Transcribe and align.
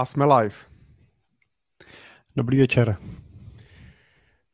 A 0.00 0.04
jsme 0.04 0.24
live. 0.24 0.54
Dobrý 2.36 2.60
večer. 2.60 2.96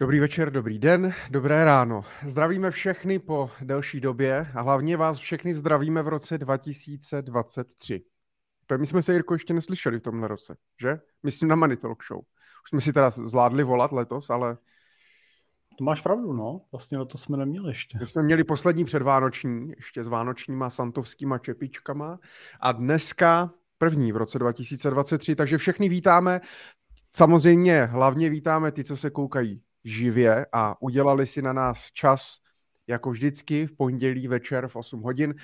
Dobrý 0.00 0.20
večer, 0.20 0.50
dobrý 0.50 0.78
den, 0.78 1.14
dobré 1.30 1.64
ráno. 1.64 2.02
Zdravíme 2.26 2.70
všechny 2.70 3.18
po 3.18 3.50
delší 3.60 4.00
době 4.00 4.46
a 4.54 4.60
hlavně 4.60 4.96
vás 4.96 5.18
všechny 5.18 5.54
zdravíme 5.54 6.02
v 6.02 6.08
roce 6.08 6.38
2023. 6.38 8.04
My 8.76 8.86
jsme 8.86 9.02
se, 9.02 9.12
Jirko, 9.12 9.34
ještě 9.34 9.54
neslyšeli 9.54 9.98
v 9.98 10.02
tomhle 10.02 10.28
roce, 10.28 10.56
že? 10.80 11.00
Myslím 11.22 11.48
na 11.48 11.56
Money 11.56 11.76
Talk 11.76 12.04
Show. 12.04 12.20
Už 12.64 12.70
jsme 12.70 12.80
si 12.80 12.92
teda 12.92 13.10
zvládli 13.10 13.64
volat 13.64 13.92
letos, 13.92 14.30
ale... 14.30 14.56
To 15.78 15.84
máš 15.84 16.00
pravdu, 16.00 16.32
no. 16.32 16.60
Vlastně 16.72 16.98
to 17.06 17.18
jsme 17.18 17.36
neměli 17.36 17.70
ještě. 17.70 17.98
My 17.98 18.06
jsme 18.06 18.22
měli 18.22 18.44
poslední 18.44 18.84
předvánoční, 18.84 19.72
ještě 19.76 20.04
s 20.04 20.08
vánočníma 20.08 20.70
santovskýma 20.70 21.38
čepičkama 21.38 22.18
a 22.60 22.72
dneska 22.72 23.52
první 23.78 24.12
v 24.12 24.16
roce 24.16 24.38
2023, 24.38 25.36
takže 25.36 25.58
všechny 25.58 25.88
vítáme. 25.88 26.40
Samozřejmě 27.16 27.84
hlavně 27.84 28.30
vítáme 28.30 28.72
ty, 28.72 28.84
co 28.84 28.96
se 28.96 29.10
koukají 29.10 29.62
živě 29.84 30.46
a 30.52 30.82
udělali 30.82 31.26
si 31.26 31.42
na 31.42 31.52
nás 31.52 31.90
čas 31.92 32.38
jako 32.86 33.10
vždycky 33.10 33.66
v 33.66 33.76
pondělí 33.76 34.28
večer 34.28 34.68
v 34.68 34.76
8 34.76 35.02
hodin. 35.02 35.34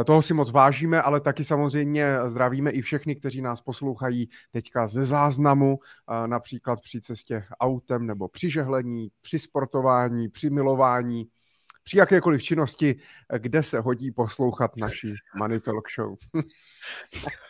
Eh, 0.00 0.04
toho 0.04 0.22
si 0.22 0.34
moc 0.34 0.50
vážíme, 0.50 1.02
ale 1.02 1.20
taky 1.20 1.44
samozřejmě 1.44 2.16
zdravíme 2.26 2.70
i 2.70 2.82
všechny, 2.82 3.16
kteří 3.16 3.42
nás 3.42 3.60
poslouchají 3.60 4.28
teďka 4.50 4.86
ze 4.86 5.04
záznamu, 5.04 5.78
eh, 5.78 6.28
například 6.28 6.80
při 6.80 7.00
cestě 7.00 7.44
autem 7.60 8.06
nebo 8.06 8.28
při 8.28 8.50
žehlení, 8.50 9.08
při 9.20 9.38
sportování, 9.38 10.28
při 10.28 10.50
milování, 10.50 11.26
při 11.82 11.98
jakékoliv 11.98 12.42
činnosti, 12.42 12.96
eh, 13.30 13.38
kde 13.38 13.62
se 13.62 13.80
hodí 13.80 14.10
poslouchat 14.10 14.76
naší 14.76 15.14
Money 15.38 15.60
Talk 15.60 15.90
Show. 15.90 16.16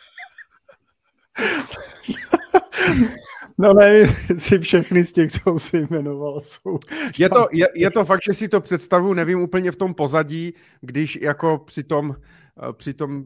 No 3.61 3.73
ne, 3.73 4.07
si 4.37 4.59
všechny 4.59 5.03
z 5.03 5.13
těch, 5.13 5.31
co 5.31 5.59
si 5.59 5.87
jmenoval, 5.89 6.41
jsou... 6.43 6.79
Je 7.17 7.29
to, 7.29 7.47
je, 7.51 7.67
je 7.75 7.91
to 7.91 8.05
fakt, 8.05 8.21
že 8.27 8.33
si 8.33 8.47
to 8.47 8.61
představu, 8.61 9.13
nevím 9.13 9.41
úplně 9.41 9.71
v 9.71 9.75
tom 9.75 9.93
pozadí, 9.93 10.53
když 10.81 11.15
jako 11.15 11.57
při 11.57 11.83
tom, 11.83 12.15
eh, 12.69 12.73
při 12.73 12.93
tom 12.93 13.23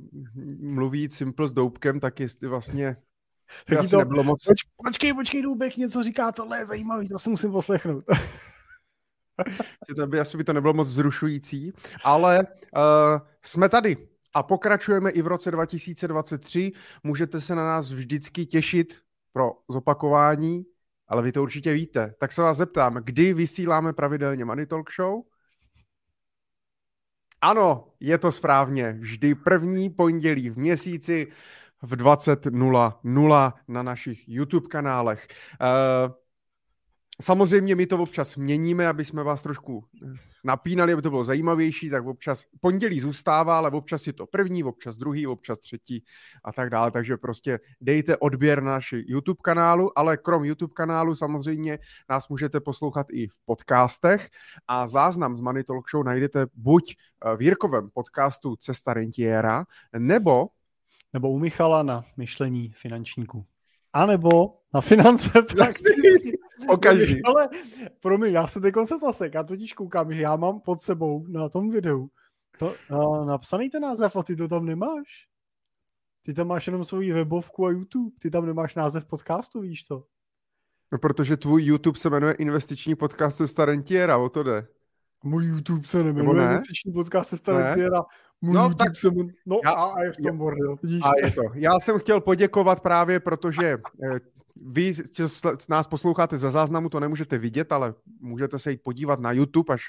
mluví 0.60 1.10
Simple 1.10 1.48
s 1.48 1.54
Doubkem, 1.54 2.00
tak 2.00 2.20
jestli 2.20 2.48
vlastně 2.48 2.98
asi 3.80 3.90
to, 3.90 3.98
nebylo 3.98 4.24
moc... 4.24 4.46
Poč, 4.46 4.58
počkej, 4.86 5.14
počkej, 5.14 5.42
Doubek 5.42 5.78
něco 5.78 6.04
říká, 6.04 6.32
tohle 6.32 6.58
je 6.58 6.66
zajímavý, 6.66 7.10
to 7.10 7.20
si 7.20 7.30
musím 7.30 7.52
poslechnout. 7.52 8.04
to 9.96 10.08
by, 10.08 10.20
asi 10.20 10.38
by 10.38 10.44
to 10.44 10.54
nebylo 10.54 10.74
moc 10.74 10.88
zrušující, 10.88 11.74
ale 12.04 12.40
uh, 12.40 13.20
jsme 13.42 13.70
tady 13.70 13.98
a 14.34 14.44
pokračujeme 14.44 15.12
i 15.12 15.22
v 15.22 15.28
roce 15.28 15.52
2023. 15.52 16.72
Můžete 17.04 17.42
se 17.42 17.56
na 17.56 17.64
nás 17.64 17.92
vždycky 17.92 18.46
těšit 18.46 18.98
pro 19.34 19.52
zopakování, 19.70 20.66
ale 21.08 21.22
vy 21.22 21.32
to 21.32 21.42
určitě 21.42 21.74
víte. 21.74 22.14
Tak 22.20 22.32
se 22.32 22.42
vás 22.42 22.58
zeptám, 22.58 22.96
kdy 22.96 23.34
vysíláme 23.34 23.94
pravidelně 23.94 24.46
Money 24.46 24.66
Talk 24.66 24.92
Show? 24.94 25.22
Ano, 27.42 27.88
je 28.00 28.18
to 28.18 28.32
správně. 28.32 28.98
Vždy 29.00 29.36
první 29.36 29.90
pondělí 29.90 30.50
v 30.50 30.58
měsíci 30.58 31.28
v 31.82 31.96
20.00 31.96 33.54
na 33.68 33.84
našich 33.84 34.30
YouTube 34.30 34.68
kanálech. 34.68 35.28
Uh, 35.62 36.14
Samozřejmě 37.22 37.76
my 37.76 37.86
to 37.86 37.98
občas 37.98 38.36
měníme, 38.36 38.88
aby 38.88 39.06
jsme 39.06 39.24
vás 39.24 39.42
trošku 39.42 39.86
eh, 40.04 40.08
napínali, 40.44 40.94
aby 40.94 41.02
to 41.02 41.10
bylo 41.10 41.24
zajímavější, 41.24 41.90
tak 41.90 42.06
občas 42.06 42.46
pondělí 42.62 43.00
zůstává, 43.00 43.58
ale 43.58 43.72
občas 43.72 44.08
je 44.08 44.14
to 44.14 44.26
první, 44.26 44.64
občas 44.64 44.98
druhý, 44.98 45.28
občas 45.28 45.60
třetí 45.60 46.04
a 46.44 46.54
tak 46.54 46.70
dále. 46.70 46.92
Takže 46.92 47.18
prostě 47.18 47.60
dejte 47.82 48.18
odběr 48.18 48.64
na 48.64 48.72
naši 48.72 49.06
YouTube 49.08 49.40
kanálu, 49.44 50.00
ale 50.00 50.18
krom 50.18 50.46
YouTube 50.46 50.74
kanálu 50.74 51.16
samozřejmě 51.16 51.80
nás 52.10 52.30
můžete 52.30 52.60
poslouchat 52.60 53.08
i 53.12 53.28
v 53.28 53.40
podcastech 53.46 54.30
a 54.68 54.88
záznam 54.88 55.38
z 55.38 55.42
Money 55.42 55.64
Talk 55.64 55.90
Show 55.90 56.04
najdete 56.04 56.46
buď 56.54 56.96
eh, 57.26 57.38
v 57.38 57.42
Jirkovém 57.42 57.90
podcastu 57.90 58.56
Cesta 58.56 58.94
rentiera, 58.94 59.66
nebo 60.00 60.48
nebo 61.14 61.32
u 61.32 61.40
Michala 61.40 61.84
na 61.84 62.06
myšlení 62.18 62.72
finančníků. 62.76 63.46
A 63.94 64.06
nebo 64.06 64.60
na 64.74 64.82
finance 64.82 65.30
prakticky. 65.56 66.38
Pokaždý. 66.68 67.24
Ale 67.24 67.50
promiň, 68.00 68.34
já 68.34 68.48
se 68.48 68.62
teď 68.62 68.74
se 68.86 68.98
zasek, 68.98 69.34
já 69.34 69.44
totiž 69.44 69.74
koukám, 69.74 70.14
že 70.14 70.22
já 70.22 70.36
mám 70.36 70.60
pod 70.60 70.82
sebou 70.82 71.26
na 71.28 71.50
tom 71.50 71.70
videu 71.70 72.10
to, 72.58 72.76
uh, 72.92 73.26
napsaný 73.26 73.70
ten 73.70 73.82
název 73.82 74.16
a 74.16 74.24
ty 74.24 74.36
to 74.36 74.48
tam 74.48 74.66
nemáš. 74.66 75.28
Ty 76.24 76.34
tam 76.34 76.48
máš 76.48 76.68
jenom 76.68 76.86
svou 76.86 77.00
webovku 77.00 77.66
a 77.66 77.72
YouTube, 77.72 78.16
ty 78.20 78.32
tam 78.32 78.46
nemáš 78.46 78.76
název 78.76 79.06
podcastu, 79.06 79.62
víš 79.62 79.84
to? 79.84 80.04
No, 80.92 81.00
protože 81.00 81.38
tvůj 81.38 81.64
YouTube 81.64 82.00
se 82.00 82.10
jmenuje 82.10 82.34
Investiční 82.34 82.96
podcast 82.96 83.38
se 83.38 83.48
Starentiera, 83.48 84.18
o 84.18 84.30
to 84.30 84.44
jde. 84.44 84.68
Můj 85.24 85.46
YouTube 85.46 85.88
se 85.88 86.04
nemenuje 86.04 86.42
ne? 86.42 86.52
Investiční 86.52 86.94
podcast 86.94 87.30
se 87.30 87.38
Starentiera. 87.38 88.02
Můj 88.44 88.54
no, 88.54 88.74
tak 88.74 88.96
se 88.96 89.12
jmenuje... 89.12 89.34
No 89.46 89.60
já, 89.64 89.72
a, 89.72 89.94
a 89.94 90.04
je 90.04 90.12
v 90.12 90.18
tom 90.18 90.38
bordel? 90.38 90.76
A 91.04 91.12
je 91.26 91.32
to. 91.32 91.42
Já 91.54 91.80
jsem 91.80 92.00
chtěl 92.00 92.22
poděkovat 92.22 92.82
právě, 92.82 93.20
protože 93.20 93.78
eh, 94.04 94.20
vy, 94.56 94.94
co 94.94 95.28
nás 95.70 95.88
posloucháte 95.88 96.38
za 96.38 96.52
záznamu, 96.52 96.90
to 96.90 97.00
nemůžete 97.00 97.38
vidět, 97.38 97.72
ale 97.72 97.94
můžete 98.20 98.60
se 98.60 98.72
jít 98.72 98.84
podívat 98.84 99.20
na 99.20 99.32
YouTube, 99.32 99.74
až, 99.74 99.84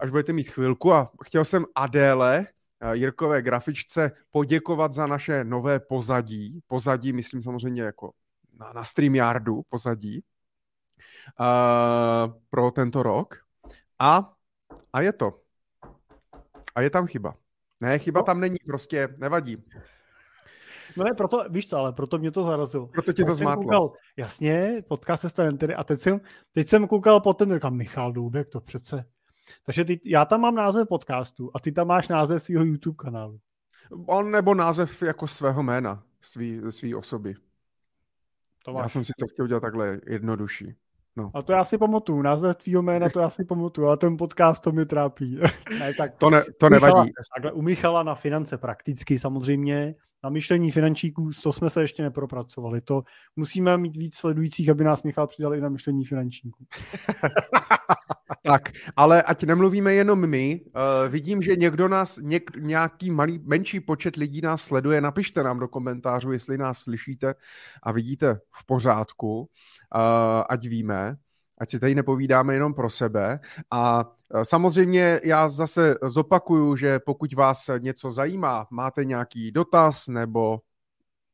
až 0.00 0.10
budete 0.10 0.32
mít 0.32 0.48
chvilku. 0.48 0.92
A 0.92 1.10
chtěl 1.24 1.44
jsem 1.44 1.64
Adéle, 1.74 2.46
eh, 2.80 2.96
Jirkové 2.96 3.42
grafičce, 3.42 4.10
poděkovat 4.30 4.92
za 4.92 5.06
naše 5.06 5.44
nové 5.44 5.80
pozadí. 5.80 6.60
Pozadí, 6.66 7.12
myslím 7.12 7.42
samozřejmě 7.42 7.82
jako 7.82 8.12
na, 8.58 8.72
na 8.72 8.84
StreamYardu 8.84 9.62
pozadí 9.68 10.22
uh, 11.40 12.32
pro 12.50 12.70
tento 12.70 13.02
rok. 13.02 13.34
A, 13.98 14.32
a 14.92 15.00
je 15.00 15.12
to. 15.12 15.38
A 16.74 16.80
je 16.80 16.90
tam 16.90 17.06
chyba. 17.06 17.34
Ne, 17.82 17.98
chyba 17.98 18.20
no. 18.20 18.24
tam 18.24 18.40
není, 18.40 18.56
prostě 18.66 19.08
nevadí. 19.16 19.64
No 20.96 21.04
ne, 21.04 21.10
proto, 21.16 21.44
víš 21.50 21.68
co, 21.68 21.76
ale 21.76 21.92
proto 21.92 22.18
mě 22.18 22.30
to 22.30 22.44
zarazilo. 22.44 22.86
Proto 22.86 23.12
tě 23.12 23.24
to 23.24 23.34
zmátlo. 23.34 23.62
Koukal, 23.62 23.92
jasně, 24.16 24.82
podcast 24.88 25.20
se 25.20 25.28
stane 25.28 25.52
tedy 25.52 25.74
a 25.74 25.84
teď 25.84 26.00
jsem, 26.00 26.20
teď 26.52 26.68
jsem 26.68 26.88
koukal 26.88 27.20
po 27.20 27.34
ten, 27.34 27.54
říkám, 27.54 27.76
Michal 27.76 28.12
Důbek, 28.12 28.48
to 28.48 28.60
přece. 28.60 29.04
Takže 29.66 29.84
ty, 29.84 30.00
já 30.04 30.24
tam 30.24 30.40
mám 30.40 30.54
název 30.54 30.88
podcastu 30.88 31.50
a 31.54 31.60
ty 31.60 31.72
tam 31.72 31.86
máš 31.86 32.08
název 32.08 32.42
svého 32.42 32.64
YouTube 32.64 32.96
kanálu. 32.96 33.40
On 34.06 34.30
nebo 34.30 34.54
název 34.54 35.02
jako 35.02 35.26
svého 35.26 35.62
jména, 35.62 36.02
svý, 36.20 36.60
svý 36.68 36.94
osoby. 36.94 37.34
To 38.64 38.72
máš. 38.72 38.82
Já 38.82 38.88
jsem 38.88 39.04
si 39.04 39.12
to 39.18 39.26
chtěl 39.26 39.44
udělat 39.44 39.60
takhle 39.60 40.00
jednodušší. 40.06 40.74
No. 41.16 41.30
A 41.34 41.42
to 41.42 41.52
já 41.52 41.64
si 41.64 41.78
pamatuju, 41.78 42.22
název 42.22 42.56
tvýho 42.56 42.82
jména 42.82 43.08
to 43.08 43.20
já 43.20 43.30
si 43.30 43.44
pamatuju, 43.44 43.86
ale 43.86 43.96
ten 43.96 44.16
podcast 44.16 44.62
to 44.62 44.72
mě 44.72 44.84
trápí. 44.84 45.40
ne, 45.78 45.94
tak 45.94 46.14
to, 46.16 46.30
ne, 46.30 46.44
to 46.58 46.70
nevadí. 46.70 46.92
Michala, 46.92 47.06
takhle, 47.34 47.52
u 47.52 47.62
Michala 47.62 48.02
na 48.02 48.14
finance 48.14 48.58
prakticky 48.58 49.18
samozřejmě, 49.18 49.94
na 50.24 50.30
myšlení 50.30 50.70
finančníků, 50.70 51.30
to 51.42 51.52
jsme 51.52 51.70
se 51.70 51.80
ještě 51.80 52.02
nepropracovali. 52.02 52.80
To 52.80 53.02
musíme 53.36 53.78
mít 53.78 53.96
víc 53.96 54.16
sledujících, 54.16 54.68
aby 54.68 54.84
nás 54.84 55.02
Michal 55.02 55.26
přidal 55.26 55.54
i 55.54 55.60
na 55.60 55.68
myšlení 55.68 56.04
finančníků. 56.04 56.64
tak, 58.42 58.62
ale 58.96 59.22
ať 59.22 59.44
nemluvíme 59.44 59.94
jenom 59.94 60.26
my, 60.26 60.60
uh, 60.66 61.12
vidím, 61.12 61.42
že 61.42 61.56
někdo 61.56 61.88
nás, 61.88 62.18
něk, 62.22 62.50
nějaký 62.56 63.10
malý, 63.10 63.40
menší 63.44 63.80
počet 63.80 64.16
lidí 64.16 64.40
nás 64.40 64.62
sleduje. 64.62 65.00
Napište 65.00 65.42
nám 65.42 65.58
do 65.58 65.68
komentářů, 65.68 66.32
jestli 66.32 66.58
nás 66.58 66.78
slyšíte 66.78 67.34
a 67.82 67.92
vidíte 67.92 68.34
v 68.50 68.66
pořádku, 68.66 69.38
uh, 69.40 69.46
ať 70.48 70.68
víme 70.68 71.16
ať 71.62 71.70
si 71.70 71.78
tady 71.78 71.94
nepovídáme 71.94 72.54
jenom 72.54 72.74
pro 72.74 72.90
sebe. 72.90 73.40
A 73.70 74.10
e, 74.34 74.44
samozřejmě 74.44 75.20
já 75.24 75.48
zase 75.48 75.94
zopakuju, 76.02 76.76
že 76.76 76.98
pokud 76.98 77.34
vás 77.34 77.70
něco 77.78 78.10
zajímá, 78.10 78.66
máte 78.70 79.04
nějaký 79.04 79.52
dotaz 79.52 80.08
nebo 80.08 80.60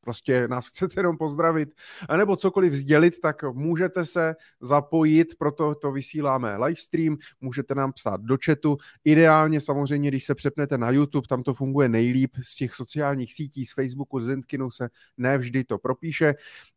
prostě 0.08 0.48
nás 0.48 0.68
chcete 0.68 1.00
jenom 1.00 1.16
pozdravit, 1.16 1.68
nebo 2.16 2.36
cokoliv 2.36 2.72
sdělit, 2.72 3.20
tak 3.20 3.42
můžete 3.52 4.04
se 4.04 4.36
zapojit, 4.60 5.34
proto 5.38 5.74
to 5.74 5.92
vysíláme 5.92 6.56
livestream, 6.56 7.16
můžete 7.40 7.74
nám 7.74 7.92
psát 7.92 8.20
do 8.20 8.36
chatu. 8.44 8.76
Ideálně 9.04 9.60
samozřejmě, 9.60 10.08
když 10.08 10.24
se 10.24 10.34
přepnete 10.34 10.78
na 10.78 10.90
YouTube, 10.90 11.28
tam 11.28 11.42
to 11.42 11.54
funguje 11.54 11.88
nejlíp 11.88 12.36
z 12.42 12.56
těch 12.56 12.74
sociálních 12.74 13.34
sítí, 13.34 13.66
z 13.66 13.72
Facebooku, 13.72 14.20
z 14.20 14.28
LinkedInu 14.28 14.70
se 14.70 14.88
nevždy 15.16 15.64
to 15.64 15.78
propíše, 15.78 16.34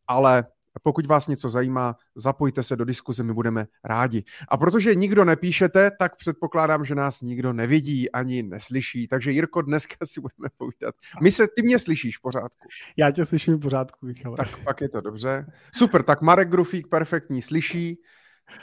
ale 0.07 0.45
pokud 0.79 1.05
vás 1.05 1.27
něco 1.27 1.49
zajímá, 1.49 1.95
zapojte 2.15 2.63
se 2.63 2.75
do 2.75 2.85
diskuze, 2.85 3.23
my 3.23 3.33
budeme 3.33 3.65
rádi. 3.83 4.23
A 4.47 4.57
protože 4.57 4.95
nikdo 4.95 5.25
nepíšete, 5.25 5.91
tak 5.99 6.15
předpokládám, 6.15 6.85
že 6.85 6.95
nás 6.95 7.21
nikdo 7.21 7.53
nevidí 7.53 8.11
ani 8.11 8.43
neslyší. 8.43 9.07
Takže 9.07 9.31
Jirko, 9.31 9.61
dneska 9.61 9.95
si 10.05 10.21
budeme 10.21 10.49
povídat. 10.57 10.95
My 11.21 11.31
se, 11.31 11.47
ty 11.55 11.61
mě 11.61 11.79
slyšíš 11.79 12.17
v 12.17 12.21
pořádku. 12.21 12.67
Já 12.97 13.11
tě 13.11 13.25
slyším 13.25 13.55
v 13.55 13.61
pořádku, 13.61 14.05
Michal. 14.05 14.35
Tak 14.35 14.63
pak 14.63 14.81
je 14.81 14.89
to 14.89 15.01
dobře. 15.01 15.45
Super, 15.75 16.03
tak 16.03 16.21
Marek 16.21 16.49
Grufík 16.49 16.87
perfektní 16.87 17.41
slyší, 17.41 18.01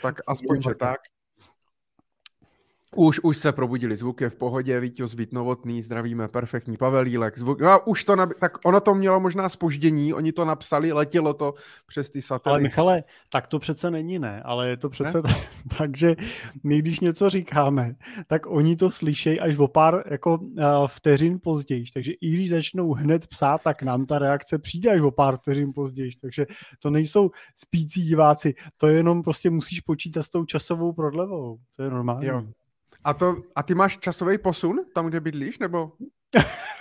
tak 0.02 0.20
aspoň, 0.26 0.62
že 0.62 0.74
tak. 0.74 1.00
Už, 2.96 3.20
už 3.20 3.38
se 3.38 3.52
probudili, 3.52 3.96
zvuk 3.96 4.20
je 4.20 4.30
v 4.30 4.34
pohodě, 4.34 4.80
Vítěz 4.80 5.14
Vít 5.14 5.32
Novotný, 5.32 5.82
zdravíme, 5.82 6.28
perfektní, 6.28 6.76
Pavel 6.76 7.06
Jílek, 7.06 7.38
zvuk, 7.38 7.60
no 7.60 7.80
už 7.80 8.04
to, 8.04 8.16
nab... 8.16 8.30
tak 8.40 8.52
ono 8.64 8.80
to 8.80 8.94
mělo 8.94 9.20
možná 9.20 9.48
spoždění, 9.48 10.14
oni 10.14 10.32
to 10.32 10.44
napsali, 10.44 10.92
letělo 10.92 11.34
to 11.34 11.54
přes 11.86 12.10
ty 12.10 12.22
satelity. 12.22 12.54
Ale 12.54 12.62
Michale, 12.62 13.04
tak 13.28 13.46
to 13.46 13.58
přece 13.58 13.90
není 13.90 14.18
ne, 14.18 14.42
ale 14.42 14.68
je 14.68 14.76
to 14.76 14.88
přece 14.88 15.22
tak, 15.22 15.36
takže 15.78 16.16
my 16.64 16.78
když 16.78 17.00
něco 17.00 17.30
říkáme, 17.30 17.94
tak 18.26 18.46
oni 18.46 18.76
to 18.76 18.90
slyšejí 18.90 19.40
až 19.40 19.58
o 19.58 19.68
pár 19.68 20.04
jako 20.10 20.38
uh, 20.38 20.64
vteřin 20.86 21.38
později, 21.42 21.84
takže 21.94 22.12
i 22.12 22.30
když 22.30 22.50
začnou 22.50 22.92
hned 22.92 23.26
psát, 23.26 23.62
tak 23.62 23.82
nám 23.82 24.06
ta 24.06 24.18
reakce 24.18 24.58
přijde 24.58 24.90
až 24.90 25.00
o 25.00 25.10
pár 25.10 25.36
vteřin 25.36 25.72
později, 25.72 26.10
takže 26.20 26.46
to 26.78 26.90
nejsou 26.90 27.30
spící 27.54 28.02
diváci, 28.02 28.54
to 28.76 28.86
je 28.86 28.94
jenom 28.94 29.22
prostě 29.22 29.50
musíš 29.50 29.80
počítat 29.80 30.22
s 30.22 30.28
tou 30.28 30.44
časovou 30.44 30.92
prodlevou, 30.92 31.58
to 31.76 31.82
je 31.82 31.90
normální. 31.90 32.26
Jo. 32.26 32.42
A, 33.08 33.14
to, 33.14 33.36
a 33.54 33.62
ty 33.62 33.74
máš 33.74 33.98
časový 33.98 34.38
posun 34.38 34.84
tam, 34.94 35.06
kde 35.06 35.20
bydlíš, 35.20 35.58
nebo 35.58 35.92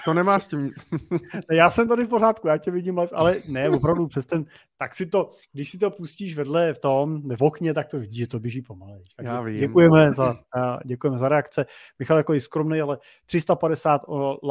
to 0.06 0.14
nemá 0.14 0.40
s 0.40 0.48
tím 0.48 0.64
nic? 0.64 0.88
já 1.52 1.70
jsem 1.70 1.88
tady 1.88 2.06
v 2.06 2.10
pořádku, 2.10 2.48
já 2.48 2.58
tě 2.58 2.72
vidím, 2.72 3.00
ale 3.14 3.38
ne, 3.48 3.70
opravdu 3.70 4.08
přes 4.08 4.26
ten, 4.26 4.46
tak 4.78 4.96
si 4.96 5.06
to, 5.06 5.32
když 5.54 5.72
si 5.72 5.78
to 5.78 5.92
pustíš 5.92 6.36
vedle 6.36 6.74
v 6.74 6.80
tom, 6.80 7.22
v 7.36 7.44
okně, 7.44 7.74
tak 7.74 7.88
to 7.88 8.00
vidíš, 8.00 8.18
že 8.18 8.28
to 8.28 8.40
běží 8.40 8.62
pomalej. 8.62 9.02
Tak 9.16 9.26
já 9.26 9.42
vím. 9.42 9.60
Děkujeme 9.60 10.14
za, 10.14 10.40
děkujeme 10.86 11.18
za 11.18 11.30
reakce. 11.30 11.66
Michal 12.00 12.18
jako 12.18 12.34
je 12.34 12.42
skromný, 12.42 12.82
ale 12.82 12.98
350 13.26 14.02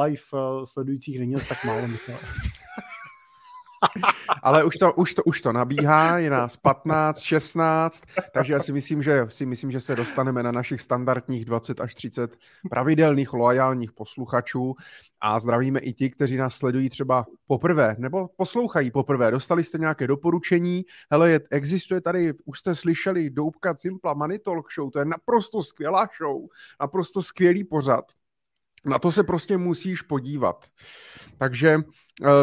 live 0.02 0.23
eh, 0.34 0.67
sledujících 0.67 1.19
není 1.19 1.34
tak 1.49 1.64
málo, 1.64 1.88
Michal. 1.88 2.19
Ale 4.43 4.64
už 4.64 4.76
to, 4.76 4.93
už, 4.93 5.14
to, 5.14 5.23
už 5.23 5.40
to 5.40 5.52
nabíhá, 5.52 6.19
je 6.19 6.31
nás 6.31 6.56
15, 6.56 7.20
16, 7.20 8.02
takže 8.32 8.52
já 8.52 8.61
si 8.61 8.73
myslím, 8.73 9.02
že, 9.02 9.26
si 9.28 9.46
myslím, 9.46 9.70
že 9.70 9.81
se 9.81 9.96
dostaneme 9.96 10.43
na 10.43 10.52
našich 10.52 10.81
standardních 10.81 11.44
20 11.44 11.81
až 11.81 11.94
30 11.94 12.37
pravidelných 12.70 13.32
loajálních 13.32 13.93
posluchačů 13.93 14.75
a 15.20 15.40
zdravíme 15.40 15.81
i 15.81 15.93
ti, 15.93 16.11
kteří 16.11 16.37
nás 16.37 16.56
sledují 16.56 16.90
třeba 16.90 17.26
poprvé 17.46 17.96
nebo 17.99 18.28
poslouchají 18.37 18.90
poprvé. 18.90 19.31
Dostali 19.31 19.64
jste 19.64 19.78
nějaké 19.78 20.06
doporučení, 20.06 20.84
hele, 21.11 21.31
je, 21.31 21.40
existuje 21.50 22.00
tady, 22.00 22.34
už 22.44 22.58
jste 22.58 22.75
slyšeli 22.75 23.31
Doubka 23.31 23.75
Cimpla 23.75 24.14
Money 24.14 24.38
Talk 24.38 24.73
Show, 24.73 24.90
to 24.90 24.99
je 24.99 25.05
naprosto 25.05 25.62
skvělá 25.62 26.08
show, 26.19 26.43
naprosto 26.81 27.23
skvělý 27.23 27.64
pořad 27.64 28.05
na 28.87 28.99
to 28.99 29.12
se 29.12 29.23
prostě 29.23 29.56
musíš 29.56 30.02
podívat. 30.02 30.67
Takže 31.37 31.78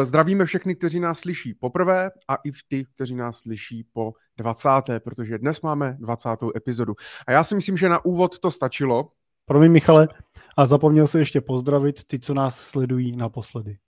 zdravíme 0.02 0.44
všechny, 0.44 0.74
kteří 0.74 1.00
nás 1.00 1.18
slyší 1.18 1.54
poprvé 1.54 2.10
a 2.28 2.34
i 2.34 2.52
ty, 2.68 2.84
kteří 2.94 3.14
nás 3.14 3.38
slyší 3.38 3.84
po 3.92 4.12
20. 4.36 4.68
protože 4.98 5.38
dnes 5.38 5.60
máme 5.60 5.96
20. 6.00 6.28
epizodu. 6.56 6.94
A 7.26 7.32
já 7.32 7.44
si 7.44 7.54
myslím, 7.54 7.76
že 7.76 7.88
na 7.88 8.04
úvod 8.04 8.38
to 8.38 8.50
stačilo. 8.50 9.12
Promiň, 9.46 9.72
Michale, 9.72 10.08
a 10.56 10.66
zapomněl 10.66 11.06
se 11.06 11.18
ještě 11.18 11.40
pozdravit 11.40 12.04
ty, 12.04 12.18
co 12.18 12.34
nás 12.34 12.60
sledují 12.60 13.16
naposledy. 13.16 13.78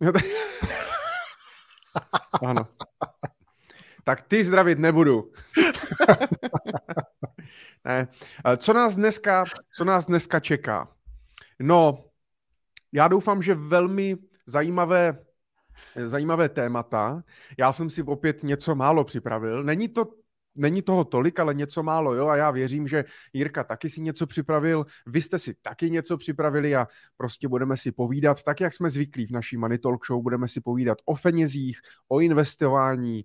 ano. 2.42 2.66
Tak 4.04 4.20
ty 4.20 4.44
zdravit 4.44 4.78
nebudu. 4.78 5.32
ne. 7.84 8.08
Co 8.56 8.72
nás 8.72 8.94
dneska, 8.94 9.44
co 9.76 9.84
nás 9.84 10.06
dneska 10.06 10.40
čeká? 10.40 10.88
No, 11.60 12.04
já 12.92 13.08
doufám, 13.08 13.42
že 13.42 13.54
velmi 13.54 14.16
zajímavé, 14.46 15.18
zajímavé 16.06 16.48
témata. 16.48 17.22
Já 17.58 17.72
jsem 17.72 17.90
si 17.90 18.02
opět 18.02 18.42
něco 18.42 18.74
málo 18.74 19.04
připravil. 19.04 19.64
Není 19.64 19.88
to 19.88 20.06
Není 20.56 20.82
toho 20.82 21.04
tolik, 21.04 21.40
ale 21.40 21.54
něco 21.54 21.82
málo, 21.82 22.14
jo, 22.14 22.28
a 22.28 22.36
já 22.36 22.50
věřím, 22.50 22.88
že 22.88 23.04
Jirka 23.32 23.64
taky 23.64 23.90
si 23.90 24.00
něco 24.00 24.26
připravil, 24.26 24.86
vy 25.06 25.22
jste 25.22 25.38
si 25.38 25.54
taky 25.54 25.90
něco 25.90 26.16
připravili 26.16 26.76
a 26.76 26.86
prostě 27.16 27.48
budeme 27.48 27.76
si 27.76 27.92
povídat, 27.92 28.42
tak 28.42 28.60
jak 28.60 28.74
jsme 28.74 28.90
zvyklí 28.90 29.26
v 29.26 29.30
naší 29.30 29.56
Money 29.56 29.78
Talk 29.78 30.06
Show, 30.06 30.22
budeme 30.22 30.48
si 30.48 30.60
povídat 30.60 30.98
o 31.04 31.16
penězích, 31.16 31.80
o 32.08 32.20
investování, 32.20 33.24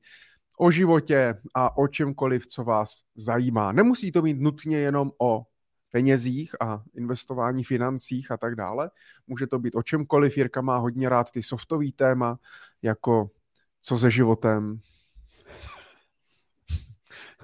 o 0.59 0.71
životě 0.71 1.35
a 1.55 1.77
o 1.77 1.87
čemkoliv, 1.87 2.47
co 2.47 2.63
vás 2.63 3.01
zajímá. 3.15 3.71
Nemusí 3.71 4.11
to 4.11 4.21
být 4.21 4.39
nutně 4.39 4.77
jenom 4.77 5.11
o 5.21 5.43
penězích 5.91 6.61
a 6.61 6.83
investování 6.95 7.63
financích 7.63 8.31
a 8.31 8.37
tak 8.37 8.55
dále. 8.55 8.91
Může 9.27 9.47
to 9.47 9.59
být 9.59 9.75
o 9.75 9.83
čemkoliv. 9.83 10.37
Jirka 10.37 10.61
má 10.61 10.77
hodně 10.77 11.09
rád 11.09 11.31
ty 11.31 11.43
softový 11.43 11.91
téma, 11.91 12.39
jako 12.81 13.29
co 13.81 13.97
se 13.97 14.11
životem, 14.11 14.79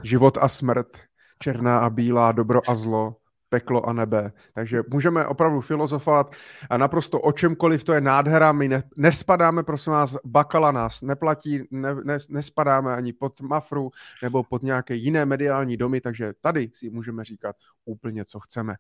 život 0.03 0.37
a 0.41 0.47
smrt, 0.47 0.97
černá 1.39 1.79
a 1.79 1.89
bílá, 1.89 2.31
dobro 2.31 2.61
a 2.69 2.75
zlo, 2.75 3.15
peklo 3.55 3.89
a 3.89 3.93
nebe. 3.93 4.31
Takže 4.53 4.83
můžeme 4.91 5.27
opravdu 5.27 5.61
filozofovat 5.61 6.35
a 6.69 6.77
naprosto 6.77 7.19
o 7.19 7.31
čemkoliv, 7.31 7.83
to 7.83 7.93
je 7.93 8.01
nádhera, 8.01 8.51
my 8.51 8.67
ne, 8.67 8.83
nespadáme, 8.97 9.63
prosím 9.63 9.93
vás, 9.93 10.17
bakala 10.25 10.71
nás 10.71 11.01
neplatí, 11.01 11.63
ne, 11.71 11.95
ne, 12.03 12.17
nespadáme 12.29 12.95
ani 12.95 13.13
pod 13.13 13.41
Mafru 13.41 13.91
nebo 14.23 14.43
pod 14.43 14.63
nějaké 14.63 14.95
jiné 14.95 15.25
mediální 15.25 15.77
domy, 15.77 16.01
takže 16.01 16.33
tady 16.41 16.69
si 16.73 16.89
můžeme 16.89 17.23
říkat 17.23 17.55
úplně, 17.85 18.25
co 18.25 18.39
chceme. 18.39 18.75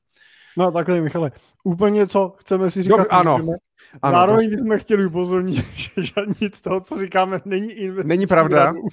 No 0.57 0.71
takhle, 0.71 1.01
Michale, 1.01 1.31
úplně 1.63 2.07
co 2.07 2.35
chceme 2.37 2.71
si 2.71 2.83
říkat. 2.83 2.97
Jo, 2.97 3.05
ano. 3.09 3.35
ano. 3.35 4.11
Zároveň 4.11 4.49
prostě. 4.49 4.63
bychom 4.63 4.79
chtěli 4.79 5.05
upozornit, 5.05 5.65
že 5.97 6.13
nic 6.41 6.55
z 6.55 6.61
toho, 6.61 6.81
co 6.81 6.99
říkáme, 6.99 7.41
není 7.45 7.71
investiční. 7.71 8.09
Není 8.09 8.27
pravda. 8.27 8.73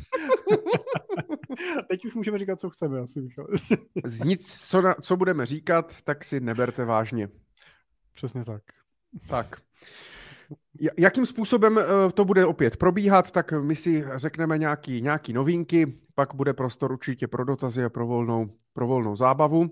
Teď 1.89 2.05
už 2.05 2.15
můžeme 2.15 2.39
říkat, 2.39 2.61
co 2.61 2.71
chceme, 2.71 3.01
asi. 3.01 3.29
Z 4.05 4.25
nic, 4.25 4.69
co, 4.69 4.81
na, 4.81 4.95
co 4.95 5.17
budeme 5.17 5.47
říkat, 5.47 6.03
tak 6.05 6.25
si 6.25 6.41
neberte 6.41 6.85
vážně. 6.85 7.29
Přesně 8.15 8.45
tak. 8.45 8.63
Tak. 9.29 9.57
Jakým 10.99 11.27
způsobem 11.27 11.79
eh, 11.79 12.13
to 12.13 12.25
bude 12.25 12.47
opět 12.47 12.77
probíhat, 12.77 13.31
tak 13.31 13.53
my 13.53 13.77
si 13.77 14.05
řekneme 14.15 14.59
nějaký, 14.59 15.01
nějaký 15.01 15.33
novinky, 15.33 15.99
pak 16.15 16.35
bude 16.35 16.53
prostor 16.53 16.93
určitě 16.93 17.27
pro 17.27 17.45
dotazy 17.45 17.85
a 17.85 17.91
pro 17.91 18.07
volnou, 18.07 18.51
pro 18.73 18.87
volnou 18.87 19.17
zábavu. 19.17 19.71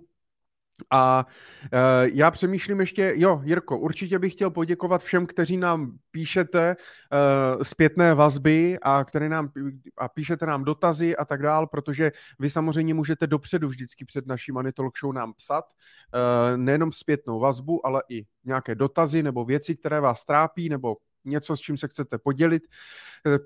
A 0.91 1.27
uh, 1.73 1.79
já 2.13 2.31
přemýšlím 2.31 2.81
ještě, 2.81 3.13
jo, 3.17 3.41
Jirko, 3.45 3.79
určitě 3.79 4.19
bych 4.19 4.33
chtěl 4.33 4.51
poděkovat 4.51 5.03
všem, 5.03 5.27
kteří 5.27 5.57
nám 5.57 5.93
píšete 6.11 6.77
uh, 6.77 7.63
zpětné 7.63 8.15
vazby 8.15 8.79
a, 8.83 9.05
které 9.05 9.29
nám, 9.29 9.51
a 9.99 10.09
píšete 10.09 10.47
nám 10.47 10.65
dotazy 10.65 11.17
a 11.17 11.25
tak 11.25 11.43
dál, 11.43 11.67
protože 11.67 12.13
vy 12.39 12.51
samozřejmě 12.51 12.95
můžete 12.95 13.27
dopředu 13.27 13.69
vždycky 13.69 14.05
před 14.05 14.27
naší 14.27 14.53
Money 14.53 14.73
Talk 14.73 14.99
Show 14.99 15.13
nám 15.13 15.33
psat 15.33 15.65
uh, 15.65 16.57
nejenom 16.57 16.93
zpětnou 16.93 17.41
vazbu, 17.41 17.87
ale 17.87 18.03
i 18.09 18.27
nějaké 18.45 18.75
dotazy 18.75 19.23
nebo 19.23 19.45
věci, 19.45 19.77
které 19.77 20.01
vás 20.01 20.25
trápí, 20.25 20.69
nebo 20.69 20.97
něco, 21.25 21.57
s 21.57 21.61
čím 21.61 21.77
se 21.77 21.89
chcete 21.89 22.19
podělit, 22.19 22.63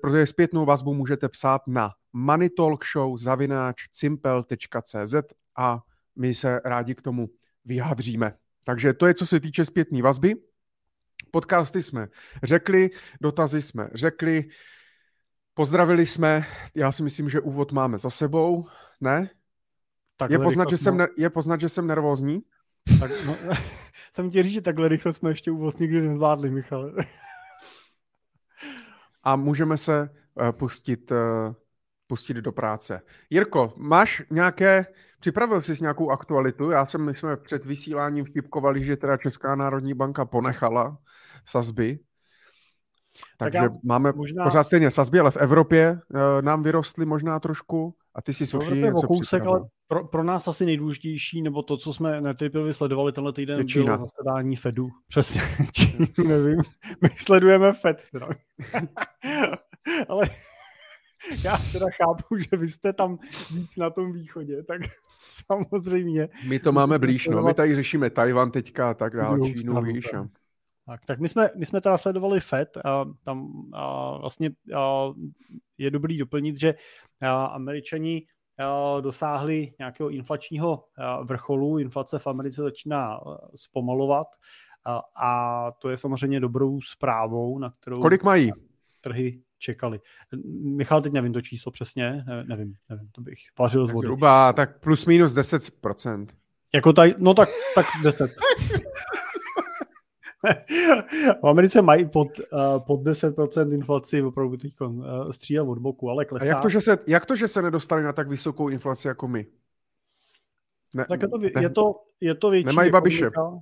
protože 0.01 0.25
zpětnou 0.25 0.65
vazbu 0.65 0.93
můžete 0.93 1.29
psát 1.29 1.61
na 1.67 1.91
moneytalkshow 2.13 3.17
zavináč 3.17 3.75
cimpel.cz 3.91 5.15
a 5.57 5.79
my 6.15 6.33
se 6.33 6.61
rádi 6.65 6.95
k 6.95 7.01
tomu 7.01 7.29
vyjádříme. 7.65 8.33
Takže 8.63 8.93
to 8.93 9.07
je, 9.07 9.13
co 9.13 9.25
se 9.25 9.39
týče 9.39 9.65
zpětné 9.65 10.01
vazby. 10.01 10.35
Podcasty 11.31 11.83
jsme 11.83 12.07
řekli, 12.43 12.89
dotazy 13.21 13.61
jsme 13.61 13.89
řekli, 13.93 14.43
pozdravili 15.53 16.05
jsme, 16.05 16.45
já 16.75 16.91
si 16.91 17.03
myslím, 17.03 17.29
že 17.29 17.39
úvod 17.41 17.71
máme 17.71 17.97
za 17.97 18.09
sebou, 18.09 18.67
ne? 19.01 19.29
Tak 20.17 20.31
je, 20.31 20.39
poznat, 20.39 20.69
že 20.69 20.77
jsem, 20.77 21.07
je 21.17 21.29
poznat, 21.29 21.61
že 21.61 21.69
jsem 21.69 21.87
nervózní? 21.87 22.41
Tak, 22.99 23.11
no, 23.25 23.37
jsem 24.13 24.29
ti 24.29 24.43
říct, 24.43 24.53
že 24.53 24.61
takhle 24.61 24.87
rychle 24.87 25.13
jsme 25.13 25.31
ještě 25.31 25.51
úvod 25.51 25.79
nikdy 25.79 26.01
nezvládli, 26.01 26.49
Michale. 26.49 26.91
A 29.23 29.35
můžeme 29.35 29.77
se 29.77 30.09
uh, 30.33 30.51
pustit, 30.51 31.11
uh, 31.11 31.17
pustit 32.07 32.33
do 32.33 32.51
práce. 32.51 33.01
Jirko, 33.29 33.73
máš 33.77 34.23
nějaké 34.31 34.85
Připravil 35.25 35.61
jsi 35.61 35.73
nějakou 35.81 36.11
aktualitu? 36.11 36.71
Já 36.71 36.85
jsem, 36.85 37.05
my 37.05 37.15
jsme 37.15 37.37
před 37.37 37.65
vysíláním 37.65 38.25
vtipkovali, 38.25 38.83
že 38.83 38.97
teda 38.97 39.17
Česká 39.17 39.55
národní 39.55 39.93
banka 39.93 40.25
ponechala 40.25 40.97
sazby. 41.45 41.99
Takže 43.37 43.59
tak 43.59 43.71
máme 43.83 44.11
možná... 44.15 44.43
pořád 44.43 44.63
stejně 44.63 44.91
sazby, 44.91 45.19
ale 45.19 45.31
v 45.31 45.37
Evropě 45.37 45.91
uh, 45.91 46.19
nám 46.41 46.63
vyrostly 46.63 47.05
možná 47.05 47.39
trošku 47.39 47.95
a 48.15 48.21
ty 48.21 48.33
si 48.33 48.47
suší 48.47 48.73
něco 48.73 49.07
kousek, 49.07 49.45
ale 49.45 49.61
pro, 49.87 50.07
pro, 50.07 50.23
nás 50.23 50.47
asi 50.47 50.65
nejdůležitější, 50.65 51.41
nebo 51.41 51.63
to, 51.63 51.77
co 51.77 51.93
jsme 51.93 52.21
netrpělivě 52.21 52.73
sledovali 52.73 53.11
tenhle 53.11 53.33
týden, 53.33 53.65
bylo 53.73 53.97
zasedání 53.97 54.55
Fedu. 54.55 54.89
Přesně, 55.07 55.41
Čínu, 55.71 56.07
nevím. 56.27 56.57
My 57.01 57.09
sledujeme 57.09 57.73
Fed. 57.73 58.05
Ale 60.09 60.29
já 61.43 61.57
teda 61.71 61.85
chápu, 61.89 62.37
že 62.37 62.57
vy 62.57 62.69
jste 62.69 62.93
tam 62.93 63.17
víc 63.53 63.75
na 63.77 63.89
tom 63.89 64.13
východě, 64.13 64.63
tak 64.63 64.81
samozřejmě. 65.45 66.29
My 66.47 66.59
to 66.59 66.71
máme 66.71 66.99
blíž, 66.99 67.27
no. 67.27 67.41
My 67.41 67.53
tady 67.53 67.75
řešíme 67.75 68.09
Tajvan 68.09 68.51
teďka 68.51 68.89
a 68.89 68.93
tak 68.93 69.15
dále, 69.15 69.51
Čínu, 69.51 69.81
víš. 69.81 70.13
A... 70.13 70.27
Tak, 70.85 71.05
tak 71.05 71.19
my 71.19 71.29
jsme, 71.29 71.49
my 71.57 71.65
jsme 71.65 71.81
teda 71.81 71.97
sledovali 71.97 72.39
FED 72.39 72.77
a 72.85 73.05
tam 73.23 73.51
a 73.73 74.17
vlastně 74.17 74.51
a 74.75 75.09
je 75.77 75.91
dobrý 75.91 76.17
doplnit, 76.17 76.59
že 76.59 76.75
a 77.21 77.45
američani 77.45 78.27
dosáhli 79.01 79.73
nějakého 79.79 80.09
inflačního 80.09 80.83
vrcholu, 81.23 81.77
inflace 81.79 82.19
v 82.19 82.27
Americe 82.27 82.61
začíná 82.61 83.19
zpomalovat 83.55 84.27
a 85.21 85.71
to 85.79 85.89
je 85.89 85.97
samozřejmě 85.97 86.39
dobrou 86.39 86.81
zprávou, 86.81 87.59
na 87.59 87.69
kterou... 87.69 88.01
Kolik 88.01 88.23
mají? 88.23 88.51
Trhy 89.01 89.41
čekali. 89.59 89.99
Michal, 90.61 91.01
teď 91.01 91.13
nevím 91.13 91.33
to 91.33 91.41
číslo 91.41 91.71
přesně, 91.71 92.23
nevím, 92.27 92.73
nevím, 92.89 93.09
to 93.11 93.21
bych 93.21 93.37
vařil 93.59 93.87
z 93.87 93.91
vody. 93.91 94.05
Zhruba 94.05 94.53
tak 94.53 94.79
plus 94.79 95.05
minus 95.05 95.33
10%. 95.33 96.27
Jako 96.73 96.93
taj, 96.93 97.13
no 97.17 97.33
tak, 97.33 97.49
tak 97.75 97.85
10. 98.03 98.31
v 101.41 101.47
Americe 101.47 101.81
mají 101.81 102.09
pod, 102.09 102.27
uh, 102.39 102.79
pod 102.79 103.01
10% 103.01 103.73
inflaci 103.73 104.21
opravdu 104.21 104.57
teď 104.57 104.81
uh, 104.81 105.31
stříhat 105.31 105.67
od 105.67 105.77
boku, 105.77 106.09
ale 106.09 106.25
klesá. 106.25 106.45
A 106.45 106.47
jak 106.47 106.61
to, 106.61 106.69
že 106.69 106.81
se, 106.81 106.97
jak 107.07 107.25
to, 107.25 107.35
že 107.35 107.47
se 107.47 107.61
nedostali 107.61 108.03
na 108.03 108.13
tak 108.13 108.27
vysokou 108.27 108.69
inflaci 108.69 109.07
jako 109.07 109.27
my? 109.27 109.45
Ne, 110.95 111.05
tak 111.09 111.21
je 111.21 111.27
to, 111.27 111.59
je 111.59 111.69
to, 111.69 112.01
je 112.21 112.35
to 112.35 112.49
větší 112.49 112.65
Nemají 112.65 112.91
babiše. 112.91 113.29
Hmm, 113.37 113.59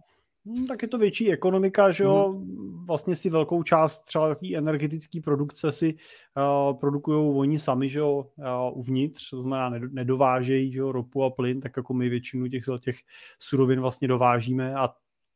tak 0.68 0.82
je 0.82 0.88
to 0.88 0.98
větší 0.98 1.32
ekonomika, 1.32 1.92
že 1.92 2.04
jo, 2.04 2.30
hmm. 2.30 2.86
vlastně 2.86 3.16
si 3.16 3.30
velkou 3.30 3.64
část 3.64 4.00
třeba 4.00 4.36
té 4.36 4.56
energetické 4.56 5.22
produkce 5.22 5.72
si 5.72 5.94
uh, 5.94 6.80
produkují 6.80 7.38
oni 7.38 7.60
sami, 7.60 7.90
že 7.90 8.00
jo, 8.00 8.28
uh, 8.36 8.78
uvnitř, 8.80 9.30
to 9.30 9.42
znamená 9.42 9.70
nedovážejí, 9.92 10.72
že 10.72 10.80
jo, 10.80 10.92
ropu 10.92 11.24
a 11.24 11.30
plyn, 11.30 11.60
tak 11.60 11.78
jako 11.78 11.94
my 11.94 12.10
většinu 12.10 12.48
těch, 12.48 12.64
těch 12.80 12.96
surovin 13.40 13.80
vlastně 13.80 14.08
dovážíme 14.08 14.76
a 14.76 14.90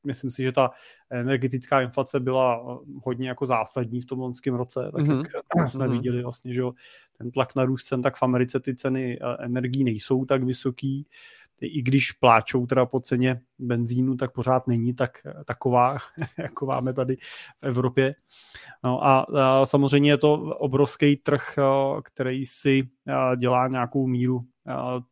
myslím 0.07 0.31
si, 0.31 0.41
že 0.43 0.51
ta 0.51 0.71
energetická 1.09 1.81
inflace 1.81 2.19
byla 2.19 2.55
eh, 2.57 2.91
hodně 3.03 3.29
jako 3.29 3.45
zásadní 3.45 4.01
v 4.01 4.05
tom 4.05 4.19
loňském 4.19 4.55
roce, 4.55 4.89
tak 4.95 5.05
mm-hmm. 5.05 5.23
jak 5.57 5.69
jsme 5.69 5.87
mm-hmm. 5.87 5.91
viděli 5.91 6.23
vlastně, 6.23 6.53
že 6.53 6.61
ten 7.17 7.31
tlak 7.31 7.55
na 7.55 7.65
růst 7.65 7.85
cen, 7.85 8.01
tak 8.01 8.15
v 8.15 8.23
Americe 8.23 8.59
ty 8.59 8.75
ceny 8.75 9.19
energií 9.39 9.83
nejsou 9.83 10.25
tak 10.25 10.43
vysoký, 10.43 11.07
i 11.65 11.81
když 11.81 12.11
pláčou 12.11 12.65
teda 12.65 12.85
po 12.85 12.99
ceně 12.99 13.41
benzínu, 13.59 14.15
tak 14.15 14.33
pořád 14.33 14.67
není 14.67 14.93
tak 14.93 15.11
taková, 15.45 15.97
jako 16.37 16.65
máme 16.65 16.93
tady 16.93 17.15
v 17.57 17.63
Evropě. 17.63 18.15
No 18.83 19.05
a, 19.05 19.19
a 19.19 19.65
samozřejmě 19.65 20.11
je 20.11 20.17
to 20.17 20.33
obrovský 20.33 21.15
trh, 21.15 21.57
eh, 21.57 22.01
který 22.03 22.45
si 22.45 22.89
dělá 23.37 23.67
nějakou 23.67 24.07
míru 24.07 24.45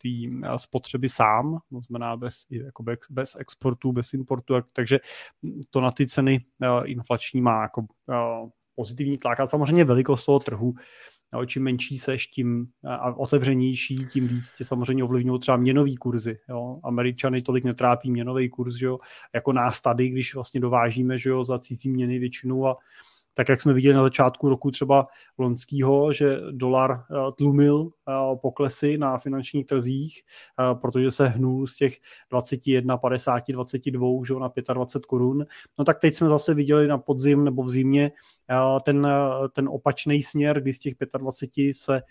té 0.01 0.09
spotřeby 0.57 1.09
sám, 1.09 1.57
to 1.69 1.81
znamená 1.81 2.17
bez, 2.17 2.35
jako 2.49 2.83
bez, 2.83 2.99
bez 3.09 3.35
exportu, 3.39 3.91
bez 3.91 4.13
importu, 4.13 4.53
takže 4.73 4.99
to 5.69 5.81
na 5.81 5.91
ty 5.91 6.07
ceny 6.07 6.45
inflační 6.85 7.41
má 7.41 7.61
jako 7.61 7.85
pozitivní 8.75 9.17
tlak 9.17 9.39
a 9.39 9.45
samozřejmě 9.45 9.83
velikost 9.83 10.25
toho 10.25 10.39
trhu 10.39 10.73
Jo, 11.35 11.45
čím 11.45 11.63
menší 11.63 11.97
seš, 11.97 12.27
tím 12.27 12.67
a 12.87 13.17
otevřenější, 13.17 14.05
tím 14.05 14.27
víc 14.27 14.51
tě 14.51 14.65
samozřejmě 14.65 15.03
ovlivňují 15.03 15.39
třeba 15.39 15.57
měnový 15.57 15.95
kurzy. 15.95 16.37
Jo. 16.49 16.79
Američany 16.83 17.41
tolik 17.41 17.63
netrápí 17.63 18.11
měnový 18.11 18.49
kurz, 18.49 18.75
že 18.75 18.85
jo, 18.85 18.99
jako 19.33 19.53
nás 19.53 19.81
tady, 19.81 20.09
když 20.09 20.35
vlastně 20.35 20.59
dovážíme 20.59 21.17
že 21.17 21.29
jo, 21.29 21.43
za 21.43 21.59
cizí 21.59 21.89
měny 21.89 22.19
většinou 22.19 22.67
a 22.67 22.77
tak 23.37 23.49
jak 23.49 23.61
jsme 23.61 23.73
viděli 23.73 23.95
na 23.95 24.03
začátku 24.03 24.49
roku 24.49 24.71
třeba 24.71 25.07
loňského, 25.37 26.13
že 26.13 26.37
dolar 26.51 26.91
eh, 26.91 27.31
tlumil 27.37 27.89
eh, 27.89 28.35
poklesy 28.41 28.97
na 28.97 29.17
finančních 29.17 29.65
trzích, 29.65 30.21
eh, 30.59 30.75
protože 30.75 31.11
se 31.11 31.27
hnul 31.27 31.67
z 31.67 31.75
těch 31.75 31.97
21, 32.31 32.97
50, 32.97 33.43
22 33.51 34.07
že 34.27 34.33
na 34.33 34.51
25 34.73 35.05
korun. 35.05 35.45
No 35.79 35.85
tak 35.85 35.99
teď 35.99 36.15
jsme 36.15 36.29
zase 36.29 36.53
viděli 36.53 36.87
na 36.87 36.97
podzim 36.97 37.43
nebo 37.43 37.63
v 37.63 37.69
zimě 37.69 38.11
ten, 38.83 39.07
ten 39.51 39.69
opačný 39.69 40.23
směr, 40.23 40.61
kdy 40.61 40.73
z 40.73 40.79
těch 40.79 40.93
25 41.17 41.73
se 41.73 42.01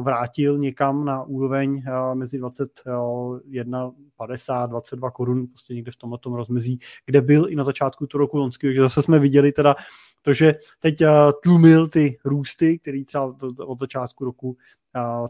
vrátil 0.00 0.58
někam 0.58 1.04
na 1.04 1.22
úroveň 1.22 1.82
mezi 2.14 2.38
21, 2.38 3.92
50, 4.16 4.66
22 4.66 5.10
korun, 5.10 5.46
prostě 5.46 5.74
někde 5.74 5.92
v 5.92 5.96
tomhle 5.96 6.18
rozmezí, 6.24 6.78
kde 7.06 7.20
byl 7.20 7.46
i 7.48 7.56
na 7.56 7.64
začátku 7.64 8.06
toho 8.06 8.18
roku 8.18 8.38
loňského, 8.38 8.72
že 8.72 8.80
zase 8.80 9.02
jsme 9.02 9.18
viděli 9.18 9.52
teda 9.52 9.74
to, 10.22 10.32
že 10.32 10.54
teď 10.78 11.02
tlumil 11.42 11.88
ty 11.88 12.18
růsty, 12.24 12.78
které 12.78 13.04
třeba 13.04 13.34
od 13.66 13.78
začátku 13.78 14.24
roku 14.24 14.56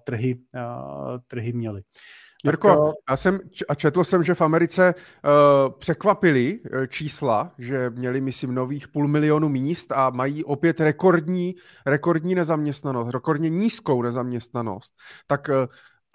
trhy, 0.04 0.38
trhy 1.26 1.52
měly. 1.52 1.83
Jirko, 2.44 2.94
já 3.11 3.16
jsem 3.16 3.40
a 3.68 3.75
četl 3.75 4.04
jsem, 4.04 4.23
že 4.23 4.35
v 4.35 4.40
Americe 4.40 4.94
uh, 4.94 5.73
překvapili 5.78 6.61
čísla, 6.88 7.52
že 7.59 7.90
měli, 7.90 8.20
myslím, 8.20 8.54
nových 8.54 8.88
půl 8.88 9.09
milionu 9.09 9.49
míst 9.49 9.92
a 9.92 10.11
mají 10.11 10.44
opět 10.44 10.80
rekordní, 10.80 11.54
rekordní 11.87 12.35
nezaměstnanost, 12.35 13.11
rekordně 13.11 13.49
nízkou 13.49 14.02
nezaměstnanost. 14.02 14.94
Tak 15.26 15.49
uh, 15.49 15.54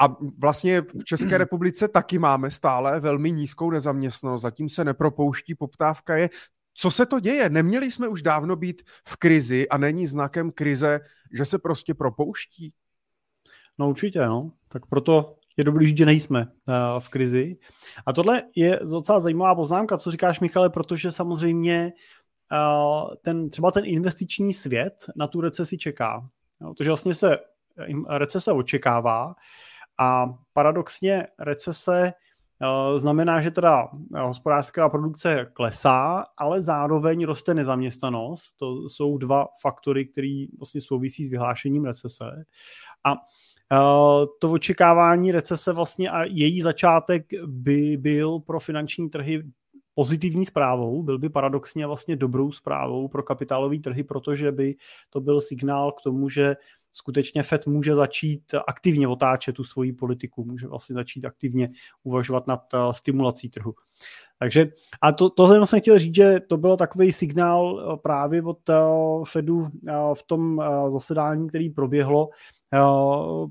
a 0.01 0.15
vlastně 0.38 0.82
v 0.82 1.03
České 1.03 1.38
republice 1.38 1.88
taky 1.88 2.20
máme 2.20 2.51
stále 2.51 3.00
velmi 3.00 3.32
nízkou 3.32 3.72
nezaměstnanost, 3.72 4.41
zatím 4.41 4.70
se 4.70 4.84
nepropouští, 4.84 5.55
poptávka 5.55 6.15
je 6.15 6.29
co 6.77 6.91
se 6.91 7.05
to 7.05 7.20
děje? 7.20 7.50
Neměli 7.50 7.91
jsme 7.91 8.08
už 8.08 8.22
dávno 8.22 8.55
být 8.55 8.84
v 9.08 9.15
krizi 9.15 9.70
a 9.70 9.77
není 9.77 10.08
znakem 10.08 10.51
krize, 10.51 11.00
že 11.34 11.46
se 11.46 11.60
prostě 11.60 11.94
propouští? 11.94 12.74
No 13.77 13.89
určitě, 13.89 14.25
no. 14.25 14.51
Tak 14.67 14.86
proto 14.86 15.36
je 15.58 15.64
dobrý 15.64 15.98
že 15.98 16.06
nejsme 16.06 16.40
uh, 16.40 17.00
v 17.00 17.10
krizi. 17.10 17.58
A 18.06 18.14
tohle 18.14 18.44
je 18.56 18.80
docela 18.92 19.20
zajímavá 19.20 19.56
poznámka, 19.56 19.98
co 19.98 20.12
říkáš, 20.12 20.40
Michale, 20.40 20.70
protože 20.70 21.12
samozřejmě 21.12 21.94
uh, 22.52 23.16
ten, 23.22 23.50
třeba 23.50 23.72
ten 23.72 23.86
investiční 23.86 24.54
svět 24.54 24.94
na 25.16 25.28
tu 25.28 25.42
recesi 25.42 25.78
čeká. 25.78 26.30
Protože 26.60 26.90
vlastně 26.90 27.14
se 27.14 27.38
recese 28.10 28.52
očekává 28.52 29.36
a 30.00 30.26
paradoxně 30.54 31.28
recese 31.40 32.14
Eh, 32.62 33.00
znamená, 33.00 33.42
že 33.42 33.52
teda 33.52 33.88
eh, 34.16 34.22
hospodářská 34.22 34.90
produkce 34.90 35.46
klesá, 35.54 36.26
ale 36.38 36.62
zároveň 36.62 37.26
roste 37.26 37.54
nezaměstnanost. 37.54 38.56
To 38.58 38.90
jsou 38.90 39.18
dva 39.18 39.48
faktory, 39.62 40.06
které 40.06 40.46
vlastně 40.58 40.82
souvisí 40.82 41.26
s 41.26 41.30
vyhlášením 41.30 41.86
recese. 41.86 42.26
A 43.04 43.12
eh, 43.12 43.16
to 44.40 44.52
očekávání 44.52 45.32
recese 45.32 45.74
vlastně 45.74 46.10
a 46.10 46.24
její 46.24 46.62
začátek 46.62 47.26
by 47.46 47.98
byl 47.98 48.40
pro 48.40 48.60
finanční 48.60 49.10
trhy 49.10 49.44
pozitivní 49.94 50.46
zprávou, 50.46 51.04
byl 51.04 51.20
by 51.20 51.30
paradoxně 51.30 51.88
vlastně 51.88 52.16
dobrou 52.16 52.52
zprávou 52.52 53.08
pro 53.08 53.24
kapitálové 53.24 53.80
trhy, 53.80 54.04
protože 54.04 54.52
by 54.52 54.76
to 55.10 55.22
byl 55.22 55.42
signál 55.42 55.92
k 55.92 56.02
tomu, 56.02 56.30
že 56.30 56.56
skutečně 56.92 57.44
Fed 57.44 57.68
může 57.68 57.96
začít 57.96 58.42
aktivně 58.68 59.08
otáčet 59.08 59.56
tu 59.56 59.64
svoji 59.64 59.94
politiku, 59.94 60.46
může 60.46 60.68
vlastně 60.68 60.94
začít 60.94 61.26
aktivně 61.26 61.70
uvažovat 62.04 62.48
nad 62.48 62.74
uh, 62.74 62.92
stimulací 62.92 63.50
trhu. 63.50 63.74
Takže, 64.40 64.68
a 65.02 65.12
to, 65.12 65.30
to 65.30 65.66
jsem 65.66 65.80
chtěl 65.80 66.00
říct, 66.00 66.16
že 66.16 66.40
to 66.40 66.58
byl 66.58 66.78
takový 66.78 67.12
signál 67.12 67.80
eh, 67.94 67.98
právě 68.04 68.44
od 68.44 68.60
Fedu 69.24 69.68
v 70.14 70.24
tom 70.26 70.62
zasedání, 70.90 71.50
který 71.50 71.70
proběhlo, 71.70 72.30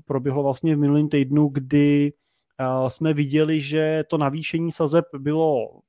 proběhlo 0.05 0.43
vlastně 0.43 0.75
v 0.75 0.79
minulém 0.79 1.09
týdnu, 1.09 1.47
kdy 1.47 2.13
uh, 2.59 2.87
jsme 2.87 3.13
viděli, 3.13 3.61
že 3.61 4.03
to 4.09 4.17
navýšení 4.17 4.71
sazeb 4.71 5.05
bylo 5.17 5.81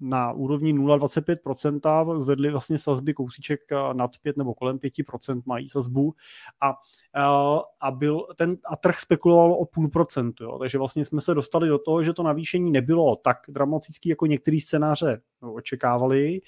na 0.00 0.32
úrovni 0.32 0.74
0,25%, 0.74 2.20
zvedli 2.20 2.50
vlastně 2.50 2.78
sazby 2.78 3.14
kousíček 3.14 3.60
eh, 3.72 3.94
nad 3.94 4.10
5 4.22 4.36
nebo 4.36 4.54
kolem 4.54 4.78
5% 4.78 5.42
mají 5.46 5.68
sazbu 5.68 6.14
a, 6.60 6.74
eh, 7.16 7.60
a, 7.80 7.90
byl 7.90 8.26
ten, 8.36 8.56
a 8.66 8.76
trh 8.76 9.00
spekuloval 9.00 9.52
o 9.52 9.64
půl 9.64 9.88
procentu, 9.88 10.44
jo. 10.44 10.58
takže 10.58 10.78
vlastně 10.78 11.04
jsme 11.04 11.20
se 11.20 11.34
dostali 11.34 11.68
do 11.68 11.78
toho, 11.78 12.02
že 12.02 12.12
to 12.12 12.22
navýšení 12.22 12.70
nebylo 12.70 13.16
tak 13.16 13.36
dramatický, 13.48 14.08
jako 14.08 14.26
některý 14.26 14.60
scénáře 14.60 15.20
očekávali. 15.40 16.40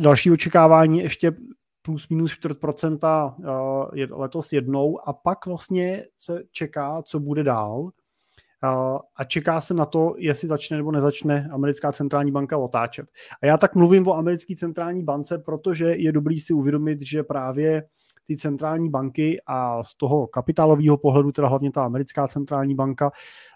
Další 0.00 0.30
očekávání 0.30 0.98
ještě 0.98 1.32
plus 1.82 2.08
minus 2.08 2.32
4% 2.32 3.34
eh, 3.40 4.00
je 4.00 4.08
letos 4.10 4.52
jednou 4.52 5.08
a 5.08 5.12
pak 5.12 5.46
vlastně 5.46 6.04
se 6.16 6.42
čeká, 6.50 7.02
co 7.02 7.20
bude 7.20 7.42
dál 7.42 7.90
a 9.16 9.24
čeká 9.24 9.60
se 9.60 9.74
na 9.74 9.86
to, 9.86 10.14
jestli 10.18 10.48
začne 10.48 10.76
nebo 10.76 10.92
nezačne 10.92 11.48
americká 11.52 11.92
centrální 11.92 12.30
banka 12.30 12.58
otáčet. 12.58 13.06
A 13.42 13.46
já 13.46 13.56
tak 13.56 13.74
mluvím 13.74 14.08
o 14.08 14.14
americké 14.14 14.56
centrální 14.56 15.04
bance, 15.04 15.38
protože 15.38 15.84
je 15.84 16.12
dobrý 16.12 16.40
si 16.40 16.52
uvědomit, 16.52 17.02
že 17.02 17.22
právě 17.22 17.82
ty 18.26 18.36
centrální 18.36 18.90
banky 18.90 19.40
a 19.46 19.82
z 19.82 19.94
toho 19.94 20.26
kapitálového 20.26 20.96
pohledu, 20.96 21.32
teda 21.32 21.48
hlavně 21.48 21.70
ta 21.72 21.84
americká 21.84 22.28
centrální 22.28 22.74
banka, 22.74 23.10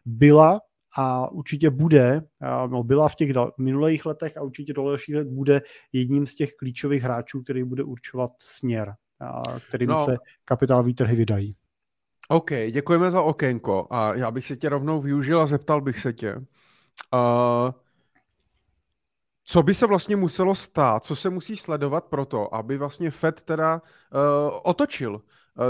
byla 0.05 0.61
a 0.97 1.31
určitě 1.31 1.71
bude, 1.71 2.23
no 2.67 2.83
byla 2.83 3.09
v 3.09 3.15
těch 3.15 3.31
minulých 3.59 4.07
letech 4.07 4.37
a 4.37 4.43
určitě 4.43 4.73
do 4.73 4.85
dalších 4.85 5.15
let 5.15 5.29
bude 5.29 5.63
jedním 5.93 6.27
z 6.27 6.35
těch 6.35 6.55
klíčových 6.55 7.03
hráčů, 7.03 7.43
který 7.43 7.65
bude 7.65 7.83
určovat 7.83 8.31
směr, 8.39 8.95
kterým 9.69 9.89
no. 9.89 10.05
se 10.05 10.17
kapitálové 10.45 10.93
trhy 10.93 11.17
vydají. 11.17 11.57
OK, 12.29 12.51
děkujeme 12.71 13.11
za 13.11 13.23
okénko 13.23 13.87
a 13.91 14.15
já 14.15 14.31
bych 14.31 14.47
se 14.47 14.57
tě 14.57 14.69
rovnou 14.69 15.01
využil 15.01 15.41
a 15.41 15.47
zeptal 15.47 15.81
bych 15.81 15.99
se 15.99 16.13
tě, 16.13 16.37
uh, 16.37 16.43
co 19.45 19.63
by 19.63 19.75
se 19.75 19.87
vlastně 19.87 20.17
muselo 20.17 20.55
stát, 20.55 21.05
co 21.05 21.17
se 21.17 21.31
musí 21.31 21.57
sledovat 21.57 22.05
pro 22.05 22.27
to, 22.27 22.55
aby 22.55 22.79
vlastně 22.79 23.11
Fed 23.11 23.43
teda 23.43 23.75
uh, 23.75 23.81
otočil 24.63 25.15
uh, 25.15 25.21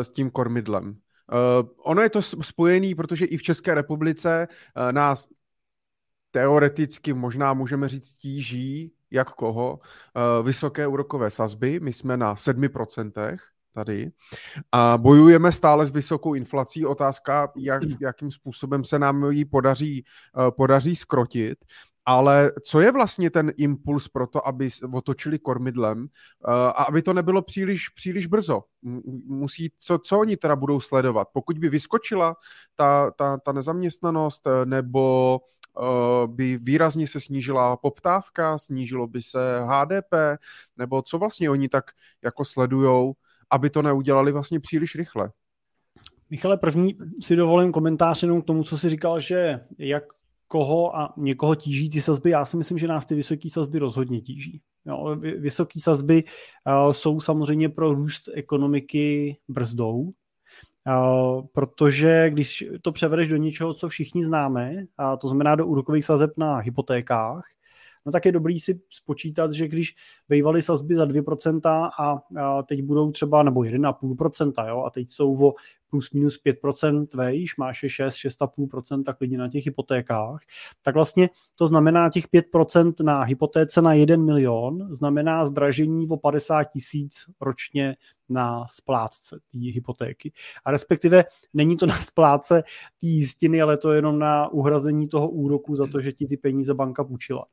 s 0.01 0.09
tím 0.09 0.31
kormidlem. 0.31 0.97
Uh, 1.33 1.69
ono 1.79 2.03
je 2.03 2.11
to 2.11 2.23
spojený, 2.23 2.95
protože 2.95 3.25
i 3.25 3.37
v 3.37 3.43
České 3.43 3.75
republice 3.75 4.49
uh, 4.77 4.93
nás 4.93 5.29
teoreticky 6.31 7.13
možná 7.13 7.55
můžeme 7.55 7.89
říct 7.89 8.15
tíží, 8.15 8.93
jak 9.11 9.31
koho, 9.31 9.79
uh, 9.79 10.47
vysoké 10.47 10.87
úrokové 10.87 11.31
sazby. 11.31 11.81
My 11.81 11.93
jsme 11.93 12.17
na 12.17 12.35
7% 12.35 13.39
tady 13.75 14.11
a 14.73 14.99
bojujeme 14.99 15.53
stále 15.53 15.87
s 15.87 15.91
vysokou 15.91 16.35
inflací. 16.35 16.87
Otázka, 16.87 17.53
jak, 17.57 17.83
jakým 18.01 18.31
způsobem 18.31 18.85
se 18.85 18.99
nám 18.99 19.31
ji 19.31 19.45
podaří, 19.45 20.05
podaří 20.57 20.97
skrotit. 20.97 21.65
Ale 22.07 22.53
co 22.63 22.81
je 22.81 22.93
vlastně 22.93 23.31
ten 23.31 23.53
impuls 23.57 24.09
pro 24.09 24.27
to, 24.27 24.49
aby 24.49 24.69
otočili 24.95 25.39
kormidlem 25.39 26.07
eh, 26.09 26.51
a 26.53 26.69
aby 26.69 27.03
to 27.03 27.13
nebylo 27.13 27.43
příliš, 27.43 27.89
příliš 27.89 28.27
brzo? 28.27 28.63
Musí, 29.27 29.73
co, 29.79 29.99
co 29.99 30.19
oni 30.19 30.37
teda 30.37 30.57
budou 30.57 30.81
sledovat? 30.81 31.29
Pokud 31.33 31.59
by 31.59 31.69
vyskočila 31.69 32.37
ta, 32.77 33.11
ta, 33.11 33.39
ta 33.39 33.53
nezaměstnanost 33.53 34.47
eh, 34.47 34.67
nebo 34.67 35.41
eh, 35.81 36.27
by 36.27 36.59
výrazně 36.63 37.07
se 37.07 37.21
snížila 37.21 37.77
poptávka, 37.77 38.59
snížilo 38.59 39.07
by 39.07 39.23
se 39.23 39.61
HDP, 39.61 40.15
nebo 40.77 41.03
co 41.03 41.19
vlastně 41.19 41.51
oni 41.51 41.69
tak 41.69 41.85
jako 42.23 42.45
sledujou, 42.45 43.15
aby 43.51 43.71
to 43.71 43.83
neudělali 43.83 44.33
vlastně 44.33 44.61
příliš 44.61 44.95
rychle? 44.95 45.31
Michale, 46.31 46.57
první 46.57 46.99
si 47.21 47.37
dovolím 47.37 47.73
komentář 47.73 48.23
jenom 48.23 48.43
k 48.43 48.45
tomu, 48.45 48.65
co 48.65 48.79
jsi 48.79 48.89
říkal, 48.89 49.21
že 49.21 49.61
jak 49.79 50.05
koho 50.55 50.97
a 50.97 51.15
někoho 51.17 51.55
tíží 51.55 51.91
ty 51.91 52.01
sazby. 52.01 52.31
Já 52.31 52.45
si 52.45 52.57
myslím, 52.57 52.79
že 52.79 52.89
nás 52.89 53.07
ty 53.07 53.15
vysoké 53.15 53.51
sazby 53.51 53.79
rozhodně 53.79 54.21
tíží. 54.21 54.61
Jo, 54.87 55.17
vysoké 55.17 55.81
sazby 55.81 56.25
uh, 56.25 56.93
jsou 56.93 57.21
samozřejmě 57.21 57.69
pro 57.69 57.95
růst 57.95 58.29
ekonomiky 58.35 59.37
brzdou, 59.49 59.99
uh, 59.99 60.13
protože 61.53 62.31
když 62.31 62.65
to 62.83 62.93
převedeš 62.93 63.29
do 63.29 63.37
něčeho, 63.37 63.75
co 63.75 63.89
všichni 63.89 64.25
známe, 64.25 64.85
a 64.99 65.17
to 65.17 65.29
znamená 65.29 65.55
do 65.55 65.67
úrokových 65.67 66.05
sazeb 66.05 66.31
na 66.37 66.57
hypotékách, 66.57 67.45
no 68.07 68.13
tak 68.13 68.27
je 68.27 68.33
dobrý 68.33 68.61
si 68.61 68.81
spočítat, 68.91 69.51
že 69.51 69.69
když 69.69 69.95
bývaly 70.29 70.63
sazby 70.63 70.97
za 70.97 71.05
2% 71.05 71.61
a, 71.99 72.19
a 72.43 72.63
teď 72.63 72.83
budou 72.83 73.11
třeba, 73.13 73.43
nebo 73.43 73.61
1,5%, 73.61 74.69
jo, 74.69 74.83
a 74.83 74.91
teď 74.91 75.11
jsou 75.11 75.47
o 75.47 75.55
plus 75.95 76.11
minus 76.11 76.39
5% 76.43 77.07
vejš, 77.15 77.57
máš 77.57 77.83
je 77.83 77.91
6, 77.91 78.15
6,5% 78.15 79.15
klidně 79.15 79.39
na 79.39 79.49
těch 79.49 79.65
hypotékách, 79.65 80.41
tak 80.83 80.95
vlastně 80.95 81.31
to 81.55 81.67
znamená 81.67 82.11
těch 82.11 82.25
5% 82.29 83.05
na 83.05 83.23
hypotéce 83.23 83.83
na 83.83 83.95
1 83.95 84.17
milion, 84.17 84.95
znamená 84.95 85.47
zdražení 85.47 86.09
o 86.09 86.17
50 86.17 86.65
tisíc 86.65 87.25
ročně 87.41 87.97
na 88.29 88.67
splátce 88.69 89.39
té 89.53 89.59
hypotéky. 89.59 90.33
A 90.65 90.71
respektive 90.71 91.25
není 91.55 91.77
to 91.77 91.87
na 91.87 91.99
splátce 91.99 92.63
té 93.01 93.07
jistiny, 93.07 93.63
ale 93.63 93.77
to 93.77 93.93
je 93.93 93.99
jenom 93.99 94.19
na 94.19 94.49
uhrazení 94.49 95.09
toho 95.09 95.29
úroku 95.29 95.77
za 95.77 95.87
to, 95.87 96.01
že 96.01 96.13
ti 96.13 96.27
ty 96.27 96.37
peníze 96.37 96.75
banka 96.75 97.05
půjčila. 97.05 97.45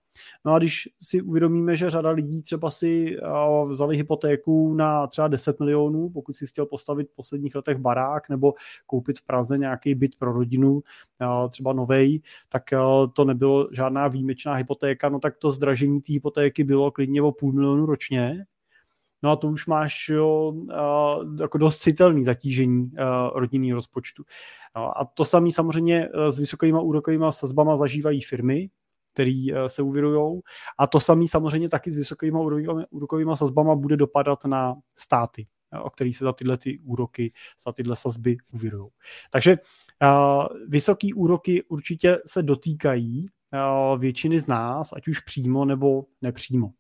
No 0.45 0.53
a 0.53 0.57
když 0.57 0.89
si 1.01 1.21
uvědomíme, 1.21 1.75
že 1.75 1.89
řada 1.89 2.09
lidí 2.09 2.41
třeba 2.41 2.69
si 2.69 3.17
vzali 3.65 3.97
hypotéku 3.97 4.73
na 4.73 5.07
třeba 5.07 5.27
10 5.27 5.59
milionů, 5.59 6.09
pokud 6.09 6.35
si 6.35 6.47
chtěl 6.47 6.65
postavit 6.65 7.09
v 7.09 7.15
posledních 7.15 7.55
letech 7.55 7.77
barák 7.77 8.29
nebo 8.29 8.53
koupit 8.85 9.19
v 9.19 9.25
Praze 9.25 9.57
nějaký 9.57 9.95
byt 9.95 10.15
pro 10.15 10.33
rodinu, 10.33 10.81
třeba 11.49 11.73
novej, 11.73 12.21
tak 12.49 12.63
to 13.13 13.25
nebylo 13.25 13.69
žádná 13.71 14.07
výjimečná 14.07 14.53
hypotéka, 14.53 15.09
no 15.09 15.19
tak 15.19 15.37
to 15.37 15.51
zdražení 15.51 16.01
té 16.01 16.13
hypotéky 16.13 16.63
bylo 16.63 16.91
klidně 16.91 17.21
o 17.21 17.31
půl 17.31 17.53
milionu 17.53 17.85
ročně, 17.85 18.45
No 19.23 19.31
a 19.31 19.35
to 19.35 19.47
už 19.47 19.67
máš 19.67 20.09
jo, 20.09 20.53
jako 21.39 21.57
dost 21.57 21.77
citelný 21.77 22.23
zatížení 22.23 22.91
rodinného 23.33 23.75
rozpočtu. 23.75 24.23
A 24.75 25.05
to 25.05 25.25
samé 25.25 25.51
samozřejmě 25.51 26.09
s 26.29 26.39
vysokými 26.39 26.79
úrokovými 26.81 27.25
sazbama 27.29 27.77
zažívají 27.77 28.21
firmy, 28.21 28.69
který 29.13 29.47
se 29.67 29.81
uvěrují. 29.81 30.41
A 30.79 30.87
to 30.87 30.99
samé 30.99 31.27
samozřejmě 31.27 31.69
taky 31.69 31.91
s 31.91 31.95
vysokými 31.95 32.39
úrokovými 32.89 33.31
sazbama 33.35 33.75
bude 33.75 33.97
dopadat 33.97 34.45
na 34.45 34.75
státy, 34.95 35.47
o 35.83 35.89
který 35.89 36.13
se 36.13 36.25
za 36.25 36.33
tyhle 36.33 36.57
ty 36.57 36.79
úroky, 36.79 37.33
za 37.65 37.71
tyhle 37.71 37.95
sazby 37.95 38.37
uvěrují. 38.53 38.89
Takže 39.31 39.57
vysoké 40.67 41.07
úroky 41.15 41.63
určitě 41.63 42.17
se 42.25 42.43
dotýkají 42.43 43.27
většiny 43.97 44.39
z 44.39 44.47
nás, 44.47 44.93
ať 44.93 45.07
už 45.07 45.19
přímo 45.19 45.65
nebo 45.65 46.05
nepřímo. 46.21 46.71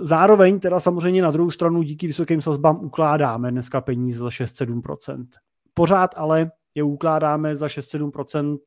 Zároveň 0.00 0.60
teda 0.60 0.80
samozřejmě 0.80 1.22
na 1.22 1.30
druhou 1.30 1.50
stranu 1.50 1.82
díky 1.82 2.06
vysokým 2.06 2.42
sazbám 2.42 2.84
ukládáme 2.84 3.50
dneska 3.50 3.80
peníze 3.80 4.18
za 4.18 4.28
6-7%. 4.28 5.26
Pořád 5.74 6.14
ale 6.16 6.50
je 6.74 6.82
ukládáme 6.82 7.56
za 7.56 7.66
6-7% 7.66 8.58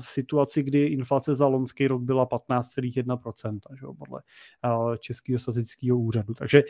v 0.00 0.08
situaci, 0.08 0.62
kdy 0.62 0.84
inflace 0.84 1.34
za 1.34 1.46
loňský 1.46 1.86
rok 1.86 2.02
byla 2.02 2.26
15,1% 2.26 3.58
že, 3.80 3.86
podle 3.98 4.20
Českého 4.98 5.38
statistického 5.38 5.98
úřadu. 5.98 6.34
Takže 6.34 6.62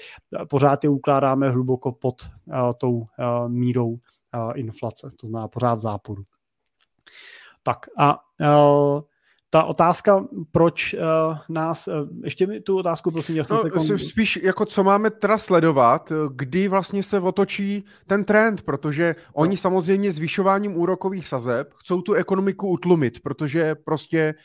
pořád 0.49 0.85
je 0.85 0.91
ukládáme 0.91 1.51
hluboko 1.51 1.93
pod 1.93 2.31
tou 2.79 3.07
mírou 3.49 3.97
inflace, 4.55 5.11
to 5.21 5.27
znamená 5.27 5.49
pořád 5.49 5.75
v 5.75 5.79
záporu. 5.79 6.23
Tak 7.63 7.87
a 7.99 8.19
ta 9.55 9.65
otázka, 9.65 10.25
proč 10.53 10.95
uh, 10.95 11.39
nás, 11.49 11.89
uh, 11.89 11.95
ještě 12.25 12.47
mi 12.47 12.61
tu 12.61 12.79
otázku 12.79 13.11
prosím, 13.11 13.37
já 13.37 13.45
no, 13.51 13.63
sekund... 13.63 13.99
Spíš 13.99 14.39
jako 14.43 14.67
co 14.67 14.85
máme 14.85 15.11
teda 15.11 15.39
sledovat, 15.39 16.13
kdy 16.35 16.69
vlastně 16.69 17.03
se 17.03 17.21
otočí 17.21 17.85
ten 18.07 18.25
trend, 18.25 18.63
protože 18.63 19.17
oni 19.33 19.51
no. 19.51 19.57
samozřejmě 19.57 20.13
zvyšováním 20.13 20.77
úrokových 20.77 21.27
sazeb 21.27 21.75
chcou 21.75 22.01
tu 22.01 22.13
ekonomiku 22.13 22.69
utlumit, 22.69 23.21
protože 23.23 23.75
prostě 23.75 24.35
Eh, 24.35 24.39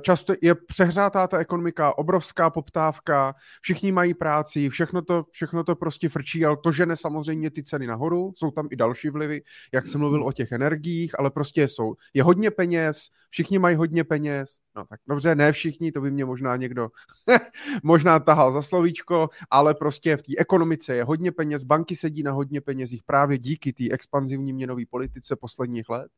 často 0.00 0.34
je 0.42 0.54
přehřátá 0.54 1.26
ta 1.26 1.38
ekonomika, 1.38 1.98
obrovská 1.98 2.50
poptávka, 2.50 3.34
všichni 3.60 3.92
mají 3.92 4.14
práci, 4.14 4.68
všechno 4.68 5.02
to, 5.02 5.24
všechno 5.30 5.64
to 5.64 5.76
prostě 5.76 6.08
frčí, 6.08 6.44
ale 6.44 6.56
to 6.62 6.72
žene 6.72 6.96
samozřejmě 6.96 7.50
ty 7.50 7.62
ceny 7.62 7.86
nahoru, 7.86 8.32
jsou 8.36 8.50
tam 8.50 8.68
i 8.70 8.76
další 8.76 9.10
vlivy, 9.10 9.42
jak 9.72 9.86
jsem 9.86 10.00
mluvil 10.00 10.26
o 10.26 10.32
těch 10.32 10.52
energiích, 10.52 11.18
ale 11.18 11.30
prostě 11.30 11.68
jsou, 11.68 11.94
je 12.14 12.22
hodně 12.22 12.50
peněz, 12.50 13.06
všichni 13.30 13.58
mají 13.58 13.76
hodně 13.76 14.04
peněz, 14.04 14.56
no 14.76 14.84
tak 14.84 15.00
dobře, 15.08 15.34
ne 15.34 15.52
všichni, 15.52 15.92
to 15.92 16.00
by 16.00 16.10
mě 16.10 16.24
možná 16.24 16.56
někdo 16.56 16.88
možná 17.82 18.18
tahal 18.18 18.52
za 18.52 18.62
slovíčko, 18.62 19.28
ale 19.50 19.74
prostě 19.74 20.16
v 20.16 20.22
té 20.22 20.32
ekonomice 20.38 20.94
je 20.94 21.04
hodně 21.04 21.32
peněz, 21.32 21.64
banky 21.64 21.96
sedí 21.96 22.22
na 22.22 22.32
hodně 22.32 22.60
penězích 22.60 23.02
právě 23.02 23.38
díky 23.38 23.72
té 23.72 23.84
expanzivní 23.90 24.52
měnové 24.52 24.82
politice 24.90 25.36
posledních 25.36 25.88
let. 25.88 26.08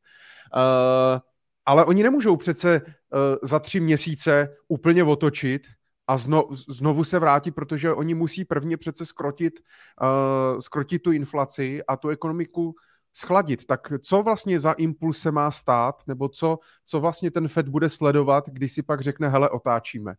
Uh, 0.55 1.30
ale 1.71 1.85
oni 1.85 2.03
nemůžou 2.03 2.37
přece 2.37 2.83
uh, 2.83 3.21
za 3.43 3.59
tři 3.59 3.81
měsíce 3.81 4.49
úplně 4.69 5.05
otočit 5.05 5.63
a 6.07 6.19
zno, 6.19 6.49
znovu 6.69 7.05
se 7.05 7.19
vrátit, 7.19 7.51
protože 7.51 7.93
oni 7.93 8.15
musí 8.15 8.45
prvně 8.45 8.77
přece 8.77 9.07
skrotit, 9.07 9.61
uh, 10.03 10.59
skrotit 10.59 11.03
tu 11.03 11.13
inflaci 11.13 11.83
a 11.89 11.97
tu 11.97 12.09
ekonomiku 12.09 12.75
schladit. 13.15 13.67
Tak 13.67 13.93
co 14.03 14.23
vlastně 14.23 14.61
za 14.61 14.73
impuls 14.73 15.19
se 15.19 15.31
má 15.31 15.51
stát, 15.51 16.03
nebo 16.07 16.29
co, 16.29 16.59
co 16.85 17.01
vlastně 17.01 17.31
ten 17.31 17.49
Fed 17.49 17.69
bude 17.69 17.89
sledovat, 17.89 18.49
když 18.49 18.73
si 18.73 18.83
pak 18.83 19.01
řekne, 19.01 19.29
hele, 19.29 19.51
otáčíme? 19.51 20.15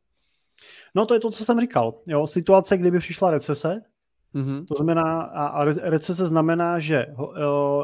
No 0.96 1.06
to 1.06 1.14
je 1.14 1.20
to, 1.20 1.32
co 1.32 1.46
jsem 1.46 1.60
říkal. 1.60 1.94
Jo, 2.08 2.28
situace, 2.28 2.78
kdyby 2.78 3.00
přišla 3.00 3.32
recese, 3.32 3.82
Mm-hmm. 4.36 4.66
To 4.66 4.76
znamená, 4.76 5.22
a 5.22 5.64
recese 5.66 6.28
znamená, 6.28 6.80
že 6.80 7.06
uh, 7.08 7.28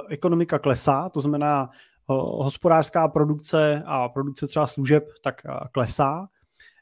ekonomika 0.10 0.60
klesá, 0.60 1.10
to 1.10 1.22
znamená, 1.22 1.70
hospodářská 2.10 3.08
produkce 3.08 3.84
a 3.86 4.10
produkce 4.10 4.48
třeba 4.48 4.68
služeb 4.68 5.04
tak 5.24 5.42
klesá 5.72 6.28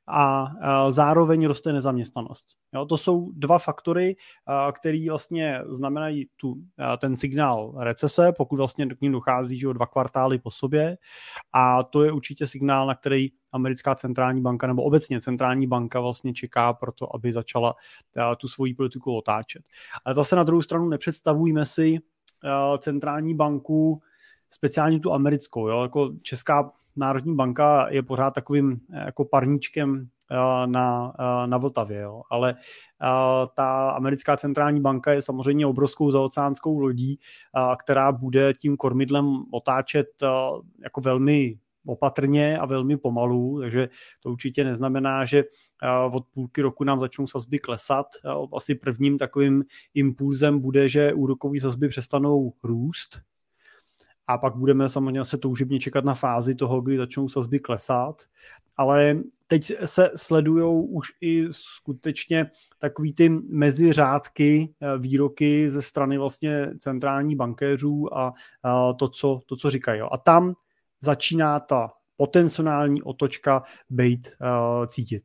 a 0.07 0.45
zároveň 0.89 1.47
roste 1.47 1.73
nezaměstnanost. 1.73 2.47
Jo, 2.73 2.85
to 2.85 2.97
jsou 2.97 3.31
dva 3.31 3.59
faktory, 3.59 4.15
které 4.71 5.05
vlastně 5.09 5.61
znamenají 5.69 6.29
tu, 6.35 6.55
ten 6.97 7.17
signál 7.17 7.73
recese, 7.79 8.31
pokud 8.37 8.55
vlastně 8.55 8.85
k 8.85 9.01
ním 9.01 9.11
dochází 9.11 9.59
že 9.59 9.67
dva 9.73 9.85
kvartály 9.85 10.39
po 10.39 10.51
sobě 10.51 10.97
a 11.53 11.83
to 11.83 12.03
je 12.03 12.11
určitě 12.11 12.47
signál, 12.47 12.87
na 12.87 12.95
který 12.95 13.27
americká 13.51 13.95
centrální 13.95 14.41
banka 14.41 14.67
nebo 14.67 14.83
obecně 14.83 15.21
centrální 15.21 15.67
banka 15.67 15.99
vlastně 15.99 16.33
čeká 16.33 16.73
pro 16.73 16.91
to, 16.91 17.15
aby 17.15 17.33
začala 17.33 17.75
tu 18.37 18.47
svoji 18.47 18.73
politiku 18.73 19.17
otáčet. 19.17 19.61
Ale 20.05 20.15
zase 20.15 20.35
na 20.35 20.43
druhou 20.43 20.61
stranu 20.61 20.89
nepředstavujme 20.89 21.65
si 21.65 21.97
centrální 22.79 23.35
banku 23.35 24.01
speciálně 24.55 24.99
tu 24.99 25.13
americkou. 25.13 25.67
Jo? 25.67 25.81
Jako 25.81 26.11
Česká 26.21 26.71
národní 26.95 27.35
banka 27.35 27.87
je 27.89 28.03
pořád 28.03 28.31
takovým 28.31 28.79
eh, 28.93 29.05
jako 29.05 29.25
parníčkem 29.25 30.07
eh, 30.31 30.67
na, 30.67 31.13
eh, 31.19 31.47
na 31.47 31.57
Vltavě, 31.57 32.01
jo? 32.01 32.21
ale 32.31 32.55
ta 33.55 33.89
americká 33.89 34.37
centrální 34.37 34.81
banka 34.81 35.13
je 35.13 35.21
samozřejmě 35.21 35.67
obrovskou 35.67 36.11
zaoceánskou 36.11 36.79
lodí, 36.79 37.19
která 37.79 38.11
bude 38.11 38.53
tím 38.53 38.77
kormidlem 38.77 39.43
otáčet 39.51 40.07
jako 40.83 41.01
velmi 41.01 41.59
opatrně 41.87 42.57
a 42.57 42.65
velmi 42.65 42.97
pomalu, 42.97 43.59
takže 43.61 43.89
to 44.19 44.29
určitě 44.29 44.63
neznamená, 44.63 45.25
že 45.25 45.43
od 46.11 46.25
půlky 46.33 46.61
roku 46.61 46.83
nám 46.83 46.99
začnou 46.99 47.27
sazby 47.27 47.59
klesat. 47.59 48.05
Asi 48.57 48.75
prvním 48.75 49.17
takovým 49.17 49.63
impulzem 49.93 50.59
bude, 50.59 50.89
že 50.89 51.13
úrokové 51.13 51.59
sazby 51.59 51.87
přestanou 51.87 52.53
růst, 52.63 53.21
a 54.27 54.37
pak 54.37 54.55
budeme 54.55 54.89
samozřejmě 54.89 55.25
se 55.25 55.37
toužebně 55.37 55.79
čekat 55.79 56.05
na 56.05 56.13
fázi 56.13 56.55
toho, 56.55 56.81
kdy 56.81 56.97
začnou 56.97 57.29
sazby 57.29 57.59
klesat, 57.59 58.21
ale 58.77 59.17
teď 59.47 59.71
se 59.85 60.11
sledují 60.15 60.87
už 60.89 61.07
i 61.21 61.47
skutečně 61.51 62.51
takový 62.79 63.13
ty 63.13 63.29
meziřádky, 63.29 64.73
eh, 64.81 64.97
výroky 64.97 65.69
ze 65.69 65.81
strany 65.81 66.17
vlastně 66.17 66.71
centrální 66.79 67.35
bankéřů 67.35 68.17
a 68.17 68.33
to, 68.99 69.07
co, 69.07 69.39
to, 69.45 69.55
co 69.55 69.69
říkají. 69.69 70.01
A 70.11 70.17
tam 70.17 70.53
začíná 71.01 71.59
ta 71.59 71.91
potenciální 72.17 73.01
otočka 73.01 73.63
být 73.89 74.27
uh, 74.41 74.85
cítit. 74.85 75.23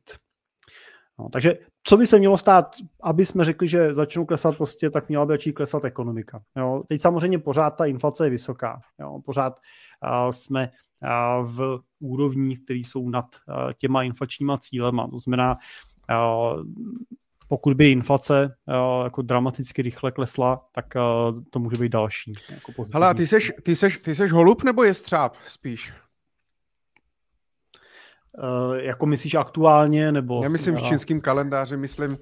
No, 1.19 1.29
takže 1.29 1.57
co 1.83 1.97
by 1.97 2.07
se 2.07 2.19
mělo 2.19 2.37
stát, 2.37 2.75
aby 3.03 3.25
jsme 3.25 3.45
řekli, 3.45 3.67
že 3.67 3.93
začnou 3.93 4.25
klesat 4.25 4.57
prostě, 4.57 4.89
tak 4.89 5.09
měla 5.09 5.25
by 5.25 5.33
začít 5.33 5.53
klesat 5.53 5.85
ekonomika. 5.85 6.41
Jo? 6.57 6.83
Teď 6.87 7.01
samozřejmě 7.01 7.39
pořád 7.39 7.69
ta 7.69 7.85
inflace 7.85 8.25
je 8.25 8.29
vysoká. 8.29 8.81
Jo? 8.99 9.19
Pořád 9.25 9.59
uh, 10.23 10.29
jsme 10.29 10.71
uh, 11.03 11.47
v 11.47 11.79
úrovních, 11.99 12.63
které 12.63 12.79
jsou 12.79 13.09
nad 13.09 13.25
uh, 13.25 13.71
těma 13.77 14.03
inflačníma 14.03 14.57
cílema. 14.57 15.07
To 15.07 15.17
znamená, 15.17 15.57
uh, 16.09 16.63
pokud 17.47 17.73
by 17.73 17.91
inflace 17.91 18.55
uh, 18.67 19.03
jako 19.03 19.21
dramaticky 19.21 19.81
rychle 19.81 20.11
klesla, 20.11 20.65
tak 20.71 20.85
uh, 20.95 21.39
to 21.51 21.59
může 21.59 21.77
být 21.77 21.91
další. 21.91 22.33
Jako 22.49 22.85
Hele, 22.93 23.15
ty 23.15 23.27
seš, 23.27 23.51
ty, 23.63 23.75
seš, 23.75 23.97
ty 23.97 24.15
seš 24.15 24.31
holub 24.31 24.63
nebo 24.63 24.83
je 24.83 24.93
střáp 24.93 25.35
spíš? 25.47 25.93
Uh, 28.37 28.75
jako 28.75 29.05
myslíš 29.05 29.35
aktuálně, 29.35 30.11
nebo... 30.11 30.43
Já 30.43 30.49
myslím 30.49 30.75
v 30.75 30.81
čínským 30.81 31.21
kalendáři, 31.21 31.77
myslím, 31.77 32.11
uh, 32.11 32.17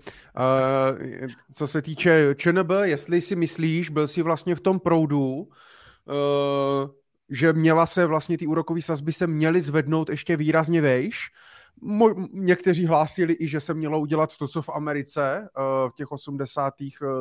co 1.53 1.67
se 1.67 1.81
týče 1.81 2.35
ČNB, 2.35 2.71
jestli 2.83 3.21
si 3.21 3.35
myslíš, 3.35 3.89
byl 3.89 4.07
si 4.07 4.21
vlastně 4.21 4.55
v 4.55 4.59
tom 4.59 4.79
proudu, 4.79 5.35
uh, 5.35 6.89
že 7.29 7.53
měla 7.53 7.85
se 7.85 8.05
vlastně 8.05 8.37
ty 8.37 8.47
úrokové 8.47 8.81
sazby 8.81 9.13
se 9.13 9.27
měly 9.27 9.61
zvednout 9.61 10.09
ještě 10.09 10.37
výrazně 10.37 10.81
vejš, 10.81 11.31
Mo- 11.81 12.27
někteří 12.31 12.85
hlásili 12.85 13.35
i, 13.39 13.47
že 13.47 13.59
se 13.59 13.73
mělo 13.73 13.99
udělat 13.99 14.37
to, 14.37 14.47
co 14.47 14.61
v 14.61 14.69
Americe 14.69 15.49
uh, 15.57 15.89
v 15.89 15.93
těch 15.93 16.11
80., 16.11 16.73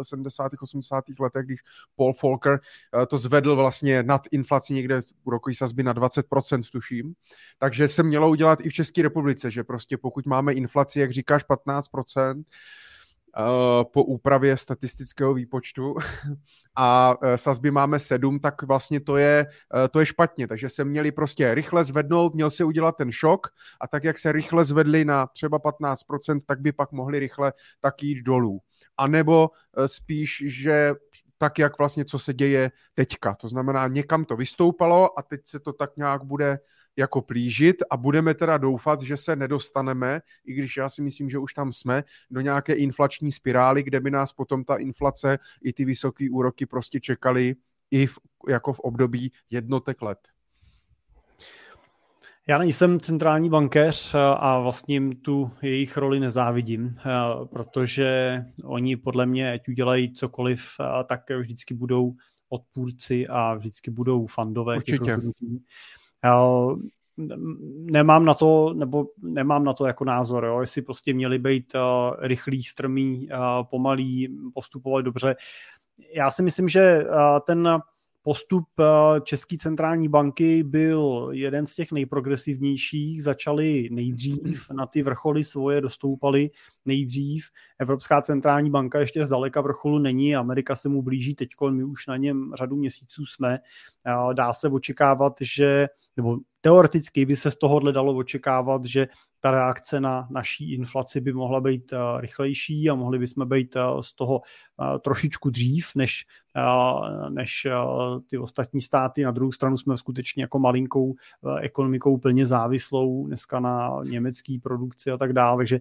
70., 0.03 0.53
80. 0.61 1.05
letech, 1.21 1.47
když 1.47 1.61
Paul 1.97 2.13
Volcker 2.23 2.53
uh, 2.53 3.05
to 3.07 3.19
zvedl 3.19 3.57
vlastně 3.57 4.03
nad 4.03 4.23
inflací 4.31 4.75
někde 4.75 5.01
úrokový 5.25 5.55
sazby 5.55 5.83
na 5.83 5.95
20%, 5.95 6.63
tuším. 6.73 7.15
Takže 7.59 7.89
se 7.89 8.03
mělo 8.03 8.31
udělat 8.31 8.59
i 8.61 8.69
v 8.69 8.73
České 8.73 9.03
republice, 9.03 9.51
že 9.51 9.65
prostě 9.65 9.99
pokud 9.99 10.27
máme 10.27 10.53
inflaci, 10.53 11.01
jak 11.01 11.13
říkáš, 11.13 11.45
15%, 11.45 12.45
Eh, 12.45 12.45
po 13.93 14.05
úpravě 14.05 14.57
statistického 14.57 15.35
výpočtu 15.35 15.95
a 16.77 17.15
eh, 17.23 17.39
sazby 17.39 17.71
máme 17.71 17.99
sedm, 17.99 18.41
tak 18.41 18.63
vlastně 18.63 19.01
to 19.01 19.17
je, 19.17 19.47
eh, 19.85 19.89
to 19.89 20.01
je 20.01 20.07
špatně. 20.07 20.49
Takže 20.49 20.69
se 20.69 20.85
měli 20.85 21.13
prostě 21.13 21.55
rychle 21.55 21.85
zvednout, 21.85 22.35
měl 22.35 22.51
se 22.51 22.65
udělat 22.65 22.97
ten 22.97 23.13
šok 23.13 23.47
a 23.81 23.89
tak, 23.89 24.05
jak 24.05 24.19
se 24.19 24.33
rychle 24.33 24.65
zvedli 24.65 25.05
na 25.05 25.27
třeba 25.27 25.59
15%, 25.59 26.41
tak 26.47 26.61
by 26.61 26.73
pak 26.73 26.93
mohli 26.93 27.19
rychle 27.19 27.53
tak 27.81 28.03
jít 28.03 28.23
dolů. 28.23 28.61
A 28.97 29.07
nebo 29.07 29.51
spíš, 29.87 30.45
že 30.47 30.95
tak, 31.39 31.59
jak 31.59 31.79
vlastně 31.79 32.05
co 32.05 32.19
se 32.19 32.35
děje 32.35 32.71
teďka. 32.95 33.35
To 33.35 33.49
znamená, 33.49 33.89
někam 33.89 34.25
to 34.25 34.37
vystoupalo 34.37 35.19
a 35.19 35.23
teď 35.23 35.41
se 35.45 35.61
to 35.61 35.73
tak 35.73 35.97
nějak 35.97 36.25
bude 36.25 36.59
jako 36.99 37.23
plížit 37.23 37.77
a 37.91 37.97
budeme 37.97 38.35
teda 38.35 38.59
doufat, 38.59 39.03
že 39.03 39.17
se 39.17 39.37
nedostaneme, 39.37 40.21
i 40.45 40.55
když 40.55 40.77
já 40.77 40.89
si 40.89 41.03
myslím, 41.03 41.31
že 41.31 41.39
už 41.39 41.55
tam 41.55 41.73
jsme, 41.73 42.05
do 42.31 42.41
nějaké 42.41 42.75
inflační 42.75 43.33
spirály, 43.33 43.83
kde 43.83 44.01
by 44.01 44.11
nás 44.11 44.33
potom 44.33 44.65
ta 44.65 44.77
inflace 44.77 45.39
i 45.63 45.73
ty 45.73 45.85
vysoké 45.85 46.27
úroky 46.31 46.67
prostě 46.67 47.01
čekaly 47.01 47.55
i 47.91 48.07
v, 48.07 48.19
jako 48.49 48.73
v 48.73 48.81
období 48.81 49.33
jednotek 49.51 50.03
let. 50.03 50.19
Já 52.49 52.59
nejsem 52.59 53.01
centrální 53.01 53.51
bankéř 53.51 54.15
a 54.15 54.61
vlastně 54.61 55.15
tu 55.17 55.51
jejich 55.63 55.97
roli 55.97 56.21
nezávidím, 56.21 56.93
protože 57.51 58.43
oni 58.65 58.97
podle 58.97 59.27
mě, 59.27 59.53
ať 59.53 59.69
udělají 59.69 60.13
cokoliv, 60.13 60.71
tak 61.07 61.31
vždycky 61.31 61.75
budou 61.75 62.15
odpůrci 62.49 63.27
a 63.29 63.55
vždycky 63.55 63.91
budou 63.91 64.27
fandové. 64.27 64.77
Určitě 64.77 65.19
nemám 67.93 68.25
na 68.25 68.35
to, 68.35 68.75
nebo 68.75 69.07
nemám 69.23 69.65
na 69.65 69.73
to 69.73 69.87
jako 69.87 70.05
názor, 70.05 70.45
jo? 70.45 70.61
jestli 70.61 70.83
prostě 70.83 71.15
měli 71.15 71.39
být 71.39 71.75
uh, 71.75 71.81
rychlý, 72.19 72.63
strmý, 72.63 73.29
uh, 73.33 73.39
pomalý, 73.71 74.39
postupovali 74.55 75.03
dobře. 75.03 75.37
Já 76.15 76.31
si 76.31 76.43
myslím, 76.43 76.69
že 76.69 77.05
uh, 77.05 77.15
ten 77.47 77.81
postup 78.29 78.65
České 79.23 79.57
centrální 79.57 80.09
banky 80.09 80.63
byl 80.63 81.29
jeden 81.33 81.67
z 81.67 81.75
těch 81.75 81.93
nejprogresivnějších. 81.93 83.23
Začali 83.23 83.89
nejdřív, 83.93 84.71
na 84.71 84.87
ty 84.87 85.03
vrcholy 85.03 85.45
svoje 85.45 85.81
dostoupali 85.81 86.51
nejdřív. 86.85 87.49
Evropská 87.79 88.23
centrální 88.23 88.71
banka 88.71 89.01
ještě 89.01 89.27
zdaleka 89.27 89.61
vrcholu 89.61 89.99
není, 89.99 90.37
Amerika 90.37 90.77
se 90.77 90.89
mu 90.89 91.03
blíží 91.03 91.35
teď, 91.35 91.49
my 91.71 91.85
už 91.85 92.07
na 92.07 92.17
něm 92.17 92.53
řadu 92.59 92.77
měsíců 92.77 93.27
jsme. 93.27 93.59
Dá 94.33 94.53
se 94.53 94.69
očekávat, 94.69 95.33
že, 95.41 95.87
nebo 96.17 96.39
teoreticky 96.61 97.27
by 97.27 97.37
se 97.37 97.51
z 97.51 97.57
tohohle 97.57 97.93
dalo 97.93 98.17
očekávat, 98.17 98.85
že 98.85 99.09
ta 99.41 99.51
reakce 99.51 100.01
na 100.01 100.29
naší 100.31 100.75
inflaci 100.75 101.21
by 101.21 101.33
mohla 101.33 101.61
být 101.61 101.93
uh, 101.93 102.21
rychlejší 102.21 102.91
a 102.91 102.95
mohli 102.95 103.19
bychom 103.19 103.49
být 103.49 103.77
uh, 103.77 104.01
z 104.01 104.13
toho 104.15 104.41
uh, 104.41 104.99
trošičku 104.99 105.51
dřív, 105.51 105.95
než, 105.95 106.27
než 107.29 107.67
ty 108.31 108.39
ostatní 108.39 108.81
státy. 108.81 109.25
Na 109.25 109.31
druhou 109.31 109.53
stranu 109.53 109.77
jsme 109.77 109.97
skutečně 109.97 110.43
jako 110.43 110.59
malinkou 110.59 111.15
ekonomikou 111.61 112.19
plně 112.19 112.47
závislou 112.47 113.27
dneska 113.27 113.61
na 113.61 114.01
německé 114.05 114.57
produkci 114.63 115.11
a 115.11 115.17
tak 115.17 115.33
dále, 115.33 115.57
takže 115.57 115.81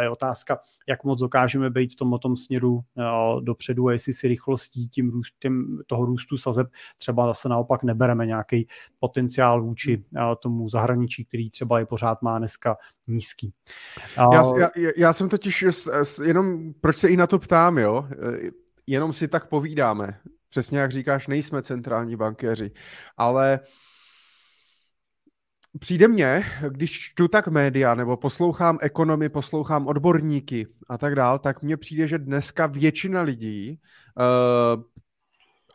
je 0.00 0.10
otázka, 0.10 0.58
jak 0.88 1.04
moc 1.04 1.20
dokážeme 1.20 1.70
být 1.70 1.92
v 1.92 1.96
tomto 1.96 2.18
tom 2.18 2.36
směru 2.36 2.80
dopředu 3.40 3.88
a 3.88 3.92
jestli 3.92 4.12
si 4.12 4.28
rychlostí 4.28 4.88
tím 4.88 5.10
růstem 5.10 5.78
toho 5.86 6.04
růstu 6.04 6.36
sazeb 6.36 6.66
třeba 6.98 7.26
zase 7.26 7.48
naopak 7.48 7.82
nebereme 7.82 8.26
nějaký 8.26 8.66
potenciál 8.98 9.62
vůči 9.62 10.04
tomu 10.42 10.68
zahraničí, 10.68 11.24
který 11.24 11.50
třeba 11.50 11.80
i 11.80 11.86
pořád 11.86 12.22
má 12.22 12.38
dneska 12.38 12.75
nízký. 13.08 13.52
Já, 14.16 14.42
já, 14.56 14.90
já 14.96 15.12
jsem 15.12 15.28
totiž 15.28 15.64
jenom, 16.24 16.72
proč 16.80 16.98
se 16.98 17.08
i 17.08 17.16
na 17.16 17.26
to 17.26 17.38
ptám, 17.38 17.78
jo? 17.78 18.08
Jenom 18.86 19.12
si 19.12 19.28
tak 19.28 19.48
povídáme. 19.48 20.20
Přesně 20.48 20.78
jak 20.78 20.92
říkáš, 20.92 21.28
nejsme 21.28 21.62
centrální 21.62 22.16
bankéři, 22.16 22.70
ale 23.16 23.60
přijde 25.78 26.08
mně, 26.08 26.44
když 26.68 27.00
čtu 27.00 27.28
tak 27.28 27.48
média 27.48 27.94
nebo 27.94 28.16
poslouchám 28.16 28.78
ekonomy, 28.82 29.28
poslouchám 29.28 29.86
odborníky 29.86 30.66
a 30.88 30.98
tak 30.98 31.14
dál, 31.14 31.38
tak 31.38 31.62
mně 31.62 31.76
přijde, 31.76 32.06
že 32.06 32.18
dneska 32.18 32.66
většina 32.66 33.22
lidí 33.22 33.80
uh, 34.18 34.82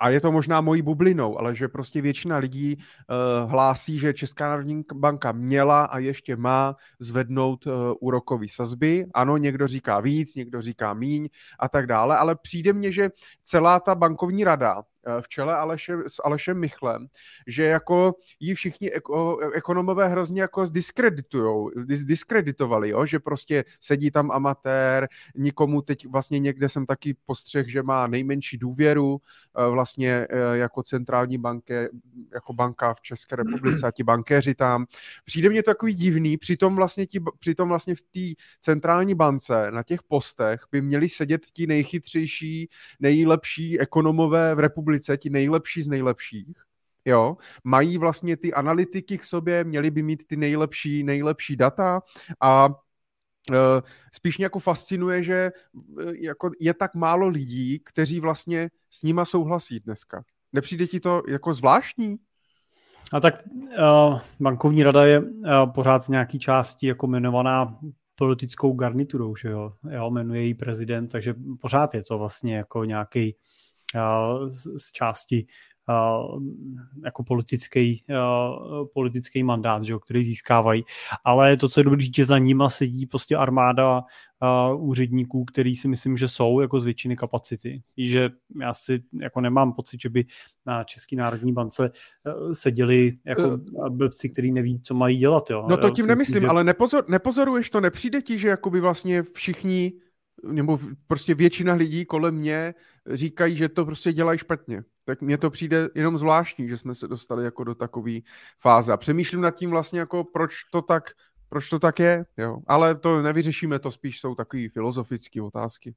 a 0.02 0.10
je 0.10 0.22
to 0.22 0.32
možná 0.32 0.62
mojí 0.62 0.82
bublinou, 0.82 1.40
ale 1.40 1.56
že 1.56 1.68
prostě 1.68 2.02
většina 2.02 2.38
lidí 2.38 2.78
uh, 2.78 3.52
hlásí, 3.52 4.00
že 4.00 4.14
Česká 4.14 4.50
národní 4.50 4.84
banka 4.94 5.32
měla 5.32 5.86
a 5.86 5.98
ještě 5.98 6.36
má 6.36 6.76
zvednout 7.00 7.66
uh, 7.66 7.74
úrokové 8.00 8.46
sazby. 8.50 9.06
Ano, 9.14 9.38
někdo 9.38 9.68
říká 9.68 10.00
víc, 10.00 10.36
někdo 10.36 10.62
říká 10.62 10.94
míň 10.94 11.30
a 11.60 11.70
tak 11.70 11.88
dále, 11.88 12.18
ale 12.18 12.36
přijde 12.36 12.74
mně, 12.74 12.92
že 12.92 13.10
celá 13.44 13.80
ta 13.80 13.96
bankovní 13.96 14.44
rada 14.44 14.82
v 15.22 15.28
čele 15.28 15.56
Aleše, 15.56 15.98
s 16.08 16.22
Alešem 16.26 16.60
Michlem, 16.60 17.08
že 17.48 17.64
jako 17.64 18.14
jí 18.40 18.54
všichni 18.54 18.92
eko, 18.92 19.38
ekonomové 19.54 20.08
hrozně 20.08 20.42
jako 20.42 20.66
zdiskreditujou, 20.66 21.72
diskreditovali, 21.86 22.90
jo? 22.90 23.06
že 23.06 23.20
prostě 23.20 23.64
sedí 23.80 24.12
tam 24.12 24.32
amatér, 24.32 25.08
nikomu 25.36 25.82
teď 25.82 26.08
vlastně 26.08 26.40
někde 26.40 26.70
jsem 26.70 26.86
taky 26.86 27.16
postřeh, 27.26 27.68
že 27.68 27.84
má 27.84 28.08
nejmenší 28.08 28.58
důvěru 28.58 29.18
eh, 29.58 29.70
vlastně 29.70 30.28
eh, 30.30 30.58
jako 30.58 30.84
centrální 30.84 31.38
banke, 31.38 31.90
jako 32.34 32.54
banka 32.54 32.94
v 32.94 33.02
České 33.02 33.36
republice 33.36 33.88
a 33.88 33.92
ti 33.92 34.04
bankéři 34.04 34.56
tam. 34.56 34.86
Přijde 35.26 35.50
mně 35.50 35.64
to 35.64 35.72
takový 35.72 35.94
divný, 35.94 36.38
přitom 36.38 36.76
vlastně, 36.76 37.06
ti, 37.06 37.20
přitom 37.40 37.70
vlastně 37.70 37.96
v 37.96 38.02
té 38.02 38.42
centrální 38.62 39.16
bance 39.16 39.72
na 39.72 39.84
těch 39.84 40.04
postech 40.04 40.64
by 40.72 40.82
měli 40.82 41.10
sedět 41.10 41.42
ti 41.54 41.68
nejchytřejší, 41.68 42.70
nejlepší 43.00 43.80
ekonomové 43.80 44.56
v 44.56 44.60
republice 44.60 44.91
republice, 44.92 45.18
ti 45.18 45.30
nejlepší 45.30 45.84
z 45.84 45.88
nejlepších, 45.88 46.54
jo, 47.06 47.38
mají 47.64 47.98
vlastně 47.98 48.38
ty 48.38 48.54
analytiky 48.54 49.18
k 49.18 49.24
sobě, 49.24 49.64
měli 49.64 49.92
by 49.92 50.04
mít 50.04 50.28
ty 50.28 50.38
nejlepší, 50.38 51.04
nejlepší 51.04 51.56
data 51.56 52.02
a 52.42 52.68
uh, 52.68 52.76
spíš 54.14 54.38
mě 54.38 54.46
jako 54.46 54.60
fascinuje, 54.60 55.24
že 55.24 55.52
uh, 55.74 56.12
jako 56.14 56.52
je 56.60 56.74
tak 56.74 56.96
málo 56.96 57.28
lidí, 57.28 57.80
kteří 57.80 58.20
vlastně 58.20 58.70
s 58.90 59.04
nima 59.04 59.26
souhlasí 59.26 59.80
dneska. 59.80 60.24
Nepřijde 60.54 60.88
ti 60.88 61.00
to 61.00 61.24
jako 61.28 61.54
zvláštní? 61.54 62.18
A 63.14 63.20
tak 63.20 63.44
uh, 63.46 64.20
bankovní 64.40 64.84
rada 64.84 65.06
je 65.06 65.20
uh, 65.20 65.28
pořád 65.74 66.00
z 66.00 66.10
nějaký 66.10 66.40
části 66.40 66.88
jako 66.88 67.08
jmenovaná 67.08 67.80
politickou 68.16 68.74
garniturou, 68.74 69.36
že 69.36 69.50
jo? 69.50 69.74
jo, 69.90 70.12
jmenuje 70.12 70.42
ji 70.42 70.54
prezident, 70.54 71.08
takže 71.08 71.34
pořád 71.62 71.94
je 71.94 72.04
to 72.04 72.18
vlastně 72.18 72.56
jako 72.56 72.86
nějaký 72.86 73.36
z, 74.48 74.64
z 74.78 74.92
části 74.92 75.46
jako 77.06 77.24
politický, 77.24 78.04
politický 78.94 79.44
mandát, 79.44 79.84
že, 79.84 79.94
který 80.06 80.24
získávají. 80.24 80.84
Ale 81.24 81.58
to, 81.58 81.70
co 81.70 81.80
je 81.80 81.84
dobrý, 81.84 82.12
že 82.16 82.26
za 82.26 82.38
nima 82.38 82.70
sedí 82.70 83.06
prostě 83.06 83.38
armáda 83.38 84.04
úředníků, 84.78 85.46
který 85.46 85.76
si 85.76 85.88
myslím, 85.88 86.18
že 86.18 86.28
jsou 86.28 86.60
jako 86.60 86.80
z 86.80 86.86
většiny 86.86 87.16
kapacity. 87.16 87.82
I 87.98 88.08
že 88.08 88.30
já 88.62 88.74
si 88.74 89.04
jako 89.22 89.42
nemám 89.42 89.74
pocit, 89.74 90.02
že 90.02 90.10
by 90.10 90.26
na 90.66 90.84
České 90.84 91.16
národní 91.16 91.54
bance 91.54 91.86
e, 91.86 92.56
seděli 92.56 93.18
jako 93.26 93.44
e, 93.54 93.90
blbci, 93.90 94.30
který 94.30 94.52
neví, 94.52 94.82
co 94.84 94.94
mají 94.94 95.18
dělat. 95.18 95.50
Jo. 95.50 95.66
No 95.70 95.78
to 95.78 95.90
tím 95.90 96.08
nemyslím, 96.08 96.34
myslím, 96.34 96.42
že... 96.42 96.48
ale 96.48 96.64
nepozor, 96.64 97.10
nepozoruješ 97.10 97.70
to, 97.70 97.82
nepřijde 97.82 98.22
ti, 98.22 98.40
že 98.40 98.50
jakoby 98.50 98.80
vlastně 98.80 99.24
všichni 99.24 99.94
nebo 100.44 100.80
prostě 101.08 101.34
většina 101.34 101.74
lidí 101.74 102.06
kolem 102.06 102.36
mě 102.36 102.74
říkají, 103.08 103.56
že 103.56 103.70
to 103.70 103.86
prostě 103.86 104.14
dělají 104.14 104.40
špatně. 104.40 104.84
Tak 105.06 105.22
mně 105.22 105.38
to 105.38 105.50
přijde 105.50 105.90
jenom 105.96 106.18
zvláštní, 106.18 106.70
že 106.70 106.78
jsme 106.78 106.96
se 106.96 107.08
dostali 107.08 107.44
jako 107.44 107.64
do 107.64 107.76
takové 107.76 108.12
fáze. 108.60 108.94
A 108.94 108.98
přemýšlím 108.98 109.42
nad 109.42 109.52
tím 109.52 109.70
vlastně 109.70 110.00
jako 110.00 110.24
proč 110.24 110.54
to 110.72 110.82
tak, 110.82 111.12
proč 111.50 111.70
to 111.70 111.80
tak 111.80 112.00
je, 112.00 112.26
jo. 112.38 112.58
Ale 112.68 112.96
to 112.96 113.22
nevyřešíme, 113.22 113.80
to 113.80 113.92
spíš 113.92 114.20
jsou 114.20 114.36
takové 114.36 114.70
filozofické 114.70 115.42
otázky. 115.42 115.96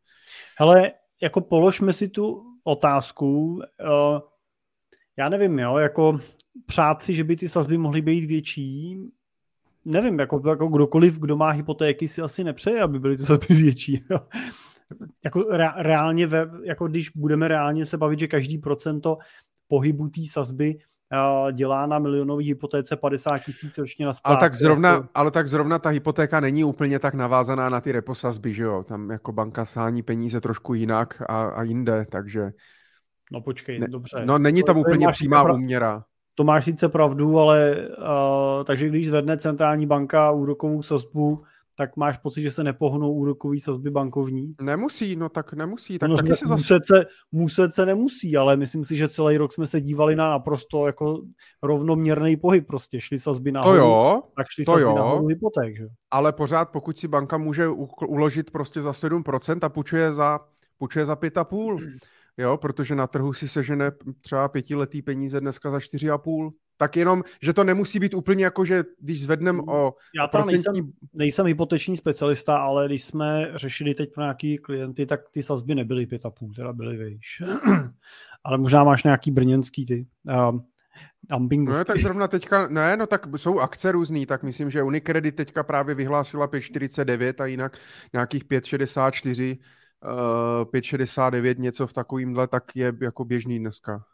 Hele, 0.59 0.93
jako 1.23 1.41
položme 1.41 1.93
si 1.93 2.09
tu 2.09 2.45
otázku, 2.65 3.55
uh, 3.55 3.61
já 5.17 5.29
nevím, 5.29 5.59
jo, 5.59 5.77
jako 5.77 6.21
přát 6.67 7.03
si, 7.03 7.15
že 7.15 7.25
by 7.25 7.37
ty 7.37 7.49
sazby 7.49 7.79
mohly 7.79 8.03
být 8.03 8.25
větší, 8.25 8.99
nevím, 9.85 10.19
jako, 10.19 10.43
jako 10.49 10.69
kdokoliv, 10.69 11.19
kdo 11.19 11.37
má 11.37 11.51
hypotéky, 11.51 12.09
si 12.09 12.23
asi 12.23 12.45
nepřeje, 12.45 12.83
aby 12.83 12.99
byly 13.01 13.17
ty 13.17 13.23
sazby 13.23 13.55
větší. 13.55 14.05
Jako 15.25 15.43
re, 15.51 15.69
reálně, 15.77 16.27
ve, 16.27 16.51
jako 16.65 16.89
když 16.89 17.11
budeme 17.11 17.49
reálně 17.49 17.87
se 17.87 17.99
bavit, 17.99 18.21
že 18.21 18.27
každý 18.27 18.59
procento 18.59 19.19
pohybu 19.69 20.09
té 20.09 20.21
sazby 20.31 20.79
dělá 21.53 21.87
na 21.87 21.99
milionový 21.99 22.47
hypotéce 22.47 22.97
50 22.97 23.39
tisíc 23.39 23.79
ročně 23.79 24.07
na 24.07 24.15
spát. 24.15 24.31
Ale 24.31 24.39
tak, 24.39 24.55
zrovna, 24.55 24.91
jako... 24.91 25.09
ale 25.15 25.31
tak 25.31 25.49
zrovna 25.49 25.79
ta 25.79 25.89
hypotéka 25.89 26.41
není 26.41 26.65
úplně 26.65 26.99
tak 26.99 27.15
navázaná 27.15 27.69
na 27.69 27.81
ty 27.81 27.93
reposazby, 27.93 28.55
že 28.55 28.63
jo? 28.63 28.85
Tam 28.89 29.11
jako 29.11 29.33
banka 29.33 29.65
sání 29.65 30.03
peníze 30.03 30.41
trošku 30.41 30.75
jinak 30.75 31.23
a, 31.29 31.45
a 31.45 31.63
jinde, 31.63 32.05
takže... 32.11 32.51
No 33.33 33.41
počkej, 33.41 33.79
ne, 33.79 33.89
dobře. 33.89 34.23
No 34.25 34.39
není 34.39 34.63
tam 34.63 34.75
to, 34.77 34.81
úplně 34.81 35.07
přímá 35.09 35.53
úměra. 35.53 36.05
To 36.35 36.45
máš 36.45 36.65
sice 36.65 36.89
pravdu, 36.89 37.39
ale 37.39 37.89
uh, 37.99 38.65
takže 38.65 38.89
když 38.89 39.07
zvedne 39.07 39.37
centrální 39.37 39.87
banka 39.87 40.31
úrokovou 40.31 40.83
sazbu, 40.83 41.43
tak 41.77 41.97
máš 41.97 42.19
pocit, 42.19 42.43
že 42.43 42.51
se 42.51 42.65
nepohnou 42.65 43.13
úrokový 43.13 43.61
sazby 43.61 43.91
bankovní? 43.91 44.55
Nemusí, 44.63 45.17
no 45.17 45.29
tak 45.29 45.53
nemusí. 45.53 45.99
Tak 45.99 46.11
no, 46.11 46.17
taky 46.17 46.35
se 46.35 46.47
zase... 46.47 46.55
muset, 46.55 46.85
se, 46.85 47.05
muset 47.33 47.75
se 47.75 47.87
nemusí, 47.87 48.37
ale 48.37 48.57
myslím 48.57 48.85
si, 48.85 48.97
že 48.97 49.09
celý 49.09 49.37
rok 49.37 49.53
jsme 49.53 49.67
se 49.67 49.81
dívali 49.81 50.17
na 50.17 50.31
naprosto 50.31 50.87
jako 50.87 51.23
rovnoměrný 51.63 52.37
pohyb 52.37 52.67
prostě. 52.67 53.01
Šli 53.01 53.19
sazby 53.19 53.53
nahoru, 53.53 53.77
to 53.77 53.85
jo, 53.85 54.23
tak 54.37 54.47
šli 54.51 54.65
to 54.65 54.73
sazby 54.73 54.89
jo. 54.89 54.95
nahoru 54.95 55.27
hypoték. 55.27 55.77
Že? 55.77 55.87
Ale 56.11 56.33
pořád, 56.33 56.65
pokud 56.65 56.99
si 56.99 57.09
banka 57.09 57.39
může 57.39 57.69
uložit 58.09 58.51
prostě 58.51 58.83
za 58.83 58.91
7% 58.91 59.59
a 59.63 59.69
půjčuje 59.69 60.13
za, 60.13 60.41
půjčuje 60.79 61.05
za 61.05 61.15
5,5%, 61.15 61.99
jo, 62.39 62.57
protože 62.57 62.95
na 62.95 63.07
trhu 63.07 63.33
si 63.33 63.49
sežene 63.49 63.93
třeba 64.21 64.49
pětiletý 64.49 65.03
peníze 65.03 65.41
dneska 65.41 65.71
za 65.71 65.79
4,5, 65.79 66.51
tak 66.77 66.97
jenom, 66.97 67.25
že 67.43 67.53
to 67.53 67.65
nemusí 67.65 67.99
být 67.99 68.15
úplně 68.15 68.45
jako, 68.45 68.65
že 68.65 68.85
když 69.01 69.23
zvednem 69.23 69.57
mm, 69.57 69.69
o 69.69 69.95
Já 70.19 70.29
tam 70.29 70.43
procentní... 70.43 70.81
nejsem, 70.81 70.93
nejsem 71.15 71.47
hypoteční 71.47 71.97
specialista, 71.97 72.57
ale 72.57 72.87
když 72.87 73.05
jsme 73.05 73.51
řešili 73.55 73.95
teď 73.95 74.15
pro 74.15 74.23
nějaký 74.23 74.59
klienty, 74.59 75.07
tak 75.07 75.21
ty 75.31 75.43
sazby 75.43 75.75
nebyly 75.75 76.07
5,5, 76.07 76.55
teda 76.55 76.73
byly 76.73 76.97
výš. 76.97 77.43
ale 78.45 78.59
možná 78.59 78.85
máš 78.85 79.05
nějaký 79.05 79.31
brněnský 79.31 79.87
ty. 79.87 80.07
Uh, 80.29 80.59
No, 81.79 81.85
tak 81.85 81.99
zrovna 81.99 82.29
teďka, 82.29 82.69
ne, 82.69 82.97
no 82.97 83.07
tak 83.07 83.27
jsou 83.37 83.59
akce 83.59 83.93
různý, 83.93 84.27
tak 84.27 84.43
myslím, 84.43 84.71
že 84.71 84.83
Unicredit 84.83 85.37
teďka 85.37 85.63
právě 85.63 85.95
vyhlásila 85.95 86.49
5,49 86.49 87.43
a 87.43 87.47
jinak 87.47 87.79
nějakých 88.13 88.45
5,64 88.45 89.59
5,69, 90.05 91.59
něco 91.59 91.87
v 91.87 91.93
takovýmhle, 91.93 92.49
tak 92.49 92.77
je 92.77 92.93
jako 93.01 93.25
běžný 93.25 93.59
dneska. 93.59 94.05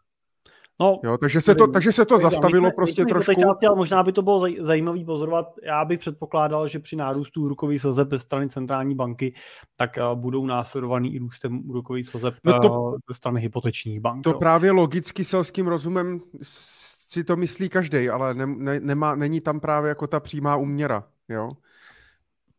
No, 0.81 1.01
jo, 1.05 1.19
takže 1.19 1.40
se 1.40 1.55
to, 1.55 1.66
takže 1.66 1.93
se 1.93 2.05
to 2.05 2.19
zastavilo 2.19 2.62
nejsme, 2.62 2.75
prostě 2.77 3.03
nejsme 3.03 3.11
trošku. 3.11 3.40
Části, 3.40 3.66
ale 3.66 3.77
možná 3.77 4.03
by 4.03 4.12
to 4.12 4.23
bylo 4.23 4.38
zaj, 4.38 4.57
zajímavý 4.61 5.05
pozorovat. 5.05 5.47
Já 5.62 5.85
bych 5.85 5.99
předpokládal, 5.99 6.69
že 6.69 6.79
při 6.79 6.97
nárůstu 6.97 7.43
úrokových 7.43 7.81
sazeb 7.83 8.11
ze 8.11 8.19
strany 8.19 8.49
centrální 8.49 8.95
banky, 8.95 9.35
tak 9.77 9.99
uh, 10.12 10.19
budou 10.19 10.47
následovaný 10.47 11.14
i 11.14 11.19
růstem 11.19 11.71
úrokových 11.71 12.07
sazeb 12.07 12.35
no 12.45 12.61
to, 12.61 12.69
uh, 12.69 12.95
ze 13.11 13.14
strany 13.14 13.40
hypotečních 13.40 14.01
bank. 14.01 14.25
To 14.25 14.31
jo. 14.31 14.38
právě 14.38 14.71
logicky 14.71 15.25
selským 15.25 15.66
rozumem 15.66 16.19
si 16.43 17.25
to 17.25 17.37
myslí 17.37 17.69
každý, 17.69 18.11
ale 18.11 18.35
ne, 18.35 18.47
ne, 18.47 18.81
nemá, 18.81 19.14
není 19.14 19.40
tam 19.40 19.61
právě 19.61 19.88
jako 19.88 20.07
ta 20.07 20.21
přímá 20.21 20.57
úměra. 20.57 21.05
Jo? 21.29 21.51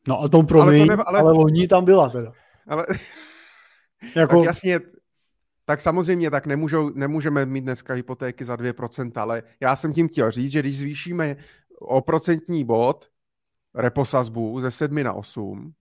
No 0.08 0.22
a 0.22 0.28
tom 0.28 0.46
promiň, 0.46 0.82
ale, 0.82 0.88
to 0.88 0.96
ne, 0.96 1.04
ale... 1.08 1.20
ale 1.20 1.32
loni 1.32 1.68
tam 1.68 1.86
byla 1.86 2.10
teda. 2.10 2.32
Ale... 2.68 2.86
jako... 4.16 4.38
tak 4.38 4.46
jasně, 4.46 4.80
tak 5.66 5.82
samozřejmě 5.82 6.32
tak 6.32 6.46
nemůžou, 6.46 6.90
nemůžeme 6.90 7.46
mít 7.46 7.62
dneska 7.62 7.94
hypotéky 7.94 8.46
za 8.46 8.56
2%, 8.56 9.12
ale 9.16 9.44
já 9.60 9.76
jsem 9.76 9.94
tím 9.94 10.08
chtěl 10.08 10.32
říct, 10.32 10.52
že 10.52 10.60
když 10.60 10.78
zvýšíme 10.78 11.38
o 11.80 12.02
procentní 12.02 12.66
bod 12.66 13.08
reposazbu 13.76 14.62
ze 14.62 14.72
7 14.72 15.04
na 15.04 15.14
8, 15.14 15.74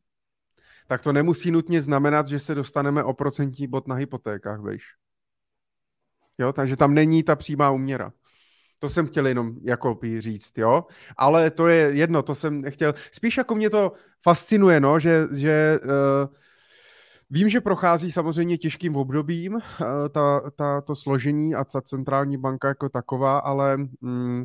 tak 0.88 1.02
to 1.02 1.12
nemusí 1.12 1.50
nutně 1.50 1.82
znamenat, 1.82 2.26
že 2.26 2.38
se 2.38 2.54
dostaneme 2.54 3.04
o 3.04 3.12
procentní 3.12 3.66
bod 3.66 3.88
na 3.88 3.94
hypotékách, 3.94 4.60
vejš. 4.60 4.84
Jo, 6.38 6.52
takže 6.52 6.76
tam 6.76 6.94
není 6.94 7.22
ta 7.22 7.36
přímá 7.36 7.70
úměra. 7.70 8.12
To 8.78 8.88
jsem 8.88 9.06
chtěl 9.06 9.26
jenom 9.26 9.54
jako 9.62 9.98
říct, 10.18 10.58
jo. 10.58 10.86
Ale 11.16 11.50
to 11.50 11.68
je 11.68 11.90
jedno, 11.94 12.22
to 12.22 12.34
jsem 12.34 12.70
chtěl. 12.70 12.94
Spíš 13.12 13.36
jako 13.36 13.54
mě 13.54 13.70
to 13.70 13.92
fascinuje, 14.22 14.80
no, 14.80 14.98
že, 14.98 15.26
že 15.32 15.78
uh, 15.84 16.34
Vím, 17.30 17.48
že 17.48 17.60
prochází 17.60 18.12
samozřejmě 18.12 18.58
těžkým 18.58 18.96
obdobím 18.96 19.56
eh, 19.58 20.08
ta, 20.08 20.50
ta, 20.56 20.80
to 20.80 20.96
složení 20.96 21.54
a 21.54 21.64
ta 21.64 21.80
centrální 21.80 22.36
banka 22.36 22.68
jako 22.68 22.88
taková, 22.88 23.38
ale 23.38 23.76
mm, 24.00 24.44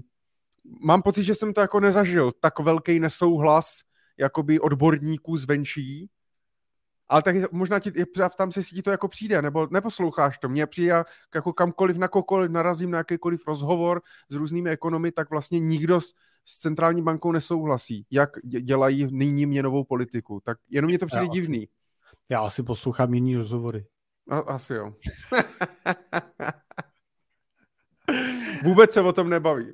mám 0.85 1.01
pocit, 1.01 1.23
že 1.23 1.35
jsem 1.35 1.53
to 1.53 1.61
jako 1.61 1.79
nezažil. 1.79 2.31
Tak 2.39 2.59
velký 2.59 2.99
nesouhlas 2.99 3.79
jakoby 4.17 4.59
odborníků 4.59 5.37
zvenčí, 5.37 6.09
ale 7.09 7.21
tak 7.21 7.51
možná 7.51 7.79
ti, 7.79 7.91
tam 8.37 8.51
se 8.51 8.63
si 8.63 8.81
to 8.81 8.91
jako 8.91 9.07
přijde, 9.07 9.41
nebo 9.41 9.67
neposloucháš 9.71 10.37
to. 10.37 10.49
Mně 10.49 10.67
přijde 10.67 11.03
jako 11.35 11.53
kamkoliv, 11.53 11.97
na 11.97 12.07
kokoliv 12.07 12.51
narazím 12.51 12.91
na 12.91 12.97
jakýkoliv 12.97 13.47
rozhovor 13.47 14.01
s 14.29 14.35
různými 14.35 14.69
ekonomy, 14.69 15.11
tak 15.11 15.29
vlastně 15.29 15.59
nikdo 15.59 16.01
s, 16.01 16.13
s 16.45 16.57
centrální 16.57 17.01
bankou 17.01 17.31
nesouhlasí, 17.31 18.05
jak 18.11 18.29
dělají 18.43 19.07
nyní 19.11 19.45
měnovou 19.45 19.83
politiku. 19.83 20.41
Tak 20.45 20.57
jenom 20.69 20.89
mě 20.89 20.99
to 20.99 21.05
přijde 21.05 21.27
divný. 21.27 21.67
Já 22.29 22.39
asi 22.39 22.63
poslouchám 22.63 23.13
jiný 23.13 23.35
rozhovory. 23.35 23.85
A, 24.29 24.37
asi 24.37 24.73
jo. 24.73 24.93
Vůbec 28.63 28.91
se 28.91 29.01
o 29.01 29.13
tom 29.13 29.29
nebaví. 29.29 29.65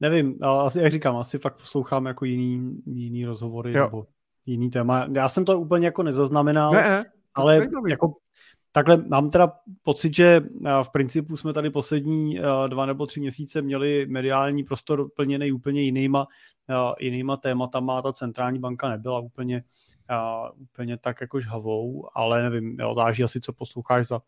Nevím, 0.00 0.38
ale 0.42 0.66
asi, 0.66 0.80
jak 0.80 0.92
říkám, 0.92 1.16
asi 1.16 1.38
fakt 1.38 1.56
poslouchám 1.56 2.06
jako 2.06 2.24
jiný, 2.24 2.82
jiný 2.86 3.24
rozhovory 3.24 3.72
jo. 3.72 3.84
nebo 3.84 4.06
jiný 4.46 4.70
téma. 4.70 5.08
Já 5.12 5.28
jsem 5.28 5.44
to 5.44 5.60
úplně 5.60 5.86
jako 5.86 6.02
nezaznamenal, 6.02 6.72
ne, 6.72 7.04
ale 7.34 7.68
jako 7.88 8.16
takhle 8.72 8.96
mám 8.96 9.30
teda 9.30 9.52
pocit, 9.82 10.14
že 10.16 10.40
v 10.82 10.90
principu 10.92 11.36
jsme 11.36 11.52
tady 11.52 11.70
poslední 11.70 12.38
dva 12.68 12.86
nebo 12.86 13.06
tři 13.06 13.20
měsíce 13.20 13.62
měli 13.62 14.06
mediální 14.08 14.64
prostor 14.64 15.10
plněný 15.16 15.52
úplně 15.52 15.82
jinýma, 15.82 16.26
jinýma 17.00 17.36
tématama. 17.36 18.02
Ta 18.02 18.12
centrální 18.12 18.58
banka 18.58 18.88
nebyla 18.88 19.18
úplně 19.18 19.64
a, 20.08 20.50
úplně 20.50 20.98
tak 20.98 21.20
jako 21.20 21.40
žhavou, 21.40 22.08
ale 22.14 22.42
nevím, 22.42 22.76
jo, 22.80 22.94
záží 22.94 23.24
asi, 23.24 23.40
co 23.40 23.52
posloucháš 23.52 24.06
za 24.06 24.20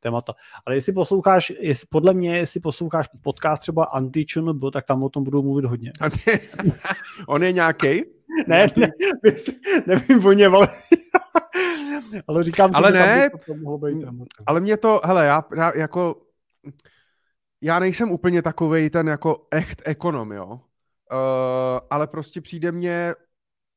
témata. 0.00 0.34
Ale 0.66 0.76
jestli 0.76 0.92
posloucháš, 0.92 1.52
jestli, 1.60 1.86
podle 1.90 2.14
mě, 2.14 2.36
jestli 2.36 2.60
posloucháš 2.60 3.08
podcast 3.22 3.62
třeba 3.62 3.84
anti 3.84 4.24
tak 4.72 4.84
tam 4.84 5.02
o 5.02 5.08
tom 5.08 5.24
budou 5.24 5.42
mluvit 5.42 5.64
hodně. 5.64 5.92
On 7.26 7.42
je 7.42 7.52
nějaký? 7.52 8.02
ne, 8.46 8.66
ne, 8.76 8.88
nevím 9.86 10.26
o 10.26 10.32
něm, 10.32 10.54
ale, 10.54 10.68
ale 12.26 12.44
říkám 12.44 12.72
si, 12.72 12.76
ale 12.76 12.92
že 12.92 12.98
ne, 12.98 13.30
tam 13.30 13.40
to 13.46 13.54
mohlo 13.54 13.78
být 13.78 14.04
Ale 14.46 14.60
mě 14.60 14.76
to, 14.76 15.00
hele, 15.04 15.26
já, 15.26 15.44
já 15.56 15.72
jako, 15.76 16.22
já 17.60 17.78
nejsem 17.78 18.10
úplně 18.10 18.42
takovej 18.42 18.90
ten 18.90 19.08
jako 19.08 19.46
echt 19.50 19.82
ekonom, 19.84 20.32
jo. 20.32 20.46
Uh, 20.46 21.80
ale 21.90 22.06
prostě 22.06 22.40
přijde 22.40 22.72
mně 22.72 23.14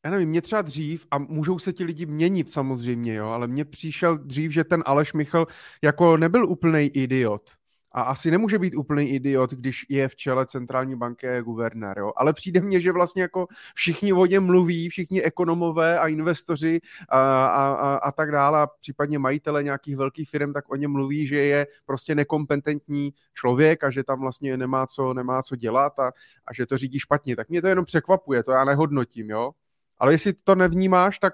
já 0.07 0.11
nevím, 0.11 0.29
mě 0.29 0.41
třeba 0.41 0.61
dřív, 0.61 1.07
a 1.11 1.17
můžou 1.17 1.59
se 1.59 1.73
ti 1.73 1.83
lidi 1.83 2.05
měnit 2.05 2.51
samozřejmě, 2.51 3.13
jo, 3.13 3.27
ale 3.27 3.47
mně 3.47 3.65
přišel 3.65 4.17
dřív, 4.17 4.51
že 4.51 4.63
ten 4.63 4.83
Aleš 4.85 5.13
Michal 5.13 5.47
jako 5.83 6.17
nebyl 6.17 6.45
úplný 6.49 6.85
idiot. 6.87 7.51
a 7.91 8.01
asi 8.01 8.31
nemůže 8.31 8.59
být 8.59 8.75
úplný 8.75 9.09
idiot, 9.09 9.51
když 9.51 9.85
je 9.89 10.07
v 10.07 10.15
čele 10.15 10.45
centrální 10.45 10.95
banky 10.95 11.27
guvernér, 11.41 11.99
jo? 11.99 12.11
ale 12.17 12.33
přijde 12.33 12.61
mně, 12.61 12.81
že 12.81 12.91
vlastně 12.91 13.21
jako 13.21 13.47
všichni 13.75 14.13
o 14.13 14.25
něm 14.25 14.45
mluví, 14.45 14.89
všichni 14.89 15.23
ekonomové 15.23 15.99
a 15.99 16.07
investoři 16.07 16.79
a, 17.09 17.45
a, 17.47 17.73
a, 17.73 17.95
a 17.95 18.11
tak 18.11 18.31
dále, 18.31 18.61
a 18.61 18.67
případně 18.67 19.19
majitele 19.19 19.63
nějakých 19.63 19.97
velkých 19.97 20.29
firm, 20.29 20.53
tak 20.53 20.71
o 20.71 20.75
něm 20.75 20.91
mluví, 20.91 21.27
že 21.27 21.37
je 21.37 21.67
prostě 21.85 22.15
nekompetentní 22.15 23.13
člověk 23.33 23.83
a 23.83 23.89
že 23.91 24.03
tam 24.03 24.19
vlastně 24.21 24.57
nemá 24.57 24.87
co, 24.87 25.13
nemá 25.13 25.43
co 25.43 25.55
dělat 25.55 25.99
a, 25.99 26.11
a 26.47 26.53
že 26.53 26.65
to 26.65 26.77
řídí 26.77 26.99
špatně. 26.99 27.35
Tak 27.35 27.49
mě 27.49 27.61
to 27.61 27.67
jenom 27.67 27.85
překvapuje, 27.85 28.43
to 28.43 28.51
já 28.51 28.65
nehodnotím, 28.65 29.29
jo. 29.29 29.51
Ale 29.99 30.13
jestli 30.13 30.33
to 30.33 30.55
nevnímáš, 30.55 31.19
tak 31.19 31.33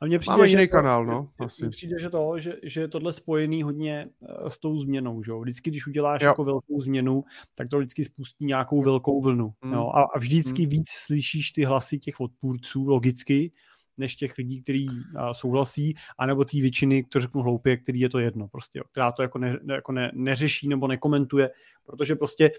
a 0.00 0.06
mně 0.06 0.18
přijde, 0.18 0.36
Máme 0.36 0.48
že 0.48 0.66
kanál, 0.66 1.06
no. 1.06 1.28
Asi. 1.38 1.62
Mně 1.62 1.70
přijde, 1.70 2.00
že 2.00 2.10
to, 2.10 2.38
že, 2.38 2.56
že 2.62 2.80
je 2.80 2.88
tohle 2.88 3.12
spojený 3.12 3.62
hodně 3.62 4.08
eh, 4.22 4.50
s 4.50 4.58
tou 4.58 4.78
změnou, 4.78 5.22
že 5.22 5.30
jo. 5.30 5.40
Vždycky, 5.40 5.70
když 5.70 5.86
uděláš 5.86 6.22
jo. 6.22 6.28
jako 6.28 6.44
velkou 6.44 6.80
změnu, 6.80 7.24
tak 7.56 7.68
to 7.68 7.78
vždycky 7.78 8.04
spustí 8.04 8.44
nějakou 8.44 8.82
velkou 8.82 9.22
vlnu. 9.22 9.52
Mm. 9.64 9.72
Jo? 9.72 9.90
A, 9.94 10.02
a 10.02 10.18
vždycky 10.18 10.62
mm. 10.62 10.68
víc 10.68 10.88
slyšíš 10.88 11.50
ty 11.50 11.64
hlasy 11.64 11.98
těch 11.98 12.20
odpůrců, 12.20 12.86
logicky, 12.86 13.52
než 13.98 14.16
těch 14.16 14.38
lidí, 14.38 14.62
kteří 14.62 14.88
souhlasí, 15.32 15.94
anebo 16.18 16.44
té 16.44 16.60
většiny, 16.60 17.04
kteří 17.04 17.22
řeknou 17.22 17.42
hloupě, 17.42 17.76
který 17.76 18.00
je 18.00 18.08
to 18.08 18.18
jedno, 18.18 18.48
prostě, 18.48 18.78
jo, 18.78 18.84
která 18.92 19.12
to 19.12 19.22
jako, 19.22 19.38
ne, 19.38 19.58
jako 19.72 19.92
ne, 19.92 20.10
neřeší 20.14 20.68
nebo 20.68 20.86
nekomentuje, 20.88 21.50
protože 21.84 22.16
prostě 22.16 22.50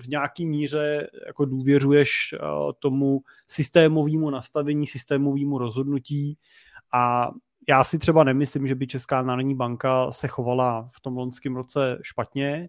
v 0.00 0.08
nějaký 0.08 0.46
míře 0.46 1.10
jako 1.26 1.44
důvěřuješ 1.44 2.34
tomu 2.78 3.20
systémovému 3.46 4.30
nastavení, 4.30 4.86
systémovému 4.86 5.58
rozhodnutí 5.58 6.38
a 6.92 7.30
já 7.68 7.84
si 7.84 7.98
třeba 7.98 8.24
nemyslím, 8.24 8.66
že 8.66 8.74
by 8.74 8.86
Česká 8.86 9.22
národní 9.22 9.54
banka 9.54 10.12
se 10.12 10.28
chovala 10.28 10.88
v 10.92 11.00
tom 11.00 11.16
loňském 11.16 11.56
roce 11.56 11.98
špatně. 12.02 12.68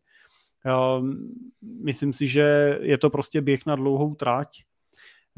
Myslím 1.61 2.13
si, 2.13 2.27
že 2.27 2.79
je 2.81 2.97
to 2.97 3.09
prostě 3.09 3.41
běh 3.41 3.65
na 3.65 3.75
dlouhou 3.75 4.15
trať 4.15 4.63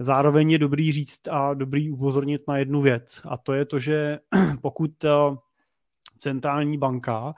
Zároveň 0.02 0.52
je 0.52 0.58
dobrý 0.58 0.92
říct 0.92 1.28
a 1.28 1.54
dobrý 1.54 1.92
upozornit 1.92 2.42
na 2.48 2.58
jednu 2.58 2.82
věc 2.82 3.22
a 3.30 3.38
to 3.38 3.54
je 3.54 3.66
to, 3.66 3.80
že 3.80 4.20
pokud 4.62 5.04
eh, 5.04 5.10
centrální 6.18 6.78
banka 6.78 7.34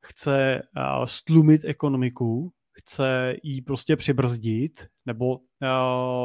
chce 0.00 0.62
eh, 0.76 0.82
stlumit 1.04 1.64
ekonomiku, 1.64 2.52
chce 2.72 3.36
jí 3.42 3.62
prostě 3.62 3.96
přibrzdit 3.96 4.86
nebo 5.06 5.38
eh, 5.62 5.68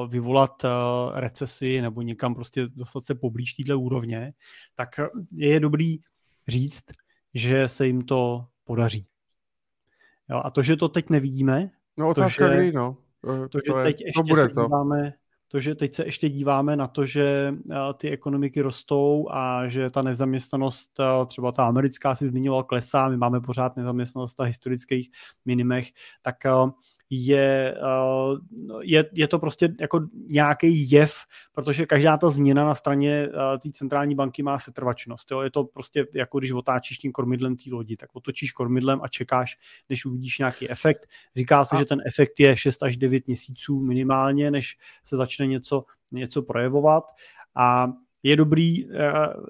vyvolat 0.08 0.65
recesi 1.13 1.82
nebo 1.82 2.01
někam 2.01 2.36
prostě 2.36 2.65
dostat 2.75 3.03
se 3.03 3.15
poblíž 3.15 3.53
téhle 3.53 3.75
úrovně, 3.75 4.34
tak 4.75 4.89
je 5.32 5.60
dobrý 5.60 5.97
říct, 6.47 6.84
že 7.34 7.67
se 7.67 7.88
jim 7.88 8.01
to 8.01 8.45
podaří. 8.63 9.08
Jo, 10.29 10.41
a 10.45 10.49
to, 10.49 10.62
že 10.62 10.75
to 10.75 10.89
teď 10.89 11.10
nevidíme, 11.10 11.71
no, 11.97 12.13
to, 12.13 12.29
že, 12.29 12.49
kdy, 12.49 12.71
no. 12.71 12.97
to, 13.49 13.60
že 13.60 13.71
to 13.71 13.77
je, 13.77 13.84
teď 13.84 14.01
ještě 14.01 14.19
to 14.19 14.23
bude 14.23 14.41
se 14.41 14.47
díváme, 14.47 15.13
to, 15.51 15.59
že 15.59 15.75
teď 15.75 15.93
se 15.93 16.05
ještě 16.05 16.29
díváme 16.29 16.75
na 16.75 16.88
to, 16.88 17.05
že 17.05 17.53
eh, 17.71 17.75
ty 17.97 18.09
ekonomiky 18.09 18.62
rostou 18.62 19.27
a 19.31 19.67
že 19.67 19.89
ta 19.89 20.01
nezaměstnanost, 20.01 20.99
eh, 20.99 21.25
třeba 21.25 21.51
ta 21.51 21.67
americká 21.67 22.15
si 22.15 22.27
zmiňoval, 22.27 22.63
klesá, 22.63 23.09
my 23.09 23.17
máme 23.17 23.41
pořád 23.41 23.77
nezaměstnanost 23.77 24.39
na 24.39 24.45
historických 24.45 25.12
minimech, 25.45 25.91
tak 26.21 26.45
eh, 26.45 26.51
je, 27.09 27.75
eh, 27.77 28.37
je, 28.81 29.09
je 29.13 29.27
to 29.27 29.39
prostě 29.39 29.75
jako 29.79 30.07
nějaký 30.27 30.91
jev, 30.91 31.13
protože 31.51 31.85
každá 31.85 32.17
ta 32.17 32.29
změna 32.29 32.65
na 32.65 32.75
straně 32.75 33.27
eh, 33.27 33.57
té 33.57 33.69
centrální 33.71 34.15
banky 34.15 34.43
má 34.43 34.59
setrvačnost. 34.59 35.31
Jo? 35.31 35.41
Je 35.41 35.51
to 35.51 35.63
prostě 35.63 36.05
jako 36.15 36.39
když 36.39 36.51
otáčíš 36.51 36.97
tím 36.97 37.11
kormidlem 37.11 37.55
té 37.55 37.69
lodi, 37.71 37.97
tak 37.97 38.09
otočíš 38.13 38.51
kormidlem 38.51 38.99
a 39.03 39.07
čekáš, 39.07 39.57
než 39.89 40.05
uvidíš 40.05 40.39
nějaký 40.39 40.69
efekt. 40.69 41.07
Říká 41.35 41.65
se, 41.65 41.75
a... 41.75 41.79
že 41.79 41.85
ten 41.85 42.01
efekt 42.05 42.39
je 42.39 42.57
6 42.57 42.83
až 42.83 42.97
9 42.97 43.27
měsíců 43.27 43.79
minimálně, 43.79 44.51
než 44.51 44.77
se 45.03 45.17
začne 45.17 45.47
něco, 45.47 45.83
něco 46.11 46.41
projevovat. 46.41 47.03
A 47.55 47.87
je 48.23 48.35
dobrý 48.35 48.85
uh, 48.85 48.91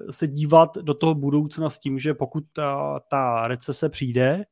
se 0.10 0.28
dívat 0.28 0.78
do 0.78 0.94
toho 0.94 1.16
budoucna 1.16 1.70
s 1.70 1.80
tím, 1.80 2.00
že 2.00 2.14
pokud 2.14 2.44
ta, 2.54 3.00
ta 3.00 3.48
recese 3.48 3.90
přijde, 3.90 4.46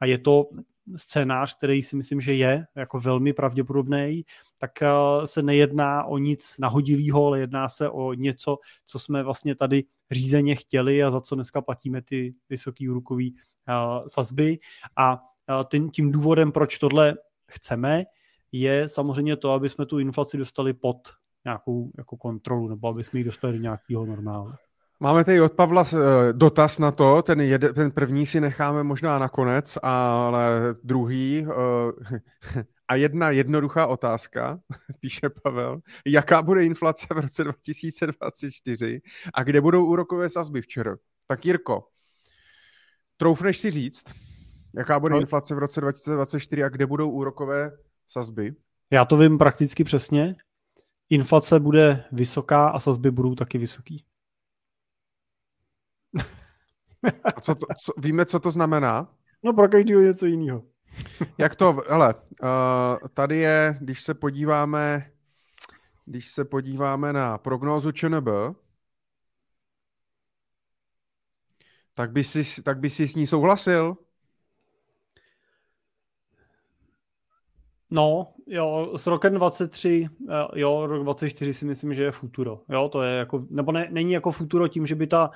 a 0.00 0.06
je 0.06 0.18
to 0.18 0.48
scénář, 0.96 1.56
který 1.56 1.82
si 1.82 1.96
myslím, 1.96 2.20
že 2.20 2.34
je 2.34 2.66
jako 2.76 3.00
velmi 3.00 3.32
pravděpodobný, 3.32 4.24
tak 4.58 4.82
eh, 4.82 4.88
se 5.24 5.42
nejedná 5.42 6.04
o 6.04 6.18
nic 6.18 6.54
nahodilého, 6.58 7.26
ale 7.26 7.40
jedná 7.40 7.68
se 7.68 7.90
o 7.90 8.12
něco, 8.12 8.58
co 8.86 8.98
jsme 8.98 9.22
vlastně 9.22 9.54
tady 9.54 9.84
řízeně 10.10 10.54
chtěli 10.54 11.02
a 11.02 11.10
za 11.10 11.20
co 11.20 11.34
dneska 11.34 11.60
platíme 11.60 12.02
ty 12.02 12.34
vysoké 12.48 12.90
úrokové 12.90 13.24
uh, 13.24 14.06
sazby. 14.06 14.58
A 14.96 15.12
uh, 15.14 15.64
tím, 15.70 15.90
tím 15.90 16.12
důvodem, 16.12 16.52
proč 16.52 16.78
tohle 16.78 17.14
chceme, 17.48 18.04
je 18.52 18.88
samozřejmě 18.88 19.36
to, 19.36 19.50
aby 19.50 19.68
jsme 19.68 19.86
tu 19.86 19.98
inflaci 19.98 20.38
dostali 20.38 20.72
pod 20.72 20.96
nějakou 21.44 21.90
jako 21.98 22.16
kontrolu, 22.16 22.68
nebo 22.68 22.88
aby 22.88 23.04
jsme 23.04 23.20
ji 23.20 23.24
dostali 23.24 23.52
do 23.52 23.62
nějakého 23.62 24.06
normálu. 24.06 24.52
Máme 25.02 25.24
tady 25.24 25.40
od 25.40 25.52
Pavla 25.52 25.84
eh, 25.92 26.32
dotaz 26.32 26.78
na 26.78 26.90
to, 26.90 27.22
ten, 27.22 27.40
jede, 27.40 27.72
ten 27.72 27.90
první 27.90 28.26
si 28.26 28.40
necháme 28.40 28.82
možná 28.82 29.18
nakonec, 29.18 29.78
ale 29.82 30.74
druhý 30.84 31.46
eh, 31.46 32.64
a 32.88 32.94
jedna 32.94 33.30
jednoduchá 33.30 33.86
otázka, 33.86 34.60
píše 35.00 35.28
Pavel, 35.42 35.80
jaká 36.06 36.42
bude 36.42 36.64
inflace 36.64 37.06
v 37.10 37.18
roce 37.18 37.44
2024 37.44 39.00
a 39.34 39.42
kde 39.42 39.60
budou 39.60 39.86
úrokové 39.86 40.28
sazby 40.28 40.62
včera? 40.62 40.96
Tak 41.26 41.46
Jirko, 41.46 41.88
troufneš 43.16 43.58
si 43.58 43.70
říct, 43.70 44.04
jaká 44.74 45.00
bude 45.00 45.14
no. 45.14 45.20
inflace 45.20 45.54
v 45.54 45.58
roce 45.58 45.80
2024 45.80 46.64
a 46.64 46.68
kde 46.68 46.86
budou 46.86 47.10
úrokové 47.10 47.72
sazby? 48.06 48.54
Já 48.92 49.04
to 49.04 49.16
vím 49.16 49.38
prakticky 49.38 49.84
přesně. 49.84 50.36
Inflace 51.10 51.60
bude 51.60 52.04
vysoká 52.12 52.68
a 52.68 52.80
sazby 52.80 53.10
budou 53.10 53.34
taky 53.34 53.58
vysoký. 53.58 54.04
A 57.24 57.40
co 57.40 57.54
to, 57.54 57.66
co, 57.80 57.92
víme, 57.96 58.26
co 58.26 58.40
to 58.40 58.50
znamená? 58.50 59.14
No 59.42 59.52
pro 59.52 59.68
každého 59.68 60.00
něco 60.00 60.26
jiného. 60.26 60.62
Jak 61.38 61.56
to, 61.56 61.82
hele, 61.88 62.14
uh, 62.14 63.08
tady 63.14 63.38
je, 63.38 63.76
když 63.80 64.02
se 64.02 64.14
podíváme, 64.14 65.10
když 66.04 66.28
se 66.28 66.44
podíváme 66.44 67.12
na 67.12 67.38
prognózu 67.38 67.92
ČNB, 67.92 68.28
tak 71.94 72.12
by 72.12 72.24
si, 72.24 72.62
tak 72.62 72.78
by 72.78 72.90
si 72.90 73.08
s 73.08 73.14
ní 73.14 73.26
souhlasil? 73.26 73.96
No, 77.90 78.34
jo, 78.52 78.92
s 78.96 79.06
rokem 79.06 79.34
23, 79.34 80.08
eh, 80.30 80.60
jo, 80.60 80.86
rok 80.86 81.02
24 81.02 81.54
si 81.54 81.64
myslím, 81.64 81.94
že 81.94 82.02
je 82.02 82.10
futuro. 82.10 82.60
Jo, 82.68 82.88
to 82.88 83.02
je 83.02 83.16
jako, 83.16 83.46
nebo 83.50 83.72
ne, 83.72 83.88
není 83.90 84.12
jako 84.12 84.30
futuro 84.30 84.68
tím, 84.68 84.86
že 84.86 84.94
by 84.94 85.06
ta, 85.06 85.30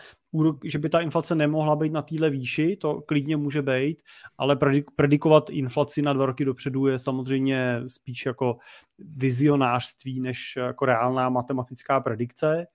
že 0.65 0.79
by 0.79 0.89
ta 0.89 1.01
inflace 1.01 1.35
nemohla 1.35 1.77
být 1.77 1.93
na 1.93 2.03
téhle 2.03 2.31
výši, 2.31 2.77
to 2.77 3.01
klidně 3.01 3.37
může 3.37 3.63
být, 3.63 4.03
ale 4.39 4.59
predikovat 4.97 5.51
inflaci 5.51 6.03
na 6.03 6.13
dva 6.13 6.27
roky 6.27 6.45
dopředu 6.45 6.87
je 6.87 6.99
samozřejmě 6.99 7.83
spíš 7.87 8.27
jako 8.27 8.57
vizionářství, 8.99 10.21
než 10.21 10.57
jako 10.57 10.85
reálná 10.85 11.29
matematická 11.29 12.01
predikce, 12.01 12.67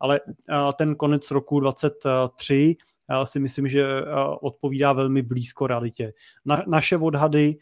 ale 0.00 0.20
eh, 0.26 0.72
ten 0.76 0.94
konec 0.94 1.30
roku 1.30 1.60
23 1.60 2.76
eh, 3.10 3.26
si 3.26 3.40
myslím, 3.40 3.68
že 3.68 3.86
odpovídá 4.40 4.92
velmi 4.92 5.22
blízko 5.22 5.66
realitě. 5.66 6.12
Na, 6.44 6.62
naše 6.66 6.96
odhady 6.96 7.56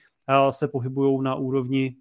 se 0.51 0.69
pohybují 0.69 1.23
na 1.23 1.35
úrovni 1.35 1.97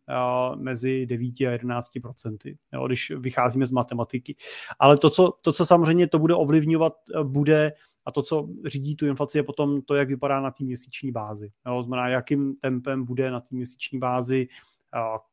mezi 0.55 1.05
9 1.05 1.41
a 1.47 1.51
11 1.51 1.91
procenty, 2.01 2.57
když 2.85 3.11
vycházíme 3.17 3.65
z 3.65 3.71
matematiky. 3.71 4.35
Ale 4.79 4.97
to 4.97 5.09
co, 5.09 5.33
to, 5.43 5.51
co 5.51 5.65
samozřejmě 5.65 6.07
to 6.07 6.19
bude 6.19 6.35
ovlivňovat, 6.35 6.93
e, 7.19 7.23
bude 7.23 7.73
a 8.05 8.11
to, 8.11 8.23
co 8.23 8.49
řídí 8.65 8.95
tu 8.95 9.07
inflaci, 9.07 9.37
je 9.37 9.43
potom 9.43 9.81
to, 9.81 9.95
jak 9.95 10.07
vypadá 10.07 10.39
na 10.39 10.51
té 10.51 10.63
měsíční 10.63 11.11
bázi. 11.11 11.51
Jo, 11.67 11.83
znamená, 11.83 12.07
jakým 12.07 12.55
tempem 12.55 13.05
bude 13.05 13.31
na 13.31 13.39
té 13.39 13.47
měsíční 13.51 13.99
bázi 13.99 14.47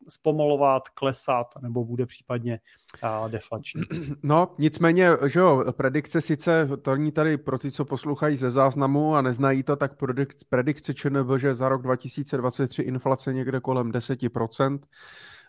zpomalovat, 0.09 0.89
klesat, 0.89 1.47
nebo 1.63 1.85
bude 1.85 2.07
případně 2.07 2.61
deflační. 3.29 3.83
No, 4.23 4.55
nicméně, 4.59 5.11
že 5.27 5.41
jo, 5.41 5.65
predikce 5.73 6.21
sice, 6.21 6.69
to 6.83 6.97
ní 6.97 7.13
tady 7.13 7.39
pro 7.39 7.59
ty, 7.59 7.71
co 7.71 7.85
poslouchají 7.85 8.37
ze 8.37 8.51
záznamu 8.51 9.17
a 9.17 9.23
neznají 9.23 9.63
to, 9.63 9.77
tak 9.77 9.97
predikce, 9.97 10.47
predikce 10.49 10.95
ČNB, 10.95 11.31
že 11.37 11.55
za 11.55 11.69
rok 11.69 11.83
2023 11.83 12.83
inflace 12.83 13.33
někde 13.33 13.61
kolem 13.61 13.93
10%. 13.93 14.79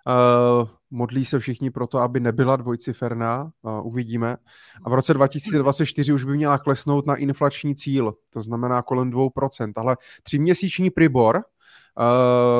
Uh, 0.07 0.67
modlí 0.91 1.25
se 1.25 1.39
všichni 1.39 1.71
pro 1.71 1.87
to, 1.87 1.99
aby 1.99 2.19
nebyla 2.19 2.55
dvojciferná, 2.55 3.51
uh, 3.61 3.87
uvidíme. 3.87 4.37
A 4.83 4.89
v 4.89 4.93
roce 4.93 5.13
2024 5.13 6.13
už 6.13 6.23
by 6.23 6.33
měla 6.33 6.57
klesnout 6.57 7.07
na 7.07 7.15
inflační 7.15 7.75
cíl, 7.75 8.13
to 8.29 8.41
znamená 8.41 8.81
kolem 8.81 9.11
2%. 9.11 9.73
Ale 9.75 9.97
tříměsíční 10.23 10.89
pribor, 10.89 11.41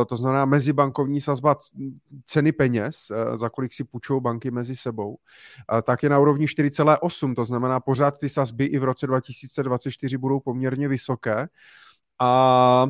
to 0.09 0.15
znamená 0.15 0.45
mezibankovní 0.45 1.21
sazba 1.21 1.55
ceny 2.25 2.51
peněz, 2.51 3.11
uh, 3.11 3.38
za 3.38 3.49
kolik 3.49 3.73
si 3.73 3.84
půjčou 3.84 4.19
banky 4.19 4.51
mezi 4.51 4.75
sebou, 4.75 5.09
uh, 5.09 5.81
tak 5.81 6.03
je 6.03 6.09
na 6.09 6.19
úrovni 6.19 6.45
4,8, 6.45 7.36
to 7.36 7.45
znamená 7.45 7.79
pořád 7.79 8.17
ty 8.17 8.29
sazby 8.29 8.65
i 8.65 8.79
v 8.79 8.84
roce 8.84 9.07
2024 9.07 10.17
budou 10.17 10.39
poměrně 10.39 10.88
vysoké. 10.88 11.47
A 12.19 12.88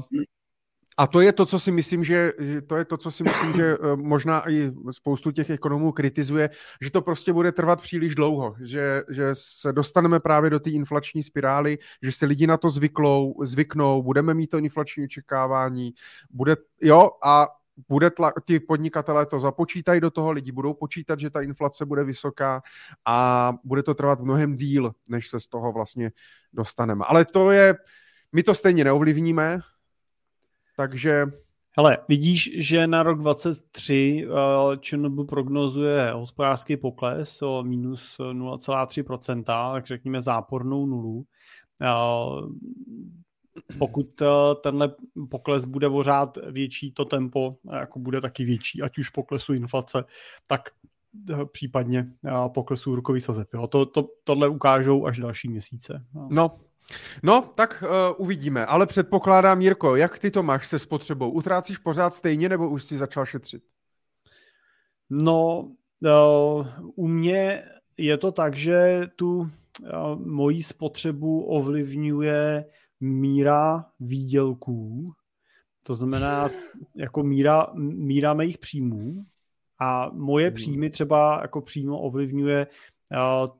A 0.97 1.07
to 1.07 1.21
je 1.21 1.31
to, 1.31 1.45
co 1.45 1.59
si 1.59 1.71
myslím, 1.71 2.03
že 2.03 2.33
to 2.67 2.77
je 2.77 2.85
to, 2.85 2.97
co 2.97 3.11
si 3.11 3.23
myslím, 3.23 3.53
že 3.53 3.73
eh, 3.73 3.95
možná 3.95 4.49
i 4.49 4.71
spoustu 4.91 5.31
těch 5.31 5.49
ekonomů 5.49 5.91
kritizuje, 5.91 6.49
že 6.81 6.89
to 6.89 7.01
prostě 7.01 7.33
bude 7.33 7.51
trvat 7.51 7.81
příliš 7.81 8.15
dlouho, 8.15 8.55
že, 8.61 9.03
že 9.09 9.29
se 9.33 9.73
dostaneme 9.73 10.19
právě 10.19 10.49
do 10.49 10.59
té 10.59 10.69
inflační 10.69 11.23
spirály, 11.23 11.77
že 12.03 12.11
se 12.11 12.25
lidi 12.25 12.47
na 12.47 12.57
to 12.57 12.69
zvyklou, 12.69 13.35
zvyknou, 13.43 14.03
budeme 14.03 14.33
mít 14.33 14.47
to 14.47 14.57
inflační 14.57 15.03
očekávání, 15.03 15.93
bude, 16.29 16.57
jo, 16.81 17.09
a 17.25 17.47
bude 17.87 18.09
tla, 18.09 18.33
ty 18.45 18.59
podnikatelé 18.59 19.25
to 19.25 19.39
započítají 19.39 20.01
do 20.01 20.11
toho, 20.11 20.31
lidi 20.31 20.51
budou 20.51 20.73
počítat, 20.73 21.19
že 21.19 21.29
ta 21.29 21.41
inflace 21.41 21.85
bude 21.85 22.03
vysoká 22.03 22.61
a 23.05 23.53
bude 23.63 23.83
to 23.83 23.93
trvat 23.93 24.21
mnohem 24.21 24.55
díl, 24.55 24.91
než 25.09 25.29
se 25.29 25.39
z 25.39 25.47
toho 25.47 25.71
vlastně 25.71 26.11
dostaneme. 26.53 27.05
Ale 27.07 27.25
to 27.25 27.51
je, 27.51 27.75
my 28.31 28.43
to 28.43 28.53
stejně 28.55 28.83
neovlivníme, 28.83 29.59
takže... 30.77 31.25
Hele, 31.77 31.97
vidíš, 32.09 32.51
že 32.57 32.87
na 32.87 33.03
rok 33.03 33.19
23 33.19 34.27
uh, 34.27 34.35
ČNB 34.79 35.29
prognozuje 35.29 36.11
hospodářský 36.11 36.77
pokles 36.77 37.41
o 37.41 37.63
minus 37.63 38.17
0,3%, 38.19 39.43
tak 39.43 39.85
řekněme 39.85 40.21
zápornou 40.21 40.85
nulu. 40.85 41.25
Uh, 41.81 42.51
pokud 43.77 44.21
uh, 44.21 44.27
tenhle 44.63 44.95
pokles 45.29 45.65
bude 45.65 45.89
pořád 45.89 46.37
větší, 46.51 46.91
to 46.91 47.05
tempo 47.05 47.55
jako 47.71 47.99
bude 47.99 48.21
taky 48.21 48.45
větší, 48.45 48.81
ať 48.81 48.97
už 48.97 49.09
poklesu 49.09 49.53
inflace, 49.53 50.03
tak 50.47 50.69
případně 51.51 52.05
poklesu 52.53 52.91
úrokový 52.91 53.21
sazeb. 53.21 53.47
To, 53.69 53.85
to, 53.85 54.07
tohle 54.23 54.47
ukážou 54.47 55.05
až 55.05 55.19
další 55.19 55.49
měsíce. 55.49 56.05
No, 56.29 56.59
No, 57.23 57.51
tak 57.55 57.83
uh, 57.83 57.89
uvidíme, 58.17 58.65
ale 58.65 58.85
předpokládám, 58.85 59.61
Jirko, 59.61 59.95
jak 59.95 60.19
ty 60.19 60.31
to 60.31 60.43
máš 60.43 60.67
se 60.67 60.79
spotřebou? 60.79 61.31
Utrácíš 61.31 61.77
pořád 61.77 62.13
stejně, 62.13 62.49
nebo 62.49 62.69
už 62.69 62.83
jsi 62.83 62.95
začal 62.95 63.25
šetřit? 63.25 63.63
No, 65.09 65.71
uh, 66.01 66.67
u 66.95 67.07
mě 67.07 67.63
je 67.97 68.17
to 68.17 68.31
tak, 68.31 68.57
že 68.57 69.01
tu 69.15 69.37
uh, 69.37 69.47
moji 70.25 70.63
spotřebu 70.63 71.43
ovlivňuje 71.43 72.65
míra 72.99 73.85
výdělků, 73.99 75.13
to 75.83 75.93
znamená 75.93 76.49
jako 76.95 77.23
míra, 77.23 77.67
míra 77.75 78.33
mých 78.33 78.57
příjmů 78.57 79.25
a 79.79 80.09
moje 80.13 80.47
hmm. 80.47 80.55
příjmy 80.55 80.89
třeba 80.89 81.39
jako 81.41 81.61
přímo 81.61 81.99
ovlivňuje 81.99 82.67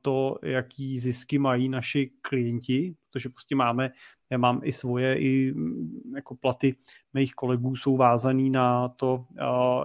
to, 0.02 0.36
jaký 0.44 1.00
zisky 1.00 1.40
mají 1.40 1.70
naši 1.70 2.12
klienti, 2.22 2.96
protože 3.14 3.30
prostě 3.30 3.56
máme, 3.56 3.92
já 4.30 4.38
mám 4.38 4.60
i 4.64 4.72
svoje, 4.72 5.18
i 5.18 5.54
mm, 5.56 6.02
jako 6.16 6.36
platy 6.36 6.76
mých 7.14 7.34
kolegů 7.34 7.76
jsou 7.76 7.98
vázaný 7.98 8.50
na 8.50 8.90
to, 8.90 9.26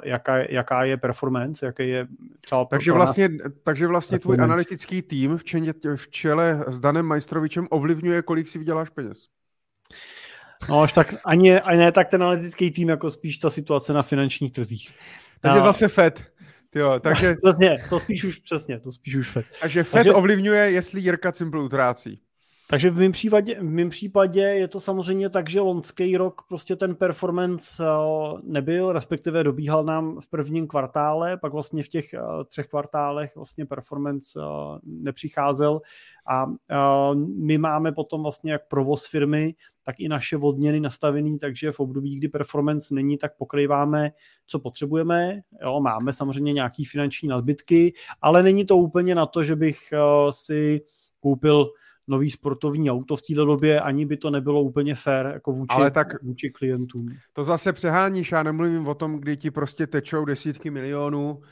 jaká, 0.05 0.39
jaká 0.39 0.85
je 0.85 0.97
performance, 0.97 1.67
jaký 1.67 1.89
je 1.89 2.07
třeba 2.41 2.65
takže 2.65 2.93
vlastně, 2.93 3.29
takže 3.65 3.87
vlastně 3.87 4.19
tvůj 4.19 4.37
analytický 4.41 5.03
tým 5.03 5.39
v, 5.39 5.45
čeně, 5.45 5.75
v 5.97 6.09
čele 6.09 6.65
s 6.69 6.81
Danem 6.81 7.07
Majstrovičem 7.07 7.67
ovlivňuje, 7.71 8.23
kolik 8.23 8.49
si 8.49 8.59
vyděláš 8.59 8.89
peněz. 8.89 9.29
No 10.69 10.83
až 10.83 10.93
tak, 10.93 11.15
ani, 11.25 11.61
ani 11.61 11.79
ne 11.79 11.93
tak 11.93 12.09
ten 12.09 12.23
analytický 12.23 12.71
tým, 12.71 12.89
jako 12.89 13.11
spíš 13.11 13.39
ta 13.39 13.51
situace 13.51 13.93
na 13.93 14.03
finančních 14.03 14.53
trzích. 14.53 14.91
Takže 15.41 15.59
a... 15.59 15.63
zase 15.63 15.89
FED. 15.89 16.25
Jo, 16.75 17.01
takže... 17.01 17.37
Přesně, 17.45 17.77
to 17.89 18.01
spíš 18.01 18.25
už 18.25 18.39
přesně, 18.39 18.81
to 18.81 18.93
spíš 18.93 19.15
už 19.15 19.31
FED. 19.31 19.47
Takže 19.61 19.85
FED 19.85 19.93
takže... 19.93 20.13
ovlivňuje, 20.13 20.71
jestli 20.71 21.01
Jirka 21.01 21.33
Cimpl 21.33 21.59
utrácí. 21.59 22.21
Takže 22.71 22.91
v 22.91 22.99
mém, 22.99 23.13
případě, 23.13 23.55
v 23.61 23.63
mém 23.63 23.89
případě 23.89 24.41
je 24.41 24.69
to 24.69 24.81
samozřejmě 24.81 25.31
tak, 25.31 25.51
že 25.51 25.61
lonský 25.61 26.17
rok 26.17 26.43
prostě 26.49 26.77
ten 26.77 26.95
performance 26.95 27.85
eh, 27.85 28.41
nebyl, 28.43 28.93
respektive 28.93 29.45
dobíhal 29.45 29.85
nám 29.85 30.21
v 30.21 30.29
prvním 30.29 30.67
kvartále, 30.67 31.37
pak 31.37 31.53
vlastně 31.53 31.83
v 31.83 31.89
těch 31.89 32.15
eh, 32.15 32.21
třech 32.45 32.67
kvartálech 32.67 33.37
vlastně 33.37 33.67
performance 33.67 34.41
eh, 34.43 34.79
nepřicházel 34.85 35.81
a 36.31 36.47
my 37.37 37.59
máme 37.59 37.93
potom 37.93 38.23
vlastně 38.23 38.53
jak 38.53 38.69
provoz 38.69 39.07
firmy, 39.07 39.55
tak 39.83 40.01
i 40.01 40.09
naše 40.09 40.37
odměny 40.37 40.81
nastavený, 40.81 41.39
takže 41.39 41.73
v 41.73 41.81
období, 41.81 42.17
kdy 42.17 42.29
performance 42.29 42.95
není, 42.95 43.19
tak 43.19 43.37
pokrýváme, 43.37 44.11
co 44.47 44.59
potřebujeme. 44.59 45.41
Jo, 45.63 45.81
máme 45.81 46.13
samozřejmě 46.13 46.53
nějaký 46.53 46.85
finanční 46.85 47.29
nadbytky, 47.29 47.93
ale 48.23 48.43
není 48.43 48.67
to 48.67 48.77
úplně 48.77 49.15
na 49.15 49.27
to, 49.27 49.43
že 49.43 49.57
bych 49.57 49.79
si 50.31 50.81
koupil 51.21 51.71
nový 52.09 52.31
sportovní 52.31 52.91
auto 52.91 53.17
v 53.17 53.23
této 53.23 53.45
době, 53.45 53.81
ani 53.81 54.07
by 54.07 54.17
to 54.17 54.31
nebylo 54.31 54.63
úplně 54.63 54.95
fair 54.95 55.27
jako 55.27 55.53
vůči, 55.53 55.77
Ale 55.77 55.91
tak 55.91 56.23
vůči 56.23 56.51
klientům. 56.51 57.09
To 57.33 57.45
zase 57.45 57.73
přeháníš, 57.73 58.33
já 58.33 58.43
nemluvím 58.43 58.89
o 58.89 58.95
tom, 58.95 59.21
kdy 59.21 59.37
ti 59.37 59.51
prostě 59.51 59.87
tečou 59.87 60.25
desítky 60.25 60.71
milionů 60.71 61.31
uh, 61.31 61.43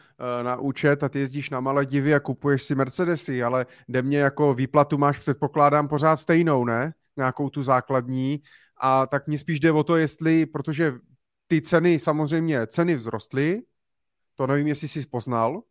na 0.43 0.57
účet 0.57 1.03
a 1.03 1.09
ty 1.09 1.19
jezdíš 1.19 1.51
na 1.51 1.61
malé 1.61 1.87
divy 1.87 2.15
a 2.15 2.21
kupuješ 2.21 2.63
si 2.63 2.75
Mercedesy, 2.75 3.43
ale 3.43 3.67
jde 3.89 4.03
mě 4.03 4.19
jako 4.19 4.55
výplatu 4.55 4.99
máš, 4.99 5.19
předpokládám, 5.19 5.89
pořád 5.89 6.17
stejnou, 6.17 6.65
ne? 6.65 6.95
Nějakou 7.17 7.51
tu 7.51 7.63
základní 7.63 8.41
a 8.81 9.07
tak 9.07 9.27
mě 9.27 9.39
spíš 9.39 9.61
jde 9.61 9.73
o 9.73 9.83
to, 9.83 9.97
jestli, 9.97 10.47
protože 10.47 10.95
ty 11.47 11.61
ceny, 11.61 11.99
samozřejmě 11.99 12.67
ceny 12.67 12.97
vzrostly, 12.97 13.63
to 14.35 14.47
nevím, 14.47 14.67
jestli 14.67 14.89
jsi 14.89 15.07
poznal, 15.07 15.63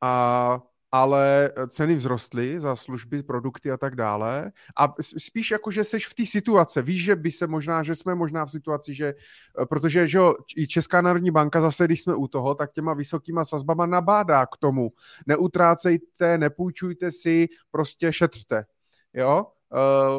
a 0.00 0.60
ale 0.96 1.50
eh, 1.56 1.68
ceny 1.68 1.96
vzrostly 1.96 2.60
za 2.60 2.76
služby, 2.76 3.22
produkty 3.22 3.70
a 3.70 3.76
tak 3.76 3.96
dále. 3.96 4.52
A 4.76 4.94
spíš 5.00 5.50
jako, 5.50 5.70
že 5.70 5.84
seš 5.84 6.06
v 6.06 6.14
té 6.14 6.26
situace. 6.26 6.82
Víš, 6.82 7.04
že 7.04 7.16
by 7.16 7.32
se 7.32 7.46
možná, 7.46 7.82
že 7.82 7.94
jsme 7.94 8.14
možná 8.14 8.46
v 8.46 8.50
situaci, 8.50 8.94
že, 8.94 9.14
eh, 9.60 9.66
protože 9.66 10.08
že 10.08 10.18
i 10.56 10.66
Česká 10.66 11.00
národní 11.00 11.30
banka 11.30 11.60
zase, 11.60 11.84
když 11.84 12.02
jsme 12.02 12.14
u 12.14 12.28
toho, 12.28 12.54
tak 12.54 12.72
těma 12.72 12.94
vysokýma 12.94 13.44
sazbama 13.44 13.86
nabádá 13.86 14.46
k 14.46 14.56
tomu. 14.56 14.92
Neutrácejte, 15.26 16.38
nepůjčujte 16.38 17.10
si, 17.10 17.48
prostě 17.70 18.12
šetřte. 18.12 18.64
Jo? 19.14 19.46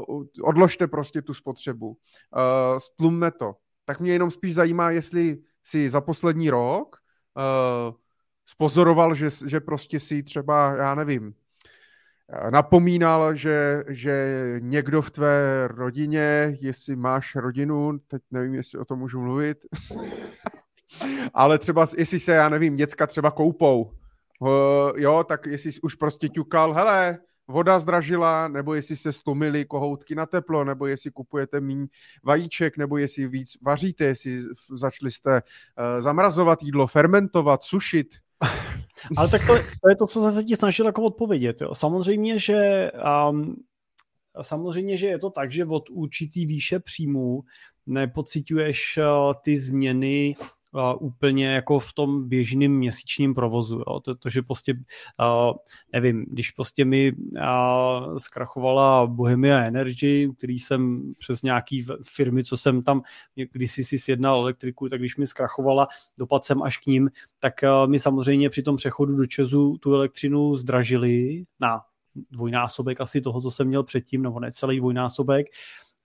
Uh, 0.07 0.25
odložte 0.43 0.87
prostě 0.87 1.21
tu 1.21 1.33
spotřebu. 1.33 1.87
Uh, 1.87 2.77
stlumme 2.77 3.31
to. 3.31 3.55
Tak 3.85 3.99
mě 3.99 4.11
jenom 4.11 4.31
spíš 4.31 4.55
zajímá, 4.55 4.91
jestli 4.91 5.37
si 5.63 5.89
za 5.89 6.01
poslední 6.01 6.49
rok 6.49 6.97
spozoroval, 8.47 9.15
že, 9.15 9.29
že 9.45 9.59
prostě 9.59 9.99
si 9.99 10.23
třeba, 10.23 10.75
já 10.77 10.95
nevím, 10.95 11.33
napomínal, 12.49 13.35
že, 13.35 13.83
že 13.89 14.35
někdo 14.59 15.01
v 15.01 15.11
tvé 15.11 15.67
rodině, 15.67 16.57
jestli 16.61 16.95
máš 16.95 17.35
rodinu, 17.35 17.99
teď 18.07 18.21
nevím, 18.31 18.53
jestli 18.53 18.79
o 18.79 18.85
tom 18.85 18.99
můžu 18.99 19.21
mluvit, 19.21 19.57
ale 21.33 21.59
třeba, 21.59 21.85
jestli 21.97 22.19
se, 22.19 22.31
já 22.31 22.49
nevím, 22.49 22.75
děcka 22.75 23.07
třeba 23.07 23.31
koupou, 23.31 23.91
jo, 24.95 25.23
tak 25.27 25.45
jestli 25.45 25.71
už 25.81 25.95
prostě 25.95 26.29
ťukal, 26.29 26.73
hele, 26.73 27.19
voda 27.47 27.79
zdražila, 27.79 28.47
nebo 28.47 28.73
jestli 28.73 28.97
se 28.97 29.11
stlumili 29.11 29.65
kohoutky 29.65 30.15
na 30.15 30.25
teplo, 30.25 30.63
nebo 30.63 30.87
jestli 30.87 31.11
kupujete 31.11 31.61
míň 31.61 31.87
vajíček, 32.23 32.77
nebo 32.77 32.97
jestli 32.97 33.27
víc 33.27 33.57
vaříte, 33.61 34.05
jestli 34.05 34.41
začali 34.75 35.11
jste 35.11 35.41
uh, 35.41 36.01
zamrazovat 36.01 36.63
jídlo, 36.63 36.87
fermentovat, 36.87 37.63
sušit, 37.63 38.07
ale 39.17 39.29
tak 39.29 39.47
to, 39.47 39.53
to 39.55 39.89
je 39.89 39.95
to, 39.95 40.07
co 40.07 40.31
se 40.31 40.43
ti 40.43 40.55
snažil 40.55 40.85
jako 40.85 41.03
odpovědět. 41.03 41.61
Jo. 41.61 41.75
Samozřejmě, 41.75 42.39
že 42.39 42.91
um, 43.29 43.55
samozřejmě, 44.41 44.97
že 44.97 45.07
je 45.07 45.19
to 45.19 45.29
tak, 45.29 45.51
že 45.51 45.65
od 45.65 45.89
určitý 45.89 46.45
výše 46.45 46.79
příjmů 46.79 47.43
nepocituješ 47.85 48.97
uh, 48.97 49.33
ty 49.43 49.59
změny 49.59 50.35
uh, 50.73 51.07
úplně 51.07 51.47
jako 51.47 51.79
v 51.79 51.93
tom 51.93 52.29
běžném 52.29 52.71
měsíčním 52.71 53.35
provozu. 53.35 53.75
Jo. 53.75 53.99
To, 53.99 54.15
to, 54.15 54.29
že 54.29 54.41
prostě, 54.41 54.73
uh, 54.73 55.57
nevím, 55.93 56.25
když 56.29 56.51
prostě 56.51 56.85
mi 56.85 57.11
uh, 57.11 58.17
zkrachovala 58.17 59.07
Bohemia 59.07 59.63
Energy, 59.63 60.29
který 60.37 60.59
jsem 60.59 61.13
přes 61.17 61.43
nějaký 61.43 61.85
firmy, 62.03 62.43
co 62.43 62.57
jsem 62.57 62.83
tam 62.83 63.01
když 63.51 63.71
si 63.71 63.99
sjednal 63.99 64.39
elektriku, 64.39 64.89
tak 64.89 64.99
když 64.99 65.17
mi 65.17 65.27
zkrachovala, 65.27 65.87
dopad 66.19 66.45
jsem 66.45 66.63
až 66.63 66.77
k 66.77 66.85
ním, 66.85 67.09
tak 67.39 67.53
uh, 67.63 67.89
mi 67.89 67.99
samozřejmě 67.99 68.49
při 68.49 68.63
tom 68.63 68.75
přechodu 68.75 69.15
do 69.15 69.25
Česu 69.25 69.77
tu 69.77 69.93
elektřinu 69.93 70.55
zdražili 70.55 71.43
na 71.59 71.81
dvojnásobek 72.31 73.01
asi 73.01 73.21
toho, 73.21 73.41
co 73.41 73.51
jsem 73.51 73.67
měl 73.67 73.83
předtím, 73.83 74.21
nebo 74.21 74.39
ne 74.39 74.51
celý 74.51 74.77
dvojnásobek, 74.77 75.47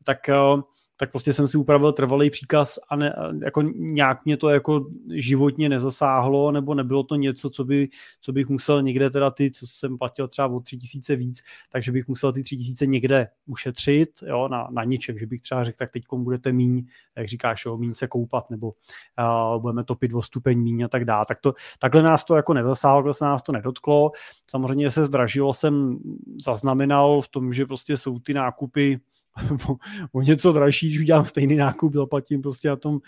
tak 0.05 0.19
uh, 0.29 0.63
tak 0.97 1.11
prostě 1.11 1.33
jsem 1.33 1.49
si 1.49 1.59
upravil 1.59 1.93
trvalý 1.93 2.31
příkaz 2.31 2.79
a 2.89 2.97
ne, 2.97 3.17
jako 3.45 3.63
nějak 3.75 4.25
mě 4.25 4.37
to 4.37 4.49
jako 4.49 4.87
životně 5.15 5.69
nezasáhlo, 5.69 6.53
nebo 6.53 6.75
nebylo 6.75 7.03
to 7.03 7.17
něco, 7.17 7.51
co, 7.51 7.65
by, 7.65 7.89
co 8.21 8.33
bych 8.33 8.49
musel 8.49 8.83
někde 8.83 9.11
teda 9.11 9.31
ty, 9.31 9.51
co 9.51 9.67
jsem 9.67 9.99
platil 9.99 10.29
třeba 10.29 10.49
o 10.49 10.61
tři 10.61 10.77
tisíce 10.77 11.17
víc, 11.17 11.43
takže 11.71 11.93
bych 11.93 12.09
musel 12.09 12.33
ty 12.33 12.43
tři 12.43 12.57
tisíce 12.57 12.87
někde 12.87 13.29
ušetřit, 13.47 14.11
jo, 14.27 14.49
na, 14.49 14.69
na 14.71 14.85
ničem, 14.85 15.19
že 15.19 15.27
bych 15.27 15.41
třeba 15.41 15.65
řekl, 15.65 15.77
tak 15.79 15.91
teď 15.91 16.03
budete 16.13 16.53
míň, 16.53 16.87
jak 17.17 17.27
říkáš, 17.27 17.65
jo, 17.65 17.77
míň 17.77 17.95
se 17.95 18.07
koupat, 18.07 18.51
nebo 18.51 18.69
uh, 18.69 19.63
budeme 19.63 19.85
topit 19.85 20.15
o 20.15 20.23
stupeň 20.23 20.59
míň 20.59 20.83
a 20.83 20.89
tak 20.89 21.05
dále. 21.05 21.25
Tak 21.29 21.41
to, 21.41 21.55
takhle 21.79 22.03
nás 22.03 22.25
to 22.25 22.37
jako 22.37 22.55
nezasáhlo, 22.55 23.01
takhle 23.01 23.15
se 23.15 23.25
nás 23.25 23.43
to 23.43 23.53
nedotklo. 23.53 24.11
Samozřejmě 24.51 24.91
se 24.91 25.05
zdražilo, 25.05 25.55
jsem 25.55 25.99
zaznamenal 26.45 27.21
v 27.21 27.29
tom, 27.29 27.53
že 27.53 27.67
prostě 27.67 27.97
jsou 27.97 28.19
ty 28.19 28.35
nákupy 28.35 29.01
o 30.13 30.23
něco 30.23 30.53
dražší, 30.53 30.89
když 30.89 31.01
udělám 31.01 31.25
stejný 31.25 31.57
nákup, 31.57 31.95
zaplatím 31.95 32.43
prostě 32.43 32.69
na 32.69 32.77
tom 32.77 32.95
uh, 32.95 33.01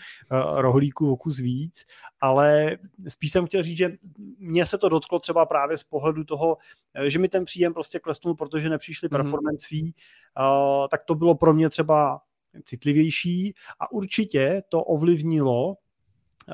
rohlíku 0.61 1.11
o 1.11 1.17
kus 1.17 1.39
víc, 1.39 1.83
ale 2.21 2.77
spíš 3.07 3.31
jsem 3.31 3.45
chtěl 3.45 3.63
říct, 3.63 3.77
že 3.77 3.91
mně 4.39 4.65
se 4.65 4.77
to 4.77 4.89
dotklo 4.89 5.19
třeba 5.19 5.45
právě 5.45 5.77
z 5.77 5.83
pohledu 5.83 6.23
toho, 6.23 6.57
eh, 6.93 7.09
že 7.09 7.19
mi 7.19 7.29
ten 7.29 7.45
příjem 7.45 7.73
prostě 7.73 7.99
klesnul, 7.99 8.35
protože 8.35 8.69
nepřišly 8.69 9.09
mm-hmm. 9.09 9.11
performance 9.11 9.67
fee, 9.69 9.83
uh, 9.83 10.87
tak 10.91 11.03
to 11.03 11.15
bylo 11.15 11.35
pro 11.35 11.53
mě 11.53 11.69
třeba 11.69 12.21
citlivější 12.63 13.53
a 13.79 13.91
určitě 13.91 14.63
to 14.69 14.83
ovlivnilo 14.83 15.75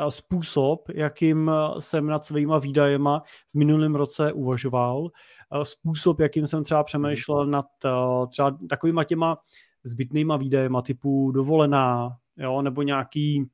způsob, 0.09 0.89
jakým 0.93 1.51
jsem 1.79 2.07
nad 2.07 2.25
svýma 2.25 2.59
výdajema 2.59 3.23
v 3.51 3.57
minulém 3.57 3.95
roce 3.95 4.33
uvažoval, 4.33 5.09
způsob, 5.63 6.19
jakým 6.19 6.47
jsem 6.47 6.63
třeba 6.63 6.83
přemýšlel 6.83 7.45
nad 7.45 7.65
třeba 8.29 8.57
takovýma 8.69 9.03
těma 9.03 9.37
zbytnýma 9.83 10.37
výdajema 10.37 10.81
typu 10.81 11.31
dovolená, 11.31 12.17
jo, 12.37 12.61
nebo 12.61 12.81
nějaký 12.81 13.49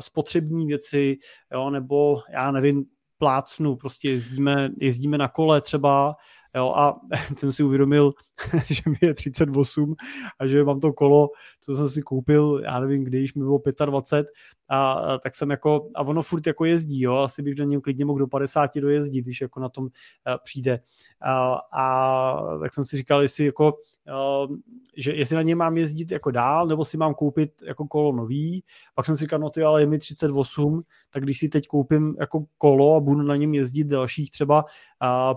spotřební 0.00 0.66
věci, 0.66 1.16
jo, 1.52 1.70
nebo 1.70 2.20
já 2.32 2.50
nevím, 2.50 2.84
plácnu, 3.18 3.76
prostě 3.76 4.10
jezdíme, 4.10 4.70
jezdíme 4.80 5.18
na 5.18 5.28
kole 5.28 5.60
třeba, 5.60 6.16
Jo, 6.56 6.72
a 6.76 7.00
jsem 7.36 7.52
si 7.52 7.62
uvědomil, 7.62 8.12
že 8.66 8.82
mi 8.86 8.96
je 9.02 9.14
38 9.14 9.94
a 10.40 10.46
že 10.46 10.64
mám 10.64 10.80
to 10.80 10.92
kolo, 10.92 11.28
co 11.64 11.76
jsem 11.76 11.88
si 11.88 12.02
koupil, 12.02 12.60
já 12.64 12.80
nevím, 12.80 13.04
když 13.04 13.34
mi 13.34 13.44
bylo 13.44 13.62
25 13.84 14.32
a, 14.68 14.92
a 14.92 15.18
tak 15.18 15.34
jsem 15.34 15.50
jako, 15.50 15.88
a 15.94 16.02
ono 16.02 16.22
furt 16.22 16.46
jako 16.46 16.64
jezdí, 16.64 17.00
jo, 17.00 17.16
asi 17.16 17.42
bych 17.42 17.54
do 17.54 17.64
něm 17.64 17.80
klidně 17.80 18.04
mohl 18.04 18.18
do 18.18 18.26
50 18.26 18.70
dojezdit, 18.76 19.24
když 19.24 19.40
jako 19.40 19.60
na 19.60 19.68
tom 19.68 19.88
a, 20.24 20.38
přijde. 20.38 20.80
A, 21.20 21.54
a 21.72 22.58
tak 22.58 22.72
jsem 22.72 22.84
si 22.84 22.96
říkal, 22.96 23.22
jestli 23.22 23.44
jako 23.44 23.74
Ehm, 24.06 24.56
že 24.96 25.12
jestli 25.12 25.36
na 25.36 25.42
ně 25.42 25.56
mám 25.56 25.76
jezdit 25.76 26.10
jako 26.10 26.30
dál, 26.30 26.66
nebo 26.66 26.84
si 26.84 26.96
mám 26.96 27.14
koupit 27.14 27.62
jako 27.62 27.86
kolo 27.86 28.12
nový. 28.12 28.64
Pak 28.94 29.06
jsem 29.06 29.16
si 29.16 29.20
říkal, 29.24 29.38
no 29.38 29.50
ty, 29.50 29.62
ale 29.62 29.82
je 29.82 29.86
mi 29.86 29.98
38, 29.98 30.82
tak 31.10 31.22
když 31.22 31.38
si 31.38 31.48
teď 31.48 31.66
koupím 31.66 32.16
jako 32.20 32.44
kolo 32.58 32.96
a 32.96 33.00
budu 33.00 33.22
na 33.22 33.36
něm 33.36 33.54
jezdit 33.54 33.84
dalších 33.84 34.30
třeba 34.30 34.64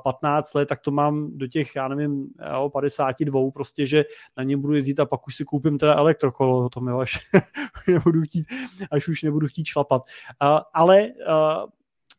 15 0.04 0.54
let, 0.54 0.66
tak 0.66 0.82
to 0.82 0.92
mám 0.92 1.38
do 1.38 1.48
těch, 1.48 1.76
já 1.76 1.88
nevím, 1.88 2.28
52 2.72 3.52
prostě, 3.52 3.86
že 3.86 4.06
na 4.38 4.44
něm 4.44 4.62
budu 4.62 4.74
jezdit 4.74 5.00
a 5.00 5.06
pak 5.06 5.28
už 5.28 5.36
si 5.36 5.46
koupím 5.46 5.78
teda 5.78 5.94
elektrokolo, 6.18 6.70
to 6.70 6.80
mi 6.80 6.92
až 6.92 7.20
nebudu 7.88 8.22
chtít, 8.22 8.46
až 8.92 9.08
už 9.08 9.24
nebudu 9.24 9.48
chtít 9.48 9.66
šlapat. 9.66 10.02
Ale 10.74 11.10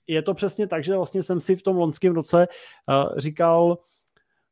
je 0.06 0.22
to 0.22 0.34
přesně 0.34 0.68
tak, 0.68 0.84
že 0.84 0.96
vlastně 0.96 1.22
jsem 1.22 1.40
si 1.40 1.56
v 1.56 1.62
tom 1.62 1.76
loňském 1.76 2.14
roce 2.14 2.48
říkal, 3.16 3.78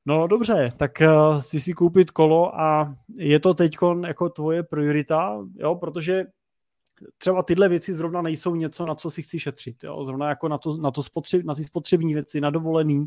No 0.09 0.27
dobře, 0.27 0.69
tak 0.77 1.03
uh, 1.03 1.39
si 1.41 1.61
si 1.61 1.73
koupit 1.73 2.11
kolo 2.11 2.61
a 2.61 2.95
je 3.17 3.41
to 3.41 3.55
teď 3.55 3.77
jako 4.07 4.29
tvoje 4.29 4.63
priorita, 4.63 5.39
jo, 5.55 5.75
protože 5.75 6.25
třeba 7.19 7.43
tyhle 7.43 7.69
věci 7.69 7.95
zrovna 7.95 8.23
nejsou 8.23 8.55
něco, 8.55 8.87
na 8.87 8.95
co 8.95 9.11
si 9.11 9.23
chci 9.23 9.39
šetřit. 9.39 9.85
Jo? 9.85 10.05
Zrovna 10.05 10.29
jako 10.29 10.49
na, 10.49 10.59
to, 10.59 10.77
na, 10.77 10.91
to 10.91 11.03
spotřeb, 11.03 11.45
na 11.45 11.55
ty 11.55 11.65
spotřební 11.65 12.15
věci, 12.15 12.41
na 12.41 12.51
dovolený. 12.51 13.07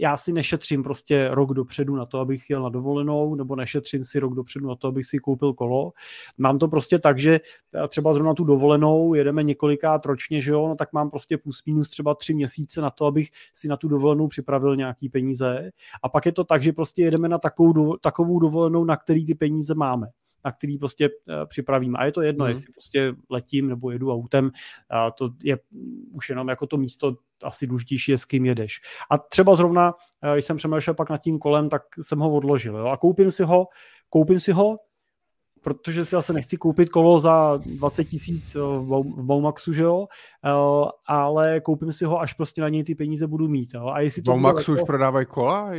Já 0.00 0.16
si 0.16 0.32
nešetřím 0.32 0.82
prostě 0.82 1.28
rok 1.30 1.54
dopředu 1.54 1.96
na 1.96 2.06
to, 2.06 2.18
abych 2.18 2.50
jel 2.50 2.62
na 2.62 2.68
dovolenou, 2.68 3.34
nebo 3.34 3.56
nešetřím 3.56 4.04
si 4.04 4.20
rok 4.20 4.34
dopředu 4.34 4.68
na 4.68 4.76
to, 4.76 4.88
abych 4.88 5.06
si 5.06 5.18
koupil 5.18 5.54
kolo. 5.54 5.92
Mám 6.38 6.58
to 6.58 6.68
prostě 6.68 6.98
tak, 6.98 7.18
že 7.18 7.40
třeba 7.88 8.12
zrovna 8.12 8.34
tu 8.34 8.44
dovolenou 8.44 9.14
jedeme 9.14 9.42
několikrát 9.42 10.06
ročně, 10.06 10.40
že 10.40 10.52
jo, 10.52 10.68
no 10.68 10.74
tak 10.74 10.92
mám 10.92 11.10
prostě 11.10 11.38
plus 11.38 11.62
minus 11.66 11.90
třeba 11.90 12.14
tři 12.14 12.34
měsíce 12.34 12.80
na 12.80 12.90
to, 12.90 13.06
abych 13.06 13.28
si 13.54 13.68
na 13.68 13.76
tu 13.76 13.88
dovolenou 13.88 14.28
připravil 14.28 14.76
nějaký 14.76 15.08
peníze. 15.08 15.70
A 16.02 16.08
pak 16.08 16.26
je 16.26 16.32
to 16.32 16.44
tak, 16.44 16.62
že 16.62 16.72
prostě 16.72 17.02
jedeme 17.02 17.28
na 17.28 17.38
takovou, 17.38 17.96
takovou 17.96 18.38
dovolenou, 18.38 18.84
na 18.84 18.96
který 18.96 19.26
ty 19.26 19.34
peníze 19.34 19.74
máme 19.74 20.06
na 20.44 20.52
který 20.52 20.78
prostě 20.78 21.08
eh, 21.08 21.46
připravím. 21.46 21.96
A 21.96 22.04
je 22.04 22.12
to 22.12 22.22
jedno, 22.22 22.44
mm. 22.44 22.50
jestli 22.50 22.72
prostě 22.72 23.14
letím 23.30 23.68
nebo 23.68 23.90
jedu 23.90 24.12
autem, 24.12 24.50
a 24.90 25.10
to 25.10 25.30
je 25.44 25.58
už 26.12 26.28
jenom 26.28 26.48
jako 26.48 26.66
to 26.66 26.76
místo 26.76 27.16
asi 27.44 27.66
důležitější 27.66 28.12
je, 28.12 28.18
s 28.18 28.24
kým 28.24 28.44
jedeš. 28.44 28.80
A 29.10 29.18
třeba 29.18 29.54
zrovna, 29.54 29.94
eh, 30.22 30.32
když 30.32 30.44
jsem 30.44 30.56
přemýšlel 30.56 30.94
pak 30.94 31.10
nad 31.10 31.18
tím 31.18 31.38
kolem, 31.38 31.68
tak 31.68 31.82
jsem 32.00 32.18
ho 32.18 32.30
odložil. 32.30 32.76
Jo? 32.76 32.86
A 32.86 32.96
koupím 32.96 33.30
si 33.30 33.42
ho, 33.42 33.66
koupím 34.10 34.40
si 34.40 34.52
ho, 34.52 34.76
protože 35.62 36.04
si 36.04 36.16
asi 36.16 36.32
nechci 36.32 36.56
koupit 36.56 36.88
kolo 36.88 37.20
za 37.20 37.56
20 37.56 38.04
tisíc 38.04 38.56
eh, 38.56 38.58
v 38.58 39.26
Baumaxu, 39.26 39.72
že 39.72 39.82
jo, 39.82 40.06
ale 41.06 41.60
koupím 41.60 41.92
si 41.92 42.04
ho, 42.04 42.20
až 42.20 42.32
prostě 42.32 42.60
na 42.60 42.68
něj 42.68 42.84
ty 42.84 42.94
peníze 42.94 43.26
budu 43.26 43.48
mít. 43.48 43.74
Jo? 43.74 43.86
A 43.86 44.00
jestli 44.00 44.22
to 44.22 44.30
Baumaxu 44.30 44.72
už 44.72 44.80
prodávají 44.86 45.26
kola? 45.26 45.70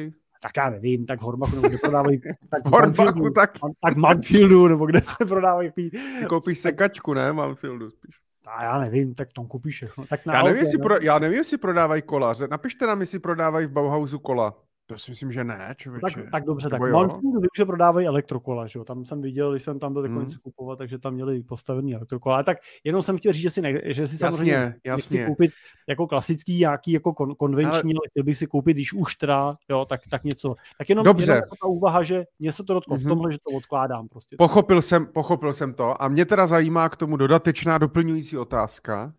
Tak 0.42 0.52
já 0.58 0.70
nevím, 0.70 1.06
tak 1.06 1.22
Hormachu 1.22 1.56
nebo 1.56 1.68
kde 1.68 1.78
prodávají, 1.78 2.22
tak 2.50 2.66
Hormachu, 2.66 3.30
tak... 3.30 3.52
tak 3.84 3.96
Manfieldu, 3.96 4.68
nebo 4.68 4.86
kde 4.86 5.02
se 5.02 5.26
prodávají. 5.26 5.68
Jaký... 5.68 5.90
Si 6.20 6.26
koupíš 6.26 6.60
sekačku, 6.60 7.14
ne, 7.14 7.34
Manfieldu 7.34 7.90
spíš. 7.90 8.16
A 8.48 8.64
já 8.64 8.78
nevím, 8.78 9.16
tak 9.16 9.34
tom 9.34 9.48
koupíš 9.48 9.76
všechno. 9.76 10.06
Tak 10.06 10.22
já, 10.34 10.44
nevím, 10.44 10.60
jestli 10.60 10.78
pro, 10.78 10.96
já 11.02 11.20
nevím, 11.20 11.38
jestli 11.38 11.58
prodávají 11.58 12.02
kola. 12.02 12.34
Napište 12.50 12.88
nám, 12.88 13.02
jestli 13.02 13.20
prodávají 13.20 13.68
v 13.68 13.72
Bauhausu 13.72 14.20
kola. 14.20 14.56
To 14.90 14.98
si 14.98 15.12
myslím, 15.12 15.32
že 15.32 15.44
ne, 15.44 15.76
člověče. 15.78 16.16
Tak, 16.16 16.32
tak 16.32 16.46
dobře, 16.46 16.70
tak 16.70 16.82
Manfield 16.82 17.46
že 17.58 17.66
prodávají 17.66 18.08
elektrokola, 18.08 18.68
že 18.68 18.80
jo? 18.80 18.86
Tam 18.86 19.06
jsem 19.06 19.22
viděl, 19.22 19.52
když 19.52 19.64
jsem 19.64 19.80
tam 19.80 19.94
byl 19.94 20.04
hmm. 20.04 20.28
kupovat, 20.44 20.78
takže 20.78 21.00
tam 21.00 21.14
měli 21.14 21.44
postavený 21.44 21.96
elektrokola. 21.96 22.36
Ale 22.36 22.44
tak 22.44 22.58
jenom 22.84 23.02
jsem 23.02 23.18
chtěl 23.18 23.34
říct, 23.34 23.42
že 23.42 23.50
si, 23.50 23.62
ne, 23.62 23.74
že 23.74 24.08
si 24.08 24.14
jasně, 24.14 24.18
samozřejmě 24.18 24.76
jasně. 24.86 25.26
koupit 25.26 25.52
jako 25.90 26.08
klasický, 26.08 26.60
nějaký 26.60 26.92
jako 26.92 27.14
kon, 27.14 27.36
konvenční, 27.36 27.94
ale... 27.94 28.10
chtěl 28.10 28.24
bych 28.24 28.38
si 28.38 28.48
koupit, 28.48 28.74
když 28.74 28.94
už 28.94 29.16
teda, 29.16 29.56
jo, 29.70 29.86
tak, 29.86 30.02
tak 30.10 30.24
něco. 30.24 30.56
Tak 30.78 30.90
jenom, 30.90 31.06
dobře. 31.06 31.32
jenom 31.32 31.50
ta 31.62 31.68
úvaha, 31.68 32.04
že 32.04 32.24
mě 32.40 32.52
se 32.52 32.64
to 32.64 32.74
dotklo 32.74 32.96
mm-hmm. 32.96 33.00
v 33.00 33.04
mhm. 33.04 33.10
tomhle, 33.10 33.32
že 33.32 33.38
to 33.38 33.58
odkládám 33.58 34.08
prostě. 34.08 34.36
Pochopil 34.38 34.82
jsem, 34.82 35.06
pochopil 35.06 35.54
jsem 35.54 35.74
to 35.74 36.02
a 36.02 36.08
mě 36.08 36.26
teda 36.26 36.48
zajímá 36.48 36.90
k 36.90 36.98
tomu 36.98 37.18
dodatečná 37.18 37.78
doplňující 37.78 38.38
otázka. 38.38 39.14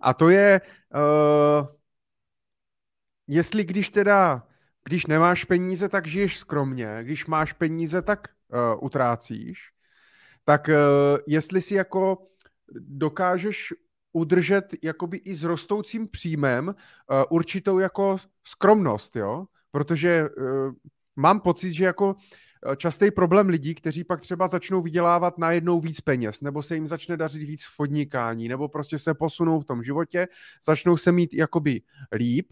A 0.00 0.14
to 0.14 0.28
je, 0.28 0.60
uh, 0.94 1.66
jestli 3.26 3.64
když 3.64 3.90
teda 3.90 4.42
když 4.84 5.06
nemáš 5.06 5.44
peníze, 5.44 5.88
tak 5.88 6.06
žiješ 6.06 6.38
skromně, 6.38 6.98
když 7.02 7.26
máš 7.26 7.52
peníze, 7.52 8.02
tak 8.02 8.28
uh, 8.48 8.84
utrácíš, 8.84 9.70
tak 10.44 10.68
uh, 10.68 11.18
jestli 11.26 11.60
si 11.60 11.74
jako 11.74 12.26
dokážeš 12.80 13.74
udržet 14.12 14.74
jakoby 14.82 15.16
i 15.16 15.34
s 15.34 15.42
rostoucím 15.42 16.08
příjmem 16.08 16.68
uh, 16.68 16.74
určitou 17.30 17.78
jako 17.78 18.16
skromnost, 18.44 19.16
jo? 19.16 19.44
Protože 19.70 20.28
uh, 20.28 20.72
mám 21.16 21.40
pocit, 21.40 21.72
že 21.72 21.84
jako 21.84 22.16
častý 22.76 23.10
problém 23.10 23.48
lidí, 23.48 23.74
kteří 23.74 24.04
pak 24.04 24.20
třeba 24.20 24.48
začnou 24.48 24.82
vydělávat 24.82 25.38
najednou 25.38 25.80
víc 25.80 26.00
peněz, 26.00 26.40
nebo 26.40 26.62
se 26.62 26.74
jim 26.74 26.86
začne 26.86 27.16
dařit 27.16 27.42
víc 27.42 27.64
v 27.64 27.76
podnikání, 27.76 28.48
nebo 28.48 28.68
prostě 28.68 28.98
se 28.98 29.14
posunou 29.14 29.60
v 29.60 29.64
tom 29.64 29.82
životě, 29.82 30.28
začnou 30.64 30.96
se 30.96 31.12
mít 31.12 31.34
jakoby 31.34 31.82
líp, 32.12 32.46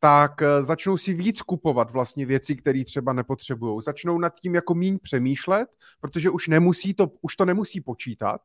tak 0.00 0.42
eh, 0.42 0.62
začnou 0.62 0.96
si 0.96 1.14
víc 1.14 1.42
kupovat 1.42 1.90
vlastně 1.90 2.26
věci, 2.26 2.56
které 2.56 2.84
třeba 2.84 3.12
nepotřebují. 3.12 3.80
Začnou 3.82 4.18
nad 4.18 4.40
tím 4.40 4.54
jako 4.54 4.74
míň 4.74 4.98
přemýšlet, 5.02 5.68
protože 6.00 6.30
už 6.30 6.48
nemusí 6.48 6.94
to, 6.94 7.10
už 7.22 7.36
to 7.36 7.44
nemusí 7.44 7.80
počítat. 7.80 8.40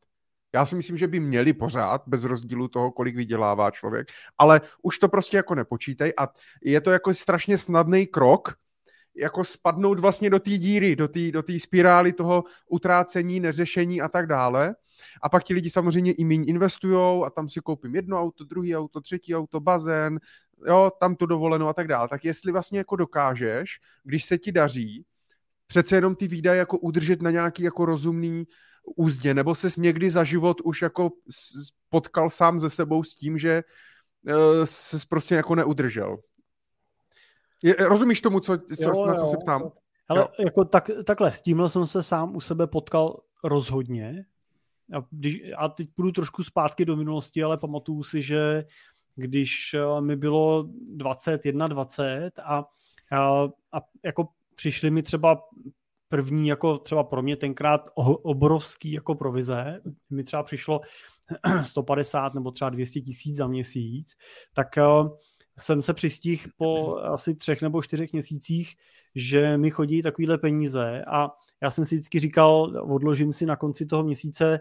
Já 0.53 0.65
si 0.65 0.75
myslím, 0.75 0.97
že 0.97 1.07
by 1.07 1.19
měli 1.19 1.53
pořád, 1.53 2.01
bez 2.07 2.23
rozdílu 2.23 2.67
toho, 2.67 2.91
kolik 2.91 3.15
vydělává 3.15 3.71
člověk, 3.71 4.07
ale 4.38 4.61
už 4.82 4.99
to 4.99 5.09
prostě 5.09 5.38
jako 5.38 5.55
nepočítej 5.55 6.13
a 6.17 6.27
je 6.63 6.82
to 6.82 6.91
jako 6.91 7.13
strašně 7.13 7.57
snadný 7.57 8.07
krok, 8.07 8.53
jako 9.20 9.43
spadnout 9.43 9.99
vlastně 9.99 10.30
do 10.30 10.39
té 10.39 10.49
díry, 10.49 10.95
do 10.95 11.07
té 11.07 11.32
do 11.32 11.43
spirály 11.57 12.13
toho 12.13 12.43
utrácení, 12.70 13.39
neřešení 13.39 14.01
a 14.01 14.07
tak 14.07 14.28
dále. 14.28 14.76
A 15.22 15.30
pak 15.30 15.43
ti 15.43 15.53
lidi 15.53 15.70
samozřejmě 15.70 16.13
i 16.13 16.24
méně 16.24 16.45
investují 16.45 17.24
a 17.26 17.30
tam 17.30 17.49
si 17.49 17.59
koupím 17.59 17.95
jedno 17.95 18.20
auto, 18.20 18.43
druhý 18.43 18.78
auto, 18.78 19.01
třetí 19.01 19.36
auto, 19.36 19.59
bazén, 19.59 20.20
jo, 20.67 20.91
tam 20.99 21.15
tu 21.15 21.26
dovolenou 21.26 21.67
a 21.67 21.74
tak 21.74 21.88
dále. 21.88 22.07
Tak 22.09 22.26
jestli 22.26 22.51
vlastně 22.51 22.78
jako 22.78 22.95
dokážeš, 22.95 23.80
když 24.03 24.26
se 24.26 24.38
ti 24.38 24.51
daří, 24.51 25.05
přece 25.67 25.95
jenom 25.95 26.15
ty 26.15 26.28
výdaje 26.28 26.59
jako 26.59 26.78
udržet 26.78 27.22
na 27.22 27.32
nějaký 27.32 27.63
jako 27.63 27.86
rozumný 27.86 28.47
úzdě, 28.95 29.34
nebo 29.34 29.55
ses 29.55 29.78
někdy 29.78 30.11
za 30.11 30.24
život 30.24 30.61
už 30.63 30.82
jako 30.82 31.09
potkal 31.89 32.30
sám 32.30 32.59
ze 32.59 32.70
sebou 32.70 33.03
s 33.03 33.15
tím, 33.15 33.38
že 33.38 33.63
uh, 34.28 34.34
ses 34.63 35.05
prostě 35.05 35.36
jako 35.36 35.55
neudržel. 35.55 36.17
Je, 37.64 37.76
rozumíš 37.80 38.22
tomu, 38.22 38.39
co, 38.39 38.57
co, 38.57 38.89
jo, 38.89 39.05
na 39.05 39.14
co 39.14 39.22
jo. 39.22 39.28
se 39.28 39.38
ptám? 39.38 39.72
Ale 40.07 40.28
jako 40.39 40.66
tak, 40.66 40.89
takhle, 41.05 41.32
s 41.32 41.41
tímhle 41.41 41.70
jsem 41.70 41.86
se 41.88 42.03
sám 42.03 42.36
u 42.36 42.41
sebe 42.41 42.68
potkal 42.68 43.20
rozhodně. 43.43 44.26
A, 44.97 45.05
když, 45.12 45.41
a 45.57 45.70
teď 45.70 45.89
půjdu 45.95 46.12
trošku 46.12 46.43
zpátky 46.43 46.86
do 46.86 46.95
minulosti, 46.95 47.43
ale 47.43 47.57
pamatuju 47.57 48.03
si, 48.03 48.22
že 48.22 48.66
když 49.16 49.74
eh, 49.74 50.01
mi 50.01 50.16
bylo 50.16 50.70
21, 50.91 51.68
20 51.68 52.32
a, 52.43 52.66
a, 53.12 53.43
a 53.74 53.82
jako 54.03 54.28
přišly 54.55 54.91
mi 54.91 55.03
třeba 55.03 55.43
první, 56.10 56.47
jako 56.47 56.78
třeba 56.78 57.03
pro 57.03 57.22
mě 57.22 57.36
tenkrát 57.36 57.89
obrovský 58.24 58.91
jako 58.91 59.16
provize, 59.16 59.82
mi 60.10 60.24
třeba 60.24 60.43
přišlo 60.43 60.82
150 61.64 62.34
nebo 62.34 62.51
třeba 62.51 62.70
200 62.70 63.01
tisíc 63.01 63.36
za 63.36 63.47
měsíc, 63.47 64.16
tak 64.53 64.68
uh, 64.78 65.10
jsem 65.60 65.82
se 65.82 65.93
přistihl 65.93 66.43
po 66.57 66.97
asi 66.97 67.36
třech 67.36 67.62
nebo 67.62 67.82
čtyřech 67.82 68.14
měsících, 68.14 68.76
že 69.16 69.57
mi 69.57 69.70
chodí 69.70 70.01
takovýhle 70.01 70.38
peníze 70.38 71.03
a 71.07 71.30
já 71.62 71.72
jsem 71.72 71.86
si 71.86 71.95
vždycky 71.95 72.20
říkal, 72.20 72.84
odložím 72.93 73.34
si 73.34 73.45
na 73.45 73.55
konci 73.55 73.86
toho 73.86 74.03
měsíce 74.03 74.60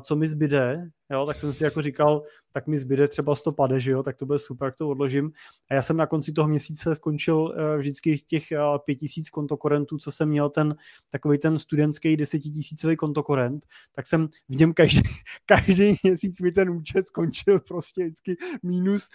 co 0.00 0.16
mi 0.16 0.28
zbyde, 0.28 0.90
jo, 1.10 1.26
tak 1.26 1.38
jsem 1.38 1.52
si 1.52 1.64
jako 1.64 1.82
říkal, 1.82 2.22
tak 2.52 2.66
mi 2.66 2.78
zbyde 2.78 3.08
třeba 3.08 3.34
100 3.34 3.52
pade, 3.52 3.80
že 3.80 3.90
jo, 3.90 4.02
tak 4.02 4.16
to 4.16 4.26
bude 4.26 4.38
super, 4.38 4.66
jak 4.66 4.76
to 4.76 4.88
odložím. 4.88 5.32
A 5.70 5.74
já 5.74 5.82
jsem 5.82 5.96
na 5.96 6.06
konci 6.06 6.32
toho 6.32 6.48
měsíce 6.48 6.94
skončil 6.94 7.36
uh, 7.36 7.78
vždycky 7.78 8.18
těch 8.18 8.42
uh, 8.52 8.78
5000 8.84 9.30
kontokorentů, 9.30 9.98
co 9.98 10.12
jsem 10.12 10.28
měl 10.28 10.50
ten 10.50 10.76
takový 11.10 11.38
ten 11.38 11.58
studentský 11.58 12.16
desetitisícový 12.16 12.96
kontokorent, 12.96 13.66
tak 13.92 14.06
jsem 14.06 14.28
v 14.48 14.56
něm 14.56 14.72
každý, 14.72 15.02
každý 15.46 15.96
měsíc 16.02 16.40
mi 16.40 16.52
ten 16.52 16.70
účet 16.70 17.06
skončil 17.06 17.60
prostě 17.60 18.04
vždycky 18.04 18.36
minus, 18.62 19.08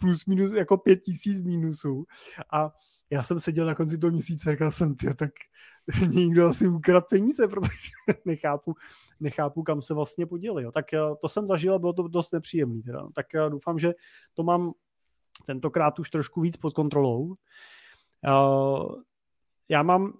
plus 0.00 0.26
minus 0.26 0.52
jako 0.52 0.76
5000 0.76 1.40
minusů. 1.40 2.04
A 2.52 2.70
já 3.10 3.22
jsem 3.22 3.40
seděl 3.40 3.66
na 3.66 3.74
konci 3.74 3.98
toho 3.98 4.10
měsíce 4.10 4.50
a 4.50 4.52
říkal 4.52 4.70
jsem, 4.70 4.94
ty, 4.94 5.14
tak 5.14 5.30
někdo 6.08 6.46
asi 6.46 6.68
ukradl 6.68 7.06
peníze, 7.10 7.48
protože 7.48 7.90
nechápu, 8.24 8.74
nechápu, 9.20 9.62
kam 9.62 9.82
se 9.82 9.94
vlastně 9.94 10.26
podělili. 10.26 10.62
Jo. 10.62 10.72
Tak 10.72 10.94
eh, 10.94 11.00
to 11.20 11.28
jsem 11.28 11.46
zažil 11.46 11.74
a 11.74 11.78
bylo 11.78 11.92
to 11.92 12.08
dost 12.08 12.32
nepříjemný. 12.32 12.82
Teda. 12.82 13.08
Tak 13.14 13.34
eh, 13.34 13.50
doufám, 13.50 13.78
že 13.78 13.94
to 14.34 14.42
mám 14.42 14.72
tentokrát 15.46 15.98
už 15.98 16.10
trošku 16.10 16.40
víc 16.40 16.56
pod 16.56 16.72
kontrolou. 16.72 17.34
Uh, 18.26 18.94
já 19.68 19.82
mám 19.82 20.12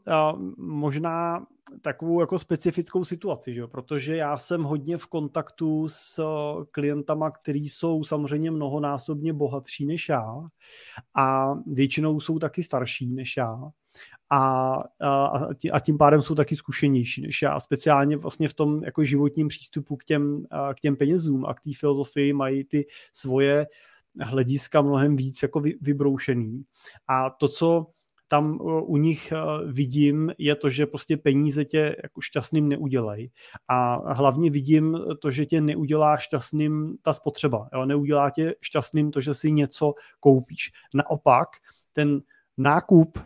možná 0.57 1.47
takovou 1.83 2.21
jako 2.21 2.39
specifickou 2.39 3.05
situaci, 3.05 3.55
že 3.55 3.61
jo? 3.61 3.69
protože 3.69 4.16
já 4.16 4.39
jsem 4.39 4.62
hodně 4.62 4.97
v 4.97 5.07
kontaktu 5.07 5.89
s 5.89 6.23
klientama, 6.71 7.31
kteří 7.31 7.69
jsou 7.69 8.05
samozřejmě 8.05 8.51
mnohonásobně 8.51 9.33
bohatší 9.33 9.87
než 9.87 10.09
já 10.09 10.41
a 11.14 11.55
většinou 11.66 12.21
jsou 12.21 12.39
taky 12.39 12.62
starší 12.62 13.14
než 13.14 13.37
já 13.37 13.71
a, 14.31 14.75
a, 15.01 15.47
a 15.73 15.81
tím 15.81 15.99
pádem 15.99 16.23
jsou 16.23 16.35
taky 16.35 16.57
zkušenější 16.57 17.23
než 17.23 17.43
já. 17.43 17.61
Speciálně 17.61 18.16
vlastně 18.16 18.49
v 18.49 18.55
tom 18.55 18.85
jako 18.85 19.05
životním 19.05 19.49
přístupu 19.49 19.97
k 19.97 20.05
těm, 20.05 20.47
k 20.75 20.81
těm 20.81 20.97
penězům 20.97 21.47
a 21.47 21.55
k 21.55 21.61
té 21.61 21.71
filozofii 21.79 22.33
mají 22.33 22.64
ty 22.64 22.87
svoje 23.12 23.66
hlediska 24.21 24.83
mnohem 24.83 25.16
víc 25.16 25.43
jako 25.43 25.62
vybroušený. 25.81 26.62
A 27.09 27.31
to, 27.31 27.49
co 27.49 27.87
tam 28.29 28.59
u 28.83 28.97
nich 28.97 29.33
vidím, 29.66 30.33
je 30.39 30.55
to, 30.55 30.70
že 30.70 30.87
prostě 30.87 31.16
peníze 31.16 31.64
tě 31.64 31.97
jako 32.03 32.20
šťastným 32.20 32.68
neudělají. 32.68 33.31
A 33.68 34.12
hlavně 34.12 34.51
vidím 34.51 34.99
to, 35.20 35.31
že 35.31 35.47
tě 35.47 35.61
neudělá 35.61 36.16
šťastným 36.16 36.97
ta 37.03 37.12
spotřeba. 37.12 37.68
Jo? 37.74 37.87
Neudělá 37.87 38.31
tě 38.31 38.55
šťastným 38.61 39.11
to, 39.11 39.20
že 39.20 39.35
si 39.35 39.53
něco 39.53 39.95
koupíš. 40.20 40.72
Naopak, 40.95 41.49
ten 41.93 42.20
nákup 42.57 43.18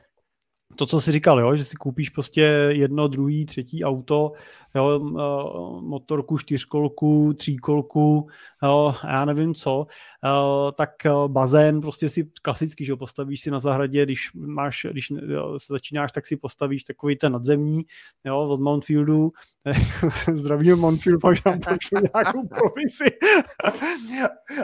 to, 0.76 0.86
co 0.86 1.00
jsi 1.00 1.12
říkal, 1.12 1.40
jo, 1.40 1.56
že 1.56 1.64
si 1.64 1.76
koupíš 1.76 2.10
prostě 2.10 2.40
jedno, 2.68 3.08
druhý, 3.08 3.46
třetí 3.46 3.84
auto, 3.84 4.32
jo, 4.74 4.98
motorku, 5.80 6.38
čtyřkolku, 6.38 7.32
tříkolku, 7.36 8.28
jo, 8.62 8.94
já 9.04 9.24
nevím 9.24 9.54
co, 9.54 9.86
tak 10.74 10.90
bazén 11.26 11.80
prostě 11.80 12.08
si 12.08 12.30
klasicky, 12.42 12.84
že 12.84 12.92
jo, 12.92 12.96
postavíš 12.96 13.40
si 13.40 13.50
na 13.50 13.58
zahradě, 13.58 14.04
když 14.04 14.32
máš, 14.34 14.86
když 14.90 15.12
začínáš, 15.68 16.12
tak 16.12 16.26
si 16.26 16.36
postavíš 16.36 16.84
takový 16.84 17.16
ten 17.16 17.32
nadzemní, 17.32 17.82
jo, 18.24 18.38
od 18.38 18.60
Mountfieldu, 18.60 19.32
zdravím 20.32 20.76
Mountfield, 20.76 21.20
pak 21.20 21.44
nám 21.46 21.60
pošlu 21.68 21.98
nějakou 22.14 22.46
provizi. 22.46 23.10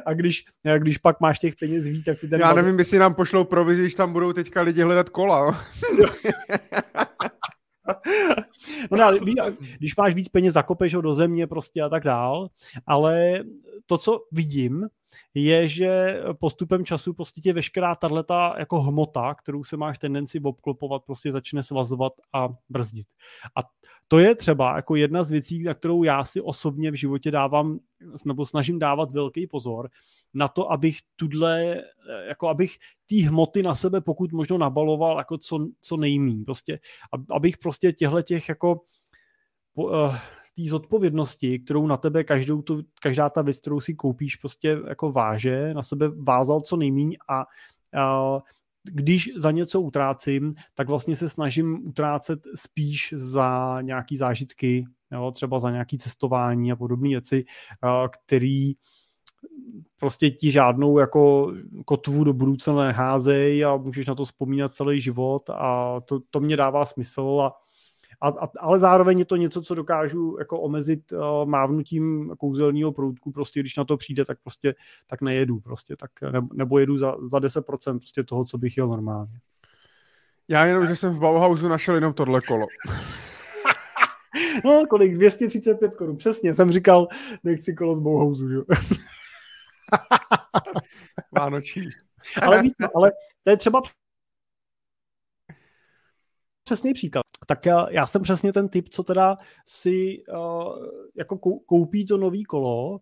a 0.07 0.15
když, 0.15 0.45
a 0.75 0.79
když 0.79 0.99
pak 0.99 1.21
máš 1.21 1.39
těch 1.39 1.57
peněz 1.57 1.85
víc, 1.85 2.05
tak 2.05 2.21
si 2.21 2.29
ten... 2.29 2.41
Já 2.41 2.53
nevím, 2.53 2.79
jestli 2.79 2.99
nám 2.99 3.15
pošlou 3.15 3.45
provizi, 3.45 3.83
když 3.83 3.95
tam 3.95 4.13
budou 4.13 4.33
teďka 4.33 4.63
lidi 4.63 4.83
hledat 4.83 5.09
kola. 5.09 5.61
no 8.91 8.97
ne, 8.97 9.19
když 9.79 9.97
máš 9.97 10.15
víc 10.15 10.29
peněz, 10.29 10.55
zakopeš 10.55 10.95
ho 10.95 11.01
do 11.01 11.15
země 11.15 11.47
prostě 11.47 11.83
a 11.83 11.89
tak 11.89 12.05
dál, 12.05 12.49
ale 12.87 13.45
to, 13.87 13.99
co 13.99 14.21
vidím, 14.33 14.89
je, 15.35 15.69
že 15.69 16.21
postupem 16.41 16.85
času 16.85 17.15
prostě 17.15 17.41
tě 17.41 17.53
veškerá 17.53 17.95
tato 17.95 18.55
jako 18.59 18.81
hmota, 18.81 19.35
kterou 19.35 19.65
se 19.65 19.77
máš 19.77 19.99
tendenci 19.99 20.41
obklopovat, 20.41 21.05
prostě 21.05 21.33
začne 21.33 21.63
svazovat 21.63 22.13
a 22.33 22.49
brzdit. 22.69 23.07
A 23.57 23.61
to 24.09 24.19
je 24.19 24.35
třeba 24.35 24.77
jako 24.77 24.97
jedna 24.97 25.25
z 25.25 25.31
věcí, 25.31 25.63
na 25.63 25.75
kterou 25.75 26.03
já 26.03 26.25
si 26.25 26.41
osobně 26.41 26.91
v 26.91 26.95
životě 26.95 27.31
dávám, 27.31 27.79
nebo 28.25 28.47
snažím 28.47 28.79
dávat 28.79 29.13
velký 29.13 29.47
pozor, 29.47 29.91
na 30.35 30.49
to, 30.49 30.73
abych 30.73 30.99
tudle, 31.17 31.83
jako 32.29 32.49
abych 32.49 32.77
té 33.09 33.17
hmoty 33.17 33.63
na 33.63 33.75
sebe 33.75 34.01
pokud 34.01 34.33
možno 34.33 34.59
nabaloval 34.59 35.19
jako 35.19 35.39
co, 35.39 35.69
co 35.81 35.97
nejmí. 35.97 36.45
Prostě, 36.45 36.81
abych 37.31 37.59
prostě 37.59 37.93
těchto 37.93 38.23
těch 38.23 38.49
jako 38.49 38.81
uh, 39.75 40.17
té 40.57 40.63
zodpovědnosti, 40.69 41.59
kterou 41.59 41.87
na 41.87 41.97
tebe 41.97 42.25
každou 42.25 42.63
tu, 42.63 42.83
každá 43.01 43.31
ta 43.31 43.43
věc, 43.43 43.59
kterou 43.59 43.81
si 43.81 43.95
koupíš, 43.95 44.37
prostě 44.37 44.79
jako 44.89 45.13
váže, 45.13 45.75
na 45.75 45.83
sebe 45.83 46.09
vázal 46.09 46.61
co 46.61 46.77
nejmíň 46.77 47.17
a, 47.29 47.45
a 48.03 48.39
když 48.85 49.31
za 49.37 49.51
něco 49.51 49.81
utrácím, 49.81 50.55
tak 50.75 50.89
vlastně 50.89 51.17
se 51.17 51.29
snažím 51.29 51.89
utrácet 51.89 52.41
spíš 52.55 53.15
za 53.17 53.79
nějaký 53.83 54.17
zážitky, 54.17 54.87
jo, 55.13 55.31
třeba 55.31 55.61
za 55.61 55.71
nějaký 55.71 55.99
cestování 55.99 56.73
a 56.73 56.77
podobné 56.77 57.09
věci, 57.09 57.45
který 58.11 58.73
prostě 59.97 60.31
ti 60.31 60.51
žádnou 60.51 60.99
jako 60.99 61.53
kotvu 61.85 62.25
do 62.25 62.33
budoucna 62.33 62.87
neházejí 62.87 63.65
a 63.65 63.77
můžeš 63.77 64.07
na 64.07 64.15
to 64.15 64.25
vzpomínat 64.25 64.73
celý 64.73 65.01
život 65.01 65.51
a 65.51 66.01
to, 66.01 66.21
to 66.31 66.41
mě 66.41 66.57
dává 66.57 66.87
smysl 66.87 67.41
a 67.43 67.68
a, 68.21 68.29
a, 68.29 68.49
ale 68.61 68.79
zároveň 68.79 69.19
je 69.19 69.25
to 69.25 69.37
něco, 69.37 69.63
co 69.63 69.75
dokážu 69.75 70.37
jako 70.39 70.61
omezit 70.61 71.13
uh, 71.13 71.21
mávnutím 71.45 72.35
kouzelního 72.39 72.93
proutku, 72.93 73.33
prostě 73.33 73.61
když 73.61 73.77
na 73.77 73.85
to 73.85 73.97
přijde, 73.97 74.25
tak 74.25 74.39
prostě 74.43 74.75
tak 75.07 75.23
nejedu 75.23 75.61
prostě, 75.61 75.97
tak 75.97 76.11
ne, 76.33 76.41
nebo 76.53 76.79
jedu 76.79 76.99
za, 76.99 77.17
za 77.23 77.39
10% 77.39 77.99
prostě 77.99 78.25
toho, 78.25 78.45
co 78.45 78.59
bych 78.59 78.77
jel 78.77 78.89
normálně. 78.89 79.41
Já 80.49 80.65
jenom, 80.65 80.87
že 80.87 80.97
jsem 80.97 81.13
v 81.13 81.19
Bauhausu 81.19 81.69
našel 81.69 81.95
jenom 81.95 82.13
tohle 82.13 82.41
kolo. 82.41 82.67
no, 84.65 84.83
kolik? 84.91 85.15
235 85.15 85.97
korun. 85.97 86.17
Přesně, 86.17 86.55
jsem 86.55 86.73
říkal, 86.73 87.09
nechci 87.45 87.75
kolo 87.75 87.97
z 87.97 88.01
Bauhausu, 88.01 88.49
jo. 88.49 88.65
Vánoční. 91.39 91.89
ale, 92.43 92.63
ale 92.95 93.13
to 93.45 93.51
je 93.51 93.57
třeba 93.57 93.83
přesný 96.69 96.95
příklad. 96.95 97.23
Tak 97.47 97.67
já, 97.67 97.87
já 97.91 98.07
jsem 98.07 98.23
přesně 98.23 98.53
ten 98.53 98.69
typ, 98.69 98.89
co 98.89 99.03
teda 99.03 99.37
si 99.67 100.23
uh, 100.29 100.87
jako 101.17 101.39
koupí 101.67 102.07
to 102.07 102.17
nový 102.17 102.45
kolo, 102.45 103.01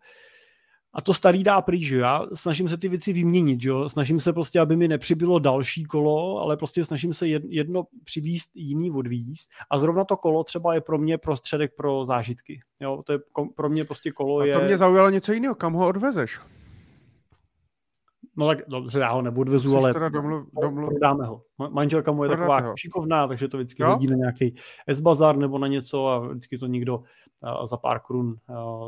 a 0.95 1.03
to 1.03 1.15
starý 1.15 1.45
dá 1.45 1.63
pryč, 1.63 1.83
že 1.83 1.99
já 1.99 2.27
snažím 2.35 2.69
se 2.69 2.77
ty 2.77 2.89
věci 2.89 3.13
vyměnit, 3.13 3.63
že 3.63 3.69
jo? 3.69 3.89
snažím 3.89 4.21
se 4.21 4.33
prostě, 4.33 4.61
aby 4.61 4.77
mi 4.77 4.89
nepřibylo 4.89 5.39
další 5.39 5.85
kolo, 5.85 6.39
ale 6.39 6.57
prostě 6.57 6.85
snažím 6.85 7.15
se 7.15 7.29
jedno 7.29 7.85
přivíst, 8.05 8.51
jiný 8.55 8.91
odvíst 8.91 9.49
a 9.71 9.79
zrovna 9.79 10.05
to 10.05 10.17
kolo 10.17 10.45
třeba 10.45 10.75
je 10.75 10.81
pro 10.81 10.99
mě 10.99 11.19
prostředek 11.19 11.73
pro 11.77 12.05
zážitky, 12.05 12.61
jo? 12.81 13.03
to 13.07 13.13
je 13.13 13.19
pro 13.57 13.69
mě 13.69 13.85
prostě 13.85 14.11
kolo 14.11 14.39
a 14.39 14.47
je... 14.47 14.55
to 14.55 14.65
mě 14.65 14.77
zaujalo 14.77 15.11
něco 15.11 15.33
jiného, 15.33 15.55
kam 15.55 15.73
ho 15.73 15.89
odvezeš? 15.89 16.41
No 18.37 18.47
tak 18.47 18.59
dobře, 18.69 18.99
já 18.99 19.13
ho 19.13 19.23
neodvezu, 19.23 19.77
ale 19.77 19.93
teda 19.93 20.09
domluv, 20.09 20.49
domluv... 20.63 20.89
prodáme 20.89 21.27
ho. 21.27 21.43
Manželka 21.71 22.13
mu 22.13 22.25
je 22.25 22.29
Prodáte 22.29 22.47
taková 22.47 22.69
ho. 22.69 22.77
šikovná, 22.77 23.27
takže 23.29 23.49
to 23.49 23.57
vždycky 23.57 23.83
jo? 23.83 23.89
hodí 23.89 24.07
na 24.07 24.17
nějaký 24.17 24.55
S-bazar 24.87 25.37
nebo 25.37 25.59
na 25.59 25.67
něco 25.67 26.07
a 26.07 26.19
vždycky 26.19 26.59
to 26.59 26.67
někdo 26.67 27.03
za 27.65 27.77
pár 27.77 28.01
korun 28.01 28.37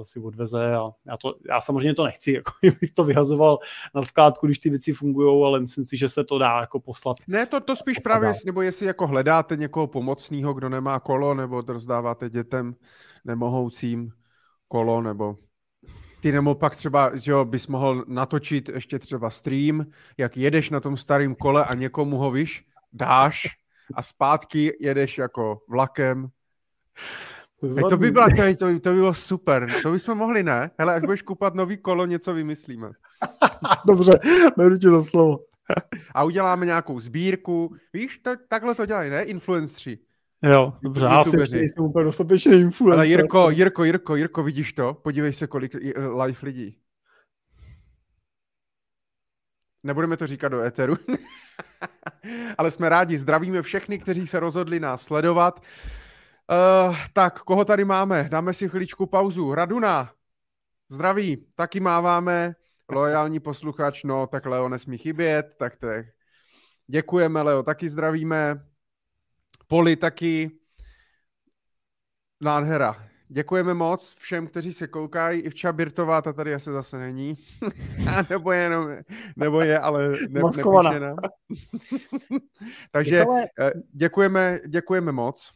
si 0.02 0.20
odveze 0.20 0.74
a 0.74 0.90
já, 1.06 1.16
to, 1.16 1.34
já 1.48 1.60
samozřejmě 1.60 1.94
to 1.94 2.04
nechci, 2.04 2.32
jako 2.32 2.52
bych 2.80 2.92
to 2.92 3.04
vyhazoval 3.04 3.58
na 3.94 4.02
skládku, 4.02 4.46
když 4.46 4.58
ty 4.58 4.70
věci 4.70 4.92
fungují, 4.92 5.44
ale 5.46 5.60
myslím 5.60 5.84
si, 5.84 5.96
že 5.96 6.08
se 6.08 6.24
to 6.24 6.38
dá 6.38 6.60
jako 6.60 6.80
poslat. 6.80 7.16
Ne, 7.26 7.46
to, 7.46 7.60
to 7.60 7.76
spíš 7.76 7.98
právě, 7.98 8.26
dál. 8.26 8.34
nebo 8.46 8.62
jestli 8.62 8.86
jako 8.86 9.06
hledáte 9.06 9.56
někoho 9.56 9.86
pomocného, 9.86 10.54
kdo 10.54 10.68
nemá 10.68 11.00
kolo, 11.00 11.34
nebo 11.34 11.60
rozdáváte 11.60 12.30
dětem 12.30 12.74
nemohoucím 13.24 14.10
kolo, 14.68 15.02
nebo 15.02 15.36
ty 16.20 16.32
nebo 16.32 16.54
pak 16.54 16.76
třeba, 16.76 17.16
že 17.16 17.30
jo, 17.30 17.44
bys 17.44 17.66
mohl 17.66 18.04
natočit 18.08 18.68
ještě 18.68 18.98
třeba 18.98 19.30
stream, 19.30 19.86
jak 20.18 20.36
jedeš 20.36 20.70
na 20.70 20.80
tom 20.80 20.96
starém 20.96 21.34
kole 21.34 21.64
a 21.64 21.74
někomu 21.74 22.16
ho, 22.16 22.30
víš, 22.30 22.64
dáš 22.92 23.46
a 23.94 24.02
zpátky 24.02 24.76
jedeš 24.80 25.18
jako 25.18 25.60
vlakem. 25.68 26.28
To, 27.60 27.88
to 27.88 27.96
by, 27.96 28.10
byla, 28.10 28.26
to, 28.28 28.56
to, 28.58 28.80
to 28.80 28.90
by 28.90 28.96
bylo 28.96 29.14
super. 29.14 29.66
To 29.82 29.90
bychom 29.90 30.18
mohli, 30.18 30.42
ne? 30.42 30.70
Hele, 30.78 30.94
až 30.94 31.00
budeš 31.00 31.22
kupat 31.22 31.54
nový 31.54 31.76
kolo, 31.76 32.06
něco 32.06 32.34
vymyslíme. 32.34 32.90
Dobře, 33.86 34.20
beru 34.56 34.78
tě 34.78 34.90
za 34.90 35.04
slovo. 35.04 35.38
A 36.14 36.24
uděláme 36.24 36.66
nějakou 36.66 37.00
sbírku. 37.00 37.74
Víš, 37.92 38.18
to, 38.18 38.30
takhle 38.48 38.74
to 38.74 38.86
dělají, 38.86 39.10
ne? 39.10 39.22
Influenceri. 39.22 39.98
Jo, 40.42 40.72
dobře, 40.82 41.04
já 41.04 41.24
si 41.24 41.36
nejsem 41.36 41.84
úplně 41.84 42.04
dostatečně 42.04 42.58
influencer. 42.58 42.98
Ale 42.98 43.06
Jirko, 43.06 43.50
Jirko, 43.50 43.84
Jirko, 43.84 44.16
Jirko, 44.16 44.42
vidíš 44.42 44.72
to? 44.72 44.94
Podívej 44.94 45.32
se, 45.32 45.46
kolik 45.46 45.74
live 46.24 46.38
lidí. 46.42 46.78
Nebudeme 49.82 50.16
to 50.16 50.26
říkat 50.26 50.48
do 50.48 50.60
éteru. 50.60 50.96
Ale 52.58 52.70
jsme 52.70 52.88
rádi, 52.88 53.18
zdravíme 53.18 53.62
všechny, 53.62 53.98
kteří 53.98 54.26
se 54.26 54.40
rozhodli 54.40 54.80
nás 54.80 55.02
sledovat. 55.02 55.60
Uh, 56.90 56.96
tak, 57.12 57.42
koho 57.42 57.64
tady 57.64 57.84
máme? 57.84 58.28
Dáme 58.30 58.54
si 58.54 58.68
chvíličku 58.68 59.06
pauzu. 59.06 59.54
Raduna, 59.54 60.12
zdraví, 60.88 61.46
taky 61.54 61.80
máváme. 61.80 62.54
Lojální 62.90 63.40
posluchač, 63.40 64.04
no, 64.04 64.26
tak 64.26 64.46
Leo 64.46 64.68
nesmí 64.68 64.98
chybět, 64.98 65.46
tak 65.58 65.76
to 65.76 65.86
je... 65.86 66.12
Děkujeme, 66.86 67.42
Leo, 67.42 67.62
taky 67.62 67.88
zdravíme. 67.88 68.64
Poli 69.68 69.96
taky. 69.96 70.50
Nádhera. 72.40 73.08
Děkujeme 73.28 73.74
moc 73.74 74.14
všem, 74.18 74.46
kteří 74.46 74.72
se 74.72 74.86
koukají. 74.86 75.40
I 75.40 75.50
vča 75.50 75.72
Birtová, 75.72 76.22
ta 76.22 76.32
tady 76.32 76.54
asi 76.54 76.70
zase 76.70 76.98
není. 76.98 77.36
nebo 78.30 78.52
je 78.52 78.62
jenom, 78.62 78.88
nebo 79.36 79.60
je, 79.60 79.78
ale 79.78 80.08
ne, 80.08 80.16
nepíše 80.28 81.00
nám. 81.00 81.16
Takže 82.90 83.18
Michale, 83.18 83.46
eh, 83.60 83.72
děkujeme, 83.92 84.58
děkujeme 84.68 85.12
moc. 85.12 85.52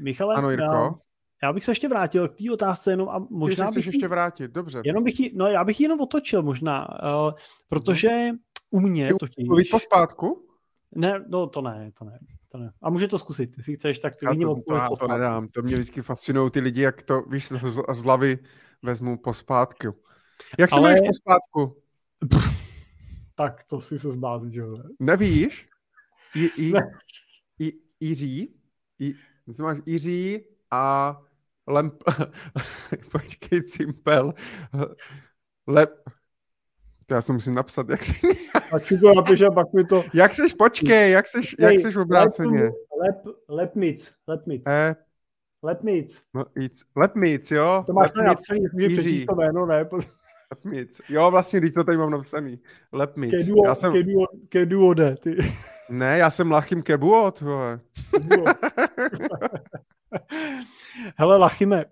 Michale, 0.00 0.34
ano, 0.34 0.50
Jirko. 0.50 0.64
Já, 0.64 0.94
já 1.42 1.52
bych 1.52 1.64
se 1.64 1.70
ještě 1.70 1.88
vrátil 1.88 2.28
k 2.28 2.36
té 2.36 2.52
otázce 2.52 2.92
jenom 2.92 3.08
a 3.08 3.26
možná 3.30 3.68
Ty 3.68 3.74
bych 3.74 3.86
ještě 3.86 4.08
vrátit, 4.08 4.50
dobře. 4.50 4.82
Jenom 4.84 5.04
bych 5.04 5.20
jí, 5.20 5.30
no 5.36 5.46
já 5.46 5.64
bych 5.64 5.80
ji 5.80 5.84
jenom 5.84 6.00
otočil 6.00 6.42
možná, 6.42 6.88
uh, 7.02 7.32
protože 7.68 8.28
u 8.70 8.80
mě 8.80 9.14
totiž... 9.14 9.46
Mluvit 9.46 9.70
pospátku? 9.70 10.51
Ne, 10.94 11.24
no 11.28 11.46
to 11.46 11.62
ne, 11.62 11.92
to 11.98 12.04
ne, 12.04 12.18
to 12.48 12.58
ne. 12.58 12.72
A 12.82 12.90
může 12.90 13.08
to 13.08 13.18
zkusit, 13.18 13.56
jestli 13.56 13.76
chceš, 13.76 13.98
tak 13.98 14.16
to, 14.16 14.26
to, 14.34 14.88
to, 14.88 14.96
to 14.96 15.08
nedám, 15.08 15.48
to 15.48 15.62
mě 15.62 15.74
vždycky 15.74 16.02
fascinují 16.02 16.50
ty 16.50 16.60
lidi, 16.60 16.80
jak 16.80 17.02
to, 17.02 17.22
víš, 17.22 17.48
z, 17.48 17.80
z 17.92 18.02
hlavy 18.02 18.38
vezmu 18.82 19.18
pospátku. 19.18 19.94
Jak 20.58 20.70
se 20.70 20.76
Ale... 20.76 20.90
jmenuješ 20.90 21.08
pospátku? 21.08 21.82
tak 23.36 23.64
to 23.64 23.80
si 23.80 23.98
se 23.98 24.12
zbázit, 24.12 24.54
jo. 24.54 24.76
Nevíš? 25.00 25.68
I, 26.34 26.46
i, 26.46 26.72
ne. 26.72 26.98
i, 27.60 27.72
Jiří? 28.00 28.54
I, 28.98 29.14
ty 29.56 29.62
máš 29.62 29.78
Jiří 29.86 30.44
a 30.70 31.16
Lemp... 31.66 32.02
Počkej, 33.12 33.62
Cimpel. 33.62 34.34
Lep... 35.66 36.08
To 37.12 37.16
já 37.16 37.20
si 37.20 37.32
musím 37.32 37.54
napsat, 37.54 37.88
jak 37.88 38.04
si... 38.04 38.12
Tak 38.70 38.86
si 38.86 38.98
to 38.98 39.14
napiš 39.14 39.42
a 39.42 39.50
pak 39.50 39.72
mi 39.72 39.84
to... 39.84 40.04
Jak 40.14 40.34
seš, 40.34 40.54
počkej, 40.54 41.12
jak 41.12 41.28
seš, 41.28 41.56
jak 41.58 41.80
seš 41.80 41.96
obráceně? 41.96 42.62
Lep, 42.62 43.36
lepmic, 43.48 44.12
lepmic. 44.28 44.62
E... 44.66 44.96
Lepmic. 45.62 46.22
No, 46.34 46.44
it's, 46.54 46.82
lepmic, 46.96 47.50
jo? 47.50 47.84
To 47.86 47.92
máš 47.92 48.10
tady 48.10 48.26
napsaný, 48.26 48.60
můžeš 48.72 48.92
přečíst 48.92 49.26
to 49.26 49.34
jméno, 49.34 49.66
ne? 49.66 49.88
Lepmic. 50.50 51.00
Jo, 51.08 51.30
vlastně, 51.30 51.60
když 51.60 51.70
to 51.70 51.84
tady 51.84 51.98
mám 51.98 52.10
napsaný. 52.10 52.60
Lepmic. 52.92 53.30
Keduo, 53.30 53.66
já 53.66 53.74
jsem... 53.74 53.92
keduo, 53.92 54.26
keduode, 54.48 55.16
ty. 55.16 55.36
Ne, 55.90 56.18
já 56.18 56.30
jsem 56.30 56.50
Lachim 56.50 56.82
Kebuot, 56.82 57.40
vole. 57.40 57.80
Hele, 61.16 61.36
Lachime, 61.36 61.84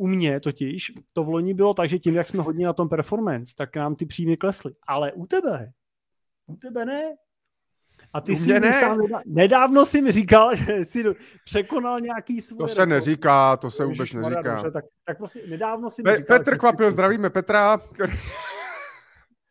u 0.00 0.06
mě 0.06 0.40
totiž 0.40 0.92
to 1.12 1.24
v 1.24 1.28
loni 1.28 1.54
bylo 1.54 1.74
tak, 1.74 1.88
že 1.88 1.98
tím, 1.98 2.14
jak 2.14 2.28
jsme 2.28 2.42
hodně 2.42 2.66
na 2.66 2.72
tom 2.72 2.88
performance, 2.88 3.54
tak 3.56 3.76
nám 3.76 3.94
ty 3.94 4.06
příjmy 4.06 4.36
klesly. 4.36 4.72
Ale 4.86 5.12
u 5.12 5.26
tebe, 5.26 5.72
u 6.46 6.56
tebe 6.56 6.84
ne. 6.84 7.02
A 8.12 8.20
ty 8.20 8.36
si 8.36 8.60
ne. 8.60 8.72
Sám 8.72 8.98
nedávno 9.26 9.86
si 9.86 10.02
mi 10.02 10.12
říkal, 10.12 10.54
že 10.54 10.76
jsi 10.84 11.04
překonal 11.44 12.00
nějaký 12.00 12.40
svůj 12.40 12.58
To 12.58 12.68
se 12.68 12.80
rekord. 12.80 12.88
neříká, 12.90 13.56
to 13.56 13.70
se 13.70 13.84
vůbec 13.84 14.12
neříká. 14.12 14.40
Dobře, 14.54 14.70
tak, 14.70 14.84
tak 15.04 15.18
prostě 15.18 15.40
nedávno 15.48 15.90
si 15.90 16.02
mi 16.02 16.10
Pe- 16.10 16.16
říkal, 16.16 16.38
Petr 16.38 16.58
Kvapil, 16.58 16.86
si... 16.86 16.92
zdravíme 16.92 17.30
Petra. 17.30 17.78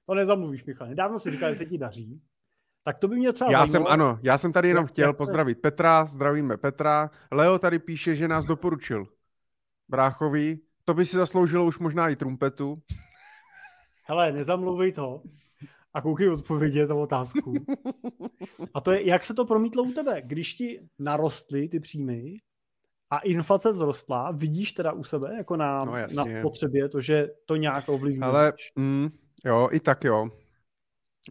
To 0.06 0.16
nezamluvíš, 0.16 0.66
Michal. 0.66 0.88
Nedávno 0.88 1.20
si 1.20 1.32
říkal, 1.32 1.52
že 1.52 1.58
se 1.58 1.66
ti 1.66 1.78
daří. 1.78 2.22
Tak 2.84 2.98
to 2.98 3.08
by 3.08 3.16
mě 3.16 3.34
třeba 3.34 3.52
Já 3.52 3.66
zajímalo. 3.66 3.86
jsem, 3.86 3.94
ano, 3.94 4.20
já 4.24 4.38
jsem 4.38 4.54
tady 4.54 4.68
jenom 4.68 4.86
chtěl 4.86 5.14
pozdravit 5.14 5.62
Petra, 5.62 6.06
zdravíme 6.06 6.58
Petra. 6.58 7.10
Leo 7.32 7.60
tady 7.60 7.80
píše, 7.80 8.16
že 8.16 8.28
nás 8.28 8.46
doporučil. 8.46 9.08
Bráchovi, 9.90 10.60
to 10.86 10.94
by 10.94 11.06
si 11.06 11.16
zasloužilo 11.16 11.66
už 11.66 11.80
možná 11.80 12.10
i 12.10 12.16
trumpetu. 12.16 12.82
Hele, 14.06 14.32
nezamluvuj 14.32 14.92
to 14.92 15.22
a 15.94 16.02
koukej 16.02 16.30
odpovědět 16.30 16.90
na 16.90 16.96
otázku. 16.96 17.54
A 18.74 18.82
to 18.82 18.92
je, 18.92 19.08
jak 19.08 19.24
se 19.24 19.34
to 19.34 19.46
promítlo 19.46 19.84
u 19.84 19.92
tebe? 19.92 20.22
Když 20.26 20.54
ti 20.54 20.90
narostly 21.00 21.68
ty 21.68 21.80
příjmy 21.80 22.38
a 23.10 23.20
inflace 23.20 23.74
vzrostla, 23.74 24.32
vidíš 24.32 24.72
teda 24.72 24.92
u 24.92 25.04
sebe 25.04 25.36
jako 25.38 25.56
na, 25.56 25.86
no 25.86 25.94
na 26.16 26.42
potřebě 26.42 26.90
to, 26.90 27.02
že 27.02 27.28
to 27.46 27.56
nějak 27.56 27.90
ovlivní? 27.90 28.22
Ale 28.22 28.54
mm, 28.76 29.10
jo, 29.46 29.70
i 29.72 29.80
tak 29.80 30.04
jo. 30.04 30.30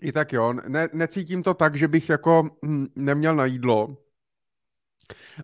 I 0.03 0.13
tak 0.13 0.33
jo. 0.33 0.53
Ne, 0.53 0.89
necítím 0.93 1.43
to 1.43 1.55
tak, 1.55 1.77
že 1.77 1.89
bych 1.89 2.09
jako 2.09 2.51
hm, 2.65 2.87
neměl 2.97 3.37
na 3.37 3.45
jídlo, 3.47 3.97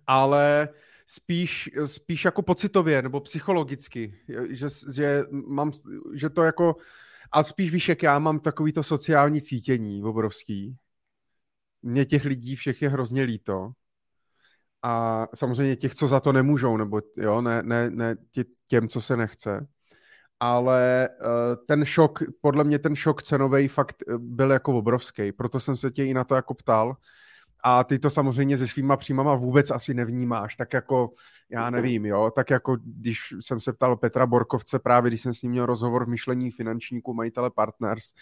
ale 0.07 0.69
spíš, 1.07 1.71
spíš 1.85 2.25
jako 2.25 2.43
pocitově 2.43 3.03
nebo 3.03 3.21
psychologicky, 3.21 4.21
že, 4.51 4.69
že, 4.93 5.25
mám, 5.31 5.73
že 6.15 6.31
to 6.31 6.43
jako, 6.43 6.77
a 7.33 7.43
spíš 7.43 7.73
víš, 7.73 7.89
jak 7.89 8.03
já 8.03 8.19
mám 8.19 8.41
takový 8.41 8.73
to 8.73 8.83
sociální 8.83 9.43
cítění 9.43 10.03
obrovský. 10.03 10.77
Mně 11.83 12.05
těch 12.05 12.25
lidí 12.25 12.57
všech 12.57 12.83
je 12.83 12.89
hrozně 12.89 13.23
líto. 13.23 13.73
A 14.83 15.27
samozřejmě 15.35 15.77
těch, 15.77 15.95
co 15.95 16.07
za 16.07 16.21
to 16.21 16.33
nemůžou, 16.33 16.77
nebo 16.77 17.01
jo, 17.17 17.41
ne, 17.41 17.63
ne, 17.63 17.91
ne 17.91 18.17
těm, 18.67 18.89
co 18.89 19.01
se 19.01 19.17
nechce. 19.17 19.67
Ale 20.41 21.09
uh, 21.21 21.27
ten 21.67 21.85
šok, 21.85 22.23
podle 22.41 22.65
mě 22.65 22.79
ten 22.79 22.97
šok 22.97 23.23
cenový 23.23 23.69
fakt 23.69 23.97
eh, 24.03 24.19
byl 24.19 24.51
jako 24.51 24.79
obrovský, 24.79 25.33
proto 25.33 25.61
jsem 25.61 25.77
se 25.77 25.91
tě 25.91 26.05
i 26.05 26.15
na 26.15 26.25
to 26.25 26.35
jako 26.35 26.55
ptal, 26.55 26.97
a 27.67 27.85
ty 27.85 27.99
to 27.99 28.11
samozřejmě 28.11 28.59
se 28.59 28.67
svýma 28.67 28.97
příjmama 28.97 29.35
vůbec 29.35 29.71
asi 29.71 29.95
nevnímáš, 29.95 30.57
tak 30.57 30.73
jako, 30.73 31.11
já 31.51 31.71
nevím, 31.71 32.07
jo, 32.07 32.33
tak 32.35 32.51
jako 32.51 32.77
když 32.85 33.19
jsem 33.41 33.61
se 33.61 33.73
ptal 33.73 33.97
Petra 33.97 34.27
Borkovce 34.27 34.79
právě, 34.79 35.11
když 35.11 35.21
jsem 35.21 35.35
s 35.35 35.43
ním 35.43 35.53
měl 35.53 35.67
rozhovor 35.67 36.05
v 36.05 36.09
myšlení 36.09 36.51
finančníků, 36.51 37.15
majitele 37.15 37.51
Partners, 37.51 38.13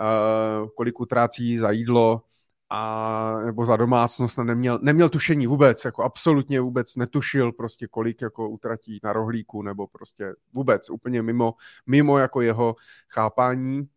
uh, 0.00 0.68
kolik 0.76 1.00
utrácí 1.00 1.58
za 1.58 1.70
jídlo, 1.70 2.22
a, 2.70 3.40
nebo 3.44 3.66
za 3.66 3.76
domácnost, 3.76 4.38
neměl, 4.38 4.78
neměl 4.82 5.08
tušení 5.08 5.46
vůbec, 5.46 5.84
jako 5.84 6.02
absolutně 6.02 6.60
vůbec 6.60 6.96
netušil 6.96 7.52
prostě 7.52 7.86
kolik 7.86 8.22
jako 8.22 8.48
utratí 8.48 9.00
na 9.02 9.12
rohlíku, 9.12 9.62
nebo 9.62 9.86
prostě 9.86 10.34
vůbec, 10.54 10.90
úplně 10.90 11.22
mimo, 11.22 11.54
mimo 11.86 12.18
jako 12.18 12.40
jeho 12.40 12.76
chápání, 13.08 13.88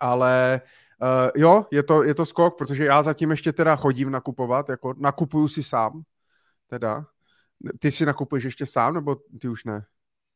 ale 0.00 0.60
uh, 0.62 0.68
Uh, 1.02 1.30
jo, 1.34 1.66
je 1.70 1.82
to, 1.82 2.02
je 2.02 2.14
to 2.14 2.26
skok, 2.26 2.58
protože 2.58 2.84
já 2.84 3.02
zatím 3.02 3.30
ještě 3.30 3.52
teda 3.52 3.76
chodím 3.76 4.10
nakupovat, 4.10 4.68
jako 4.68 4.94
nakupuju 4.98 5.48
si 5.48 5.62
sám, 5.62 6.02
teda. 6.66 7.04
Ty 7.78 7.92
si 7.92 8.06
nakupuješ 8.06 8.44
ještě 8.44 8.66
sám, 8.66 8.94
nebo 8.94 9.16
ty 9.40 9.48
už 9.48 9.64
ne? 9.64 9.84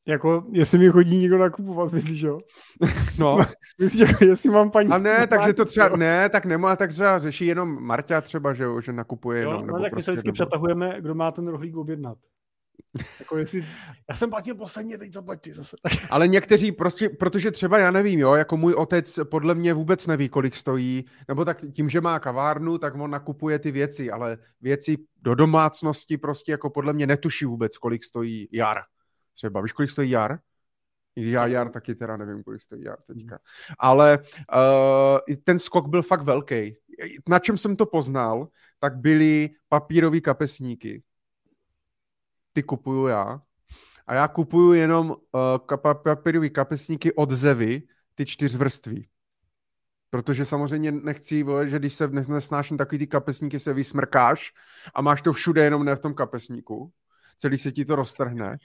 Jako, 0.06 0.44
jestli 0.52 0.78
mi 0.78 0.88
chodí 0.88 1.18
někdo 1.18 1.38
nakupovat, 1.38 1.92
myslíš, 1.92 2.20
jo? 2.20 2.38
No. 3.18 3.38
myslíš, 3.80 4.00
jako, 4.00 4.24
jestli 4.24 4.50
mám 4.50 4.70
paní... 4.70 4.90
A 4.90 4.98
ne, 4.98 5.26
takže 5.26 5.52
to 5.52 5.64
třeba, 5.64 5.86
jo? 5.86 5.96
ne, 5.96 6.28
tak 6.28 6.44
nemá, 6.44 6.76
tak 6.76 6.90
třeba 6.90 7.18
řeší 7.18 7.46
jenom 7.46 7.84
Marta 7.84 8.20
třeba, 8.20 8.52
že, 8.52 8.64
že 8.80 8.92
nakupuje 8.92 9.42
jo, 9.42 9.50
jenom. 9.50 9.66
No, 9.66 9.66
nebo 9.66 9.78
tak 9.78 9.92
prostě, 9.92 9.96
my 9.98 10.02
se 10.02 10.10
vždycky 10.12 10.28
nebo... 10.28 10.34
přetahujeme, 10.34 11.00
kdo 11.00 11.14
má 11.14 11.30
ten 11.30 11.48
rohlík 11.48 11.76
objednat. 11.76 12.18
Jako 13.18 13.36
jestli, 13.36 13.66
já 14.10 14.16
jsem 14.16 14.30
platil 14.30 14.54
posledně, 14.54 14.98
teď 14.98 15.12
zaplat 15.12 15.40
ty 15.40 15.52
zase. 15.52 15.76
Ale 16.10 16.28
někteří 16.28 16.72
prostě, 16.72 17.08
protože 17.08 17.50
třeba 17.50 17.78
já 17.78 17.90
nevím, 17.90 18.20
jo, 18.20 18.34
jako 18.34 18.56
můj 18.56 18.74
otec 18.74 19.18
podle 19.30 19.54
mě 19.54 19.74
vůbec 19.74 20.06
neví, 20.06 20.28
kolik 20.28 20.56
stojí, 20.56 21.04
nebo 21.28 21.44
tak 21.44 21.64
tím, 21.72 21.90
že 21.90 22.00
má 22.00 22.20
kavárnu, 22.20 22.78
tak 22.78 22.94
on 22.94 23.10
nakupuje 23.10 23.58
ty 23.58 23.70
věci, 23.70 24.10
ale 24.10 24.38
věci 24.60 24.96
do 25.22 25.34
domácnosti 25.34 26.18
prostě 26.18 26.52
jako 26.52 26.70
podle 26.70 26.92
mě 26.92 27.06
netuší 27.06 27.44
vůbec, 27.44 27.78
kolik 27.78 28.04
stojí 28.04 28.48
jar. 28.52 28.82
Třeba, 29.34 29.60
víš, 29.60 29.72
kolik 29.72 29.90
stojí 29.90 30.10
jar? 30.10 30.38
Já 31.16 31.46
jar 31.46 31.70
taky 31.70 31.94
teda 31.94 32.16
nevím, 32.16 32.42
kolik 32.42 32.60
stojí 32.60 32.82
jar 32.84 32.98
teďka. 33.06 33.38
Ale 33.78 34.18
uh, 34.18 35.34
ten 35.44 35.58
skok 35.58 35.88
byl 35.88 36.02
fakt 36.02 36.22
velký. 36.22 36.76
Na 37.28 37.38
čem 37.38 37.58
jsem 37.58 37.76
to 37.76 37.86
poznal, 37.86 38.48
tak 38.80 38.96
byly 38.96 39.50
papírové 39.68 40.20
kapesníky 40.20 41.02
ty 42.52 42.62
kupuju 42.62 43.06
já. 43.06 43.42
A 44.06 44.14
já 44.14 44.28
kupuju 44.28 44.72
jenom 44.72 45.10
uh, 45.10 45.16
papírové 45.92 46.48
kapesníky 46.48 47.12
od 47.12 47.30
Zevy, 47.30 47.82
ty 48.14 48.26
čtyřvrství. 48.26 49.08
Protože 50.10 50.44
samozřejmě 50.44 50.92
nechci, 50.92 51.42
vole, 51.42 51.68
že 51.68 51.78
když 51.78 51.94
se 51.94 52.08
nesnáším 52.08 52.78
takový 52.78 52.98
ty 52.98 53.06
kapesníky, 53.06 53.58
se 53.58 53.72
vysmrkáš 53.72 54.52
a 54.94 55.02
máš 55.02 55.22
to 55.22 55.32
všude, 55.32 55.64
jenom 55.64 55.84
ne 55.84 55.96
v 55.96 56.00
tom 56.00 56.14
kapesníku. 56.14 56.92
Celý 57.38 57.58
se 57.58 57.72
ti 57.72 57.84
to 57.84 57.96
roztrhne. 57.96 58.58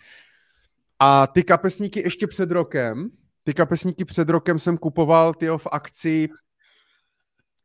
A 0.99 1.27
ty 1.27 1.43
kapesníky 1.43 1.99
ještě 1.99 2.27
před 2.27 2.51
rokem, 2.51 3.09
ty 3.43 3.53
kapesníky 3.53 4.05
před 4.05 4.29
rokem 4.29 4.59
jsem 4.59 4.77
kupoval 4.77 5.33
ty 5.33 5.49
v 5.49 5.67
akci 5.71 6.29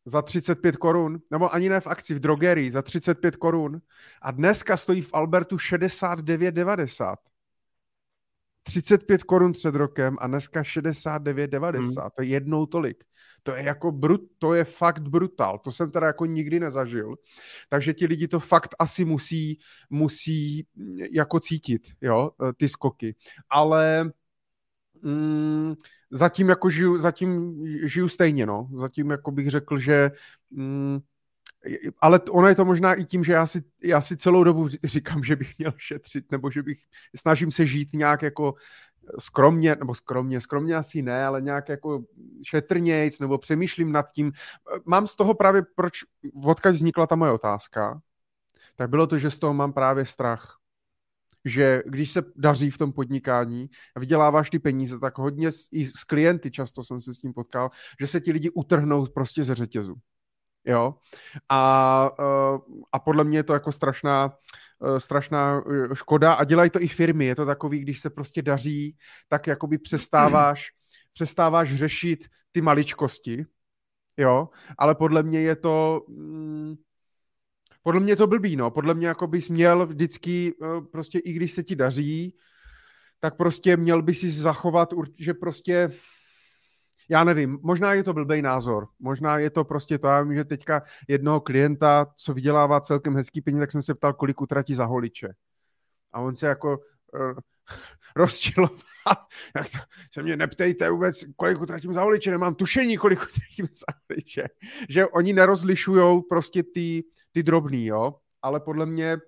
za 0.04 0.22
35 0.22 0.76
korun, 0.76 1.20
nebo 1.30 1.54
ani 1.54 1.68
ne 1.68 1.80
v 1.80 1.86
akci, 1.86 2.14
v 2.14 2.20
drogerii 2.20 2.72
za 2.72 2.82
35 2.82 3.36
korun 3.36 3.80
a 4.22 4.30
dneska 4.30 4.76
stojí 4.76 5.02
v 5.02 5.10
Albertu 5.12 5.56
69,90. 5.56 7.16
35 8.62 9.22
korun 9.22 9.52
před 9.52 9.74
rokem 9.74 10.16
a 10.20 10.26
dneska 10.26 10.62
69,90. 10.62 11.78
Hmm. 11.78 12.10
To 12.16 12.22
je 12.22 12.28
jednou 12.28 12.66
tolik. 12.66 13.04
To 13.42 13.54
je 13.54 13.64
jako 13.64 13.92
brut, 13.92 14.20
to 14.38 14.54
je 14.54 14.64
fakt 14.64 15.08
brutal. 15.08 15.58
To 15.58 15.72
jsem 15.72 15.90
teda 15.90 16.06
jako 16.06 16.26
nikdy 16.26 16.60
nezažil. 16.60 17.14
Takže 17.68 17.94
ti 17.94 18.06
lidi 18.06 18.28
to 18.28 18.40
fakt 18.40 18.74
asi 18.78 19.04
musí, 19.04 19.58
musí 19.90 20.66
jako 21.10 21.40
cítit, 21.40 21.82
jo, 22.00 22.30
ty 22.56 22.68
skoky. 22.68 23.14
Ale 23.50 24.10
mm, 25.02 25.74
zatím 26.12 26.48
jako 26.48 26.70
žiju, 26.70 26.98
zatím 26.98 27.62
žiju 27.82 28.08
stejně, 28.08 28.46
no. 28.46 28.68
Zatím 28.72 29.10
jako 29.10 29.30
bych 29.30 29.50
řekl, 29.50 29.78
že 29.78 30.10
mm, 30.50 30.98
ale 31.98 32.20
ono 32.30 32.48
je 32.48 32.54
to 32.54 32.64
možná 32.64 32.94
i 32.94 33.04
tím, 33.04 33.24
že 33.24 33.32
já 33.32 33.46
si, 33.46 33.62
já 33.82 34.00
si 34.00 34.16
celou 34.16 34.44
dobu 34.44 34.68
říkám, 34.84 35.24
že 35.24 35.36
bych 35.36 35.58
měl 35.58 35.72
šetřit, 35.76 36.32
nebo 36.32 36.50
že 36.50 36.62
bych, 36.62 36.78
snažím 37.16 37.50
se 37.50 37.66
žít 37.66 37.88
nějak 37.92 38.22
jako 38.22 38.54
skromně, 39.18 39.76
nebo 39.78 39.94
skromně, 39.94 40.40
skromně 40.40 40.76
asi 40.76 41.02
ne, 41.02 41.26
ale 41.26 41.42
nějak 41.42 41.68
jako 41.68 42.04
šetrnějc, 42.42 43.20
nebo 43.20 43.38
přemýšlím 43.38 43.92
nad 43.92 44.10
tím. 44.12 44.32
Mám 44.84 45.06
z 45.06 45.14
toho 45.14 45.34
právě, 45.34 45.62
proč, 45.74 45.92
odkud 46.44 46.72
vznikla 46.72 47.06
ta 47.06 47.16
moje 47.16 47.32
otázka, 47.32 48.00
tak 48.76 48.90
bylo 48.90 49.06
to, 49.06 49.18
že 49.18 49.30
z 49.30 49.38
toho 49.38 49.54
mám 49.54 49.72
právě 49.72 50.06
strach. 50.06 50.61
Že 51.44 51.82
když 51.86 52.10
se 52.10 52.22
daří 52.36 52.70
v 52.70 52.78
tom 52.78 52.92
podnikání 52.92 53.70
a 53.96 54.00
vyděláváš 54.00 54.50
ty 54.50 54.58
peníze, 54.58 54.98
tak 54.98 55.18
hodně 55.18 55.48
i 55.72 55.86
s 55.86 56.04
klienty, 56.04 56.50
často 56.50 56.82
jsem 56.82 57.00
se 57.00 57.14
s 57.14 57.18
tím 57.18 57.32
potkal, 57.32 57.70
že 58.00 58.06
se 58.06 58.20
ti 58.20 58.32
lidi 58.32 58.50
utrhnou 58.50 59.06
prostě 59.06 59.42
ze 59.42 59.54
řetězu. 59.54 59.94
Jo? 60.64 60.94
A, 61.48 62.10
eh, 62.20 62.58
a 62.92 62.98
podle 62.98 63.24
mě 63.24 63.38
je 63.38 63.42
to 63.42 63.52
jako 63.52 63.72
strašná, 63.72 64.36
eh, 64.84 65.00
strašná 65.00 65.62
eh, 65.70 65.94
škoda 65.94 66.32
a 66.32 66.44
dělají 66.44 66.70
to 66.70 66.82
i 66.82 66.88
firmy. 66.88 67.24
Je 67.26 67.34
to 67.34 67.46
takový, 67.46 67.80
když 67.80 68.00
se 68.00 68.10
prostě 68.10 68.42
daří, 68.42 68.96
tak 69.28 69.46
jakoby 69.46 69.78
přestáváš, 69.78 70.66
přestáváš 71.12 71.74
řešit 71.74 72.24
ty 72.52 72.60
maličkosti, 72.60 73.44
jo, 74.16 74.48
ale 74.78 74.94
podle 74.94 75.22
mě 75.22 75.40
je 75.40 75.56
to, 75.56 76.04
mm, 76.08 76.74
podle 77.82 78.00
mě 78.00 78.16
to 78.16 78.26
blbý, 78.26 78.56
no, 78.56 78.70
podle 78.70 78.94
mě 78.94 79.06
jako 79.06 79.26
bys 79.26 79.48
měl 79.48 79.86
vždycky, 79.86 80.54
prostě 80.92 81.18
i 81.18 81.32
když 81.32 81.52
se 81.52 81.62
ti 81.62 81.76
daří, 81.76 82.36
tak 83.20 83.36
prostě 83.36 83.76
měl 83.76 84.02
by 84.02 84.14
si 84.14 84.30
zachovat, 84.30 84.88
že 85.18 85.34
prostě 85.34 85.90
já 87.08 87.24
nevím, 87.24 87.58
možná 87.62 87.94
je 87.94 88.02
to 88.02 88.12
blbý 88.12 88.42
názor, 88.42 88.88
možná 88.98 89.38
je 89.38 89.50
to 89.50 89.64
prostě 89.64 89.98
to, 89.98 90.06
já 90.06 90.22
vím, 90.22 90.34
že 90.34 90.44
teďka 90.44 90.82
jednoho 91.08 91.40
klienta, 91.40 92.06
co 92.16 92.34
vydělává 92.34 92.80
celkem 92.80 93.16
hezký 93.16 93.40
peníze, 93.40 93.62
tak 93.62 93.70
jsem 93.70 93.82
se 93.82 93.94
ptal, 93.94 94.12
kolik 94.12 94.40
utratí 94.40 94.74
za 94.74 94.84
holiče. 94.84 95.28
A 96.12 96.20
on 96.20 96.34
se 96.34 96.46
jako 96.46 96.78
uh, 96.78 97.32
rozčiloval. 98.16 98.76
Jak 99.56 99.70
to, 99.70 99.78
se 100.12 100.22
mě 100.22 100.36
neptejte 100.36 100.90
vůbec, 100.90 101.24
kolik 101.36 101.60
utratím 101.60 101.92
za 101.92 102.02
holiče, 102.02 102.30
nemám 102.30 102.54
tušení, 102.54 102.96
kolik 102.96 103.18
utratím 103.22 103.66
za 103.66 103.86
holiče. 104.08 104.48
Že 104.88 105.06
oni 105.06 105.32
nerozlišují 105.32 106.22
prostě 106.28 106.62
ty, 106.62 107.04
ty 107.32 107.42
drobný, 107.42 107.86
jo. 107.86 108.14
Ale 108.42 108.60
podle 108.60 108.86
mě 108.86 109.18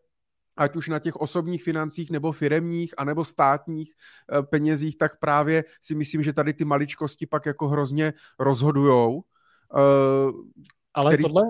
ať 0.57 0.77
už 0.77 0.89
na 0.89 0.99
těch 0.99 1.17
osobních 1.17 1.63
financích 1.63 2.11
nebo 2.11 2.33
firemních 2.33 2.95
anebo 2.97 3.25
státních 3.25 3.95
eh, 4.33 4.43
penězích, 4.43 4.99
tak 4.99 5.19
právě 5.19 5.65
si 5.81 5.95
myslím, 5.95 6.23
že 6.23 6.33
tady 6.33 6.55
ty 6.55 6.65
maličkosti 6.65 7.27
pak 7.27 7.47
jako 7.47 7.69
hrozně 7.69 8.13
rozhodujou. 8.39 9.23
Ale 10.95 11.11
který... 11.11 11.23
tohle, 11.23 11.43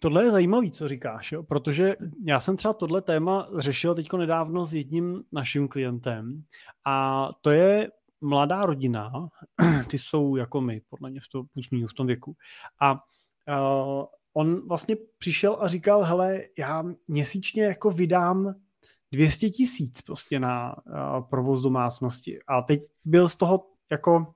tohle 0.00 0.24
je 0.24 0.30
zajímavý, 0.30 0.70
co 0.70 0.88
říkáš, 0.88 1.32
jo? 1.32 1.42
protože 1.42 1.96
já 2.24 2.40
jsem 2.40 2.56
třeba 2.56 2.74
tohle 2.74 3.02
téma 3.02 3.48
řešil 3.56 3.94
teďko 3.94 4.16
nedávno 4.16 4.66
s 4.66 4.74
jedním 4.74 5.24
naším 5.32 5.68
klientem 5.68 6.42
a 6.86 7.28
to 7.40 7.50
je 7.50 7.90
mladá 8.20 8.66
rodina, 8.66 9.28
ty 9.90 9.98
jsou 9.98 10.36
jako 10.36 10.60
my, 10.60 10.82
podle 10.90 11.10
mě 11.10 11.20
v, 11.20 11.28
to, 11.28 11.42
v 11.90 11.94
tom 11.94 12.06
věku. 12.06 12.36
A 12.80 12.92
uh, 12.92 14.04
on 14.32 14.68
vlastně 14.68 14.96
přišel 15.18 15.56
a 15.60 15.68
říkal, 15.68 16.02
hele, 16.02 16.40
já 16.58 16.84
měsíčně 17.08 17.62
jako 17.64 17.90
vydám 17.90 18.54
200 19.12 19.50
tisíc 19.50 20.02
prostě 20.02 20.40
na 20.40 20.76
uh, 20.86 21.28
provoz 21.30 21.62
domácnosti. 21.62 22.38
A 22.46 22.62
teď 22.62 22.82
byl 23.04 23.28
z 23.28 23.36
toho 23.36 23.66
jako, 23.90 24.34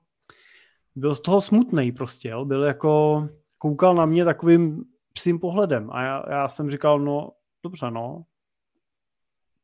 byl 0.95 1.15
z 1.15 1.21
toho 1.21 1.41
smutný 1.41 1.91
prostě, 1.91 2.29
jo? 2.29 2.45
byl 2.45 2.63
jako, 2.63 3.27
koukal 3.57 3.95
na 3.95 4.05
mě 4.05 4.25
takovým 4.25 4.83
psím 5.13 5.39
pohledem 5.39 5.89
a 5.91 6.03
já, 6.03 6.23
já 6.29 6.47
jsem 6.47 6.69
říkal, 6.69 6.99
no 6.99 7.31
dobře, 7.63 7.91
no. 7.91 8.23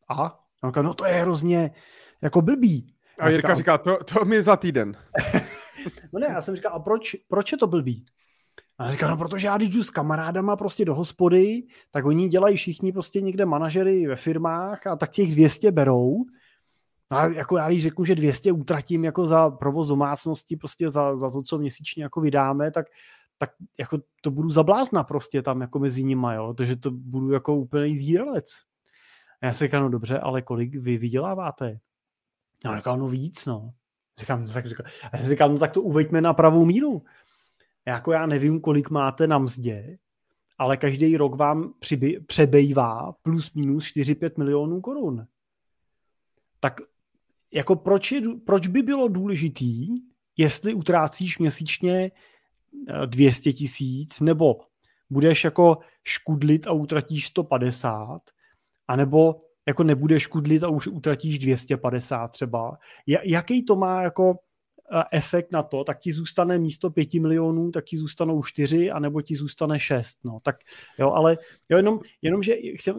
A? 0.09 0.25
A 0.61 0.63
on 0.63 0.69
říkal, 0.69 0.83
no 0.83 0.93
to 0.93 1.05
je 1.05 1.13
hrozně 1.13 1.71
jako 2.21 2.41
blbý. 2.41 2.95
A 3.19 3.29
Jirka 3.29 3.55
říká, 3.55 3.77
to, 3.77 4.03
to 4.03 4.25
mi 4.25 4.43
za 4.43 4.55
týden. 4.55 4.97
no 6.13 6.19
ne, 6.19 6.27
já 6.29 6.41
jsem 6.41 6.55
říkal, 6.55 6.73
a 6.73 6.79
proč, 6.79 7.15
proč 7.27 7.51
je 7.51 7.57
to 7.57 7.67
blbý? 7.67 8.05
A 8.77 8.91
říká, 8.91 9.09
no 9.09 9.17
protože 9.17 9.47
já 9.47 9.57
když 9.57 9.69
jdu 9.69 9.83
s 9.83 9.89
kamarádama 9.89 10.55
prostě 10.55 10.85
do 10.85 10.95
hospody, 10.95 11.63
tak 11.91 12.05
oni 12.05 12.27
dělají 12.27 12.57
všichni 12.57 12.91
prostě 12.91 13.21
někde 13.21 13.45
manažery 13.45 14.07
ve 14.07 14.15
firmách 14.15 14.87
a 14.87 14.95
tak 14.95 15.11
těch 15.11 15.31
200 15.31 15.71
berou. 15.71 16.25
A 17.09 17.25
jako 17.25 17.57
já 17.57 17.67
když 17.67 17.83
řeknu, 17.83 18.05
že 18.05 18.15
200 18.15 18.51
utratím 18.51 19.03
jako 19.03 19.27
za 19.27 19.49
provoz 19.49 19.87
domácnosti, 19.87 20.57
prostě 20.57 20.89
za, 20.89 21.15
za 21.15 21.29
to, 21.29 21.43
co 21.43 21.57
měsíčně 21.57 22.03
jako 22.03 22.21
vydáme, 22.21 22.71
tak, 22.71 22.85
tak 23.41 23.51
jako 23.79 23.99
to 24.21 24.31
budu 24.31 24.49
zablázna 24.49 25.03
prostě 25.03 25.41
tam 25.41 25.61
jako 25.61 25.79
mezi 25.79 26.03
nimi, 26.03 26.27
jo, 26.33 26.53
takže 26.53 26.75
to 26.75 26.91
budu 26.91 27.31
jako 27.31 27.55
úplný 27.55 27.97
zíralec. 27.97 28.45
A 29.41 29.45
já 29.45 29.53
si 29.53 29.65
říkám, 29.65 29.83
no 29.83 29.89
dobře, 29.89 30.19
ale 30.19 30.41
kolik 30.41 30.75
vy 30.75 30.97
vyděláváte? 30.97 31.79
Já 32.65 32.77
říkám, 32.77 32.99
no 32.99 33.07
víc, 33.07 33.45
no. 33.45 33.73
Říkám, 34.19 34.47
tak, 34.47 34.65
říkám, 34.65 34.85
já 35.13 35.29
říkám, 35.29 35.53
no 35.53 35.59
tak 35.59 35.71
to 35.71 35.81
uveďme 35.81 36.21
na 36.21 36.33
pravou 36.33 36.65
míru 36.65 37.03
jako 37.85 38.11
já 38.11 38.25
nevím, 38.25 38.61
kolik 38.61 38.89
máte 38.89 39.27
na 39.27 39.37
mzdě, 39.37 39.97
ale 40.57 40.77
každý 40.77 41.17
rok 41.17 41.35
vám 41.35 41.73
přiby, 41.79 42.19
přebejvá 42.19 43.11
plus 43.21 43.53
minus 43.53 43.85
4-5 43.85 44.31
milionů 44.37 44.81
korun. 44.81 45.27
Tak 46.59 46.81
jako 47.53 47.75
proč, 47.75 48.11
je, 48.11 48.21
proč 48.45 48.67
by 48.67 48.81
bylo 48.81 49.07
důležitý, 49.07 49.87
jestli 50.37 50.73
utrácíš 50.73 51.39
měsíčně 51.39 52.11
200 53.05 53.49
eh, 53.49 53.53
tisíc, 53.53 54.19
nebo 54.19 54.59
budeš 55.09 55.43
jako 55.43 55.77
škudlit 56.03 56.67
a 56.67 56.71
utratíš 56.71 57.27
150, 57.27 58.21
anebo 58.87 59.41
jako 59.67 59.83
nebudeš 59.83 60.23
škudlit 60.23 60.63
a 60.63 60.69
už 60.69 60.87
utratíš 60.87 61.39
250 61.39 62.27
třeba. 62.27 62.77
Jaký 63.23 63.65
to 63.65 63.75
má 63.75 64.03
jako 64.03 64.35
efekt 65.11 65.51
na 65.51 65.63
to, 65.63 65.83
tak 65.83 65.99
ti 65.99 66.11
zůstane 66.11 66.59
místo 66.59 66.89
pěti 66.89 67.19
milionů, 67.19 67.71
tak 67.71 67.85
ti 67.85 67.97
zůstanou 67.97 68.43
čtyři, 68.43 68.91
anebo 68.91 69.21
ti 69.21 69.35
zůstane 69.35 69.79
šest. 69.79 70.17
No. 70.23 70.39
Tak, 70.43 70.55
jo, 70.99 71.11
ale 71.11 71.37
jo, 71.69 71.77
jenom, 71.77 71.99
jenom, 72.21 72.43
že 72.43 72.55
chci, 72.75 72.91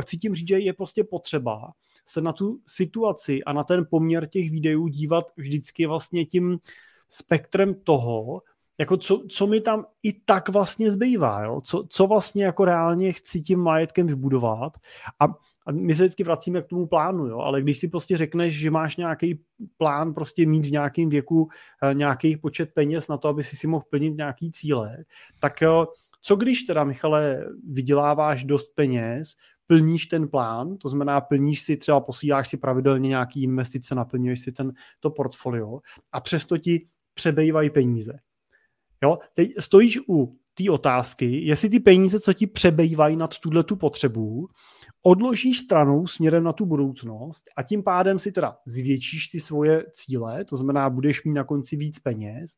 chci 0.00 0.18
tím 0.18 0.34
říct, 0.34 0.48
že 0.48 0.58
je 0.58 0.72
prostě 0.72 1.04
potřeba 1.04 1.72
se 2.06 2.20
na 2.20 2.32
tu 2.32 2.60
situaci 2.66 3.44
a 3.44 3.52
na 3.52 3.64
ten 3.64 3.86
poměr 3.90 4.26
těch 4.26 4.50
videů 4.50 4.88
dívat 4.88 5.24
vždycky 5.36 5.86
vlastně 5.86 6.24
tím 6.24 6.58
spektrem 7.08 7.74
toho, 7.74 8.42
jako 8.78 8.96
co, 8.96 9.22
co 9.28 9.46
mi 9.46 9.60
tam 9.60 9.86
i 10.02 10.12
tak 10.12 10.48
vlastně 10.48 10.90
zbývá, 10.90 11.44
jo? 11.44 11.60
Co, 11.60 11.86
co 11.88 12.06
vlastně 12.06 12.44
jako 12.44 12.64
reálně 12.64 13.12
chci 13.12 13.40
tím 13.40 13.60
majetkem 13.60 14.06
vybudovat 14.06 14.72
a 15.20 15.26
a 15.66 15.72
my 15.72 15.94
se 15.94 16.02
vždycky 16.02 16.24
vracíme 16.24 16.62
k 16.62 16.66
tomu 16.66 16.86
plánu, 16.86 17.26
jo? 17.26 17.38
ale 17.38 17.62
když 17.62 17.78
si 17.78 17.88
prostě 17.88 18.16
řekneš, 18.16 18.58
že 18.58 18.70
máš 18.70 18.96
nějaký 18.96 19.40
plán 19.76 20.14
prostě 20.14 20.46
mít 20.46 20.66
v 20.66 20.70
nějakém 20.70 21.08
věku 21.08 21.48
eh, 21.82 21.94
nějaký 21.94 22.36
počet 22.36 22.74
peněz 22.74 23.08
na 23.08 23.16
to, 23.16 23.28
aby 23.28 23.42
si 23.42 23.56
si 23.56 23.66
mohl 23.66 23.84
plnit 23.90 24.16
nějaký 24.16 24.52
cíle, 24.52 24.96
tak 25.38 25.60
jo, 25.60 25.88
co 26.22 26.36
když 26.36 26.62
teda, 26.62 26.84
Michale, 26.84 27.44
vyděláváš 27.70 28.44
dost 28.44 28.74
peněz, 28.74 29.32
plníš 29.66 30.06
ten 30.06 30.28
plán, 30.28 30.76
to 30.76 30.88
znamená 30.88 31.20
plníš 31.20 31.62
si, 31.62 31.76
třeba 31.76 32.00
posíláš 32.00 32.48
si 32.48 32.56
pravidelně 32.56 33.08
nějaký 33.08 33.42
investice, 33.42 33.94
naplňuješ 33.94 34.40
si 34.40 34.52
ten, 34.52 34.72
to 35.00 35.10
portfolio 35.10 35.80
a 36.12 36.20
přesto 36.20 36.58
ti 36.58 36.88
přebývají 37.14 37.70
peníze. 37.70 38.18
Jo? 39.02 39.18
Teď 39.34 39.50
stojíš 39.58 39.98
u 40.08 40.38
té 40.54 40.70
otázky, 40.70 41.46
jestli 41.46 41.70
ty 41.70 41.80
peníze, 41.80 42.20
co 42.20 42.32
ti 42.32 42.46
přebývají 42.46 43.16
nad 43.16 43.38
tuhle 43.38 43.64
tu 43.64 43.76
potřebu, 43.76 44.48
odložíš 45.02 45.58
stranou 45.58 46.06
směrem 46.06 46.44
na 46.44 46.52
tu 46.52 46.66
budoucnost 46.66 47.44
a 47.56 47.62
tím 47.62 47.82
pádem 47.82 48.18
si 48.18 48.32
teda 48.32 48.56
zvětšíš 48.66 49.28
ty 49.28 49.40
svoje 49.40 49.84
cíle, 49.92 50.44
to 50.44 50.56
znamená, 50.56 50.90
budeš 50.90 51.24
mít 51.24 51.32
na 51.32 51.44
konci 51.44 51.76
víc 51.76 51.98
peněz, 51.98 52.50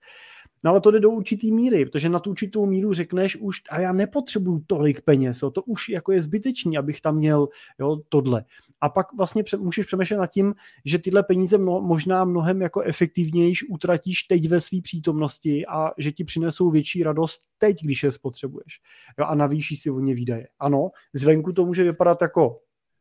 No 0.64 0.70
ale 0.70 0.80
to 0.80 0.90
jde 0.90 1.00
do 1.00 1.10
určitý 1.10 1.52
míry, 1.52 1.84
protože 1.86 2.08
na 2.08 2.18
tu 2.18 2.30
určitou 2.30 2.66
míru 2.66 2.94
řekneš 2.94 3.36
už, 3.36 3.56
a 3.70 3.80
já 3.80 3.92
nepotřebuju 3.92 4.62
tolik 4.66 5.00
peněz, 5.00 5.42
jo, 5.42 5.50
to 5.50 5.62
už 5.62 5.88
jako 5.88 6.12
je 6.12 6.22
zbytečný, 6.22 6.78
abych 6.78 7.00
tam 7.00 7.16
měl 7.16 7.48
jo, 7.78 8.00
tohle. 8.08 8.44
A 8.80 8.88
pak 8.88 9.06
vlastně 9.16 9.42
pře- 9.42 9.56
můžeš 9.56 9.86
přemýšlet 9.86 10.16
nad 10.16 10.26
tím, 10.26 10.54
že 10.84 10.98
tyhle 10.98 11.22
peníze 11.22 11.58
mno, 11.58 11.80
možná 11.80 12.24
mnohem 12.24 12.62
jako 12.62 12.80
efektivnější 12.80 13.66
utratíš 13.66 14.22
teď 14.22 14.48
ve 14.48 14.60
své 14.60 14.80
přítomnosti 14.82 15.66
a 15.66 15.90
že 15.98 16.12
ti 16.12 16.24
přinesou 16.24 16.70
větší 16.70 17.02
radost 17.02 17.40
teď, 17.58 17.82
když 17.82 18.02
je 18.02 18.12
spotřebuješ. 18.12 18.80
Jo, 19.18 19.24
a 19.24 19.34
navýší 19.34 19.76
si 19.76 19.90
o 19.90 20.00
ně 20.00 20.14
výdaje. 20.14 20.48
Ano, 20.58 20.90
zvenku 21.12 21.52
to 21.52 21.66
může 21.66 21.84
vypadat 21.84 22.22
jako, 22.22 22.60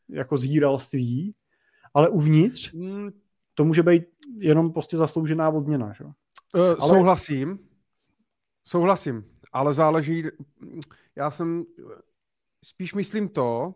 jako 0.10 0.38
zíralství, 0.38 1.34
ale 1.94 2.10
uvnitř... 2.10 2.74
Hmm, 2.74 3.10
to 3.54 3.66
může 3.66 3.84
být 3.84 4.04
jenom 4.38 4.74
prostě 4.74 4.98
zasloužená 4.98 5.50
odměna. 5.50 5.94
Že? 5.94 6.06
Uh, 6.56 6.62
ale... 6.62 6.90
Souhlasím, 6.90 7.60
souhlasím, 8.64 9.32
ale 9.54 9.74
záleží, 9.74 10.24
já 11.16 11.32
jsem, 11.32 11.66
spíš 12.66 12.94
myslím 12.94 13.30
to, 13.30 13.76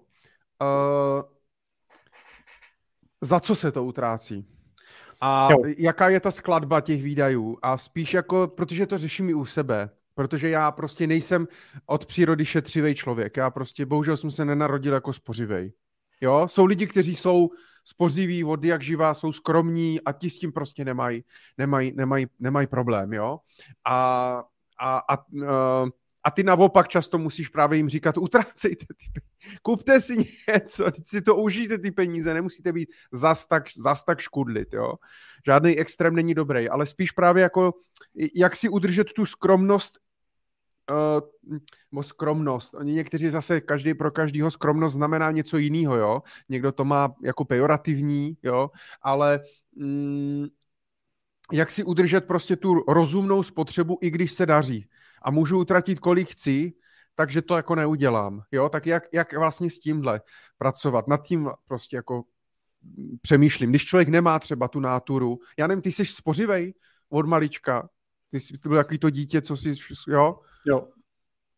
uh, 0.62 1.22
za 3.22 3.40
co 3.40 3.56
se 3.56 3.72
to 3.72 3.84
utrácí. 3.84 4.48
A 5.22 5.50
jo. 5.52 5.74
jaká 5.78 6.10
je 6.10 6.20
ta 6.20 6.32
skladba 6.32 6.82
těch 6.82 7.04
výdajů? 7.04 7.58
A 7.62 7.78
spíš 7.78 8.14
jako, 8.14 8.48
protože 8.48 8.88
to 8.88 8.98
řeším 8.98 9.30
i 9.30 9.34
u 9.34 9.46
sebe, 9.46 9.90
protože 10.16 10.50
já 10.50 10.72
prostě 10.72 11.08
nejsem 11.08 11.48
od 11.86 12.06
přírody 12.06 12.46
šetřivý 12.46 12.96
člověk. 12.96 13.38
Já 13.38 13.50
prostě, 13.50 13.86
bohužel 13.86 14.18
jsem 14.18 14.32
se 14.32 14.46
nenarodil 14.46 14.94
jako 14.94 15.14
spořivej. 15.14 15.74
Jo, 16.22 16.48
jsou 16.48 16.66
lidi, 16.66 16.88
kteří 16.88 17.16
jsou 17.16 17.50
spořiví, 17.84 18.44
vody 18.44 18.68
jak 18.68 18.82
živá, 18.82 19.14
jsou 19.14 19.32
skromní 19.32 20.02
a 20.02 20.12
ti 20.12 20.30
s 20.30 20.40
tím 20.40 20.52
prostě 20.52 20.86
nemají 20.86 21.24
nemaj, 21.58 21.92
nemaj, 21.96 22.26
nemaj 22.40 22.68
problém, 22.68 23.14
jo. 23.14 23.40
A, 23.86 24.44
a, 24.80 24.98
a 25.10 25.28
uh, 25.34 25.90
a 26.24 26.32
ty 26.32 26.44
naopak 26.44 26.88
často 26.88 27.18
musíš 27.18 27.48
právě 27.48 27.78
jim 27.78 27.90
říkat, 27.90 28.18
utrácejte 28.18 28.86
ty 28.86 29.22
kupte 29.62 30.02
si 30.02 30.18
něco, 30.50 30.86
si 31.06 31.22
to 31.22 31.36
užijte 31.36 31.78
ty 31.78 31.92
peníze, 31.92 32.34
nemusíte 32.34 32.74
být 32.74 32.94
zas 33.12 33.46
tak, 33.46 33.64
zas 33.78 34.04
tak 34.04 34.20
škudlit, 34.20 34.74
jo. 34.74 34.94
Žádný 35.46 35.78
extrém 35.78 36.16
není 36.16 36.34
dobrý, 36.34 36.70
ale 36.70 36.86
spíš 36.86 37.12
právě 37.12 37.44
jako, 37.44 37.74
jak 38.36 38.56
si 38.56 38.70
udržet 38.70 39.14
tu 39.14 39.26
skromnost 39.26 39.98
uh, 41.92 42.02
skromnost. 42.02 42.74
Oni 42.74 42.94
někteří 42.94 43.30
zase, 43.30 43.62
každý 43.62 43.94
pro 43.94 44.12
každýho 44.12 44.52
skromnost 44.52 44.94
znamená 44.96 45.32
něco 45.32 45.58
jiného, 45.58 45.96
jo. 45.96 46.22
Někdo 46.50 46.72
to 46.72 46.86
má 46.86 47.14
jako 47.24 47.46
pejorativní, 47.46 48.38
jo, 48.44 48.70
ale 49.02 49.40
mm, 49.76 50.48
jak 51.52 51.72
si 51.72 51.84
udržet 51.84 52.22
prostě 52.22 52.56
tu 52.56 52.74
rozumnou 52.88 53.44
spotřebu, 53.44 53.98
i 54.02 54.10
když 54.10 54.32
se 54.32 54.46
daří 54.46 54.90
a 55.22 55.32
můžu 55.32 55.60
utratit 55.60 56.00
kolik 56.00 56.30
chci, 56.30 56.74
takže 57.16 57.42
to 57.42 57.56
jako 57.56 57.76
neudělám. 57.76 58.42
Jo, 58.52 58.70
tak 58.70 58.86
jak, 58.86 59.04
jak 59.14 59.34
vlastně 59.34 59.70
s 59.70 59.80
tímhle 59.80 60.22
pracovat? 60.58 61.08
Nad 61.08 61.22
tím 61.24 61.50
prostě 61.68 61.96
jako 61.96 62.24
přemýšlím. 63.22 63.70
Když 63.70 63.86
člověk 63.86 64.08
nemá 64.08 64.40
třeba 64.40 64.68
tu 64.68 64.80
náturu, 64.80 65.40
já 65.60 65.68
nevím, 65.68 65.82
ty 65.82 65.92
jsi 65.92 66.06
spořivej 66.06 66.74
od 67.10 67.26
malička, 67.26 67.90
ty 68.30 68.40
jsi 68.40 68.54
byl 68.68 68.78
takový 68.78 68.98
to 69.00 69.10
dítě, 69.10 69.42
co 69.42 69.58
si, 69.58 69.74
jo? 70.08 70.40
Jo. 70.68 70.88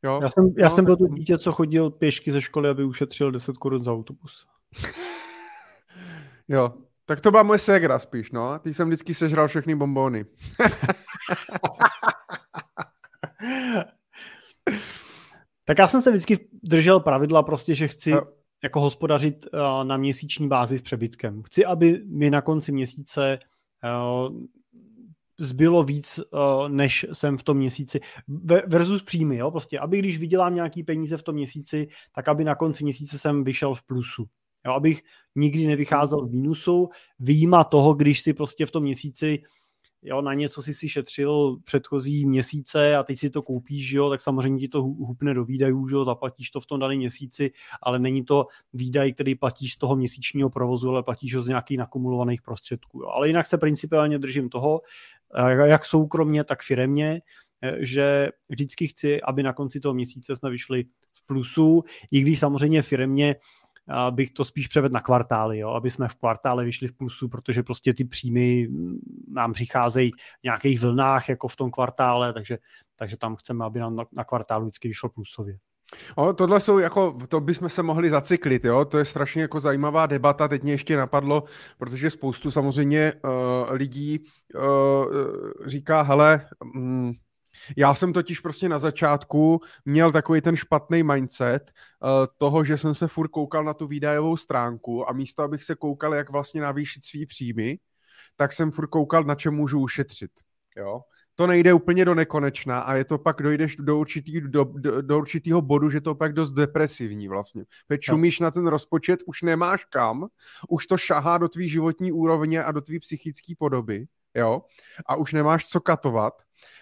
jo? 0.03 0.19
Já 0.23 0.29
jsem, 0.29 0.53
já 0.57 0.69
no, 0.69 0.75
jsem 0.75 0.85
byl 0.85 0.97
to 0.97 1.07
dítě, 1.07 1.37
co 1.37 1.51
chodil 1.51 1.89
pěšky 1.89 2.31
ze 2.31 2.41
školy, 2.41 2.69
aby 2.69 2.83
ušetřil 2.83 3.31
10 3.31 3.57
korun 3.57 3.83
za 3.83 3.93
autobus. 3.93 4.45
jo, 6.47 6.73
tak 7.05 7.21
to 7.21 7.31
byla 7.31 7.43
moje 7.43 7.59
ségra 7.59 7.99
spíš, 7.99 8.31
no. 8.31 8.59
Ty 8.59 8.73
jsem 8.73 8.87
vždycky 8.87 9.13
sežral 9.13 9.47
všechny 9.47 9.75
bombóny. 9.75 10.25
tak 15.65 15.79
já 15.79 15.87
jsem 15.87 16.01
se 16.01 16.11
vždycky 16.11 16.49
držel 16.63 16.99
pravidla 16.99 17.43
prostě, 17.43 17.75
že 17.75 17.87
chci 17.87 18.11
no. 18.11 18.21
jako 18.63 18.79
hospodařit 18.81 19.45
uh, 19.53 19.59
na 19.83 19.97
měsíční 19.97 20.47
bázi 20.47 20.77
s 20.77 20.81
přebytkem. 20.81 21.43
Chci, 21.43 21.65
aby 21.65 22.01
mi 22.05 22.29
na 22.29 22.41
konci 22.41 22.71
měsíce 22.71 23.39
uh, 23.83 24.37
zbylo 25.43 25.83
víc, 25.83 26.19
uh, 26.19 26.69
než 26.69 27.05
jsem 27.13 27.37
v 27.37 27.43
tom 27.43 27.57
měsíci, 27.57 27.99
versus 28.67 29.03
příjmy, 29.03 29.37
jo, 29.37 29.51
prostě, 29.51 29.79
aby 29.79 29.99
když 29.99 30.17
vydělám 30.17 30.55
nějaký 30.55 30.83
peníze 30.83 31.17
v 31.17 31.23
tom 31.23 31.35
měsíci, 31.35 31.87
tak 32.15 32.27
aby 32.27 32.43
na 32.43 32.55
konci 32.55 32.83
měsíce 32.83 33.19
jsem 33.19 33.43
vyšel 33.43 33.73
v 33.73 33.83
plusu. 33.83 34.25
Jo, 34.65 34.73
abych 34.73 35.01
nikdy 35.35 35.67
nevycházel 35.67 36.25
v 36.25 36.31
mínusu, 36.31 36.89
výjima 37.19 37.63
toho, 37.63 37.93
když 37.93 38.21
si 38.21 38.33
prostě 38.33 38.65
v 38.65 38.71
tom 38.71 38.83
měsíci 38.83 39.43
jo, 40.03 40.21
na 40.21 40.33
něco 40.33 40.61
si 40.61 40.73
si 40.73 40.89
šetřil 40.89 41.57
předchozí 41.63 42.25
měsíce 42.25 42.95
a 42.95 43.03
teď 43.03 43.19
si 43.19 43.29
to 43.29 43.41
koupíš, 43.41 43.91
jo, 43.91 44.09
tak 44.09 44.19
samozřejmě 44.19 44.59
ti 44.59 44.67
to 44.67 44.81
hupne 44.81 45.33
do 45.33 45.45
výdajů, 45.45 45.87
jo, 45.89 46.03
zaplatíš 46.03 46.49
to 46.49 46.59
v 46.59 46.65
tom 46.65 46.79
daném 46.79 46.97
měsíci, 46.97 47.51
ale 47.81 47.99
není 47.99 48.25
to 48.25 48.47
výdaj, 48.73 49.13
který 49.13 49.35
platíš 49.35 49.73
z 49.73 49.77
toho 49.77 49.95
měsíčního 49.95 50.49
provozu, 50.49 50.89
ale 50.89 51.03
platíš 51.03 51.35
ho 51.35 51.41
z 51.41 51.47
nějakých 51.47 51.77
nakumulovaných 51.77 52.41
prostředků. 52.41 53.01
Jo. 53.01 53.07
Ale 53.09 53.27
jinak 53.27 53.45
se 53.45 53.57
principiálně 53.57 54.19
držím 54.19 54.49
toho, 54.49 54.81
eh, 54.83 55.22
jak 55.65 55.85
soukromně, 55.85 56.43
tak 56.43 56.61
firemně, 56.61 57.21
eh, 57.61 57.77
že 57.79 58.29
vždycky 58.49 58.87
chci, 58.87 59.21
aby 59.21 59.43
na 59.43 59.53
konci 59.53 59.79
toho 59.79 59.93
měsíce 59.93 60.35
jsme 60.35 60.49
vyšli 60.49 60.83
v 61.13 61.25
plusu, 61.25 61.83
i 62.11 62.21
když 62.21 62.39
samozřejmě 62.39 62.81
firmně 62.81 63.35
bych 64.09 64.31
to 64.31 64.45
spíš 64.45 64.67
převedl 64.67 64.93
na 64.93 65.01
kvartály, 65.01 65.59
jo, 65.59 65.69
aby 65.69 65.91
jsme 65.91 66.07
v 66.07 66.15
kvartále 66.15 66.65
vyšli 66.65 66.87
v 66.87 66.97
plusu, 66.97 67.29
protože 67.29 67.63
prostě 67.63 67.93
ty 67.93 68.05
příjmy 68.05 68.67
nám 69.27 69.53
přicházejí 69.53 70.11
v 70.11 70.43
nějakých 70.43 70.81
vlnách 70.81 71.29
jako 71.29 71.47
v 71.47 71.55
tom 71.55 71.71
kvartále, 71.71 72.33
takže, 72.33 72.57
takže 72.95 73.17
tam 73.17 73.35
chceme, 73.35 73.65
aby 73.65 73.79
nám 73.79 73.95
na, 73.95 74.03
na 74.11 74.23
kvartálu 74.23 74.65
vždycky 74.65 74.87
vyšlo 74.87 75.09
plusově. 75.09 75.57
O, 76.15 76.33
tohle 76.33 76.59
jsou 76.59 76.79
jako, 76.79 77.17
to 77.27 77.39
bychom 77.39 77.69
se 77.69 77.83
mohli 77.83 78.09
zacyklit, 78.09 78.65
jo, 78.65 78.85
to 78.85 78.97
je 78.97 79.05
strašně 79.05 79.41
jako 79.41 79.59
zajímavá 79.59 80.05
debata, 80.05 80.47
teď 80.47 80.63
mě 80.63 80.73
ještě 80.73 80.97
napadlo, 80.97 81.43
protože 81.77 82.09
spoustu 82.09 82.51
samozřejmě 82.51 83.13
uh, 83.13 83.31
lidí 83.71 84.25
uh, 84.55 84.63
říká, 85.65 86.01
hele, 86.01 86.47
um, 86.75 87.13
já 87.77 87.93
jsem 87.93 88.13
totiž 88.13 88.39
prostě 88.39 88.69
na 88.69 88.77
začátku 88.77 89.59
měl 89.85 90.11
takový 90.11 90.41
ten 90.41 90.55
špatný 90.55 91.03
mindset 91.03 91.71
uh, 91.71 92.09
toho, 92.37 92.63
že 92.63 92.77
jsem 92.77 92.93
se 92.93 93.07
furt 93.07 93.27
koukal 93.27 93.63
na 93.63 93.73
tu 93.73 93.87
výdajovou 93.87 94.37
stránku 94.37 95.09
a 95.09 95.13
místo, 95.13 95.43
abych 95.43 95.63
se 95.63 95.75
koukal, 95.75 96.13
jak 96.13 96.29
vlastně 96.29 96.61
navýšit 96.61 97.05
svý 97.05 97.25
příjmy, 97.25 97.77
tak 98.35 98.53
jsem 98.53 98.71
furt 98.71 98.87
koukal, 98.87 99.23
na 99.23 99.35
čem 99.35 99.53
můžu 99.53 99.79
ušetřit. 99.79 100.31
Jo? 100.77 101.01
To 101.35 101.47
nejde 101.47 101.73
úplně 101.73 102.05
do 102.05 102.15
nekonečna 102.15 102.79
a 102.79 102.95
je 102.95 103.05
to 103.05 103.17
pak, 103.17 103.41
dojdeš 103.41 103.75
do, 103.75 103.99
určitý, 103.99 104.41
do, 104.41 104.63
do, 104.63 105.01
do 105.01 105.17
určitého 105.17 105.61
bodu, 105.61 105.89
že 105.89 106.01
to 106.01 106.15
pak 106.15 106.33
dost 106.33 106.51
depresivní 106.51 107.27
vlastně. 107.27 107.63
Teď 107.87 108.01
čumíš 108.01 108.39
no. 108.39 108.43
na 108.43 108.51
ten 108.51 108.67
rozpočet, 108.67 109.19
už 109.25 109.41
nemáš 109.41 109.85
kam, 109.85 110.27
už 110.69 110.87
to 110.87 110.97
šahá 110.97 111.37
do 111.37 111.49
tvý 111.49 111.69
životní 111.69 112.11
úrovně 112.11 112.63
a 112.63 112.71
do 112.71 112.81
tvý 112.81 112.99
psychické 112.99 113.53
podoby, 113.57 114.05
jo, 114.35 114.61
a 115.05 115.15
už 115.15 115.33
nemáš 115.33 115.67
co 115.67 115.81
katovat 115.81 116.33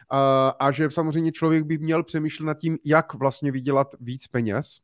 a, 0.10 0.50
a 0.50 0.72
že 0.72 0.92
samozřejmě 0.92 1.32
člověk 1.32 1.64
by 1.64 1.78
měl 1.78 2.04
přemýšlet 2.04 2.46
nad 2.46 2.58
tím, 2.58 2.78
jak 2.86 3.14
vlastně 3.14 3.52
vydělat 3.52 3.96
víc 4.00 4.28
peněz. 4.28 4.78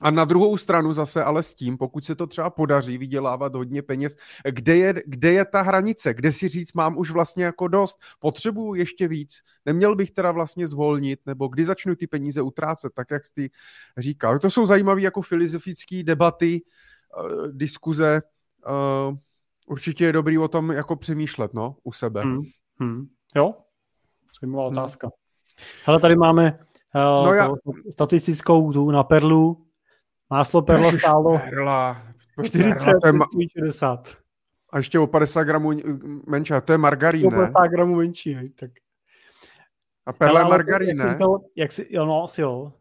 A 0.00 0.10
na 0.10 0.24
druhou 0.24 0.56
stranu 0.56 0.92
zase 0.92 1.24
ale 1.24 1.42
s 1.42 1.54
tím, 1.54 1.78
pokud 1.78 2.04
se 2.04 2.14
to 2.14 2.26
třeba 2.26 2.50
podaří 2.50 2.98
vydělávat 2.98 3.54
hodně 3.54 3.82
peněz, 3.82 4.16
kde 4.50 4.76
je, 4.76 4.94
kde 5.06 5.32
je 5.32 5.44
ta 5.44 5.62
hranice, 5.62 6.14
kde 6.14 6.32
si 6.32 6.48
říct, 6.48 6.72
mám 6.72 6.98
už 6.98 7.10
vlastně 7.10 7.44
jako 7.44 7.68
dost, 7.68 7.98
potřebuju 8.18 8.74
ještě 8.74 9.08
víc, 9.08 9.40
neměl 9.66 9.96
bych 9.96 10.10
teda 10.10 10.32
vlastně 10.32 10.66
zvolnit, 10.66 11.20
nebo 11.26 11.48
kdy 11.48 11.64
začnu 11.64 11.94
ty 11.94 12.06
peníze 12.06 12.42
utrácet, 12.42 12.92
tak 12.94 13.10
jak 13.10 13.26
jsi 13.26 13.50
říkal. 13.98 14.38
To 14.38 14.50
jsou 14.50 14.66
zajímavé 14.66 15.00
jako 15.00 15.22
filozofické 15.22 16.02
debaty, 16.02 16.62
uh, 17.22 17.46
diskuze, 17.52 18.22
uh, 19.08 19.16
určitě 19.66 20.04
je 20.04 20.12
dobrý 20.12 20.38
o 20.38 20.48
tom 20.48 20.70
jako 20.70 20.96
přemýšlet, 20.96 21.54
no, 21.54 21.76
u 21.82 21.92
sebe. 21.92 22.22
Hmm. 22.22 22.42
Hmm. 22.80 23.06
Jo, 23.36 23.54
Zajímavá 24.40 24.68
hmm. 24.68 24.78
otázka. 24.78 25.06
Hmm. 25.06 25.12
Hele, 25.84 26.00
tady 26.00 26.16
máme 26.16 26.58
uh, 26.94 27.26
no 27.26 27.32
já... 27.32 27.48
statistickou 27.90 28.72
tu 28.72 28.90
na 28.90 29.04
Perlu. 29.04 29.67
Máslo 30.30 30.62
Perla 30.62 30.92
stálo 30.92 31.38
perla. 31.38 32.02
40, 32.42 32.96
60. 33.58 34.08
A 34.72 34.76
ještě 34.76 34.98
o 34.98 35.06
50 35.06 35.44
gramů 35.44 35.72
menší, 36.26 36.52
a 36.54 36.60
to 36.60 36.72
je 36.72 36.78
margarín, 36.78 37.30
ne? 37.30 37.36
O 37.36 37.52
50 37.52 37.66
gramů 37.66 37.96
menší, 37.96 38.34
hej, 38.34 38.48
tak. 38.48 38.70
A 40.06 40.12
perla 40.12 40.40
je 40.40 40.46
margarín, 40.46 40.96
ne? 40.96 41.18
Jak 41.56 41.72
si, 41.72 41.86
jo, 41.90 42.06
no, 42.06 42.24
asi 42.24 42.40
jo. 42.40 42.72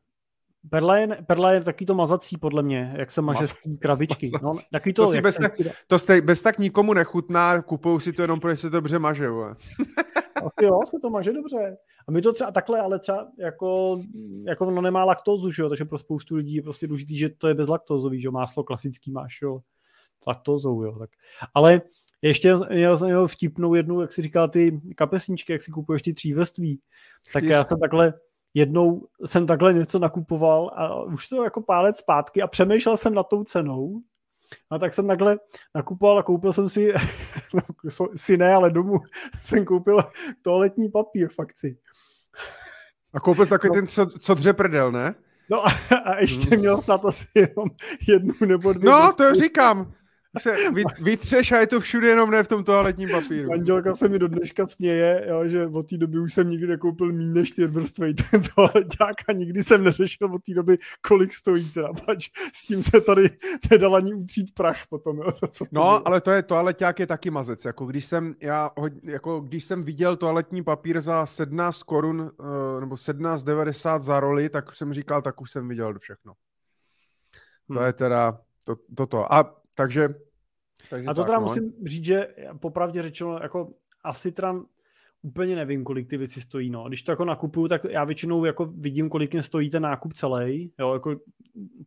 Perla 0.70 0.98
je, 0.98 1.08
perla 1.08 1.52
je 1.52 1.64
taky 1.64 1.86
to 1.86 1.95
mazací, 1.95 2.38
podle 2.38 2.64
mě, 2.64 2.93
jak 2.98 3.12
se 3.12 3.22
maže 3.22 3.39
Mas, 3.39 3.50
z 3.50 3.80
krabičky. 3.80 4.32
No, 4.43 4.56
taky 4.72 4.93
to, 4.93 5.06
to, 5.06 5.12
si 5.12 5.22
bez, 5.22 5.36
se... 5.36 5.41
tak, 5.41 5.54
to 5.88 6.00
stej, 6.00 6.22
bez 6.22 6.41
tak 6.41 6.60
nikomu 6.60 6.93
nechutná, 6.93 7.62
kupují 7.62 8.02
si 8.02 8.14
to 8.14 8.22
jenom, 8.22 8.39
protože 8.39 8.56
se 8.56 8.70
to 8.70 8.78
dobře 8.78 9.00
maže. 9.00 9.30
Asi 10.48 10.66
jo, 10.66 10.80
se 10.86 10.98
to 11.02 11.10
maže 11.10 11.34
dobře. 11.34 11.78
A 12.08 12.12
my 12.12 12.22
to 12.22 12.34
třeba 12.34 12.52
takhle, 12.52 12.80
ale 12.80 13.00
třeba 13.00 13.28
jako, 13.39 14.02
jako 14.48 14.68
ono 14.68 14.82
nemá 14.82 15.04
laktózu, 15.04 15.52
že 15.52 15.64
jo? 15.64 15.70
takže 15.70 15.86
pro 15.86 15.98
spoustu 15.98 16.36
lidí 16.36 16.56
je 16.56 16.62
prostě 16.62 16.88
důležitý, 16.88 17.18
že 17.18 17.30
to 17.30 17.48
je 17.48 17.54
bezlaktózový, 17.54 18.22
že 18.22 18.28
jo? 18.28 18.32
máslo 18.32 18.64
klasický 18.64 19.12
máš, 19.12 19.41
jo? 19.41 19.60
laktózou, 20.28 20.84
jo. 20.84 21.00
Tak. 21.00 21.10
Ale 21.54 21.82
ještě 22.22 22.56
já 22.70 22.95
jsem 22.95 23.08
měl 23.08 23.28
vtipnou 23.28 23.74
jednu, 23.74 24.02
jak 24.02 24.14
si 24.14 24.22
říkal, 24.22 24.50
ty 24.50 24.82
kapesničky, 24.95 25.52
jak 25.52 25.62
si 25.62 25.72
kupuješ 25.72 26.02
ty 26.02 26.14
třívrství. 26.14 26.80
Tak 27.34 27.43
já 27.43 27.64
jsem 27.64 27.80
takhle 27.80 28.14
jednou 28.58 29.08
jsem 29.26 29.48
takhle 29.48 29.74
něco 29.74 30.00
nakupoval 30.00 30.72
a 30.76 31.04
už 31.04 31.28
to 31.28 31.43
jako 31.43 31.62
pár 31.62 31.84
let 31.84 31.98
zpátky 31.98 32.41
a 32.41 32.48
přemýšlel 32.48 32.98
jsem 32.98 33.14
nad 33.14 33.24
tou 33.24 33.43
cenou. 33.43 34.02
A 34.70 34.80
tak 34.80 34.93
jsem 34.93 35.08
takhle 35.08 35.39
nakupoval 35.76 36.18
a 36.18 36.24
koupil 36.24 36.54
jsem 36.54 36.70
si, 36.70 36.93
si 38.16 38.38
ne, 38.38 38.54
ale 38.54 38.72
domů 38.72 38.98
jsem 39.39 39.66
koupil 39.66 40.00
toaletní 40.41 40.89
papír 40.89 41.30
v 41.30 41.39
akci. 41.39 41.78
A 43.14 43.20
koupil 43.20 43.45
jsi 43.45 43.50
takový 43.50 43.70
no. 43.70 43.74
ten, 43.74 43.88
co, 43.88 44.06
co 44.06 44.34
dře 44.34 44.54
prdel, 44.54 44.91
ne? 44.91 45.16
No 45.50 45.68
a, 45.68 45.70
a 46.06 46.20
ještě 46.20 46.50
hmm. 46.50 46.60
měl 46.60 46.82
snad 46.82 47.06
asi 47.06 47.28
jenom 47.36 47.68
jednu 48.08 48.34
nebo 48.45 48.74
dvě. 48.74 48.91
No, 48.91 49.14
to 49.14 49.36
říkám. 49.36 49.93
Se 50.40 50.56
vytřeš 51.02 51.52
a 51.52 51.60
je 51.60 51.68
to 51.68 51.80
všude 51.80 52.08
jenom 52.08 52.32
ne 52.32 52.44
v 52.44 52.48
tom 52.48 52.64
toaletním 52.64 53.10
papíru. 53.10 53.50
Manželka 53.50 53.96
se 53.96 54.10
mi 54.10 54.20
do 54.20 54.28
dneška 54.28 54.68
směje, 54.68 55.26
jo, 55.30 55.48
že 55.48 55.68
od 55.68 55.90
té 55.90 55.98
doby 55.98 56.20
už 56.20 56.34
jsem 56.34 56.50
nikdy 56.50 56.68
nekoupil 56.68 57.14
méně 57.14 57.34
než 57.34 57.50
čtyřvrstvej 57.50 58.14
ten 58.14 58.42
toaleťák 58.56 59.16
a 59.28 59.32
nikdy 59.32 59.64
jsem 59.64 59.84
neřešil 59.84 60.34
od 60.34 60.44
té 60.44 60.54
doby, 60.54 60.78
kolik 61.08 61.34
stojí 61.34 61.70
teda, 61.70 61.90
pač 62.06 62.30
s 62.54 62.68
tím 62.68 62.84
se 62.84 63.02
tady 63.02 63.30
nedal 63.72 63.96
ani 63.96 64.14
utřít 64.14 64.54
prach 64.54 64.88
potom. 64.90 65.18
Jo, 65.18 65.32
to, 65.32 65.66
no, 65.72 66.08
ale 66.08 66.22
to 66.22 66.32
je 66.32 66.44
toaleťák 66.44 67.00
je 67.00 67.08
taky 67.08 67.30
mazec. 67.30 67.66
Jako 67.66 67.86
když 67.86 68.06
jsem, 68.06 68.36
já, 68.42 68.72
jako 69.04 69.40
když 69.40 69.66
jsem 69.66 69.84
viděl 69.84 70.16
toaletní 70.16 70.64
papír 70.64 71.02
za 71.02 71.26
17 71.26 71.84
korun 71.84 72.32
eh, 72.40 72.80
nebo 72.80 72.96
17,90 72.96 74.00
za 74.00 74.20
roli, 74.20 74.50
tak 74.50 74.74
jsem 74.74 74.94
říkal, 74.94 75.22
tak 75.22 75.42
už 75.42 75.52
jsem 75.52 75.68
viděl 75.68 76.00
všechno. 76.00 76.34
To 77.68 77.80
hmm. 77.80 77.86
je 77.86 77.94
teda 77.94 78.40
to, 78.66 78.76
toto. 78.96 79.34
A 79.34 79.56
takže, 79.74 80.10
takže 80.90 81.08
a 81.08 81.14
to 81.14 81.22
tak, 81.22 81.26
teda 81.28 81.40
no. 81.40 81.46
musím 81.46 81.74
říct, 81.86 82.06
že 82.06 82.28
popravdě 82.60 83.02
řečeno, 83.02 83.40
jako 83.42 83.74
asi 84.04 84.32
teda 84.32 84.56
úplně 85.22 85.56
nevím, 85.56 85.84
kolik 85.84 86.10
ty 86.10 86.18
věci 86.18 86.42
stojí. 86.42 86.70
No. 86.70 86.88
Když 86.88 87.04
to 87.04 87.12
jako 87.12 87.26
nakupuju, 87.26 87.68
tak 87.68 87.82
já 87.90 88.04
většinou 88.04 88.46
jako 88.46 88.66
vidím, 88.66 89.10
kolik 89.10 89.34
mě 89.34 89.44
stojí 89.44 89.70
ten 89.70 89.84
nákup 89.84 90.14
celý, 90.14 90.72
jo, 90.80 90.94
jako 90.94 91.16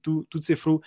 tu, 0.01 0.23
tu 0.29 0.41
cifru, 0.41 0.81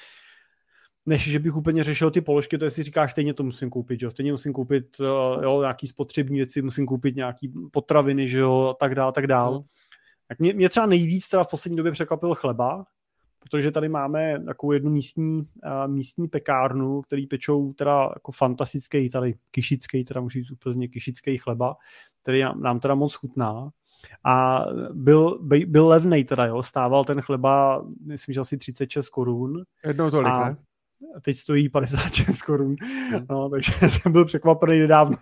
než 1.05 1.31
že 1.31 1.39
bych 1.39 1.55
úplně 1.55 1.83
řešil 1.83 2.11
ty 2.11 2.21
položky, 2.21 2.57
to 2.57 2.71
si 2.71 2.83
říkáš, 2.83 3.11
stejně 3.11 3.33
to 3.33 3.43
musím 3.43 3.69
koupit, 3.69 4.01
jo, 4.01 4.11
stejně 4.11 4.31
musím 4.31 4.53
koupit 4.53 4.85
eh, 4.99 5.43
jo, 5.43 5.61
nějaký 5.61 5.87
spotřební 5.87 6.37
věci, 6.37 6.61
musím 6.61 6.85
koupit 6.85 7.15
nějaký 7.15 7.53
potraviny, 7.71 8.27
že 8.27 8.39
jo, 8.39 8.61
a 8.61 8.73
tak 8.73 8.95
dál, 8.95 9.11
tak 9.11 9.27
dál. 9.27 9.53
Mm. 9.53 9.65
Tak 10.27 10.39
mě, 10.39 10.53
mě 10.53 10.69
třeba 10.69 10.85
nejvíc 10.85 11.27
teda 11.27 11.43
v 11.43 11.49
poslední 11.49 11.77
době 11.77 11.91
překvapil 11.91 12.35
chleba, 12.35 12.85
protože 13.43 13.71
tady 13.71 13.89
máme 13.89 14.43
takovou 14.45 14.71
jednu 14.71 14.91
místní, 14.91 15.37
uh, 15.41 15.87
místní 15.87 16.27
pekárnu, 16.27 17.01
který 17.01 17.27
pečou 17.27 17.73
teda 17.73 18.09
jako 18.13 18.31
fantastický, 18.31 19.09
tady 19.09 19.35
kyšický, 19.51 20.03
teda 20.03 20.21
můžu 20.21 20.39
říct 20.39 20.51
úplně 20.51 20.87
kyšický 20.87 21.37
chleba, 21.37 21.75
který 22.21 22.41
nám, 22.41 22.61
nám 22.61 22.79
teda 22.79 22.95
moc 22.95 23.13
chutná. 23.13 23.69
A 24.23 24.65
byl, 24.93 25.39
byl 25.67 25.87
levnej 25.87 26.23
teda, 26.23 26.45
jo, 26.45 26.63
stával 26.63 27.05
ten 27.05 27.21
chleba, 27.21 27.85
myslím, 28.05 28.33
že 28.33 28.39
asi 28.39 28.57
36 28.57 29.09
korun. 29.09 29.63
Jednou 29.85 30.11
tolik, 30.11 30.31
a, 30.31 30.49
ne? 30.49 30.57
Teď 31.21 31.37
stojí 31.37 31.69
56 31.69 32.41
korun, 32.41 32.75
hmm. 32.81 33.25
no, 33.29 33.49
takže 33.49 33.73
jsem 33.89 34.11
byl 34.11 34.25
překvapený 34.25 34.79
nedávno 34.79 35.17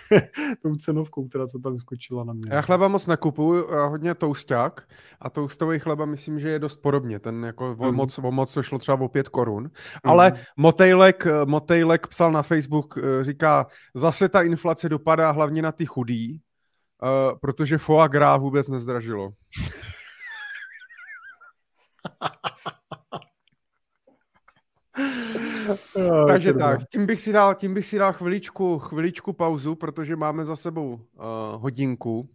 tou 0.62 0.76
cenovkou, 0.76 1.28
která 1.28 1.46
to 1.46 1.58
tam 1.58 1.78
skočila 1.78 2.24
na 2.24 2.32
mě. 2.32 2.50
Já 2.50 2.62
chleba 2.62 2.88
moc 2.88 3.06
nekupuju, 3.06 3.66
hodně 3.88 4.14
tousták 4.14 4.88
a 5.20 5.30
toustový 5.30 5.78
chleba 5.78 6.04
myslím, 6.04 6.40
že 6.40 6.48
je 6.48 6.58
dost 6.58 6.76
podobně, 6.76 7.18
ten 7.18 7.44
jako 7.44 7.74
hmm. 7.74 7.88
o, 7.88 7.92
moc, 7.92 8.18
o 8.18 8.30
moc 8.30 8.54
to 8.54 8.62
šlo 8.62 8.78
třeba 8.78 9.00
o 9.00 9.08
5 9.08 9.28
korun, 9.28 9.62
hmm. 9.62 9.70
ale 10.04 10.32
Motejlek, 10.56 11.26
Motejlek 11.44 12.06
psal 12.06 12.32
na 12.32 12.42
Facebook, 12.42 12.98
eh, 12.98 13.24
říká, 13.24 13.66
zase 13.94 14.28
ta 14.28 14.42
inflace 14.42 14.88
dopadá 14.88 15.30
hlavně 15.30 15.62
na 15.62 15.72
ty 15.72 15.86
chudý, 15.86 16.40
uh, 17.02 17.38
protože 17.38 17.78
foie 17.78 18.08
gras 18.08 18.40
vůbec 18.40 18.68
nezdražilo. 18.68 19.30
Takže 26.26 26.52
tak, 26.52 26.80
tím 26.92 27.06
bych 27.06 27.20
si 27.20 27.32
dal, 27.32 27.54
tím 27.54 27.74
bych 27.74 27.86
si 27.86 27.98
dal 27.98 28.12
chviličku, 28.12 28.78
chviličku 28.78 29.32
pauzu, 29.32 29.74
protože 29.74 30.16
máme 30.16 30.44
za 30.44 30.56
sebou 30.56 30.92
uh, 30.94 31.00
hodinku. 31.62 32.28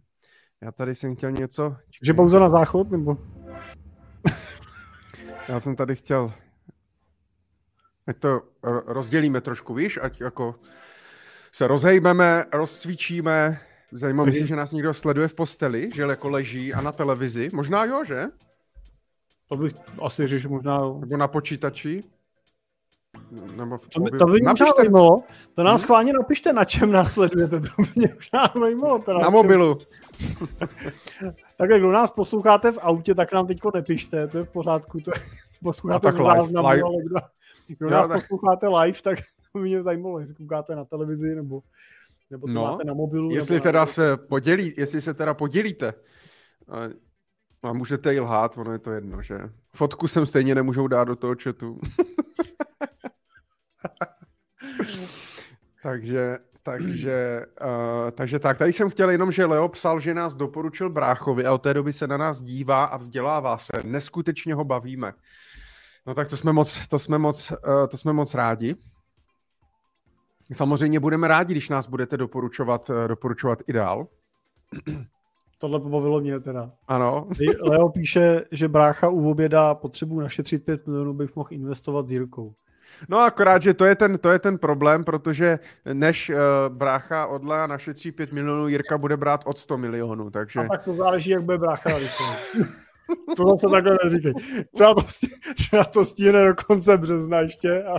Já 0.60 0.72
tady 0.72 0.94
jsem 0.94 1.16
chtěl 1.16 1.30
něco... 1.30 1.76
Že 2.02 2.14
pauza 2.14 2.38
na 2.38 2.48
záchod, 2.48 2.90
nebo? 2.90 3.16
Já 5.48 5.60
jsem 5.60 5.76
tady 5.76 5.96
chtěl... 5.96 6.32
Ať 8.06 8.18
to 8.18 8.42
rozdělíme 8.86 9.40
trošku, 9.40 9.74
víš, 9.74 9.98
ať 10.02 10.20
jako 10.20 10.54
se 11.52 11.66
rozhejbeme, 11.66 12.44
rozcvičíme. 12.52 13.60
Zajímavé 13.92 14.32
si, 14.32 14.46
že 14.46 14.56
nás 14.56 14.72
někdo 14.72 14.94
sleduje 14.94 15.28
v 15.28 15.34
posteli, 15.34 15.90
že 15.94 16.02
jako 16.02 16.28
leží 16.28 16.74
a 16.74 16.80
na 16.80 16.92
televizi. 16.92 17.50
Možná 17.52 17.84
jo, 17.84 18.04
že? 18.04 18.26
To 19.48 19.56
bych 19.56 19.72
asi 20.02 20.28
že 20.28 20.48
možná. 20.48 20.78
Nebo 20.78 21.16
na 21.16 21.28
počítači. 21.28 22.00
Nebo 23.56 23.78
v 23.78 23.88
to, 23.88 24.00
by, 24.00 24.10
to 24.10 24.24
by 24.24 24.32
mě 24.32 24.46
napište... 24.46 24.70
zajímalo. 24.76 25.16
To 25.54 25.62
nás 25.62 25.80
hmm? 25.80 25.84
schválně 25.84 26.12
napište, 26.12 26.52
na 26.52 26.64
čem 26.64 26.92
následujete. 26.92 27.60
To 27.60 27.82
by 27.82 27.88
mě 27.94 28.14
možná 28.14 28.52
zajímalo. 28.60 28.98
Teda, 28.98 29.18
na 29.18 29.30
mobilu. 29.30 29.78
Takhle, 31.56 31.78
kdo 31.78 31.92
nás 31.92 32.10
posloucháte 32.10 32.72
v 32.72 32.78
autě, 32.78 33.14
tak 33.14 33.32
nám 33.32 33.46
teďko 33.46 33.70
nepište, 33.74 34.28
to 34.28 34.38
je 34.38 34.44
v 34.44 34.52
pořádku. 34.52 35.00
To 35.00 35.10
je, 35.14 35.20
posloucháte 35.62 36.12
no, 36.12 36.24
záznamu, 36.24 36.68
live. 36.68 36.82
ale 36.82 36.96
kdo, 37.04 37.16
kdo 37.78 37.90
nás 37.90 38.08
tak... 38.08 38.20
posloucháte 38.20 38.68
live, 38.68 39.02
tak 39.02 39.18
to 39.52 39.58
by 39.58 39.64
mě 39.64 39.82
zajímalo, 39.82 40.20
jestli 40.20 40.34
koukáte 40.34 40.76
na 40.76 40.84
televizi 40.84 41.34
nebo, 41.34 41.60
nebo 42.30 42.46
to 42.46 42.52
no, 42.52 42.62
máte 42.62 42.84
na 42.84 42.94
mobilu. 42.94 43.30
Jestli 43.30 43.54
nebo 43.54 43.62
teda 43.62 43.80
na... 43.80 43.86
se 43.86 44.16
podělí, 44.16 44.74
jestli 44.76 45.00
se 45.00 45.14
teda 45.14 45.34
podělíte, 45.34 45.94
a 47.62 47.72
můžete 47.72 48.14
i 48.14 48.20
lhát, 48.20 48.58
ono 48.58 48.72
je 48.72 48.78
to 48.78 48.90
jedno, 48.90 49.22
že? 49.22 49.38
Fotku 49.74 50.08
sem 50.08 50.26
stejně 50.26 50.54
nemůžou 50.54 50.86
dát 50.86 51.04
do 51.04 51.16
toho 51.16 51.34
chatu. 51.42 51.80
takže, 55.82 56.38
takže, 56.62 57.46
uh, 57.60 58.10
takže 58.10 58.38
tak. 58.38 58.58
Tady 58.58 58.72
jsem 58.72 58.90
chtěl 58.90 59.10
jenom, 59.10 59.32
že 59.32 59.44
Leo 59.44 59.68
psal, 59.68 60.00
že 60.00 60.14
nás 60.14 60.34
doporučil 60.34 60.90
bráchovi 60.90 61.46
a 61.46 61.52
od 61.52 61.62
té 61.62 61.74
doby 61.74 61.92
se 61.92 62.06
na 62.06 62.16
nás 62.16 62.42
dívá 62.42 62.84
a 62.84 62.96
vzdělává 62.96 63.58
se. 63.58 63.72
Neskutečně 63.84 64.54
ho 64.54 64.64
bavíme. 64.64 65.12
No 66.06 66.14
tak 66.14 66.28
to 66.28 66.36
jsme 66.36 66.52
moc, 66.52 66.86
to 66.86 66.98
jsme 66.98 67.18
moc, 67.18 67.50
uh, 67.50 67.86
to 67.88 67.96
jsme 67.96 68.12
moc 68.12 68.34
rádi. 68.34 68.76
Samozřejmě 70.52 71.00
budeme 71.00 71.28
rádi, 71.28 71.54
když 71.54 71.68
nás 71.68 71.86
budete 71.86 72.16
doporučovat, 72.16 72.90
uh, 72.90 73.08
doporučovat 73.08 73.62
i 73.66 73.72
dál. 73.72 74.06
Tohle 75.58 75.80
pobavilo 75.80 76.20
mě 76.20 76.40
teda. 76.40 76.72
Ano. 76.88 77.28
Leo 77.60 77.88
píše, 77.88 78.44
že 78.50 78.68
brácha 78.68 79.08
u 79.08 79.30
oběda 79.30 79.74
potřebuji 79.74 80.20
našetřit 80.20 80.64
5 80.64 80.86
milionů, 80.86 81.14
bych 81.14 81.36
mohl 81.36 81.48
investovat 81.52 82.06
s 82.06 82.12
Jirkou. 82.12 82.54
No 83.08 83.18
akorát, 83.18 83.62
že 83.62 83.74
to 83.74 83.84
je 83.84 83.96
ten, 83.96 84.18
to 84.18 84.30
je 84.30 84.38
ten 84.38 84.58
problém, 84.58 85.04
protože 85.04 85.58
než 85.92 86.30
uh, 86.30 86.36
brácha 86.68 87.26
od 87.26 87.44
Lea 87.44 87.66
našetří 87.66 88.12
5 88.12 88.32
milionů, 88.32 88.68
Jirka 88.68 88.98
bude 88.98 89.16
brát 89.16 89.40
od 89.44 89.58
100 89.58 89.78
milionů, 89.78 90.30
takže... 90.30 90.60
A 90.60 90.68
tak 90.68 90.84
to 90.84 90.94
záleží, 90.94 91.30
jak 91.30 91.42
bude 91.42 91.58
brácha 91.58 91.90
To 93.36 93.44
zase 93.48 93.68
takhle 93.70 93.98
neříkej. 94.04 94.34
Třeba 94.74 94.94
to, 94.94 95.02
třeba 95.54 95.84
to 95.84 96.04
stíne 96.04 96.44
do 96.44 96.54
konce 96.66 96.98
března 96.98 97.38
ještě. 97.40 97.84
A... 97.84 97.94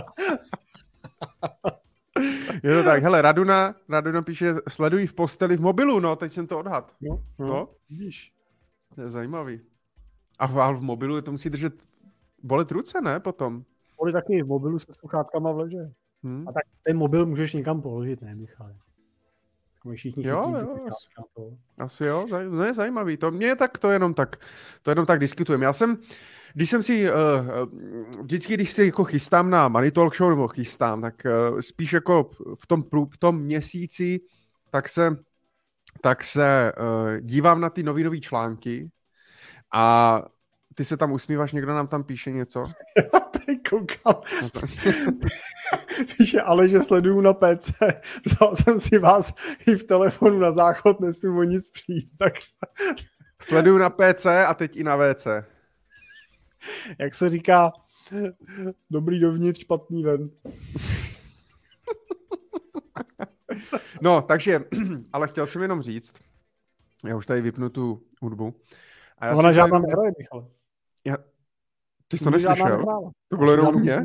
Je 2.62 2.74
to 2.74 2.84
tak, 2.84 3.02
hele, 3.02 3.22
Raduna, 3.22 3.74
Raduna 3.88 4.22
píše, 4.22 4.54
sledují 4.68 5.06
v 5.06 5.14
posteli 5.14 5.56
v 5.56 5.60
mobilu, 5.60 6.00
no, 6.00 6.16
teď 6.16 6.32
jsem 6.32 6.46
to 6.46 6.58
odhad. 6.58 6.94
No, 7.00 7.24
no, 7.38 7.46
no. 7.46 7.68
vidíš. 7.90 8.32
To 8.94 9.00
je 9.02 9.08
zajímavý. 9.08 9.60
A 10.38 10.46
v, 10.46 10.78
v 10.78 10.82
mobilu 10.82 11.20
to 11.20 11.32
musí 11.32 11.50
držet, 11.50 11.74
bolet 12.42 12.70
ruce, 12.70 13.00
ne, 13.00 13.20
potom? 13.20 13.64
Boli 14.04 14.12
taky 14.12 14.42
v 14.42 14.46
mobilu 14.46 14.78
se 14.78 14.94
sluchátkama 14.98 15.52
v 15.52 15.58
leže. 15.58 15.90
Hmm. 16.22 16.48
A 16.48 16.52
tak 16.52 16.62
ten 16.82 16.96
mobil 16.96 17.26
můžeš 17.26 17.52
někam 17.52 17.82
položit, 17.82 18.22
ne, 18.22 18.34
Michal? 18.34 18.74
My 19.84 19.96
všichni 19.96 20.26
jo, 20.26 20.54
jo, 20.58 20.76
asi, 20.90 21.06
asi 21.78 22.06
jo, 22.06 22.26
to 22.28 22.62
je 22.62 22.74
zajímavý. 22.74 23.16
To 23.16 23.30
mě 23.30 23.56
tak, 23.56 23.78
to 23.78 23.90
jenom 23.90 24.14
tak, 24.14 24.36
to 24.82 24.90
jenom 24.90 25.06
tak 25.06 25.18
diskutujeme. 25.18 25.64
Já 25.64 25.72
jsem, 25.72 25.98
když 26.54 26.70
jsem 26.70 26.82
si, 26.82 27.10
uh, 27.10 27.16
vždycky, 28.22 28.54
když 28.54 28.72
si 28.72 28.86
jako 28.86 29.04
chystám 29.04 29.50
na 29.50 29.68
Money 29.68 29.90
Talk 29.90 30.16
Show, 30.16 30.30
nebo 30.30 30.48
chystám, 30.48 31.00
tak 31.02 31.26
uh, 31.50 31.60
spíš 31.60 31.92
jako 31.92 32.30
v 32.54 32.66
tom, 32.66 32.84
v 33.14 33.18
tom 33.18 33.38
měsíci, 33.38 34.20
tak 34.70 34.88
se, 34.88 35.16
tak 36.00 36.24
se 36.24 36.72
uh, 36.72 37.20
dívám 37.20 37.60
na 37.60 37.70
ty 37.70 37.82
nový 37.82 38.20
články 38.20 38.90
a 39.74 40.22
ty 40.74 40.84
se 40.84 40.96
tam 40.96 41.12
usmíváš, 41.12 41.52
někdo 41.52 41.74
nám 41.74 41.88
tam 41.88 42.04
píše 42.04 42.30
něco? 42.30 42.64
Já 42.96 43.20
tady 43.20 43.56
koukám. 43.56 44.22
Píše, 46.16 46.40
ale 46.44 46.68
že 46.68 46.82
sleduju 46.82 47.20
na 47.20 47.34
PC. 47.34 47.72
Vzal 48.26 48.56
jsem 48.56 48.80
si 48.80 48.98
vás 48.98 49.34
i 49.66 49.74
v 49.74 49.84
telefonu 49.84 50.38
na 50.38 50.52
záchod, 50.52 51.00
nesmím 51.00 51.36
o 51.36 51.42
nic 51.42 51.70
přijít. 51.70 52.08
Tak... 52.18 52.32
Sleduju 53.42 53.78
na 53.78 53.90
PC 53.90 54.26
a 54.26 54.54
teď 54.54 54.76
i 54.76 54.84
na 54.84 54.96
WC. 54.96 55.26
Jak 56.98 57.14
se 57.14 57.28
říká, 57.28 57.72
dobrý 58.90 59.20
dovnitř, 59.20 59.60
špatný 59.60 60.02
ven. 60.02 60.30
No, 64.00 64.22
takže, 64.22 64.60
ale 65.12 65.28
chtěl 65.28 65.46
jsem 65.46 65.62
jenom 65.62 65.82
říct, 65.82 66.14
já 67.06 67.16
už 67.16 67.26
tady 67.26 67.40
vypnu 67.40 67.68
tu 67.68 68.02
hudbu. 68.22 68.54
A 69.18 69.26
já 69.26 69.34
Ona 69.34 69.52
žádná 69.52 69.80
tady... 69.80 69.86
nehraje, 69.86 70.12
Michal. 70.18 70.48
Já... 71.04 71.16
Ty 72.08 72.18
jsi 72.18 72.24
to 72.24 72.30
neslyšel? 72.30 72.84
To 73.28 73.36
bylo 73.36 73.50
jenom 73.50 73.80
mě? 73.80 74.02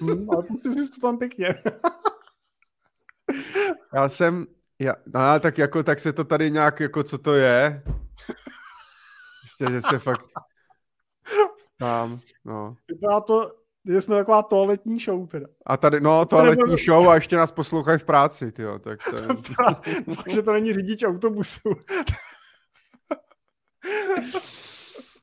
Hmm, 0.00 0.30
ale 0.30 0.42
pustil 0.42 0.72
jsi 0.72 0.90
to 0.90 1.00
tam 1.00 1.18
pěkně. 1.18 1.48
já 3.94 4.08
jsem, 4.08 4.46
já, 4.78 4.94
no, 5.06 5.40
tak 5.40 5.58
jako, 5.58 5.82
tak 5.82 6.00
se 6.00 6.12
to 6.12 6.24
tady 6.24 6.50
nějak, 6.50 6.80
jako 6.80 7.02
co 7.02 7.18
to 7.18 7.34
je? 7.34 7.82
Prostě, 9.40 9.74
že 9.74 9.82
se 9.82 9.98
fakt 9.98 10.26
tam, 11.78 12.20
no. 12.44 12.76
Vypadá 12.88 13.20
to, 13.20 13.50
Takže 13.86 14.00
jsme 14.00 14.16
taková 14.16 14.42
toaletní 14.42 15.00
show 15.00 15.28
teda. 15.28 15.46
A 15.66 15.76
tady, 15.76 16.00
no, 16.00 16.26
toaletní 16.26 16.76
show 16.84 17.08
a 17.08 17.14
ještě 17.14 17.36
nás 17.36 17.52
poslouchají 17.52 17.98
v 17.98 18.04
práci, 18.04 18.52
tyjo, 18.52 18.78
tak 18.78 18.98
to 19.10 19.16
je... 19.16 19.26
Takže 20.24 20.42
to 20.42 20.52
není 20.52 20.72
řidič 20.72 21.02
autobusu. 21.02 21.70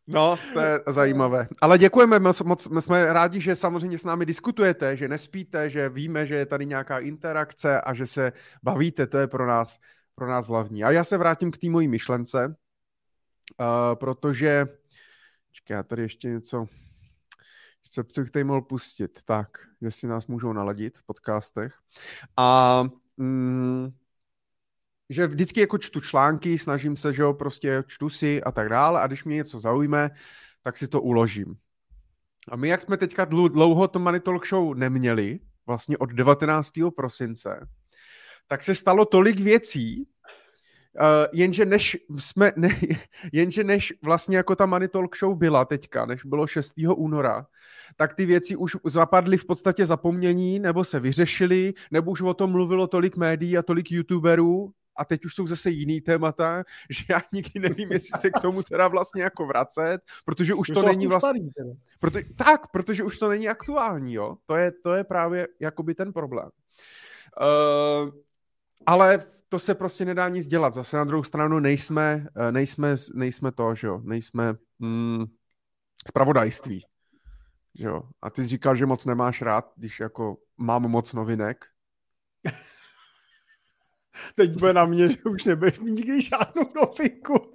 No, 0.08 0.38
to 0.54 0.60
je 0.60 0.80
zajímavé. 0.88 1.48
Ale 1.62 1.78
děkujeme 1.78 2.20
moc, 2.20 2.68
my 2.68 2.82
jsme 2.82 3.14
rádi, 3.14 3.42
že 3.42 3.56
samozřejmě 3.56 3.98
s 3.98 4.04
námi 4.04 4.26
diskutujete, 4.26 4.98
že 4.98 5.08
nespíte, 5.08 5.70
že 5.70 5.90
víme, 5.90 6.28
že 6.28 6.36
je 6.36 6.46
tady 6.46 6.66
nějaká 6.66 7.00
interakce 7.00 7.82
a 7.82 7.94
že 7.94 8.08
se 8.08 8.34
bavíte, 8.64 9.08
to 9.08 9.18
je 9.18 9.28
pro 9.28 9.48
nás, 9.48 9.80
pro 10.16 10.28
nás 10.28 10.48
hlavní. 10.48 10.84
A 10.84 10.92
já 10.92 11.04
se 11.04 11.18
vrátím 11.18 11.52
k 11.52 11.58
té 11.58 11.70
mojí 11.70 11.88
myšlence, 11.88 12.48
uh, 12.48 12.56
protože, 13.96 14.68
čekaj, 15.52 15.78
já 15.78 15.84
tady 15.84 16.02
ještě 16.02 16.28
něco, 16.28 16.66
co 18.08 18.22
bych 18.22 18.32
tady 18.32 18.44
mohl 18.44 18.62
pustit, 18.62 19.20
tak, 19.26 19.48
jestli 19.82 20.08
nás 20.08 20.28
můžou 20.28 20.54
naladit 20.54 20.98
v 20.98 21.06
podcastech. 21.06 21.76
A 22.38 22.84
mm, 23.18 23.90
že 25.10 25.28
vždycky 25.28 25.60
jako 25.60 25.78
čtu 25.78 26.02
články, 26.02 26.58
snažím 26.58 26.96
se, 26.96 27.14
že 27.14 27.22
jo, 27.22 27.34
prostě 27.34 27.84
čtu 27.88 28.10
si 28.10 28.44
a 28.44 28.52
tak 28.52 28.70
dále 28.70 29.02
a 29.02 29.08
když 29.08 29.24
mě 29.24 29.36
něco 29.36 29.60
zaujme, 29.60 30.10
tak 30.62 30.78
si 30.78 30.88
to 30.88 31.02
uložím. 31.02 31.56
A 32.52 32.56
my, 32.56 32.68
jak 32.68 32.82
jsme 32.82 32.98
teďka 32.98 33.26
dlouho 33.26 33.88
to 33.88 34.00
Money 34.00 34.20
Talk 34.20 34.48
Show 34.48 34.76
neměli, 34.76 35.40
vlastně 35.68 35.98
od 35.98 36.10
19. 36.10 36.72
prosince, 36.96 37.68
tak 38.48 38.64
se 38.64 38.76
stalo 38.76 39.06
tolik 39.06 39.40
věcí, 39.40 40.08
Uh, 41.02 41.26
jenže 41.34 41.66
než 41.66 41.98
jsme, 42.18 42.52
ne, 42.56 42.70
jenže 43.34 43.64
než 43.64 43.94
vlastně 44.04 44.38
jako 44.38 44.56
ta 44.56 44.66
Money 44.66 44.88
Talk 44.88 45.18
Show 45.18 45.38
byla 45.38 45.66
teďka, 45.66 46.06
než 46.06 46.26
bylo 46.26 46.48
6. 46.48 46.74
února, 46.96 47.46
tak 47.96 48.14
ty 48.14 48.26
věci 48.26 48.56
už 48.56 48.78
zapadly 48.86 49.38
v 49.38 49.46
podstatě 49.46 49.86
zapomnění, 49.86 50.60
nebo 50.60 50.84
se 50.84 51.00
vyřešily, 51.00 51.74
nebo 51.92 52.12
už 52.12 52.22
o 52.22 52.34
tom 52.34 52.52
mluvilo 52.52 52.88
tolik 52.88 53.18
médií 53.18 53.58
a 53.58 53.62
tolik 53.62 53.92
youtuberů, 53.92 54.72
a 54.96 55.06
teď 55.06 55.26
už 55.26 55.36
jsou 55.36 55.48
zase 55.48 55.70
jiný 55.70 56.02
témata, 56.02 56.64
že 56.90 57.04
já 57.10 57.22
nikdy 57.34 57.60
nevím, 57.60 57.92
jestli 57.92 58.20
se 58.20 58.30
k 58.30 58.40
tomu 58.42 58.64
teda 58.64 58.88
vlastně 58.88 59.24
jako 59.24 59.46
vracet, 59.46 60.02
protože 60.26 60.54
už, 60.54 60.70
už 60.70 60.74
to 60.74 60.82
není 60.82 61.08
vlastně... 61.08 61.42
Proto, 62.00 62.20
tak, 62.36 62.68
protože 62.68 63.04
už 63.04 63.18
to 63.18 63.30
není 63.30 63.50
aktuální, 63.50 64.14
jo. 64.14 64.38
To 64.46 64.56
je, 64.56 64.72
to 64.72 64.94
je 64.94 65.04
právě 65.04 65.48
jakoby 65.60 65.96
ten 65.96 66.14
problém. 66.14 66.50
Uh, 67.42 68.10
ale 68.86 69.26
to 69.50 69.60
se 69.60 69.76
prostě 69.76 70.06
nedá 70.06 70.30
nic 70.30 70.48
dělat. 70.48 70.74
Zase 70.74 70.98
na 70.98 71.04
druhou 71.04 71.24
stranu 71.24 71.60
nejsme, 71.60 72.28
eh, 72.36 72.52
nejsme, 72.52 72.96
nejsme 73.14 73.52
to, 73.52 73.76
že 73.76 73.88
jo, 73.88 74.02
nejsme 74.04 74.54
mm, 74.80 75.26
spravodajství. 76.08 76.86
Že 77.80 77.88
jo. 77.88 78.04
A 78.22 78.30
ty 78.30 78.44
jsi 78.44 78.50
říkal, 78.50 78.76
že 78.76 78.86
moc 78.86 79.06
nemáš 79.06 79.42
rád, 79.42 79.72
když 79.76 80.00
jako 80.00 80.38
mám 80.58 80.82
moc 80.82 81.14
novinek. 81.14 81.66
Teď 84.36 84.60
bude 84.60 84.74
na 84.74 84.86
mě, 84.86 85.10
že 85.10 85.18
už 85.30 85.44
nebudeš 85.44 85.80
mít 85.80 85.92
nikdy 85.92 86.22
žádnou 86.22 86.70
novinku. 86.82 87.54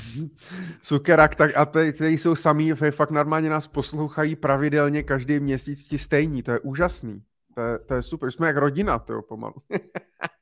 Sukerak, 0.82 1.34
tak 1.34 1.56
a 1.56 1.64
ty, 1.64 1.92
ty 1.92 2.06
jsou 2.06 2.34
samý, 2.34 2.72
fakt 2.90 3.10
normálně 3.10 3.50
nás 3.50 3.66
poslouchají 3.66 4.36
pravidelně 4.36 5.02
každý 5.02 5.40
měsíc 5.40 5.88
ti 5.88 5.98
stejní, 5.98 6.42
to 6.42 6.52
je 6.52 6.60
úžasný. 6.60 7.22
To 7.54 7.60
je, 7.60 7.78
to 7.78 7.94
je 7.94 8.02
super, 8.02 8.30
jsme 8.30 8.46
jak 8.46 8.56
rodina, 8.56 8.98
to 8.98 9.22
pomalu. 9.22 9.54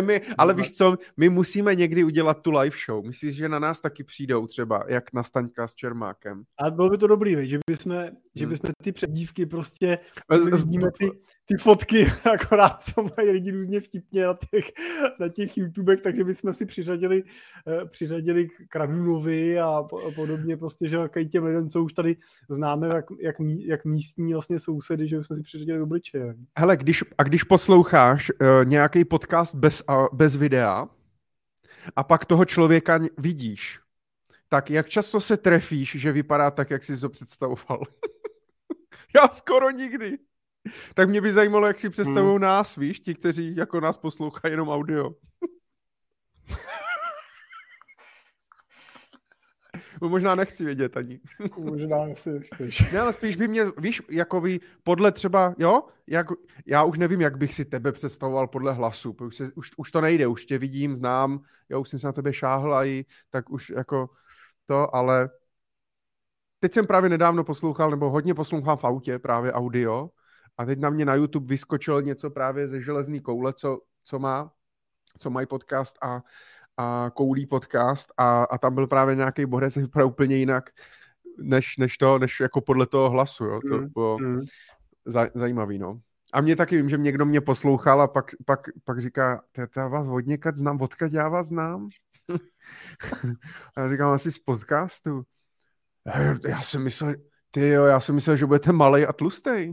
my, 0.00 0.20
ale 0.38 0.54
víš 0.54 0.70
co, 0.70 0.96
my 1.16 1.28
musíme 1.28 1.74
někdy 1.74 2.04
udělat 2.04 2.42
tu 2.42 2.50
live 2.50 2.76
show. 2.86 3.06
Myslíš, 3.06 3.36
že 3.36 3.48
na 3.48 3.58
nás 3.58 3.80
taky 3.80 4.04
přijdou 4.04 4.46
třeba, 4.46 4.84
jak 4.88 5.12
na 5.12 5.22
Staňka 5.22 5.68
s 5.68 5.74
Čermákem? 5.74 6.42
A 6.58 6.70
bylo 6.70 6.90
by 6.90 6.98
to 6.98 7.06
dobrý, 7.06 7.48
že 7.48 7.58
bychom, 7.70 7.92
hmm. 7.92 8.08
že 8.34 8.46
bychom 8.46 8.70
ty 8.82 8.92
předdívky 8.92 9.46
prostě, 9.46 9.98
vidíme 10.52 10.88
ty, 10.98 11.10
ty 11.44 11.56
fotky, 11.56 12.06
akorát 12.32 12.82
co 12.82 13.02
mají 13.16 13.30
lidi 13.30 13.50
různě 13.50 13.80
vtipně 13.80 14.26
na 14.26 14.36
těch, 14.50 14.64
na 15.20 15.28
těch 15.28 15.58
YouTubech, 15.58 16.00
takže 16.00 16.24
bychom 16.24 16.54
si 16.54 16.66
přiřadili, 16.66 17.22
uh, 17.22 17.88
přiřadili 17.88 18.48
Kradunovi 18.68 19.60
a 19.60 19.82
podobně 20.14 20.56
prostě, 20.56 20.88
že 20.88 20.98
těm 21.30 21.44
lidem, 21.44 21.68
co 21.68 21.82
už 21.82 21.92
tady 21.92 22.16
známe, 22.50 22.86
jak, 22.86 23.04
jak, 23.20 23.36
jak 23.66 23.84
místní 23.84 24.32
vlastně 24.32 24.58
sousedy, 24.58 25.08
že 25.08 25.18
bychom 25.18 25.36
si 25.36 25.42
přiřadili 25.42 25.80
obličeje. 25.80 26.34
Hele, 26.58 26.76
když, 26.76 27.04
a 27.18 27.22
když 27.22 27.44
posloucháš 27.44 28.30
uh, 28.30 28.46
nějaký 28.64 29.04
podcast 29.04 29.29
podcast 29.30 29.54
bez, 29.54 29.82
bez 30.12 30.36
videa 30.36 30.88
a 31.96 32.04
pak 32.04 32.24
toho 32.24 32.44
člověka 32.44 33.00
vidíš, 33.18 33.80
tak 34.48 34.70
jak 34.70 34.88
často 34.88 35.20
se 35.20 35.36
trefíš, 35.36 35.96
že 35.98 36.12
vypadá 36.12 36.50
tak, 36.50 36.70
jak 36.70 36.84
jsi 36.84 37.00
to 37.00 37.08
představoval? 37.08 37.82
Já 39.14 39.28
skoro 39.28 39.70
nikdy. 39.70 40.18
Tak 40.94 41.08
mě 41.08 41.20
by 41.20 41.32
zajímalo, 41.32 41.66
jak 41.66 41.78
si 41.78 41.90
představují 41.90 42.32
hmm. 42.34 42.42
nás, 42.42 42.76
víš, 42.76 43.00
ti, 43.00 43.14
kteří 43.14 43.56
jako 43.56 43.80
nás 43.80 43.98
poslouchají 43.98 44.52
jenom 44.52 44.68
audio. 44.68 45.14
Možná 50.08 50.34
nechci 50.34 50.64
vědět 50.64 50.96
ani. 50.96 51.20
možná 51.58 52.14
si 52.14 52.30
chceš. 52.40 52.92
Ne, 52.92 53.00
ale 53.00 53.12
spíš 53.12 53.36
by 53.36 53.48
mě, 53.48 53.64
víš, 53.78 54.02
jako 54.10 54.40
by 54.40 54.60
podle 54.82 55.12
třeba, 55.12 55.54
jo, 55.58 55.82
jak, 56.06 56.26
já 56.66 56.84
už 56.84 56.98
nevím, 56.98 57.20
jak 57.20 57.38
bych 57.38 57.54
si 57.54 57.64
tebe 57.64 57.92
představoval 57.92 58.46
podle 58.46 58.72
hlasu, 58.72 59.16
už, 59.20 59.36
se, 59.36 59.44
už, 59.54 59.70
už 59.76 59.90
to 59.90 60.00
nejde, 60.00 60.26
už 60.26 60.46
tě 60.46 60.58
vidím, 60.58 60.96
znám, 60.96 61.40
já 61.68 61.78
už 61.78 61.88
jsem 61.88 61.98
se 61.98 62.06
na 62.06 62.12
tebe 62.12 62.32
šáhl 62.32 62.74
a 62.74 62.84
i, 62.84 63.04
tak 63.30 63.50
už 63.50 63.70
jako 63.70 64.10
to, 64.64 64.94
ale 64.94 65.30
teď 66.60 66.72
jsem 66.72 66.86
právě 66.86 67.10
nedávno 67.10 67.44
poslouchal, 67.44 67.90
nebo 67.90 68.10
hodně 68.10 68.34
poslouchám 68.34 68.76
v 68.76 68.84
autě 68.84 69.18
právě 69.18 69.52
audio 69.52 70.10
a 70.58 70.64
teď 70.64 70.78
na 70.78 70.90
mě 70.90 71.04
na 71.04 71.14
YouTube 71.14 71.46
vyskočilo 71.46 72.00
něco 72.00 72.30
právě 72.30 72.68
ze 72.68 72.82
železný 72.82 73.20
koule, 73.20 73.52
co, 73.52 73.80
co 74.04 74.18
má, 74.18 74.52
co 75.18 75.30
mají 75.30 75.46
podcast 75.46 75.98
a 76.02 76.22
a 76.80 77.10
Koulí 77.14 77.46
podcast 77.46 78.12
a, 78.16 78.44
a 78.44 78.58
tam 78.58 78.74
byl 78.74 78.86
právě 78.86 79.14
nějaký 79.14 79.46
borec, 79.46 79.72
který 79.72 79.86
vypadal 79.86 80.08
úplně 80.08 80.36
jinak, 80.36 80.70
než, 81.38 81.76
než 81.76 81.98
to, 81.98 82.18
než 82.18 82.40
jako 82.40 82.60
podle 82.60 82.86
toho 82.86 83.10
hlasu, 83.10 83.44
jo. 83.44 83.60
To 83.70 83.78
mm, 83.78 83.88
bylo 83.88 84.18
mm. 84.18 84.40
Zaj, 85.04 85.30
zajímavý, 85.34 85.78
no. 85.78 86.00
A 86.32 86.40
mě 86.40 86.56
taky 86.56 86.76
vím, 86.76 86.88
že 86.88 86.96
někdo 86.96 87.26
mě 87.26 87.40
poslouchal 87.40 88.02
a 88.02 88.08
pak, 88.08 88.30
pak, 88.44 88.60
pak 88.84 89.00
říká, 89.00 89.42
já 89.76 89.88
vás 89.88 90.08
od 90.08 90.26
někat 90.26 90.56
znám, 90.56 90.80
odkud 90.80 91.12
já 91.12 91.28
vás 91.28 91.46
znám? 91.46 91.88
a 93.76 93.80
já 93.80 93.88
říkám, 93.88 94.12
asi 94.12 94.32
z 94.32 94.38
podcastu. 94.38 95.22
Já, 96.06 96.34
já 96.48 96.62
jsem 96.62 96.82
myslel, 96.82 97.14
ty 97.50 97.68
jo, 97.68 97.84
já 97.84 98.00
jsem 98.00 98.14
myslel, 98.14 98.36
že 98.36 98.46
budete 98.46 98.72
malý 98.72 99.06
a 99.06 99.12
tlustý. 99.12 99.72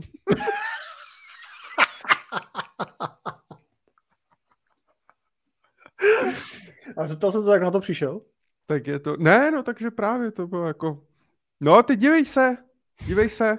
A 6.98 7.06
zeptal 7.06 7.32
jsem 7.32 7.42
se, 7.42 7.50
jak 7.50 7.62
na 7.62 7.70
to 7.70 7.80
přišel? 7.80 8.20
Tak 8.66 8.86
je 8.86 8.98
to, 8.98 9.16
ne, 9.16 9.50
no 9.50 9.62
takže 9.62 9.90
právě 9.90 10.30
to 10.30 10.46
bylo 10.46 10.66
jako, 10.66 11.04
no 11.60 11.82
ty 11.82 11.96
dívej 11.96 12.24
se, 12.24 12.56
dívej 13.06 13.28
se. 13.28 13.58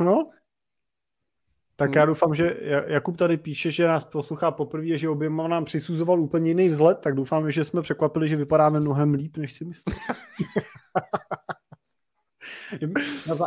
No, 0.00 0.30
tak 1.80 1.94
já 1.94 2.02
hmm. 2.02 2.08
doufám, 2.08 2.34
že 2.34 2.56
Jakub 2.86 3.16
tady 3.16 3.36
píše, 3.36 3.70
že 3.70 3.86
nás 3.86 4.04
poslouchá 4.04 4.50
poprvé, 4.50 4.98
že 4.98 5.08
oběma 5.08 5.48
nám 5.48 5.64
přisuzoval 5.64 6.20
úplně 6.20 6.50
jiný 6.50 6.68
vzhled, 6.68 6.98
tak 6.98 7.14
doufám, 7.14 7.50
že 7.50 7.64
jsme 7.64 7.82
překvapili, 7.82 8.28
že 8.28 8.36
vypadáme 8.36 8.80
mnohem 8.80 9.14
líp, 9.14 9.36
než 9.36 9.52
si 9.52 9.64
myslel. 9.64 9.96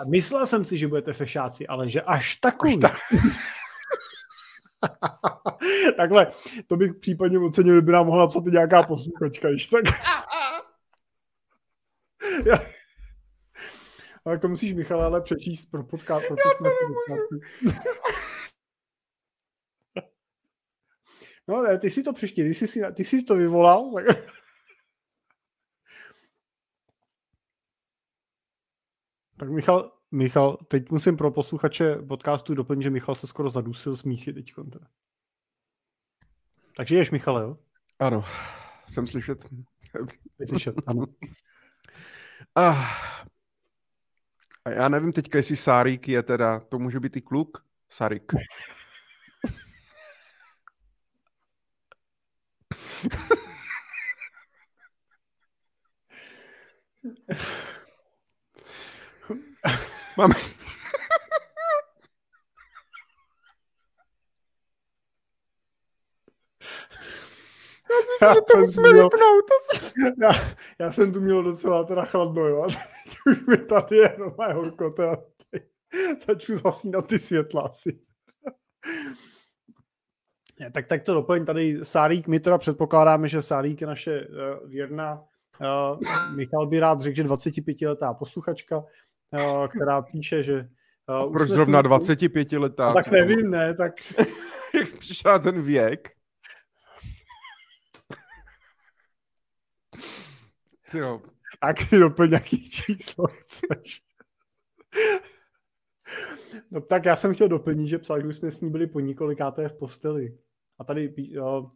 Myslel 0.08 0.46
jsem 0.46 0.66
si, 0.66 0.78
že 0.78 0.88
budete 0.88 1.14
fešáci, 1.14 1.68
ale 1.68 1.90
že 1.90 2.02
až 2.02 2.36
takový. 2.36 2.74
Až 2.74 2.80
tak. 2.80 2.92
Takhle, 5.98 6.28
to 6.68 6.78
bych 6.78 6.94
případně 6.94 7.40
ocenil, 7.40 7.76
kdyby 7.76 7.92
nám 7.92 8.06
mohla 8.06 8.24
napsat 8.24 8.44
nějaká 8.46 8.84
posluchačka, 8.84 9.50
již 9.50 9.68
tak. 9.68 9.86
Já... 12.46 12.60
Ale 14.26 14.40
to 14.40 14.48
musíš, 14.48 14.74
Michal, 14.74 15.02
ale 15.02 15.22
přečíst 15.22 15.66
pro 15.66 15.84
podcast. 15.84 16.28
Pro 16.28 16.36
No, 21.48 21.64
ne, 21.64 21.78
ty 21.78 21.90
si 21.90 22.04
to 22.04 22.14
přišti, 22.14 22.44
ty 22.44 22.54
jsi, 22.54 22.82
ty 22.94 23.04
jsi 23.04 23.24
to 23.24 23.36
vyvolal. 23.36 23.92
Tak... 23.94 24.18
tak 29.38 29.50
Michal, 29.50 29.92
Michal, 30.14 30.57
teď 30.68 30.91
musím 30.91 31.18
pro 31.18 31.31
posluchače 31.31 31.95
podcastu 31.95 32.53
doplnit, 32.53 32.84
že 32.84 32.90
Michal 32.90 33.15
se 33.15 33.27
skoro 33.27 33.49
zadusil 33.49 33.95
smíchy 33.95 34.34
teď. 34.34 34.53
Takže 36.77 36.95
ješ, 36.95 37.11
Michale, 37.11 37.44
jo? 37.44 37.57
Ano, 37.99 38.26
jsem 38.88 39.07
slyšet. 39.07 39.45
Slyšet, 40.48 40.76
ano. 40.85 41.06
Ah. 42.56 42.88
A 44.65 44.69
já 44.69 44.90
nevím 44.90 45.14
teďka, 45.14 45.38
jestli 45.38 45.56
Sárik 45.56 46.07
je 46.07 46.23
teda, 46.23 46.60
to 46.60 46.80
může 46.80 46.99
být 46.99 47.15
i 47.15 47.22
kluk? 47.22 47.65
Sarik. 47.90 48.34
Máme... 60.18 60.35
Já 67.90 67.98
jsem 68.06 68.30
si, 68.30 68.35
že 68.35 68.41
to 68.41 68.57
musíme 68.57 68.91
měl... 68.91 69.03
vypnout. 69.03 69.45
Já, 70.22 70.30
já, 70.80 70.91
jsem 70.91 71.14
tu 71.14 71.22
měl 71.22 71.44
docela 71.44 71.84
teda 71.84 72.06
chladno, 72.06 72.48
jo. 72.48 72.68
už 73.27 73.45
mi 73.48 73.57
tady 73.57 73.95
je 73.95 74.15
normálně 74.19 74.53
horko, 74.53 74.90
teda 74.90 75.18
začnu 76.27 76.57
zasínat 76.57 77.07
ty 77.07 77.19
světla 77.19 77.61
asi. 77.61 77.99
Ne, 80.60 80.72
tak, 80.72 80.88
tak 80.88 81.03
to 81.03 81.14
doplň 81.14 81.45
tady 81.45 81.80
Sárík, 81.84 82.27
my 82.27 82.40
teda 82.40 82.57
předpokládáme, 82.57 83.27
že 83.27 83.41
Sárík 83.41 83.81
je 83.81 83.88
naše 83.88 84.27
uh, 84.27 84.69
věrná 84.69 85.23
uh, 85.61 86.35
Michal 86.35 86.68
by 86.68 86.80
rád 86.80 87.02
řekl, 87.02 87.15
že 87.15 87.23
25-letá 87.23 88.14
posluchačka, 88.14 88.77
uh, 88.77 88.84
která 89.68 90.02
píše, 90.02 90.44
že 90.44 90.70
uh, 91.24 91.34
proč 91.34 91.50
zrovna 91.50 91.82
25 91.82 92.52
letá? 92.52 92.88
No, 92.88 92.94
tak 92.94 93.12
nevím, 93.12 93.52
ne, 93.52 93.74
tak... 93.74 93.94
Jak 94.76 94.88
jsi 94.88 94.98
přišel 94.98 95.40
ten 95.40 95.62
věk? 95.62 96.10
Jo. 100.94 101.22
Tak 101.62 101.82
si 101.82 102.00
doplň 102.00 102.30
nějaký 102.30 102.70
číslo 102.70 103.28
chceš. 103.28 104.02
No 106.72 106.82
tak 106.82 107.06
já 107.06 107.16
jsem 107.16 107.34
chtěl 107.34 107.48
doplnit, 107.48 107.88
že 107.88 107.98
psal, 107.98 108.22
že 108.22 108.34
jsme 108.34 108.52
s 108.52 108.62
ní 108.62 108.70
byli 108.70 108.88
po 108.88 109.00
několikáté 109.00 109.70
v 109.70 109.74
posteli. 109.74 110.38
A 110.80 110.84
tady 110.84 111.14
jo, 111.18 111.72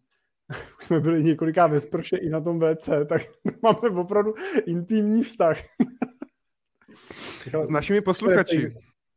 už 0.80 0.86
jsme 0.86 1.00
byli 1.00 1.24
několiká 1.24 1.68
ve 1.68 1.80
sprše 1.80 2.18
i 2.18 2.30
na 2.30 2.42
tom 2.42 2.60
WC, 2.60 2.90
tak 3.10 3.22
máme 3.64 3.90
opravdu 4.02 4.34
intimní 4.66 5.24
vztah. 5.24 5.58
S 7.64 7.70
našimi 7.70 8.02
posluchači. 8.02 8.76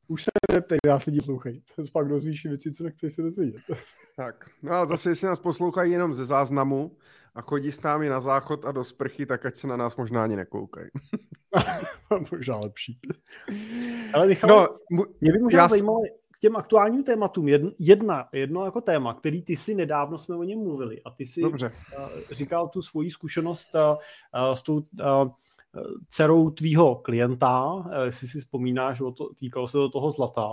Už 0.08 0.24
se 0.24 0.30
neptej, 0.52 0.78
já 0.86 0.98
se 0.98 1.12
poslouchají. 1.12 1.62
To 1.76 1.82
pak 1.92 2.08
dozvíš 2.08 2.44
věci, 2.44 2.72
co 2.72 2.84
nechceš 2.84 3.12
se 3.12 3.22
dozvědět. 3.22 3.62
Tak, 4.16 4.50
no 4.62 4.72
a 4.72 4.86
zase, 4.86 5.10
jestli 5.10 5.26
nás 5.26 5.40
poslouchají 5.40 5.92
jenom 5.92 6.14
ze 6.14 6.24
záznamu 6.24 6.96
a 7.34 7.40
chodí 7.40 7.72
s 7.72 7.82
námi 7.82 8.08
na 8.08 8.20
záchod 8.20 8.64
a 8.64 8.72
do 8.72 8.84
sprchy, 8.84 9.26
tak 9.26 9.46
ať 9.46 9.56
se 9.56 9.66
na 9.66 9.76
nás 9.76 9.96
možná 9.96 10.24
ani 10.24 10.36
nekoukají. 10.36 10.88
možná 12.32 12.56
lepší. 12.56 12.98
Ale 14.14 14.26
Michal, 14.26 14.78
no, 14.90 15.06
mě 15.20 15.32
by 15.32 15.38
možná 15.38 15.62
já... 15.62 15.68
zajímalo 15.68 16.00
k 16.30 16.38
těm 16.38 16.56
aktuálním 16.56 17.04
tématům 17.04 17.48
jedna, 17.78 18.28
jedno 18.32 18.64
jako 18.64 18.80
téma, 18.80 19.14
který 19.14 19.42
ty 19.42 19.56
si 19.56 19.74
nedávno 19.74 20.18
jsme 20.18 20.36
o 20.36 20.42
něm 20.42 20.58
mluvili 20.58 21.02
a 21.02 21.10
ty 21.10 21.26
si 21.26 21.40
Dobře. 21.40 21.72
říkal 22.30 22.68
tu 22.68 22.82
svoji 22.82 23.10
zkušenost 23.10 23.70
s 24.54 24.62
tou 24.62 24.82
dcerou 26.08 26.50
tvýho 26.50 26.94
klienta, 26.96 27.84
jestli 28.04 28.28
si 28.28 28.40
vzpomínáš, 28.40 28.98
to, 28.98 29.34
týkalo 29.38 29.68
se 29.68 29.78
do 29.78 29.88
toho 29.88 30.10
zlata, 30.10 30.48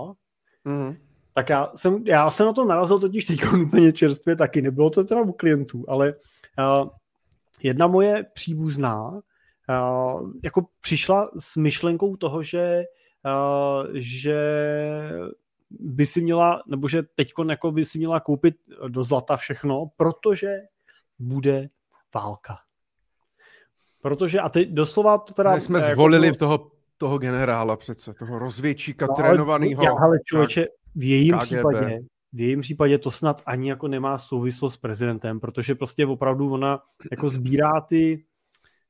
mm. 0.64 0.96
tak 1.34 1.48
já 1.48 1.68
jsem, 1.74 2.06
já 2.06 2.30
jsem 2.30 2.46
na 2.46 2.52
to 2.52 2.64
narazil 2.64 2.98
totiž 2.98 3.24
teď 3.24 3.40
úplně 3.62 3.92
čerstvě 3.92 4.36
taky, 4.36 4.62
nebylo 4.62 4.90
to 4.90 5.04
teda 5.04 5.20
u 5.20 5.32
klientů, 5.32 5.84
ale 5.88 6.14
uh, 6.58 6.88
jedna 7.62 7.86
moje 7.86 8.26
příbuzná 8.34 9.10
uh, 9.10 10.32
jako 10.42 10.66
přišla 10.80 11.30
s 11.38 11.56
myšlenkou 11.56 12.16
toho, 12.16 12.42
že, 12.42 12.84
uh, 13.24 13.86
že 13.94 14.40
by 15.70 16.06
si 16.06 16.20
měla, 16.20 16.62
nebo 16.66 16.88
že 16.88 17.02
teď 17.14 17.32
jako 17.48 17.72
by 17.72 17.84
si 17.84 17.98
měla 17.98 18.20
koupit 18.20 18.54
do 18.88 19.04
zlata 19.04 19.36
všechno, 19.36 19.86
protože 19.96 20.56
bude 21.18 21.68
válka. 22.14 22.67
Protože, 24.02 24.40
a 24.40 24.48
teď 24.48 24.68
doslova 24.68 25.18
to 25.18 25.34
teda... 25.34 25.54
My 25.54 25.60
jsme 25.60 25.78
jako 25.78 25.92
zvolili 25.92 26.32
toho, 26.32 26.70
toho 26.96 27.18
generála 27.18 27.76
přece, 27.76 28.14
toho 28.14 28.38
rozvědčíka 28.38 29.06
no, 29.06 29.14
trénovaného. 29.14 29.82
Ale, 29.82 30.00
ale 30.00 30.18
člověče, 30.24 30.66
v 30.94 31.04
jejím 31.04 31.34
KGB. 31.34 31.42
případě, 31.42 32.00
v 32.32 32.40
jejím 32.40 32.60
případě 32.60 32.98
to 32.98 33.10
snad 33.10 33.42
ani 33.46 33.68
jako 33.68 33.88
nemá 33.88 34.18
souvislost 34.18 34.74
s 34.74 34.76
prezidentem, 34.76 35.40
protože 35.40 35.74
prostě 35.74 36.06
opravdu 36.06 36.52
ona 36.52 36.80
jako 37.10 37.28
sbírá 37.28 37.80
ty 37.80 38.24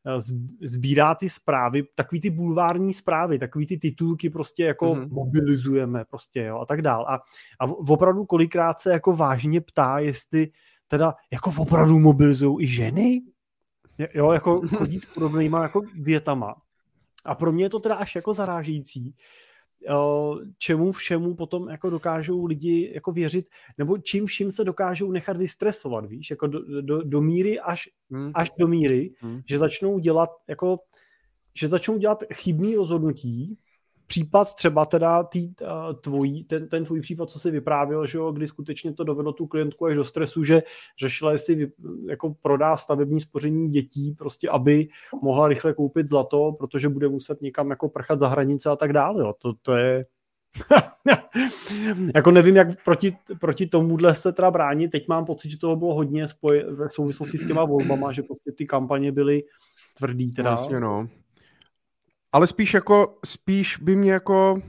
eh, 0.07 0.21
sbírá 0.63 1.15
ty 1.15 1.29
zprávy, 1.29 1.83
takový 1.95 2.21
ty 2.21 2.31
bulvární 2.31 2.95
zprávy, 2.95 3.39
takový 3.39 3.67
ty 3.67 3.79
titulky 3.79 4.31
prostě 4.31 4.65
jako 4.65 4.95
mm-hmm. 4.95 5.13
mobilizujeme 5.13 6.05
prostě, 6.05 6.43
jo, 6.43 6.59
a 6.59 6.67
tak 6.67 6.83
dál. 6.83 7.07
A, 7.09 7.15
a 7.61 7.65
opravdu 7.67 8.25
kolikrát 8.25 8.81
se 8.81 8.93
jako 8.93 9.17
vážně 9.17 9.61
ptá, 9.61 9.99
jestli 9.99 10.49
teda 10.89 11.15
jako 11.33 11.53
opravdu 11.59 11.99
mobilizují 11.99 12.65
i 12.65 12.67
ženy? 12.67 13.21
Jo, 14.15 14.33
jako 14.33 14.69
chodit 14.77 15.03
s 15.03 15.07
podobnýma 15.15 15.63
jako 15.63 15.83
větama. 15.95 16.55
A 17.25 17.35
pro 17.35 17.53
mě 17.53 17.65
je 17.65 17.71
to 17.71 17.81
teda 17.81 17.95
až 17.95 18.15
jako 18.15 18.35
zarážející, 18.35 19.15
čemu 20.59 20.93
všemu 20.93 21.35
potom 21.35 21.69
jako 21.69 21.91
dokážou 21.91 22.47
lidi 22.47 22.93
jako 22.95 23.13
věřit, 23.13 23.47
nebo 23.79 23.99
čím 23.99 24.27
vším 24.27 24.51
se 24.51 24.65
dokážou 24.65 25.13
nechat 25.13 25.37
vystresovat, 25.37 26.07
víš, 26.07 26.31
jako 26.31 26.47
do, 26.47 26.81
do, 26.83 27.03
do 27.03 27.21
míry 27.21 27.61
až, 27.61 27.89
hmm. 28.11 28.31
až 28.35 28.51
do 28.59 28.69
míry, 28.69 29.15
hmm. 29.21 29.41
že 29.49 29.59
začnou 29.59 29.99
dělat 29.99 30.31
jako, 30.49 30.79
že 31.55 31.69
začnou 31.69 31.99
dělat 31.99 32.25
chybný 32.35 32.77
rozhodnutí, 32.77 33.59
případ 34.09 34.55
třeba 34.55 34.85
teda 34.85 35.23
tý, 35.23 35.55
tvojí, 36.01 36.45
ten, 36.45 36.69
ten 36.69 36.85
tvůj 36.85 37.01
případ, 37.01 37.31
co 37.31 37.39
jsi 37.39 37.51
vyprávěl, 37.51 38.07
že 38.07 38.19
jo, 38.19 38.33
kdy 38.33 38.49
skutečně 38.49 38.93
to 38.93 39.05
dovedlo 39.05 39.33
tu 39.33 39.47
klientku 39.47 39.87
až 39.87 39.97
do 39.97 40.05
stresu, 40.05 40.45
že 40.45 40.63
řešila, 41.01 41.33
jestli 41.33 41.55
vy, 41.55 41.73
jako 42.09 42.35
prodá 42.43 42.77
stavební 42.77 43.21
spoření 43.21 43.69
dětí, 43.69 44.15
prostě 44.19 44.49
aby 44.49 44.89
mohla 45.23 45.49
rychle 45.49 45.75
koupit 45.75 46.09
zlato, 46.09 46.53
protože 46.59 46.89
bude 46.89 47.09
muset 47.09 47.43
někam 47.43 47.71
jako 47.71 47.89
prchat 47.89 48.19
za 48.19 48.29
hranice 48.29 48.71
a 48.71 48.77
tak 48.77 48.93
dále. 48.93 49.23
Jo. 49.23 49.35
To, 49.39 49.53
to 49.63 49.77
je 49.77 50.07
jako 52.15 52.31
nevím, 52.31 52.57
jak 52.57 52.85
proti, 52.85 53.17
proti 53.41 53.67
tomuhle 53.67 54.15
se 54.15 54.33
teda 54.33 54.51
bránit. 54.51 54.91
Teď 54.91 55.09
mám 55.09 55.25
pocit, 55.25 55.51
že 55.51 55.59
toho 55.59 55.77
bylo 55.77 55.95
hodně 55.95 56.25
spoj- 56.25 56.75
ve 56.75 56.89
souvislosti 56.89 57.39
s 57.39 57.47
těma 57.47 57.65
volbama, 57.65 58.13
že 58.13 58.23
prostě 58.23 58.53
ty 58.53 58.67
kampaně 58.67 59.13
byly 59.13 59.43
tvrdý 59.99 60.31
teda. 60.31 60.51
Vlastně 60.51 60.81
no. 60.81 61.09
Ale 62.33 62.47
spíš 62.47 62.75
jako, 62.75 63.19
spíš 63.25 63.77
by 63.77 63.97
mě 63.97 64.13
jako... 64.13 64.63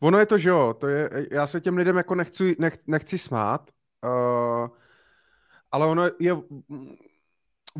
Ono 0.00 0.18
je 0.18 0.26
to, 0.26 0.38
že 0.38 0.48
jo, 0.48 0.74
to 0.80 0.88
je, 0.88 1.28
já 1.30 1.46
se 1.46 1.60
těm 1.60 1.76
lidem 1.76 1.96
jako 1.96 2.14
nechci, 2.14 2.56
nech, 2.58 2.78
nechci 2.86 3.18
smát, 3.18 3.70
uh, 4.04 4.68
ale 5.72 5.86
ono 5.86 6.02
je 6.18 6.36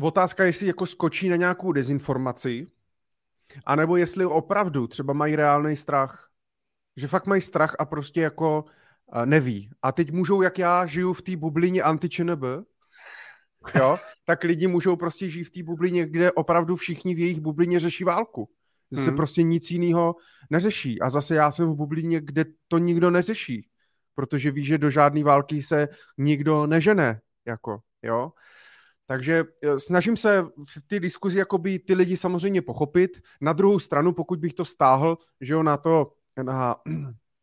otázka, 0.01 0.43
jestli 0.43 0.67
jako 0.67 0.85
skočí 0.85 1.29
na 1.29 1.35
nějakou 1.35 1.71
dezinformaci, 1.71 2.67
anebo 3.65 3.97
jestli 3.97 4.25
opravdu 4.25 4.87
třeba 4.87 5.13
mají 5.13 5.35
reálný 5.35 5.75
strach. 5.75 6.29
Že 6.95 7.07
fakt 7.07 7.27
mají 7.27 7.41
strach 7.41 7.75
a 7.79 7.85
prostě 7.85 8.21
jako 8.21 8.65
uh, 8.65 9.25
neví. 9.25 9.69
A 9.81 9.91
teď 9.91 10.11
můžou, 10.11 10.41
jak 10.41 10.59
já 10.59 10.85
žiju 10.85 11.13
v 11.13 11.21
té 11.21 11.35
bublině 11.35 11.83
anti 11.83 12.09
jo, 13.75 13.97
tak 14.25 14.43
lidi 14.43 14.67
můžou 14.67 14.95
prostě 14.95 15.29
žít 15.29 15.43
v 15.43 15.49
té 15.49 15.63
bublině, 15.63 16.05
kde 16.05 16.31
opravdu 16.31 16.75
všichni 16.75 17.15
v 17.15 17.19
jejich 17.19 17.39
bublině 17.39 17.79
řeší 17.79 18.03
válku. 18.03 18.49
Zase 18.91 19.07
hmm. 19.07 19.15
prostě 19.15 19.43
nic 19.43 19.71
jiného 19.71 20.15
neřeší. 20.49 21.01
A 21.01 21.09
zase 21.09 21.35
já 21.35 21.51
jsem 21.51 21.71
v 21.71 21.75
bublině, 21.75 22.21
kde 22.21 22.45
to 22.67 22.77
nikdo 22.77 23.11
neřeší, 23.11 23.67
protože 24.15 24.51
ví, 24.51 24.65
že 24.65 24.77
do 24.77 24.89
žádné 24.89 25.23
války 25.23 25.63
se 25.63 25.87
nikdo 26.17 26.67
nežene, 26.67 27.21
jako, 27.45 27.79
jo. 28.03 28.31
Takže 29.07 29.43
e, 29.63 29.79
snažím 29.79 30.17
se 30.17 30.43
v 30.43 30.81
té 30.87 30.99
diskuzi 30.99 31.39
jakoby 31.39 31.79
ty 31.79 31.93
lidi 31.93 32.17
samozřejmě 32.17 32.61
pochopit. 32.61 33.11
Na 33.41 33.53
druhou 33.53 33.79
stranu, 33.79 34.13
pokud 34.13 34.39
bych 34.39 34.53
to 34.53 34.65
stáhl, 34.65 35.17
že 35.41 35.53
jo, 35.53 35.63
na 35.63 35.77
to, 35.77 36.11
na 36.43 36.75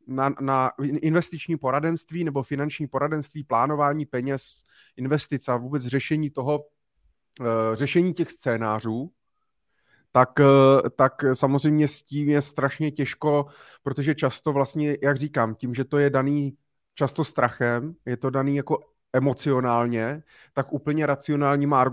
na, 0.08 0.34
na 0.40 0.72
investiční 0.80 1.56
poradenství 1.56 2.24
nebo 2.24 2.42
finanční 2.42 2.86
poradenství, 2.86 3.44
plánování 3.44 4.06
peněz, 4.06 4.62
investic 4.96 5.48
a 5.48 5.56
vůbec 5.56 5.86
řešení 5.86 6.30
toho, 6.30 6.64
eh, 7.40 7.76
řešení 7.76 8.12
těch 8.12 8.30
scénářů, 8.30 9.10
tak, 10.12 10.40
eh, 10.40 10.90
tak 10.90 11.12
samozřejmě 11.32 11.88
s 11.88 12.02
tím 12.02 12.28
je 12.28 12.42
strašně 12.42 12.90
těžko, 12.90 13.46
protože 13.82 14.14
často 14.14 14.52
vlastně, 14.52 14.96
jak 15.02 15.16
říkám, 15.16 15.54
tím, 15.54 15.74
že 15.74 15.84
to 15.84 15.98
je 15.98 16.10
daný 16.10 16.56
často 16.94 17.24
strachem, 17.24 17.94
je 18.06 18.16
to 18.16 18.30
daný 18.30 18.56
jako 18.56 18.78
emocionálně, 19.12 20.22
tak 20.52 20.72
úplně 20.72 21.06
racionálníma 21.06 21.84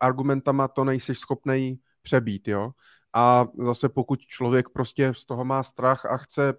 argumentama 0.00 0.68
to 0.68 0.84
nejsi 0.84 1.14
schopný 1.14 1.78
přebít, 2.02 2.48
jo. 2.48 2.70
A 3.12 3.46
zase 3.58 3.88
pokud 3.88 4.20
člověk 4.20 4.68
prostě 4.68 5.12
z 5.16 5.26
toho 5.26 5.44
má 5.44 5.62
strach 5.62 6.04
a 6.04 6.16
chce 6.16 6.54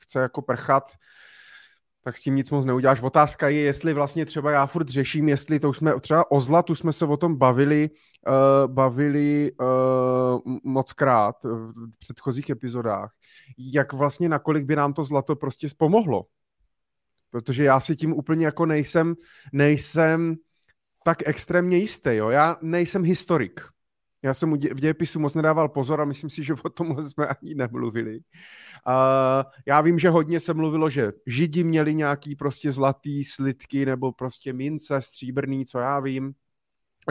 chce 0.00 0.20
jako 0.20 0.42
prchat, 0.42 0.90
tak 2.04 2.18
s 2.18 2.22
tím 2.22 2.36
nic 2.36 2.50
moc 2.50 2.64
neuděláš. 2.64 3.02
Otázka 3.02 3.48
je, 3.48 3.60
jestli 3.60 3.94
vlastně 3.94 4.26
třeba 4.26 4.50
já 4.50 4.66
furt 4.66 4.88
řeším, 4.88 5.28
jestli 5.28 5.60
to 5.60 5.68
už 5.68 5.76
jsme, 5.76 6.00
třeba 6.00 6.30
o 6.30 6.40
zlatu 6.40 6.74
jsme 6.74 6.92
se 6.92 7.06
o 7.06 7.16
tom 7.16 7.36
bavili, 7.36 7.90
uh, 8.28 8.72
bavili 8.72 9.52
uh, 9.60 10.56
moc 10.64 10.92
krát 10.92 11.36
v 11.94 11.98
předchozích 11.98 12.50
epizodách, 12.50 13.12
jak 13.58 13.92
vlastně 13.92 14.28
nakolik 14.28 14.64
by 14.64 14.76
nám 14.76 14.92
to 14.92 15.04
zlato 15.04 15.36
prostě 15.36 15.68
pomohlo. 15.76 16.26
Protože 17.30 17.64
já 17.64 17.80
si 17.80 17.96
tím 17.96 18.12
úplně 18.12 18.44
jako 18.44 18.66
nejsem, 18.66 19.14
nejsem 19.52 20.36
tak 21.04 21.18
extrémně 21.26 21.76
jistý, 21.76 22.10
jo. 22.14 22.28
Já 22.28 22.56
nejsem 22.62 23.04
historik. 23.04 23.60
Já 24.22 24.34
jsem 24.34 24.52
v 24.52 24.80
dějepisu 24.80 25.20
moc 25.20 25.34
nedával 25.34 25.68
pozor 25.68 26.00
a 26.00 26.04
myslím 26.04 26.30
si, 26.30 26.44
že 26.44 26.54
o 26.64 26.68
tom 26.68 27.02
jsme 27.02 27.26
ani 27.26 27.54
nemluvili. 27.54 28.16
Uh, 28.16 28.22
já 29.66 29.80
vím, 29.80 29.98
že 29.98 30.10
hodně 30.10 30.40
se 30.40 30.54
mluvilo, 30.54 30.90
že 30.90 31.12
židi 31.26 31.64
měli 31.64 31.94
nějaký 31.94 32.36
prostě 32.36 32.72
zlatý 32.72 33.24
slitky 33.24 33.86
nebo 33.86 34.12
prostě 34.12 34.52
mince, 34.52 35.00
stříbrný, 35.00 35.66
co 35.66 35.78
já 35.78 36.00
vím 36.00 36.34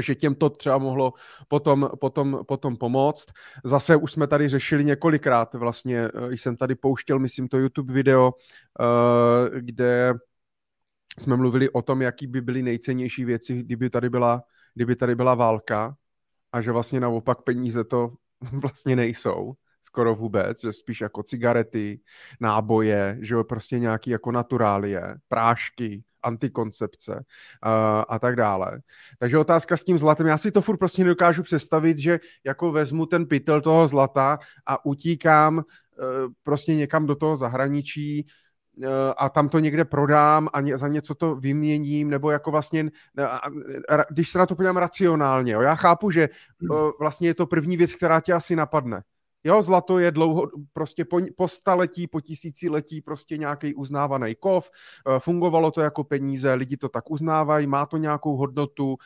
že 0.01 0.15
těm 0.15 0.35
to 0.35 0.49
třeba 0.49 0.77
mohlo 0.77 1.13
potom, 1.47 1.89
potom, 1.99 2.39
potom 2.47 2.77
pomoct. 2.77 3.25
Zase 3.63 3.95
už 3.95 4.11
jsme 4.11 4.27
tady 4.27 4.47
řešili 4.47 4.85
několikrát, 4.85 5.53
vlastně 5.53 6.09
eh, 6.31 6.33
jsem 6.33 6.57
tady 6.57 6.75
pouštěl, 6.75 7.19
myslím, 7.19 7.47
to 7.47 7.57
YouTube 7.57 7.93
video, 7.93 8.33
uh, 8.79 9.57
kde 9.59 10.13
jsme 11.19 11.35
mluvili 11.35 11.69
o 11.69 11.81
tom, 11.81 12.01
jaký 12.01 12.27
by 12.27 12.41
byly 12.41 12.63
nejcennější 12.63 13.25
věci, 13.25 13.63
kdyby 13.63 13.89
tady 13.89 14.09
byla, 14.09 14.43
kdyby 14.75 14.95
tady 14.95 15.15
byla 15.15 15.35
válka 15.35 15.95
a 16.51 16.61
že 16.61 16.71
vlastně 16.71 16.99
naopak 16.99 17.41
peníze 17.41 17.83
to 17.83 18.11
vlastně 18.51 18.95
nejsou 18.95 19.53
skoro 19.87 20.15
vůbec, 20.15 20.61
že 20.61 20.73
spíš 20.73 21.01
jako 21.01 21.23
cigarety, 21.23 21.99
náboje, 22.39 23.17
že 23.21 23.35
jo, 23.35 23.43
prostě 23.43 23.79
nějaký 23.79 24.09
jako 24.09 24.31
naturálie, 24.31 25.15
prášky, 25.27 26.03
antikoncepce 26.23 27.13
uh, 27.15 28.03
a 28.07 28.19
tak 28.19 28.35
dále. 28.35 28.79
Takže 29.19 29.37
otázka 29.37 29.77
s 29.77 29.83
tím 29.83 29.97
zlatem, 29.97 30.27
já 30.27 30.37
si 30.37 30.51
to 30.51 30.61
furt 30.61 30.77
prostě 30.77 31.03
nedokážu 31.03 31.43
představit, 31.43 31.97
že 31.97 32.19
jako 32.43 32.71
vezmu 32.71 33.05
ten 33.05 33.25
pytel 33.25 33.61
toho 33.61 33.87
zlata 33.87 34.39
a 34.65 34.85
utíkám 34.85 35.57
uh, 35.57 35.63
prostě 36.43 36.75
někam 36.75 37.05
do 37.05 37.15
toho 37.15 37.35
zahraničí, 37.35 38.27
a 39.17 39.29
tam 39.29 39.49
to 39.49 39.59
někde 39.59 39.85
prodám 39.85 40.47
a 40.53 40.61
ně, 40.61 40.77
za 40.77 40.87
něco 40.87 41.15
to 41.15 41.35
vyměním, 41.35 42.09
nebo 42.09 42.31
jako 42.31 42.51
vlastně, 42.51 42.89
když 44.09 44.29
se 44.29 44.39
na 44.39 44.45
to 44.45 44.55
podívám 44.55 44.77
racionálně, 44.77 45.53
jo, 45.53 45.61
já 45.61 45.75
chápu, 45.75 46.11
že 46.11 46.29
hmm. 46.61 46.91
vlastně 46.99 47.27
je 47.27 47.33
to 47.33 47.45
první 47.47 47.77
věc, 47.77 47.95
která 47.95 48.19
tě 48.21 48.33
asi 48.33 48.55
napadne. 48.55 49.01
Jo, 49.43 49.61
zlato 49.61 49.99
je 49.99 50.11
dlouho, 50.11 50.47
prostě 50.73 51.05
po, 51.05 51.19
po 51.37 51.47
staletí, 51.47 52.07
po 52.07 52.21
tisíciletí 52.21 53.01
prostě 53.01 53.37
nějaký 53.37 53.75
uznávaný 53.75 54.35
kov, 54.35 54.69
fungovalo 55.19 55.71
to 55.71 55.81
jako 55.81 56.03
peníze, 56.03 56.53
lidi 56.53 56.77
to 56.77 56.89
tak 56.89 57.11
uznávají, 57.11 57.67
má 57.67 57.85
to 57.85 57.97
nějakou 57.97 58.35
hodnotu, 58.37 58.97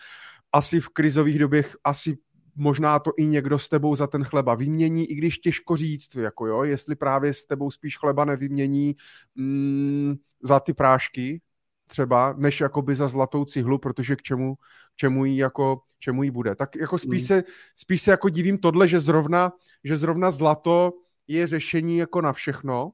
asi 0.53 0.79
v 0.79 0.89
krizových 0.89 1.39
dobách 1.39 1.65
asi 1.83 2.17
možná 2.61 2.99
to 2.99 3.11
i 3.17 3.25
někdo 3.25 3.59
s 3.59 3.69
tebou 3.69 3.95
za 3.95 4.07
ten 4.07 4.23
chleba 4.23 4.55
vymění, 4.55 5.11
i 5.11 5.15
když 5.15 5.37
těžko 5.37 5.75
říct, 5.75 6.15
jako 6.15 6.47
jo, 6.47 6.63
jestli 6.63 6.95
právě 6.95 7.33
s 7.33 7.45
tebou 7.45 7.71
spíš 7.71 7.97
chleba 7.97 8.25
nevymění 8.25 8.95
mm, 9.35 10.15
za 10.43 10.59
ty 10.59 10.73
prášky, 10.73 11.41
třeba, 11.87 12.33
než 12.37 12.61
jakoby 12.61 12.95
za 12.95 13.07
zlatou 13.07 13.45
cihlu, 13.45 13.77
protože 13.77 14.15
k 14.15 14.21
čemu, 14.21 14.55
k 14.55 14.95
čemu 14.95 15.25
jí 15.25 15.37
jako, 15.37 15.81
čemu 15.99 16.23
jí 16.23 16.31
bude. 16.31 16.55
Tak 16.55 16.75
jako 16.75 16.97
spíš, 16.97 17.21
mm. 17.21 17.27
se, 17.27 17.43
spíš 17.75 18.01
se 18.01 18.11
jako 18.11 18.29
divím 18.29 18.57
tohle, 18.57 18.87
že 18.87 18.99
zrovna, 18.99 19.51
že 19.83 19.97
zrovna 19.97 20.31
zlato 20.31 20.91
je 21.27 21.47
řešení 21.47 21.97
jako 21.97 22.21
na 22.21 22.33
všechno. 22.33 22.91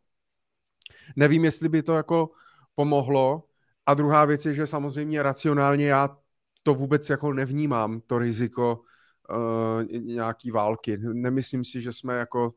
Nevím, 1.15 1.45
jestli 1.45 1.69
by 1.69 1.84
to 1.84 1.94
jako 1.94 2.30
pomohlo. 2.76 3.44
A 3.85 3.94
druhá 3.94 4.26
věc 4.26 4.45
je, 4.45 4.53
že 4.53 4.65
samozřejmě 4.65 5.23
racionálně 5.23 5.88
já 5.88 6.18
to 6.64 6.73
vůbec 6.73 7.10
jako 7.10 7.34
nevnímám, 7.34 8.02
to 8.07 8.19
riziko 8.19 8.81
uh, 9.30 10.02
nějaký 10.02 10.52
války. 10.52 10.98
Nemyslím 10.98 11.64
si, 11.64 11.82
že 11.82 11.94
jsme 11.94 12.18
jako 12.18 12.54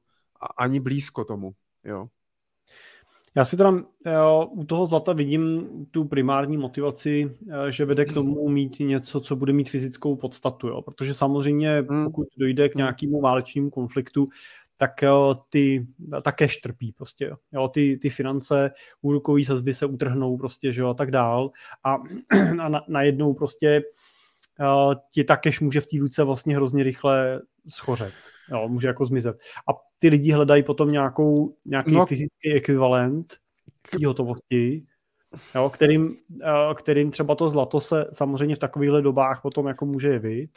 ani 0.59 0.81
blízko 0.81 1.25
tomu. 1.25 1.53
Jo. 1.85 2.09
Já 3.35 3.45
si 3.45 3.57
teda 3.57 3.83
jo, 4.07 4.49
u 4.51 4.65
toho 4.65 4.87
zlata 4.87 5.13
vidím 5.13 5.69
tu 5.91 6.05
primární 6.05 6.57
motivaci, 6.57 7.37
eh, 7.51 7.73
že 7.73 7.85
vede 7.85 8.05
k 8.05 8.13
tomu 8.13 8.49
mít 8.49 8.79
něco, 8.81 9.21
co 9.21 9.37
bude 9.37 9.53
mít 9.53 9.71
fyzickou 9.71 10.17
podstatu, 10.17 10.69
jo? 10.69 10.83
protože 10.83 11.15
samozřejmě 11.15 11.85
hmm. 11.91 12.05
pokud 12.05 12.29
dojde 12.37 12.69
k 12.69 12.75
hmm. 12.75 12.79
nějakému 12.79 13.21
válečnému 13.21 13.71
konfliktu, 13.71 14.29
tak 14.79 15.03
jo, 15.03 15.35
ty 15.49 15.87
také 16.23 16.49
štrpí 16.49 16.93
prostě, 16.93 17.37
jo, 17.53 17.69
ty, 17.69 17.99
ty 18.03 18.11
finance, 18.11 18.71
úrokové 19.03 19.45
sazby 19.45 19.75
se 19.75 19.87
utrhnou 19.87 20.37
prostě, 20.37 20.73
že 20.73 20.81
jo, 20.81 20.89
a 20.89 20.95
tak 20.95 21.11
dál 21.11 21.51
a, 21.85 21.95
a 22.61 22.69
na, 22.69 22.85
najednou 22.89 23.35
prostě 23.35 23.81
uh, 23.81 24.10
ti 25.11 25.25
ta 25.25 25.37
cash 25.37 25.61
může 25.61 25.81
v 25.81 25.87
té 25.87 25.99
ruce 25.99 26.25
vlastně 26.25 26.57
hrozně 26.57 26.85
rychle 26.85 27.41
schořet, 27.69 28.13
jo, 28.51 28.69
může 28.69 28.89
jako 28.89 29.05
zmizet. 29.05 29.37
A 29.69 29.73
ty 29.99 30.09
lidi 30.09 30.33
hledají 30.33 30.63
potom 30.63 30.91
nějakou, 30.91 31.57
nějaký 31.65 31.93
no. 31.93 32.07
fyzický 32.07 32.53
ekvivalent 32.53 33.37
té 33.91 34.07
hotovosti, 34.07 34.87
jo, 35.55 35.71
kterým, 35.71 36.17
uh, 36.31 36.75
kterým 36.75 37.11
třeba 37.11 37.35
to 37.35 37.49
zlato 37.49 37.81
se 37.81 38.07
samozřejmě 38.13 38.55
v 38.55 38.59
takovýchhle 38.59 39.03
dobách 39.03 39.43
potom 39.43 39.67
jako 39.67 39.87
může 39.87 40.09
jevit. 40.09 40.51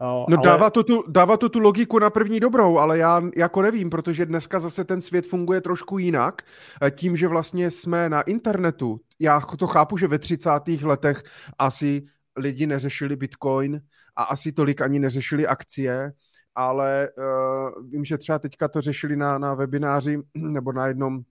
Uh, 0.00 0.24
no 0.28 0.38
ale... 0.38 0.44
dává, 0.44 0.70
to 0.70 0.84
tu, 0.84 1.04
dává 1.08 1.36
to 1.36 1.48
tu 1.48 1.58
logiku 1.58 1.98
na 1.98 2.10
první 2.10 2.40
dobrou, 2.40 2.78
ale 2.78 2.98
já 2.98 3.22
jako 3.36 3.62
nevím, 3.62 3.90
protože 3.90 4.26
dneska 4.26 4.60
zase 4.60 4.84
ten 4.84 5.00
svět 5.00 5.26
funguje 5.26 5.60
trošku 5.60 5.98
jinak. 5.98 6.42
Tím, 6.90 7.16
že 7.16 7.28
vlastně 7.28 7.70
jsme 7.70 8.08
na 8.08 8.20
internetu, 8.20 9.00
já 9.20 9.40
to 9.40 9.66
chápu, 9.66 9.96
že 9.96 10.08
ve 10.08 10.18
30. 10.18 10.50
letech 10.82 11.22
asi 11.58 12.02
lidi 12.36 12.66
neřešili 12.66 13.16
Bitcoin 13.16 13.80
a 14.16 14.22
asi 14.22 14.52
tolik 14.52 14.80
ani 14.80 14.98
neřešili 14.98 15.46
akcie, 15.46 16.12
ale 16.54 17.08
uh, 17.18 17.90
vím, 17.90 18.04
že 18.04 18.18
třeba 18.18 18.38
teďka 18.38 18.68
to 18.68 18.80
řešili 18.80 19.16
na, 19.16 19.38
na 19.38 19.54
webináři 19.54 20.18
nebo 20.34 20.72
na 20.72 20.86
jednom 20.86 21.22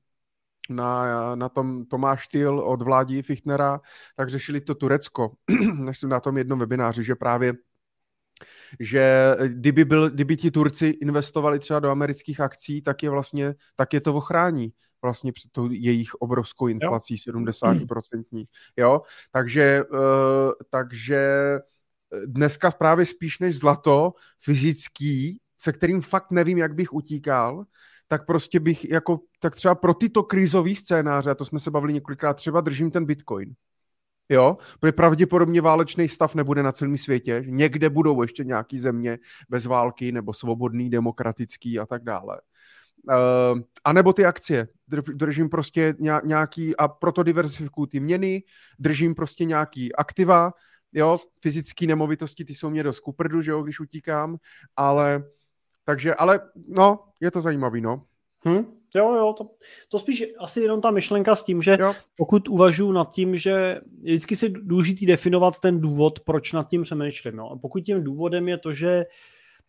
na, 0.70 1.36
na 1.36 1.50
tom 1.50 1.86
Tomáš 1.86 2.28
Tyl 2.28 2.60
od 2.60 2.82
vládí 2.82 3.22
Fichtnera, 3.22 3.82
tak 4.16 4.30
řešili 4.30 4.62
to 4.62 4.76
Turecko, 4.76 5.32
jsem 5.92 6.10
na 6.10 6.20
tom 6.20 6.38
jednom 6.38 6.60
webináři, 6.60 7.04
že 7.04 7.16
právě 7.16 7.54
že 8.80 9.36
kdyby, 9.48 9.86
byl, 9.86 10.10
kdyby 10.10 10.38
ti 10.38 10.52
Turci 10.52 10.88
investovali 10.88 11.60
třeba 11.60 11.80
do 11.80 11.90
amerických 11.90 12.40
akcí, 12.40 12.82
tak 12.82 13.04
je 13.04 13.10
vlastně, 13.10 13.56
tak 13.76 13.94
je 13.94 14.02
to 14.02 14.14
ochrání 14.16 14.74
vlastně 15.06 15.32
před 15.32 15.52
tou 15.52 15.72
jejich 15.72 16.16
obrovskou 16.16 16.68
inflací 16.68 17.16
jo. 17.28 17.34
70%. 17.34 18.46
Jo? 18.78 19.02
Takže, 19.32 19.84
uh, 19.92 20.52
takže 20.70 21.20
dneska 22.26 22.72
právě 22.72 23.06
spíš 23.06 23.40
než 23.40 23.58
zlato 23.58 24.14
fyzický, 24.40 25.40
se 25.58 25.72
kterým 25.72 26.02
fakt 26.02 26.32
nevím, 26.32 26.58
jak 26.58 26.76
bych 26.76 26.94
utíkal, 26.94 27.66
tak 28.08 28.26
prostě 28.26 28.60
bych 28.60 28.90
jako, 28.90 29.20
tak 29.40 29.56
třeba 29.56 29.76
pro 29.76 29.94
tyto 29.94 30.24
krizové 30.24 30.76
scénáře, 30.76 31.32
a 31.32 31.36
to 31.36 31.46
jsme 31.46 31.60
se 31.60 31.72
bavili 31.72 31.94
několikrát, 31.94 32.34
třeba 32.34 32.62
držím 32.62 32.92
ten 32.92 33.06
Bitcoin. 33.06 33.54
Jo, 34.30 34.58
protože 34.80 34.92
pravděpodobně 34.92 35.62
válečný 35.62 36.10
stav 36.10 36.36
nebude 36.36 36.64
na 36.64 36.72
celém 36.72 36.98
světě. 36.98 37.44
Někde 37.48 37.90
budou 37.90 38.22
ještě 38.22 38.44
nějaký 38.44 38.80
země 38.80 39.20
bez 39.50 39.66
války 39.66 40.12
nebo 40.12 40.34
svobodný, 40.34 40.90
demokratický 40.90 41.80
a 41.80 41.86
tak 41.86 42.04
dále. 42.04 42.42
Uh, 43.10 43.62
a 43.84 43.94
nebo 43.94 44.14
ty 44.14 44.26
akcie. 44.26 44.68
Držím 45.14 45.50
prostě 45.50 45.96
nějaký, 46.24 46.76
a 46.76 46.88
proto 46.88 47.24
diversifikuju 47.24 47.86
ty 47.86 48.00
měny, 48.00 48.44
držím 48.80 49.16
prostě 49.16 49.46
nějaký 49.46 49.96
aktiva, 49.96 50.54
jo, 50.94 51.18
fyzické 51.42 51.88
nemovitosti, 51.88 52.46
ty 52.46 52.56
jsou 52.56 52.70
mě 52.70 52.84
dost 52.84 53.00
kuprdu, 53.00 53.42
že 53.42 53.52
jo, 53.52 53.64
když 53.64 53.80
utíkám, 53.80 54.38
ale, 54.76 55.24
takže, 55.84 56.16
ale, 56.16 56.40
no, 56.68 57.00
je 57.22 57.32
to 57.32 57.42
zajímavý, 57.42 57.82
no. 57.82 58.06
Hm? 58.48 58.66
Jo, 58.96 59.14
jo, 59.16 59.34
to, 59.38 59.50
to 59.90 60.00
spíš 60.00 60.24
asi 60.40 60.62
jenom 60.62 60.82
ta 60.82 60.92
myšlenka 60.92 61.36
s 61.36 61.44
tím, 61.44 61.62
že 61.62 61.78
jo. 61.80 61.94
pokud 62.18 62.48
uvažuji 62.48 62.92
nad 62.92 63.14
tím, 63.14 63.38
že 63.38 63.50
je 64.02 64.14
vždycky 64.14 64.36
si 64.36 64.50
důležitý 64.50 65.06
definovat 65.06 65.60
ten 65.60 65.82
důvod, 65.82 66.20
proč 66.20 66.54
nad 66.54 66.70
tím 66.70 66.84
přemýšlím. 66.84 67.38
Jo. 67.38 67.50
A 67.50 67.58
pokud 67.58 67.80
tím 67.80 68.04
důvodem 68.04 68.48
je 68.48 68.58
to, 68.58 68.74
že 68.74 69.06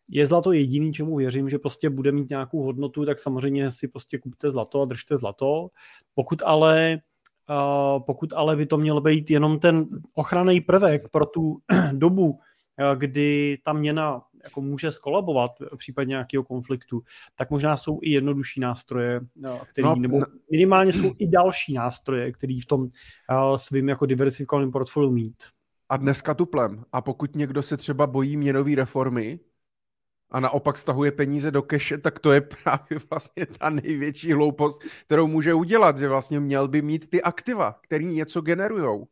je 0.08 0.26
zlato 0.26 0.52
jediný, 0.52 0.92
čemu 0.92 1.16
věřím, 1.16 1.48
že 1.48 1.58
prostě 1.58 1.90
bude 1.90 2.12
mít 2.12 2.30
nějakou 2.30 2.62
hodnotu, 2.62 3.04
tak 3.04 3.18
samozřejmě 3.18 3.70
si 3.70 3.88
prostě 3.88 4.18
kupte 4.18 4.50
zlato 4.50 4.82
a 4.82 4.84
držte 4.84 5.16
zlato. 5.16 5.68
Pokud 6.14 6.42
ale 6.44 6.98
Uh, 7.50 8.02
pokud 8.02 8.32
ale 8.32 8.56
by 8.56 8.66
to 8.66 8.78
měl 8.78 9.00
být 9.00 9.30
jenom 9.30 9.58
ten 9.58 9.86
ochranný 10.14 10.60
prvek 10.60 11.08
pro 11.08 11.26
tu 11.26 11.58
dobu, 11.92 12.30
uh, 12.30 12.38
kdy 12.96 13.58
ta 13.64 13.72
měna 13.72 14.20
jako 14.44 14.60
může 14.60 14.92
skolabovat 14.92 15.50
v 15.72 15.76
případě 15.76 16.08
nějakého 16.08 16.44
konfliktu, 16.44 17.02
tak 17.34 17.50
možná 17.50 17.76
jsou 17.76 17.98
i 18.02 18.10
jednodušší 18.10 18.60
nástroje, 18.60 19.20
který, 19.72 19.84
no, 19.84 19.96
nebo 19.96 20.20
minimálně 20.50 20.92
jsou 20.92 21.12
i 21.18 21.28
další 21.28 21.72
nástroje, 21.72 22.32
který 22.32 22.60
v 22.60 22.66
tom 22.66 22.82
uh, 22.82 23.56
svým 23.56 23.88
jako 23.88 24.06
diversifikovaném 24.06 24.72
portfoliu 24.72 25.10
mít. 25.10 25.36
A 25.88 25.96
dneska 25.96 26.34
tuplem. 26.34 26.84
A 26.92 27.00
pokud 27.00 27.36
někdo 27.36 27.62
se 27.62 27.76
třeba 27.76 28.06
bojí 28.06 28.36
měnové 28.36 28.74
reformy, 28.74 29.40
a 30.30 30.40
naopak 30.40 30.78
stahuje 30.78 31.12
peníze 31.12 31.50
do 31.50 31.62
keše, 31.62 31.98
tak 31.98 32.18
to 32.18 32.32
je 32.32 32.40
právě 32.62 33.00
vlastně 33.10 33.46
ta 33.46 33.70
největší 33.70 34.32
hloupost, 34.32 34.82
kterou 35.06 35.26
může 35.26 35.54
udělat, 35.54 35.98
že 35.98 36.08
vlastně 36.08 36.40
měl 36.40 36.68
by 36.68 36.82
mít 36.82 37.10
ty 37.10 37.22
aktiva, 37.22 37.78
které 37.82 38.04
něco 38.04 38.40
generujou. 38.40 39.06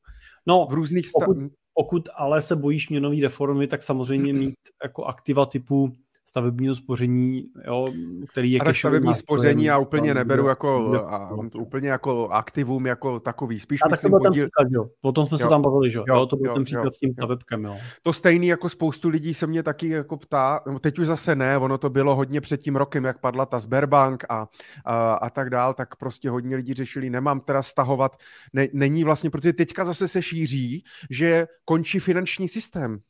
No, 0.47 0.67
v 0.71 0.75
různých 0.75 1.07
pokud, 1.13 1.37
pokud 1.75 2.09
ale 2.15 2.43
se 2.43 2.57
bojíš 2.57 2.89
měnové 2.89 3.17
reformy, 3.23 3.67
tak 3.67 3.83
samozřejmě 3.83 4.33
mít 4.33 4.55
jako 4.83 5.05
aktiva 5.05 5.47
typu 5.47 5.93
stavebního 6.27 6.75
spoření, 6.75 7.45
jo, 7.67 7.89
který 8.31 8.53
je 8.53 8.61
a 8.61 8.75
stavební 8.75 9.15
spoření 9.15 9.65
já 9.65 9.79
úplně 9.79 10.15
neberu 10.15 10.49
jako, 10.49 10.95
a, 11.07 11.31
úplně 11.59 11.89
jako 11.89 12.29
aktivum, 12.29 12.87
jako 12.87 13.21
takový. 13.21 13.61
Spíš 13.61 13.81
a 13.83 13.89
myslím, 13.89 14.13
tak 14.13 14.19
to 14.19 14.21
byl 14.21 14.31
podíl... 14.31 14.45
ten 14.45 14.51
příklad, 14.51 14.69
jo. 14.71 14.91
Potom 15.01 15.27
jsme 15.27 15.35
jo. 15.35 15.39
se 15.39 15.49
tam 15.49 15.63
bavili, 15.63 15.91
že 15.91 15.99
jo. 15.99 16.05
jo 16.09 16.27
to 16.27 16.37
byl 16.37 16.47
jo, 16.47 16.55
ten 16.55 16.65
příklad 16.65 16.85
jo, 16.85 16.91
s 16.91 16.99
tím 16.99 17.13
stavebkem, 17.13 17.65
jo. 17.65 17.77
To 18.03 18.13
stejný 18.13 18.47
jako 18.47 18.69
spoustu 18.69 19.09
lidí 19.09 19.35
se 19.35 19.47
mě 19.47 19.63
taky 19.63 19.89
jako 19.89 20.17
ptá, 20.17 20.61
no 20.67 20.79
teď 20.79 20.99
už 20.99 21.07
zase 21.07 21.35
ne, 21.35 21.59
ono 21.59 21.79
to 21.79 21.91
bylo 21.91 22.17
hodně 22.17 22.41
před 22.41 22.61
tím 22.61 22.77
rokem, 22.77 23.05
jak 23.05 23.21
padla 23.21 23.47
ta 23.47 23.59
Sberbank 23.59 24.25
a, 24.29 24.49
a, 24.85 25.15
a 25.15 25.31
tak 25.31 25.51
dál, 25.51 25.75
tak 25.75 25.97
prostě 25.97 26.31
hodně 26.31 26.57
lidí 26.57 26.75
řešili, 26.75 27.11
nemám 27.11 27.41
teda 27.41 27.63
stahovat, 27.63 28.17
ne, 28.53 28.69
není 28.73 29.05
vlastně, 29.05 29.31
protože 29.31 29.53
teďka 29.53 29.85
zase 29.85 30.09
se 30.09 30.23
šíří, 30.23 30.85
že 31.11 31.47
končí 31.65 31.99
finanční 31.99 32.49
systém 32.49 33.01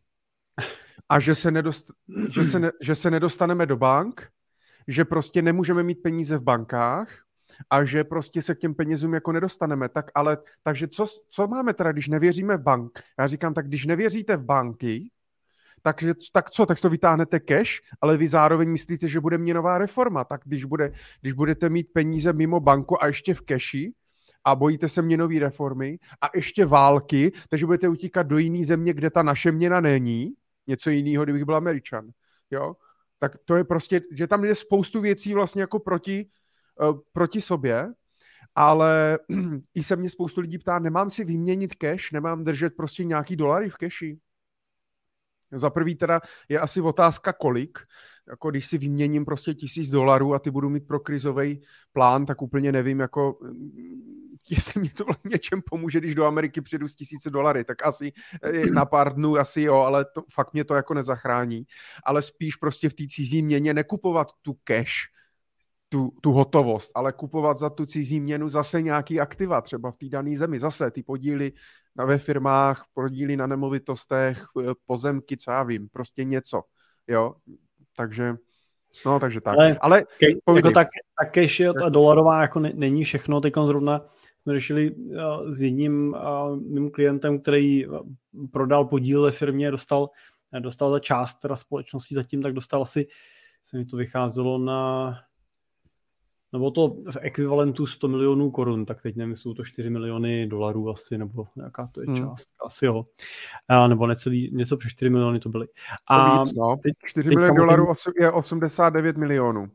a 1.09 1.21
že 1.21 1.35
se, 1.35 1.51
nedost, 1.51 1.91
že, 2.31 2.45
se 2.45 2.59
ne, 2.59 2.71
že 2.81 2.95
se 2.95 3.11
nedostaneme 3.11 3.67
do 3.67 3.77
bank, 3.77 4.29
že 4.89 5.05
prostě 5.05 5.43
nemůžeme 5.43 5.83
mít 5.83 6.03
peníze 6.03 6.37
v 6.37 6.43
bankách 6.43 7.09
a 7.71 7.85
že 7.85 8.05
prostě 8.05 8.43
se 8.43 8.55
k 8.55 8.59
těm 8.59 8.75
penězům 8.75 9.15
jako 9.15 9.33
nedostaneme. 9.33 9.89
Tak 9.89 10.11
ale, 10.15 10.39
takže 10.63 10.89
co, 10.89 11.05
co 11.29 11.47
máme 11.47 11.75
teda, 11.75 11.93
když 11.93 12.09
nevěříme 12.09 12.57
v 12.57 12.63
bank? 12.63 13.03
Já 13.19 13.27
říkám, 13.27 13.55
tak 13.55 13.69
když 13.69 13.87
nevěříte 13.87 14.37
v 14.37 14.45
banky, 14.45 15.11
tak, 15.83 16.05
tak 16.33 16.51
co, 16.51 16.67
tak 16.67 16.81
to 16.81 16.89
vytáhnete 16.89 17.41
cash, 17.41 17.71
ale 18.01 18.17
vy 18.17 18.29
zároveň 18.29 18.71
myslíte, 18.71 19.09
že 19.09 19.21
bude 19.21 19.39
měnová 19.39 19.79
reforma. 19.79 20.25
Tak 20.25 20.41
když, 20.45 20.65
bude, 20.65 20.93
když 21.21 21.33
budete 21.33 21.69
mít 21.69 21.93
peníze 21.93 22.33
mimo 22.33 22.61
banku 22.61 23.03
a 23.03 23.07
ještě 23.07 23.35
v 23.35 23.43
cashi, 23.49 23.93
a 24.45 24.55
bojíte 24.55 24.89
se 24.89 25.03
měnové 25.03 25.39
reformy 25.39 25.99
a 26.21 26.31
ještě 26.35 26.67
války, 26.67 27.33
takže 27.49 27.67
budete 27.67 27.89
utíkat 27.89 28.23
do 28.23 28.39
jiné 28.39 28.67
země, 28.67 28.93
kde 28.93 29.11
ta 29.11 29.23
naše 29.23 29.53
měna 29.53 29.81
není, 29.81 30.35
něco 30.66 30.91
jiného, 30.91 31.24
kdybych 31.24 31.45
byl 31.45 31.57
Američan. 31.57 32.11
Jo? 32.51 32.77
Tak 33.19 33.36
to 33.45 33.57
je 33.57 33.65
prostě, 33.65 34.01
že 34.12 34.27
tam 34.27 34.45
je 34.45 34.55
spoustu 34.55 35.01
věcí 35.01 35.35
vlastně 35.35 35.62
jako 35.62 35.78
proti, 35.78 36.31
uh, 36.81 36.99
proti 37.12 37.41
sobě, 37.41 37.93
ale 38.55 39.19
i 39.74 39.82
se 39.82 39.97
mě 39.97 40.11
spoustu 40.11 40.41
lidí 40.41 40.59
ptá, 40.59 40.78
nemám 40.78 41.11
si 41.11 41.24
vyměnit 41.24 41.74
cash, 41.74 42.12
nemám 42.12 42.45
držet 42.45 42.77
prostě 42.77 43.05
nějaký 43.05 43.36
dolary 43.36 43.70
v 43.70 43.77
cashi. 43.81 44.19
Za 45.55 45.71
prvý 45.71 45.95
teda 45.95 46.21
je 46.49 46.61
asi 46.61 46.81
otázka 46.81 47.33
kolik, 47.33 47.79
jako 48.29 48.51
když 48.51 48.67
si 48.67 48.79
vyměním 48.79 49.25
prostě 49.25 49.55
tisíc 49.55 49.91
dolarů 49.91 50.35
a 50.35 50.39
ty 50.39 50.51
budu 50.51 50.69
mít 50.71 50.87
pro 50.87 51.01
krizový 51.01 51.61
plán, 51.93 52.27
tak 52.27 52.43
úplně 52.43 52.73
nevím, 52.73 53.01
jako 53.01 53.39
jestli 54.51 54.81
mě 54.81 54.91
to 54.91 55.05
něčem 55.25 55.63
pomůže, 55.71 56.01
když 56.01 56.15
do 56.15 56.25
Ameriky 56.25 56.61
přijedu 56.61 56.89
s 56.89 56.95
tisíce 56.95 57.31
dolary, 57.31 57.65
tak 57.65 57.87
asi 57.87 58.13
eh, 58.43 58.71
na 58.71 58.85
pár 58.85 59.15
dnů 59.15 59.37
asi 59.37 59.63
jo, 59.63 59.75
ale 59.75 60.05
to, 60.05 60.23
fakt 60.33 60.53
mě 60.53 60.65
to 60.65 60.75
jako 60.75 60.95
nezachrání. 60.95 61.65
Ale 62.05 62.23
spíš 62.23 62.57
prostě 62.57 62.89
v 62.89 62.95
té 62.95 63.05
cizí 63.09 63.43
měně 63.43 63.75
nekupovat 63.75 64.29
tu 64.43 64.57
cash, 64.65 64.93
tu, 65.89 66.13
tu 66.23 66.33
hotovost, 66.33 66.91
ale 66.95 67.13
kupovat 67.13 67.59
za 67.59 67.71
tu 67.71 67.87
cizí 67.87 68.21
měnu 68.21 68.49
zase 68.49 68.83
nějaký 68.83 69.21
aktiva, 69.21 69.61
třeba 69.61 69.91
v 69.91 69.97
té 69.97 70.09
dané 70.09 70.37
zemi, 70.37 70.61
zase 70.61 70.91
ty 70.91 71.03
podíly 71.03 71.53
ve 71.97 72.19
firmách, 72.19 72.85
podíly 72.95 73.37
na 73.37 73.47
nemovitostech, 73.47 74.45
eh, 74.61 74.73
pozemky, 74.87 75.37
co 75.37 75.51
já 75.51 75.62
vím, 75.62 75.89
prostě 75.89 76.25
něco, 76.25 76.62
jo, 77.09 77.35
takže 77.97 78.35
No, 79.07 79.21
takže 79.21 79.41
tak. 79.41 79.59
Ale, 79.59 79.79
Ale 79.81 80.05
ke, 80.19 80.27
jako 80.55 80.71
tak, 80.71 80.89
tak 81.21 81.33
cash 81.33 81.61
je 81.61 81.73
ta 81.73 81.89
dolarová 81.89 82.43
jako 82.43 82.61
ne, 82.61 82.73
není 82.75 83.05
všechno. 83.05 83.41
Teď 83.41 83.55
zrovna 83.65 84.01
jsme 84.43 84.53
řešili 84.53 84.91
uh, 84.91 85.51
s 85.51 85.62
jedním 85.62 86.15
uh, 86.15 86.57
mým 86.57 86.91
klientem, 86.91 87.41
který 87.41 87.87
uh, 87.87 87.99
prodal 88.53 88.85
podíl 88.85 89.23
ve 89.23 89.31
firmě, 89.31 89.71
dostal, 89.71 90.11
dostal 90.61 90.91
za 90.91 90.99
část 90.99 91.35
teda 91.35 91.57
společnosti 91.57 92.15
zatím, 92.15 92.43
tak 92.43 92.53
dostal 92.53 92.83
asi, 92.83 93.07
se 93.62 93.79
mi 93.79 93.85
to 93.85 93.97
vycházelo 93.97 94.59
na 94.59 95.19
nebo 96.55 96.71
to 96.71 96.89
v 96.89 97.17
ekvivalentu 97.21 97.87
100 97.87 98.09
milionů 98.09 98.51
korun, 98.51 98.87
tak 98.87 99.03
teď 99.03 99.17
nevím, 99.17 99.37
jsou 99.37 99.55
to 99.55 99.65
4 99.65 99.91
miliony 99.91 100.47
dolarů 100.47 100.91
asi, 100.91 101.19
nebo 101.19 101.47
nějaká 101.57 101.89
to 101.93 102.01
je 102.01 102.07
hmm. 102.07 102.17
část, 102.17 102.49
asi 102.67 102.87
jo. 102.87 103.07
A, 103.69 103.89
nebo 103.89 104.07
necelý, 104.07 104.51
něco 104.53 104.77
přes 104.77 104.93
4 104.93 105.11
miliony 105.11 105.41
to 105.41 105.49
byly. 105.49 105.67
A 106.07 106.43
víc, 106.43 106.55
no. 106.55 106.77
teď 106.83 106.95
4 107.05 107.29
teď 107.29 107.37
miliony 107.37 107.57
dolarů 107.57 107.87
je 108.21 108.31
89 108.31 109.17
milionů. 109.17 109.71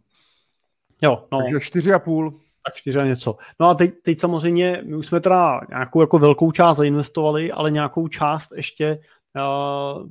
Jo, 1.02 1.28
no. 1.32 1.40
Takže 1.40 1.58
4,5 1.58 2.34
tak 2.66 2.76
čtyři 2.76 3.00
a 3.00 3.06
něco. 3.06 3.38
No 3.60 3.70
a 3.70 3.76
teď, 3.76 3.94
teď 4.02 4.20
samozřejmě, 4.20 4.82
my 4.86 4.96
už 4.96 5.08
jsme 5.08 5.20
teda 5.20 5.62
nějakou 5.70 6.02
jako 6.02 6.20
velkou 6.20 6.52
část 6.52 6.78
zainvestovali, 6.78 7.52
ale 7.52 7.72
nějakou 7.72 8.08
část 8.08 8.52
ještě 8.56 9.00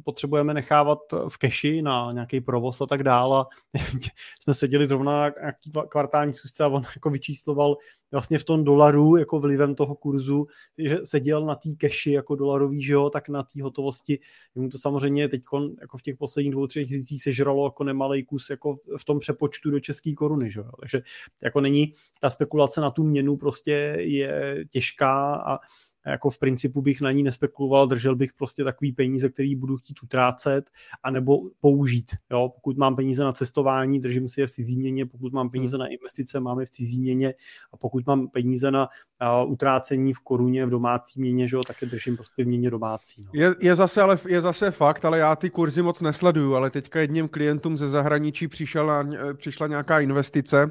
potřebujeme 0.04 0.54
nechávat 0.54 0.98
v 1.28 1.38
keši 1.38 1.82
na 1.82 2.12
nějaký 2.12 2.40
provoz 2.40 2.80
a 2.80 2.86
tak 2.86 3.02
dále. 3.02 3.44
jsme 4.40 4.54
seděli 4.54 4.86
zrovna 4.86 5.12
na 5.12 5.32
nějaký 5.40 5.72
kvartální 5.88 6.32
schůzce 6.32 6.64
a 6.64 6.68
on 6.68 6.82
jako 6.96 7.10
vyčísloval 7.10 7.76
vlastně 8.12 8.38
v 8.38 8.44
tom 8.44 8.64
dolaru 8.64 9.16
jako 9.16 9.40
vlivem 9.40 9.74
toho 9.74 9.94
kurzu, 9.94 10.46
že 10.78 10.98
seděl 11.04 11.46
na 11.46 11.54
té 11.54 11.68
keši 11.78 12.12
jako 12.12 12.36
dolarový, 12.36 12.82
že 12.82 12.92
jo, 12.92 13.10
tak 13.10 13.28
na 13.28 13.42
té 13.42 13.62
hotovosti. 13.62 14.18
Mu 14.54 14.68
to 14.68 14.78
samozřejmě 14.78 15.28
teď 15.28 15.42
jako 15.80 15.98
v 15.98 16.02
těch 16.02 16.16
posledních 16.16 16.52
dvou, 16.52 16.66
třech 16.66 16.88
měsících 16.88 17.22
sežralo 17.22 17.66
jako 17.66 17.84
nemalý 17.84 18.24
kus 18.24 18.50
jako 18.50 18.76
v 18.98 19.04
tom 19.04 19.18
přepočtu 19.18 19.70
do 19.70 19.80
české 19.80 20.12
koruny, 20.12 20.50
že 20.50 20.60
jo. 20.60 20.70
Takže 20.80 21.02
jako 21.42 21.60
není 21.60 21.92
ta 22.20 22.30
spekulace 22.30 22.80
na 22.80 22.90
tu 22.90 23.04
měnu 23.04 23.36
prostě 23.36 23.96
je 23.98 24.64
těžká 24.70 25.34
a 25.34 25.58
jako 26.10 26.30
v 26.30 26.38
principu 26.38 26.82
bych 26.82 27.00
na 27.00 27.12
ní 27.12 27.22
nespekuloval, 27.22 27.86
držel 27.86 28.16
bych 28.16 28.32
prostě 28.32 28.64
takový 28.64 28.92
peníze, 28.92 29.28
který 29.28 29.56
budu 29.56 29.76
chtít 29.76 30.02
utrácet, 30.02 30.70
anebo 31.02 31.38
použít. 31.60 32.10
Jo? 32.30 32.52
Pokud 32.54 32.76
mám 32.76 32.96
peníze 32.96 33.24
na 33.24 33.32
cestování, 33.32 34.00
držím 34.00 34.28
si 34.28 34.40
je 34.40 34.46
v 34.46 34.50
cizí 34.50 34.78
měně, 34.78 35.06
pokud 35.06 35.32
mám 35.32 35.50
peníze 35.50 35.76
hmm. 35.76 35.80
na 35.80 35.86
investice, 35.86 36.40
máme 36.40 36.64
v 36.64 36.70
cizí 36.70 37.00
měně 37.00 37.34
a 37.72 37.76
pokud 37.76 38.06
mám 38.06 38.28
peníze 38.28 38.70
na 38.70 38.88
uh, 39.44 39.52
utrácení 39.52 40.12
v 40.12 40.20
koruně, 40.20 40.66
v 40.66 40.70
domácí 40.70 41.20
měně, 41.20 41.48
že 41.48 41.56
jo, 41.56 41.62
tak 41.66 41.82
je 41.82 41.88
držím 41.88 42.16
prostě 42.16 42.44
v 42.44 42.46
měně 42.46 42.70
domácí. 42.70 43.24
No. 43.24 43.30
Je, 43.32 43.54
je, 43.60 43.76
zase, 43.76 44.02
ale, 44.02 44.18
je 44.28 44.40
zase 44.40 44.70
fakt, 44.70 45.04
ale 45.04 45.18
já 45.18 45.36
ty 45.36 45.50
kurzy 45.50 45.82
moc 45.82 46.00
nesleduju, 46.00 46.54
ale 46.54 46.70
teďka 46.70 47.00
jedním 47.00 47.28
klientům 47.28 47.76
ze 47.76 47.88
zahraničí 47.88 48.48
přišla, 48.48 49.08
přišla 49.36 49.66
nějaká 49.66 50.00
investice, 50.00 50.70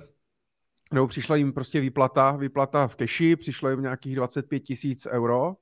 nebo 0.94 1.08
přišla 1.08 1.36
jim 1.36 1.54
prostě 1.54 1.80
výplata, 1.80 2.32
výplata 2.32 2.88
v 2.88 2.96
keši, 2.96 3.36
přišlo 3.36 3.70
jim 3.70 3.82
nějakých 3.82 4.16
25 4.16 4.60
tisíc 4.60 5.08
euro 5.12 5.56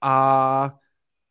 a, 0.00 0.70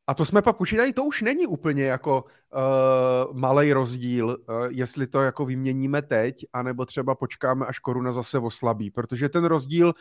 a 0.08 0.14
to 0.14 0.26
jsme 0.26 0.42
pak 0.42 0.58
počítali, 0.58 0.94
to 0.94 1.04
už 1.04 1.22
není 1.22 1.48
úplně 1.48 1.84
jako 1.84 2.24
uh, 2.24 3.38
malý 3.38 3.74
rozdíl, 3.74 4.28
uh, 4.28 4.66
jestli 4.70 5.08
to 5.08 5.22
jako 5.22 5.46
vyměníme 5.46 6.02
teď, 6.02 6.46
anebo 6.54 6.86
třeba 6.86 7.16
počkáme, 7.16 7.66
až 7.66 7.80
koruna 7.80 8.12
zase 8.12 8.40
oslabí, 8.40 8.92
protože 8.92 9.30
ten 9.30 9.46
rozdíl 9.46 9.94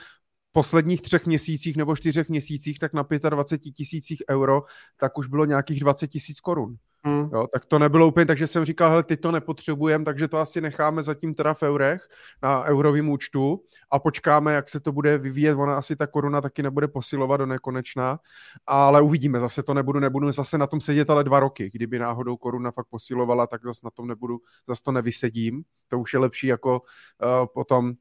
posledních 0.53 1.03
třech 1.03 1.27
měsících 1.27 1.77
nebo 1.77 1.97
čtyřech 1.97 2.29
měsících 2.29 2.79
tak 2.79 2.93
na 2.93 3.07
25 3.29 3.73
tisících 3.73 4.23
euro, 4.31 4.63
tak 4.97 5.19
už 5.19 5.27
bylo 5.27 5.45
nějakých 5.45 5.81
20 5.81 6.07
tisíc 6.09 6.41
korun. 6.41 6.77
Hmm. 7.05 7.31
Jo, 7.33 7.47
tak 7.53 7.65
to 7.65 7.79
nebylo 7.79 8.07
úplně, 8.09 8.27
takže 8.27 8.47
jsem 8.47 8.65
říkal, 8.65 8.91
hele, 8.91 9.05
ty 9.05 9.17
to 9.17 9.33
nepotřebujeme, 9.33 10.05
takže 10.05 10.29
to 10.29 10.39
asi 10.39 10.61
necháme 10.61 11.03
zatím 11.03 11.35
teda 11.35 11.55
v 11.55 11.63
eurech 11.63 12.09
na 12.43 12.65
eurovém 12.65 13.09
účtu 13.09 13.65
a 13.91 13.99
počkáme, 13.99 14.55
jak 14.55 14.69
se 14.69 14.81
to 14.81 14.93
bude 14.93 15.19
vyvíjet. 15.19 15.55
Ona 15.55 15.77
asi 15.77 15.97
ta 15.97 16.07
koruna 16.07 16.41
taky 16.41 16.63
nebude 16.63 16.89
posilovat 16.89 17.41
do 17.41 17.47
nekonečna, 17.47 18.19
ale 18.67 19.03
uvidíme, 19.03 19.41
zase 19.41 19.63
to 19.63 19.75
nebudu, 19.75 20.01
nebudu 20.01 20.33
zase 20.33 20.59
na 20.59 20.67
tom 20.67 20.81
sedět 20.81 21.11
ale 21.11 21.25
dva 21.25 21.41
roky. 21.41 21.71
Kdyby 21.73 21.99
náhodou 21.99 22.37
koruna 22.37 22.71
fakt 22.71 22.89
posilovala, 22.91 23.47
tak 23.47 23.65
zase 23.65 23.81
na 23.85 23.91
tom 23.91 24.07
nebudu, 24.07 24.39
zase 24.69 24.83
to 24.83 24.93
nevysedím. 24.93 25.63
To 25.89 25.99
už 25.99 26.13
je 26.13 26.19
lepší 26.19 26.47
jako 26.47 26.81
uh, 26.81 27.47
potom 27.55 27.93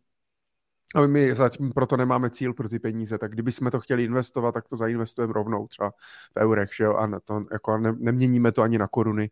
a 0.96 1.08
my 1.08 1.36
zatím 1.36 1.72
proto 1.72 1.98
nemáme 1.98 2.30
cíl 2.30 2.54
pro 2.54 2.70
ty 2.70 2.80
peníze, 2.80 3.18
tak 3.18 3.32
kdyby 3.32 3.52
jsme 3.52 3.72
to 3.72 3.80
chtěli 3.80 4.04
investovat, 4.04 4.52
tak 4.52 4.68
to 4.68 4.78
zainvestujeme 4.78 5.34
rovnou 5.34 5.68
třeba 5.68 5.92
v 6.36 6.40
eurech, 6.40 6.70
že 6.76 6.84
jo, 6.84 6.96
a 6.96 7.20
to, 7.24 7.46
jako 7.52 7.78
ne, 7.78 7.96
neměníme 7.98 8.52
to 8.52 8.62
ani 8.62 8.78
na 8.78 8.88
koruny 8.88 9.30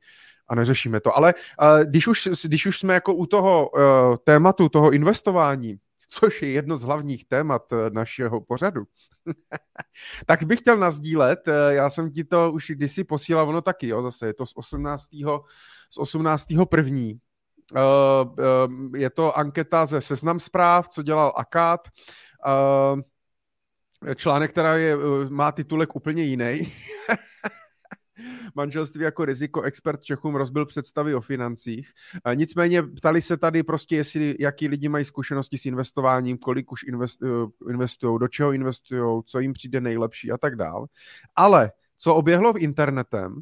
a 0.48 0.56
neřešíme 0.56 0.99
to. 0.99 1.18
Ale 1.18 1.34
uh, 1.61 1.80
když, 1.84 2.07
už, 2.07 2.30
když 2.45 2.65
už 2.65 2.80
jsme 2.80 2.94
jako 2.94 3.14
u 3.14 3.26
toho 3.26 3.69
uh, 3.69 3.81
tématu, 4.23 4.69
toho 4.69 4.91
investování, 4.91 5.76
což 6.10 6.41
je 6.41 6.49
jedno 6.52 6.77
z 6.77 6.84
hlavních 6.84 7.26
témat 7.26 7.72
uh, 7.72 7.80
našeho 7.90 8.41
pořadu, 8.41 8.84
tak 10.26 10.44
bych 10.44 10.60
chtěl 10.60 10.77
nazdílet, 10.77 11.40
já 11.69 11.90
jsem 11.90 12.11
ti 12.11 12.23
to 12.23 12.52
už 12.52 12.72
kdysi 12.76 13.03
posílal, 13.03 13.49
ono 13.49 13.61
taky, 13.61 13.88
jo, 13.88 14.02
zase 14.02 14.27
je 14.27 14.34
to 14.34 14.45
z 14.45 14.52
18. 14.56 15.10
z 15.90 15.98
18. 15.98 16.48
první, 16.69 17.14
Eh, 17.14 17.15
eh, 17.15 17.29
je 18.96 19.10
to 19.10 19.38
anketa 19.38 19.86
ze 19.86 20.02
Seznam 20.02 20.40
zpráv, 20.40 20.90
co 20.90 21.04
dělal 21.04 21.34
Akát. 21.36 21.88
Eh, 22.48 24.16
článek, 24.16 24.52
která 24.52 24.76
je, 24.76 24.96
má 25.30 25.52
titulek 25.52 25.96
úplně 25.96 26.24
jiný. 26.24 26.60
Manželství 28.56 29.04
jako 29.04 29.26
riziko 29.26 29.62
expert 29.62 30.04
Čechům 30.04 30.36
rozbil 30.36 30.66
představy 30.66 31.16
o 31.16 31.22
financích. 31.22 31.91
Nicméně 32.36 32.84
ptali 32.84 33.22
se 33.22 33.38
tady 33.38 33.64
prostě, 33.64 33.96
jestli, 33.96 34.36
jaký 34.40 34.68
lidi 34.68 34.90
mají 34.90 35.06
zkušenosti 35.06 35.58
s 35.58 35.66
investováním, 35.66 36.38
kolik 36.38 36.72
už 36.72 36.86
investují, 37.70 38.20
do 38.20 38.28
čeho 38.28 38.52
investují, 38.52 39.24
co 39.26 39.40
jim 39.40 39.54
přijde 39.54 39.82
nejlepší 39.82 40.32
a 40.32 40.38
tak 40.38 40.56
dál. 40.56 40.86
Ale 41.36 41.72
co 41.98 42.16
oběhlo 42.16 42.54
v 42.54 42.58
internetem, 42.58 43.41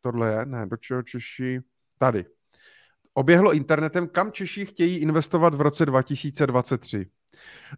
tohle 0.00 0.32
je, 0.32 0.46
ne, 0.46 0.66
do 0.66 0.76
čeho 0.76 1.02
Češi, 1.02 1.60
tady 1.98 2.24
oběhlo 3.18 3.52
internetem, 3.52 4.08
kam 4.08 4.32
Češi 4.32 4.66
chtějí 4.66 4.96
investovat 4.96 5.54
v 5.54 5.60
roce 5.60 5.86
2023. 5.86 7.06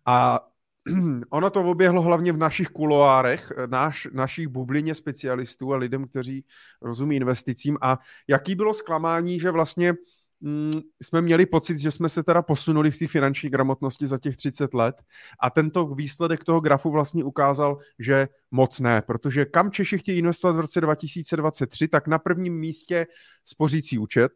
A 0.07 0.41
ono 1.31 1.51
to 1.51 1.63
oběhlo 1.65 2.03
hlavně 2.03 2.33
v 2.33 2.37
našich 2.37 2.69
kuloárech, 2.69 3.53
naš, 3.67 4.09
našich 4.13 4.49
bublině 4.49 4.95
specialistů 4.95 5.73
a 5.73 5.77
lidem, 5.77 6.09
kteří 6.09 6.45
rozumí 6.83 7.17
investicím. 7.17 7.79
A 7.83 7.99
jaký 8.29 8.55
bylo 8.55 8.75
zklamání, 8.75 9.41
že 9.41 9.51
vlastně 9.51 9.95
mm, 10.41 10.73
jsme 11.03 11.21
měli 11.21 11.47
pocit, 11.47 11.79
že 11.79 11.91
jsme 11.91 12.09
se 12.09 12.23
teda 12.23 12.43
posunuli 12.43 12.91
v 12.91 12.99
té 12.99 13.07
finanční 13.07 13.51
gramotnosti 13.51 14.07
za 14.07 14.19
těch 14.19 14.37
30 14.37 14.75
let 14.75 14.97
a 15.41 15.51
tento 15.51 15.87
výsledek 15.87 16.45
toho 16.45 16.61
grafu 16.61 16.91
vlastně 16.91 17.25
ukázal, 17.25 17.79
že 17.99 18.29
moc 18.51 18.81
ne, 18.81 19.03
protože 19.03 19.45
kam 19.45 19.71
Češi 19.71 19.99
chtějí 19.99 20.19
investovat 20.19 20.57
v 20.57 20.61
roce 20.61 20.81
2023, 20.81 21.89
tak 21.89 22.09
na 22.09 22.19
prvním 22.19 22.55
místě 22.61 23.07
spořící 23.45 23.99
účet, 23.99 24.33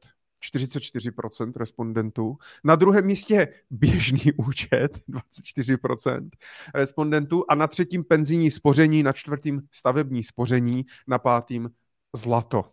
44% 0.54 1.52
respondentů. 1.56 2.36
Na 2.64 2.76
druhém 2.76 3.06
místě 3.06 3.48
běžný 3.70 4.32
účet, 4.36 5.00
24% 5.08 6.30
respondentů. 6.74 7.44
A 7.48 7.54
na 7.54 7.66
třetím 7.66 8.04
penzijní 8.04 8.50
spoření, 8.50 9.02
na 9.02 9.12
čtvrtým 9.12 9.62
stavební 9.70 10.24
spoření, 10.24 10.86
na 11.06 11.18
pátým 11.18 11.70
zlato. 12.16 12.64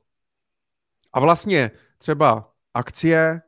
A 1.13 1.19
vlastně 1.19 1.71
třeba 1.97 2.53
akcie, 2.73 3.41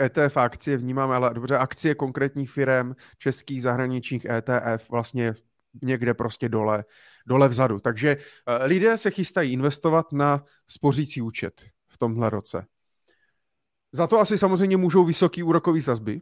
ETF 0.00 0.36
akcie 0.36 0.76
vnímáme, 0.76 1.14
ale 1.14 1.34
dobře, 1.34 1.58
akcie 1.58 1.94
konkrétních 1.94 2.50
firm, 2.50 2.94
českých, 3.18 3.62
zahraničních 3.62 4.24
ETF 4.24 4.90
vlastně 4.90 5.34
někde 5.82 6.14
prostě 6.14 6.48
dole, 6.48 6.84
dole 7.26 7.48
vzadu. 7.48 7.78
Takže 7.78 8.16
e, 8.46 8.64
lidé 8.66 8.96
se 8.96 9.10
chystají 9.10 9.52
investovat 9.52 10.12
na 10.12 10.44
spořící 10.66 11.22
účet 11.22 11.62
v 11.88 11.98
tomhle 11.98 12.30
roce. 12.30 12.66
Za 13.96 14.06
to 14.06 14.20
asi 14.20 14.38
samozřejmě 14.38 14.76
můžou 14.76 15.04
vysoký 15.04 15.42
úrokový 15.42 15.82
sazby, 15.82 16.20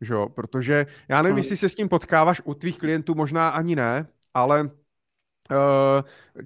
že 0.00 0.14
jo? 0.14 0.28
protože 0.28 0.86
já 1.08 1.22
nevím, 1.22 1.38
jestli 1.38 1.56
se 1.56 1.68
s 1.68 1.74
tím 1.74 1.88
potkáváš 1.88 2.42
u 2.44 2.54
tvých 2.54 2.78
klientů, 2.78 3.14
možná 3.14 3.48
ani 3.48 3.76
ne, 3.76 4.06
ale 4.34 4.62
uh, 4.62 4.70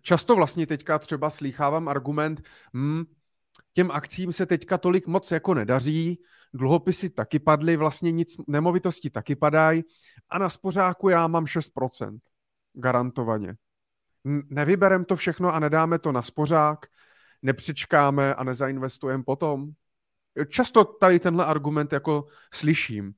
často 0.03 0.37
vlastně 0.37 0.67
teďka 0.67 0.99
třeba 0.99 1.31
slýchávám 1.31 1.89
argument, 1.89 2.43
hm, 2.75 3.05
těm 3.73 3.91
akcím 3.91 4.33
se 4.33 4.47
teďka 4.47 4.79
tolik 4.79 5.07
moc 5.07 5.31
jako 5.31 5.55
nedaří, 5.55 6.19
dluhopisy 6.55 7.11
taky 7.11 7.39
padly, 7.39 7.77
vlastně 7.77 8.13
nic, 8.13 8.37
nemovitosti 8.49 9.11
taky 9.11 9.37
padají 9.37 9.85
a 10.31 10.39
na 10.39 10.49
spořáku 10.49 11.09
já 11.09 11.27
mám 11.27 11.45
6%, 11.45 12.19
garantovaně. 12.73 13.57
Nevyberem 14.51 15.05
to 15.05 15.17
všechno 15.17 15.55
a 15.55 15.59
nedáme 15.59 15.99
to 15.99 16.13
na 16.13 16.23
spořák, 16.23 16.87
nepřičkáme 17.43 18.35
a 18.35 18.45
nezainvestujeme 18.45 19.25
potom. 19.25 19.73
Často 20.49 20.85
tady 20.85 21.21
tenhle 21.21 21.45
argument 21.45 21.93
jako 21.93 22.25
slyším. 22.55 23.13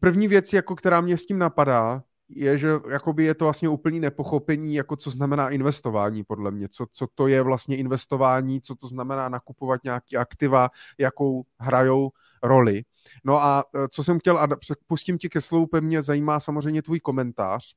První 0.00 0.28
věc, 0.28 0.52
jako 0.52 0.76
která 0.76 1.00
mě 1.00 1.16
s 1.16 1.26
tím 1.26 1.38
napadá, 1.38 2.02
je, 2.28 2.58
že 2.58 2.70
jakoby 2.90 3.24
je 3.24 3.34
to 3.34 3.44
vlastně 3.44 3.68
úplný 3.68 4.00
nepochopení, 4.00 4.74
jako 4.74 4.96
co 4.96 5.10
znamená 5.10 5.50
investování 5.50 6.24
podle 6.24 6.50
mě, 6.50 6.68
co, 6.68 6.86
co 6.92 7.06
to 7.14 7.26
je 7.26 7.42
vlastně 7.42 7.76
investování, 7.76 8.60
co 8.60 8.74
to 8.74 8.88
znamená 8.88 9.28
nakupovat 9.28 9.84
nějaký 9.84 10.16
aktiva, 10.16 10.70
jakou 10.98 11.44
hrajou 11.60 12.10
roli. 12.42 12.82
No 13.24 13.42
a 13.42 13.64
e, 13.74 13.88
co 13.88 14.04
jsem 14.04 14.18
chtěl, 14.18 14.38
a 14.38 14.48
pustím 14.86 15.18
ti 15.18 15.28
ke 15.28 15.40
slovu, 15.40 15.68
mě 15.80 16.02
zajímá 16.02 16.40
samozřejmě 16.40 16.82
tvůj 16.82 17.00
komentář, 17.00 17.74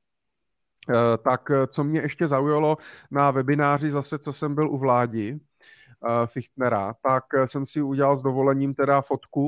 e, 0.88 1.18
tak 1.18 1.50
e, 1.50 1.66
co 1.66 1.84
mě 1.84 2.00
ještě 2.00 2.28
zaujalo 2.28 2.76
na 3.10 3.30
webináři 3.30 3.90
zase, 3.90 4.18
co 4.18 4.32
jsem 4.32 4.54
byl 4.54 4.70
u 4.70 4.78
vládi, 4.78 5.38
Fichtnera, 6.26 6.94
tak 7.02 7.24
eh, 7.34 7.48
jsem 7.48 7.66
si 7.66 7.82
udělal 7.82 8.18
s 8.18 8.22
dovolením 8.22 8.74
teda 8.74 9.00
fotku, 9.00 9.46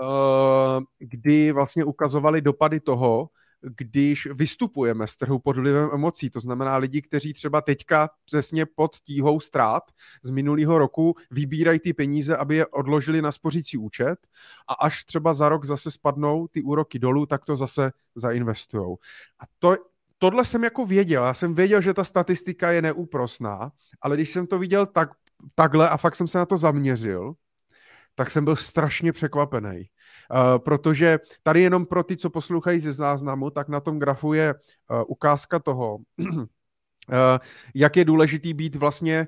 uh, 0.00 0.82
kdy 0.98 1.52
vlastně 1.52 1.84
ukazovali 1.84 2.40
dopady 2.40 2.80
toho, 2.80 3.28
když 3.64 4.28
vystupujeme 4.34 5.06
z 5.06 5.16
trhu 5.16 5.38
pod 5.38 5.56
vlivem 5.56 5.90
emocí, 5.92 6.30
to 6.30 6.40
znamená 6.40 6.76
lidi, 6.76 7.02
kteří 7.02 7.32
třeba 7.32 7.60
teďka 7.60 8.10
přesně 8.24 8.66
pod 8.66 8.96
tíhou 8.96 9.40
ztrát 9.40 9.82
z 10.22 10.30
minulého 10.30 10.78
roku 10.78 11.14
vybírají 11.30 11.80
ty 11.80 11.92
peníze, 11.92 12.36
aby 12.36 12.56
je 12.56 12.66
odložili 12.66 13.22
na 13.22 13.32
spořící 13.32 13.78
účet 13.78 14.16
a 14.68 14.74
až 14.74 15.04
třeba 15.04 15.32
za 15.32 15.48
rok 15.48 15.64
zase 15.64 15.90
spadnou 15.90 16.48
ty 16.48 16.62
úroky 16.62 16.98
dolů, 16.98 17.26
tak 17.26 17.44
to 17.44 17.56
zase 17.56 17.92
zainvestujou. 18.14 18.98
A 19.40 19.44
to, 19.58 19.76
tohle 20.18 20.44
jsem 20.44 20.64
jako 20.64 20.86
věděl, 20.86 21.24
já 21.24 21.34
jsem 21.34 21.54
věděl, 21.54 21.80
že 21.80 21.94
ta 21.94 22.04
statistika 22.04 22.72
je 22.72 22.82
neúprosná, 22.82 23.72
ale 24.00 24.16
když 24.16 24.30
jsem 24.30 24.46
to 24.46 24.58
viděl 24.58 24.86
tak 24.86 25.10
takhle 25.54 25.88
a 25.88 25.96
fakt 25.96 26.14
jsem 26.14 26.26
se 26.26 26.38
na 26.38 26.46
to 26.46 26.56
zaměřil, 26.56 27.34
tak 28.14 28.30
jsem 28.30 28.44
byl 28.44 28.56
strašně 28.56 29.12
překvapený. 29.12 29.84
Uh, 30.30 30.58
protože 30.58 31.18
tady 31.42 31.62
jenom 31.62 31.86
pro 31.86 32.04
ty, 32.04 32.16
co 32.16 32.30
poslouchají 32.30 32.80
ze 32.80 32.92
záznamu, 32.92 33.50
tak 33.50 33.68
na 33.68 33.80
tom 33.80 33.98
grafu 33.98 34.32
je 34.32 34.54
uh, 34.54 35.02
ukázka 35.06 35.58
toho, 35.58 35.96
uh, 35.96 36.44
jak 37.74 37.96
je 37.96 38.04
důležitý 38.04 38.54
být 38.54 38.76
vlastně 38.76 39.26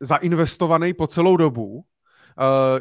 zainvestovaný 0.00 0.94
po 0.94 1.06
celou 1.06 1.36
dobu, 1.36 1.84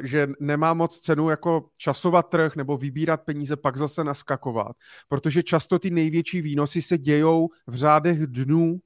že 0.03 0.27
nemá 0.39 0.73
moc 0.73 0.99
cenu 0.99 1.29
jako 1.29 1.69
časovat 1.77 2.29
trh 2.29 2.55
nebo 2.55 2.77
vybírat 2.77 3.17
peníze, 3.17 3.55
pak 3.55 3.77
zase 3.77 4.03
naskakovat, 4.03 4.75
protože 5.09 5.43
často 5.43 5.79
ty 5.79 5.89
největší 5.89 6.41
výnosy 6.41 6.81
se 6.81 6.97
dějou 6.97 7.49
v 7.67 7.75
řádech 7.75 8.27
dnů 8.27 8.79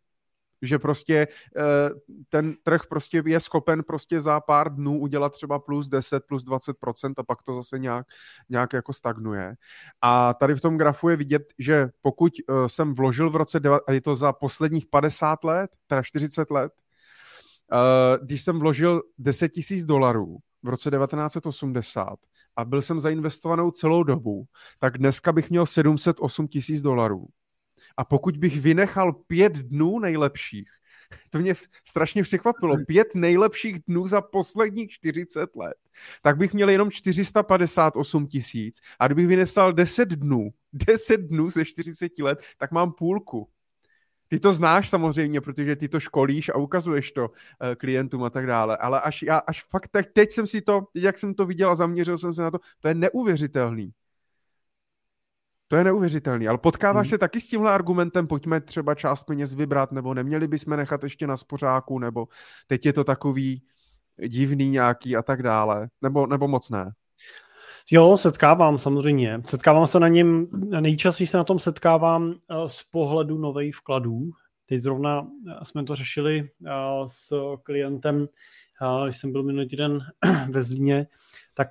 že 0.61 0.80
prostě 0.80 1.27
eh, 1.57 1.90
ten 2.30 2.56
trh 2.64 2.82
prostě 2.90 3.23
je 3.26 3.40
schopen 3.40 3.84
prostě 3.84 4.22
za 4.22 4.40
pár 4.40 4.76
dnů 4.76 4.99
udělat 4.99 5.34
třeba 5.34 5.60
plus 5.60 5.88
10, 5.88 6.23
plus 6.27 6.45
20% 6.45 7.14
a 7.18 7.23
pak 7.23 7.44
to 7.44 7.53
zase 7.53 7.80
nějak, 7.80 8.07
nějak 8.49 8.73
jako 8.73 8.94
stagnuje. 8.94 9.56
A 10.02 10.34
tady 10.34 10.56
v 10.56 10.61
tom 10.61 10.77
grafu 10.77 11.10
je 11.10 11.15
vidět, 11.15 11.53
že 11.60 11.90
pokud 12.02 12.34
eh, 12.38 12.69
jsem 12.69 12.94
vložil 12.94 13.30
v 13.30 13.36
roce, 13.36 13.61
a 13.88 13.91
je 13.91 14.02
to 14.02 14.15
za 14.15 14.34
posledních 14.34 14.86
50 14.86 15.44
let, 15.44 15.72
teda 15.88 16.02
40 16.03 16.52
let, 16.52 16.73
eh, 17.73 18.18
když 18.23 18.41
jsem 18.41 18.60
vložil 18.60 19.02
10 19.18 19.49
tisíc 19.49 19.86
dolarů 19.86 20.38
v 20.64 20.69
roce 20.69 20.91
1980 20.91 22.19
a 22.56 22.65
byl 22.65 22.82
jsem 22.82 22.99
zainvestovanou 22.99 23.72
celou 23.72 24.03
dobu, 24.03 24.45
tak 24.80 24.98
dneska 24.98 25.32
bych 25.32 25.49
měl 25.49 25.65
708 25.65 26.48
tisíc 26.48 26.82
dolarů. 26.82 27.27
A 27.97 28.05
pokud 28.05 28.38
bych 28.38 28.61
vynechal 28.61 29.13
pět 29.13 29.53
dnů 29.53 29.99
nejlepších, 29.99 30.69
to 31.30 31.39
mě 31.39 31.55
strašně 31.88 32.23
překvapilo, 32.23 32.77
pět 32.88 33.15
nejlepších 33.15 33.80
dnů 33.88 34.07
za 34.07 34.22
posledních 34.22 34.91
40 34.91 35.55
let, 35.55 35.77
tak 36.22 36.38
bych 36.38 36.53
měl 36.53 36.69
jenom 36.69 36.91
458 36.91 38.27
tisíc. 38.27 38.81
A 38.99 39.07
kdybych 39.07 39.27
vynesal 39.27 39.73
10 39.73 40.09
dnů, 40.09 40.49
10 40.73 41.17
dnů 41.17 41.49
ze 41.49 41.65
40 41.65 42.19
let, 42.19 42.41
tak 42.57 42.72
mám 42.72 42.91
půlku. 42.91 43.49
Ty 44.27 44.39
to 44.39 44.53
znáš 44.53 44.89
samozřejmě, 44.89 45.41
protože 45.41 45.76
ty 45.76 45.89
to 45.89 45.99
školíš 45.99 46.49
a 46.49 46.55
ukazuješ 46.55 47.11
to 47.11 47.30
uh, 47.30 47.35
klientům 47.77 48.23
a 48.23 48.30
tak 48.30 48.47
dále, 48.47 48.77
ale 48.77 49.01
až 49.01 49.22
já, 49.22 49.38
až 49.38 49.63
fakt 49.63 49.88
tak 49.88 50.05
teď 50.13 50.31
jsem 50.31 50.47
si 50.47 50.61
to, 50.61 50.88
jak 50.95 51.17
jsem 51.17 51.34
to 51.34 51.45
viděl 51.45 51.69
a 51.69 51.76
zaměřil 51.76 52.17
jsem 52.17 52.34
se 52.34 52.41
na 52.41 52.51
to, 52.51 52.59
to 52.80 52.88
je 52.88 52.95
neuvěřitelný. 52.95 53.93
To 55.67 55.75
je 55.75 55.83
neuvěřitelný, 55.83 56.47
ale 56.47 56.57
potkáváš 56.57 57.07
hmm. 57.07 57.09
se 57.09 57.17
taky 57.17 57.41
s 57.41 57.47
tímhle 57.47 57.73
argumentem, 57.73 58.27
pojďme 58.27 58.61
třeba 58.61 58.95
část 58.95 59.23
peněz 59.23 59.53
vybrat, 59.53 59.91
nebo 59.91 60.13
neměli 60.13 60.47
bychom 60.47 60.77
nechat 60.77 61.03
ještě 61.03 61.27
na 61.27 61.37
spořáku, 61.37 61.99
nebo 61.99 62.27
teď 62.67 62.85
je 62.85 62.93
to 62.93 63.03
takový 63.03 63.61
divný 64.27 64.69
nějaký 64.69 65.15
a 65.15 65.21
tak 65.21 65.43
dále, 65.43 65.87
nebo, 66.01 66.27
nebo 66.27 66.47
moc 66.47 66.69
ne? 66.69 66.91
Jo, 67.91 68.17
setkávám 68.17 68.79
samozřejmě. 68.79 69.41
Setkávám 69.45 69.87
se 69.87 69.99
na 69.99 70.07
něm, 70.07 70.47
nejčastěji 70.79 71.27
se 71.27 71.37
na 71.37 71.43
tom 71.43 71.59
setkávám 71.59 72.33
eh, 72.33 72.69
z 72.69 72.83
pohledu 72.83 73.37
nových 73.37 73.75
vkladů. 73.75 74.29
Teď 74.65 74.79
zrovna 74.79 75.27
eh, 75.47 75.65
jsme 75.65 75.83
to 75.83 75.95
řešili 75.95 76.49
eh, 76.65 76.71
s 77.07 77.33
klientem, 77.63 78.27
když 79.03 79.17
jsem 79.17 79.31
byl 79.31 79.43
minulý 79.43 79.67
týden 79.67 79.99
ve 80.49 80.63
Zlíně, 80.63 81.07
tak 81.53 81.67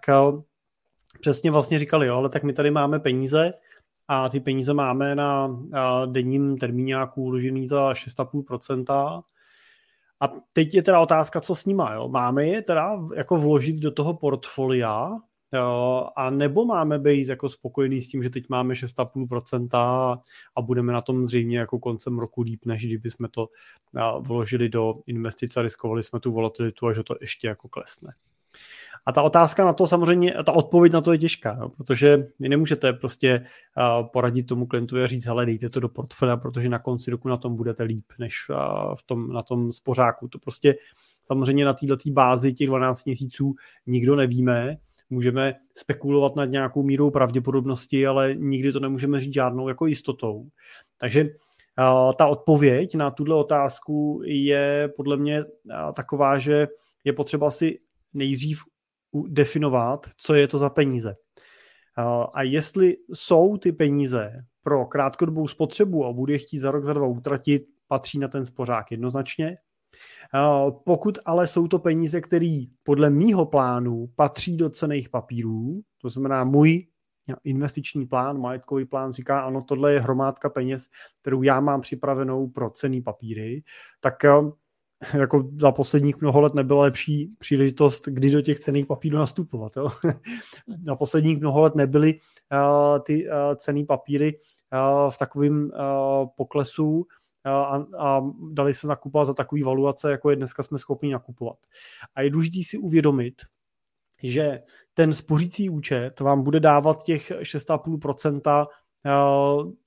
přesně 1.21 1.51
vlastně 1.51 1.79
říkali, 1.79 2.07
jo, 2.07 2.17
ale 2.17 2.29
tak 2.29 2.43
my 2.43 2.53
tady 2.53 2.71
máme 2.71 3.01
peníze, 3.01 3.53
a 4.09 4.29
ty 4.29 4.41
peníze 4.41 4.75
máme 4.75 5.15
na 5.15 5.61
denním 6.07 6.59
termíňáku 6.59 7.23
uložený 7.23 7.69
za 7.69 7.93
6,5%. 7.93 9.23
A 10.21 10.29
teď 10.53 10.75
je 10.75 10.83
teda 10.83 11.01
otázka, 11.01 11.41
co 11.41 11.55
s 11.55 11.65
nima. 11.67 11.95
Jo? 11.95 12.09
Máme 12.09 12.45
je 12.45 12.63
teda 12.63 13.01
jako 13.15 13.37
vložit 13.37 13.77
do 13.77 13.91
toho 13.91 14.15
portfolia, 14.15 15.11
jo? 15.53 16.09
a 16.17 16.31
nebo 16.31 16.65
máme 16.65 16.99
být 16.99 17.29
jako 17.29 17.49
spokojený 17.49 18.01
s 18.01 18.09
tím, 18.09 18.23
že 18.23 18.31
teď 18.31 18.45
máme 18.49 18.75
6,5% 18.75 19.69
a 20.57 20.63
budeme 20.63 20.93
na 20.93 21.01
tom 21.01 21.29
zřejmě 21.29 21.59
jako 21.59 21.79
koncem 21.79 22.19
roku 22.19 22.43
líp, 22.43 22.65
než 22.67 22.87
kdyby 22.87 23.11
jsme 23.11 23.29
to 23.29 23.49
vložili 24.21 24.69
do 24.69 24.95
investice 25.07 25.61
a 25.61 25.63
riskovali 25.63 26.03
jsme 26.03 26.21
tu 26.21 26.33
volatilitu 26.33 26.87
a 26.87 26.93
že 26.93 27.03
to 27.03 27.15
ještě 27.21 27.49
jako 27.49 27.69
klesne. 27.69 28.15
A 29.07 29.13
ta 29.13 29.23
otázka 29.23 29.65
na 29.65 29.73
to 29.73 29.87
samozřejmě, 29.87 30.35
ta 30.47 30.53
odpověď 30.53 30.93
na 30.93 31.01
to 31.01 31.13
je 31.13 31.19
těžká, 31.19 31.57
jo, 31.61 31.69
protože 31.69 32.17
vy 32.41 32.49
nemůžete 32.49 32.93
prostě 32.93 33.41
uh, 33.41 34.09
poradit 34.13 34.43
tomu 34.43 34.67
klientovi 34.67 35.05
a 35.05 35.07
říct, 35.07 35.27
hele, 35.27 35.47
dejte 35.47 35.71
to 35.71 35.81
do 35.81 35.89
portfolia, 35.89 36.37
protože 36.37 36.69
na 36.69 36.79
konci 36.79 37.11
roku 37.11 37.29
na 37.29 37.37
tom 37.37 37.57
budete 37.57 37.83
líp, 37.83 38.05
než 38.19 38.35
uh, 38.51 38.95
v 38.95 39.03
tom, 39.03 39.33
na 39.33 39.43
tom 39.43 39.73
spořáku. 39.73 40.29
To 40.29 40.39
prostě 40.39 40.75
samozřejmě 41.25 41.65
na 41.65 41.75
této 41.75 41.97
bázi 42.11 42.53
těch 42.53 42.67
12 42.67 43.05
měsíců 43.05 43.55
nikdo 43.87 44.17
nevíme, 44.17 44.77
můžeme 45.11 45.55
spekulovat 45.77 46.37
nad 46.37 46.45
nějakou 46.45 46.83
mírou 46.83 47.11
pravděpodobnosti, 47.11 48.07
ale 48.07 48.35
nikdy 48.35 48.73
to 48.73 48.81
nemůžeme 48.81 49.21
říct 49.21 49.35
žádnou 49.35 49.69
jako 49.69 49.87
jistotou. 49.87 50.49
Takže 50.99 51.29
ta 52.19 52.27
odpověď 52.27 52.95
na 52.95 53.11
tuto 53.11 53.39
otázku 53.39 54.21
je 54.25 54.93
podle 54.97 55.17
mě 55.17 55.45
taková, 55.97 56.39
že 56.39 56.69
je 57.05 57.13
potřeba 57.13 57.51
si 57.51 57.79
nejdřív 58.15 58.59
definovat, 59.29 60.07
co 60.17 60.35
je 60.35 60.49
to 60.49 60.59
za 60.59 60.71
peníze. 60.71 61.15
A 62.35 62.43
jestli 62.43 62.97
jsou 63.13 63.57
ty 63.57 63.73
peníze 63.73 64.33
pro 64.63 64.87
krátkodobou 64.87 65.49
spotřebu 65.49 66.07
a 66.07 66.13
bude 66.13 66.39
chtít 66.39 66.59
za 66.59 66.71
rok, 66.71 66.85
za 66.85 66.93
dva 66.93 67.07
utratit, 67.07 67.63
patří 67.89 68.19
na 68.19 68.29
ten 68.29 68.47
spořák 68.47 68.91
jednoznačně. 68.91 69.57
Pokud 70.85 71.19
ale 71.25 71.47
jsou 71.47 71.69
to 71.69 71.79
peníze, 71.79 72.21
které 72.21 72.65
podle 72.83 73.11
mýho 73.11 73.47
plánu 73.47 74.07
patří 74.17 74.57
do 74.57 74.71
cených 74.71 75.09
papírů, 75.09 75.81
to 75.99 76.09
znamená 76.09 76.45
můj 76.45 76.87
investiční 77.45 78.07
plán, 78.07 78.41
majetkový 78.41 78.85
plán 78.85 79.13
říká, 79.13 79.41
ano, 79.41 79.65
tohle 79.69 79.93
je 79.93 80.01
hromádka 80.01 80.51
peněz, 80.51 80.87
kterou 81.21 81.43
já 81.43 81.61
mám 81.61 81.81
připravenou 81.81 82.49
pro 82.49 82.71
cený 82.71 83.03
papíry, 83.03 83.63
tak 84.01 84.15
jako 85.15 85.51
za 85.61 85.73
posledních 85.73 86.21
mnoho 86.21 86.41
let 86.41 86.55
nebyla 86.55 86.83
lepší 86.83 87.35
příležitost, 87.39 88.09
kdy 88.09 88.31
do 88.31 88.43
těch 88.43 88.61
cených 88.61 88.87
papírů 88.87 89.19
nastupovat. 89.19 89.77
Jo? 89.77 89.89
za 90.87 90.97
posledních 90.97 91.39
mnoho 91.39 91.61
let 91.61 91.75
nebyly 91.75 92.21
uh, 92.53 92.99
ty 93.03 93.29
uh, 93.29 93.35
cený 93.57 93.85
papíry 93.85 94.39
uh, 94.73 95.11
v 95.11 95.19
takovém 95.19 95.65
uh, 95.65 95.71
poklesu 96.37 97.07
a, 97.45 97.85
a 97.99 98.21
dali 98.53 98.75
se 98.75 98.87
nakupovat 98.87 99.25
za 99.25 99.35
takový 99.35 99.63
valuace, 99.63 100.11
jako 100.11 100.31
je 100.31 100.37
dneska 100.37 100.63
jsme 100.63 100.79
schopni 100.79 101.13
nakupovat. 101.13 101.57
A 102.15 102.23
je 102.23 102.31
důležité 102.31 102.59
si 102.63 102.79
uvědomit, 102.79 103.43
že 104.23 104.61
ten 104.95 105.13
spořící 105.13 105.71
účet 105.71 106.21
vám 106.21 106.43
bude 106.43 106.61
dávat 106.61 107.03
těch 107.03 107.31
6,5% 107.31 108.67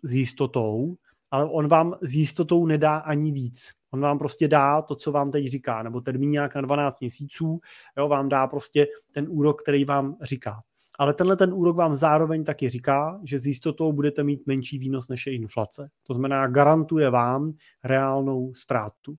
s 0.03 0.14
jistotou, 0.14 0.95
ale 1.31 1.45
on 1.45 1.67
vám 1.67 1.95
s 2.01 2.15
jistotou 2.15 2.65
nedá 2.65 2.97
ani 2.97 3.31
víc. 3.31 3.71
On 3.91 4.01
vám 4.01 4.17
prostě 4.17 4.47
dá 4.47 4.81
to, 4.81 4.95
co 4.95 5.11
vám 5.11 5.31
teď 5.31 5.47
říká, 5.47 5.83
nebo 5.83 6.01
termín 6.01 6.29
nějak 6.29 6.55
na 6.55 6.61
12 6.61 6.99
měsíců, 6.99 7.59
jo, 7.97 8.07
vám 8.07 8.29
dá 8.29 8.47
prostě 8.47 8.87
ten 9.11 9.25
úrok, 9.29 9.61
který 9.61 9.85
vám 9.85 10.15
říká. 10.21 10.61
Ale 10.99 11.13
tenhle 11.13 11.37
ten 11.37 11.53
úrok 11.53 11.75
vám 11.75 11.95
zároveň 11.95 12.43
taky 12.43 12.69
říká, 12.69 13.21
že 13.23 13.39
s 13.39 13.45
jistotou 13.45 13.93
budete 13.93 14.23
mít 14.23 14.47
menší 14.47 14.79
výnos 14.79 15.09
než 15.09 15.27
je 15.27 15.33
inflace. 15.33 15.89
To 16.03 16.13
znamená, 16.13 16.47
garantuje 16.47 17.09
vám 17.09 17.53
reálnou 17.83 18.53
ztrátu. 18.53 19.15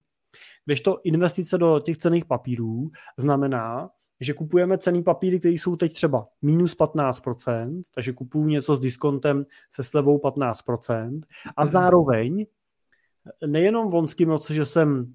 Když 0.65 0.81
to 0.81 1.01
investice 1.05 1.59
do 1.59 1.81
těch 1.81 1.97
cených 1.97 2.25
papírů 2.25 2.91
znamená, 3.17 3.91
že 4.21 4.35
kupujeme 4.35 4.79
cený 4.79 5.03
papíry, 5.03 5.39
které 5.39 5.55
jsou 5.55 5.77
teď 5.77 5.93
třeba 5.93 6.27
minus 6.43 6.77
15%, 6.77 7.83
takže 7.95 8.13
kupuju 8.13 8.47
něco 8.47 8.77
s 8.77 8.81
diskontem 8.81 9.47
se 9.71 9.83
slevou 9.83 10.19
15% 10.19 11.21
a 11.57 11.65
mhm. 11.65 11.71
zároveň 11.71 12.47
nejenom 13.47 13.91
v 13.91 13.95
loňském 13.95 14.29
roce, 14.29 14.55
že 14.55 14.65
jsem 14.65 15.15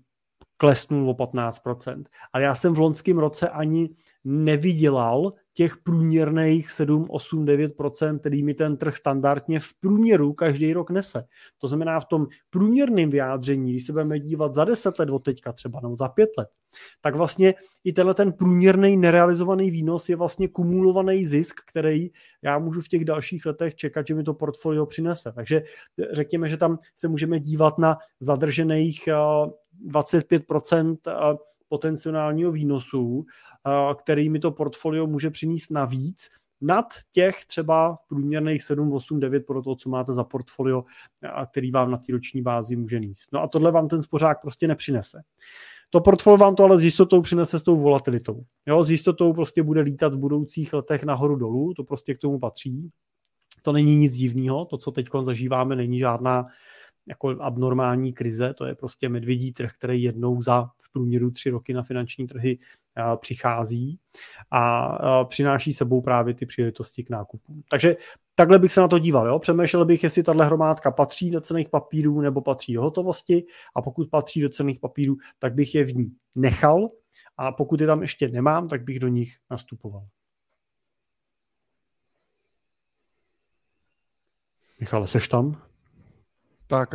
klesnul 0.58 1.10
o 1.10 1.14
15%, 1.14 2.04
ale 2.34 2.44
já 2.44 2.56
jsem 2.56 2.74
v 2.74 2.80
loňském 2.80 3.18
roce 3.18 3.50
ani 3.50 3.90
nevydělal 4.24 5.34
těch 5.54 5.78
průměrných 5.78 6.72
7, 6.72 7.08
8, 7.10 7.46
9% 7.46 8.20
který 8.20 8.44
mi 8.44 8.54
ten 8.54 8.78
trh 8.78 8.96
standardně 8.96 9.60
v 9.60 9.74
průměru 9.80 10.34
každý 10.34 10.74
rok 10.74 10.92
nese. 10.92 11.24
To 11.58 11.68
znamená 11.68 12.00
v 12.00 12.06
tom 12.06 12.28
průměrném 12.50 13.10
vyjádření, 13.10 13.72
když 13.72 13.86
se 13.86 13.92
budeme 13.92 14.20
dívat 14.20 14.54
za 14.54 14.66
10 14.66 15.00
let 15.00 15.10
od 15.10 15.20
teďka 15.20 15.54
třeba, 15.54 15.80
nebo 15.80 15.96
za 15.96 16.10
5 16.10 16.30
let, 16.38 16.50
tak 17.02 17.16
vlastně 17.16 17.54
i 17.84 17.94
tenhle 17.94 18.14
ten 18.14 18.34
průměrný 18.34 18.98
nerealizovaný 18.98 19.72
výnos 19.72 20.10
je 20.10 20.16
vlastně 20.16 20.48
kumulovaný 20.48 21.26
zisk, 21.26 21.62
který 21.70 22.10
já 22.42 22.60
můžu 22.60 22.82
v 22.82 22.88
těch 22.88 23.06
dalších 23.06 23.46
letech 23.46 23.76
čekat, 23.76 24.08
že 24.08 24.16
mi 24.16 24.24
to 24.24 24.34
portfolio 24.34 24.86
přinese. 24.86 25.32
Takže 25.36 25.64
řekněme, 26.12 26.50
že 26.50 26.58
tam 26.58 26.78
se 26.96 27.08
můžeme 27.08 27.40
dívat 27.40 27.78
na 27.78 27.98
zadržených 28.20 29.10
25 29.74 30.44
potenciálního 31.74 32.52
výnosu, 32.52 33.26
který 33.98 34.30
mi 34.30 34.40
to 34.40 34.52
portfolio 34.52 35.08
může 35.08 35.30
přinést 35.30 35.72
navíc, 35.72 36.30
nad 36.62 36.86
těch 37.12 37.46
třeba 37.46 37.98
průměrných 38.08 38.64
7, 38.64 38.94
8, 38.94 39.20
9 39.20 39.46
pro 39.46 39.62
to, 39.62 39.76
co 39.76 39.90
máte 39.90 40.14
za 40.14 40.24
portfolio, 40.24 40.84
a 41.34 41.46
který 41.46 41.72
vám 41.72 41.92
na 41.92 41.98
té 41.98 42.12
roční 42.12 42.42
bázi 42.42 42.76
může 42.76 43.00
níst. 43.00 43.34
No 43.34 43.42
a 43.42 43.48
tohle 43.48 43.72
vám 43.72 43.88
ten 43.88 44.04
spořák 44.04 44.42
prostě 44.42 44.68
nepřinese. 44.68 45.22
To 45.90 46.02
portfolio 46.02 46.38
vám 46.38 46.56
to 46.56 46.64
ale 46.64 46.78
s 46.78 46.84
jistotou 46.84 47.22
přinese 47.22 47.60
s 47.60 47.64
tou 47.64 47.78
volatilitou. 47.78 48.44
Jo, 48.66 48.84
s 48.84 48.92
jistotou 48.92 49.34
prostě 49.34 49.64
bude 49.64 49.82
lítat 49.82 50.14
v 50.14 50.18
budoucích 50.18 50.74
letech 50.74 51.04
nahoru 51.04 51.36
dolů, 51.36 51.74
to 51.74 51.84
prostě 51.84 52.14
k 52.14 52.20
tomu 52.20 52.40
patří. 52.40 52.90
To 53.62 53.72
není 53.72 53.96
nic 53.96 54.14
divného, 54.14 54.66
to, 54.66 54.78
co 54.78 54.92
teď 54.92 55.08
zažíváme, 55.24 55.76
není 55.76 56.00
žádná 56.00 56.46
jako 57.08 57.30
abnormální 57.30 58.14
krize, 58.14 58.54
to 58.54 58.66
je 58.66 58.76
prostě 58.76 59.10
medvědí 59.10 59.54
trh, 59.54 59.72
který 59.74 60.04
jednou 60.04 60.42
za 60.42 60.70
v 60.78 60.92
průměru 60.92 61.32
tři 61.32 61.50
roky 61.50 61.74
na 61.74 61.84
finanční 61.84 62.28
trhy 62.28 62.60
přichází 63.20 64.00
a 64.52 65.26
přináší 65.26 65.74
sebou 65.74 66.02
právě 66.02 66.34
ty 66.34 66.46
příležitosti 66.46 67.04
k 67.04 67.10
nákupu. 67.10 67.64
Takže 67.70 67.96
takhle 68.36 68.60
bych 68.60 68.72
se 68.72 68.82
na 68.82 68.88
to 68.88 69.00
díval. 69.00 69.28
Jo? 69.28 69.40
Přemýšlel 69.40 69.86
bych, 69.86 70.04
jestli 70.04 70.24
tahle 70.24 70.46
hromádka 70.46 70.92
patří 70.92 71.32
do 71.32 71.42
cených 71.42 71.70
papírů 71.70 72.22
nebo 72.22 72.42
patří 72.42 72.74
do 72.74 72.82
hotovosti 72.82 73.46
a 73.76 73.82
pokud 73.82 74.10
patří 74.10 74.42
do 74.42 74.50
cených 74.50 74.80
papírů, 74.80 75.16
tak 75.40 75.54
bych 75.54 75.76
je 75.76 75.84
v 75.86 75.96
ní 75.96 76.16
nechal 76.36 76.90
a 77.38 77.52
pokud 77.52 77.82
je 77.82 77.88
tam 77.88 78.02
ještě 78.02 78.28
nemám, 78.28 78.68
tak 78.68 78.84
bych 78.84 79.00
do 79.00 79.08
nich 79.08 79.38
nastupoval. 79.52 80.08
Michale, 84.80 85.08
seš 85.08 85.28
tam? 85.28 85.62
Tak, 86.68 86.90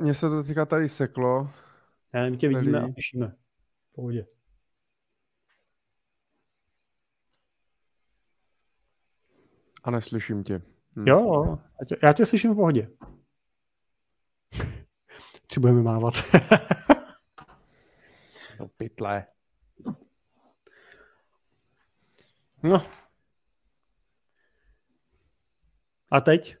mně 0.00 0.14
se 0.14 0.28
to 0.28 0.42
teďka 0.42 0.66
tady 0.66 0.88
seklo. 0.88 1.50
Já 2.12 2.30
my 2.30 2.36
tě 2.36 2.48
vidíme 2.48 2.72
tady. 2.72 2.90
a 2.90 2.92
slyšíme. 2.92 3.28
V 3.90 3.94
pohodě. 3.94 4.26
A 9.84 9.90
neslyším 9.90 10.44
tě. 10.44 10.62
Hm. 10.96 11.08
Jo, 11.08 11.58
já 11.80 11.84
tě, 11.86 11.96
já 12.02 12.12
tě 12.12 12.26
slyším 12.26 12.52
v 12.52 12.56
pohodě. 12.56 12.90
Co 15.48 15.60
budeme 15.60 15.82
mávat? 15.82 16.14
no 18.60 18.68
pytle. 18.68 19.26
No. 22.62 22.82
A 26.10 26.20
teď? 26.20 26.56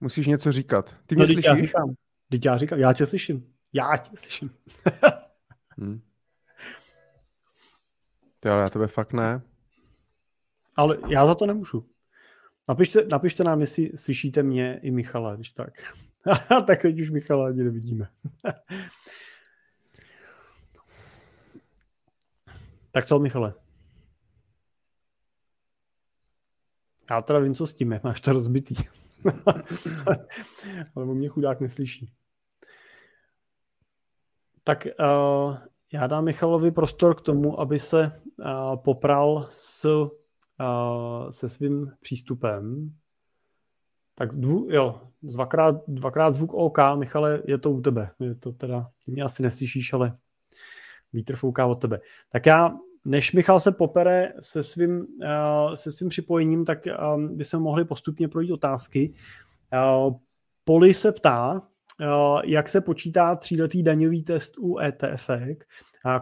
Musíš 0.00 0.26
něco 0.26 0.52
říkat. 0.52 0.96
Ty 1.06 1.14
mě 1.14 1.22
no, 1.22 1.26
slyšíš? 1.26 1.44
Já 1.44 1.56
říkám. 1.56 1.94
Teď 2.28 2.44
já 2.44 2.58
říkám, 2.58 2.78
já 2.78 2.92
tě 2.92 3.06
slyším. 3.06 3.54
Já 3.72 3.96
tě 3.96 4.16
slyším. 4.16 4.50
hmm. 5.78 6.00
Ty, 8.40 8.48
ale 8.48 8.60
já 8.60 8.66
tebe 8.66 8.86
fakt 8.86 9.12
ne. 9.12 9.42
Ale 10.76 10.98
já 11.08 11.26
za 11.26 11.34
to 11.34 11.46
nemůžu. 11.46 11.86
Napište, 12.68 13.04
napište 13.04 13.44
nám, 13.44 13.60
jestli 13.60 13.92
slyšíte 13.94 14.42
mě 14.42 14.80
i 14.82 14.90
Michala, 14.90 15.36
když 15.36 15.50
tak. 15.50 15.94
tak 16.66 16.82
teď 16.82 17.00
už 17.00 17.10
Michala 17.10 17.46
ani 17.46 17.62
nevidíme. 17.62 18.08
tak 22.92 23.06
co, 23.06 23.18
Michale? 23.18 23.54
Já 27.10 27.22
teda 27.22 27.38
vím, 27.38 27.54
co 27.54 27.66
s 27.66 27.74
tím, 27.74 27.92
jak 27.92 28.04
máš 28.04 28.20
to 28.20 28.32
rozbitý. 28.32 28.74
Ale 30.96 31.06
mě 31.06 31.28
chudák 31.28 31.60
neslyší. 31.60 32.12
Tak 34.64 34.86
uh, 35.00 35.56
já 35.92 36.06
dám 36.06 36.24
Michalovi 36.24 36.70
prostor 36.70 37.14
k 37.14 37.20
tomu, 37.20 37.60
aby 37.60 37.78
se 37.78 38.12
uh, 38.38 38.76
popral 38.76 39.46
s, 39.50 39.84
uh, 39.84 41.30
se 41.30 41.48
svým 41.48 41.92
přístupem. 42.00 42.94
Tak 44.14 44.34
dvů, 44.34 44.66
jo, 44.70 45.00
dvakrát, 45.22 45.76
dvakrát 45.88 46.30
zvuk 46.30 46.54
OK, 46.54 46.78
Michale, 46.98 47.42
je 47.46 47.58
to 47.58 47.70
u 47.70 47.80
tebe. 47.80 48.10
Je 48.20 48.34
to 48.34 48.52
teda, 48.52 48.90
mě 49.06 49.22
asi 49.22 49.42
neslyšíš, 49.42 49.92
ale 49.92 50.18
vítr 51.12 51.36
fouká 51.36 51.66
od 51.66 51.74
tebe. 51.74 52.00
Tak 52.32 52.46
já 52.46 52.70
než 53.04 53.32
Michal 53.32 53.60
se 53.60 53.72
popere 53.72 54.32
se 54.40 54.62
svým, 54.62 54.98
uh, 55.00 55.74
se 55.74 55.90
svým 55.90 56.08
připojením, 56.08 56.64
tak 56.64 56.78
um, 57.14 57.36
bychom 57.36 57.62
mohli 57.62 57.84
postupně 57.84 58.28
projít 58.28 58.52
otázky. 58.52 59.14
Uh, 59.72 60.14
Poli 60.64 60.94
se 60.94 61.12
ptá, 61.12 61.62
jak 62.44 62.68
se 62.68 62.80
počítá 62.80 63.36
tříletý 63.36 63.82
daňový 63.82 64.22
test 64.22 64.58
u 64.58 64.78
ETF, 64.78 65.30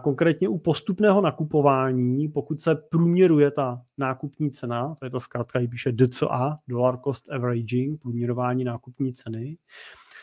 konkrétně 0.01 0.49
u 0.49 0.57
postupného 0.57 1.21
nakupování, 1.21 2.27
pokud 2.27 2.61
se 2.61 2.75
průměruje 2.75 3.51
ta 3.51 3.81
nákupní 3.97 4.51
cena, 4.51 4.95
to 4.99 5.05
je 5.05 5.09
ta 5.11 5.19
zkrátka, 5.19 5.59
píše 5.71 5.91
DCA, 5.91 6.59
Dollar 6.67 6.99
Cost 7.03 7.31
Averaging, 7.31 8.01
průměrování 8.01 8.63
nákupní 8.63 9.13
ceny, 9.13 9.57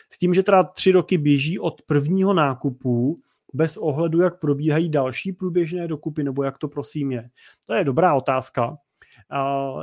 s 0.09 0.17
tím, 0.17 0.33
že 0.33 0.43
teda 0.43 0.63
tři 0.63 0.91
roky 0.91 1.17
běží 1.17 1.59
od 1.59 1.81
prvního 1.81 2.33
nákupu 2.33 3.19
bez 3.53 3.77
ohledu, 3.77 4.21
jak 4.21 4.39
probíhají 4.39 4.89
další 4.89 5.33
průběžné 5.33 5.87
dokupy, 5.87 6.23
nebo 6.23 6.43
jak 6.43 6.57
to 6.57 6.67
prosím 6.67 7.11
je? 7.11 7.29
To 7.65 7.73
je 7.73 7.83
dobrá 7.83 8.13
otázka. 8.15 8.77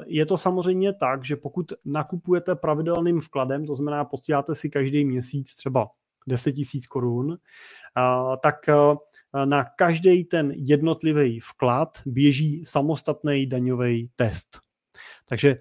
Je 0.06 0.26
to 0.26 0.38
samozřejmě 0.38 0.92
tak, 0.92 1.24
že 1.24 1.36
pokud 1.36 1.72
nakupujete 1.84 2.54
pravidelným 2.54 3.20
vkladem, 3.20 3.66
to 3.66 3.76
znamená 3.76 4.04
posíláte 4.04 4.54
si 4.54 4.70
každý 4.70 5.04
měsíc 5.04 5.56
třeba 5.56 5.90
10 6.28 6.52
tisíc 6.52 6.86
korun, 6.86 7.38
tak 8.42 8.56
na 9.44 9.64
každý 9.64 10.24
ten 10.24 10.52
jednotlivý 10.56 11.40
vklad 11.40 11.98
běží 12.06 12.64
samostatný 12.64 13.46
daňový 13.46 14.10
test. 14.16 14.58
Takže 15.28 15.56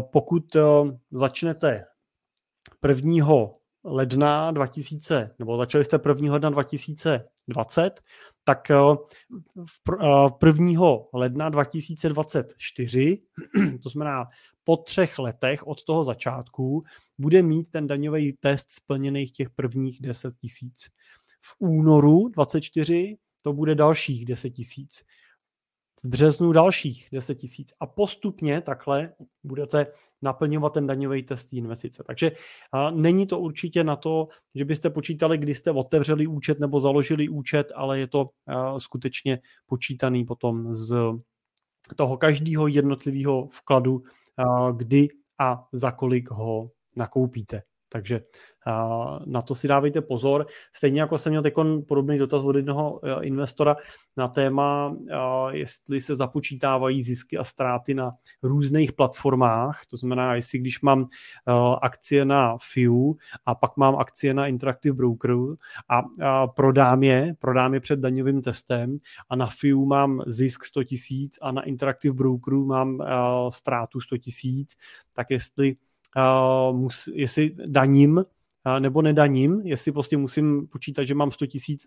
pokud 0.00 0.44
začnete 1.10 1.84
1. 2.88 3.26
ledna 3.84 4.50
2000, 4.50 5.30
nebo 5.38 5.56
začali 5.56 5.84
jste 5.84 5.98
1. 6.08 6.32
ledna 6.32 6.50
2020, 6.50 8.00
tak 8.44 8.68
v 9.66 10.46
1. 10.46 10.80
ledna 11.14 11.48
2024, 11.48 13.22
to 13.82 13.88
znamená 13.88 14.28
po 14.64 14.76
třech 14.76 15.18
letech 15.18 15.66
od 15.66 15.84
toho 15.84 16.04
začátku, 16.04 16.84
bude 17.18 17.42
mít 17.42 17.70
ten 17.70 17.86
daňový 17.86 18.32
test 18.40 18.70
splněných 18.70 19.32
těch 19.32 19.50
prvních 19.50 20.02
10 20.02 20.34
tisíc. 20.36 20.88
V 21.40 21.56
únoru 21.58 22.28
24 22.28 23.16
to 23.42 23.52
bude 23.52 23.74
dalších 23.74 24.24
10 24.24 24.50
tisíc. 24.50 25.02
V 26.04 26.08
březnu 26.08 26.52
dalších 26.52 27.08
10 27.12 27.34
tisíc 27.34 27.72
a 27.80 27.86
postupně 27.86 28.60
takhle 28.60 29.12
budete 29.44 29.86
naplňovat 30.22 30.72
ten 30.72 30.86
daňový 30.86 31.22
test 31.22 31.52
investice. 31.52 32.02
Takže 32.06 32.32
a, 32.72 32.90
není 32.90 33.26
to 33.26 33.38
určitě 33.38 33.84
na 33.84 33.96
to, 33.96 34.28
že 34.54 34.64
byste 34.64 34.90
počítali, 34.90 35.38
kdy 35.38 35.54
jste 35.54 35.70
otevřeli 35.70 36.26
účet 36.26 36.60
nebo 36.60 36.80
založili 36.80 37.28
účet, 37.28 37.72
ale 37.74 37.98
je 37.98 38.06
to 38.06 38.30
a, 38.46 38.78
skutečně 38.78 39.38
počítaný 39.66 40.24
potom 40.24 40.74
z 40.74 40.94
toho 41.96 42.16
každého 42.16 42.66
jednotlivého 42.66 43.46
vkladu, 43.46 44.02
a, 44.36 44.70
kdy 44.70 45.08
a 45.40 45.68
za 45.72 45.90
kolik 45.90 46.30
ho 46.30 46.70
nakoupíte. 46.96 47.62
Takže 47.92 48.20
na 49.26 49.42
to 49.42 49.54
si 49.54 49.68
dávejte 49.68 50.00
pozor. 50.00 50.46
Stejně 50.72 51.00
jako 51.00 51.18
jsem 51.18 51.30
měl 51.30 51.42
teď 51.42 51.54
podobný 51.88 52.18
dotaz 52.18 52.44
od 52.44 52.56
jednoho 52.56 53.00
e, 53.02 53.24
investora 53.24 53.76
na 54.16 54.28
téma, 54.28 54.96
jestli 55.50 56.00
se 56.00 56.16
započítávají 56.16 57.02
zisky 57.02 57.38
a 57.38 57.44
ztráty 57.44 57.94
na 57.94 58.12
různých 58.42 58.92
platformách. 58.92 59.86
To 59.86 59.96
znamená, 59.96 60.34
jestli 60.34 60.58
když 60.58 60.80
mám 60.80 61.02
e, 61.02 61.06
akcie 61.82 62.24
na 62.24 62.56
FIU 62.72 63.16
a 63.46 63.54
pak 63.54 63.76
mám 63.76 63.96
akcie 63.96 64.34
na 64.34 64.46
Interactive 64.46 64.94
Brokeru 64.94 65.56
a 65.88 66.02
prodám 66.46 67.02
je, 67.02 67.34
prodám 67.38 67.74
je 67.74 67.80
před 67.80 68.00
daňovým 68.00 68.42
testem 68.42 68.98
a 69.28 69.36
na 69.36 69.46
FIU 69.46 69.84
mám 69.84 70.22
zisk 70.26 70.64
100 70.64 70.84
tisíc 70.84 71.38
a 71.42 71.52
na 71.52 71.62
Interactive 71.62 72.14
Brokeru 72.14 72.66
mám 72.66 73.00
e, 73.00 73.06
ztrátu 73.50 74.00
100 74.00 74.18
tisíc, 74.18 74.76
tak 75.14 75.30
jestli 75.30 75.76
mus, 76.72 77.08
jestli 77.12 77.56
daním 77.66 78.24
nebo 78.78 79.02
nedaním, 79.02 79.60
jestli 79.64 79.92
prostě 79.92 80.16
musím 80.16 80.66
počítat, 80.66 81.04
že 81.04 81.14
mám 81.14 81.30
100 81.30 81.46
tisíc 81.46 81.86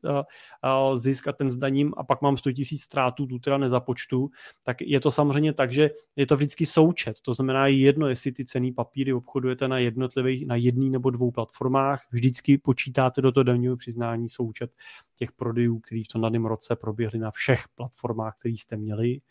zisk 0.95 1.27
a 1.27 1.33
ten 1.33 1.49
zdaním 1.49 1.93
a 1.97 2.03
pak 2.03 2.21
mám 2.21 2.37
100 2.37 2.51
tisíc 2.51 2.81
ztrátu, 2.81 3.25
tu 3.25 3.39
teda 3.39 3.57
nezapočtu, 3.57 4.29
tak 4.63 4.81
je 4.81 4.99
to 4.99 5.11
samozřejmě 5.11 5.53
tak, 5.53 5.73
že 5.73 5.89
je 6.15 6.25
to 6.25 6.35
vždycky 6.35 6.65
součet. 6.65 7.21
To 7.21 7.33
znamená 7.33 7.67
jedno, 7.67 8.07
jestli 8.07 8.31
ty 8.31 8.45
cený 8.45 8.71
papíry 8.71 9.13
obchodujete 9.13 9.67
na 9.67 9.77
jednotlivých, 9.77 10.47
na 10.47 10.55
jedný 10.55 10.89
nebo 10.89 11.09
dvou 11.09 11.31
platformách, 11.31 12.07
vždycky 12.11 12.57
počítáte 12.57 13.21
do 13.21 13.31
toho 13.31 13.43
daňového 13.43 13.77
přiznání 13.77 14.29
součet 14.29 14.71
těch 15.15 15.31
prodejů, 15.31 15.79
který 15.79 16.03
v 16.03 16.07
tom 16.07 16.21
daném 16.21 16.45
roce 16.45 16.75
proběhly 16.75 17.19
na 17.19 17.31
všech 17.31 17.65
platformách, 17.75 18.35
které 18.39 18.53
jste 18.53 18.77
měli. 18.77 19.21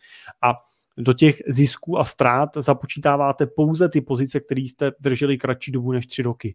A 0.43 0.55
do 0.99 1.13
těch 1.13 1.37
zisků 1.47 1.99
a 1.99 2.05
ztrát 2.05 2.57
započítáváte 2.57 3.47
pouze 3.47 3.89
ty 3.89 4.01
pozice, 4.01 4.41
které 4.41 4.61
jste 4.61 4.93
drželi 5.01 5.39
kratší 5.39 5.73
dobu 5.73 5.93
než 5.93 6.07
tři 6.07 6.23
roky. 6.23 6.55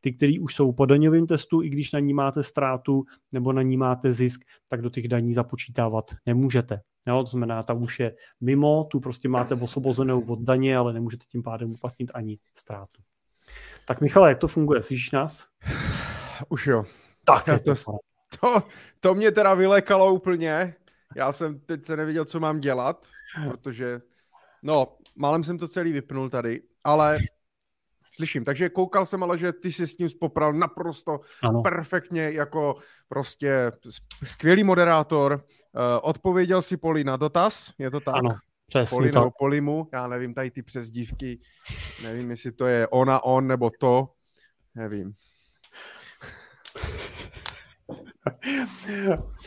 Ty, 0.00 0.12
které 0.12 0.32
už 0.40 0.54
jsou 0.54 0.72
po 0.72 0.86
daňovém 0.86 1.26
testu, 1.26 1.62
i 1.62 1.68
když 1.68 1.92
na 1.92 2.00
ní 2.00 2.14
máte 2.14 2.42
ztrátu 2.42 3.04
nebo 3.32 3.52
na 3.52 3.62
ní 3.62 3.76
máte 3.76 4.12
zisk, 4.12 4.40
tak 4.68 4.82
do 4.82 4.90
těch 4.90 5.08
daní 5.08 5.32
započítávat 5.32 6.10
nemůžete. 6.26 6.80
Jo, 7.06 7.22
to 7.22 7.26
znamená, 7.26 7.62
ta 7.62 7.72
už 7.72 8.00
je 8.00 8.14
mimo, 8.40 8.84
tu 8.90 9.00
prostě 9.00 9.28
máte 9.28 9.54
osvobozenou 9.54 10.20
od 10.20 10.40
daně, 10.40 10.76
ale 10.76 10.92
nemůžete 10.92 11.24
tím 11.32 11.42
pádem 11.42 11.70
uplatnit 11.70 12.10
ani 12.14 12.38
ztrátu. 12.58 13.02
Tak 13.86 14.00
Michale, 14.00 14.28
jak 14.28 14.38
to 14.38 14.48
funguje? 14.48 14.82
Slyšíš 14.82 15.10
nás? 15.10 15.44
Už 16.48 16.66
jo. 16.66 16.84
Tak, 17.24 17.44
to, 17.64 17.74
to, 18.40 18.62
to 19.00 19.14
mě 19.14 19.30
teda 19.30 19.54
vylekalo 19.54 20.14
úplně. 20.14 20.74
Já 21.16 21.32
jsem 21.32 21.60
teď 21.60 21.84
se 21.84 21.96
nevěděl, 21.96 22.24
co 22.24 22.40
mám 22.40 22.60
dělat 22.60 23.06
protože, 23.50 24.00
no, 24.62 24.96
málem 25.16 25.42
jsem 25.42 25.58
to 25.58 25.68
celý 25.68 25.92
vypnul 25.92 26.30
tady, 26.30 26.62
ale 26.84 27.18
slyším. 28.12 28.44
Takže 28.44 28.68
koukal 28.68 29.06
jsem 29.06 29.22
ale, 29.22 29.38
že 29.38 29.52
ty 29.52 29.72
jsi 29.72 29.86
s 29.86 29.96
tím 29.96 30.08
popral 30.20 30.52
naprosto 30.52 31.20
ano. 31.42 31.62
perfektně, 31.62 32.30
jako 32.30 32.76
prostě 33.08 33.72
skvělý 34.24 34.64
moderátor. 34.64 35.32
Uh, 35.72 35.82
odpověděl 36.02 36.62
si 36.62 36.76
Poli 36.76 37.04
na 37.04 37.16
dotaz, 37.16 37.72
je 37.78 37.90
to 37.90 38.00
tak? 38.00 38.14
Ano, 38.14 38.30
přesně 38.66 38.96
Poli 38.96 39.10
tak. 39.10 39.32
Polimu, 39.38 39.88
já 39.92 40.06
nevím, 40.06 40.34
tady 40.34 40.50
ty 40.50 40.62
přezdívky, 40.62 41.40
nevím, 42.02 42.30
jestli 42.30 42.52
to 42.52 42.66
je 42.66 42.88
ona, 42.88 43.24
on, 43.24 43.46
nebo 43.46 43.70
to, 43.80 44.08
nevím. 44.74 45.12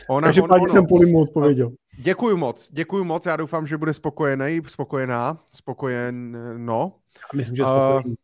Ona, 0.08 0.28
Takže 0.28 0.42
on, 0.42 0.52
on, 0.52 0.68
jsem 0.68 0.86
Polimu 0.86 1.20
odpověděl. 1.20 1.70
Děkuju 1.96 2.36
moc, 2.36 2.70
děkuju 2.72 3.04
moc, 3.04 3.26
já 3.26 3.36
doufám, 3.36 3.66
že 3.66 3.76
bude 3.76 3.94
spokojený, 3.94 4.60
spokojená, 4.66 5.44
spokojen, 5.52 6.38
no. 6.66 6.98
Myslím, 7.34 7.56
že 7.56 7.62
spokojený. 7.62 8.10
Uh, 8.10 8.14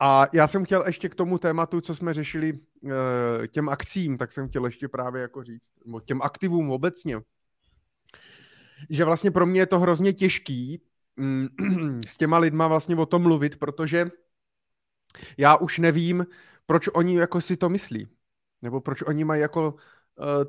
a 0.00 0.26
já 0.32 0.48
jsem 0.48 0.64
chtěl 0.64 0.84
ještě 0.86 1.08
k 1.08 1.14
tomu 1.14 1.38
tématu, 1.38 1.80
co 1.80 1.94
jsme 1.94 2.12
řešili 2.14 2.52
uh, 2.52 2.90
těm 3.50 3.68
akcím, 3.68 4.18
tak 4.18 4.32
jsem 4.32 4.48
chtěl 4.48 4.64
ještě 4.64 4.88
právě 4.88 5.22
jako 5.22 5.42
říct, 5.42 5.72
těm 6.04 6.22
aktivům 6.22 6.70
obecně, 6.70 7.20
že 8.90 9.04
vlastně 9.04 9.30
pro 9.30 9.46
mě 9.46 9.60
je 9.60 9.66
to 9.66 9.78
hrozně 9.78 10.12
těžký 10.12 10.82
mm, 11.16 11.48
s 12.06 12.16
těma 12.16 12.38
lidma 12.38 12.68
vlastně 12.68 12.96
o 12.96 13.06
tom 13.06 13.22
mluvit, 13.22 13.58
protože 13.58 14.10
já 15.38 15.56
už 15.56 15.78
nevím, 15.78 16.26
proč 16.66 16.88
oni 16.92 17.16
jako 17.16 17.40
si 17.40 17.56
to 17.56 17.68
myslí. 17.68 18.08
Nebo 18.62 18.80
proč 18.80 19.02
oni 19.02 19.24
mají 19.24 19.42
jako 19.42 19.74
Eh, 19.74 19.93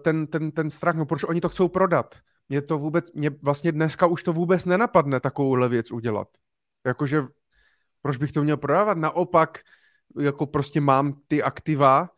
ten, 0.04 0.28
ten, 0.28 0.52
ten 0.52 0.70
strach, 0.70 0.96
no 0.96 1.06
proč 1.06 1.24
oni 1.24 1.42
to 1.42 1.50
chcou 1.50 1.68
prodat. 1.68 2.16
Mě 2.50 2.62
to 2.62 2.78
vůbec, 2.78 3.12
mě 3.14 3.30
vlastně 3.30 3.72
dneska 3.72 4.08
už 4.08 4.24
to 4.24 4.34
vůbec 4.34 4.66
nenapadne 4.66 5.20
takovouhle 5.20 5.70
věc 5.70 5.92
udělat. 5.92 6.28
Jakože, 6.86 7.24
proč 8.02 8.18
bych 8.18 8.32
to 8.32 8.44
měl 8.44 8.58
prodávat? 8.58 8.98
Naopak, 8.98 9.60
jako 10.20 10.46
prostě 10.46 10.82
mám 10.82 11.22
ty 11.28 11.44
aktiva, 11.44 12.10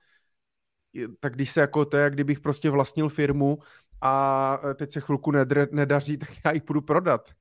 tak 1.20 1.34
když 1.34 1.52
se 1.52 1.62
jako 1.62 1.86
to 1.86 1.98
je, 1.98 2.10
kdybych 2.10 2.40
prostě 2.40 2.70
vlastnil 2.70 3.10
firmu 3.10 3.58
a 4.02 4.60
teď 4.76 4.92
se 4.92 5.02
chvilku 5.02 5.32
nedr, 5.32 5.68
nedaří, 5.72 6.18
tak 6.18 6.30
já 6.46 6.52
ji 6.52 6.62
půjdu 6.62 6.82
prodat. 6.82 7.32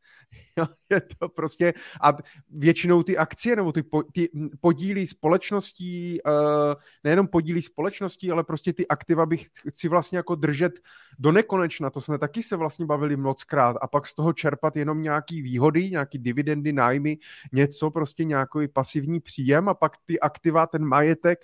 je 0.90 1.00
to 1.00 1.28
prostě, 1.28 1.74
a 2.02 2.16
většinou 2.50 3.02
ty 3.02 3.16
akcie 3.16 3.56
nebo 3.56 3.72
ty, 3.72 3.82
po, 3.82 4.02
ty 4.02 4.30
podíly 4.60 5.06
společností, 5.06 6.18
uh, 6.26 6.74
nejenom 7.04 7.26
podíly 7.28 7.62
společností, 7.62 8.30
ale 8.30 8.44
prostě 8.44 8.72
ty 8.72 8.88
aktiva 8.88 9.26
bych 9.26 9.46
chci 9.68 9.88
vlastně 9.88 10.18
jako 10.18 10.34
držet 10.34 10.72
do 11.18 11.32
nekonečna, 11.32 11.90
to 11.90 12.00
jsme 12.00 12.18
taky 12.18 12.42
se 12.42 12.56
vlastně 12.56 12.86
bavili 12.86 13.16
mockrát. 13.16 13.76
A 13.80 13.86
pak 13.86 14.06
z 14.06 14.14
toho 14.14 14.32
čerpat 14.32 14.76
jenom 14.76 15.02
nějaký 15.02 15.42
výhody, 15.42 15.90
nějaký 15.90 16.18
dividendy, 16.18 16.72
nájmy, 16.72 17.18
něco, 17.52 17.90
prostě 17.90 18.24
nějaký 18.24 18.68
pasivní 18.72 19.20
příjem 19.20 19.68
a 19.68 19.74
pak 19.74 19.92
ty 20.04 20.20
aktiva, 20.20 20.66
ten 20.66 20.84
majetek 20.84 21.38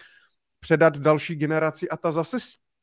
předat 0.61 0.99
další 0.99 1.35
generaci 1.37 1.89
a 1.89 1.97
ta 1.97 2.13
zase 2.13 2.37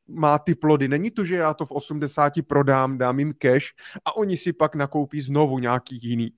má 0.10 0.40
ty 0.40 0.56
plody. 0.56 0.88
Není 0.88 1.11
to, 1.11 1.26
že 1.26 1.36
já 1.36 1.53
to 1.53 1.65
v 1.65 1.72
80 1.72 2.34
prodám, 2.48 2.98
dám 2.98 3.19
jim 3.19 3.34
cash 3.34 3.65
a 4.06 4.15
oni 4.15 4.38
si 4.38 4.53
pak 4.53 4.76
nakoupí 4.76 5.22
znovu 5.22 5.60
nějaký 5.60 5.99
jiný 6.02 6.31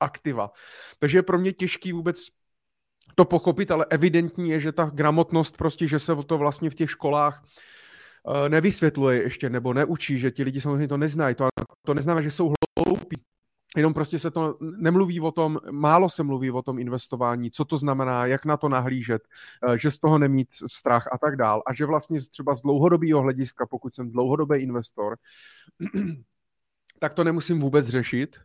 aktiva. 0.00 0.50
Takže 0.98 1.18
je 1.18 1.22
pro 1.22 1.38
mě 1.38 1.52
těžký 1.52 1.92
vůbec 1.92 2.26
to 3.14 3.24
pochopit, 3.24 3.70
ale 3.70 3.86
evidentní 3.90 4.50
je, 4.50 4.60
že 4.60 4.72
ta 4.72 4.90
gramotnost 4.94 5.56
prostě, 5.56 5.88
že 5.88 5.98
se 5.98 6.16
to 6.26 6.38
vlastně 6.38 6.70
v 6.70 6.74
těch 6.74 6.90
školách 6.90 7.44
uh, 8.22 8.48
nevysvětluje 8.48 9.22
ještě 9.22 9.50
nebo 9.50 9.74
neučí, 9.74 10.18
že 10.18 10.30
ti 10.30 10.42
lidi 10.42 10.60
samozřejmě 10.60 10.88
to 10.88 10.96
neznají. 10.96 11.34
To, 11.34 11.48
to 11.86 11.94
neznamená, 11.94 12.22
že 12.22 12.30
jsou 12.30 12.52
hloupí. 12.78 13.16
Jenom 13.76 13.94
prostě 13.94 14.18
se 14.18 14.30
to 14.30 14.58
nemluví 14.60 15.20
o 15.20 15.32
tom, 15.32 15.58
málo 15.70 16.08
se 16.08 16.22
mluví 16.22 16.50
o 16.50 16.62
tom 16.62 16.78
investování, 16.78 17.50
co 17.50 17.64
to 17.64 17.76
znamená, 17.76 18.26
jak 18.26 18.44
na 18.44 18.56
to 18.56 18.68
nahlížet, 18.68 19.22
eh, 19.68 19.78
že 19.78 19.90
z 19.90 19.98
toho 19.98 20.18
nemít 20.18 20.48
strach 20.66 21.08
a 21.12 21.18
tak 21.18 21.36
dál. 21.36 21.62
A 21.66 21.74
že 21.74 21.86
vlastně 21.86 22.20
třeba 22.30 22.56
z 22.56 22.62
dlouhodobého 22.62 23.22
hlediska, 23.22 23.66
pokud 23.66 23.94
jsem 23.94 24.10
dlouhodobý 24.10 24.58
investor, 24.58 25.16
tak 26.98 27.14
to 27.14 27.24
nemusím 27.24 27.60
vůbec 27.60 27.86
řešit. 27.86 28.36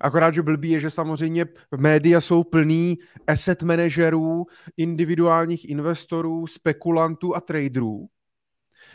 Akorát, 0.00 0.34
že 0.34 0.42
blbý 0.42 0.70
je, 0.70 0.80
že 0.80 0.90
samozřejmě 0.90 1.46
média 1.76 2.20
jsou 2.20 2.44
plný 2.44 2.98
asset 3.26 3.62
manažerů, 3.62 4.46
individuálních 4.76 5.68
investorů, 5.68 6.46
spekulantů 6.46 7.36
a 7.36 7.40
traderů, 7.40 8.08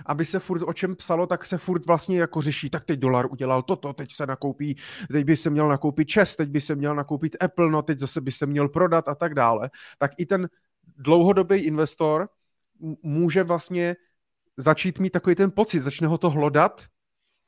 aby 0.06 0.26
se 0.26 0.40
furt 0.40 0.62
o 0.64 0.74
čem 0.74 0.96
psalo, 0.96 1.28
tak 1.28 1.46
se 1.46 1.58
furt 1.58 1.86
vlastně 1.86 2.20
jako 2.20 2.42
řeší, 2.42 2.70
tak 2.70 2.86
teď 2.86 3.00
dolar 3.00 3.26
udělal 3.32 3.62
toto, 3.62 3.94
teď 3.94 4.14
se 4.14 4.26
nakoupí, 4.26 4.76
teď 5.12 5.26
by 5.26 5.38
se 5.38 5.50
měl 5.50 5.68
nakoupit 5.68 6.06
čes, 6.06 6.36
teď 6.36 6.50
by 6.50 6.62
se 6.62 6.76
měl 6.76 6.96
nakoupit 6.96 7.44
Apple, 7.44 7.72
no 7.72 7.82
teď 7.82 8.00
zase 8.00 8.22
by 8.22 8.32
se 8.32 8.46
měl 8.46 8.70
prodat 8.70 9.08
a 9.08 9.16
tak 9.16 9.34
dále. 9.34 9.70
Tak 9.98 10.12
i 10.18 10.26
ten 10.26 10.50
dlouhodobý 10.98 11.56
investor 11.56 12.30
může 13.04 13.44
vlastně 13.44 13.96
začít 14.58 15.00
mít 15.00 15.10
takový 15.10 15.36
ten 15.36 15.52
pocit, 15.52 15.84
začne 15.84 16.08
ho 16.08 16.18
to 16.18 16.30
hlodat, 16.30 16.86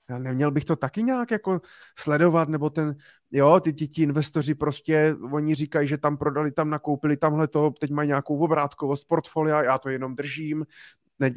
neměl 0.09 0.51
bych 0.51 0.65
to 0.65 0.76
taky 0.76 1.03
nějak 1.03 1.31
jako 1.31 1.61
sledovat, 1.97 2.49
nebo 2.49 2.69
ten, 2.69 2.95
jo, 3.31 3.59
ty, 3.59 3.73
ty, 3.73 3.88
ty 3.88 4.01
investoři 4.01 4.55
prostě, 4.55 5.15
oni 5.31 5.55
říkají, 5.55 5.88
že 5.88 5.97
tam 5.97 6.17
prodali, 6.17 6.51
tam 6.51 6.69
nakoupili, 6.69 7.17
tamhle 7.17 7.47
to, 7.47 7.72
teď 7.80 7.91
mají 7.91 8.07
nějakou 8.07 8.38
obrátkovost 8.38 9.07
portfolia, 9.07 9.63
já 9.63 9.77
to 9.77 9.89
jenom 9.89 10.15
držím, 10.15 10.65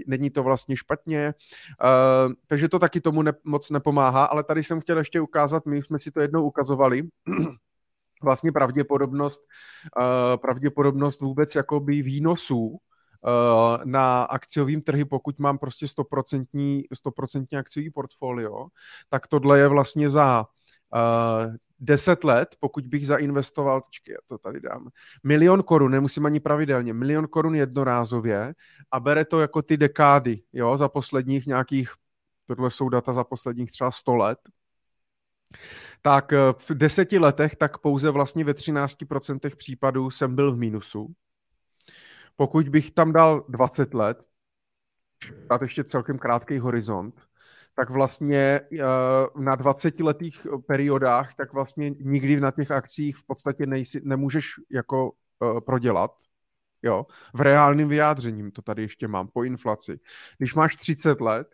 není 0.06 0.30
to 0.30 0.42
vlastně 0.42 0.76
špatně, 0.76 1.34
uh, 2.26 2.32
takže 2.46 2.68
to 2.68 2.78
taky 2.78 3.00
tomu 3.00 3.22
ne, 3.22 3.32
moc 3.44 3.70
nepomáhá, 3.70 4.24
ale 4.24 4.44
tady 4.44 4.62
jsem 4.62 4.80
chtěl 4.80 4.98
ještě 4.98 5.20
ukázat, 5.20 5.66
my 5.66 5.82
jsme 5.82 5.98
si 5.98 6.10
to 6.10 6.20
jednou 6.20 6.42
ukazovali, 6.42 7.02
vlastně 8.22 8.52
pravděpodobnost, 8.52 9.42
uh, 9.96 10.36
pravděpodobnost 10.36 11.20
vůbec 11.20 11.54
jakoby 11.54 12.02
výnosů 12.02 12.66
uh, 12.66 12.78
na 13.84 14.22
akciovým 14.22 14.82
trhy, 14.82 15.04
pokud 15.04 15.38
mám 15.38 15.58
prostě 15.58 15.86
100%, 15.86 16.84
100% 16.94 17.58
akciový 17.58 17.90
portfolio, 17.90 18.66
tak 19.08 19.26
tohle 19.26 19.58
je 19.58 19.68
vlastně 19.68 20.08
za 20.08 20.46
10 21.80 22.24
let, 22.24 22.56
pokud 22.60 22.86
bych 22.86 23.06
zainvestoval, 23.06 23.80
počkej, 23.80 24.12
já 24.12 24.18
to 24.26 24.38
tady 24.38 24.60
dám, 24.60 24.88
milion 25.24 25.62
korun, 25.62 25.92
nemusím 25.92 26.26
ani 26.26 26.40
pravidelně, 26.40 26.92
milion 26.92 27.26
korun 27.28 27.54
jednorázově 27.54 28.54
a 28.90 29.00
bere 29.00 29.24
to 29.24 29.40
jako 29.40 29.62
ty 29.62 29.76
dekády, 29.76 30.42
jo, 30.52 30.76
za 30.76 30.88
posledních 30.88 31.46
nějakých, 31.46 31.90
tohle 32.46 32.70
jsou 32.70 32.88
data 32.88 33.12
za 33.12 33.24
posledních 33.24 33.70
třeba 33.70 33.90
100 33.90 34.16
let, 34.16 34.38
tak 36.02 36.32
eh, 36.32 36.38
v 36.58 36.70
deseti 36.70 37.18
letech 37.18 37.56
tak 37.56 37.78
pouze 37.78 38.10
vlastně 38.10 38.44
ve 38.44 38.52
13% 38.52 39.56
případů 39.56 40.10
jsem 40.10 40.34
byl 40.34 40.52
v 40.52 40.58
mínusu. 40.58 41.14
Pokud 42.36 42.68
bych 42.68 42.90
tam 42.90 43.12
dal 43.12 43.44
20 43.48 43.94
let, 43.94 44.24
a 45.50 45.58
ještě 45.62 45.84
celkem 45.84 46.18
krátký 46.18 46.58
horizont, 46.58 47.27
tak 47.78 47.90
vlastně 47.90 48.38
eh, 48.38 48.78
na 49.36 49.56
20-letých 49.56 50.46
periodách, 50.66 51.34
tak 51.34 51.52
vlastně 51.52 51.90
nikdy 51.90 52.40
na 52.40 52.50
těch 52.50 52.70
akcích 52.70 53.16
v 53.16 53.26
podstatě 53.26 53.66
nejsi, 53.66 54.00
nemůžeš 54.04 54.46
jako 54.70 55.12
uh, 55.40 55.60
prodělat. 55.60 56.10
Jo, 56.82 57.06
v 57.34 57.40
reálným 57.40 57.88
vyjádřením 57.88 58.50
to 58.50 58.62
tady 58.62 58.82
ještě 58.82 59.08
mám 59.08 59.28
po 59.28 59.44
inflaci. 59.44 60.00
Když 60.38 60.54
máš 60.54 60.76
30 60.76 61.20
let, 61.20 61.46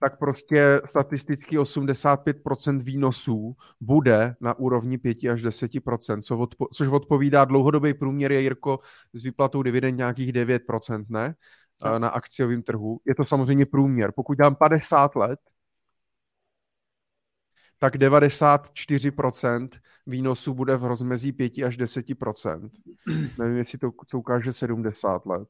tak 0.00 0.18
prostě 0.18 0.80
statisticky 0.84 1.58
85% 1.58 2.82
výnosů 2.82 3.56
bude 3.80 4.36
na 4.40 4.58
úrovni 4.58 4.98
5 4.98 5.24
až 5.24 5.44
10%, 5.44 6.20
co 6.20 6.36
odpo- 6.38 6.68
což 6.72 6.88
odpovídá 6.88 7.44
dlouhodobý 7.44 7.94
průměr 7.94 8.32
je, 8.32 8.40
Jirko, 8.40 8.78
s 9.12 9.22
výplatou 9.22 9.62
dividend 9.62 9.96
nějakých 9.96 10.32
9%, 10.32 11.04
ne? 11.08 11.34
Tak. 11.80 12.00
Na 12.00 12.08
akciovém 12.08 12.62
trhu. 12.62 13.00
Je 13.06 13.14
to 13.14 13.24
samozřejmě 13.24 13.66
průměr. 13.66 14.12
Pokud 14.12 14.38
dám 14.38 14.54
50 14.54 15.16
let, 15.16 15.40
tak 17.78 17.94
94% 17.94 19.68
výnosů 20.06 20.54
bude 20.54 20.76
v 20.76 20.84
rozmezí 20.84 21.32
5 21.32 21.52
až 21.58 21.78
10%. 21.78 22.70
Nevím, 23.38 23.56
jestli 23.56 23.78
to 23.78 23.90
co 24.06 24.18
ukáže 24.18 24.52
70 24.52 25.26
let. 25.26 25.48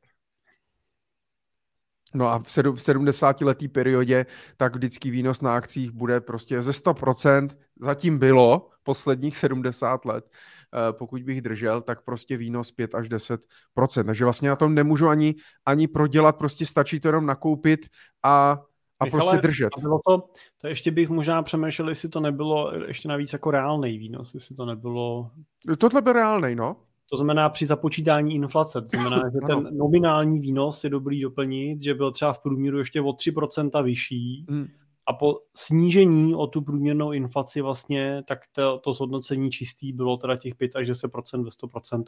No 2.15 2.29
a 2.29 2.39
v 2.39 2.47
70-letý 2.47 3.69
periodě 3.69 4.27
tak 4.57 4.77
vždycky 4.77 5.11
výnos 5.11 5.41
na 5.41 5.57
akcích 5.57 5.91
bude 5.91 6.21
prostě 6.21 6.63
ze 6.63 6.71
100%, 6.71 7.49
zatím 7.81 8.19
bylo 8.19 8.71
posledních 8.83 9.37
70 9.37 10.05
let, 10.05 10.25
eh, 10.31 10.64
pokud 10.93 11.23
bych 11.23 11.43
držel, 11.43 11.81
tak 11.81 12.03
prostě 12.03 12.37
výnos 12.37 12.73
5 12.73 12.95
až 12.95 13.09
10%. 13.09 14.05
Takže 14.05 14.25
vlastně 14.25 14.49
na 14.49 14.57
tom 14.57 14.75
nemůžu 14.75 15.09
ani, 15.09 15.35
ani 15.67 15.89
prodělat, 15.89 16.37
prostě 16.37 16.67
stačí 16.67 17.01
to 17.01 17.09
jenom 17.09 17.27
nakoupit 17.27 17.81
a 18.23 18.63
a 19.01 19.05
Michale, 19.05 19.23
prostě 19.23 19.41
držet. 19.43 19.69
A 19.79 19.81
bylo 19.81 19.99
to, 20.07 20.25
to 20.59 20.67
ještě 20.67 20.91
bych 20.91 21.09
možná 21.09 21.43
přemýšlel, 21.43 21.89
jestli 21.89 22.09
to 22.09 22.21
nebylo 22.21 22.73
ještě 22.87 23.09
navíc 23.09 23.33
jako 23.33 23.51
reálný 23.51 23.99
výnos, 23.99 24.35
jestli 24.35 24.57
to 24.57 24.67
nebylo... 24.67 25.31
Tohle 25.79 26.03
byl 26.03 26.13
reálný, 26.13 26.55
no. 26.55 26.77
To 27.11 27.17
znamená 27.17 27.49
při 27.49 27.67
započítání 27.67 28.35
inflace, 28.35 28.83
to 28.83 28.89
znamená, 28.89 29.23
že 29.35 29.39
ten 29.47 29.77
nominální 29.77 30.41
výnos 30.41 30.85
je 30.85 30.91
dobrý 30.91 31.21
doplnit, 31.21 31.83
že 31.83 31.95
byl 31.95 32.13
třeba 32.13 32.33
v 32.33 32.39
průměru 32.39 32.79
ještě 32.79 33.01
o 33.01 33.11
3% 33.11 33.85
vyšší 33.85 34.47
hmm. 34.49 34.67
A 35.07 35.13
po 35.13 35.41
snížení 35.57 36.35
o 36.35 36.47
tu 36.47 36.63
průměrnou 36.63 37.13
inflaci 37.13 37.61
vlastně, 37.61 38.23
tak 38.27 38.39
to, 38.53 38.79
to 38.79 38.95
zhodnocení 38.95 39.51
čistý 39.51 39.93
bylo 39.93 40.17
teda 40.17 40.37
těch 40.37 40.55
5 40.55 40.77
až 40.77 40.89
10% 40.89 41.45
ve 41.45 41.51
100%. 41.51 42.05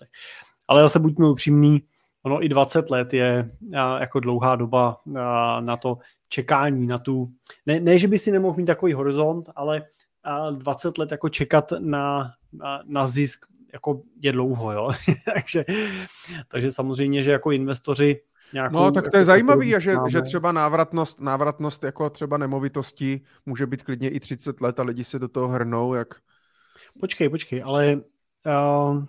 Ale 0.69 0.83
zase 0.83 0.99
buďme 0.99 1.31
upřímní, 1.31 1.83
ono 2.23 2.45
i 2.45 2.49
20 2.49 2.91
let 2.91 3.15
je 3.15 3.51
jako 4.01 4.21
dlouhá 4.21 4.57
doba 4.57 5.01
na 5.61 5.77
to 5.77 5.99
čekání, 6.29 6.87
na 6.87 6.99
tu, 6.99 7.33
ne, 7.67 7.81
ne 7.81 7.99
že 7.99 8.09
by 8.09 8.19
si 8.19 8.31
nemohl 8.31 8.57
mít 8.57 8.65
takový 8.67 8.93
horizont, 8.93 9.51
ale 9.57 9.83
20 10.51 10.99
let 10.99 11.11
jako 11.11 11.29
čekat 11.29 11.73
na, 11.79 12.33
na, 12.53 12.83
na 12.87 13.07
zisk 13.07 13.47
jako 13.73 14.03
je 14.23 14.33
dlouho, 14.33 14.73
jo. 14.73 14.91
takže, 15.35 15.65
takže 16.49 16.73
samozřejmě, 16.73 17.23
že 17.23 17.31
jako 17.31 17.51
investoři 17.51 18.21
nějakou... 18.53 18.77
No, 18.77 18.91
tak 18.91 19.09
to 19.09 19.17
je 19.17 19.21
jako 19.21 19.27
zajímavý, 19.27 19.75
že, 19.79 19.95
že 20.09 20.23
třeba 20.23 20.53
návratnost, 20.53 21.21
návratnost 21.21 21.85
jako 21.85 22.11
třeba 22.11 22.37
nemovitosti 22.37 23.21
může 23.47 23.67
být 23.67 23.83
klidně 23.83 24.09
i 24.09 24.21
30 24.21 24.61
let 24.61 24.81
a 24.81 24.83
lidi 24.83 25.05
se 25.05 25.19
do 25.19 25.29
toho 25.29 25.49
hrnou, 25.49 25.95
jak... 25.95 26.15
Počkej, 27.01 27.29
počkej, 27.29 27.63
ale 27.63 28.01
uh, 28.47 29.05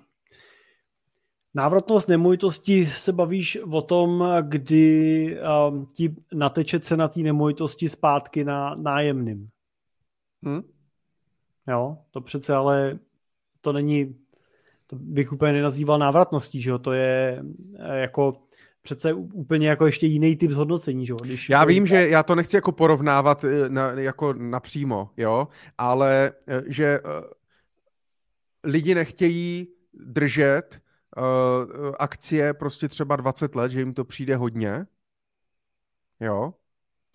návratnost 1.54 2.10
nemovitosti 2.10 2.86
se 2.86 3.14
bavíš 3.14 3.58
o 3.72 3.82
tom, 3.82 4.28
kdy 4.42 5.38
uh, 5.70 5.86
ti 5.86 6.16
nateče 6.34 6.80
cena 6.80 7.08
té 7.08 7.20
nemovitosti 7.20 7.90
zpátky 7.90 8.44
na 8.44 8.76
nájemným. 8.76 9.50
Hmm? 10.44 10.62
Jo, 11.68 11.98
to 12.12 12.22
přece 12.22 12.56
ale 12.56 13.00
to 13.62 13.74
není 13.74 14.16
to 14.88 14.96
bych 14.96 15.32
úplně 15.34 15.54
nenazýval 15.54 16.00
návratností, 16.00 16.62
že 16.62 16.70
jo? 16.70 16.80
to 16.80 16.94
je 16.94 17.44
eh, 17.80 18.00
jako 18.00 18.34
přece 18.88 19.14
úplně 19.14 19.70
jako 19.70 19.86
ještě 19.86 20.06
jiný 20.06 20.36
typ 20.36 20.52
zhodnocení, 20.52 21.06
že? 21.06 21.14
Když 21.24 21.50
já 21.50 21.66
vím, 21.66 21.88
že 21.88 22.10
já 22.10 22.24
to 22.24 22.36
nechci 22.36 22.56
jako 22.56 22.72
porovnávat 22.72 23.44
eh, 23.44 23.70
na, 23.70 23.92
jako 23.92 24.34
napřímo, 24.34 25.10
jo, 25.18 25.48
ale 25.78 26.32
eh, 26.48 26.64
že 26.68 27.00
lidi 28.64 28.96
nechtějí 28.96 29.68
držet 29.94 30.82
uh, 31.18 31.96
akcie 32.00 32.54
prostě 32.54 32.88
třeba 32.88 33.16
20 33.16 33.56
let, 33.56 33.72
že 33.72 33.80
jim 33.80 33.94
to 33.94 34.06
přijde 34.06 34.36
hodně, 34.36 34.86
jo, 36.20 36.54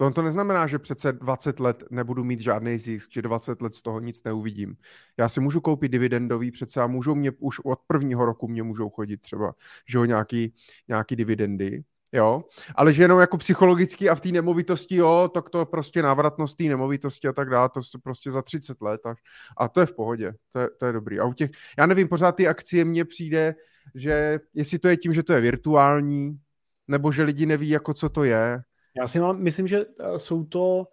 to, 0.03 0.11
to 0.11 0.23
neznamená, 0.23 0.67
že 0.67 0.79
přece 0.79 1.13
20 1.13 1.61
let 1.61 1.85
nebudu 1.91 2.25
mít 2.25 2.41
žádný 2.41 2.79
zisk, 2.79 3.13
že 3.13 3.23
20 3.23 3.63
let 3.63 3.75
z 3.75 3.83
toho 3.83 4.01
nic 4.01 4.25
neuvidím. 4.25 4.77
Já 5.17 5.29
si 5.29 5.41
můžu 5.41 5.61
koupit 5.61 5.89
dividendový 5.89 6.51
přece 6.51 6.83
a 6.83 6.87
můžou 6.87 7.15
mě 7.15 7.33
už 7.39 7.59
od 7.59 7.79
prvního 7.87 8.25
roku 8.25 8.49
mě 8.49 8.63
můžou 8.63 8.91
chodit 8.91 9.17
třeba, 9.17 9.55
že 9.89 9.99
jo, 9.99 10.05
nějaký, 10.05 10.55
nějaký 10.89 11.17
dividendy, 11.17 11.85
jo, 12.13 12.41
ale 12.75 12.93
že 12.93 13.03
jenom 13.03 13.21
jako 13.21 13.37
psychologicky 13.37 14.09
a 14.09 14.15
v 14.15 14.21
té 14.21 14.29
nemovitosti, 14.29 14.97
jo, 14.97 15.31
tak 15.35 15.51
to 15.51 15.67
prostě 15.67 16.03
návratnost 16.03 16.57
té 16.57 16.65
nemovitosti 16.65 17.29
a 17.29 17.33
tak 17.33 17.51
dále, 17.51 17.69
to 17.69 17.81
prostě 18.03 18.31
za 18.31 18.43
30 18.43 18.83
let 18.83 19.01
a, 19.07 19.15
a 19.57 19.69
to 19.69 19.81
je 19.81 19.87
v 19.87 19.95
pohodě, 19.95 20.33
to 20.53 20.59
je, 20.59 20.69
to 20.79 20.87
je 20.87 20.93
dobrý. 20.93 21.21
A 21.21 21.25
u 21.25 21.33
těch, 21.33 21.51
já 21.79 21.87
nevím, 21.87 22.09
pořád 22.09 22.33
ty 22.33 22.49
akcie 22.49 22.85
mně 22.85 23.05
přijde, 23.05 23.55
že 23.95 24.41
jestli 24.55 24.79
to 24.79 24.89
je 24.89 24.97
tím, 24.97 25.13
že 25.13 25.23
to 25.23 25.33
je 25.33 25.41
virtuální, 25.41 26.39
nebo 26.89 27.13
že 27.13 27.23
lidi 27.23 27.47
neví, 27.47 27.69
jako 27.69 27.95
co 27.95 28.09
to 28.09 28.25
je, 28.25 28.63
já 28.97 29.07
si 29.07 29.21
mám, 29.21 29.39
myslím, 29.39 29.67
že 29.67 29.87
eh, 30.01 30.19
jsou 30.19 30.45
to, 30.45 30.87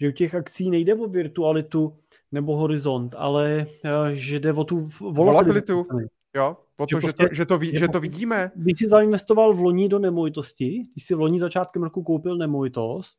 že 0.00 0.08
u 0.08 0.12
těch 0.12 0.34
akcí 0.34 0.70
nejde 0.70 0.94
o 0.94 1.08
virtualitu 1.08 1.98
nebo 2.32 2.56
horizont, 2.56 3.14
ale 3.18 3.66
eh, 3.84 3.90
že 4.12 4.40
jde 4.40 4.52
o 4.52 4.64
tu 4.64 4.90
volatilitu. 5.00 5.86
Jo, 6.36 6.56
o 6.78 6.86
to, 6.86 7.00
že, 7.00 7.00
prostě, 7.00 7.28
že, 7.32 7.46
to, 7.46 7.58
že, 7.62 7.72
to, 7.72 7.78
že 7.78 7.88
to 7.88 8.00
vidíme. 8.00 8.50
Když 8.54 8.78
jsi 8.78 8.88
zainvestoval 8.88 9.52
v 9.52 9.60
loni 9.60 9.88
do 9.88 9.98
nemovitosti, 9.98 10.82
když 10.92 11.04
jsi 11.04 11.14
v 11.14 11.20
loni 11.20 11.38
začátkem 11.38 11.82
roku 11.82 12.02
koupil 12.02 12.36
nemovitost, 12.36 13.18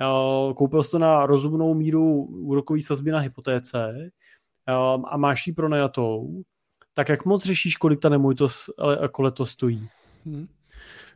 eh, 0.00 0.54
koupil 0.54 0.82
jsi 0.82 0.90
to 0.90 0.98
na 0.98 1.26
rozumnou 1.26 1.74
míru 1.74 2.24
úrokové 2.24 2.80
sazby 2.82 3.10
na 3.10 3.18
hypotéce 3.18 4.10
a 5.04 5.16
máš 5.16 5.46
ji 5.46 5.52
pronajatou, 5.52 6.42
tak 6.94 7.08
jak 7.08 7.24
moc 7.24 7.44
řešíš, 7.44 7.76
kolik 7.76 8.00
ta 8.00 8.08
nemovitost 8.08 8.70
jako 9.02 9.22
letos 9.22 9.50
stojí? 9.50 9.88
Hmm. 10.26 10.48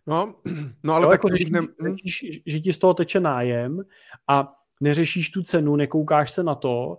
No, 0.07 0.35
no 0.83 0.95
ale 0.95 1.05
jo, 1.05 1.11
tak 1.11 1.19
jako 1.19 1.29
řešíš, 1.29 1.51
ne... 1.51 1.61
Řešíš, 2.05 2.43
že 2.47 2.61
ti 2.61 2.73
z 2.73 2.79
toho 2.79 2.95
teče 2.95 3.21
nájem 3.21 3.83
a 4.29 4.53
neřešíš 4.81 5.31
tu 5.31 5.43
cenu, 5.43 5.77
nekoukáš 5.77 6.31
se 6.33 6.43
na 6.43 6.55
to, 6.55 6.99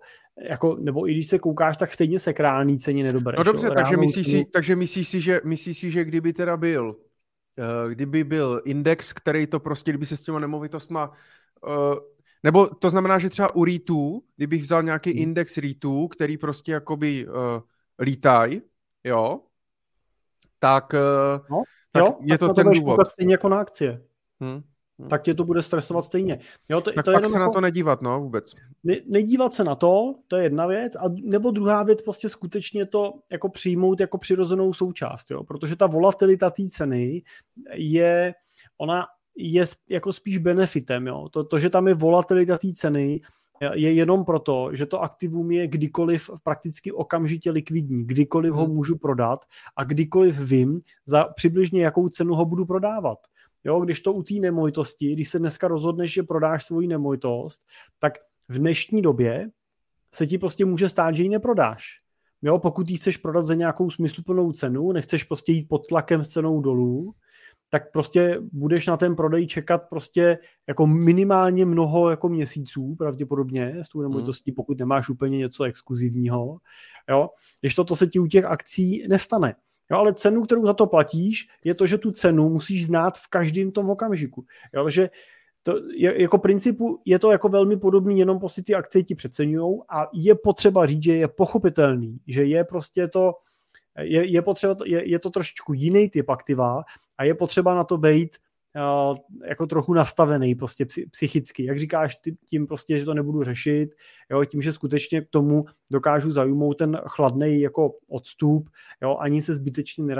jako, 0.50 0.76
nebo 0.76 1.10
i 1.10 1.14
když 1.14 1.28
se 1.28 1.40
koukáš, 1.40 1.78
tak 1.78 1.94
stejně 1.94 2.20
se 2.20 2.34
k 2.34 2.40
reální 2.40 2.80
ceně 2.80 3.04
nedobereš. 3.04 3.38
No 3.38 3.44
dobře, 3.44 3.72
takže 3.72 3.98
myslíš, 3.98 4.28
si, 4.28 4.46
takže 4.46 4.76
myslíš 4.76 5.08
si, 5.08 5.22
že, 5.22 5.42
myslíš 5.44 5.80
si, 5.80 5.92
že 5.92 6.06
kdyby 6.06 6.34
teda 6.34 6.58
byl 6.58 6.90
uh, 6.90 7.92
kdyby 7.92 8.24
byl 8.24 8.62
index, 8.66 9.14
který 9.14 9.48
to 9.48 9.60
prostě, 9.60 9.92
kdyby 9.92 10.06
se 10.06 10.18
s 10.18 10.24
těma 10.24 10.40
nemovitostma, 10.40 11.12
uh, 11.68 11.96
nebo 12.44 12.68
to 12.68 12.90
znamená, 12.90 13.20
že 13.20 13.30
třeba 13.30 13.56
u 13.56 13.66
REITů, 13.66 14.24
kdybych 14.36 14.62
vzal 14.62 14.84
nějaký 14.84 15.12
hmm. 15.12 15.22
index 15.22 15.58
REITů, 15.58 16.08
který 16.08 16.38
prostě 16.38 16.72
jakoby 16.72 17.28
uh, 17.28 17.34
lítaj, 18.00 18.62
jo, 19.04 19.40
tak, 20.60 20.94
uh, 20.94 21.46
no, 21.50 21.64
tak 21.98 22.06
jo, 22.06 22.18
je 22.22 22.38
tak 22.38 22.48
to 22.50 22.54
ten 22.54 22.72
důvod. 22.72 23.10
stejně 23.10 23.34
jako 23.34 23.50
na 23.50 23.60
akcie. 23.60 24.02
Hmm. 24.40 24.64
Hmm. 25.00 25.10
tak 25.10 25.24
tě 25.24 25.34
to 25.34 25.44
bude 25.44 25.62
stresovat 25.62 26.04
stejně. 26.04 26.40
Jo, 26.70 26.82
to, 26.82 26.92
tak 26.92 27.06
to 27.06 27.12
pak 27.12 27.26
se 27.26 27.32
jako, 27.32 27.40
na 27.40 27.50
to 27.50 27.62
nedívat, 27.62 28.02
no, 28.02 28.22
vůbec. 28.22 28.52
Ne, 28.84 28.96
nedívat 29.08 29.54
se 29.54 29.64
na 29.64 29.76
to, 29.76 30.16
to 30.28 30.36
je 30.36 30.44
jedna 30.44 30.66
věc, 30.66 30.96
a 30.96 31.04
nebo 31.24 31.52
druhá 31.52 31.84
věc, 31.84 32.02
prostě 32.02 32.30
skutečně 32.30 32.86
to 32.86 33.14
jako 33.32 33.50
přijmout 33.50 34.00
jako 34.00 34.18
přirozenou 34.18 34.74
součást, 34.74 35.32
jo, 35.32 35.44
protože 35.44 35.76
ta 35.76 35.88
volatilita 35.88 36.50
té 36.50 36.68
ceny 36.70 37.24
je, 37.74 38.34
ona 38.78 39.06
je 39.36 39.64
jako 39.90 40.14
spíš 40.14 40.38
benefitem, 40.38 41.08
jo, 41.08 41.30
to, 41.32 41.44
to 41.44 41.60
že 41.60 41.70
tam 41.70 41.88
je 41.88 41.94
volatilita 41.94 42.58
té 42.58 42.74
ceny, 42.74 43.22
je 43.74 43.94
jenom 43.94 44.26
proto, 44.26 44.70
že 44.74 44.86
to 44.86 45.02
aktivum 45.02 45.52
je 45.52 45.68
kdykoliv 45.68 46.30
prakticky 46.44 46.92
okamžitě 46.92 47.52
likvidní, 47.52 48.06
kdykoliv 48.06 48.54
ho 48.54 48.66
hmm. 48.66 48.74
můžu 48.74 48.98
prodat 48.98 49.46
a 49.76 49.84
kdykoliv 49.84 50.40
vím, 50.40 50.82
za 51.06 51.24
přibližně 51.24 51.84
jakou 51.84 52.10
cenu 52.10 52.36
ho 52.36 52.46
budu 52.46 52.66
prodávat. 52.66 53.20
Jo, 53.64 53.80
když 53.80 54.02
to 54.02 54.14
u 54.14 54.24
té 54.24 54.34
nemovitosti, 54.34 55.14
když 55.14 55.30
se 55.30 55.40
dneska 55.40 55.68
rozhodneš, 55.68 56.14
že 56.14 56.24
prodáš 56.24 56.66
svoji 56.66 56.88
nemovitost, 56.88 57.62
tak 58.00 58.14
v 58.50 58.60
dnešní 58.60 59.02
době 59.02 59.50
se 60.16 60.28
ti 60.28 60.38
prostě 60.38 60.66
může 60.66 60.90
stát, 60.90 61.16
že 61.16 61.24
ji 61.24 61.30
neprodáš. 61.30 61.84
Jo, 62.42 62.60
pokud 62.60 62.90
ji 62.90 62.98
chceš 62.98 63.18
prodat 63.18 63.42
za 63.42 63.54
nějakou 63.54 63.90
smysluplnou 63.90 64.52
cenu, 64.52 64.92
nechceš 64.92 65.24
prostě 65.24 65.52
jít 65.52 65.68
pod 65.70 65.88
tlakem 65.88 66.24
s 66.24 66.28
cenou 66.28 66.62
dolů, 66.62 67.14
tak 67.70 67.92
prostě 67.92 68.38
budeš 68.52 68.88
na 68.88 68.98
ten 68.98 69.16
prodej 69.16 69.48
čekat 69.48 69.90
prostě 69.90 70.38
jako 70.68 70.88
minimálně 70.88 71.66
mnoho 71.66 72.10
jako 72.10 72.30
měsíců 72.30 72.96
pravděpodobně 72.96 73.76
s 73.82 73.90
tou 73.90 74.02
nemovitostí, 74.02 74.52
hmm. 74.52 74.56
pokud 74.56 74.80
nemáš 74.80 75.10
úplně 75.10 75.38
něco 75.38 75.64
exkluzivního. 75.64 76.58
Jo? 77.10 77.30
Když 77.62 77.76
toto 77.76 77.96
se 77.96 78.08
ti 78.08 78.20
u 78.20 78.28
těch 78.28 78.46
akcí 78.46 79.08
nestane. 79.08 79.56
Jo, 79.92 79.98
ale 79.98 80.14
cenu, 80.14 80.44
kterou 80.44 80.66
za 80.66 80.74
to 80.74 80.88
platíš, 80.88 81.48
je 81.64 81.76
to, 81.76 81.88
že 81.88 81.98
tu 81.98 82.12
cenu 82.12 82.50
musíš 82.50 82.86
znát 82.86 83.18
v 83.18 83.28
každém 83.28 83.72
tom 83.72 83.90
okamžiku. 83.90 84.46
Jo, 84.74 84.84
takže 84.84 85.10
to 85.64 85.76
je, 85.96 86.22
jako 86.22 86.38
principu 86.38 87.02
je 87.06 87.20
to 87.20 87.32
jako 87.32 87.50
velmi 87.50 87.78
podobný, 87.78 88.20
jenom 88.20 88.40
prostě 88.40 88.64
ty 88.64 88.76
akcie 88.76 89.04
ti 89.04 89.16
přeceňují 89.16 89.80
a 89.90 90.08
je 90.14 90.36
potřeba 90.36 90.86
říct, 90.86 91.04
že 91.04 91.16
je 91.16 91.28
pochopitelný, 91.28 92.20
že 92.28 92.44
je 92.44 92.64
prostě 92.64 93.08
to, 93.08 93.34
je, 94.00 94.32
je 94.32 94.42
potřeba, 94.42 94.76
je, 94.86 95.10
je 95.10 95.20
to 95.20 95.30
trošičku 95.30 95.74
jiný 95.74 96.10
typ 96.10 96.30
aktiva 96.30 96.84
a 97.18 97.24
je 97.24 97.34
potřeba 97.34 97.76
na 97.76 97.84
to 97.84 97.98
být 97.98 98.38
jako 99.46 99.68
trochu 99.68 99.94
nastavený 99.94 100.56
prostě 100.56 100.86
psychicky. 101.12 101.66
Jak 101.66 101.80
říkáš, 101.80 102.20
tím 102.50 102.68
prostě, 102.68 103.00
že 103.00 103.06
to 103.06 103.14
nebudu 103.14 103.44
řešit, 103.44 103.96
jo, 104.32 104.46
tím, 104.46 104.62
že 104.62 104.72
skutečně 104.72 105.22
k 105.22 105.30
tomu 105.30 105.66
dokážu 105.92 106.32
zajmout 106.32 106.78
ten 106.78 107.02
chladný 107.08 107.62
jako 107.62 107.94
odstup, 108.10 108.70
jo, 109.02 109.18
ani 109.20 109.42
se 109.42 109.56
zbytečně 109.56 110.16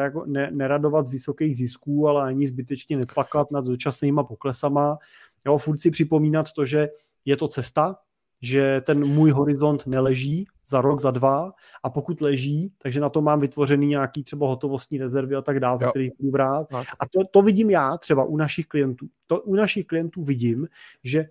neradovat 0.52 1.06
z 1.06 1.12
vysokých 1.12 1.58
zisků, 1.58 2.08
ale 2.08 2.24
ani 2.28 2.48
zbytečně 2.48 2.98
neplakat 2.98 3.52
nad 3.52 3.66
dočasnýma 3.66 4.24
poklesama, 4.24 4.98
jo, 5.46 5.58
furt 5.58 5.78
si 5.78 5.92
připomínat 5.92 6.52
to, 6.52 6.66
že 6.66 6.90
je 7.26 7.38
to 7.38 7.48
cesta, 7.48 7.96
že 8.42 8.82
ten 8.86 9.06
můj 9.06 9.32
horizont 9.32 9.88
neleží 9.88 10.48
za 10.70 10.82
rok, 10.82 11.00
za 11.00 11.12
dva 11.12 11.54
a 11.84 11.90
pokud 11.90 12.22
leží, 12.22 12.74
takže 12.78 13.00
na 13.00 13.10
to 13.10 13.22
mám 13.22 13.40
vytvořený 13.40 13.88
nějaký 13.88 14.24
třeba 14.24 14.48
hotovostní 14.48 14.98
rezervy 14.98 15.36
a 15.36 15.42
tak 15.42 15.60
dále, 15.60 15.78
za 15.78 15.90
který 15.90 16.10
budu 16.20 16.32
brát. 16.32 16.68
A 16.74 17.08
to, 17.12 17.20
to 17.32 17.42
vidím 17.42 17.70
já 17.70 17.98
třeba 17.98 18.24
u 18.24 18.38
našich 18.38 18.68
klientů. 18.68 19.08
To 19.28 19.42
u 19.42 19.56
našich 19.56 19.88
klientů 19.88 20.24
vidím, 20.24 20.68
že 21.04 21.26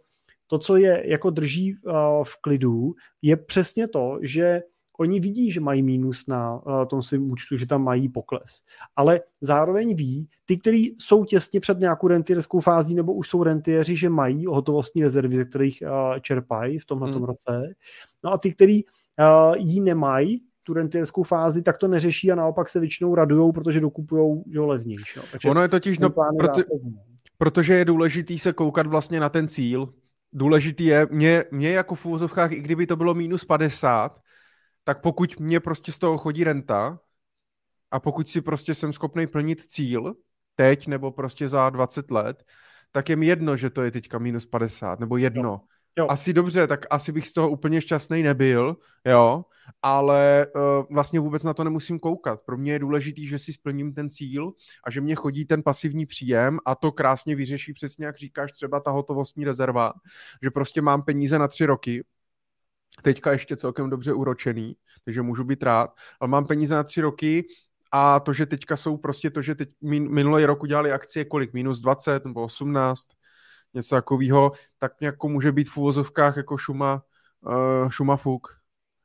to, 0.47 0.59
co 0.59 0.77
je 0.77 1.03
jako 1.07 1.31
drží 1.31 1.75
uh, 1.75 1.93
v 2.23 2.37
klidu, 2.41 2.95
je 3.23 3.37
přesně 3.37 3.89
to, 3.89 4.19
že 4.23 4.63
Oni 4.99 5.21
vidí, 5.21 5.51
že 5.51 5.61
mají 5.61 5.83
mínus 5.83 6.27
na 6.27 6.55
uh, 6.55 6.87
tom 6.87 7.03
svém 7.03 7.31
účtu, 7.31 7.57
že 7.57 7.67
tam 7.67 7.85
mají 7.85 8.09
pokles. 8.09 8.63
Ale 8.97 9.21
zároveň 9.41 9.95
ví, 9.95 10.29
ty, 10.45 10.57
kteří 10.57 10.97
jsou 11.01 11.25
těsně 11.25 11.61
před 11.61 11.79
nějakou 11.79 12.09
rentierskou 12.09 12.61
fází 12.61 12.95
nebo 12.95 13.15
už 13.15 13.29
jsou 13.29 13.43
rentieři, 13.43 13.97
že 13.97 14.09
mají 14.09 14.47
hotovostní 14.47 15.03
rezervy, 15.03 15.37
ze 15.37 15.45
kterých 15.45 15.83
uh, 15.83 16.19
čerpají 16.21 16.79
v 16.79 16.85
tomhle 16.85 17.13
hmm. 17.13 17.25
roce. 17.25 17.75
No 18.25 18.33
a 18.33 18.39
ty, 18.39 18.55
kteří 18.55 18.87
ji 19.57 19.81
nemají, 19.81 20.43
tu 20.63 20.75
rentierskou 20.75 21.23
fázi, 21.23 21.63
tak 21.63 21.79
to 21.79 21.89
neřeší 21.89 22.33
a 22.33 22.35
naopak 22.35 22.69
se 22.69 22.81
většinou 22.81 23.15
radujou, 23.15 23.53
protože 23.53 23.81
dokupují 23.81 24.43
že 24.53 24.61
levnější. 24.61 25.19
No. 25.19 25.23
Takže 25.31 25.51
ono 25.51 25.63
je 25.63 25.69
totiž, 25.69 25.99
no, 25.99 26.11
proto, 26.39 26.61
protože 27.39 27.75
je 27.75 27.85
důležitý 27.85 28.39
se 28.39 28.53
koukat 28.53 28.87
vlastně 28.87 29.21
na 29.21 29.29
ten 29.29 29.49
cíl. 29.49 29.95
Důležitý 30.33 30.85
je, 30.85 31.07
mě, 31.11 31.45
mě 31.51 31.71
jako 31.71 31.95
v 31.95 32.07
úvozovkách, 32.07 32.53
i 32.53 32.61
kdyby 32.61 32.87
to 32.87 32.97
bylo 32.97 33.15
minus 33.15 33.45
50, 33.45 34.21
tak 34.85 35.01
pokud 35.01 35.41
mě 35.41 35.61
prostě 35.61 35.93
z 35.93 35.99
toho 35.99 36.19
chodí 36.19 36.45
renta 36.45 36.99
a 37.91 38.01
pokud 38.01 38.29
si 38.29 38.41
prostě 38.41 38.75
jsem 38.75 38.93
schopný 38.93 39.27
plnit 39.27 39.61
cíl 39.61 40.15
teď 40.55 40.87
nebo 40.87 41.13
prostě 41.13 41.49
za 41.49 41.71
20 41.71 42.11
let, 42.11 42.45
tak 42.93 43.09
je 43.09 43.17
mi 43.17 43.27
jedno, 43.27 43.57
že 43.57 43.71
to 43.71 43.83
je 43.83 43.91
teďka 43.91 44.19
minus 44.19 44.47
50 44.47 45.01
nebo 45.01 45.17
jedno. 45.17 45.51
Jo. 45.51 45.61
Jo. 45.99 46.07
Asi 46.11 46.33
dobře, 46.33 46.67
tak 46.67 46.87
asi 46.91 47.13
bych 47.13 47.29
z 47.29 47.33
toho 47.33 47.51
úplně 47.51 47.81
šťastný 47.81 48.23
nebyl, 48.23 48.77
jo, 49.05 49.45
ale 49.83 50.47
uh, 50.55 50.63
vlastně 50.91 51.21
vůbec 51.21 51.43
na 51.43 51.55
to 51.55 51.65
nemusím 51.65 51.99
koukat. 51.99 52.41
Pro 52.41 52.57
mě 52.57 52.73
je 52.73 52.79
důležitý, 52.79 53.27
že 53.27 53.39
si 53.39 53.53
splním 53.53 53.95
ten 53.95 54.11
cíl 54.11 54.53
a 54.85 54.91
že 54.91 55.01
mě 55.01 55.15
chodí 55.15 55.45
ten 55.45 55.63
pasivní 55.63 56.07
příjem 56.07 56.59
a 56.67 56.75
to 56.75 56.93
krásně 56.93 57.35
vyřeší 57.35 57.73
přesně, 57.73 58.07
jak 58.07 58.17
říkáš, 58.17 58.53
třeba 58.53 58.81
ta 58.81 58.91
hotovostní 58.91 59.45
rezerva, 59.45 59.93
že 60.43 60.51
prostě 60.51 60.83
mám 60.83 61.03
peníze 61.03 61.39
na 61.39 61.49
tři 61.49 61.67
roky, 61.67 62.05
teďka 63.03 63.33
ještě 63.33 63.57
celkem 63.57 63.91
dobře 63.91 64.13
uročený, 64.13 64.77
takže 65.05 65.23
můžu 65.23 65.45
být 65.45 65.63
rád, 65.63 65.91
ale 66.21 66.29
mám 66.29 66.47
peníze 66.47 66.75
na 66.75 66.83
tři 66.83 67.01
roky 67.01 67.47
a 67.93 68.21
to, 68.21 68.33
že 68.33 68.47
teďka 68.47 68.77
jsou 68.77 68.97
prostě 68.97 69.31
to, 69.31 69.43
že 69.43 69.55
teď 69.55 69.69
min, 69.83 70.11
minulý 70.11 70.45
rok 70.45 70.63
udělali 70.63 70.93
akcie 70.93 71.25
kolik, 71.25 71.53
minus 71.53 71.81
20 71.81 72.25
nebo 72.25 72.43
18, 72.43 73.07
něco 73.77 73.95
takového, 73.95 74.53
tak 74.79 74.93
jako 75.01 75.29
může 75.29 75.53
být 75.53 75.69
v 75.69 75.77
úvozovkách 75.77 76.37
jako 76.37 76.57
šuma, 76.57 77.03
uh, 77.41 77.89
šuma 77.89 78.17
fuk. 78.17 78.49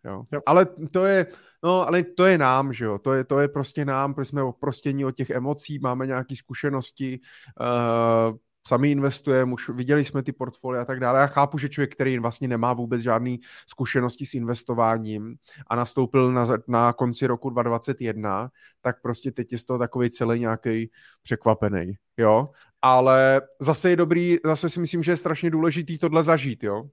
Jo. 0.04 0.24
Jo. 0.32 0.42
Ale 0.46 0.66
to 0.92 1.06
je, 1.06 1.28
no, 1.64 1.88
ale 1.88 2.04
to 2.04 2.26
je 2.26 2.38
nám, 2.38 2.74
že 2.74 2.86
jo, 2.86 2.98
to 2.98 3.14
je, 3.14 3.24
to 3.24 3.40
je 3.40 3.48
prostě 3.48 3.86
nám, 3.86 4.14
protože 4.14 4.26
jsme 4.26 4.44
oprostění 4.44 5.06
od 5.06 5.12
těch 5.12 5.30
emocí, 5.30 5.80
máme 5.80 6.08
nějaké 6.08 6.36
zkušenosti, 6.36 7.20
uh, 7.60 8.38
sami 8.68 8.92
investujeme, 8.92 9.54
už 9.54 9.70
viděli 9.70 10.06
jsme 10.06 10.24
ty 10.24 10.32
portfolia 10.32 10.82
a 10.82 10.86
tak 10.86 11.00
dále. 11.00 11.20
Já 11.20 11.28
chápu, 11.28 11.58
že 11.58 11.70
člověk, 11.70 11.92
který 11.96 12.20
vlastně 12.20 12.48
nemá 12.48 12.74
vůbec 12.74 13.02
žádné 13.02 13.36
zkušenosti 13.68 14.26
s 14.26 14.34
investováním 14.34 15.36
a 15.68 15.76
nastoupil 15.76 16.32
na, 16.32 16.46
na 16.68 16.94
konci 16.94 17.28
roku 17.28 17.50
2021, 17.50 18.50
tak 18.82 19.02
prostě 19.02 19.32
teď 19.32 19.52
je 19.52 19.58
z 19.58 19.66
toho 19.66 19.80
takový 19.80 20.10
celý 20.10 20.40
nějaký 20.40 20.90
překvapený, 21.24 21.94
jo. 22.18 22.50
Ale 22.82 23.42
zase 23.60 23.90
je 23.90 23.96
dobrý, 23.96 24.38
zase 24.46 24.70
si 24.70 24.80
myslím, 24.80 25.04
že 25.04 25.12
je 25.12 25.18
strašně 25.18 25.50
důležitý 25.50 25.98
tohle 25.98 26.24
zažít, 26.24 26.64
jo. 26.64 26.84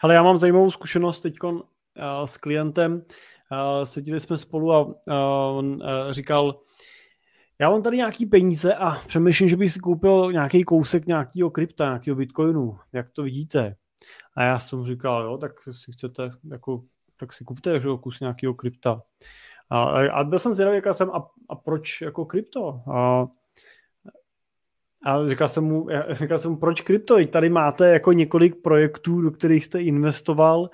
Hele, 0.00 0.14
já 0.14 0.22
mám 0.22 0.38
zajímavou 0.38 0.70
zkušenost 0.70 1.20
teď 1.20 1.34
uh, 1.42 1.60
s 2.24 2.36
klientem. 2.36 2.92
Uh, 2.94 3.84
seděli 3.84 4.20
jsme 4.20 4.38
spolu 4.38 4.72
a 4.72 4.80
uh, 4.82 4.94
on 5.56 5.82
říkal, 6.10 6.60
já 7.60 7.70
mám 7.70 7.82
tady 7.82 7.96
nějaký 7.96 8.26
peníze 8.26 8.74
a 8.74 8.90
přemýšlím, 8.90 9.48
že 9.48 9.56
bych 9.56 9.72
si 9.72 9.80
koupil 9.80 10.32
nějaký 10.32 10.64
kousek 10.64 11.06
nějakého 11.06 11.50
krypta, 11.50 11.84
nějakého 11.84 12.16
bitcoinu. 12.16 12.78
Jak 12.92 13.10
to 13.10 13.22
vidíte? 13.22 13.76
A 14.36 14.42
já 14.42 14.58
jsem 14.58 14.86
říkal, 14.86 15.22
jo, 15.22 15.38
tak 15.38 15.52
si 15.70 15.92
chcete, 15.92 16.30
jako, 16.50 16.82
tak 17.16 17.32
si 17.32 17.44
kupte 17.44 17.80
že, 17.80 17.88
kus 18.00 18.20
nějakého 18.20 18.54
krypta. 18.54 19.02
A, 19.70 19.82
a 20.08 20.24
byl 20.24 20.38
jsem 20.38 20.54
zvědavý, 20.54 20.76
jaká 20.76 20.92
jsem, 20.92 21.10
a, 21.10 21.26
a 21.48 21.54
proč 21.56 22.00
jako 22.00 22.24
krypto? 22.24 22.80
A, 22.92 23.26
a 25.04 25.28
říkal 25.28 25.48
jsem 25.48 25.64
mu, 25.64 25.86
říkal 26.10 26.38
jsem 26.38 26.50
mu, 26.50 26.56
proč 26.56 26.80
krypto? 26.80 27.26
Tady 27.26 27.48
máte 27.48 27.92
jako 27.92 28.12
několik 28.12 28.62
projektů, 28.62 29.20
do 29.20 29.30
kterých 29.30 29.64
jste 29.64 29.82
investoval, 29.82 30.70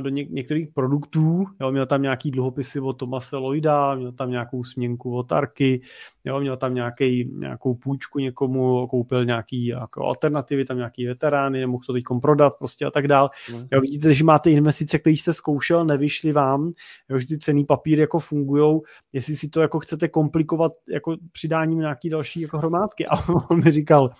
do 0.00 0.10
něk- 0.10 0.30
některých 0.30 0.68
produktů. 0.68 1.44
Jo, 1.60 1.70
měl 1.70 1.86
tam 1.86 2.02
nějaký 2.02 2.30
dluhopisy 2.30 2.80
od 2.80 2.92
Tomase 2.92 3.36
Lloyda, 3.36 3.94
měl 3.94 4.12
tam 4.12 4.30
nějakou 4.30 4.64
směnku 4.64 5.16
od 5.16 5.32
Arky, 5.32 5.80
jo, 6.24 6.40
měl 6.40 6.56
tam 6.56 6.74
nějaký, 6.74 7.30
nějakou 7.34 7.74
půjčku 7.74 8.18
někomu, 8.18 8.86
koupil 8.86 9.24
nějaký 9.24 9.66
jako 9.66 10.04
alternativy, 10.04 10.64
tam 10.64 10.76
nějaký 10.76 11.06
veterány, 11.06 11.60
nemohl 11.60 11.84
to 11.86 11.92
teď 11.92 12.04
prodat 12.20 12.58
prostě 12.58 12.86
a 12.86 12.90
tak 12.90 13.08
dál. 13.08 13.30
Mm. 13.52 13.66
Jo, 13.72 13.80
vidíte, 13.80 14.14
že 14.14 14.24
máte 14.24 14.50
investice, 14.50 14.98
které 14.98 15.14
jste 15.16 15.32
zkoušel, 15.32 15.84
nevyšly 15.84 16.32
vám, 16.32 16.72
jo, 17.08 17.18
že 17.18 17.26
ty 17.26 17.38
cený 17.38 17.64
papíry 17.64 18.00
jako 18.00 18.18
fungují, 18.18 18.80
jestli 19.12 19.36
si 19.36 19.48
to 19.48 19.60
jako 19.60 19.80
chcete 19.80 20.08
komplikovat 20.08 20.72
jako 20.88 21.16
přidáním 21.32 21.78
nějaký 21.78 22.10
další 22.10 22.40
jako 22.40 22.58
hromádky. 22.58 23.06
A 23.10 23.28
on 23.50 23.64
mi 23.64 23.72
říkal, 23.72 24.10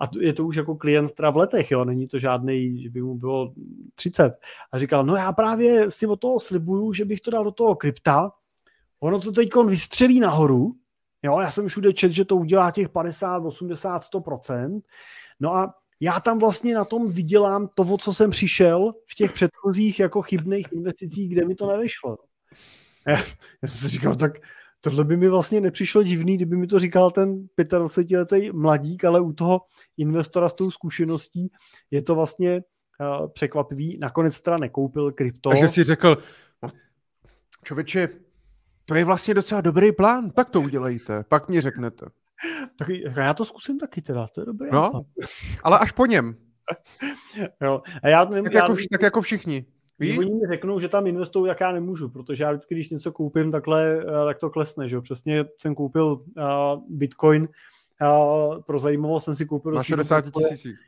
a 0.00 0.08
je 0.20 0.32
to 0.32 0.44
už 0.46 0.56
jako 0.56 0.76
klient 0.76 1.12
teda 1.12 1.30
v 1.30 1.36
letech, 1.36 1.70
jo, 1.70 1.84
není 1.84 2.06
to 2.06 2.18
žádný, 2.18 2.82
že 2.82 2.90
by 2.90 3.02
mu 3.02 3.14
bylo 3.14 3.52
30. 3.94 4.32
A 4.72 4.78
říkal, 4.78 5.04
no 5.04 5.16
já 5.16 5.32
právě 5.32 5.90
si 5.90 6.06
od 6.06 6.16
toho 6.16 6.40
slibuju, 6.40 6.92
že 6.92 7.04
bych 7.04 7.20
to 7.20 7.30
dal 7.30 7.44
do 7.44 7.50
toho 7.50 7.74
krypta, 7.74 8.32
ono 9.00 9.20
to 9.20 9.32
teď 9.32 9.48
vystřelí 9.66 10.20
nahoru 10.20 10.74
Jo, 11.22 11.40
já 11.40 11.50
jsem 11.50 11.68
všude 11.68 11.92
čet, 11.92 12.12
že 12.12 12.24
to 12.24 12.36
udělá 12.36 12.70
těch 12.70 12.88
50, 12.88 13.38
80, 13.38 14.02
100%. 14.02 14.80
No 15.40 15.54
a 15.54 15.74
já 16.00 16.20
tam 16.20 16.38
vlastně 16.38 16.74
na 16.74 16.84
tom 16.84 17.12
vydělám 17.12 17.68
to, 17.74 17.82
o 17.82 17.98
co 17.98 18.14
jsem 18.14 18.30
přišel 18.30 18.92
v 19.06 19.14
těch 19.14 19.32
předchozích 19.32 20.00
jako 20.00 20.22
chybných 20.22 20.66
investicích, 20.72 21.32
kde 21.32 21.44
mi 21.44 21.54
to 21.54 21.66
nevyšlo. 21.66 22.18
Já, 23.06 23.16
já 23.62 23.68
jsem 23.68 23.78
si 23.80 23.88
říkal, 23.88 24.16
tak 24.16 24.32
tohle 24.80 25.04
by 25.04 25.16
mi 25.16 25.28
vlastně 25.28 25.60
nepřišlo 25.60 26.02
divný, 26.02 26.36
kdyby 26.36 26.56
mi 26.56 26.66
to 26.66 26.78
říkal 26.78 27.10
ten 27.10 27.48
25-letý 27.58 28.50
mladík, 28.52 29.04
ale 29.04 29.20
u 29.20 29.32
toho 29.32 29.60
investora 29.96 30.48
s 30.48 30.54
tou 30.54 30.70
zkušeností 30.70 31.52
je 31.90 32.02
to 32.02 32.14
vlastně 32.14 32.62
uh, 33.00 33.28
překvapivý. 33.32 33.98
Nakonec 33.98 34.40
teda 34.40 34.56
nekoupil 34.56 35.12
krypto. 35.12 35.50
Takže 35.50 35.68
si 35.68 35.84
řekl, 35.84 36.18
no, 36.62 36.68
člověče, 37.64 38.08
to 38.84 38.94
je 38.94 39.04
vlastně 39.04 39.34
docela 39.34 39.60
dobrý 39.60 39.92
plán, 39.92 40.30
tak 40.30 40.50
to 40.50 40.60
udělejte, 40.60 41.24
pak 41.28 41.48
mi 41.48 41.60
řeknete. 41.60 42.06
Tak 42.78 42.88
já 43.16 43.34
to 43.34 43.44
zkusím 43.44 43.78
taky 43.78 44.02
teda, 44.02 44.26
to 44.34 44.40
je 44.40 44.44
dobrý. 44.44 44.70
No, 44.72 44.92
ale 45.62 45.78
až 45.78 45.92
po 45.92 46.06
něm. 46.06 46.36
jo. 47.62 47.82
A 48.02 48.08
já, 48.08 48.24
nevím, 48.24 48.44
tak, 48.44 48.52
já, 48.52 48.60
jako, 48.60 48.76
tak 48.90 49.02
jako 49.02 49.20
všichni. 49.20 49.66
Víš? 50.00 50.18
Oni 50.18 50.34
mi 50.34 50.46
řeknou, 50.48 50.80
že 50.80 50.88
tam 50.88 51.06
investují, 51.06 51.48
jak 51.48 51.60
já 51.60 51.72
nemůžu, 51.72 52.08
protože 52.08 52.44
já 52.44 52.50
vždycky, 52.50 52.74
když 52.74 52.88
něco 52.88 53.12
koupím, 53.12 53.50
takhle, 53.50 54.00
eh, 54.00 54.24
tak 54.24 54.38
to 54.38 54.50
klesne. 54.50 54.88
Že? 54.88 55.00
Přesně 55.00 55.44
jsem 55.56 55.74
koupil 55.74 56.06
uh, 56.06 56.22
Bitcoin, 56.88 57.48
uh, 58.02 58.62
pro 58.62 58.78
zajímavost 58.78 59.24
jsem 59.24 59.34
si 59.34 59.46
koupil... 59.46 59.72
Na 59.72 59.82
60 59.82 60.24
tisících. 60.30 60.78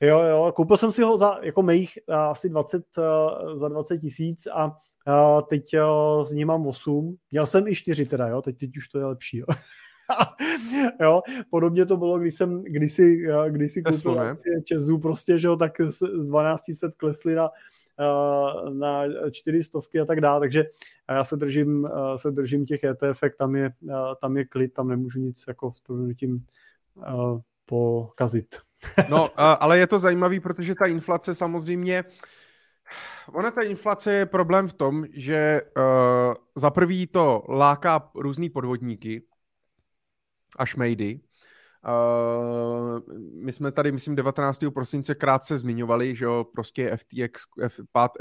Jo, 0.00 0.20
jo, 0.20 0.52
koupil 0.56 0.76
jsem 0.76 0.92
si 0.92 1.02
ho 1.02 1.16
za 1.16 1.38
jako 1.42 1.62
mých 1.62 1.98
uh, 2.08 2.14
asi 2.14 2.48
20, 2.48 2.84
uh, 2.98 3.56
za 3.56 3.68
20 3.68 3.98
tisíc 3.98 4.46
a 4.46 4.66
uh, 4.66 5.40
teď 5.48 5.64
uh, 5.74 6.24
z 6.24 6.32
ní 6.32 6.44
mám 6.44 6.66
8. 6.66 7.16
Měl 7.30 7.46
jsem 7.46 7.68
i 7.68 7.74
4 7.74 8.06
teda, 8.06 8.28
jo, 8.28 8.42
teď, 8.42 8.58
teď 8.58 8.76
už 8.76 8.88
to 8.88 8.98
je 8.98 9.04
lepší. 9.04 9.38
Jo. 9.38 9.46
jo, 11.00 11.22
podobně 11.50 11.86
to 11.86 11.96
bylo, 11.96 12.18
když 12.18 12.34
jsem 12.34 12.62
kdysi, 12.62 13.26
kdysi 13.48 13.82
koupil 13.82 14.20
akcie 14.20 14.62
Česu, 14.62 14.98
prostě, 14.98 15.38
že 15.38 15.48
jo, 15.48 15.56
tak 15.56 15.80
z 15.80 15.98
1200 15.98 16.88
klesly 16.96 17.34
na, 17.34 17.50
na 18.72 19.02
čtyři 19.30 19.62
stovky 19.62 20.00
a 20.00 20.04
tak 20.04 20.20
dále, 20.20 20.40
takže 20.40 20.64
já 21.08 21.24
se 21.24 21.36
držím, 21.36 21.88
se 22.16 22.30
držím 22.30 22.64
těch 22.64 22.84
ETF, 22.84 23.22
tam 23.38 23.56
je, 23.56 23.72
tam 24.20 24.36
je 24.36 24.44
klid, 24.44 24.72
tam 24.72 24.88
nemůžu 24.88 25.20
nic 25.20 25.44
jako 25.48 25.72
s 25.72 25.82
tím 26.18 26.44
pokazit. 27.66 28.56
no, 29.08 29.28
ale 29.36 29.78
je 29.78 29.86
to 29.86 29.98
zajímavý, 29.98 30.40
protože 30.40 30.74
ta 30.74 30.86
inflace 30.86 31.34
samozřejmě 31.34 32.04
Ona 33.32 33.50
ta 33.50 33.62
inflace 33.62 34.12
je 34.12 34.26
problém 34.26 34.68
v 34.68 34.72
tom, 34.72 35.06
že 35.12 35.60
za 36.54 36.70
prvý 36.70 37.06
to 37.06 37.44
láká 37.48 38.10
různý 38.14 38.50
podvodníky 38.50 39.22
a 40.58 40.66
šmejdy, 40.66 41.20
Uh, 41.88 43.00
my 43.44 43.52
jsme 43.52 43.72
tady, 43.72 43.92
myslím, 43.92 44.16
19. 44.16 44.64
prosince 44.74 45.14
krátce 45.14 45.58
zmiňovali, 45.58 46.16
že 46.16 46.24
jo, 46.24 46.46
prostě 46.52 46.96
FTX, 46.96 47.42
F, 47.60 47.80
pád 47.92 48.12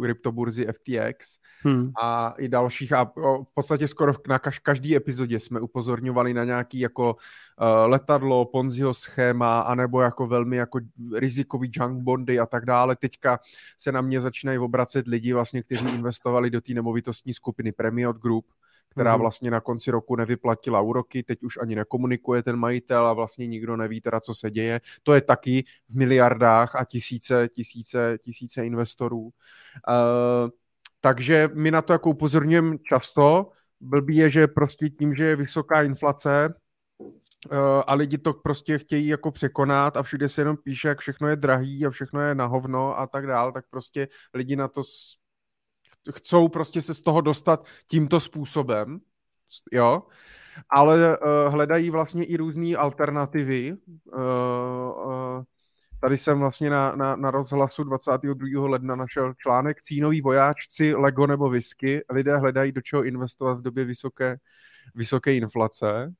kryptoburzy 0.00 0.66
FTX 0.72 1.38
hmm. 1.62 1.90
a 2.02 2.34
i 2.38 2.48
dalších 2.48 2.92
a 2.92 3.04
v 3.04 3.54
podstatě 3.54 3.88
skoro 3.88 4.12
na 4.28 4.38
každý 4.38 4.96
epizodě 4.96 5.40
jsme 5.40 5.60
upozorňovali 5.60 6.34
na 6.34 6.44
nějaký 6.44 6.80
jako 6.80 7.14
uh, 7.14 7.66
letadlo, 7.86 8.44
Ponziho 8.44 8.94
schéma, 8.94 9.60
anebo 9.60 10.00
jako 10.00 10.26
velmi 10.26 10.56
jako 10.56 10.80
rizikový 11.14 11.70
junk 11.72 12.02
bondy 12.02 12.40
a 12.40 12.46
tak 12.46 12.64
dále. 12.64 12.96
Teďka 12.96 13.40
se 13.78 13.92
na 13.92 14.00
mě 14.00 14.20
začínají 14.20 14.58
obracet 14.58 15.06
lidi 15.06 15.32
vlastně, 15.32 15.62
kteří 15.62 15.88
investovali 15.94 16.50
do 16.50 16.60
té 16.60 16.72
nemovitostní 16.72 17.32
skupiny 17.32 17.72
Premiot 17.72 18.16
Group, 18.16 18.46
která 18.88 19.12
mhm. 19.12 19.20
vlastně 19.20 19.50
na 19.50 19.60
konci 19.60 19.90
roku 19.90 20.16
nevyplatila 20.16 20.80
úroky, 20.80 21.22
teď 21.22 21.42
už 21.42 21.58
ani 21.62 21.74
nekomunikuje 21.74 22.42
ten 22.42 22.56
majitel 22.56 23.06
a 23.06 23.12
vlastně 23.12 23.46
nikdo 23.46 23.76
neví 23.76 24.00
teda, 24.00 24.20
co 24.20 24.34
se 24.34 24.50
děje. 24.50 24.80
To 25.02 25.14
je 25.14 25.20
taky 25.20 25.64
v 25.88 25.96
miliardách 25.96 26.76
a 26.76 26.84
tisíce, 26.84 27.48
tisíce, 27.48 28.18
tisíce 28.22 28.66
investorů. 28.66 29.22
Uh, 29.22 29.30
takže 31.00 31.48
my 31.54 31.70
na 31.70 31.82
to 31.82 31.92
jako 31.92 32.10
upozorňujeme 32.10 32.76
často. 32.78 33.50
Blbý 33.80 34.16
je, 34.16 34.30
že 34.30 34.46
prostě 34.46 34.88
tím, 34.88 35.14
že 35.14 35.24
je 35.24 35.36
vysoká 35.36 35.82
inflace, 35.82 36.54
uh, 37.52 37.82
a 37.86 37.94
lidi 37.94 38.18
to 38.18 38.32
prostě 38.32 38.78
chtějí 38.78 39.08
jako 39.08 39.30
překonat 39.30 39.96
a 39.96 40.02
všude 40.02 40.28
se 40.28 40.40
jenom 40.40 40.56
píše, 40.56 40.88
jak 40.88 40.98
všechno 40.98 41.28
je 41.28 41.36
drahý 41.36 41.86
a 41.86 41.90
všechno 41.90 42.20
je 42.20 42.34
na 42.34 42.46
hovno 42.46 42.98
a 42.98 43.06
tak 43.06 43.26
dál, 43.26 43.52
tak 43.52 43.64
prostě 43.70 44.08
lidi 44.34 44.56
na 44.56 44.68
to 44.68 44.82
chcou 46.12 46.48
prostě 46.48 46.82
se 46.82 46.94
z 46.94 47.00
toho 47.00 47.20
dostat 47.20 47.66
tímto 47.86 48.20
způsobem, 48.20 49.00
jo, 49.72 50.02
ale 50.70 51.18
uh, 51.18 51.52
hledají 51.52 51.90
vlastně 51.90 52.24
i 52.24 52.36
různé 52.36 52.76
alternativy. 52.76 53.72
Uh, 53.72 54.20
uh, 55.06 55.42
tady 56.00 56.16
jsem 56.16 56.38
vlastně 56.38 56.70
na, 56.70 56.96
na, 56.96 57.16
na 57.16 57.30
rozhlasu 57.30 57.84
22. 57.84 58.68
ledna 58.68 58.96
našel 58.96 59.34
článek 59.34 59.80
Cínoví 59.80 60.20
vojáčci, 60.20 60.94
Lego 60.94 61.26
nebo 61.26 61.50
whisky. 61.50 62.00
Lidé 62.10 62.36
hledají, 62.36 62.72
do 62.72 62.80
čeho 62.80 63.04
investovat 63.04 63.58
v 63.58 63.62
době 63.62 63.84
vysoké, 63.84 64.36
vysoké 64.94 65.34
inflace. 65.34 66.12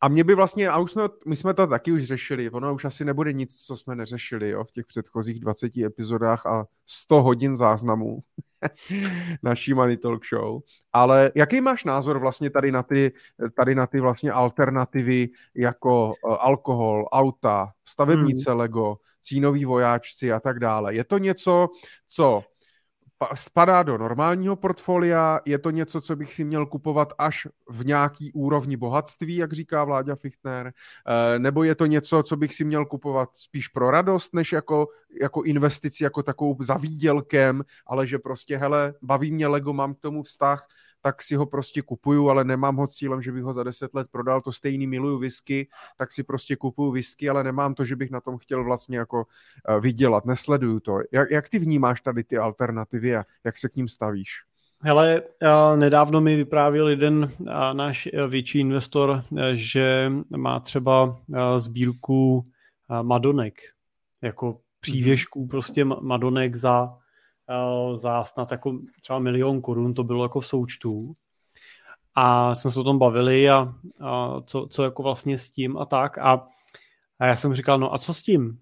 A 0.00 0.08
mě 0.08 0.24
by 0.24 0.34
vlastně, 0.34 0.68
a 0.68 0.78
už 0.78 0.90
jsme, 0.92 1.02
my 1.26 1.36
jsme 1.36 1.54
to 1.54 1.66
taky 1.66 1.92
už 1.92 2.04
řešili, 2.04 2.50
ono 2.50 2.74
už 2.74 2.84
asi 2.84 3.04
nebude 3.04 3.32
nic, 3.32 3.64
co 3.66 3.76
jsme 3.76 3.96
neřešili 3.96 4.48
jo, 4.48 4.64
v 4.64 4.72
těch 4.72 4.86
předchozích 4.86 5.40
20 5.40 5.76
epizodách 5.76 6.46
a 6.46 6.66
100 6.86 7.22
hodin 7.22 7.56
záznamů 7.56 8.18
naší 9.42 9.74
Money 9.74 9.96
Talk 9.96 10.22
Show. 10.26 10.60
Ale 10.92 11.32
jaký 11.34 11.60
máš 11.60 11.84
názor 11.84 12.18
vlastně 12.18 12.50
tady 12.50 12.72
na 12.72 12.82
ty, 12.82 13.12
tady 13.56 13.74
na 13.74 13.86
ty 13.86 14.00
vlastně 14.00 14.32
alternativy 14.32 15.28
jako 15.54 16.06
uh, 16.06 16.36
alkohol, 16.40 17.08
auta, 17.12 17.72
stavebnice 17.84 18.50
hmm. 18.50 18.60
Lego, 18.60 18.96
cínoví 19.20 19.64
vojáčci 19.64 20.32
a 20.32 20.40
tak 20.40 20.58
dále? 20.58 20.94
Je 20.94 21.04
to 21.04 21.18
něco, 21.18 21.68
co 22.06 22.44
spadá 23.34 23.82
do 23.82 23.98
normálního 23.98 24.56
portfolia, 24.56 25.40
je 25.44 25.58
to 25.58 25.70
něco, 25.70 26.00
co 26.00 26.16
bych 26.16 26.34
si 26.34 26.44
měl 26.44 26.66
kupovat 26.66 27.12
až 27.18 27.46
v 27.68 27.86
nějaký 27.86 28.32
úrovni 28.32 28.76
bohatství, 28.76 29.36
jak 29.36 29.52
říká 29.52 29.84
Vláďa 29.84 30.16
Fichtner, 30.16 30.72
eh, 31.06 31.38
nebo 31.38 31.64
je 31.64 31.74
to 31.74 31.86
něco, 31.86 32.22
co 32.22 32.36
bych 32.36 32.54
si 32.54 32.64
měl 32.64 32.86
kupovat 32.86 33.28
spíš 33.32 33.68
pro 33.68 33.90
radost, 33.90 34.34
než 34.34 34.52
jako, 34.52 34.88
jako 35.20 35.42
investici, 35.42 36.04
jako 36.04 36.22
takovou 36.22 36.56
za 36.60 36.74
výdělkem, 36.74 37.64
ale 37.86 38.06
že 38.06 38.18
prostě, 38.18 38.56
hele, 38.56 38.94
baví 39.02 39.32
mě 39.32 39.46
Lego, 39.46 39.72
mám 39.72 39.94
k 39.94 40.00
tomu 40.00 40.22
vztah, 40.22 40.66
tak 41.00 41.22
si 41.22 41.36
ho 41.36 41.46
prostě 41.46 41.82
kupuju, 41.82 42.28
ale 42.28 42.44
nemám 42.44 42.76
ho 42.76 42.86
cílem, 42.86 43.22
že 43.22 43.32
bych 43.32 43.42
ho 43.42 43.52
za 43.52 43.62
deset 43.62 43.94
let 43.94 44.06
prodal, 44.10 44.40
to 44.40 44.52
stejný 44.52 44.86
miluju 44.86 45.18
whisky, 45.18 45.68
tak 45.96 46.12
si 46.12 46.22
prostě 46.22 46.56
kupuju 46.56 46.90
whisky, 46.90 47.28
ale 47.28 47.44
nemám 47.44 47.74
to, 47.74 47.84
že 47.84 47.96
bych 47.96 48.10
na 48.10 48.20
tom 48.20 48.38
chtěl 48.38 48.64
vlastně 48.64 48.98
jako 48.98 49.24
eh, 49.68 49.80
vydělat, 49.80 50.24
nesleduju 50.24 50.80
to. 50.80 50.98
Jak, 51.12 51.30
jak 51.30 51.48
ty 51.48 51.58
vnímáš 51.58 52.00
tady 52.00 52.24
ty 52.24 52.38
alternativy 52.38 53.16
a 53.16 53.24
jak 53.44 53.56
se 53.56 53.68
k 53.68 53.76
ním 53.76 53.88
stavíš? 53.88 54.30
Hele, 54.82 55.22
nedávno 55.76 56.20
mi 56.20 56.36
vyprávěl 56.36 56.88
jeden 56.88 57.30
náš 57.72 58.08
eh, 58.12 58.26
větší 58.26 58.60
investor, 58.60 59.22
eh, 59.38 59.56
že 59.56 60.12
má 60.36 60.60
třeba 60.60 61.16
sbírku 61.56 62.46
Madonek, 63.02 63.60
jako 64.22 64.60
přívěšků 64.80 65.46
prostě 65.46 65.84
Madonek 65.84 66.56
za 66.56 66.88
Eh, 66.88 66.99
za 67.96 68.24
snad 68.24 68.50
jako 68.50 68.78
třeba 69.00 69.18
milion 69.18 69.60
korun, 69.60 69.94
to 69.94 70.04
bylo 70.04 70.24
jako 70.24 70.40
v 70.40 70.46
součtu. 70.46 71.12
A 72.14 72.54
jsme 72.54 72.70
se 72.70 72.80
o 72.80 72.84
tom 72.84 72.98
bavili 72.98 73.50
a, 73.50 73.74
a 74.00 74.40
co, 74.40 74.66
co 74.70 74.84
jako 74.84 75.02
vlastně 75.02 75.38
s 75.38 75.50
tím 75.50 75.78
a 75.78 75.86
tak. 75.86 76.18
A, 76.18 76.46
a 77.18 77.26
já 77.26 77.36
jsem 77.36 77.54
říkal, 77.54 77.78
no 77.78 77.94
a 77.94 77.98
co 77.98 78.14
s 78.14 78.22
tím? 78.22 78.58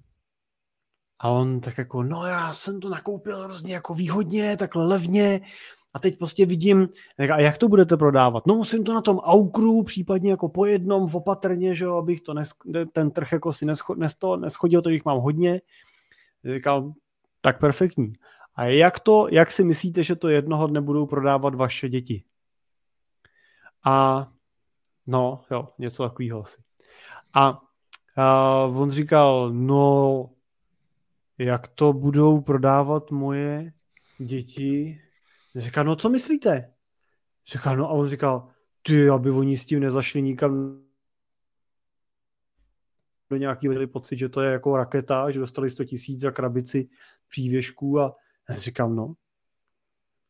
A 1.19 1.28
on 1.28 1.60
tak 1.60 1.78
jako, 1.78 2.02
no 2.02 2.27
já 2.27 2.52
jsem 2.52 2.81
to 2.81 2.89
nakoupil 2.89 3.44
hrozně 3.44 3.74
jako 3.74 3.94
výhodně, 3.94 4.56
takhle 4.56 4.86
levně, 4.86 5.40
a 5.94 5.98
teď 5.98 6.19
prostě 6.19 6.47
vidím, 6.47 6.89
a 7.35 7.40
jak 7.40 7.59
to 7.59 7.69
budete 7.69 7.97
prodávat? 7.97 8.47
No 8.47 8.55
musím 8.55 8.85
to 8.85 8.94
na 8.94 9.01
tom 9.01 9.19
aukru, 9.19 9.82
případně 9.82 10.31
jako 10.31 10.48
po 10.48 10.66
jednom, 10.66 11.15
opatrně, 11.15 11.74
že 11.74 11.85
jo, 11.85 11.97
abych 11.97 12.20
to 12.20 12.35
nes, 12.35 12.52
ten 12.93 13.10
trh 13.10 13.32
jako 13.32 13.52
si 13.52 13.66
neschodil, 13.66 14.36
neschodil, 14.36 14.82
to 14.82 14.90
jich 14.90 15.05
mám 15.05 15.19
hodně. 15.19 15.60
Říkal, 16.55 16.93
tak 17.40 17.60
perfektní. 17.60 18.12
A 18.59 18.64
jak, 18.64 19.01
to, 19.01 19.28
jak 19.30 19.51
si 19.51 19.64
myslíte, 19.64 20.02
že 20.02 20.16
to 20.16 20.28
jednoho 20.28 20.66
dne 20.66 20.80
budou 20.80 21.06
prodávat 21.06 21.55
vaše 21.55 21.89
děti? 21.89 22.24
A 23.85 24.28
no, 25.06 25.44
jo, 25.51 25.68
něco 25.78 26.02
takového 26.02 26.43
asi. 26.43 26.56
A, 27.35 27.60
a 28.16 28.55
on 28.64 28.90
říkal, 28.90 29.51
no, 29.52 30.30
jak 31.39 31.68
to 31.68 31.93
budou 31.93 32.40
prodávat 32.40 33.10
moje 33.10 33.72
děti? 34.18 35.01
Říkal, 35.56 35.85
no 35.85 35.97
co 35.97 36.09
myslíte? 36.09 36.72
Říkal, 37.47 37.76
no 37.76 37.86
a 37.86 37.93
on 37.93 38.09
říkal, 38.09 38.48
ty, 38.82 39.09
aby 39.09 39.30
oni 39.30 39.59
s 39.59 39.64
tím 39.64 39.80
nezašli 39.80 40.22
nikam 40.22 40.82
do 43.30 43.36
nějakého 43.36 43.89
pocit, 43.89 44.16
že 44.16 44.28
to 44.28 44.40
je 44.40 44.52
jako 44.52 44.76
raketa, 44.76 45.30
že 45.30 45.40
dostali 45.40 45.70
100 45.70 45.85
tisíc 45.85 46.20
za 46.20 46.30
krabici 46.30 46.89
přívěšků 47.28 48.01
a 48.01 48.16
Říkám, 48.56 48.96
no. 48.96 49.14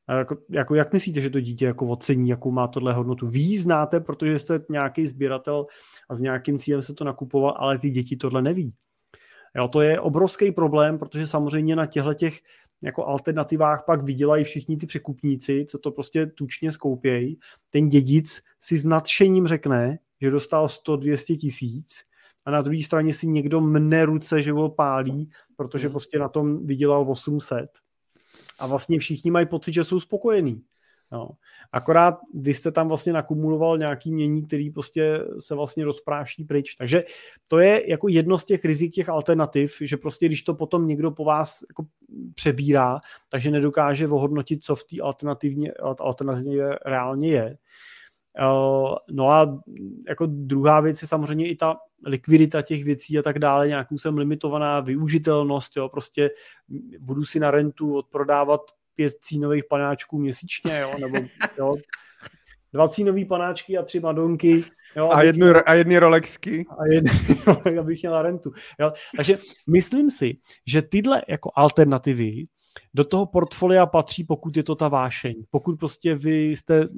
A 0.09 0.15
jako, 0.15 0.37
jako, 0.51 0.75
jak 0.75 0.93
myslíte, 0.93 1.21
že 1.21 1.31
to 1.31 1.41
dítě 1.41 1.67
jako 1.67 1.87
ocení, 1.87 2.29
jakou 2.29 2.51
má 2.51 2.69
tohle 2.69 2.93
hodnotu? 2.93 3.27
Vy 3.27 3.59
znáte, 3.59 4.01
protože 4.01 4.39
jste 4.39 4.61
nějaký 4.69 5.07
sběratel 5.07 5.67
a 6.09 6.15
s 6.15 6.21
nějakým 6.21 6.59
cílem 6.59 6.83
se 6.83 6.95
to 6.95 7.05
nakupoval, 7.05 7.55
ale 7.59 7.79
ty 7.79 7.91
děti 7.91 8.17
tohle 8.17 8.43
neví. 8.43 8.75
Jo, 9.57 9.69
to 9.69 9.81
je 9.81 10.01
obrovský 10.01 10.53
problém, 10.53 10.99
protože 10.99 11.27
samozřejmě 11.27 11.77
na 11.77 11.87
těchto 11.87 12.15
těch 12.15 12.41
jako 12.83 13.07
alternativách 13.07 13.85
pak 13.87 14.03
vydělají 14.03 14.45
všichni 14.45 14.77
ty 14.77 14.87
překupníci, 14.87 15.67
co 15.69 15.79
to 15.79 15.91
prostě 15.91 16.27
tučně 16.27 16.73
skoupějí. 16.73 17.39
Ten 17.71 17.89
dědic 17.89 18.43
si 18.61 18.79
s 18.79 18.85
nadšením 18.85 19.47
řekne, 19.47 19.99
že 20.21 20.31
dostal 20.31 20.67
100-200 20.67 21.37
tisíc 21.37 22.03
a 22.47 22.51
na 22.51 22.63
druhé 22.63 22.83
straně 22.83 23.15
si 23.15 23.27
někdo 23.27 23.61
mne 23.61 24.05
ruce, 24.05 24.43
že 24.43 24.53
ho 24.53 24.71
pálí, 24.71 25.31
protože 25.57 25.87
hmm. 25.87 25.93
prostě 25.93 26.19
na 26.19 26.29
tom 26.29 26.67
vydělal 26.67 27.11
800. 27.11 27.71
A 28.59 28.67
vlastně 28.67 28.99
všichni 28.99 29.31
mají 29.31 29.47
pocit, 29.47 29.73
že 29.73 29.85
jsou 29.85 30.01
spokojení. 30.01 30.63
No. 31.13 31.31
Akorát 31.73 32.19
vy 32.35 32.55
jste 32.55 32.73
tam 32.73 32.89
vlastně 32.89 33.13
nakumuloval 33.13 33.79
nějaký 33.79 34.13
mění, 34.13 34.47
který 34.47 34.71
prostě 34.71 35.21
se 35.39 35.55
vlastně 35.55 35.85
rozpráší 35.85 36.45
pryč. 36.45 36.75
Takže 36.75 37.05
to 37.49 37.59
je 37.59 37.91
jako 37.91 38.09
jedno 38.09 38.39
z 38.39 38.45
těch 38.45 38.65
rizik 38.65 38.93
těch 38.93 39.09
alternativ, 39.09 39.77
že 39.81 39.97
prostě 39.97 40.27
když 40.27 40.43
to 40.43 40.55
potom 40.55 40.87
někdo 40.87 41.11
po 41.11 41.25
vás 41.25 41.65
jako 41.71 41.87
přebírá, 42.35 43.01
takže 43.29 43.51
nedokáže 43.51 44.09
ohodnotit, 44.09 44.65
co 44.65 44.77
v 44.77 44.85
té 44.85 44.97
alternativně, 45.03 45.73
alternativně 46.01 46.63
reálně 46.87 47.29
je. 47.29 47.59
Eh, 48.39 48.95
no 49.11 49.31
a 49.31 49.61
jako 50.09 50.27
druhá 50.27 50.81
věc 50.81 51.03
je 51.03 51.09
samozřejmě 51.09 51.49
i 51.49 51.57
ta 51.57 51.77
likvidita 52.05 52.63
těch 52.63 52.85
věcí 52.85 53.19
a 53.19 53.23
tak 53.23 53.39
dále, 53.39 53.69
nějakou 53.69 53.99
jsem 53.99 54.19
limitovaná 54.19 54.81
využitelnost, 54.81 55.77
jo, 55.77 55.89
prostě 55.89 56.31
budu 57.01 57.25
si 57.25 57.41
na 57.41 57.51
rentu 57.51 57.97
odprodávat 57.97 58.61
pět 58.95 59.13
cínových 59.21 59.65
panáčků 59.65 60.19
měsíčně, 60.19 60.79
jo, 60.79 60.93
nebo 61.01 61.17
jo, 61.59 61.77
dva 62.73 62.89
cínový 62.89 63.25
panáčky 63.25 63.79
a 63.79 63.83
tři 63.83 64.01
madonky. 64.01 64.65
Jo, 64.97 65.11
a, 65.13 65.23
jednu, 65.23 65.47
měl, 65.47 65.63
a 65.67 65.75
jedny 65.75 65.99
Rolexky. 65.99 66.67
A 66.79 66.87
jedny, 66.87 67.11
abych 67.81 68.03
měl 68.03 68.13
na 68.13 68.23
rentu. 68.23 68.53
Jo. 68.81 68.93
Takže 69.17 69.39
myslím 69.67 70.11
si, 70.11 70.37
že 70.67 70.83
tyhle 70.83 71.23
jako 71.29 71.51
alternativy 71.55 72.47
do 72.95 73.05
toho 73.05 73.27
portfolia 73.27 73.87
patří, 73.87 74.25
pokud 74.25 74.57
je 74.57 74.63
to 74.63 74.75
ta 74.75 74.89
vášeň. 74.89 75.45
Pokud 75.51 75.79
prostě 75.79 76.15
vy 76.15 76.47
jste 76.47 76.89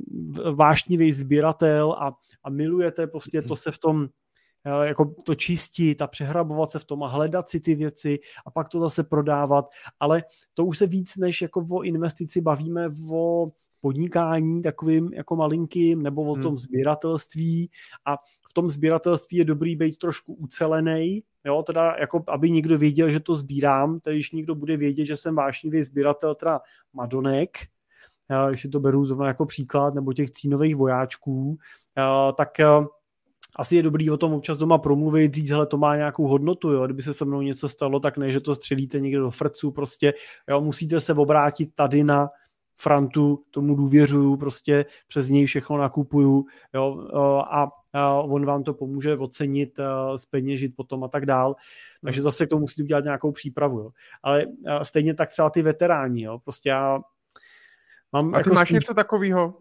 vášnivý 0.54 1.12
sběratel 1.12 1.92
a, 1.92 2.12
a 2.44 2.50
milujete 2.50 3.06
prostě 3.06 3.42
to 3.42 3.56
se 3.56 3.70
v 3.70 3.78
tom 3.78 4.08
jako 4.82 5.14
to 5.24 5.34
čistit 5.34 6.02
a 6.02 6.06
přehrabovat 6.06 6.70
se 6.70 6.78
v 6.78 6.84
tom 6.84 7.02
a 7.02 7.08
hledat 7.08 7.48
si 7.48 7.60
ty 7.60 7.74
věci 7.74 8.18
a 8.46 8.50
pak 8.50 8.68
to 8.68 8.80
zase 8.80 9.04
prodávat, 9.04 9.64
ale 10.00 10.24
to 10.54 10.64
už 10.64 10.78
se 10.78 10.86
víc 10.86 11.16
než 11.16 11.42
jako 11.42 11.66
o 11.70 11.82
investici 11.82 12.40
bavíme 12.40 12.88
o 13.12 13.52
podnikání 13.80 14.62
takovým 14.62 15.12
jako 15.12 15.36
malinkým 15.36 16.02
nebo 16.02 16.22
o 16.22 16.32
hmm. 16.32 16.42
tom 16.42 16.58
sběratelství 16.58 17.70
a 18.04 18.16
v 18.50 18.52
tom 18.54 18.70
sběratelství 18.70 19.38
je 19.38 19.44
dobrý 19.44 19.76
být 19.76 19.98
trošku 19.98 20.34
ucelený, 20.34 21.22
jo, 21.44 21.62
teda 21.62 21.96
jako 22.00 22.24
aby 22.28 22.50
někdo 22.50 22.78
věděl, 22.78 23.10
že 23.10 23.20
to 23.20 23.34
sbírám, 23.34 24.00
tedy 24.00 24.16
když 24.16 24.32
někdo 24.32 24.54
bude 24.54 24.76
vědět, 24.76 25.04
že 25.04 25.16
jsem 25.16 25.34
vášnivý 25.34 25.82
sběratel 25.82 26.34
teda 26.34 26.60
Madonek, 26.92 27.58
když 28.48 28.62
si 28.62 28.68
to 28.68 28.80
beru 28.80 29.04
zrovna 29.04 29.26
jako 29.26 29.46
příklad, 29.46 29.94
nebo 29.94 30.12
těch 30.12 30.30
cínových 30.30 30.76
vojáčků, 30.76 31.58
tak 32.36 32.48
asi 33.56 33.76
je 33.76 33.82
dobrý 33.82 34.10
o 34.10 34.16
tom 34.16 34.32
občas 34.32 34.58
doma 34.58 34.78
promluvit, 34.78 35.34
říct, 35.34 35.50
hele, 35.50 35.66
to 35.66 35.76
má 35.76 35.96
nějakou 35.96 36.26
hodnotu, 36.28 36.70
jo, 36.72 36.84
kdyby 36.84 37.02
se 37.02 37.14
se 37.14 37.24
mnou 37.24 37.40
něco 37.40 37.68
stalo, 37.68 38.00
tak 38.00 38.18
ne, 38.18 38.32
že 38.32 38.40
to 38.40 38.54
střelíte 38.54 39.00
někde 39.00 39.18
do 39.18 39.30
frcu, 39.30 39.70
prostě, 39.70 40.14
jo, 40.48 40.60
musíte 40.60 41.00
se 41.00 41.14
obrátit 41.14 41.74
tady 41.74 42.04
na 42.04 42.28
Frantu, 42.80 43.44
tomu 43.50 43.74
důvěřuju, 43.74 44.36
prostě 44.36 44.86
přes 45.08 45.28
něj 45.28 45.46
všechno 45.46 45.78
nakupuju, 45.78 46.46
jo, 46.74 47.08
a, 47.50 47.68
a 47.92 48.14
on 48.14 48.46
vám 48.46 48.62
to 48.62 48.74
pomůže 48.74 49.16
ocenit, 49.16 49.80
speněžit 50.16 50.76
potom 50.76 51.04
a 51.04 51.08
tak 51.08 51.26
dál. 51.26 51.56
Takže 52.04 52.22
zase 52.22 52.46
k 52.46 52.48
tomu 52.48 52.60
musíte 52.60 52.82
udělat 52.82 53.04
nějakou 53.04 53.32
přípravu, 53.32 53.78
jo. 53.78 53.90
Ale 54.22 54.46
stejně 54.82 55.14
tak 55.14 55.30
třeba 55.30 55.50
ty 55.50 55.62
veteráni, 55.62 56.22
jo, 56.22 56.38
prostě 56.38 56.68
já 56.68 57.00
mám... 58.12 58.34
A 58.34 58.38
ty 58.38 58.38
jako 58.38 58.54
máš 58.54 58.68
spíš... 58.68 58.74
něco 58.74 58.94
takového? 58.94 59.54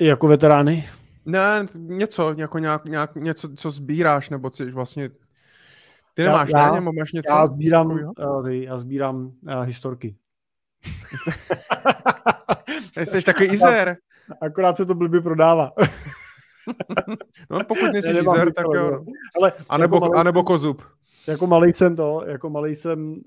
Jako 0.00 0.28
veterány? 0.28 0.88
Ne, 1.26 1.66
něco, 1.74 2.34
jako 2.38 2.58
nějak, 2.58 2.84
nějak, 2.84 3.14
něco, 3.14 3.48
co 3.56 3.70
sbíráš, 3.70 4.30
nebo 4.30 4.50
co 4.50 4.70
vlastně... 4.72 5.10
Ty 6.14 6.24
nemáš, 6.24 6.50
já, 6.54 6.66
ne? 6.66 6.80
Nebo 6.80 6.92
máš 6.92 7.12
něco? 7.12 7.32
Já 7.32 7.46
sbírám, 7.46 7.90
uh, 7.90 8.46
já 8.46 8.78
sbírám 8.78 9.16
uh, 9.24 9.60
historky. 9.60 10.16
Jsi 13.04 13.22
takový 13.22 13.48
izer. 13.48 13.96
Akorát 14.40 14.76
se 14.76 14.86
to 14.86 14.94
blbě 14.94 15.20
prodává. 15.20 15.72
no 17.50 17.64
pokud 17.64 17.92
nejsi 17.92 18.10
izer, 18.10 18.52
tak 18.52 18.66
jo. 18.74 19.04
Ale 19.36 19.52
a 19.68 19.78
nebo, 19.78 19.96
jako 19.96 20.06
malý, 20.06 20.20
a 20.20 20.22
nebo 20.22 20.42
kozub. 20.42 20.82
Jako 21.28 21.46
malý 21.46 21.72
jsem 21.72 21.96
to, 21.96 22.22
jako 22.26 22.50
malý 22.50 22.76
jsem 22.76 23.12
uh, 23.12 23.18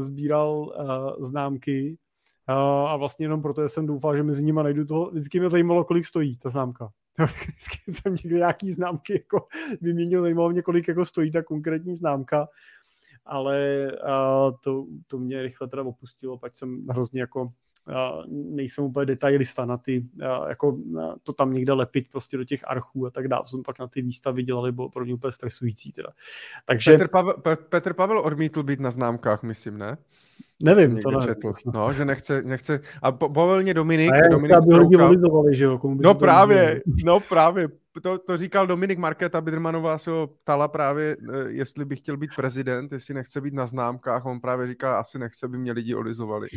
sbíral 0.00 0.50
uh, 0.58 1.26
známky 1.26 1.98
uh, 2.48 2.54
a 2.90 2.96
vlastně 2.96 3.24
jenom 3.24 3.42
proto 3.42 3.68
jsem 3.68 3.86
doufal, 3.86 4.16
že 4.16 4.22
mezi 4.22 4.44
nimi 4.44 4.60
najdu 4.62 4.84
toho. 4.84 5.10
Vždycky 5.10 5.40
mě 5.40 5.48
zajímalo, 5.48 5.84
kolik 5.84 6.06
stojí 6.06 6.36
ta 6.36 6.50
známka. 6.50 6.88
Vždycky 7.18 7.92
jsem 7.92 8.14
někde 8.14 8.36
nějaký 8.36 8.72
známky 8.72 9.12
jako 9.12 9.46
vyměnil, 9.80 10.22
zajímalo 10.22 10.50
mě, 10.50 10.62
kolik 10.62 10.88
jako 10.88 11.04
stojí 11.04 11.30
ta 11.30 11.42
konkrétní 11.42 11.96
známka, 11.96 12.48
ale 13.26 13.88
uh, 13.92 14.56
to, 14.60 14.86
to 15.06 15.18
mě 15.18 15.42
rychle 15.42 15.68
teda 15.68 15.82
opustilo, 15.82 16.38
pak 16.38 16.56
jsem 16.56 16.86
hrozně 16.88 17.20
jako 17.20 17.52
nejsem 18.28 18.84
úplně 18.84 19.06
detailista 19.06 19.64
na 19.64 19.76
ty, 19.76 20.06
jako 20.48 20.78
na 20.92 21.16
to 21.22 21.32
tam 21.32 21.52
někde 21.52 21.72
lepit 21.72 22.06
prostě 22.12 22.36
do 22.36 22.44
těch 22.44 22.60
archů 22.68 23.06
a 23.06 23.10
tak 23.10 23.28
dále, 23.28 23.42
jsem 23.46 23.62
pak 23.62 23.78
na 23.78 23.86
ty 23.86 24.02
výstavy 24.02 24.42
dělali, 24.42 24.72
bylo 24.72 24.88
pro 24.88 25.04
mě 25.04 25.14
úplně 25.14 25.32
stresující 25.32 25.92
teda. 25.92 26.08
Takže... 26.64 26.92
Petr 26.92 27.08
Pavel, 27.08 27.34
Petr 27.68 27.92
Pavel 27.92 28.20
odmítl 28.20 28.62
být 28.62 28.80
na 28.80 28.90
známkách, 28.90 29.42
myslím, 29.42 29.78
ne? 29.78 29.96
Nevím, 30.62 30.98
to 30.98 31.10
nevím. 31.10 31.26
Četl. 31.26 31.52
No, 31.74 31.92
že 31.92 32.04
nechce, 32.04 32.42
nechce, 32.42 32.80
a 33.02 33.12
povolil 33.12 33.62
mě 33.62 33.74
Dominik. 33.74 34.12
A 34.12 34.28
Dominik 34.28 34.56
aby 34.56 34.74
lidi 34.74 34.96
volizovali, 34.96 35.56
že 35.56 35.64
jo? 35.64 35.78
Komu 35.78 36.00
no 36.02 36.14
právě, 36.14 36.82
no 37.04 37.20
právě, 37.20 37.68
to, 38.02 38.18
to 38.18 38.36
říkal 38.36 38.66
Dominik 38.66 38.98
Markéta 38.98 39.40
Bidrmanová 39.40 39.98
se 39.98 40.10
ho 40.10 40.26
ptala 40.26 40.68
právě, 40.68 41.16
eh, 41.32 41.44
jestli 41.48 41.84
by 41.84 41.96
chtěl 41.96 42.16
být 42.16 42.30
prezident, 42.36 42.92
jestli 42.92 43.14
nechce 43.14 43.40
být 43.40 43.54
na 43.54 43.66
známkách, 43.66 44.26
on 44.26 44.40
právě 44.40 44.66
říká, 44.66 44.98
asi 44.98 45.18
nechce, 45.18 45.48
by 45.48 45.58
mě 45.58 45.72
lidi 45.72 45.94
olizovali. 45.94 46.48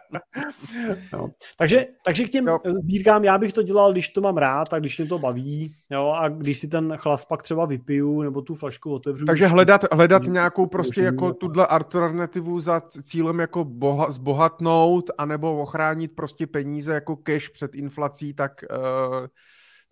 no. 1.12 1.30
takže, 1.58 1.86
takže 2.04 2.24
k 2.24 2.30
těm 2.30 2.46
jo. 2.46 2.58
sbírkám, 2.82 3.24
já 3.24 3.38
bych 3.38 3.52
to 3.52 3.62
dělal, 3.62 3.92
když 3.92 4.08
to 4.08 4.20
mám 4.20 4.36
rád 4.36 4.72
a 4.72 4.78
když 4.78 4.98
mě 4.98 5.06
to 5.06 5.18
baví, 5.18 5.74
jo, 5.90 6.12
a 6.16 6.28
když 6.28 6.58
si 6.58 6.68
ten 6.68 6.96
chlas 6.96 7.24
pak 7.24 7.42
třeba 7.42 7.66
vypiju, 7.66 8.22
nebo 8.22 8.42
tu 8.42 8.54
flašku 8.54 8.92
otevřu. 8.92 9.26
Takže 9.26 9.46
hledat, 9.46 9.84
hledat 9.92 10.22
nějakou 10.22 10.66
prostě 10.66 11.00
jako 11.00 11.32
tuhle 11.32 11.66
alternativu 11.66 12.60
za 12.60 12.80
cílem 12.80 13.40
jako 13.40 13.64
boha, 13.64 14.10
zbohatnout, 14.10 15.10
anebo 15.18 15.60
ochránit 15.60 16.14
prostě 16.14 16.46
peníze 16.46 16.94
jako 16.94 17.16
cash 17.16 17.48
před 17.48 17.74
inflací, 17.74 18.34
tak 18.34 18.52
uh, 18.70 19.26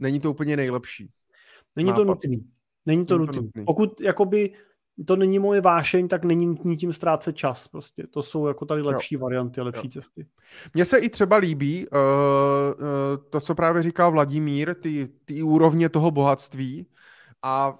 není 0.03 0.20
to 0.20 0.31
úplně 0.31 0.57
nejlepší. 0.57 1.11
Není 1.77 1.91
nápad. 1.91 2.01
to 2.01 2.05
nutný. 2.05 2.51
Není 2.87 3.07
to, 3.07 3.19
není 3.19 3.27
nutný. 3.27 3.39
to 3.39 3.43
nutný. 3.43 3.65
Pokud 3.65 4.01
jakoby 4.01 4.53
to 5.07 5.16
není 5.16 5.39
moje 5.39 5.61
vášeň, 5.61 6.09
tak 6.09 6.24
není 6.24 6.47
nutný 6.47 6.77
tím 6.77 6.93
ztrácet 6.93 7.37
čas. 7.37 7.69
Prostě. 7.69 8.07
To 8.07 8.23
jsou 8.23 8.47
jako 8.47 8.66
tady 8.66 8.83
lepší 8.83 9.15
jo. 9.15 9.20
varianty 9.20 9.61
a 9.61 9.65
lepší 9.65 9.87
jo. 9.87 9.91
cesty. 9.91 10.27
Mně 10.74 10.85
se 10.85 10.99
i 10.99 11.09
třeba 11.09 11.37
líbí 11.37 11.87
uh, 11.89 11.99
uh, 11.99 12.85
to, 13.31 13.41
co 13.41 13.55
právě 13.55 13.83
říkal 13.83 14.12
Vladimír, 14.12 14.74
ty, 14.74 15.09
ty 15.24 15.43
úrovně 15.43 15.89
toho 15.89 16.11
bohatství 16.11 16.87
a 17.43 17.79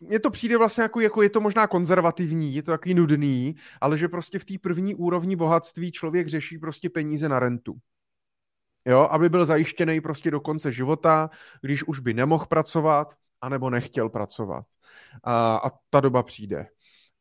mně 0.00 0.20
to 0.20 0.30
přijde 0.30 0.58
vlastně 0.58 0.82
jako, 0.82 1.00
jako 1.00 1.22
je 1.22 1.30
to 1.30 1.40
možná 1.40 1.66
konzervativní, 1.66 2.54
je 2.54 2.62
to 2.62 2.70
takový 2.70 2.94
nudný, 2.94 3.54
ale 3.80 3.98
že 3.98 4.08
prostě 4.08 4.38
v 4.38 4.44
té 4.44 4.54
první 4.58 4.94
úrovni 4.94 5.36
bohatství 5.36 5.92
člověk 5.92 6.28
řeší 6.28 6.58
prostě 6.58 6.90
peníze 6.90 7.28
na 7.28 7.38
rentu. 7.38 7.76
Jo, 8.84 9.08
aby 9.10 9.28
byl 9.28 9.44
zajištěný 9.44 10.00
prostě 10.00 10.30
do 10.30 10.40
konce 10.40 10.72
života, 10.72 11.30
když 11.60 11.84
už 11.84 11.98
by 12.00 12.14
nemohl 12.14 12.46
pracovat, 12.46 13.14
anebo 13.40 13.70
nechtěl 13.70 14.08
pracovat. 14.08 14.64
A, 15.24 15.56
a 15.56 15.70
ta 15.90 16.00
doba 16.00 16.22
přijde. 16.22 16.66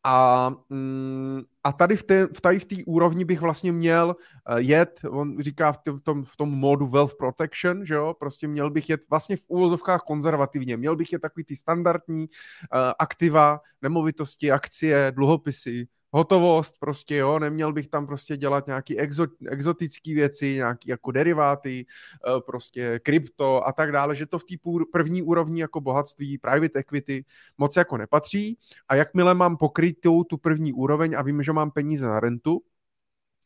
A, 0.04 0.50
mm, 0.70 1.42
a 1.64 1.72
tady 1.72 1.96
v 1.96 2.04
té, 2.04 2.28
tady 2.28 2.60
v 2.60 2.66
té 2.66 2.76
úrovni 2.86 3.26
bych 3.26 3.42
vlastně 3.42 3.72
měl 3.72 4.16
uh, 4.52 4.58
jet, 4.58 5.00
on 5.10 5.40
říká 5.40 5.72
v, 5.72 5.78
v, 5.98 6.02
tom, 6.02 6.24
v 6.24 6.36
tom 6.36 6.50
modu 6.50 6.88
wealth 6.88 7.14
protection, 7.18 7.86
že 7.86 7.94
jo, 7.94 8.16
prostě 8.20 8.48
měl 8.48 8.70
bych 8.70 8.90
jet 8.90 9.02
vlastně 9.10 9.38
v 9.38 9.46
úvozovkách 9.48 10.02
konzervativně, 10.02 10.78
měl 10.78 10.96
bych 10.96 11.12
jet 11.14 11.22
takový 11.22 11.44
ty 11.44 11.56
standardní 11.56 12.22
uh, 12.22 12.80
aktiva, 13.00 13.62
nemovitosti, 13.82 14.52
akcie, 14.52 15.12
dluhopisy, 15.16 15.88
hotovost 16.12 16.80
prostě, 16.80 17.16
jo, 17.16 17.40
neměl 17.40 17.74
bych 17.74 17.88
tam 17.88 18.08
prostě 18.08 18.38
dělat 18.38 18.68
nějaký 18.68 19.00
exot, 19.00 19.30
exotické 19.48 20.14
věci, 20.14 20.56
nějaký 20.56 20.90
jako 20.90 21.12
deriváty, 21.12 21.86
eh, 21.86 22.42
prostě 22.46 23.00
krypto 23.00 23.68
a 23.68 23.72
tak 23.72 23.92
dále, 23.92 24.16
že 24.16 24.26
to 24.26 24.40
v 24.40 24.44
té 24.44 24.56
první 24.92 25.22
úrovni 25.22 25.62
jako 25.62 25.82
bohatství, 25.82 26.38
private 26.38 26.80
equity 26.80 27.26
moc 27.58 27.76
jako 27.76 27.98
nepatří. 27.98 28.58
A 28.88 28.96
jakmile 28.96 29.34
mám 29.34 29.58
pokrytou 29.58 30.24
tu 30.24 30.38
první 30.38 30.74
úroveň 30.74 31.16
a 31.18 31.22
vím, 31.22 31.44
že 31.50 31.54
mám 31.54 31.72
peníze 31.72 32.08
na 32.08 32.20
rentu, 32.20 32.62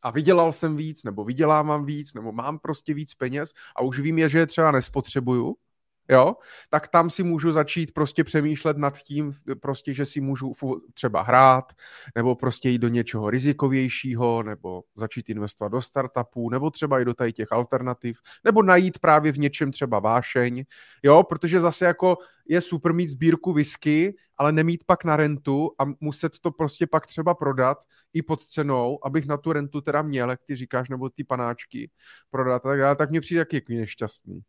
a 0.02 0.12
vydělal 0.12 0.52
jsem 0.52 0.76
víc, 0.76 1.04
nebo 1.04 1.24
vydělávám 1.24 1.86
víc, 1.86 2.14
nebo 2.14 2.32
mám 2.32 2.60
prostě 2.60 2.94
víc 2.94 3.14
peněz 3.14 3.54
a 3.76 3.82
už 3.82 4.00
vím 4.00 4.18
je, 4.18 4.30
že 4.30 4.40
je 4.40 4.48
třeba 4.48 4.72
nespotřebuju, 4.72 5.56
jo, 6.10 6.36
tak 6.70 6.88
tam 6.88 7.10
si 7.10 7.24
můžu 7.24 7.52
začít 7.52 7.94
prostě 7.94 8.24
přemýšlet 8.24 8.78
nad 8.78 8.98
tím, 8.98 9.32
prostě, 9.60 9.94
že 9.94 10.06
si 10.06 10.22
můžu 10.22 10.54
třeba 10.94 11.22
hrát, 11.22 11.74
nebo 12.16 12.36
prostě 12.36 12.70
jít 12.70 12.78
do 12.78 12.88
něčeho 12.88 13.30
rizikovějšího, 13.30 14.44
nebo 14.44 14.84
začít 14.96 15.30
investovat 15.30 15.70
do 15.70 15.82
startupů, 15.82 16.50
nebo 16.50 16.70
třeba 16.70 17.00
i 17.00 17.06
do 17.06 17.14
tady 17.14 17.34
těch 17.34 17.52
alternativ, 17.52 18.20
nebo 18.44 18.64
najít 18.64 19.00
právě 19.00 19.32
v 19.32 19.40
něčem 19.40 19.72
třeba 19.72 20.00
vášeň, 20.00 20.64
jo, 21.04 21.24
protože 21.24 21.60
zase 21.60 21.86
jako 21.86 22.18
je 22.48 22.62
super 22.62 22.94
mít 22.94 23.10
sbírku 23.10 23.54
whisky, 23.54 24.16
ale 24.38 24.52
nemít 24.52 24.84
pak 24.86 25.04
na 25.04 25.16
rentu 25.16 25.72
a 25.80 25.84
muset 26.00 26.40
to 26.40 26.52
prostě 26.52 26.88
pak 26.88 27.08
třeba 27.08 27.34
prodat 27.34 27.78
i 28.14 28.22
pod 28.22 28.44
cenou, 28.44 29.00
abych 29.06 29.26
na 29.26 29.38
tu 29.38 29.54
rentu 29.54 29.82
teda 29.82 30.02
měl, 30.02 30.30
jak 30.30 30.40
ty 30.46 30.56
říkáš, 30.56 30.90
nebo 30.90 31.10
ty 31.10 31.24
panáčky 31.24 31.92
prodat 32.30 32.64
tak 32.64 32.80
dále, 32.80 32.96
tak 32.96 33.10
mě 33.10 33.22
přijde 33.22 33.46
taky 33.46 33.76
nešťastný. 33.76 34.42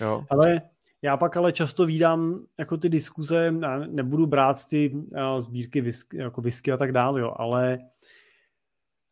Jo. 0.00 0.24
Ale 0.30 0.60
já 1.02 1.16
pak 1.16 1.36
ale 1.36 1.52
často 1.52 1.86
vídám 1.86 2.46
jako 2.58 2.76
ty 2.76 2.88
diskuze, 2.88 3.52
nebudu 3.86 4.26
brát 4.26 4.68
ty 4.68 4.90
uh, 4.94 5.40
sbírky 5.40 5.80
whisky, 5.80 6.16
jako 6.16 6.40
whisky 6.40 6.72
a 6.72 6.76
tak 6.76 6.92
dále, 6.92 7.20
jo, 7.20 7.32
ale 7.36 7.78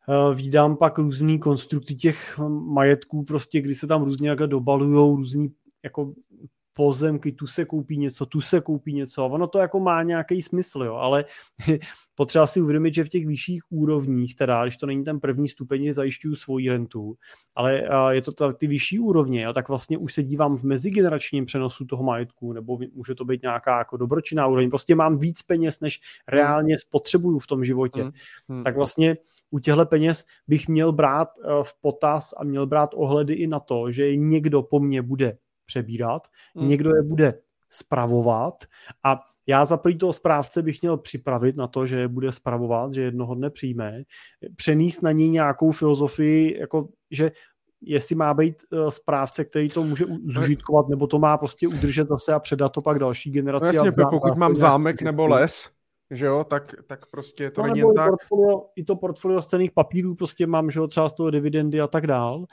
uh, 0.07 0.35
vídám 0.35 0.77
pak 0.77 0.97
různý 0.97 1.39
konstrukty 1.39 1.95
těch 1.95 2.39
majetků, 2.73 3.23
prostě, 3.23 3.61
kdy 3.61 3.75
se 3.75 3.87
tam 3.87 4.03
různě 4.03 4.29
jako 4.29 4.45
dobalujou 4.45 5.15
různý 5.15 5.53
jako 5.83 6.13
pozemky, 6.77 7.31
tu 7.31 7.47
se 7.47 7.65
koupí 7.65 7.97
něco, 7.97 8.25
tu 8.25 8.41
se 8.41 8.61
koupí 8.61 8.93
něco. 8.93 9.25
Ono 9.25 9.47
to 9.47 9.59
jako 9.59 9.79
má 9.79 10.03
nějaký 10.03 10.41
smysl, 10.41 10.83
jo, 10.83 10.95
ale 10.95 11.25
potřeba 12.15 12.47
si 12.47 12.61
uvědomit, 12.61 12.93
že 12.93 13.03
v 13.03 13.09
těch 13.09 13.27
vyšších 13.27 13.61
úrovních, 13.69 14.35
teda, 14.35 14.63
když 14.63 14.77
to 14.77 14.85
není 14.85 15.03
ten 15.03 15.19
první 15.19 15.47
stupeň, 15.47 15.93
zajišťuju 15.93 16.35
svoji 16.35 16.69
rentu, 16.69 17.15
ale 17.55 17.81
je 18.11 18.21
to 18.21 18.31
ta, 18.31 18.53
ty 18.53 18.67
vyšší 18.67 18.99
úrovně, 18.99 19.41
jo, 19.41 19.53
tak 19.53 19.67
vlastně 19.67 19.97
už 19.97 20.13
se 20.13 20.23
dívám 20.23 20.57
v 20.57 20.63
mezigeneračním 20.63 21.45
přenosu 21.45 21.85
toho 21.85 22.03
majetku, 22.03 22.53
nebo 22.53 22.79
může 22.93 23.15
to 23.15 23.25
být 23.25 23.41
nějaká 23.41 23.77
jako 23.77 23.97
dobročinná 23.97 24.47
úroveň. 24.47 24.69
Prostě 24.69 24.95
mám 24.95 25.17
víc 25.17 25.41
peněz, 25.41 25.79
než 25.79 25.99
reálně 26.27 26.79
spotřebuju 26.79 27.39
v 27.39 27.47
tom 27.47 27.63
životě. 27.63 28.01
Hmm. 28.01 28.11
Hmm. 28.49 28.63
Tak 28.63 28.75
vlastně 28.75 29.17
u 29.51 29.59
těchto 29.59 29.85
peněz 29.85 30.25
bych 30.47 30.67
měl 30.67 30.91
brát 30.91 31.29
e, 31.37 31.63
v 31.63 31.73
potaz 31.81 32.33
a 32.37 32.43
měl 32.43 32.67
brát 32.67 32.89
ohledy 32.93 33.33
i 33.33 33.47
na 33.47 33.59
to, 33.59 33.91
že 33.91 34.15
někdo 34.15 34.63
po 34.63 34.79
mně 34.79 35.01
bude 35.01 35.37
přebírat, 35.65 36.27
mm. 36.55 36.67
někdo 36.67 36.89
je 36.95 37.03
bude 37.03 37.39
spravovat 37.69 38.63
a 39.03 39.19
já 39.47 39.65
za 39.65 39.77
prvý 39.77 39.97
toho 39.97 40.13
správce 40.13 40.61
bych 40.61 40.81
měl 40.81 40.97
připravit 40.97 41.55
na 41.55 41.67
to, 41.67 41.85
že 41.85 41.99
je 41.99 42.07
bude 42.07 42.31
spravovat, 42.31 42.93
že 42.93 43.01
jednoho 43.01 43.35
dne 43.35 43.49
přijme, 43.49 44.03
přenést 44.55 45.01
na 45.01 45.11
něj 45.11 45.29
nějakou 45.29 45.71
filozofii, 45.71 46.59
jako 46.59 46.89
že 47.11 47.31
jestli 47.81 48.15
má 48.15 48.33
být 48.33 48.63
uh, 48.71 48.87
správce, 48.87 49.45
který 49.45 49.69
to 49.69 49.83
může 49.83 50.05
zužitkovat, 50.25 50.87
nebo 50.89 51.07
to 51.07 51.19
má 51.19 51.37
prostě 51.37 51.67
udržet 51.67 52.07
zase 52.07 52.33
a 52.33 52.39
předat 52.39 52.71
to 52.71 52.81
pak 52.81 52.99
další 52.99 53.31
generaci. 53.31 53.65
No 53.65 53.71
jasně, 53.73 54.03
a 54.03 54.09
pokud 54.09 54.35
mám 54.35 54.55
zámek 54.55 55.01
nebo 55.01 55.27
les, 55.27 55.71
že 56.11 56.25
jo, 56.25 56.43
tak, 56.43 56.75
tak 56.87 57.05
prostě 57.05 57.51
to 57.51 57.61
no, 57.61 57.67
není 57.67 57.81
tak. 57.95 58.09
Portfolio, 58.09 58.65
I 58.75 58.83
to 58.83 58.95
portfolio 58.95 59.41
z 59.41 59.47
cených 59.47 59.71
papírů 59.71 60.15
prostě 60.15 60.47
mám, 60.47 60.71
že 60.71 60.79
jo, 60.79 60.87
třeba 60.87 61.09
z 61.09 61.13
toho 61.13 61.29
dividendy 61.29 61.81
a 61.81 61.87
tak 61.87 62.07
dál. 62.07 62.45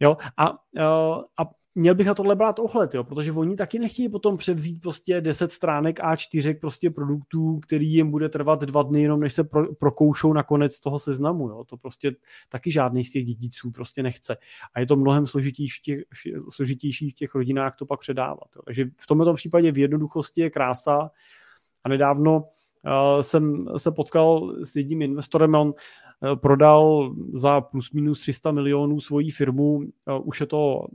Jo, 0.00 0.16
a, 0.36 0.50
uh, 0.50 1.22
a 1.38 1.50
měl 1.74 1.94
bych 1.94 2.06
na 2.06 2.14
tohle 2.14 2.36
brát 2.36 2.58
ohled, 2.58 2.94
jo, 2.94 3.04
protože 3.04 3.32
oni 3.32 3.56
taky 3.56 3.78
nechtějí 3.78 4.08
potom 4.08 4.36
převzít 4.36 4.80
prostě 4.80 5.20
10 5.20 5.52
stránek 5.52 6.00
A4 6.00 6.58
prostě 6.60 6.90
produktů, 6.90 7.58
který 7.58 7.92
jim 7.92 8.10
bude 8.10 8.28
trvat 8.28 8.60
dva 8.60 8.82
dny, 8.82 9.02
jenom 9.02 9.20
než 9.20 9.32
se 9.32 9.44
pro, 9.44 9.74
prokoušou 9.74 10.32
na 10.32 10.42
konec 10.42 10.80
toho 10.80 10.98
seznamu. 10.98 11.48
Jo. 11.48 11.64
To 11.64 11.76
prostě 11.76 12.12
taky 12.48 12.72
žádný 12.72 13.04
z 13.04 13.10
těch 13.10 13.24
dědiců 13.24 13.70
prostě 13.70 14.02
nechce. 14.02 14.36
A 14.74 14.80
je 14.80 14.86
to 14.86 14.96
mnohem 14.96 15.26
složitější 15.26 15.80
v 15.80 15.82
těch, 15.82 16.00
složitější 16.48 17.10
v 17.10 17.14
těch 17.14 17.34
rodinách 17.34 17.76
to 17.76 17.86
pak 17.86 18.00
předávat. 18.00 18.48
Jo. 18.56 18.62
Takže 18.64 18.84
v 18.96 19.06
tomto 19.06 19.34
případě 19.34 19.72
v 19.72 19.78
jednoduchosti 19.78 20.40
je 20.40 20.50
krása. 20.50 21.10
A 21.84 21.88
nedávno 21.88 22.36
uh, 22.36 23.20
jsem 23.20 23.66
se 23.76 23.92
potkal 23.92 24.56
s 24.64 24.76
jedním 24.76 25.02
investorem, 25.02 25.54
on 25.54 25.68
uh, 25.68 26.36
prodal 26.36 27.14
za 27.34 27.60
plus 27.60 27.92
minus 27.92 28.20
300 28.20 28.50
milionů 28.52 29.00
svoji 29.00 29.30
firmu, 29.30 29.74
uh, 29.74 29.84
už 30.24 30.40
je 30.40 30.46
to 30.46 30.86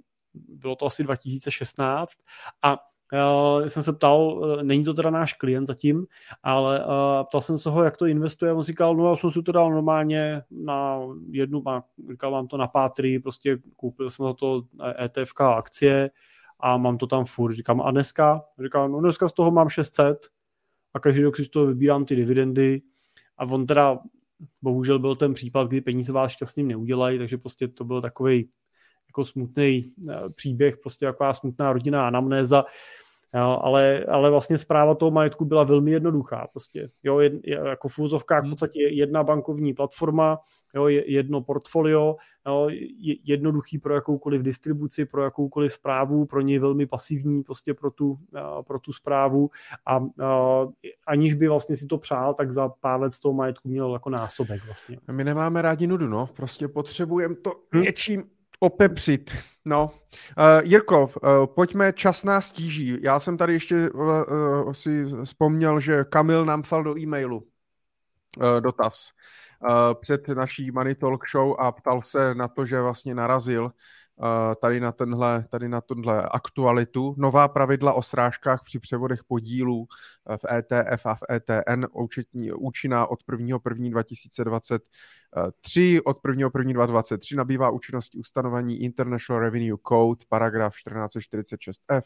bylo 0.48 0.76
to 0.76 0.86
asi 0.86 1.04
2016 1.04 2.18
a 2.62 2.78
Uh, 3.14 3.66
jsem 3.66 3.84
se 3.84 3.94
ptal, 3.94 4.20
uh, 4.20 4.64
není 4.64 4.84
to 4.84 4.94
teda 4.94 5.10
náš 5.10 5.34
klient 5.34 5.68
zatím, 5.68 6.06
ale 6.44 6.86
uh, 6.86 7.24
ptal 7.24 7.42
jsem 7.42 7.58
se 7.58 7.70
ho, 7.70 7.84
jak 7.84 7.98
to 7.98 8.06
investuje. 8.06 8.54
On 8.54 8.64
říkal, 8.64 8.96
no 8.96 9.10
já 9.10 9.16
jsem 9.16 9.32
si 9.32 9.42
to 9.42 9.52
dal 9.52 9.72
normálně 9.72 10.42
na 10.52 11.00
jednu, 11.30 11.62
má, 11.62 11.84
říkal, 12.12 12.32
mám 12.32 12.48
to 12.48 12.58
na 12.58 12.68
pátry, 12.68 13.20
prostě 13.20 13.58
koupil 13.76 14.10
jsem 14.10 14.26
za 14.26 14.34
to 14.34 14.64
ETFK 15.00 15.42
akcie 15.42 16.10
a 16.60 16.78
mám 16.78 16.98
to 16.98 17.08
tam 17.08 17.26
furt. 17.26 17.54
Říkám, 17.54 17.82
a 17.82 17.92
dneska? 17.92 18.44
Říkal, 18.64 18.90
no 18.90 19.00
dneska 19.00 19.30
z 19.30 19.34
toho 19.34 19.52
mám 19.52 19.70
600 19.70 20.28
a 20.94 21.00
každý 21.00 21.24
rok 21.24 21.36
si 21.36 21.44
z 21.44 21.50
toho 21.50 21.66
vybírám 21.66 22.06
ty 22.06 22.16
dividendy 22.16 22.82
a 23.38 23.46
on 23.46 23.66
teda 23.66 24.00
bohužel 24.64 25.00
byl 25.00 25.16
ten 25.16 25.34
případ, 25.34 25.68
kdy 25.68 25.82
peníze 25.82 26.14
vás 26.14 26.32
šťastným 26.32 26.68
neudělají, 26.68 27.18
takže 27.18 27.38
prostě 27.38 27.68
to 27.68 27.84
byl 27.84 28.02
takový 28.02 28.50
jako 29.16 29.24
smutný 29.24 29.94
eh, 30.10 30.30
příběh, 30.36 30.78
prostě 30.78 31.06
taková 31.06 31.34
smutná 31.34 31.74
rodinná 31.74 32.08
anamnéza, 32.08 32.66
Jo, 33.36 33.60
ale, 33.62 34.06
ale 34.06 34.30
vlastně 34.30 34.58
zpráva 34.58 34.96
toho 34.96 35.12
majetku 35.12 35.46
byla 35.46 35.64
velmi 35.64 35.92
jednoduchá. 35.92 36.48
Prostě, 36.52 36.90
jo, 37.04 37.20
jed, 37.20 37.34
jako 37.46 37.88
v 37.88 38.00
úzovkách 38.00 38.40
v 38.40 38.42
hmm. 38.42 38.52
podstatě 38.52 38.82
jedna 38.82 39.24
bankovní 39.24 39.74
platforma, 39.74 40.40
jo, 40.76 40.88
jedno 40.88 41.42
portfolio, 41.42 42.16
jo, 42.48 42.70
jednoduchý 43.24 43.78
pro 43.78 43.94
jakoukoliv 43.94 44.42
distribuci, 44.42 45.06
pro 45.06 45.24
jakoukoliv 45.24 45.72
zprávu, 45.72 46.26
pro 46.26 46.42
něj 46.42 46.60
velmi 46.60 46.86
pasivní 46.86 47.44
prostě 47.44 47.74
pro 47.74 47.92
tu, 47.92 48.18
pro 48.68 48.80
tu 48.80 48.94
zprávu 48.94 49.50
a, 49.86 49.96
a 49.96 50.68
aniž 51.08 51.34
by 51.34 51.48
vlastně 51.48 51.76
si 51.76 51.88
to 51.88 51.98
přál, 51.98 52.34
tak 52.34 52.52
za 52.52 52.70
pár 52.70 53.02
let 53.02 53.14
z 53.14 53.20
toho 53.20 53.34
majetku 53.34 53.70
měl 53.70 53.94
jako 53.94 54.10
násobek 54.10 54.66
vlastně. 54.66 54.98
My 55.12 55.24
nemáme 55.24 55.62
rádi 55.62 55.88
nudu, 55.88 56.08
no. 56.08 56.30
Prostě 56.36 56.68
potřebujeme 56.68 57.36
to 57.36 57.52
hm? 57.76 57.82
něčím 57.82 58.24
opepřit. 58.66 59.38
No, 59.66 59.92
uh, 60.38 60.64
Jirko, 60.64 61.04
uh, 61.04 61.10
pojďme, 61.56 61.94
čas 61.94 62.24
nás 62.24 62.48
stíží. 62.48 62.98
Já 63.02 63.20
jsem 63.20 63.38
tady 63.38 63.54
ještě 63.54 63.90
uh, 63.90 64.02
uh, 64.02 64.74
si 64.74 65.06
vzpomněl, 65.24 65.80
že 65.80 66.04
Kamil 66.04 66.46
nám 66.46 66.62
psal 66.62 66.84
do 66.84 67.00
e-mailu 67.00 67.38
uh, 67.38 68.62
dotaz 68.62 69.12
uh, 69.62 69.70
před 70.02 70.28
naší 70.28 70.72
Money 70.72 70.96
Talk 70.96 71.30
Show 71.30 71.56
a 71.60 71.72
ptal 71.72 72.02
se 72.02 72.36
na 72.36 72.48
to, 72.48 72.66
že 72.66 72.82
vlastně 72.82 73.16
narazil 73.16 73.72
tady 74.62 74.80
na, 74.80 74.92
tenhle, 74.92 75.46
tady 75.50 75.70
na 75.70 75.82
tenhle 75.82 76.30
aktualitu. 76.32 77.16
Nová 77.18 77.48
pravidla 77.48 77.94
o 77.94 78.02
srážkách 78.02 78.64
při 78.64 78.80
převodech 78.80 79.24
podílů 79.24 79.88
v 80.38 80.46
ETF 80.52 81.06
a 81.06 81.16
v 81.16 81.20
ETN 81.32 81.86
účetní, 81.94 82.52
účinná 82.52 83.08
od 83.08 83.20
1. 83.32 83.58
1. 83.70 83.90
2023. 83.90 86.02
Od 86.06 86.18
1. 86.28 86.50
1. 86.58 86.86
2023 86.86 87.36
nabývá 87.36 87.70
účinnosti 87.70 88.18
ustanovení 88.18 88.82
International 88.82 89.42
Revenue 89.42 89.78
Code, 89.88 90.26
paragraf 90.30 90.76
1446F, 90.88 92.02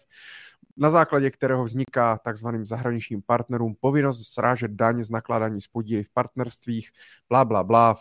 na 0.80 0.90
základě 0.90 1.32
kterého 1.32 1.64
vzniká 1.64 2.18
takzvaným 2.18 2.66
zahraničním 2.66 3.22
partnerům 3.22 3.76
povinnost 3.80 4.28
srážet 4.28 4.72
daň 4.72 5.04
z 5.04 5.10
nakládání 5.10 5.62
s 5.62 5.68
podíly 5.68 6.04
v 6.04 6.10
partnerstvích, 6.10 6.92
bla, 7.30 7.46
bla, 7.46 7.64
bla 7.64 7.98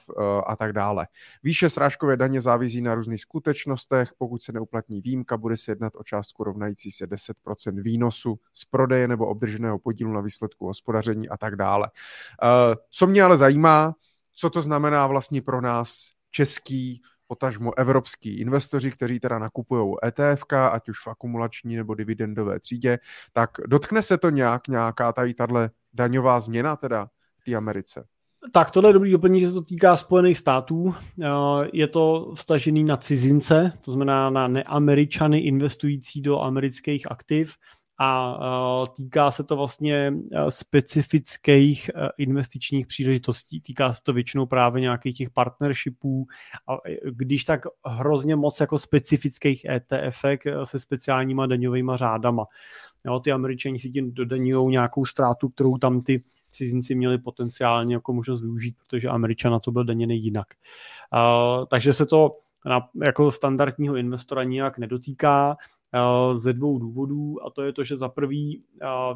a 0.46 0.56
tak 0.56 0.72
dále. 0.72 1.06
Výše 1.42 1.68
srážkové 1.68 2.16
daně 2.16 2.40
závisí 2.40 2.80
na 2.80 2.94
různých 2.94 3.20
skutečnostech. 3.20 4.10
Pokud 4.18 4.42
se 4.42 4.52
neuplatní 4.52 5.00
výjimka, 5.00 5.36
bude 5.36 5.56
se 5.56 5.70
jednat 5.70 5.92
o 5.96 6.05
částku 6.05 6.44
rovnající 6.44 6.90
se 6.90 7.06
10% 7.06 7.82
výnosu 7.82 8.38
z 8.52 8.64
prodeje 8.64 9.09
nebo 9.09 9.26
obdrženého 9.26 9.78
podílu 9.78 10.12
na 10.12 10.20
výsledku 10.20 10.66
hospodaření 10.66 11.28
a 11.28 11.36
tak 11.36 11.56
dále. 11.56 11.90
Eh, 12.42 12.74
co 12.90 13.06
mě 13.06 13.22
ale 13.22 13.36
zajímá, 13.36 13.94
co 14.34 14.50
to 14.50 14.62
znamená 14.62 15.06
vlastně 15.06 15.42
pro 15.42 15.60
nás 15.60 16.10
český 16.30 17.02
potažmo 17.28 17.78
evropský 17.78 18.40
investoři, 18.40 18.90
kteří 18.90 19.20
teda 19.20 19.38
nakupují 19.38 19.94
ETF, 20.06 20.44
ať 20.72 20.88
už 20.88 21.06
v 21.06 21.09
akumulační 21.09 21.76
nebo 21.76 21.94
dividendové 21.94 22.60
třídě, 22.60 22.98
tak 23.32 23.50
dotkne 23.66 24.02
se 24.02 24.18
to 24.18 24.30
nějak, 24.30 24.68
nějaká 24.68 25.12
tady 25.12 25.34
tahle 25.34 25.70
daňová 25.92 26.40
změna 26.40 26.76
teda 26.76 27.09
v 27.40 27.44
té 27.44 27.55
Americe? 27.55 28.05
Tak 28.52 28.70
tohle 28.70 28.90
je 28.90 28.94
dobrý 28.94 29.12
doplnění, 29.12 29.40
že 29.40 29.46
se 29.46 29.52
to 29.52 29.62
týká 29.62 29.96
Spojených 29.96 30.38
států. 30.38 30.94
Eh, 31.22 31.26
je 31.72 31.88
to 31.88 32.32
vstažený 32.34 32.84
na 32.84 32.96
cizince, 32.96 33.72
to 33.80 33.92
znamená 33.92 34.30
na 34.30 34.48
neameričany 34.48 35.38
investující 35.38 36.22
do 36.22 36.40
amerických 36.40 37.10
aktiv 37.10 37.55
a 38.00 38.38
týká 38.96 39.30
se 39.30 39.44
to 39.44 39.56
vlastně 39.56 40.12
specifických 40.48 41.90
investičních 42.18 42.86
příležitostí. 42.86 43.60
Týká 43.60 43.92
se 43.92 44.02
to 44.02 44.12
většinou 44.12 44.46
právě 44.46 44.80
nějakých 44.80 45.16
těch 45.16 45.30
partnershipů 45.30 46.26
a 46.68 46.76
když 47.10 47.44
tak 47.44 47.60
hrozně 47.86 48.36
moc 48.36 48.60
jako 48.60 48.78
specifických 48.78 49.64
ETF 49.64 50.24
se 50.64 50.78
speciálníma 50.78 51.46
daňovými 51.46 51.92
řádama. 51.94 52.44
Jo, 53.06 53.20
ty 53.20 53.32
američani 53.32 53.78
si 53.78 53.90
tím 53.90 54.14
dodaňují 54.14 54.70
nějakou 54.70 55.04
ztrátu, 55.04 55.48
kterou 55.48 55.78
tam 55.78 56.00
ty 56.00 56.24
cizinci 56.50 56.94
měli 56.94 57.18
potenciálně 57.18 57.94
jako 57.94 58.12
možnost 58.12 58.42
využít, 58.42 58.76
protože 58.86 59.08
Američan 59.08 59.52
na 59.52 59.58
to 59.60 59.70
byl 59.72 59.84
daněný 59.84 60.24
jinak. 60.24 60.46
Uh, 61.12 61.66
takže 61.66 61.92
se 61.92 62.06
to 62.06 62.38
na, 62.66 62.88
jako 63.04 63.30
standardního 63.30 63.96
investora 63.96 64.44
nijak 64.44 64.78
nedotýká 64.78 65.56
ze 66.35 66.52
dvou 66.52 66.78
důvodů 66.78 67.47
a 67.47 67.51
to 67.51 67.62
je 67.62 67.73
to, 67.73 67.85
že 67.85 67.97
za 67.97 68.09
prvý 68.09 68.62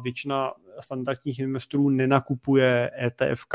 většina 0.03 0.53
standardních 0.79 1.39
investorů 1.39 1.89
nenakupuje 1.89 2.91
ETF 3.05 3.45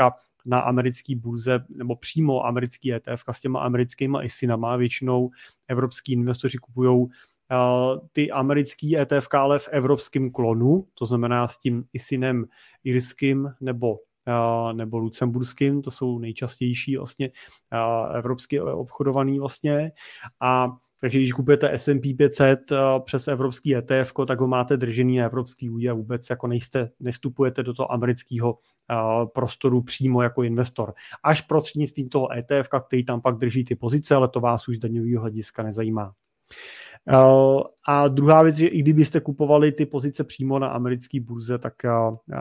na 0.45 0.59
americké 0.59 1.15
burze 1.15 1.65
nebo 1.69 1.95
přímo 1.95 2.45
americký 2.45 2.93
ETF 2.93 3.23
s 3.31 3.39
těma 3.39 3.59
americkýma 3.59 4.23
ISINama. 4.23 4.75
Většinou 4.75 5.29
evropský 5.67 6.13
investoři 6.13 6.57
kupují 6.57 7.07
ty 8.11 8.31
americký 8.31 8.97
ETF, 8.97 9.27
ale 9.33 9.59
v 9.59 9.67
evropském 9.71 10.29
klonu, 10.29 10.87
to 10.93 11.05
znamená 11.05 11.47
s 11.47 11.57
tím 11.57 11.83
ISINem 11.93 12.45
irským 12.83 13.49
nebo 13.61 13.97
nebo 14.73 14.97
lucemburským, 14.97 15.81
to 15.81 15.91
jsou 15.91 16.19
nejčastější 16.19 16.97
vlastně 16.97 17.31
evropsky 18.13 18.61
obchodovaný 18.61 19.39
vlastně 19.39 19.91
a 20.41 20.67
takže 21.01 21.19
když 21.19 21.33
kupujete 21.33 21.73
S&P 21.73 22.13
500 22.13 22.59
přes 23.03 23.27
evropský 23.27 23.75
ETF, 23.75 24.13
tak 24.27 24.39
ho 24.39 24.47
máte 24.47 24.77
držený 24.77 25.17
na 25.17 25.25
evropský 25.25 25.69
údě 25.69 25.89
a 25.89 25.93
vůbec 25.93 26.29
jako 26.29 26.47
nejste, 26.47 26.89
nestupujete 26.99 27.63
do 27.63 27.73
toho 27.73 27.91
amerického 27.91 28.57
prostoru 29.33 29.81
přímo 29.81 30.21
jako 30.21 30.43
investor. 30.43 30.93
Až 31.23 31.41
prostřednictvím 31.41 32.09
toho 32.09 32.33
ETF, 32.33 32.69
který 32.87 33.05
tam 33.05 33.21
pak 33.21 33.35
drží 33.35 33.63
ty 33.63 33.75
pozice, 33.75 34.15
ale 34.15 34.27
to 34.27 34.39
vás 34.39 34.67
už 34.67 34.75
z 34.75 34.79
daňového 34.79 35.21
hlediska 35.21 35.63
nezajímá. 35.63 36.13
Eh, 37.09 37.63
a 37.87 38.07
druhá 38.07 38.43
věc, 38.43 38.55
že 38.55 38.67
i 38.67 38.79
kdybyste 38.79 39.19
kupovali 39.19 39.71
ty 39.71 39.85
pozice 39.85 40.23
přímo 40.23 40.59
na 40.59 40.67
americké 40.67 41.19
burze, 41.19 41.57
tak 41.57 41.85
eh, 41.85 41.89
eh, 42.33 42.37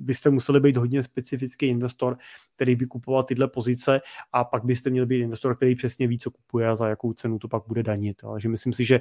byste 0.00 0.30
museli 0.30 0.60
být 0.60 0.76
hodně 0.76 1.02
specifický 1.02 1.66
investor, 1.66 2.16
který 2.56 2.76
by 2.76 2.86
kupoval 2.86 3.22
tyhle 3.22 3.48
pozice 3.48 4.00
a 4.32 4.44
pak 4.44 4.64
byste 4.64 4.90
měli 4.90 5.06
být 5.06 5.20
investor, 5.20 5.56
který 5.56 5.74
přesně 5.74 6.06
ví, 6.06 6.18
co 6.18 6.30
kupuje 6.30 6.68
a 6.68 6.74
za 6.74 6.88
jakou 6.88 7.12
cenu 7.12 7.38
to 7.38 7.48
pak 7.48 7.62
bude 7.68 7.82
danit. 7.82 8.16
Takže 8.32 8.48
myslím 8.48 8.72
si, 8.72 8.84
že 8.84 9.00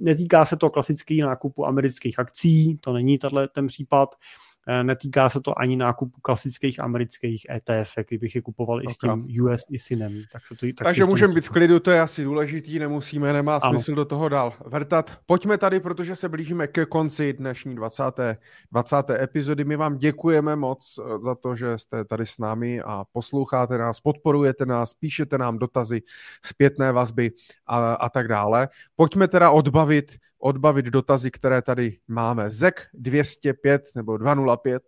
netýká 0.00 0.44
se 0.44 0.56
to 0.56 0.70
klasický 0.70 1.20
nákupu 1.20 1.66
amerických 1.66 2.18
akcí, 2.18 2.76
to 2.76 2.92
není 2.92 3.18
tato, 3.18 3.48
ten 3.48 3.66
případ, 3.66 4.14
netýká 4.82 5.28
se 5.28 5.40
to 5.40 5.58
ani 5.58 5.76
nákupu 5.76 6.20
klasických 6.20 6.82
amerických 6.82 7.46
ETF, 7.50 7.94
kdybych 8.08 8.34
je 8.34 8.42
kupoval 8.42 8.76
okay. 8.76 8.86
i 8.88 8.94
s 8.94 8.98
tím 8.98 9.44
US 9.44 9.64
ISINem. 9.70 10.22
Tak 10.32 10.46
se 10.46 10.54
to, 10.54 10.66
tak 10.66 10.84
Takže 10.84 11.04
můžeme 11.04 11.34
být 11.34 11.46
v 11.46 11.50
klidu, 11.50 11.80
to 11.80 11.90
je 11.90 12.00
asi 12.00 12.24
důležitý, 12.24 12.78
nemusíme, 12.78 13.32
nemá 13.32 13.56
ano. 13.56 13.78
smysl 13.78 13.94
do 13.94 14.04
toho 14.04 14.28
dál 14.28 14.52
vrtat. 14.66 15.18
Pojďme 15.26 15.58
tady, 15.58 15.80
protože 15.80 16.14
se 16.14 16.28
blížíme 16.28 16.66
ke 16.66 16.86
konci 16.86 17.32
dnešní 17.32 17.74
20. 17.74 18.02
20. 18.72 18.96
epizody. 19.10 19.64
My 19.64 19.76
vám 19.76 19.98
děkujeme 19.98 20.56
moc 20.56 20.98
eh, 20.98 21.18
za 21.18 21.34
to, 21.34 21.56
že 21.56 21.78
jste 21.78 22.04
tady 22.04 22.26
s 22.26 22.38
námi 22.38 22.80
a 22.80 23.04
posloucháte 23.12 23.78
nás, 23.78 24.00
podporujete 24.00 24.66
nás, 24.66 24.94
píšete 24.94 25.38
nám 25.38 25.58
dotazy, 25.58 26.02
zpětné 26.44 26.92
vazby 26.92 27.30
a, 27.66 27.94
a 27.94 28.08
tak 28.08 28.28
dále. 28.28 28.68
Pojďme 28.96 29.28
teda 29.28 29.50
odbavit 29.50 30.16
odbavit 30.40 30.86
dotazy, 30.86 31.30
které 31.30 31.62
tady 31.62 31.98
máme. 32.08 32.50
ZEK 32.50 32.86
205 32.94 33.82
nebo 33.96 34.16
205, 34.16 34.82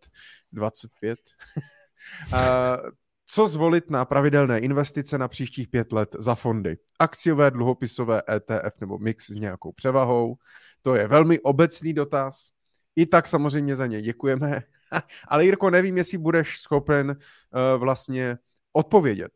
25. 0.53 1.19
Co 3.27 3.47
zvolit 3.47 3.91
na 3.91 4.05
pravidelné 4.05 4.59
investice 4.59 5.19
na 5.19 5.29
příštích 5.29 5.69
pět 5.69 5.93
let 5.93 6.17
za 6.19 6.35
fondy? 6.35 6.79
Akciové, 6.99 7.51
dluhopisové, 7.51 8.23
ETF 8.35 8.81
nebo 8.81 8.99
mix 8.99 9.27
s 9.31 9.35
nějakou 9.35 9.73
převahou? 9.73 10.37
To 10.83 10.95
je 10.95 11.09
velmi 11.09 11.41
obecný 11.41 11.95
dotaz. 11.95 12.51
I 12.97 13.07
tak 13.07 13.29
samozřejmě 13.29 13.77
za 13.77 13.87
ně 13.87 14.03
děkujeme. 14.03 14.63
Ale 15.29 15.45
Jirko, 15.45 15.71
nevím, 15.71 15.97
jestli 15.97 16.19
budeš 16.19 16.61
schopen 16.61 17.11
uh, 17.11 17.81
vlastně 17.81 18.39
odpovědět. 18.73 19.33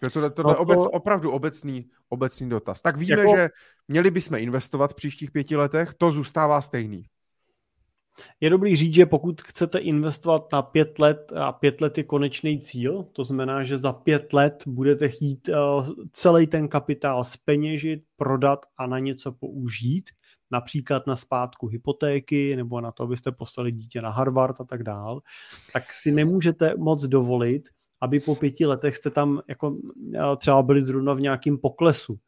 To, 0.00 0.10
to, 0.10 0.30
to, 0.30 0.42
to 0.42 0.48
je 0.50 0.56
obec, 0.56 0.78
opravdu 0.92 1.30
obecný, 1.30 1.90
obecný 2.08 2.48
dotaz. 2.48 2.82
Tak 2.82 2.96
víme, 2.96 3.20
jako... 3.20 3.36
že 3.36 3.48
měli 3.88 4.10
bychom 4.10 4.38
investovat 4.38 4.90
v 4.90 4.94
příštích 4.94 5.30
pěti 5.30 5.56
letech, 5.56 5.94
to 5.94 6.10
zůstává 6.10 6.60
stejný. 6.60 7.06
Je 8.40 8.50
dobrý 8.50 8.76
říct, 8.76 8.94
že 8.94 9.06
pokud 9.06 9.42
chcete 9.42 9.78
investovat 9.78 10.52
na 10.52 10.62
pět 10.62 10.98
let 10.98 11.32
a 11.36 11.52
pět 11.52 11.80
let 11.80 11.98
je 11.98 12.04
konečný 12.04 12.60
cíl, 12.60 13.02
to 13.12 13.24
znamená, 13.24 13.64
že 13.64 13.78
za 13.78 13.92
pět 13.92 14.32
let 14.32 14.62
budete 14.66 15.08
chtít 15.08 15.48
uh, 15.48 15.88
celý 16.12 16.46
ten 16.46 16.68
kapitál 16.68 17.24
speněžit, 17.24 18.04
prodat 18.16 18.66
a 18.78 18.86
na 18.86 18.98
něco 18.98 19.32
použít, 19.32 20.10
například 20.50 21.06
na 21.06 21.16
zpátku 21.16 21.66
hypotéky 21.66 22.56
nebo 22.56 22.80
na 22.80 22.92
to, 22.92 23.02
abyste 23.02 23.32
poslali 23.32 23.72
dítě 23.72 24.02
na 24.02 24.10
Harvard 24.10 24.60
a 24.60 24.64
tak 24.64 24.82
dál, 24.82 25.20
tak 25.72 25.92
si 25.92 26.12
nemůžete 26.12 26.74
moc 26.78 27.04
dovolit 27.04 27.68
aby 28.00 28.20
po 28.20 28.34
pěti 28.34 28.66
letech 28.66 28.96
jste 28.96 29.10
tam 29.10 29.40
jako 29.48 29.76
třeba 30.38 30.62
byli 30.62 30.82
zrovna 30.82 31.14
v 31.14 31.20
nějakém 31.20 31.58
poklesu. 31.58 32.18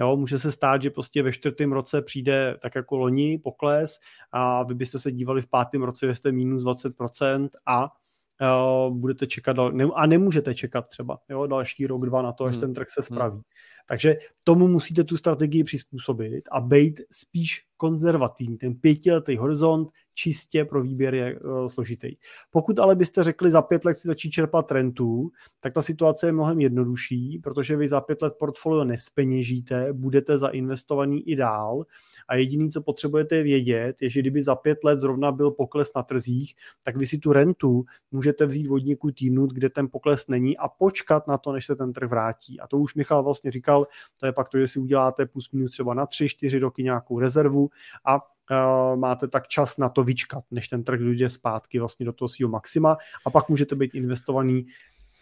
Jo, 0.00 0.16
může 0.16 0.38
se 0.38 0.52
stát, 0.52 0.82
že 0.82 0.90
prostě 0.90 1.22
ve 1.22 1.32
čtvrtém 1.32 1.72
roce 1.72 2.02
přijde 2.02 2.56
tak 2.62 2.74
jako 2.74 2.96
loni 2.96 3.38
pokles 3.38 3.98
a 4.32 4.62
vy 4.62 4.74
byste 4.74 4.98
se 4.98 5.12
dívali 5.12 5.42
v 5.42 5.48
pátém 5.48 5.82
roce, 5.82 6.06
že 6.06 6.14
jste 6.14 6.32
minus 6.32 6.64
20% 6.64 7.48
a 7.66 7.84
uh, 7.84 8.96
budete 8.96 9.26
čekat 9.26 9.56
ne, 9.72 9.84
a 9.94 10.06
nemůžete 10.06 10.54
čekat 10.54 10.88
třeba 10.88 11.18
jo, 11.28 11.46
další 11.46 11.86
rok, 11.86 12.06
dva 12.06 12.22
na 12.22 12.32
to, 12.32 12.44
až 12.44 12.54
hmm. 12.54 12.60
ten 12.60 12.74
trh 12.74 12.88
se 12.88 13.00
hmm. 13.00 13.16
spraví. 13.16 13.34
Hmm. 13.34 13.42
Takže 13.88 14.16
tomu 14.44 14.68
musíte 14.68 15.04
tu 15.04 15.16
strategii 15.16 15.64
přizpůsobit 15.64 16.48
a 16.52 16.60
být 16.60 17.00
spíš 17.10 17.66
konzervativní. 17.82 18.58
Ten 18.58 18.74
pětiletý 18.74 19.36
horizont 19.36 19.88
čistě 20.14 20.64
pro 20.64 20.82
výběr 20.82 21.14
je 21.14 21.40
uh, 21.40 21.66
složitý. 21.66 22.16
Pokud 22.50 22.78
ale 22.78 22.96
byste 22.96 23.22
řekli 23.22 23.50
za 23.50 23.62
pět 23.62 23.84
let 23.84 23.94
si 23.94 24.08
začít 24.08 24.30
čerpat 24.30 24.72
rentů, 24.72 25.30
tak 25.60 25.72
ta 25.72 25.82
situace 25.82 26.26
je 26.26 26.32
mnohem 26.32 26.60
jednodušší, 26.60 27.40
protože 27.42 27.76
vy 27.76 27.88
za 27.88 28.00
pět 28.00 28.22
let 28.22 28.34
portfolio 28.38 28.84
nespeněžíte, 28.84 29.92
budete 29.92 30.38
zainvestovaný 30.38 31.28
i 31.28 31.36
dál 31.36 31.84
a 32.28 32.36
jediný, 32.36 32.70
co 32.70 32.82
potřebujete 32.82 33.42
vědět, 33.42 34.02
je, 34.02 34.10
že 34.10 34.20
kdyby 34.20 34.42
za 34.42 34.54
pět 34.54 34.78
let 34.84 34.96
zrovna 34.96 35.32
byl 35.32 35.50
pokles 35.50 35.90
na 35.96 36.02
trzích, 36.02 36.54
tak 36.82 36.96
vy 36.96 37.06
si 37.06 37.18
tu 37.18 37.32
rentu 37.32 37.84
můžete 38.10 38.46
vzít 38.46 38.68
od 38.68 38.84
někud 38.84 39.14
týdnut, 39.14 39.50
kde 39.52 39.70
ten 39.70 39.88
pokles 39.88 40.28
není 40.28 40.58
a 40.58 40.68
počkat 40.68 41.28
na 41.28 41.38
to, 41.38 41.52
než 41.52 41.66
se 41.66 41.76
ten 41.76 41.92
trh 41.92 42.10
vrátí. 42.10 42.60
A 42.60 42.66
to 42.66 42.76
už 42.76 42.94
Michal 42.94 43.22
vlastně 43.22 43.50
říkal, 43.50 43.86
to 44.16 44.26
je 44.26 44.32
pak 44.32 44.48
to, 44.48 44.58
že 44.58 44.68
si 44.68 44.78
uděláte 44.78 45.26
plus 45.26 45.50
minus 45.50 45.70
třeba 45.70 45.94
na 45.94 46.06
tři, 46.06 46.28
čtyři 46.28 46.58
roky 46.58 46.82
nějakou 46.82 47.18
rezervu 47.18 47.70
a 48.04 48.14
uh, 48.14 48.96
máte 48.96 49.28
tak 49.28 49.48
čas 49.48 49.78
na 49.78 49.88
to 49.88 50.04
vyčkat, 50.04 50.44
než 50.50 50.68
ten 50.68 50.84
trh 50.84 51.00
dojde 51.00 51.30
zpátky 51.30 51.78
vlastně 51.78 52.06
do 52.06 52.12
toho 52.12 52.28
svého 52.28 52.50
maxima 52.50 52.96
a 53.26 53.30
pak 53.30 53.48
můžete 53.48 53.74
být 53.74 53.94
investovaný 53.94 54.66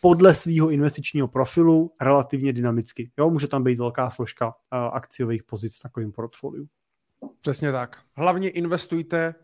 podle 0.00 0.34
svého 0.34 0.70
investičního 0.70 1.28
profilu 1.28 1.92
relativně 2.00 2.52
dynamicky. 2.52 3.10
Jo, 3.18 3.30
může 3.30 3.48
tam 3.48 3.64
být 3.64 3.78
velká 3.78 4.10
složka 4.10 4.46
uh, 4.46 4.52
akciových 4.78 5.42
pozic 5.42 5.78
v 5.78 5.82
takovém 5.82 6.12
portfoliu. 6.12 6.68
Přesně 7.40 7.72
tak. 7.72 8.02
Hlavně 8.16 8.50
investujte 8.50 9.34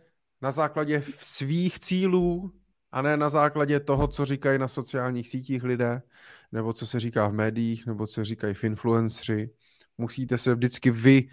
na 0.43 0.51
základě 0.51 1.03
svých 1.21 1.79
cílů 1.79 2.53
a 2.93 3.03
ne 3.03 3.17
na 3.17 3.29
základě 3.29 3.81
toho, 3.81 4.09
co 4.09 4.25
říkají 4.25 4.59
na 4.59 4.69
sociálních 4.69 5.29
sítích 5.29 5.63
lidé, 5.63 6.03
nebo 6.53 6.73
co 6.73 6.87
se 6.87 7.01
říká 7.01 7.29
v 7.29 7.33
médiích, 7.33 7.87
nebo 7.87 8.07
co 8.07 8.25
říkají 8.25 8.55
v 8.55 8.65
influenceri. 8.65 9.51
Musíte 9.99 10.39
se 10.39 10.55
vždycky 10.55 10.91
vy 10.91 11.29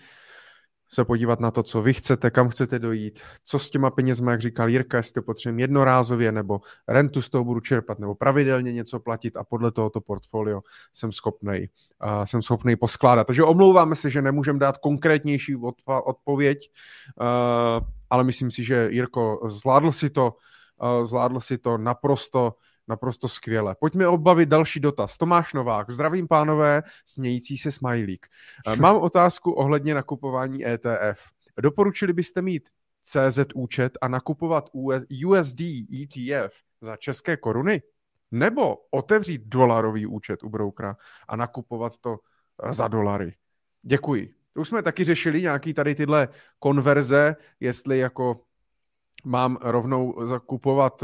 se 0.93 1.05
podívat 1.05 1.39
na 1.39 1.51
to, 1.51 1.63
co 1.63 1.81
vy 1.81 1.93
chcete, 1.93 2.31
kam 2.31 2.49
chcete 2.49 2.79
dojít, 2.79 3.19
co 3.43 3.59
s 3.59 3.69
těma 3.69 3.89
penězma, 3.89 4.31
jak 4.31 4.41
říkal 4.41 4.69
Jirka, 4.69 4.97
jestli 4.97 5.13
to 5.13 5.21
potřebujeme 5.21 5.61
jednorázově, 5.61 6.31
nebo 6.31 6.61
rentu 6.87 7.21
z 7.21 7.29
toho 7.29 7.43
budu 7.43 7.59
čerpat, 7.59 7.99
nebo 7.99 8.15
pravidelně 8.15 8.73
něco 8.73 8.99
platit 8.99 9.37
a 9.37 9.43
podle 9.43 9.71
tohoto 9.71 10.01
portfolio 10.01 10.61
jsem 10.93 11.11
schopný, 11.11 11.69
uh, 12.05 12.23
jsem 12.23 12.41
schopný 12.41 12.75
poskládat. 12.75 13.27
Takže 13.27 13.43
omlouváme 13.43 13.95
se, 13.95 14.09
že 14.09 14.21
nemůžeme 14.21 14.59
dát 14.59 14.77
konkrétnější 14.77 15.55
odpověď, 16.05 16.71
uh, 17.21 17.87
ale 18.09 18.23
myslím 18.23 18.51
si, 18.51 18.63
že 18.63 18.87
Jirko 18.91 19.39
zvládl 19.45 19.91
si 19.91 20.09
to, 20.09 20.33
uh, 20.81 21.05
zvládl 21.05 21.39
si 21.39 21.57
to 21.57 21.77
naprosto 21.77 22.53
Naprosto 22.87 23.27
skvěle. 23.27 23.75
Pojďme 23.79 24.07
obavit 24.07 24.49
další 24.49 24.79
dotaz. 24.79 25.17
Tomáš 25.17 25.53
Novák, 25.53 25.89
zdravím 25.89 26.27
pánové, 26.27 26.83
smějící 27.05 27.57
se 27.57 27.71
smajlík. 27.71 28.27
Eh, 28.67 28.75
mám 28.75 28.95
otázku 28.95 29.51
ohledně 29.51 29.93
nakupování 29.93 30.67
ETF. 30.67 31.21
Doporučili 31.61 32.13
byste 32.13 32.41
mít 32.41 32.69
CZ 33.03 33.39
účet 33.55 33.97
a 34.01 34.07
nakupovat 34.07 34.69
USD 35.25 35.61
ETF 36.01 36.53
za 36.81 36.97
české 36.97 37.37
koruny? 37.37 37.81
Nebo 38.31 38.77
otevřít 38.91 39.41
dolarový 39.45 40.05
účet 40.05 40.43
u 40.43 40.49
broukra 40.49 40.97
a 41.27 41.35
nakupovat 41.35 41.97
to 41.97 42.17
za 42.71 42.87
dolary? 42.87 43.35
Děkuji. 43.81 44.33
To 44.53 44.61
už 44.61 44.67
jsme 44.67 44.83
taky 44.83 45.03
řešili 45.03 45.41
nějaký 45.41 45.73
tady 45.73 45.95
tyhle 45.95 46.27
konverze, 46.59 47.35
jestli 47.59 47.99
jako 47.99 48.41
mám 49.25 49.57
rovnou 49.61 50.27
zakupovat 50.27 51.03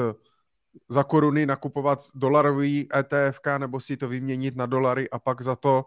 za 0.90 1.04
koruny 1.04 1.46
nakupovat 1.46 2.00
dolarový 2.16 2.90
ETF, 2.96 3.40
nebo 3.58 3.80
si 3.80 3.98
to 3.98 4.08
vyměnit 4.08 4.56
na 4.56 4.66
dolary 4.66 5.10
a 5.10 5.20
pak 5.20 5.42
za 5.42 5.56
to... 5.56 5.86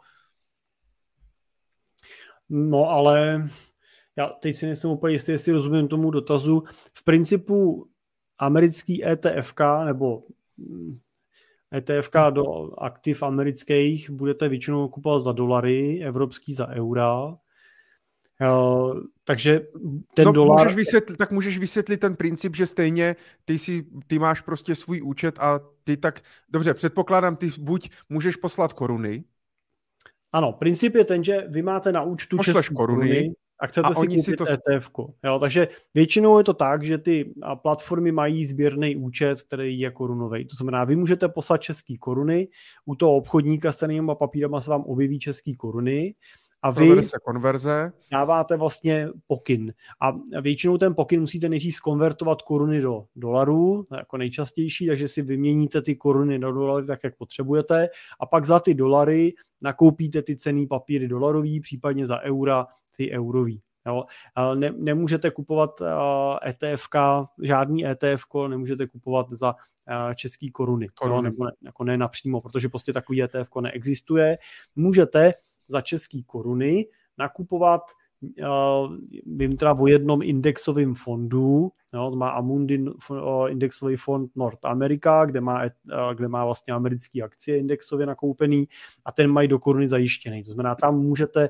No 2.49 2.89
ale 2.91 3.49
já 4.17 4.27
teď 4.27 4.57
si 4.57 4.67
nejsem 4.67 4.91
úplně 4.91 5.15
jistý, 5.15 5.33
jestli 5.33 5.53
rozumím 5.53 5.89
tomu 5.89 6.11
dotazu. 6.11 6.63
V 6.95 7.05
principu 7.05 7.89
americký 8.39 9.07
ETFK 9.07 9.61
nebo 9.85 10.23
ETFK 11.75 12.15
do 12.31 12.75
aktiv 12.81 13.23
amerických 13.23 14.11
budete 14.11 14.49
většinou 14.49 14.89
kupovat 14.89 15.23
za 15.23 15.33
dolary, 15.33 16.05
evropský 16.05 16.55
za 16.55 16.69
eura. 16.69 17.37
Uh, 18.43 19.01
takže 19.25 19.61
ten 20.15 20.25
no, 20.25 20.33
dolar... 20.33 20.67
Můžeš 20.67 20.77
vysvětlit, 20.77 21.17
tak 21.17 21.31
můžeš 21.31 21.59
vysvětlit 21.59 21.97
ten 21.97 22.17
princip, 22.17 22.57
že 22.57 22.67
stejně 22.67 23.17
ty, 23.45 23.59
si, 23.59 23.87
ty 24.07 24.19
máš 24.19 24.41
prostě 24.41 24.75
svůj 24.75 25.03
účet 25.03 25.39
a 25.39 25.61
ty 25.85 25.97
tak... 25.97 26.21
Dobře, 26.49 26.75
předpokládám, 26.75 27.37
ty 27.37 27.51
buď 27.59 27.91
můžeš 28.09 28.37
poslat 28.37 28.73
koruny. 28.73 29.25
Ano, 30.33 30.53
princip 30.53 30.95
je 30.95 31.05
ten, 31.05 31.25
že 31.25 31.45
vy 31.49 31.63
máte 31.63 31.93
na 31.93 32.03
účtu 32.03 32.39
české 32.39 32.75
koruny, 32.75 33.09
koruny 33.09 33.35
a 33.61 33.67
chcete 33.67 33.89
a 33.89 33.95
si 33.95 34.07
koupit 34.07 34.25
si 34.25 34.37
to... 34.37 34.45
ETF. 34.49 34.91
Jo, 35.25 35.39
takže 35.39 35.69
většinou 35.95 36.39
je 36.39 36.45
to 36.45 36.55
tak, 36.55 36.83
že 36.83 36.99
ty 36.99 37.35
platformy 37.63 38.13
mají 38.13 38.47
sběrný 38.47 38.97
účet, 38.97 39.43
který 39.43 39.81
je 39.81 39.91
korunový. 39.91 40.45
To 40.45 40.57
znamená, 40.57 40.85
vy 40.85 40.97
můžete 40.97 41.29
poslat 41.29 41.59
český 41.59 41.99
koruny, 41.99 42.49
u 42.87 42.95
toho 42.95 43.17
obchodníka 43.17 43.73
s 43.73 43.77
cenými 43.77 44.13
papírama 44.19 44.61
se 44.61 44.71
vám 44.71 44.83
objeví 44.83 45.19
český 45.19 45.55
koruny 45.55 46.15
a 46.63 46.71
vy 46.71 46.89
konverze, 46.89 47.17
konverze. 47.25 47.93
dáváte 48.13 48.57
vlastně 48.57 49.09
pokyn. 49.27 49.73
A 50.01 50.13
většinou 50.41 50.79
ten 50.79 50.95
pokyn 50.95 51.21
musíte 51.21 51.49
nejdřív 51.49 51.75
skonvertovat 51.75 52.43
koruny 52.43 52.81
do 52.81 53.05
dolarů, 53.17 53.87
jako 53.97 54.17
nejčastější, 54.17 54.87
takže 54.87 55.09
si 55.09 55.23
vyměníte 55.23 55.83
ty 55.83 55.97
koruny 55.97 56.39
do 56.39 56.53
dolary 56.53 56.87
tak, 56.87 57.05
jak 57.05 57.17
potřebujete 57.17 57.89
a 58.21 58.27
pak 58.27 58.45
za 58.45 58.61
ty 58.61 58.75
dolary 58.75 59.35
nakoupíte 59.61 60.23
ty 60.23 60.37
cený 60.37 60.67
papíry 60.67 61.09
dolarový, 61.09 61.61
případně 61.61 62.07
za 62.07 62.21
eura 62.21 62.67
ty 62.97 63.11
eurový. 63.11 63.63
Jo. 63.87 64.05
Ne, 64.55 64.71
nemůžete 64.77 65.31
kupovat 65.31 65.83
ETF, 66.47 66.87
žádný 67.43 67.87
ETF, 67.87 68.25
nemůžete 68.49 68.87
kupovat 68.87 69.31
za 69.31 69.55
český 70.15 70.51
koruny, 70.51 70.89
koruny. 70.89 71.17
Jo, 71.17 71.23
nebo 71.23 71.45
ne, 71.45 71.51
jako 71.63 71.85
ne 71.85 71.97
napřímo, 71.97 72.41
protože 72.41 72.69
prostě 72.69 72.93
takový 72.93 73.23
ETF 73.23 73.51
neexistuje. 73.61 74.39
Můžete 74.77 75.35
za 75.69 75.81
český 75.81 76.23
koruny 76.23 76.87
nakupovat 77.19 77.83
uh, 78.23 78.97
vím 79.27 79.57
teda 79.57 79.75
o 79.75 79.87
jednom 79.87 80.23
indexovém 80.23 80.95
fondu, 80.95 81.73
jo, 81.95 82.11
to 82.11 82.17
má 82.17 82.29
Amundi 82.29 82.79
uh, 82.79 83.19
indexový 83.49 83.97
fond 83.97 84.31
North 84.37 84.65
America, 84.65 85.25
kde 85.25 85.41
má, 85.41 85.63
uh, 85.63 86.15
kde 86.15 86.29
má 86.29 86.45
vlastně 86.45 86.75
americké 86.75 87.23
akcie 87.23 87.59
indexově 87.59 88.07
nakoupený 88.07 88.69
a 89.05 89.13
ten 89.13 89.31
mají 89.31 89.49
do 89.49 89.59
koruny 89.59 89.89
zajištěný. 89.89 90.43
To 90.43 90.53
znamená, 90.53 90.75
tam 90.75 90.99
můžete 90.99 91.49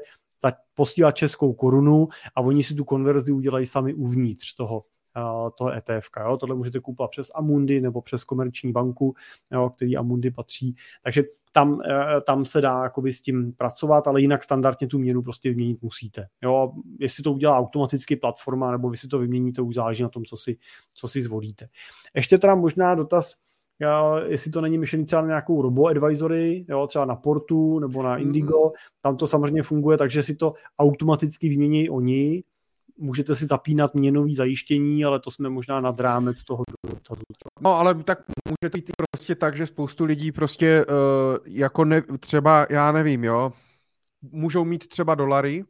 posílat 0.74 1.16
českou 1.16 1.52
korunu 1.52 2.08
a 2.34 2.40
oni 2.40 2.62
si 2.62 2.74
tu 2.74 2.84
konverzi 2.84 3.32
udělají 3.32 3.66
sami 3.66 3.94
uvnitř 3.94 4.54
toho, 4.54 4.84
toho 5.58 5.72
ETF. 5.72 6.08
Jo? 6.20 6.36
Tohle 6.36 6.54
můžete 6.54 6.80
kupovat 6.80 7.10
přes 7.10 7.30
Amundi 7.34 7.80
nebo 7.80 8.02
přes 8.02 8.24
komerční 8.24 8.72
banku, 8.72 9.14
jo, 9.52 9.70
který 9.70 9.96
Amundi 9.96 10.30
patří. 10.30 10.76
Takže 11.04 11.22
tam, 11.52 11.80
e, 11.80 12.20
tam 12.20 12.44
se 12.44 12.60
dá 12.60 12.82
jakoby 12.82 13.12
s 13.12 13.20
tím 13.20 13.52
pracovat, 13.52 14.08
ale 14.08 14.20
jinak 14.20 14.42
standardně 14.44 14.86
tu 14.86 14.98
měnu 14.98 15.22
prostě 15.22 15.48
vyměnit 15.48 15.82
musíte. 15.82 16.26
Jo? 16.42 16.72
Jestli 17.00 17.22
to 17.22 17.32
udělá 17.32 17.58
automaticky 17.58 18.16
platforma, 18.16 18.70
nebo 18.70 18.90
vy 18.90 18.96
si 18.96 19.08
to 19.08 19.18
vyměníte, 19.18 19.62
už 19.62 19.74
záleží 19.74 20.02
na 20.02 20.08
tom, 20.08 20.24
co 20.24 20.36
si, 20.36 20.58
co 20.94 21.08
si 21.08 21.22
zvolíte. 21.22 21.68
Ještě 22.14 22.38
teda 22.38 22.54
možná 22.54 22.94
dotaz, 22.94 23.34
jestli 24.26 24.50
to 24.50 24.60
není 24.60 24.78
myšlený 24.78 25.04
třeba 25.04 25.22
na 25.22 25.28
nějakou 25.28 25.62
robo-advisory, 25.62 26.66
jo, 26.68 26.86
třeba 26.86 27.04
na 27.04 27.16
Portu 27.16 27.78
nebo 27.78 28.02
na 28.02 28.16
Indigo, 28.16 28.64
mm. 28.64 28.70
tam 29.02 29.16
to 29.16 29.26
samozřejmě 29.26 29.62
funguje, 29.62 29.98
takže 29.98 30.22
si 30.22 30.36
to 30.36 30.54
automaticky 30.78 31.48
vymění 31.48 31.90
oni, 31.90 32.44
můžete 33.02 33.34
si 33.34 33.46
zapínat 33.46 33.94
měnový 33.94 34.34
zajištění, 34.34 35.04
ale 35.04 35.20
to 35.20 35.30
jsme 35.30 35.48
možná 35.48 35.80
nad 35.80 36.00
rámec 36.00 36.44
toho 36.44 36.62
dotazu. 36.86 37.22
No, 37.60 37.76
ale 37.76 37.94
tak 37.94 38.18
může 38.48 38.70
to 38.70 38.78
jít 38.78 38.90
prostě 39.10 39.34
tak, 39.34 39.56
že 39.56 39.66
spoustu 39.66 40.04
lidí 40.04 40.32
prostě 40.32 40.86
uh, 40.86 40.94
jako 41.46 41.84
ne, 41.84 42.02
třeba, 42.20 42.66
já 42.70 42.92
nevím, 42.92 43.24
jo, 43.24 43.52
můžou 44.22 44.64
mít 44.64 44.88
třeba 44.88 45.14
dolary, 45.14 45.64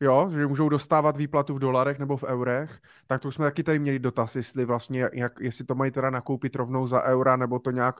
jo, 0.00 0.30
že 0.30 0.46
můžou 0.46 0.68
dostávat 0.68 1.16
výplatu 1.16 1.54
v 1.54 1.58
dolarech 1.58 1.98
nebo 1.98 2.16
v 2.16 2.24
eurech, 2.24 2.80
tak 3.06 3.22
to 3.22 3.32
jsme 3.32 3.44
taky 3.44 3.62
tady 3.62 3.78
měli 3.78 3.98
dotaz, 3.98 4.36
jestli 4.36 4.64
vlastně, 4.64 5.08
jak, 5.12 5.32
jestli 5.40 5.64
to 5.64 5.74
mají 5.74 5.90
teda 5.90 6.10
nakoupit 6.10 6.56
rovnou 6.56 6.86
za 6.86 7.02
eura, 7.02 7.36
nebo 7.36 7.58
to 7.58 7.70
nějak 7.70 7.96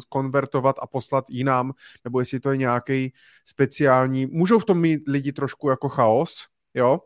skonvertovat 0.00 0.76
a 0.82 0.86
poslat 0.86 1.24
jinam, 1.30 1.72
nebo 2.04 2.20
jestli 2.20 2.40
to 2.40 2.50
je 2.50 2.56
nějaký 2.56 3.12
speciální, 3.44 4.26
můžou 4.26 4.58
v 4.58 4.64
tom 4.64 4.80
mít 4.80 5.08
lidi 5.08 5.32
trošku 5.32 5.68
jako 5.68 5.88
chaos, 5.88 6.46
jo, 6.76 7.00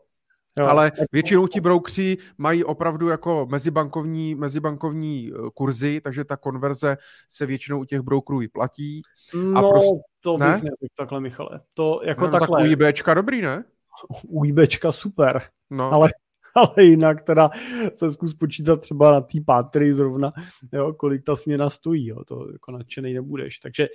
Jo. 0.59 0.65
Ale 0.67 0.91
většinou 1.11 1.47
ti 1.47 1.61
broukři 1.61 2.17
mají 2.37 2.63
opravdu 2.63 3.07
jako 3.07 3.47
mezibankovní, 3.51 4.35
mezibankovní 4.35 5.31
eh, 5.31 5.49
kurzy, 5.53 6.01
takže 6.01 6.23
ta 6.23 6.37
konverze 6.37 6.97
se 7.29 7.45
většinou 7.45 7.79
u 7.79 7.85
těch 7.85 8.01
brokerů 8.01 8.39
vyplatí. 8.39 9.01
No, 9.33 9.59
a 9.59 9.69
prostě, 9.69 9.95
to 10.21 10.37
ne? 10.37 10.45
bych 10.45 10.63
neřekl 10.63 10.95
takhle, 10.97 11.19
Michale. 11.19 11.61
To 11.73 12.01
jako 12.03 12.25
no, 12.25 12.31
takhle. 12.31 12.59
Tak 12.59 12.69
u 12.69 12.71
IBčka 12.71 13.13
dobrý, 13.13 13.41
ne? 13.41 13.63
U 14.27 14.45
IBčka 14.45 14.91
super, 14.91 15.41
no. 15.69 15.93
ale 15.93 16.09
ale 16.55 16.83
jinak 16.83 17.21
teda 17.21 17.49
se 17.93 18.11
zkus 18.11 18.33
počítat 18.33 18.79
třeba 18.79 19.11
na 19.11 19.21
té 19.21 19.39
pátry 19.45 19.93
zrovna, 19.93 20.33
jo, 20.73 20.93
kolik 20.93 21.23
ta 21.23 21.35
směna 21.35 21.69
stojí, 21.69 22.07
jo, 22.07 22.23
to 22.23 22.51
jako 22.51 22.71
nadšený 22.71 23.13
nebudeš. 23.13 23.57
Takže 23.59 23.87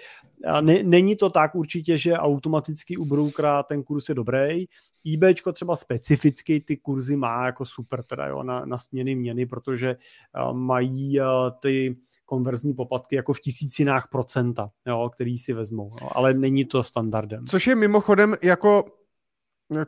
ne, 0.61 0.83
není 0.83 1.17
to 1.17 1.31
tak 1.31 1.55
určitě, 1.55 1.99
že 1.99 2.13
automaticky 2.13 2.97
u 2.97 3.05
broukra 3.05 3.63
ten 3.63 3.83
kurz 3.83 4.09
je 4.09 4.15
dobrý, 4.15 4.67
eBayčko 5.15 5.53
třeba 5.53 5.77
specificky 5.77 6.61
ty 6.61 6.77
kurzy 6.77 7.17
má 7.17 7.47
jako 7.47 7.65
super 7.65 8.03
teda 8.03 8.27
jo, 8.27 8.43
na, 8.43 8.65
na 8.65 8.79
směny 8.79 9.15
měny, 9.15 9.47
protože 9.47 9.97
uh, 10.47 10.57
mají 10.57 11.21
uh, 11.21 11.27
ty 11.63 11.97
konverzní 12.25 12.75
poplatky 12.75 13.17
jako 13.17 13.33
v 13.33 13.41
tisícinách 13.41 14.09
procenta, 14.11 14.71
jo, 14.87 15.11
který 15.15 15.39
si 15.39 15.53
vezmou, 15.53 15.97
jo, 16.03 16.09
ale 16.13 16.35
není 16.35 16.65
to 16.65 16.83
standardem. 16.83 17.47
Což 17.47 17.67
je 17.67 17.77
mimochodem 17.77 18.37
jako 18.43 18.85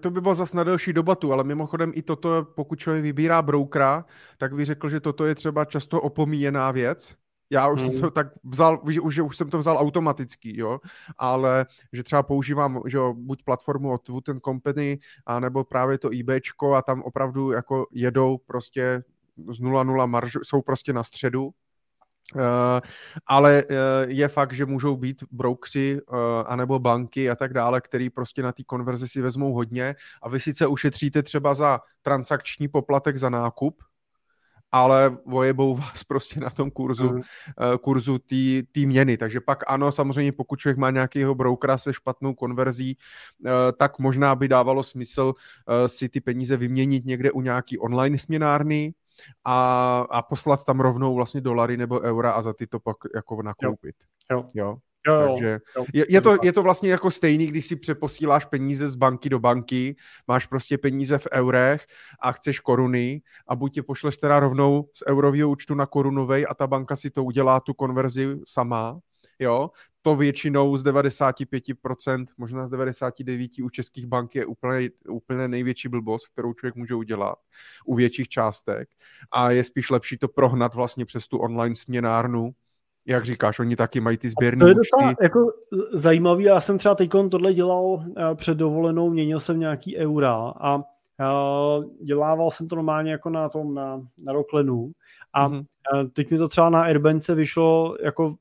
to 0.00 0.10
by 0.10 0.20
bylo 0.20 0.34
zase 0.34 0.56
na 0.56 0.64
delší 0.64 0.92
debatu, 0.92 1.32
ale 1.32 1.44
mimochodem 1.44 1.92
i 1.94 2.02
toto, 2.02 2.46
pokud 2.54 2.78
člověk 2.78 3.02
vybírá 3.02 3.42
broukra, 3.42 4.04
tak 4.38 4.54
bych 4.54 4.66
řekl, 4.66 4.88
že 4.88 5.00
toto 5.00 5.26
je 5.26 5.34
třeba 5.34 5.64
často 5.64 6.00
opomíjená 6.00 6.70
věc, 6.70 7.14
já 7.50 7.68
už 7.68 7.80
hmm. 7.80 7.90
jsem 7.90 8.00
to 8.00 8.10
tak 8.10 8.26
vzal, 8.44 8.80
už, 8.82 9.18
už 9.18 9.36
jsem 9.36 9.50
to 9.50 9.58
vzal 9.58 9.78
automaticky, 9.78 10.60
jo, 10.60 10.78
ale 11.18 11.66
že 11.92 12.02
třeba 12.02 12.22
používám, 12.22 12.80
že 12.86 12.96
jo, 12.96 13.14
buď 13.16 13.42
platformu 13.44 13.92
od 13.92 14.08
Wood 14.08 14.24
Company, 14.44 14.98
a 15.26 15.40
nebo 15.40 15.64
právě 15.64 15.98
to 15.98 16.10
eBayčko 16.20 16.74
a 16.74 16.82
tam 16.82 17.02
opravdu 17.02 17.50
jako 17.50 17.86
jedou 17.92 18.38
prostě 18.46 19.02
z 19.50 19.60
0,0 19.60 20.06
marž, 20.06 20.36
jsou 20.42 20.62
prostě 20.62 20.92
na 20.92 21.04
středu, 21.04 21.50
Uh, 22.34 22.40
ale 23.26 23.64
uh, 23.64 23.76
je 24.06 24.28
fakt, 24.28 24.52
že 24.52 24.66
můžou 24.66 24.96
být 24.96 25.24
broukři 25.30 26.00
uh, 26.08 26.18
anebo 26.46 26.78
banky 26.78 27.30
a 27.30 27.36
tak 27.36 27.52
dále, 27.52 27.80
který 27.80 28.10
prostě 28.10 28.42
na 28.42 28.52
té 28.52 28.62
konverzi 28.64 29.08
si 29.08 29.22
vezmou 29.22 29.52
hodně 29.52 29.94
a 30.22 30.28
vy 30.28 30.40
sice 30.40 30.66
ušetříte 30.66 31.22
třeba 31.22 31.54
za 31.54 31.80
transakční 32.02 32.68
poplatek 32.68 33.16
za 33.16 33.30
nákup, 33.30 33.82
ale 34.72 35.16
vojebou 35.26 35.76
vás 35.76 36.04
prostě 36.04 36.40
na 36.40 36.50
tom 36.50 36.70
kurzu, 36.70 37.10
mm. 37.10 37.22
kurzu 37.80 38.18
té 38.72 38.80
měny. 38.86 39.16
Takže 39.16 39.40
pak 39.40 39.64
ano, 39.66 39.92
samozřejmě 39.92 40.32
pokud 40.32 40.58
člověk 40.58 40.78
má 40.78 40.90
nějakého 40.90 41.34
broukera 41.34 41.78
se 41.78 41.92
špatnou 41.92 42.34
konverzí, 42.34 42.96
eh, 43.46 43.50
tak 43.72 43.98
možná 43.98 44.34
by 44.34 44.48
dávalo 44.48 44.82
smysl 44.82 45.34
eh, 45.68 45.88
si 45.88 46.08
ty 46.08 46.20
peníze 46.20 46.56
vyměnit 46.56 47.04
někde 47.04 47.32
u 47.32 47.40
nějaký 47.40 47.78
online 47.78 48.18
směnárny, 48.18 48.94
a, 49.44 50.06
a 50.10 50.22
poslat 50.22 50.64
tam 50.64 50.80
rovnou 50.80 51.14
vlastně 51.14 51.40
dolary 51.40 51.76
nebo 51.76 52.00
eura 52.00 52.32
a 52.32 52.42
za 52.42 52.52
ty 52.52 52.66
to 52.66 52.80
pak 52.80 52.96
jako 53.14 53.42
nakoupit. 53.42 53.96
Jo. 54.30 54.36
jo. 54.36 54.46
jo. 54.54 54.76
Jo, 55.06 55.28
Takže 55.28 55.58
jo. 55.76 55.84
Je, 55.94 56.06
je, 56.08 56.20
to, 56.20 56.36
je 56.42 56.52
to 56.52 56.62
vlastně 56.62 56.90
jako 56.90 57.10
stejný, 57.10 57.46
když 57.46 57.66
si 57.66 57.76
přeposíláš 57.76 58.44
peníze 58.44 58.88
z 58.88 58.94
banky 58.94 59.28
do 59.28 59.38
banky, 59.38 59.96
máš 60.28 60.46
prostě 60.46 60.78
peníze 60.78 61.18
v 61.18 61.26
eurech 61.32 61.86
a 62.20 62.32
chceš 62.32 62.60
koruny 62.60 63.22
a 63.48 63.56
buď 63.56 63.76
je 63.76 63.82
pošleš 63.82 64.16
teda 64.16 64.40
rovnou 64.40 64.88
z 64.92 65.02
eurového 65.08 65.50
účtu 65.50 65.74
na 65.74 65.86
korunovej 65.86 66.46
a 66.50 66.54
ta 66.54 66.66
banka 66.66 66.96
si 66.96 67.10
to 67.10 67.24
udělá 67.24 67.60
tu 67.60 67.74
konverzi 67.74 68.38
sama, 68.46 69.00
jo, 69.38 69.70
to 70.02 70.16
většinou 70.16 70.76
z 70.76 70.84
95%, 70.84 72.26
možná 72.38 72.66
z 72.66 72.70
99% 72.70 73.64
u 73.64 73.70
českých 73.70 74.06
bank 74.06 74.34
je 74.34 74.46
úplně, 74.46 74.90
úplně 75.08 75.48
největší 75.48 75.88
blbost, 75.88 76.28
kterou 76.28 76.54
člověk 76.54 76.74
může 76.74 76.94
udělat 76.94 77.38
u 77.86 77.94
větších 77.94 78.28
částek 78.28 78.88
a 79.30 79.50
je 79.50 79.64
spíš 79.64 79.90
lepší 79.90 80.18
to 80.18 80.28
prohnat 80.28 80.74
vlastně 80.74 81.04
přes 81.04 81.28
tu 81.28 81.38
online 81.38 81.76
směnárnu, 81.76 82.54
jak 83.08 83.24
říkáš, 83.24 83.58
oni 83.58 83.76
taky 83.76 84.00
mají 84.00 84.16
ty 84.16 84.28
sběrné 84.28 84.60
To 84.60 84.68
je 84.68 84.74
docela 84.74 85.14
jako 85.22 85.52
zajímavý, 85.92 86.44
já 86.44 86.60
jsem 86.60 86.78
třeba 86.78 86.94
teď 86.94 87.10
tohle 87.30 87.54
dělal 87.54 88.04
eh, 88.16 88.34
před 88.34 88.54
dovolenou, 88.54 89.10
měnil 89.10 89.40
jsem 89.40 89.60
nějaký 89.60 89.96
eura 89.96 90.52
a 90.60 90.76
uh, 90.76 91.84
dělával 92.04 92.50
jsem 92.50 92.68
to 92.68 92.76
normálně 92.76 93.12
jako 93.12 93.30
na 93.30 93.48
tom, 93.48 93.74
na, 93.74 94.02
na 94.18 94.32
roklenu 94.32 94.92
a 95.32 95.48
mm-hmm. 95.48 95.64
teď 96.12 96.30
mi 96.30 96.38
to 96.38 96.48
třeba 96.48 96.70
na 96.70 96.82
Airbnce 96.82 97.34
vyšlo 97.34 97.96
jako, 98.02 98.34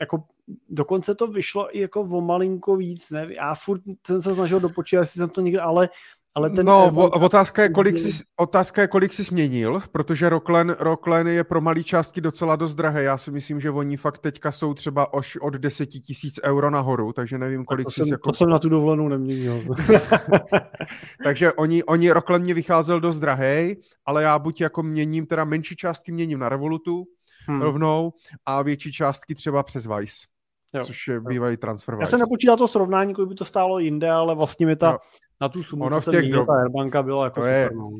jako 0.00 0.24
dokonce 0.68 1.14
to 1.14 1.26
vyšlo 1.26 1.76
i 1.76 1.80
jako 1.80 2.00
o 2.00 2.20
malinko 2.20 2.76
víc, 2.76 3.10
ne? 3.10 3.28
Já 3.36 3.54
furt 3.54 3.82
jsem 4.06 4.22
se 4.22 4.34
snažil 4.34 4.60
dopočítat, 4.60 5.00
jestli 5.00 5.18
jsem 5.18 5.30
to 5.30 5.40
někde, 5.40 5.60
ale 5.60 5.88
ale 6.34 6.50
ten... 6.50 6.66
No, 6.66 6.90
vo, 6.90 7.10
otázka 7.10 7.62
je, 7.62 7.68
kolik 7.68 7.98
jsi, 7.98 8.24
otázka 8.36 8.82
je, 8.82 8.88
kolik 8.88 9.12
jsi 9.12 9.22
změnil, 9.22 9.82
protože 9.92 10.28
Rocklen, 10.28 10.76
Rocklen 10.78 11.26
je 11.26 11.44
pro 11.44 11.60
malé 11.60 11.82
částky 11.82 12.20
docela 12.20 12.56
dost 12.56 12.74
drahé. 12.74 13.02
Já 13.02 13.18
si 13.18 13.30
myslím, 13.30 13.60
že 13.60 13.70
oni 13.70 13.96
fakt 13.96 14.18
teďka 14.18 14.52
jsou 14.52 14.74
třeba 14.74 15.04
až 15.04 15.36
od 15.36 15.54
10 15.54 15.86
tisíc 15.86 16.40
euro 16.44 16.70
nahoru, 16.70 17.12
takže 17.12 17.38
nevím, 17.38 17.64
kolik 17.64 17.84
to 17.84 17.90
jsi... 17.90 18.00
Jsem, 18.00 18.08
jako... 18.08 18.30
To 18.30 18.36
jsem 18.36 18.48
na 18.48 18.58
tu 18.58 18.68
dovolenou 18.68 19.08
neměnil. 19.08 19.62
takže 21.24 21.52
oni, 21.52 21.84
oni 21.84 22.10
Rocklen 22.10 22.42
mě 22.42 22.54
vycházel 22.54 23.00
dost 23.00 23.18
drahý, 23.18 23.76
ale 24.06 24.22
já 24.22 24.38
buď 24.38 24.60
jako 24.60 24.82
měním, 24.82 25.26
teda 25.26 25.44
menší 25.44 25.76
částky 25.76 26.12
měním 26.12 26.38
na 26.38 26.48
Revolutu 26.48 27.04
hmm. 27.46 27.62
rovnou 27.62 28.12
a 28.46 28.62
větší 28.62 28.92
částky 28.92 29.34
třeba 29.34 29.62
přes 29.62 29.86
Vice. 29.86 30.26
Jo. 30.74 30.82
což 30.82 31.08
je 31.08 31.20
bývalý 31.20 31.56
transfer. 31.56 31.96
Já 32.00 32.06
jsem 32.06 32.20
nepočítal 32.20 32.56
to 32.56 32.68
srovnání, 32.68 33.14
kolik 33.14 33.28
by 33.28 33.34
to 33.34 33.44
stálo 33.44 33.78
jinde, 33.78 34.10
ale 34.10 34.34
vlastně 34.34 34.66
mi 34.66 34.76
ta, 34.76 34.90
jo 34.90 34.98
na 35.40 35.48
tu 35.48 35.62
sumu, 35.62 35.84
ono 35.84 36.00
v 36.00 36.10
těch 36.10 36.30
drob... 36.30 36.46
ta 36.46 36.52
Airbanka 36.52 37.02
byla 37.02 37.24
jako 37.24 37.40
to 37.40 37.46
super. 37.46 37.74
No. 37.74 37.90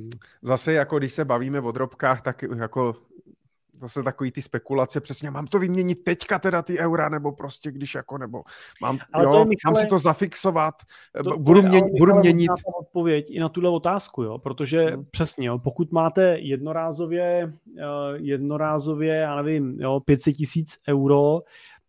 Zase 0.43 0.73
jako 0.73 0.99
když 0.99 1.13
se 1.13 1.25
bavíme 1.25 1.61
o 1.61 1.73
drobkách, 1.73 2.23
tak 2.23 2.45
jako 2.57 2.95
zase 3.81 4.03
takový 4.03 4.31
ty 4.33 4.43
spekulace, 4.43 5.01
přesně 5.01 5.31
mám 5.31 5.47
to 5.47 5.59
vyměnit 5.59 6.05
teďka 6.05 6.39
teda 6.39 6.63
ty 6.63 6.79
eura, 6.79 7.09
nebo 7.09 7.33
prostě 7.33 7.71
když 7.71 7.95
jako, 7.95 8.19
nebo 8.19 8.43
mám, 8.81 8.99
ale 9.13 9.25
jo, 9.25 9.31
to 9.31 9.39
je, 9.39 9.45
Michale, 9.45 9.75
mám 9.75 9.83
si 9.83 9.87
to 9.87 9.99
zafixovat, 9.99 10.75
to, 11.25 11.39
budu, 11.39 11.63
to 11.63 11.69
měnit, 11.69 11.93
budu 11.99 12.15
měnit. 12.15 12.51
odpověď 12.81 13.27
i 13.29 13.41
na 13.41 13.49
tuhle 13.49 13.71
otázku, 13.71 14.23
jo, 14.23 14.39
protože 14.39 14.83
hmm. 14.83 15.05
přesně, 15.11 15.49
jo, 15.49 15.59
pokud 15.59 15.93
máte 15.93 16.39
jednorázově, 16.39 17.53
uh, 17.67 17.81
jednorázově, 18.15 19.15
já 19.15 19.37
nevím, 19.37 19.81
jo, 19.81 20.01
500 20.01 20.35
tisíc 20.35 20.77
euro, 20.89 21.41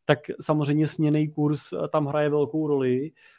tak 0.05 0.19
samozřejmě 0.41 0.87
směný 0.87 1.27
kurz 1.31 1.73
eh, 1.73 1.87
tam 1.87 2.05
hraje 2.05 2.29
velkou 2.29 2.67
roli 2.67 3.11
Eh, 3.11 3.38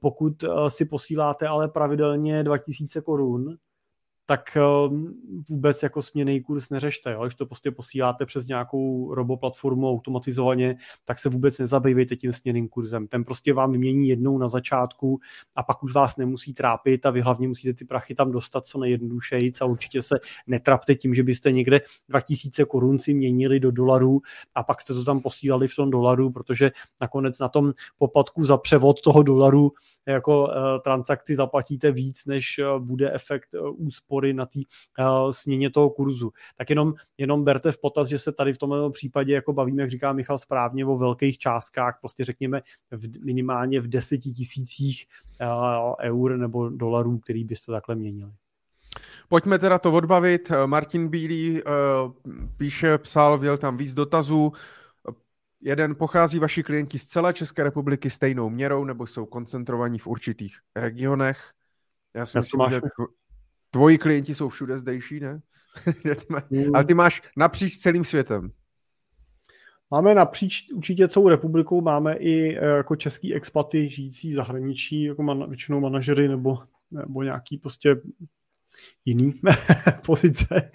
pokud 0.00 0.44
eh, 0.44 0.48
si 0.68 0.84
posíláte 0.84 1.48
ale 1.48 1.68
pravidelně 1.68 2.44
2000 2.44 3.00
korun, 3.00 3.56
tak 4.26 4.56
ehm, 4.56 5.14
vůbec 5.50 5.82
jako 5.82 6.02
směný 6.02 6.40
kurz 6.40 6.70
neřešte. 6.70 7.12
Jo? 7.12 7.24
Když 7.24 7.34
to 7.34 7.46
prostě 7.46 7.70
posíláte 7.70 8.26
přes 8.26 8.46
nějakou 8.46 9.14
roboplatformu 9.14 9.90
automatizovaně, 9.90 10.76
tak 11.04 11.18
se 11.18 11.28
vůbec 11.28 11.58
nezabývejte 11.58 12.16
tím 12.16 12.32
směným 12.32 12.68
kurzem. 12.68 13.06
Ten 13.06 13.24
prostě 13.24 13.52
vám 13.52 13.72
vymění 13.72 14.08
jednou 14.08 14.38
na 14.38 14.48
začátku 14.48 15.20
a 15.56 15.62
pak 15.62 15.82
už 15.82 15.94
vás 15.94 16.16
nemusí 16.16 16.54
trápit 16.54 17.06
a 17.06 17.10
vy 17.10 17.20
hlavně 17.20 17.48
musíte 17.48 17.74
ty 17.74 17.84
prachy 17.84 18.14
tam 18.14 18.32
dostat 18.32 18.66
co 18.66 18.78
nejjednodušeji 18.78 19.52
a 19.60 19.64
určitě 19.64 20.02
se 20.02 20.14
netrapte 20.46 20.94
tím, 20.94 21.14
že 21.14 21.22
byste 21.22 21.52
někde 21.52 21.80
2000 22.08 22.64
korun 22.64 22.98
si 22.98 23.14
měnili 23.14 23.60
do 23.60 23.70
dolarů 23.70 24.20
a 24.54 24.62
pak 24.62 24.80
jste 24.80 24.94
to 24.94 25.04
tam 25.04 25.20
posílali 25.20 25.68
v 25.68 25.76
tom 25.76 25.90
dolaru, 25.90 26.30
protože 26.30 26.70
nakonec 27.00 27.38
na 27.38 27.48
tom 27.48 27.72
poplatku 27.98 28.46
za 28.46 28.56
převod 28.56 29.00
toho 29.00 29.22
dolaru 29.22 29.72
jako 30.06 30.44
uh, 30.44 30.52
transakci 30.84 31.36
zaplatíte 31.36 31.92
víc, 31.92 32.26
než 32.26 32.58
uh, 32.58 32.84
bude 32.84 33.12
efekt 33.12 33.54
uh, 33.54 33.76
úspory 34.16 34.34
na 34.34 34.46
té 34.46 34.60
uh, 34.98 35.30
směně 35.30 35.70
toho 35.70 35.90
kurzu. 35.90 36.32
Tak 36.56 36.70
jenom, 36.70 36.94
jenom 37.18 37.44
berte 37.44 37.72
v 37.72 37.78
potaz, 37.78 38.08
že 38.08 38.18
se 38.18 38.32
tady 38.32 38.52
v 38.52 38.58
tomto 38.58 38.90
případě 38.90 39.34
jako 39.34 39.52
bavíme, 39.52 39.82
jak 39.82 39.90
říká 39.90 40.12
Michal 40.12 40.38
správně, 40.38 40.86
o 40.86 40.96
velkých 40.96 41.38
částkách, 41.38 41.98
prostě 42.00 42.24
řekněme 42.24 42.62
v, 42.90 43.24
minimálně 43.24 43.80
v 43.80 43.88
deseti 43.88 44.30
tisících 44.30 45.06
uh, 45.40 45.94
eur 46.00 46.36
nebo 46.36 46.68
dolarů, 46.68 47.18
který 47.18 47.44
byste 47.44 47.72
takhle 47.72 47.94
měnili. 47.94 48.32
Pojďme 49.28 49.58
teda 49.58 49.78
to 49.78 49.92
odbavit. 49.92 50.52
Martin 50.66 51.08
Bílý 51.08 51.62
uh, 51.62 51.68
píše, 52.56 52.98
psal, 52.98 53.38
věl 53.38 53.58
tam 53.58 53.76
víc 53.76 53.94
dotazů. 53.94 54.52
Jeden 55.60 55.94
pochází 55.94 56.38
vaši 56.38 56.62
klienti 56.62 56.98
z 56.98 57.04
celé 57.04 57.32
České 57.32 57.64
republiky 57.64 58.10
stejnou 58.10 58.50
měrou 58.50 58.84
nebo 58.84 59.06
jsou 59.06 59.26
koncentrovaní 59.26 59.98
v 59.98 60.06
určitých 60.06 60.58
regionech? 60.76 61.52
Já 62.14 62.26
si 62.26 62.36
Já 62.36 62.40
myslím, 62.40 62.60
že 62.70 62.80
tvoji 63.76 63.98
klienti 63.98 64.34
jsou 64.34 64.48
všude 64.48 64.78
zdejší, 64.78 65.20
ne? 65.20 65.40
mm. 66.50 66.74
Ale 66.74 66.84
ty 66.84 66.94
máš 66.94 67.22
napříč 67.36 67.78
celým 67.78 68.04
světem. 68.04 68.50
Máme 69.90 70.14
napříč 70.14 70.70
určitě 70.72 71.08
celou 71.08 71.28
republikou, 71.28 71.80
máme 71.80 72.14
i 72.14 72.58
e, 72.58 72.66
jako 72.66 72.96
český 72.96 73.34
expaty 73.34 73.88
žijící 73.88 74.30
v 74.30 74.34
zahraničí, 74.34 75.02
jako 75.02 75.22
man, 75.22 75.48
většinou 75.48 75.80
manažery 75.80 76.28
nebo, 76.28 76.58
nebo 76.92 77.22
nějaký 77.22 77.58
prostě 77.58 77.96
jiný 79.04 79.34
pozice 80.06 80.70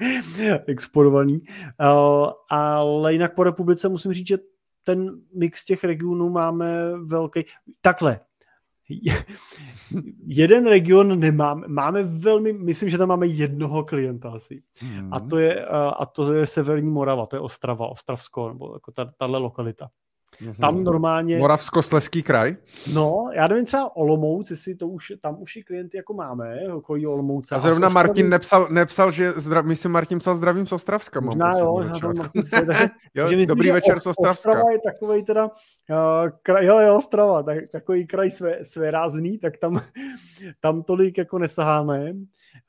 exportovaný. 0.68 1.42
Uh, 1.42 2.32
ale 2.50 3.14
jinak 3.14 3.36
po 3.36 3.44
republice 3.44 3.90
musím 3.90 4.14
říct, 4.14 4.28
že 4.28 4.38
ten 4.84 5.22
mix 5.36 5.66
těch 5.66 5.84
regionů 5.84 6.30
máme 6.30 6.98
velký. 7.06 7.44
Takhle, 7.82 8.20
jeden 10.26 10.68
region 10.68 11.20
nemáme, 11.20 11.68
máme 11.68 12.04
velmi, 12.04 12.54
myslím, 12.54 12.90
že 12.90 12.98
tam 12.98 13.10
máme 13.10 13.28
jednoho 13.28 13.84
klienta 13.84 14.32
asi. 14.32 14.64
Hmm. 14.82 15.14
A 15.14 15.20
to 15.20 15.38
je, 15.38 15.66
a 16.00 16.06
to 16.06 16.34
je 16.34 16.48
Severní 16.48 16.90
Morava, 16.90 17.26
to 17.26 17.36
je 17.36 17.40
Ostrava, 17.40 17.88
Ostravsko, 17.88 18.50
nebo 18.50 18.74
jako 18.74 18.92
tahle 19.18 19.40
lokalita. 19.40 19.90
Mm-hmm. 20.42 20.56
Tam 20.62 20.84
normálně... 20.84 21.38
Moravskosleský 21.38 22.24
kraj? 22.24 22.56
No, 22.94 23.30
já 23.34 23.48
nevím 23.48 23.66
třeba 23.66 23.96
Olomouc, 23.96 24.52
jestli 24.52 24.76
to 24.76 24.88
už, 24.88 25.14
tam 25.22 25.42
už 25.42 25.56
i 25.56 25.64
klienty 25.64 25.98
jako 25.98 26.14
máme, 26.14 26.60
okolí 26.74 27.08
Olomouce. 27.08 27.56
A 27.56 27.60
zrovna 27.60 27.88
a 27.88 27.92
Martin 27.92 28.30
nepsal, 28.30 28.68
nepsal, 28.72 29.12
že 29.12 29.32
zdrav, 29.36 29.66
myslím 29.66 29.92
Martin 29.92 30.20
psal 30.20 30.36
zdravím 30.36 30.68
z 30.68 30.72
Ostravska. 30.72 31.20
Možná 31.20 31.58
jo, 31.58 31.80
na 31.80 32.00
tom 32.00 32.18
Martin 32.18 32.46
se, 32.46 32.62
takže, 32.66 32.90
jo, 33.14 33.24
myslím, 33.24 33.46
dobrý 33.46 33.72
večer 33.72 34.00
z 34.00 34.08
Ostravska. 34.08 34.50
Ostrava 34.50 34.72
je 34.72 34.80
takový 34.86 35.24
teda, 35.24 35.46
uh, 35.46 36.30
kraj, 36.44 36.66
jo, 36.66 36.80
jo, 36.80 36.96
Ostrava, 36.96 37.44
tak, 37.44 37.58
takový 37.72 38.08
kraj 38.08 38.32
své, 38.32 38.66
své 38.66 38.92
rázný, 38.92 39.38
tak 39.38 39.58
tam, 39.58 39.82
tam 40.60 40.84
tolik 40.84 41.18
jako 41.18 41.40
nesaháme. 41.40 42.14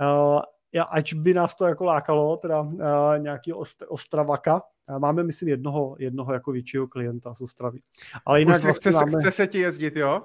Uh, 0.01 0.41
já, 0.73 0.83
ať 0.83 1.15
by 1.15 1.35
nás 1.35 1.55
to 1.55 1.65
jako 1.65 1.85
lákalo, 1.85 2.37
teda 2.37 2.61
uh, 2.61 2.79
nějaký 3.19 3.53
ost, 3.53 3.83
Ostravaka, 3.89 4.63
Máme, 4.99 5.25
myslím, 5.25 5.49
jednoho, 5.49 5.97
jednoho 5.99 6.33
jako 6.33 6.53
většího 6.53 6.89
klienta 6.89 7.35
z 7.35 7.41
Ostravy. 7.41 7.81
Ale 8.27 8.39
jinak 8.39 8.63
vlastně 8.63 8.73
chce, 8.73 8.91
máme... 8.91 9.13
chce 9.19 9.31
se 9.31 9.47
ti 9.47 9.59
jezdit, 9.59 9.97
jo? 9.97 10.23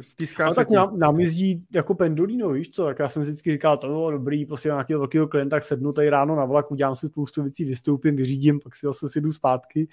Stýská 0.00 0.44
no, 0.44 0.50
se 0.50 0.56
tak 0.56 0.70
nám, 0.70 0.98
nám, 0.98 1.20
jezdí 1.20 1.66
jako 1.74 1.94
pendolino, 1.94 2.50
víš 2.50 2.70
co, 2.70 2.84
tak 2.84 2.98
já 2.98 3.08
jsem 3.08 3.22
vždycky 3.22 3.52
říkal, 3.52 3.76
to 3.76 3.86
bylo 3.86 4.10
dobrý, 4.10 4.46
prostě 4.46 4.68
nějakého 4.68 5.00
velkého 5.00 5.28
klienta, 5.28 5.56
tak 5.56 5.64
sednu 5.64 5.92
tady 5.92 6.10
ráno 6.10 6.36
na 6.36 6.44
vlak, 6.44 6.70
udělám 6.70 6.96
si 6.96 7.06
spoustu 7.06 7.42
věcí, 7.42 7.64
vystoupím, 7.64 8.16
vyřídím, 8.16 8.60
pak 8.60 8.76
si 8.76 8.86
zase 8.86 9.08
si 9.08 9.20
jdu 9.20 9.32
zpátky. 9.32 9.88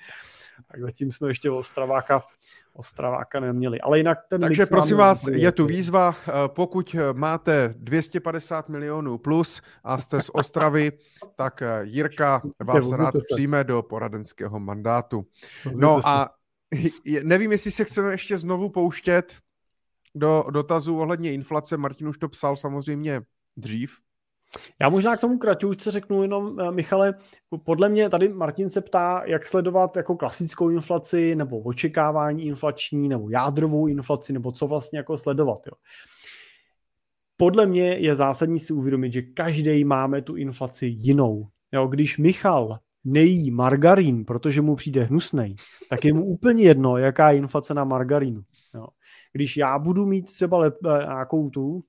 Tak 0.71 0.81
zatím 0.81 1.11
jsme 1.11 1.27
ještě 1.27 1.51
Ostraváka, 1.51 2.23
Ostraváka 2.73 3.39
neměli. 3.39 3.81
Ale 3.81 3.97
jinak 3.97 4.17
ten 4.29 4.41
Takže 4.41 4.65
prosím 4.65 4.97
vás, 4.97 5.27
je 5.27 5.51
tu 5.51 5.65
výzva, 5.65 6.15
eh, 6.27 6.31
pokud 6.47 6.95
eh, 6.95 7.13
máte 7.13 7.73
250 7.77 8.69
milionů 8.69 9.17
plus 9.17 9.61
a 9.83 9.97
jste 9.97 10.21
z 10.21 10.29
Ostravy, 10.33 10.91
tak 11.35 11.61
eh, 11.61 11.79
Jirka 11.83 12.41
vás 12.63 12.91
rád 12.91 13.15
přijme 13.33 13.63
do 13.63 13.81
poradenského 13.81 14.59
mandátu. 14.59 15.25
No 15.75 15.99
a 16.05 16.29
nevím, 17.23 17.51
jestli 17.51 17.71
se 17.71 17.85
chceme 17.85 18.11
ještě 18.11 18.37
znovu 18.37 18.69
pouštět 18.69 19.33
do 20.15 20.45
dotazů 20.51 20.99
ohledně 20.99 21.33
inflace. 21.33 21.77
Martin 21.77 22.07
už 22.07 22.17
to 22.17 22.29
psal 22.29 22.55
samozřejmě 22.55 23.21
dřív, 23.57 23.97
já 24.81 24.89
možná 24.89 25.17
k 25.17 25.19
tomu 25.19 25.37
kraťůčce 25.37 25.91
řeknu 25.91 26.21
jenom, 26.21 26.59
eh, 26.59 26.71
Michale, 26.71 27.13
podle 27.63 27.89
mě 27.89 28.09
tady 28.09 28.29
Martin 28.29 28.69
se 28.69 28.81
ptá, 28.81 29.23
jak 29.25 29.45
sledovat 29.45 29.97
jako 29.97 30.15
klasickou 30.15 30.69
inflaci, 30.69 31.35
nebo 31.35 31.59
očekávání 31.59 32.45
inflační, 32.45 33.09
nebo 33.09 33.29
jádrovou 33.29 33.87
inflaci, 33.87 34.33
nebo 34.33 34.51
co 34.51 34.67
vlastně 34.67 34.99
jako 34.99 35.17
sledovat. 35.17 35.59
Jo. 35.67 35.73
Podle 37.37 37.65
mě 37.65 37.93
je 37.93 38.15
zásadní 38.15 38.59
si 38.59 38.73
uvědomit, 38.73 39.13
že 39.13 39.21
každý 39.21 39.83
máme 39.83 40.21
tu 40.21 40.35
inflaci 40.35 40.85
jinou. 40.85 41.47
Jo, 41.71 41.87
když 41.87 42.17
Michal 42.17 42.71
nejí 43.03 43.51
margarín, 43.51 44.25
protože 44.25 44.61
mu 44.61 44.75
přijde 44.75 45.03
hnusnej, 45.03 45.55
tak 45.89 46.05
je 46.05 46.13
mu 46.13 46.25
úplně 46.25 46.63
jedno, 46.63 46.97
jaká 46.97 47.31
je 47.31 47.37
inflace 47.37 47.73
na 47.73 47.83
margarínu. 47.83 48.41
Jo. 48.73 48.87
Když 49.35 49.57
já 49.57 49.79
budu 49.79 50.05
mít 50.05 50.33
třeba 50.33 50.57
lep, 50.57 50.77
eh, 50.85 50.97
nějakou 50.97 51.49
tu 51.49 51.83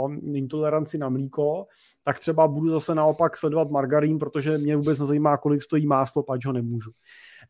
uh, 0.00 0.16
intoleranci 0.34 0.98
na 0.98 1.08
mlíko, 1.08 1.66
tak 2.02 2.18
třeba 2.18 2.48
budu 2.48 2.70
zase 2.70 2.94
naopak 2.94 3.36
sledovat 3.36 3.70
margarín, 3.70 4.18
protože 4.18 4.58
mě 4.58 4.76
vůbec 4.76 5.00
nezajímá, 5.00 5.36
kolik 5.36 5.62
stojí 5.62 5.86
máslo, 5.86 6.22
pač 6.22 6.46
ho 6.46 6.52
nemůžu. 6.52 6.90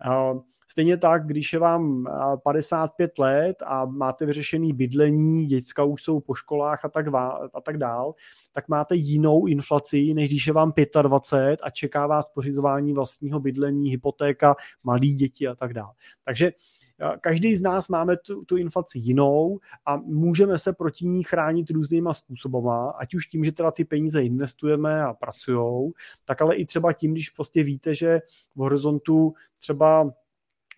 Uh, 0.06 0.40
Stejně 0.70 0.96
tak, 0.96 1.26
když 1.26 1.52
je 1.52 1.58
vám 1.58 2.06
55 2.44 3.18
let 3.18 3.56
a 3.66 3.84
máte 3.84 4.26
vyřešený 4.26 4.72
bydlení, 4.72 5.46
děcka 5.46 5.84
už 5.84 6.02
jsou 6.02 6.20
po 6.20 6.34
školách 6.34 6.84
a 6.84 6.88
tak, 6.88 7.06
a 7.54 7.60
tak 7.64 7.78
dál, 7.78 8.14
tak 8.52 8.68
máte 8.68 8.96
jinou 8.96 9.46
inflaci, 9.46 10.14
než 10.14 10.30
když 10.30 10.46
je 10.46 10.52
vám 10.52 10.72
25 11.02 11.60
a 11.62 11.70
čeká 11.70 12.06
vás 12.06 12.30
pořizování 12.34 12.92
vlastního 12.92 13.40
bydlení, 13.40 13.90
hypotéka, 13.90 14.56
malí 14.84 15.14
děti 15.14 15.48
a 15.48 15.54
tak 15.54 15.74
dál. 15.74 15.92
Takže 16.24 16.52
Každý 17.20 17.54
z 17.56 17.60
nás 17.60 17.88
máme 17.88 18.16
tu, 18.16 18.44
tu 18.44 18.56
inflaci 18.56 18.98
jinou 18.98 19.58
a 19.86 19.96
můžeme 19.96 20.58
se 20.58 20.72
proti 20.72 21.06
ní 21.06 21.22
chránit 21.22 21.70
různýma 21.70 22.14
způsobama, 22.14 22.90
ať 22.90 23.14
už 23.14 23.26
tím, 23.26 23.44
že 23.44 23.52
teda 23.52 23.70
ty 23.70 23.84
peníze 23.84 24.22
investujeme 24.22 25.02
a 25.02 25.14
pracujou, 25.14 25.92
tak 26.24 26.42
ale 26.42 26.56
i 26.56 26.66
třeba 26.66 26.92
tím, 26.92 27.12
když 27.12 27.30
prostě 27.30 27.62
víte, 27.62 27.94
že 27.94 28.20
v 28.56 28.58
horizontu 28.58 29.34
třeba 29.60 30.12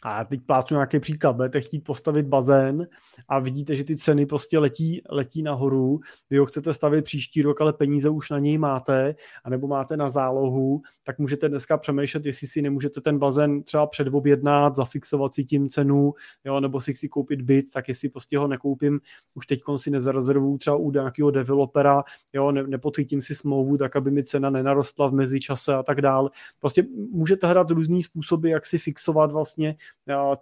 A 0.02 0.24
teď 0.24 0.40
plácnu 0.47 0.74
nějaký 0.74 1.00
příklad, 1.00 1.32
budete 1.36 1.60
chtít 1.60 1.81
postavit 1.81 2.26
bazén 2.26 2.86
a 3.28 3.39
vidíte, 3.39 3.74
že 3.74 3.84
ty 3.84 3.97
ceny 3.97 4.26
prostě 4.26 4.58
letí, 4.58 5.02
letí 5.10 5.42
nahoru, 5.42 6.00
vy 6.31 6.39
ho 6.39 6.47
chcete 6.47 6.74
stavit 6.74 7.05
příští 7.05 7.42
rok, 7.42 7.60
ale 7.60 7.72
peníze 7.72 8.08
už 8.08 8.31
na 8.31 8.39
něj 8.39 8.58
máte, 8.58 9.14
anebo 9.44 9.66
máte 9.68 9.97
na 9.97 10.10
zálohu, 10.10 10.82
tak 11.05 11.18
můžete 11.18 11.48
dneska 11.48 11.76
přemýšlet, 11.76 12.26
jestli 12.26 12.47
si 12.47 12.62
nemůžete 12.62 13.00
ten 13.00 13.18
bazén 13.18 13.62
třeba 13.62 13.86
předobjednat, 13.86 14.76
zafixovat 14.76 15.32
si 15.32 15.44
tím 15.44 15.68
cenu, 15.68 16.14
jo, 16.44 16.60
nebo 16.60 16.81
si 16.81 16.94
chci 16.94 17.08
koupit 17.08 17.42
byt, 17.42 17.70
tak 17.72 17.89
jestli 17.89 18.08
prostě 18.08 18.39
ho 18.39 18.48
nekoupím, 18.48 19.00
už 19.34 19.47
teď 19.47 19.60
si 19.76 19.90
nezarezervuju 19.90 20.58
třeba 20.58 20.76
u 20.76 20.90
nějakého 20.90 21.31
developera, 21.31 22.05
jo, 22.32 22.52
ne, 22.52 22.62
nepodchytím 22.62 23.22
si 23.22 23.34
smlouvu, 23.34 23.76
tak 23.78 23.97
aby 23.97 24.10
mi 24.10 24.24
cena 24.24 24.50
nenarostla 24.50 25.08
v 25.08 25.12
mezičase 25.12 25.74
a 25.74 25.82
tak 25.82 26.00
dál. 26.00 26.31
Prostě 26.60 26.84
můžete 27.12 27.47
hledat 27.47 27.70
různý 27.70 28.02
způsoby, 28.02 28.50
jak 28.50 28.66
si 28.66 28.78
fixovat 28.78 29.32
vlastně 29.32 29.76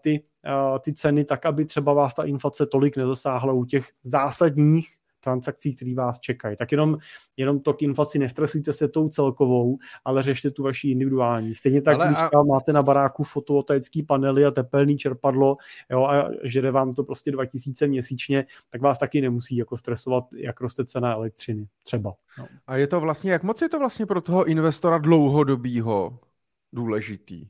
ty, 0.01 0.25
ty 0.81 0.93
ceny 0.93 1.25
tak, 1.25 1.47
aby 1.47 1.65
třeba 1.65 1.93
vás 1.93 2.15
ta 2.15 2.25
inflace 2.25 2.67
tolik 2.67 2.97
nezasáhla 2.97 3.53
u 3.53 3.65
těch 3.65 3.89
zásadních 4.03 4.87
transakcí, 5.23 5.77
které 5.77 5.95
vás 5.95 6.19
čekají. 6.19 6.57
Tak 6.57 6.73
jenom, 6.73 6.99
jenom 7.37 7.61
to 7.61 7.75
k 7.75 7.83
inflaci 7.83 8.19
nestresujte 8.19 8.73
se 8.73 8.89
tou 8.89 9.09
celkovou, 9.09 9.79
ale 10.05 10.23
řešte 10.23 10.51
tu 10.51 10.63
vaši 10.63 10.89
individuální. 10.89 11.55
Stejně 11.55 11.83
tak, 11.83 11.95
ale 11.95 12.07
když 12.07 12.23
a... 12.23 12.43
máte 12.43 12.73
na 12.73 12.83
baráku 12.83 13.23
fotovoltaický 13.23 14.03
panely 14.03 14.45
a 14.45 14.51
tepelný 14.51 14.97
čerpadlo 14.97 15.57
jo, 15.91 16.05
a 16.05 16.31
žere 16.43 16.71
vám 16.71 16.95
to 16.95 17.05
prostě 17.05 17.31
2000 17.31 17.87
měsíčně, 17.87 18.47
tak 18.71 18.81
vás 18.81 18.99
taky 18.99 19.21
nemusí 19.21 19.57
jako 19.57 19.77
stresovat, 19.77 20.25
jak 20.35 20.61
roste 20.61 20.85
cena 20.85 21.15
elektřiny 21.15 21.69
třeba. 21.85 22.15
No. 22.39 22.47
A 22.67 22.77
je 22.77 22.87
to 22.87 23.01
vlastně, 23.01 23.33
jak 23.33 23.43
moc 23.43 23.63
je 23.63 23.69
to 23.69 23.79
vlastně 23.79 24.07
pro 24.07 24.21
toho 24.21 24.45
investora 24.45 24.99
dlouhodobýho 24.99 26.19
důležitý? 26.73 27.49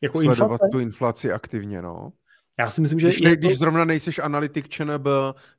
Jako 0.00 0.20
Sledovat 0.20 0.52
inflace? 0.52 0.68
tu 0.72 0.78
inflaci 0.78 1.32
aktivně, 1.32 1.82
no. 1.82 2.12
Já 2.58 2.70
si 2.70 2.80
myslím, 2.80 3.00
že... 3.00 3.08
Když, 3.08 3.20
ne, 3.20 3.30
to... 3.30 3.36
když 3.36 3.58
zrovna 3.58 3.84
nejseš 3.84 4.18
analytik 4.18 4.68
ČNB 4.68 5.06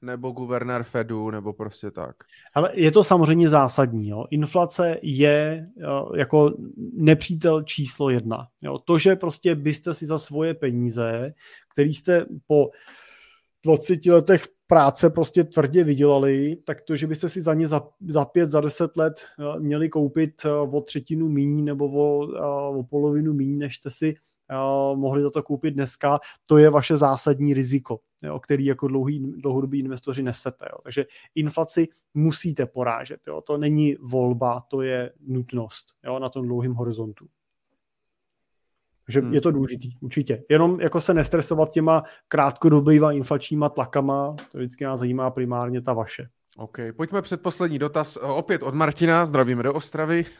nebo 0.01 0.31
guvernér 0.31 0.83
Fedu 0.83 1.31
nebo 1.31 1.53
prostě 1.53 1.91
tak. 1.91 2.15
Ale 2.53 2.71
je 2.73 2.91
to 2.91 3.03
samozřejmě 3.03 3.49
zásadní. 3.49 4.09
Jo. 4.09 4.25
Inflace 4.29 4.97
je 5.01 5.67
jo, 5.77 6.11
jako 6.15 6.53
nepřítel 6.93 7.63
číslo 7.63 8.09
jedna. 8.09 8.47
Jo. 8.61 8.77
To, 8.77 8.97
že 8.97 9.15
prostě 9.15 9.55
byste 9.55 9.93
si 9.93 10.05
za 10.05 10.17
svoje 10.17 10.53
peníze, 10.53 11.33
který 11.73 11.93
jste 11.93 12.25
po 12.47 12.69
20 13.63 14.05
letech 14.05 14.43
práce 14.67 15.09
prostě 15.09 15.43
tvrdě 15.43 15.83
vydělali, 15.83 16.57
tak 16.65 16.81
to, 16.81 16.95
že 16.95 17.07
byste 17.07 17.29
si 17.29 17.41
za 17.41 17.53
ně 17.53 17.67
za, 17.67 17.87
za 18.07 18.25
pět, 18.25 18.49
za 18.49 18.61
deset 18.61 18.97
let 18.97 19.21
měli 19.59 19.89
koupit 19.89 20.45
o 20.71 20.81
třetinu 20.81 21.29
míní 21.29 21.61
nebo 21.61 21.85
o, 21.85 22.27
o 22.79 22.83
polovinu 22.83 23.33
míní, 23.33 23.57
než 23.57 23.75
jste 23.75 23.89
si 23.89 24.15
mohli 24.95 25.21
za 25.21 25.29
to 25.29 25.43
koupit 25.43 25.71
dneska, 25.71 26.19
to 26.45 26.57
je 26.57 26.69
vaše 26.69 26.97
zásadní 26.97 27.53
riziko, 27.53 27.99
jo, 28.23 28.39
který 28.39 28.65
jako 28.65 28.87
dlouhý, 28.87 29.19
dlouhodobí 29.19 29.79
investoři 29.79 30.23
nesete. 30.23 30.65
Jo. 30.71 30.77
Takže 30.83 31.05
inflaci 31.35 31.87
musíte 32.13 32.65
porážet. 32.65 33.19
Jo. 33.27 33.41
To 33.41 33.57
není 33.57 33.95
volba, 34.01 34.63
to 34.69 34.81
je 34.81 35.13
nutnost 35.27 35.85
jo, 36.05 36.19
na 36.19 36.29
tom 36.29 36.47
dlouhém 36.47 36.73
horizontu. 36.73 37.27
Takže 39.07 39.19
hmm. 39.19 39.33
je 39.33 39.41
to 39.41 39.51
důležitý, 39.51 39.97
určitě. 40.01 40.43
Jenom 40.49 40.81
jako 40.81 41.01
se 41.01 41.13
nestresovat 41.13 41.71
těma 41.71 42.03
krátkodobýma 42.27 43.11
inflačníma 43.11 43.69
tlakama, 43.69 44.35
to 44.51 44.57
vždycky 44.57 44.83
nás 44.83 44.99
zajímá 44.99 45.31
primárně 45.31 45.81
ta 45.81 45.93
vaše. 45.93 46.29
OK, 46.57 46.77
pojďme 46.95 47.21
před 47.21 47.41
poslední 47.41 47.79
dotaz. 47.79 48.17
Opět 48.17 48.63
od 48.63 48.75
Martina, 48.75 49.25
zdravíme 49.25 49.63
do 49.63 49.73
Ostravy. 49.73 50.25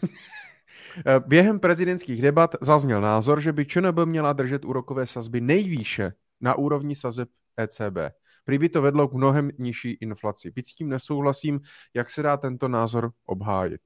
Eh, 1.05 1.19
během 1.27 1.59
prezidentských 1.59 2.21
debat 2.21 2.55
zazněl 2.61 3.01
názor, 3.01 3.41
že 3.41 3.53
by 3.53 3.65
ČNB 3.65 3.99
měla 4.05 4.33
držet 4.33 4.65
úrokové 4.65 5.05
sazby 5.05 5.41
nejvýše 5.41 6.13
na 6.41 6.55
úrovni 6.55 6.95
sazeb 6.95 7.29
ECB. 7.57 7.97
Prý 8.45 8.57
by 8.57 8.69
to 8.69 8.81
vedlo 8.81 9.07
k 9.07 9.13
mnohem 9.13 9.51
nižší 9.59 9.91
inflaci. 9.91 10.51
Byť 10.51 10.67
s 10.67 10.73
tím 10.73 10.89
nesouhlasím, 10.89 11.59
jak 11.93 12.09
se 12.09 12.21
dá 12.21 12.37
tento 12.37 12.67
názor 12.67 13.11
obhájit. 13.25 13.81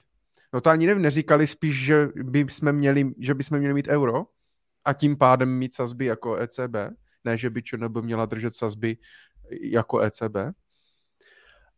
No 0.53 0.61
to 0.61 0.69
ani 0.69 0.87
nevím, 0.87 1.03
neříkali 1.03 1.47
spíš, 1.47 1.85
že 1.85 2.09
by 2.23 2.39
jsme 2.39 2.71
měli, 2.71 3.11
že 3.19 3.33
by 3.33 3.43
jsme 3.43 3.59
měli 3.59 3.73
mít 3.73 3.87
euro 3.87 4.25
a 4.85 4.93
tím 4.93 5.17
pádem 5.17 5.57
mít 5.57 5.73
sazby 5.73 6.05
jako 6.05 6.35
ECB, 6.35 6.75
ne, 7.23 7.37
že 7.37 7.49
by 7.49 7.63
ČNB 7.63 7.97
měla 8.01 8.25
držet 8.25 8.55
sazby 8.55 8.97
jako 9.61 9.99
ECB. 9.99 10.37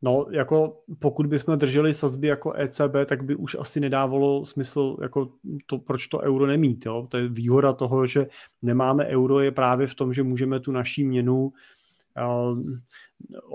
No, 0.01 0.25
jako 0.32 0.83
pokud 0.99 1.25
bychom 1.27 1.57
drželi 1.57 1.93
sazby 1.93 2.27
jako 2.27 2.53
ECB, 2.53 2.95
tak 3.06 3.23
by 3.23 3.35
už 3.35 3.56
asi 3.59 3.80
nedávalo 3.80 4.45
smysl, 4.45 4.98
jako 5.01 5.33
to, 5.65 5.77
proč 5.77 6.07
to 6.07 6.19
euro 6.19 6.45
nemít. 6.45 6.85
Jo? 6.85 7.07
To 7.09 7.17
je 7.17 7.27
výhoda 7.27 7.73
toho, 7.73 8.06
že 8.06 8.27
nemáme 8.61 9.06
euro, 9.06 9.40
je 9.40 9.51
právě 9.51 9.88
v 9.88 9.95
tom, 9.95 10.14
že 10.14 10.23
můžeme 10.23 10.59
tu 10.59 10.72
naší 10.72 11.06
měnu 11.06 11.51
Eh, 11.51 11.56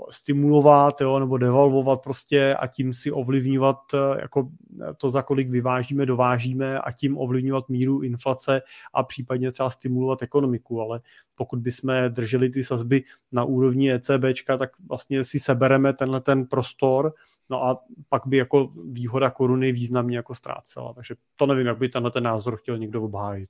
stimulovat 0.09 1.01
jo, 1.01 1.19
nebo 1.19 1.37
devalvovat 1.37 2.01
prostě 2.03 2.55
a 2.55 2.67
tím 2.67 2.93
si 2.93 3.11
ovlivňovat 3.11 3.77
eh, 3.93 4.21
jako 4.21 4.49
to, 4.97 5.09
za 5.09 5.21
kolik 5.21 5.49
vyvážíme, 5.49 6.05
dovážíme 6.05 6.79
a 6.79 6.91
tím 6.91 7.17
ovlivňovat 7.17 7.69
míru 7.69 8.01
inflace 8.01 8.61
a 8.93 9.03
případně 9.03 9.51
třeba 9.51 9.69
stimulovat 9.69 10.21
ekonomiku, 10.21 10.81
ale 10.81 11.01
pokud 11.35 11.59
bychom 11.59 11.93
drželi 12.09 12.49
ty 12.49 12.63
sazby 12.63 13.03
na 13.31 13.43
úrovni 13.43 13.93
ECBčka, 13.93 14.57
tak 14.57 14.69
vlastně 14.89 15.23
si 15.23 15.39
sebereme 15.39 15.93
tenhle 15.93 16.21
ten 16.21 16.45
prostor, 16.45 17.13
no 17.49 17.63
a 17.63 17.83
pak 18.09 18.21
by 18.25 18.37
jako 18.37 18.71
výhoda 18.91 19.29
koruny 19.29 19.71
významně 19.71 20.17
jako 20.17 20.35
ztrácela, 20.35 20.93
takže 20.93 21.15
to 21.35 21.45
nevím, 21.45 21.67
jak 21.67 21.77
by 21.77 21.89
tenhle 21.89 22.11
ten 22.11 22.23
názor 22.23 22.57
chtěl 22.57 22.77
někdo 22.77 23.03
obhájit. 23.03 23.49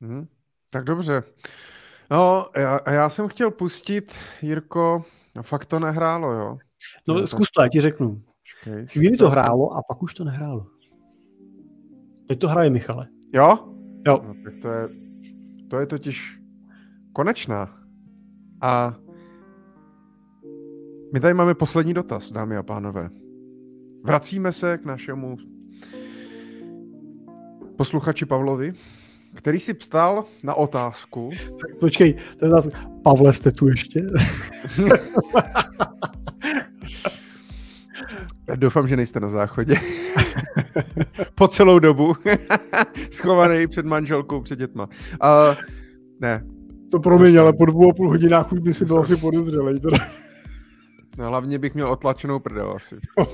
Hmm, 0.00 0.26
tak 0.70 0.84
dobře. 0.84 1.22
No, 2.10 2.46
já, 2.56 2.80
já 2.90 3.08
jsem 3.08 3.28
chtěl 3.28 3.50
pustit, 3.50 4.14
Jirko, 4.42 5.04
no 5.36 5.42
fakt 5.42 5.66
to 5.66 5.78
nehrálo, 5.78 6.32
jo. 6.32 6.58
No 7.08 7.18
já 7.18 7.26
zkus 7.26 7.50
to, 7.50 7.62
já 7.62 7.68
ti 7.68 7.80
řeknu. 7.80 8.22
Počkej, 8.42 8.86
Chvíli 8.86 9.16
to 9.16 9.30
hrálo 9.30 9.72
a 9.72 9.82
pak 9.88 10.02
už 10.02 10.14
to 10.14 10.24
nehrálo. 10.24 10.66
Teď 12.28 12.38
to 12.38 12.48
hraje 12.48 12.70
Michale. 12.70 13.08
Jo? 13.34 13.58
Jo. 14.06 14.22
No, 14.26 14.34
tak 14.44 14.54
to 14.62 14.68
je, 14.68 14.88
to 15.70 15.78
je 15.78 15.86
totiž 15.86 16.38
konečná. 17.12 17.78
A 18.60 18.96
my 21.12 21.20
tady 21.20 21.34
máme 21.34 21.54
poslední 21.54 21.94
dotaz, 21.94 22.32
dámy 22.32 22.56
a 22.56 22.62
pánové. 22.62 23.10
Vracíme 24.04 24.52
se 24.52 24.78
k 24.78 24.84
našemu 24.84 25.36
posluchači 27.76 28.26
Pavlovi, 28.26 28.72
který 29.36 29.60
si 29.60 29.74
psal 29.74 30.24
na 30.42 30.54
otázku. 30.54 31.30
Tak 31.60 31.78
počkej, 31.80 32.14
to 32.38 32.44
je 32.44 32.50
zase, 32.50 32.70
Pavle, 33.02 33.32
jste 33.32 33.52
tu 33.52 33.68
ještě? 33.68 34.00
Doufám, 38.56 38.88
že 38.88 38.96
nejste 38.96 39.20
na 39.20 39.28
záchodě. 39.28 39.74
po 41.34 41.48
celou 41.48 41.78
dobu. 41.78 42.14
Schovaný 43.10 43.66
před 43.66 43.86
manželkou, 43.86 44.40
před 44.40 44.58
dětma. 44.58 44.88
Uh, 45.22 45.56
ne. 46.20 46.46
To 46.90 47.00
promiň, 47.00 47.36
ale 47.36 47.52
po 47.52 47.66
dvou 47.66 47.90
a 47.90 47.94
půl 47.94 48.08
hodinách 48.08 48.52
už 48.52 48.58
by 48.58 48.74
si 48.74 48.84
byl 48.84 49.00
asi 49.00 49.16
podezřelý. 49.16 49.80
No, 51.18 51.28
hlavně 51.28 51.58
bych 51.58 51.74
měl 51.74 51.90
otlačenou 51.90 52.38
prdel 52.38 52.72
asi. 52.76 52.96
uh, 53.18 53.26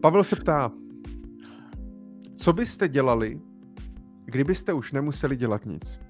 Pavel 0.00 0.24
se 0.24 0.36
ptá, 0.36 0.70
co 2.36 2.52
byste 2.52 2.88
dělali, 2.88 3.40
kdybyste 4.32 4.72
už 4.72 4.92
nemuseli 4.92 5.36
dělat 5.36 5.66
nic. 5.66 6.00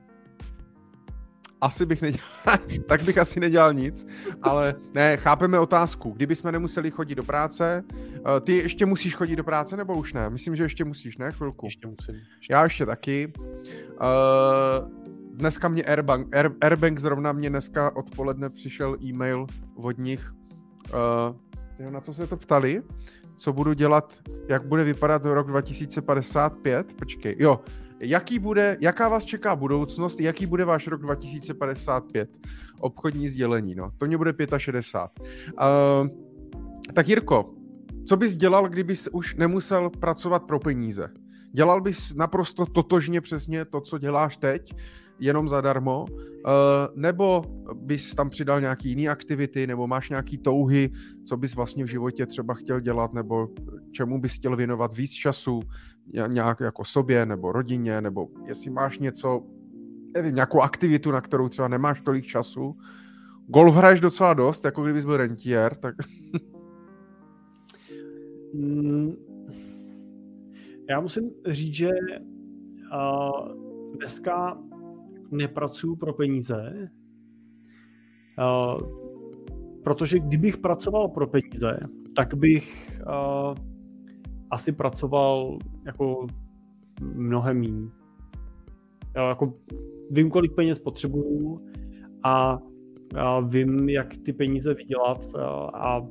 Asi 1.60 1.86
bych 1.86 2.02
nedělal, 2.02 2.58
tak 2.86 3.02
bych 3.02 3.18
asi 3.18 3.40
nedělal 3.40 3.74
nic, 3.74 4.06
ale 4.42 4.74
ne, 4.94 5.16
chápeme 5.16 5.58
otázku. 5.58 6.10
Kdyby 6.10 6.36
jsme 6.36 6.52
nemuseli 6.52 6.90
chodit 6.90 7.14
do 7.14 7.22
práce, 7.22 7.84
eh, 7.92 8.40
ty 8.40 8.56
ještě 8.56 8.86
musíš 8.86 9.14
chodit 9.14 9.36
do 9.36 9.44
práce 9.44 9.76
nebo 9.76 9.94
už 9.94 10.12
ne? 10.12 10.30
Myslím, 10.30 10.56
že 10.56 10.62
ještě 10.62 10.84
musíš, 10.84 11.18
ne? 11.18 11.32
Chvilku. 11.32 11.66
Ještě 11.66 11.86
musím. 11.86 12.14
Já 12.50 12.64
ještě 12.64 12.86
taky. 12.86 13.32
Uh, 13.36 14.90
dneska 15.34 15.68
mě 15.68 15.84
Airbank, 15.84 16.36
Air, 16.36 16.50
Airbank 16.60 16.98
zrovna 16.98 17.32
mě 17.32 17.50
dneska 17.50 17.96
odpoledne 17.96 18.50
přišel 18.50 18.96
e-mail 19.02 19.46
od 19.74 19.98
nich. 19.98 20.32
Uh, 20.94 21.90
na 21.90 22.00
co 22.00 22.12
se 22.12 22.26
to 22.26 22.36
ptali? 22.36 22.82
Co 23.36 23.52
budu 23.52 23.72
dělat, 23.72 24.20
jak 24.48 24.66
bude 24.66 24.84
vypadat 24.84 25.24
rok 25.24 25.46
2055? 25.46 26.94
Počkej, 26.94 27.36
jo, 27.38 27.60
jaký 28.02 28.38
bude, 28.38 28.76
jaká 28.80 29.08
vás 29.08 29.24
čeká 29.24 29.56
budoucnost, 29.56 30.20
jaký 30.20 30.46
bude 30.46 30.64
váš 30.64 30.86
rok 30.86 31.02
2055. 31.02 32.38
Obchodní 32.80 33.28
sdělení, 33.28 33.74
no. 33.74 33.90
To 33.98 34.06
mě 34.06 34.16
bude 34.16 34.34
65. 34.58 35.28
Uh, 35.52 36.08
tak 36.94 37.08
Jirko, 37.08 37.54
co 38.06 38.16
bys 38.16 38.36
dělal, 38.36 38.68
kdybys 38.68 39.08
už 39.12 39.34
nemusel 39.34 39.90
pracovat 39.90 40.42
pro 40.42 40.60
peníze? 40.60 41.10
Dělal 41.52 41.80
bys 41.80 42.14
naprosto 42.14 42.66
totožně 42.66 43.20
přesně 43.20 43.64
to, 43.64 43.80
co 43.80 43.98
děláš 43.98 44.36
teď, 44.36 44.74
jenom 45.18 45.48
zadarmo, 45.48 46.04
uh, 46.10 46.12
nebo 46.94 47.42
bys 47.74 48.14
tam 48.14 48.30
přidal 48.30 48.60
nějaký 48.60 48.88
jiný 48.88 49.08
aktivity, 49.08 49.66
nebo 49.66 49.86
máš 49.86 50.10
nějaký 50.10 50.38
touhy, 50.38 50.90
co 51.24 51.36
bys 51.36 51.54
vlastně 51.54 51.84
v 51.84 51.88
životě 51.88 52.26
třeba 52.26 52.54
chtěl 52.54 52.80
dělat, 52.80 53.12
nebo 53.12 53.48
čemu 53.92 54.20
bys 54.20 54.34
chtěl 54.34 54.56
věnovat 54.56 54.96
víc 54.96 55.10
času, 55.10 55.60
nějak 56.26 56.60
jako 56.60 56.84
sobě 56.84 57.26
nebo 57.26 57.52
rodině, 57.52 58.00
nebo 58.00 58.28
jestli 58.46 58.70
máš 58.70 58.98
něco, 58.98 59.42
nevím, 60.14 60.34
nějakou 60.34 60.60
aktivitu, 60.60 61.10
na 61.10 61.20
kterou 61.20 61.48
třeba 61.48 61.68
nemáš 61.68 62.00
tolik 62.00 62.24
času. 62.24 62.76
Golf 63.46 63.74
hraješ 63.74 64.00
docela 64.00 64.34
dost, 64.34 64.64
jako 64.64 64.82
kdybys 64.84 65.04
byl 65.04 65.16
rentier, 65.16 65.74
tak... 65.74 65.94
Mm, 68.54 69.12
já 70.88 71.00
musím 71.00 71.30
říct, 71.46 71.74
že 71.74 71.90
dneska 73.96 74.58
nepracuju 75.30 75.96
pro 75.96 76.12
peníze, 76.12 76.90
protože 79.84 80.18
kdybych 80.18 80.56
pracoval 80.56 81.08
pro 81.08 81.26
peníze, 81.26 81.78
tak 82.16 82.34
bych 82.34 83.00
asi 84.52 84.72
pracoval 84.72 85.58
jako 85.86 86.26
mnohem 87.00 87.60
méně. 87.60 87.88
Jako 89.16 89.54
vím, 90.10 90.30
kolik 90.30 90.54
peněz 90.54 90.78
potřebuju 90.78 91.60
a, 92.22 92.58
a 93.16 93.40
vím, 93.40 93.88
jak 93.88 94.16
ty 94.16 94.32
peníze 94.32 94.74
vydělat 94.74 95.34
a, 95.38 95.46
a 95.74 96.06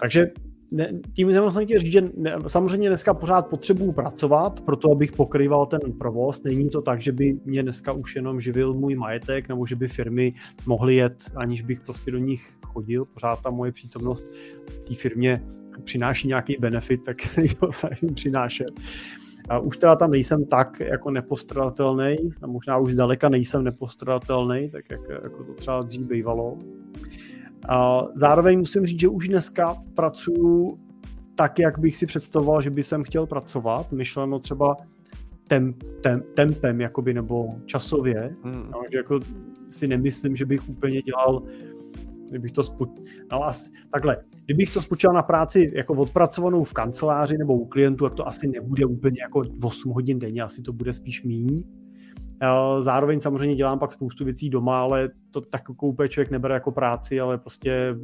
takže 0.00 0.26
ne, 0.70 0.92
tím 1.12 1.32
jsem 1.32 1.64
chtěl 1.64 1.80
říct, 1.80 1.92
že 1.92 2.10
ne, 2.16 2.36
samozřejmě 2.46 2.88
dneska 2.88 3.14
pořád 3.14 3.46
potřebuju 3.46 3.92
pracovat, 3.92 4.60
proto 4.60 4.92
abych 4.92 5.12
pokrýval 5.12 5.66
ten 5.66 5.80
provoz. 5.98 6.42
Není 6.42 6.68
to 6.68 6.82
tak, 6.82 7.00
že 7.00 7.12
by 7.12 7.40
mě 7.44 7.62
dneska 7.62 7.92
už 7.92 8.16
jenom 8.16 8.40
živil 8.40 8.74
můj 8.74 8.94
majetek, 8.94 9.48
nebo 9.48 9.66
že 9.66 9.76
by 9.76 9.88
firmy 9.88 10.34
mohly 10.66 10.94
jet, 10.94 11.24
aniž 11.36 11.62
bych 11.62 11.80
prostě 11.80 12.10
do 12.10 12.18
nich 12.18 12.58
chodil. 12.66 13.04
Pořád 13.04 13.42
ta 13.42 13.50
moje 13.50 13.72
přítomnost 13.72 14.24
té 14.88 14.94
firmě 14.94 15.42
přináší 15.80 16.28
nějaký 16.28 16.56
benefit, 16.60 17.04
tak 17.04 17.16
ho 17.60 17.72
snažím 17.72 18.14
přinášet. 18.14 18.70
A 19.48 19.58
už 19.58 19.76
teda 19.76 19.96
tam 19.96 20.10
nejsem 20.10 20.44
tak 20.44 20.80
jako 20.80 21.10
nepostradatelný, 21.10 22.16
a 22.42 22.46
možná 22.46 22.78
už 22.78 22.94
daleka 22.94 23.28
nejsem 23.28 23.64
nepostradatelný, 23.64 24.70
tak 24.70 24.84
jak, 24.90 25.00
jako 25.22 25.44
to 25.44 25.54
třeba 25.54 25.82
dřív 25.82 26.06
bývalo. 26.06 26.58
A 27.68 28.02
zároveň 28.14 28.58
musím 28.58 28.86
říct, 28.86 29.00
že 29.00 29.08
už 29.08 29.28
dneska 29.28 29.74
pracuju 29.94 30.78
tak, 31.34 31.58
jak 31.58 31.78
bych 31.78 31.96
si 31.96 32.06
představoval, 32.06 32.60
že 32.60 32.70
by 32.70 32.82
jsem 32.82 33.04
chtěl 33.04 33.26
pracovat, 33.26 33.92
myšleno 33.92 34.38
třeba 34.38 34.76
temp, 35.48 35.82
temp, 36.00 36.26
tempem 36.34 36.80
jakoby, 36.80 37.14
nebo 37.14 37.48
časově, 37.64 38.36
hmm. 38.44 38.64
no, 38.72 38.82
že 38.92 38.98
jako 38.98 39.20
si 39.70 39.86
nemyslím, 39.86 40.36
že 40.36 40.46
bych 40.46 40.68
úplně 40.68 41.02
dělal 41.02 41.42
kdybych 42.30 42.52
to 42.52 42.62
spo... 42.62 42.86
no, 43.32 43.44
asi, 43.44 43.70
takhle, 43.92 44.16
kdybych 44.44 44.74
to 44.74 44.82
spočítal 44.82 45.14
na 45.14 45.22
práci 45.22 45.72
jako 45.74 45.94
odpracovanou 45.94 46.64
v 46.64 46.72
kanceláři 46.72 47.38
nebo 47.38 47.54
u 47.54 47.66
klientů, 47.66 48.04
tak 48.04 48.14
to 48.14 48.28
asi 48.28 48.48
nebude 48.48 48.86
úplně 48.86 49.20
jako 49.22 49.42
8 49.62 49.92
hodin 49.92 50.18
denně, 50.18 50.42
asi 50.42 50.62
to 50.62 50.72
bude 50.72 50.92
spíš 50.92 51.22
míň. 51.22 51.62
Zároveň 52.80 53.20
samozřejmě 53.20 53.56
dělám 53.56 53.78
pak 53.78 53.92
spoustu 53.92 54.24
věcí 54.24 54.50
doma, 54.50 54.80
ale 54.80 55.10
to 55.30 55.40
tak 55.40 55.62
jako 55.68 55.86
úplně 55.86 56.08
člověk 56.08 56.30
nebere 56.30 56.54
jako 56.54 56.72
práci, 56.72 57.20
ale 57.20 57.38
prostě 57.38 57.94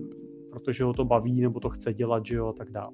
protože 0.51 0.85
ho 0.85 0.93
to 0.93 1.05
baví 1.05 1.41
nebo 1.41 1.61
to 1.61 1.71
chce 1.71 1.95
dělat, 1.95 2.27
že 2.27 2.37
jo, 2.37 2.49
a 2.49 2.53
tak 2.53 2.71
dále. 2.71 2.93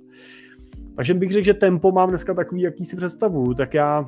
Takže 0.97 1.15
bych 1.15 1.33
řekl, 1.33 1.45
že 1.45 1.55
tempo 1.55 1.93
mám 1.93 2.09
dneska 2.09 2.35
takový, 2.35 2.61
jaký 2.61 2.85
si 2.85 2.97
představuju, 2.97 3.55
tak 3.55 3.75
já 3.75 4.07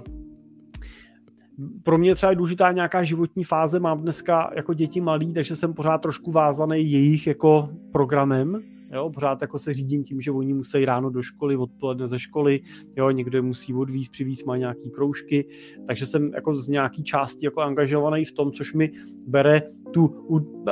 pro 1.82 1.98
mě 1.98 2.14
třeba 2.14 2.30
je 2.30 2.36
důležitá 2.36 2.72
nějaká 2.72 3.04
životní 3.04 3.44
fáze, 3.44 3.80
mám 3.80 4.00
dneska 4.00 4.50
jako 4.56 4.74
děti 4.74 5.00
malý, 5.00 5.34
takže 5.34 5.56
jsem 5.56 5.74
pořád 5.74 5.98
trošku 5.98 6.30
vázaný 6.30 6.90
jejich 6.90 7.26
jako 7.26 7.68
programem, 7.92 8.62
Jo, 8.94 9.10
pořád 9.10 9.42
jako 9.42 9.58
se 9.58 9.74
řídím 9.74 10.04
tím, 10.04 10.20
že 10.20 10.30
oni 10.30 10.54
musí 10.54 10.84
ráno 10.84 11.10
do 11.10 11.22
školy, 11.22 11.56
odpoledne 11.56 12.08
ze 12.08 12.18
školy, 12.18 12.60
jo, 12.96 13.10
někdo 13.10 13.38
je 13.38 13.42
musí 13.42 13.74
odvíz, 13.74 14.08
přivíz, 14.08 14.44
má 14.44 14.56
nějaký 14.56 14.90
kroužky, 14.90 15.48
takže 15.86 16.06
jsem 16.06 16.30
jako 16.34 16.54
z 16.54 16.68
nějaký 16.68 17.02
části 17.02 17.46
jako 17.46 17.60
angažovaný 17.60 18.24
v 18.24 18.32
tom, 18.32 18.52
což 18.52 18.74
mi 18.74 18.92
bere 19.26 19.62
tu 19.90 20.26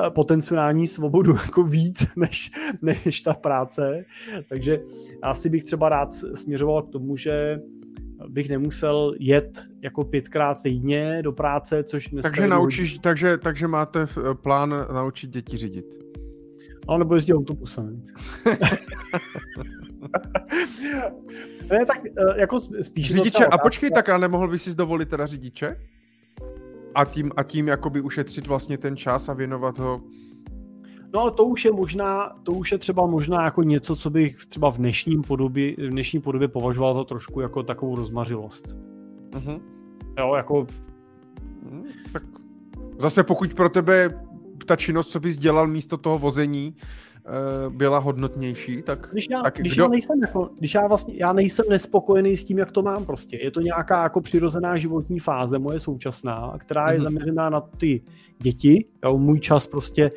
potenciální 0.08 0.86
svobodu 0.86 1.34
jako 1.46 1.62
víc 1.62 2.06
než, 2.16 2.50
než 2.82 3.20
ta 3.20 3.34
práce. 3.34 4.04
Takže 4.48 4.80
asi 5.22 5.50
bych 5.50 5.64
třeba 5.64 5.88
rád 5.88 6.12
směřoval 6.12 6.82
k 6.82 6.90
tomu, 6.90 7.16
že 7.16 7.60
bych 8.28 8.48
nemusel 8.48 9.14
jet 9.18 9.66
jako 9.82 10.04
pětkrát 10.04 10.62
týdně 10.62 11.22
do 11.22 11.32
práce, 11.32 11.84
což 11.84 12.08
dneska 12.08 12.28
takže, 12.28 12.46
naučíš, 12.46 12.98
takže, 12.98 13.38
takže 13.38 13.68
máte 13.68 14.06
plán 14.42 14.86
naučit 14.94 15.30
děti 15.30 15.56
řídit. 15.56 16.02
No, 16.88 16.98
nebo 16.98 17.14
jezdí 17.14 17.34
autobusem. 17.34 18.02
ne, 21.70 21.86
tak 21.86 22.00
eh, 22.06 22.40
jako 22.40 22.60
spíš... 22.60 23.12
Řidiče, 23.12 23.46
a 23.46 23.58
počkej, 23.58 23.90
tak 23.90 24.08
a 24.08 24.18
nemohl 24.18 24.48
bys 24.48 24.62
si 24.62 24.74
dovolit 24.74 25.08
teda 25.08 25.26
řidiče? 25.26 25.76
A 26.94 27.04
tím, 27.04 27.32
a 27.36 27.42
tím 27.42 27.68
jakoby 27.68 28.00
ušetřit 28.00 28.46
vlastně 28.46 28.78
ten 28.78 28.96
čas 28.96 29.28
a 29.28 29.32
věnovat 29.32 29.78
ho 29.78 30.00
No 31.12 31.20
ale 31.20 31.30
to 31.30 31.44
už 31.44 31.64
je 31.64 31.72
možná, 31.72 32.36
to 32.42 32.52
už 32.52 32.72
je 32.72 32.78
třeba 32.78 33.06
možná 33.06 33.44
jako 33.44 33.62
něco, 33.62 33.96
co 33.96 34.10
bych 34.10 34.46
třeba 34.46 34.70
v 34.70 34.78
dnešním 34.78 35.22
podobě, 35.22 35.72
v 35.72 35.90
dnešní 35.90 36.20
podobě 36.20 36.48
považoval 36.48 36.94
za 36.94 37.04
trošku 37.04 37.40
jako 37.40 37.62
takovou 37.62 37.96
rozmařilost. 37.96 38.76
Uh-huh. 39.30 39.60
Jo, 40.18 40.34
jako... 40.34 40.66
Hmm, 41.70 41.84
tak 42.12 42.22
zase 42.98 43.24
pokud 43.24 43.54
pro 43.54 43.68
tebe 43.68 44.24
ta 44.66 44.76
činnost, 44.76 45.08
co 45.08 45.20
bys 45.20 45.38
dělal 45.38 45.66
místo 45.66 45.96
toho 45.96 46.18
vození, 46.18 46.74
byla 47.68 47.98
hodnotnější, 47.98 48.82
tak, 48.82 49.08
když 49.12 49.28
já, 49.30 49.42
tak 49.42 49.56
když 49.58 49.74
kdo... 49.74 49.82
já 49.82 49.88
nejsem 49.88 50.20
jako, 50.20 50.50
když 50.58 50.74
já 50.74 50.86
vlastně, 50.86 51.14
já 51.16 51.32
nejsem 51.32 51.64
nespokojený 51.70 52.36
s 52.36 52.44
tím, 52.44 52.58
jak 52.58 52.72
to 52.72 52.82
mám 52.82 53.06
prostě. 53.06 53.36
Je 53.42 53.50
to 53.50 53.60
nějaká 53.60 54.02
jako 54.02 54.20
přirozená 54.20 54.76
životní 54.76 55.18
fáze, 55.18 55.58
moje 55.58 55.80
současná, 55.80 56.54
která 56.58 56.90
je 56.90 56.98
mm-hmm. 56.98 57.02
zaměřená 57.02 57.50
na 57.50 57.60
ty 57.60 58.02
děti. 58.38 58.84
Jo, 59.04 59.18
můj 59.18 59.40
čas 59.40 59.66
prostě 59.66 60.10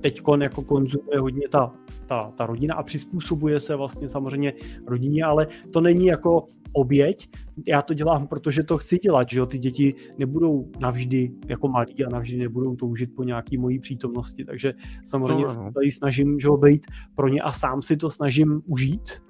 teď 0.00 0.22
jako 0.40 0.62
konzumuje 0.62 1.20
hodně 1.20 1.48
ta, 1.48 1.72
ta, 2.06 2.32
ta 2.36 2.46
rodina 2.46 2.74
a 2.74 2.82
přizpůsobuje 2.82 3.60
se 3.60 3.76
vlastně 3.76 4.08
samozřejmě 4.08 4.52
rodině, 4.86 5.24
ale 5.24 5.46
to 5.72 5.80
není 5.80 6.06
jako 6.06 6.46
oběť. 6.72 7.28
Já 7.66 7.82
to 7.82 7.94
dělám, 7.94 8.26
protože 8.26 8.62
to 8.62 8.78
chci 8.78 8.98
dělat, 8.98 9.30
že 9.30 9.38
jo, 9.38 9.46
ty 9.46 9.58
děti 9.58 9.94
nebudou 10.18 10.70
navždy 10.80 11.30
jako 11.48 11.68
malí 11.68 12.04
a 12.04 12.08
navždy 12.08 12.36
nebudou 12.36 12.76
toužit 12.76 13.14
po 13.14 13.24
nějaký 13.24 13.58
mojí 13.58 13.78
přítomnosti, 13.78 14.44
takže 14.44 14.74
samozřejmě 15.04 15.48
se 15.48 15.58
tady 15.74 15.90
snažím, 15.90 16.38
že 16.40 16.48
ho 16.48 16.56
být 16.56 16.86
pro 17.14 17.28
ně 17.28 17.40
a 17.40 17.52
sám 17.52 17.82
si 17.82 17.96
to 17.96 18.10
snažím 18.10 18.62
užít. 18.66 19.22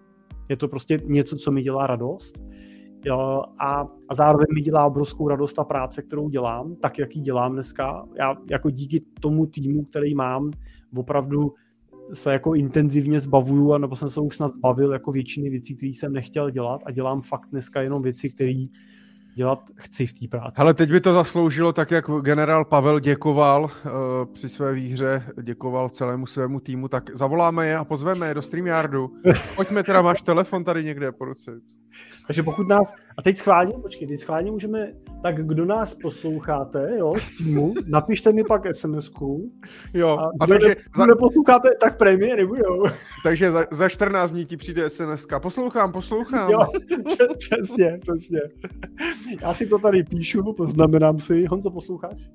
Je 0.49 0.57
to 0.57 0.69
prostě 0.69 0.99
něco, 1.05 1.37
co 1.37 1.51
mi 1.51 1.63
dělá 1.63 1.87
radost. 1.87 2.43
Jo, 3.05 3.43
a, 3.59 3.87
a 4.09 4.15
zároveň 4.15 4.47
mi 4.55 4.61
dělá 4.61 4.87
obrovskou 4.87 5.29
radost 5.29 5.53
ta 5.53 5.65
práce, 5.65 6.03
kterou 6.03 6.29
dělám, 6.29 6.77
tak, 6.77 6.99
jak 6.99 7.17
ji 7.17 7.23
dělám 7.23 7.53
dneska. 7.53 8.05
Já 8.19 8.37
jako 8.51 8.71
díky 8.71 9.01
tomu 9.21 9.47
týmu, 9.47 9.85
který 9.85 10.15
mám, 10.15 10.51
opravdu 10.97 11.55
se 12.13 12.33
jako 12.33 12.55
intenzivně 12.55 13.21
zbavuju, 13.21 13.79
nebo 13.79 13.97
jsem 13.97 14.11
se 14.11 14.21
už 14.21 14.37
snad 14.37 14.55
zbavil 14.55 14.93
jako 14.93 15.13
většiny 15.13 15.51
věcí, 15.51 15.77
které 15.77 15.91
jsem 15.91 16.13
nechtěl 16.13 16.51
dělat 16.51 16.81
a 16.87 16.91
dělám 16.91 17.23
fakt 17.23 17.49
dneska 17.51 17.83
jenom 17.83 18.03
věci, 18.03 18.31
které 18.31 18.67
dělat 19.35 19.71
chci 19.75 20.07
v 20.07 20.13
té 20.13 20.29
práci. 20.29 20.55
Ale 20.59 20.75
teď 20.75 20.91
by 20.91 21.01
to 21.01 21.13
zasloužilo 21.13 21.73
tak, 21.73 21.91
jak 21.91 22.05
generál 22.23 22.65
Pavel 22.65 23.01
děkoval 23.01 23.65
uh, 23.65 23.71
při 24.33 24.49
své 24.49 24.73
výhře, 24.73 25.23
děkoval 25.43 25.89
celému 25.89 26.27
svému 26.27 26.61
týmu, 26.61 26.89
tak 26.89 27.17
zavoláme 27.17 27.67
je 27.67 27.77
a 27.77 27.85
pozveme 27.85 28.29
je 28.29 28.35
do 28.35 28.43
StreamYardu. 28.43 29.11
Pojďme 29.57 29.83
teda, 29.83 30.03
máš 30.03 30.23
telefon 30.23 30.65
tady 30.65 30.85
někde 30.85 31.13
po 31.13 31.25
ruce. 31.25 31.53
Takže 32.27 32.43
pokud 32.43 32.69
nás, 32.69 32.95
a 33.19 33.23
teď 33.23 33.37
schválně, 33.37 33.73
počkej, 33.83 34.09
teď 34.09 34.21
schválně 34.21 34.51
můžeme, 34.51 34.93
tak 35.23 35.47
kdo 35.47 35.65
nás 35.65 35.95
posloucháte, 35.95 36.91
jo, 36.99 37.15
z 37.19 37.37
týmu, 37.37 37.75
napište 37.87 38.33
mi 38.33 38.45
pak 38.45 38.67
SMS-ku. 38.67 39.53
Jo, 39.95 40.09
a, 40.09 40.31
a 40.41 40.47
takže... 40.47 40.69
Ne, 40.69 40.75
za... 40.97 41.07
neposloucháte, 41.07 41.69
tak 41.81 41.99
prémie 41.99 42.37
nebudou. 42.37 42.85
Takže 43.23 43.51
za, 43.51 43.67
za 43.71 43.89
14 43.89 44.33
dní 44.33 44.45
ti 44.45 44.57
přijde 44.57 44.91
sms. 44.91 45.27
Poslouchám, 45.43 45.93
poslouchám. 45.93 46.51
Jo, 46.51 46.59
přesně, 47.39 47.99
přesně. 48.01 48.41
Já 49.41 49.55
si 49.55 49.67
to 49.67 49.79
tady 49.79 50.03
píšu, 50.03 50.53
poznamenám 50.53 51.19
si. 51.19 51.47
Honzo, 51.47 51.71
posloucháš? 51.71 52.31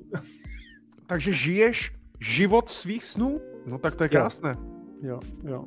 Takže 1.08 1.32
žiješ 1.34 1.92
život 2.20 2.70
svých 2.70 3.04
snů? 3.04 3.42
No 3.66 3.78
tak 3.78 3.96
to 3.96 4.04
je 4.04 4.10
krásné. 4.10 4.56
Jo, 5.02 5.20
jo. 5.44 5.66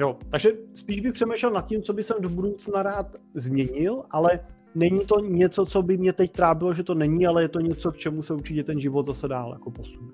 Jo, 0.00 0.18
takže 0.30 0.50
spíš 0.74 1.00
bych 1.00 1.12
přemýšlel 1.12 1.52
nad 1.52 1.66
tím, 1.66 1.82
co 1.82 1.92
by 1.92 2.02
jsem 2.02 2.16
do 2.20 2.28
budoucna 2.28 2.82
rád 2.82 3.16
změnil, 3.34 4.02
ale 4.10 4.40
není 4.74 5.00
to 5.06 5.20
něco, 5.20 5.66
co 5.66 5.82
by 5.82 5.96
mě 5.96 6.12
teď 6.12 6.32
trábilo, 6.32 6.74
že 6.74 6.82
to 6.82 6.94
není, 6.94 7.26
ale 7.26 7.42
je 7.42 7.48
to 7.48 7.60
něco, 7.60 7.92
k 7.92 7.96
čemu 7.96 8.22
se 8.22 8.34
určitě 8.34 8.64
ten 8.64 8.80
život 8.80 9.06
zase 9.06 9.28
dál 9.28 9.50
jako 9.52 9.70
posune. 9.70 10.12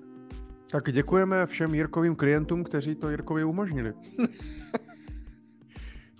Tak 0.71 0.91
děkujeme 0.91 1.45
všem 1.45 1.75
Jirkovým 1.75 2.15
klientům, 2.15 2.63
kteří 2.63 2.95
to 2.95 3.09
Jirkovi 3.09 3.43
umožnili. 3.43 3.93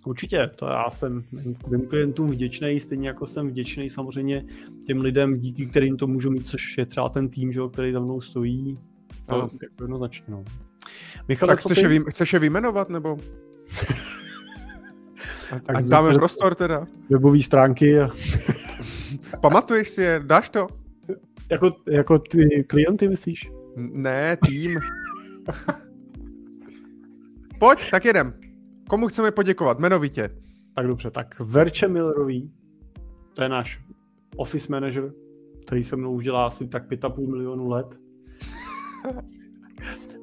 Určitě, 0.06 0.50
to 0.56 0.68
já 0.68 0.90
jsem 0.90 1.24
tvým 1.64 1.88
klientům 1.88 2.32
vděčný, 2.32 2.80
stejně 2.80 3.08
jako 3.08 3.28
jsem 3.28 3.48
vděčný 3.48 3.90
samozřejmě 3.90 4.46
těm 4.86 5.02
lidem, 5.02 5.38
díky 5.38 5.66
kterým 5.66 5.98
to 5.98 6.08
můžu 6.08 6.32
mít, 6.32 6.48
což 6.48 6.78
je 6.78 6.86
třeba 6.86 7.10
ten 7.10 7.30
tým, 7.30 7.54
že, 7.54 7.60
který 7.72 7.92
za 7.92 8.00
mnou 8.00 8.22
stojí. 8.22 8.78
To 9.26 9.36
jako 9.36 9.58
jednoznačně. 9.82 10.26
No. 10.28 10.44
Michal, 11.28 11.48
tak 11.48 11.60
chceš, 11.60 11.78
ty... 11.78 11.94
je 11.94 12.02
chceš 12.10 12.34
je 12.34 12.40
vyjmenovat, 12.40 12.90
nebo? 12.90 13.18
Tak 15.50 15.76
Ať 15.76 15.86
dáme 15.86 16.14
prostor 16.14 16.56
teda. 16.56 16.88
Webové 17.10 17.42
stránky. 17.42 18.00
A... 18.00 18.10
Pamatuješ 19.42 19.90
si 19.90 20.02
je? 20.02 20.20
Dáš 20.26 20.50
to? 20.50 20.68
Jako, 21.52 21.72
jako 21.88 22.20
ty 22.20 22.64
klienty 22.68 23.08
myslíš? 23.08 23.52
Ne, 23.76 24.38
tým. 24.46 24.80
Pojď, 27.60 27.92
tak 27.92 28.06
jedem. 28.06 28.34
Komu 28.90 29.08
chceme 29.08 29.32
poděkovat? 29.32 29.80
Jmenovitě. 29.80 30.30
Tak 30.76 30.88
dobře, 30.88 31.12
tak 31.12 31.40
Verče 31.40 31.88
Millerový, 31.88 32.52
to 33.34 33.44
je 33.44 33.50
náš 33.50 33.82
office 34.36 34.72
manager, 34.72 35.14
který 35.66 35.84
se 35.84 35.96
mnou 35.96 36.14
už 36.14 36.24
dělá 36.24 36.48
asi 36.48 36.68
tak 36.68 36.90
5,5 36.90 37.30
milionů 37.30 37.70
let. 37.70 37.88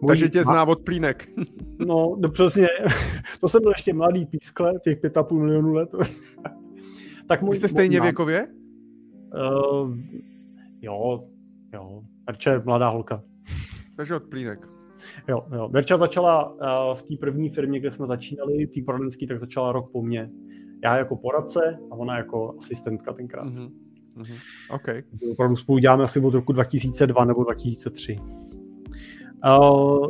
Můj 0.00 0.08
Takže 0.08 0.28
tě 0.28 0.44
zná 0.44 0.64
od 0.64 0.80
plínek. 0.80 1.28
no, 1.78 2.16
no 2.18 2.28
přesně. 2.28 2.68
To 3.40 3.48
jsem 3.48 3.62
byl 3.62 3.70
ještě 3.70 3.94
mladý 3.94 4.26
pískle, 4.26 4.72
těch 4.84 5.00
5,5 5.00 5.38
milionů 5.38 5.72
let. 5.72 5.90
tak 7.28 7.42
můj, 7.42 7.50
Vy 7.50 7.56
jste 7.56 7.68
stejně 7.68 7.98
můj 7.98 8.06
věkově? 8.06 8.46
Uh, 9.34 9.96
jo, 10.80 11.24
jo. 11.72 12.02
Verče 12.26 12.50
je 12.50 12.62
mladá 12.64 12.88
holka. 12.88 13.22
Takže 13.96 14.14
od 14.14 14.22
plínek. 14.22 14.68
Jo, 15.28 15.46
jo. 15.54 15.68
Verča 15.68 15.96
začala 15.96 16.52
uh, 16.52 16.58
v 16.94 17.02
té 17.02 17.14
první 17.20 17.50
firmě, 17.50 17.80
kde 17.80 17.90
jsme 17.90 18.06
začínali, 18.06 18.66
tý 18.66 18.82
poradenský, 18.82 19.26
tak 19.26 19.40
začala 19.40 19.72
rok 19.72 19.92
po 19.92 20.02
mně. 20.02 20.30
Já 20.84 20.96
jako 20.96 21.16
poradce 21.16 21.78
a 21.90 21.94
ona 21.94 22.16
jako 22.16 22.54
asistentka 22.58 23.12
tenkrát. 23.12 23.46
Mm-hmm. 23.46 23.70
Mm-hmm. 24.16 24.38
Okay. 24.74 25.02
Opravdu 25.32 25.56
spolu 25.56 25.78
děláme 25.78 26.04
asi 26.04 26.20
od 26.20 26.34
roku 26.34 26.52
2002 26.52 27.24
nebo 27.24 27.44
2003. 27.44 28.18
Uh, 29.44 30.06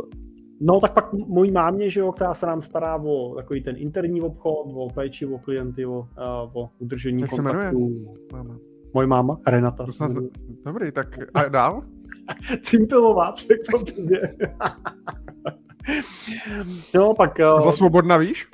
no 0.61 0.81
tak 0.81 0.93
pak 0.93 1.13
mojí 1.13 1.51
mámě, 1.51 1.91
že 1.91 2.01
jo, 2.01 2.13
která 2.13 2.35
se 2.35 2.47
nám 2.47 2.63
stará 2.63 2.97
o 2.97 3.35
takový 3.35 3.63
ten 3.63 3.77
interní 3.79 4.23
obchod, 4.23 4.67
o 4.75 4.91
péči 4.91 5.27
o 5.27 5.39
klienty, 5.39 5.87
o, 5.87 5.99
uh, 5.99 6.63
o 6.63 6.71
udržení 6.79 7.23
Jak 7.23 7.31
kontaktu. 7.31 8.07
Máma. 8.33 8.57
Moje 8.95 9.07
máma, 9.07 9.39
Renata. 9.47 9.87
Snad, 9.91 10.11
dobrý, 10.65 10.93
tak 10.93 11.19
a 11.35 11.49
dál? 11.49 11.83
Cimpelová, 12.63 13.33
překvapivě. 13.33 14.37
no, 16.95 17.15
pak... 17.15 17.39
Uh, 17.55 17.61
Za 17.61 17.73
svobodna 17.73 18.17
víš? 18.17 18.49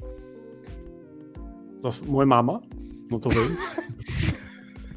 To 1.82 1.90
moje 2.06 2.26
máma? 2.26 2.60
No 3.10 3.18
to 3.18 3.28
vím. 3.28 3.56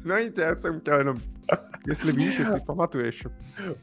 no 0.04 0.14
i 0.14 0.32
já 0.38 0.56
jsem 0.56 0.80
chtěl 0.80 0.98
jenom, 0.98 1.18
jestli 1.88 2.12
víš, 2.12 2.38
jestli 2.38 2.60
pamatuješ. 2.60 3.26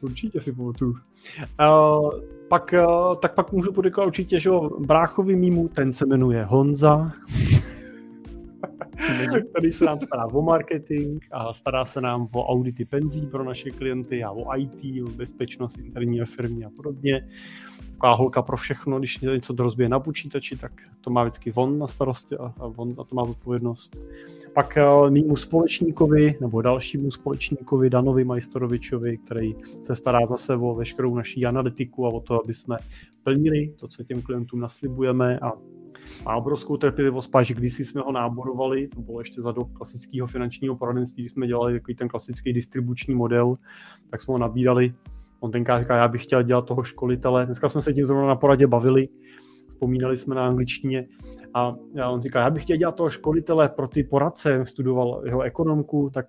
Určitě 0.00 0.40
si 0.40 0.52
pamatuju. 0.52 0.90
Uh, 0.90 2.10
pak, 2.48 2.74
uh, 2.88 3.16
tak 3.16 3.34
pak 3.34 3.52
můžu 3.52 3.72
poděkovat 3.72 4.06
určitě, 4.06 4.40
že 4.40 4.50
bráchovi 4.78 5.36
mýmu, 5.36 5.68
ten 5.68 5.92
se 5.92 6.06
jmenuje 6.06 6.44
Honza. 6.44 7.12
který 9.50 9.72
se 9.72 9.84
nám 9.84 10.00
stará 10.00 10.26
o 10.26 10.42
marketing 10.42 11.24
a 11.30 11.52
stará 11.52 11.84
se 11.84 12.00
nám 12.00 12.28
o 12.32 12.46
audity 12.46 12.84
penzí 12.84 13.26
pro 13.26 13.44
naše 13.44 13.70
klienty 13.70 14.24
a 14.24 14.30
o 14.30 14.56
IT, 14.56 15.04
o 15.04 15.08
bezpečnost 15.08 15.78
interní 15.78 16.20
ve 16.20 16.26
firmě 16.26 16.66
a 16.66 16.70
podobně. 16.76 17.28
Taková 18.02 18.14
holka 18.14 18.42
pro 18.42 18.56
všechno, 18.56 18.98
když 18.98 19.20
něco 19.20 19.54
rozbije 19.58 19.88
na 19.88 20.00
počítači, 20.00 20.56
tak 20.56 20.72
to 21.00 21.10
má 21.10 21.24
vždycky 21.24 21.52
on 21.52 21.78
na 21.78 21.86
starosti 21.86 22.36
a 22.36 22.54
on 22.76 22.94
za 22.94 23.04
to 23.04 23.14
má 23.14 23.22
odpovědnost. 23.22 23.96
Pak 24.54 24.78
mýmu 25.10 25.36
společníkovi, 25.36 26.34
nebo 26.40 26.62
dalšímu 26.62 27.10
společníkovi, 27.10 27.90
Danovi 27.90 28.24
Majstorovičovi, 28.24 29.18
který 29.18 29.54
se 29.82 29.94
stará 29.94 30.26
zase 30.26 30.56
o 30.56 30.74
veškerou 30.74 31.14
naší 31.14 31.46
analytiku 31.46 32.06
a 32.06 32.08
o 32.08 32.20
to, 32.20 32.44
aby 32.44 32.54
jsme 32.54 32.76
plnili 33.22 33.74
to, 33.80 33.88
co 33.88 34.04
těm 34.04 34.22
klientům 34.22 34.60
naslibujeme 34.60 35.38
a 35.38 35.52
má 36.24 36.36
obrovskou 36.36 36.76
trpělivost, 36.76 37.28
páč, 37.28 37.50
když 37.50 37.78
jsme 37.78 38.00
ho 38.00 38.12
náborovali, 38.12 38.88
to 38.88 39.00
bylo 39.00 39.20
ještě 39.20 39.42
za 39.42 39.52
dob 39.52 39.72
klasického 39.72 40.26
finančního 40.26 40.76
poradenství, 40.76 41.22
když 41.22 41.32
jsme 41.32 41.46
dělali 41.46 41.72
takový 41.72 41.94
ten 41.94 42.08
klasický 42.08 42.52
distribuční 42.52 43.14
model, 43.14 43.58
tak 44.10 44.20
jsme 44.20 44.32
ho 44.32 44.38
nabídali. 44.38 44.94
On 45.42 45.50
tenkrát 45.50 45.80
říká, 45.80 45.96
já 45.96 46.08
bych 46.08 46.24
chtěl 46.24 46.42
dělat 46.42 46.66
toho 46.66 46.84
školitele. 46.84 47.46
Dneska 47.46 47.68
jsme 47.68 47.82
se 47.82 47.92
tím 47.92 48.06
zrovna 48.06 48.26
na 48.26 48.36
poradě 48.36 48.66
bavili, 48.66 49.08
vzpomínali 49.68 50.16
jsme 50.16 50.34
na 50.34 50.46
angličtině 50.46 51.08
a 51.54 51.74
on 52.10 52.20
říká, 52.20 52.40
já 52.40 52.50
bych 52.50 52.62
chtěl 52.62 52.76
dělat 52.76 52.94
toho 52.94 53.10
školitele 53.10 53.68
pro 53.68 53.88
ty 53.88 54.04
poradce, 54.04 54.60
studoval 54.64 55.22
jeho 55.24 55.40
ekonomku, 55.42 56.10
tak 56.14 56.26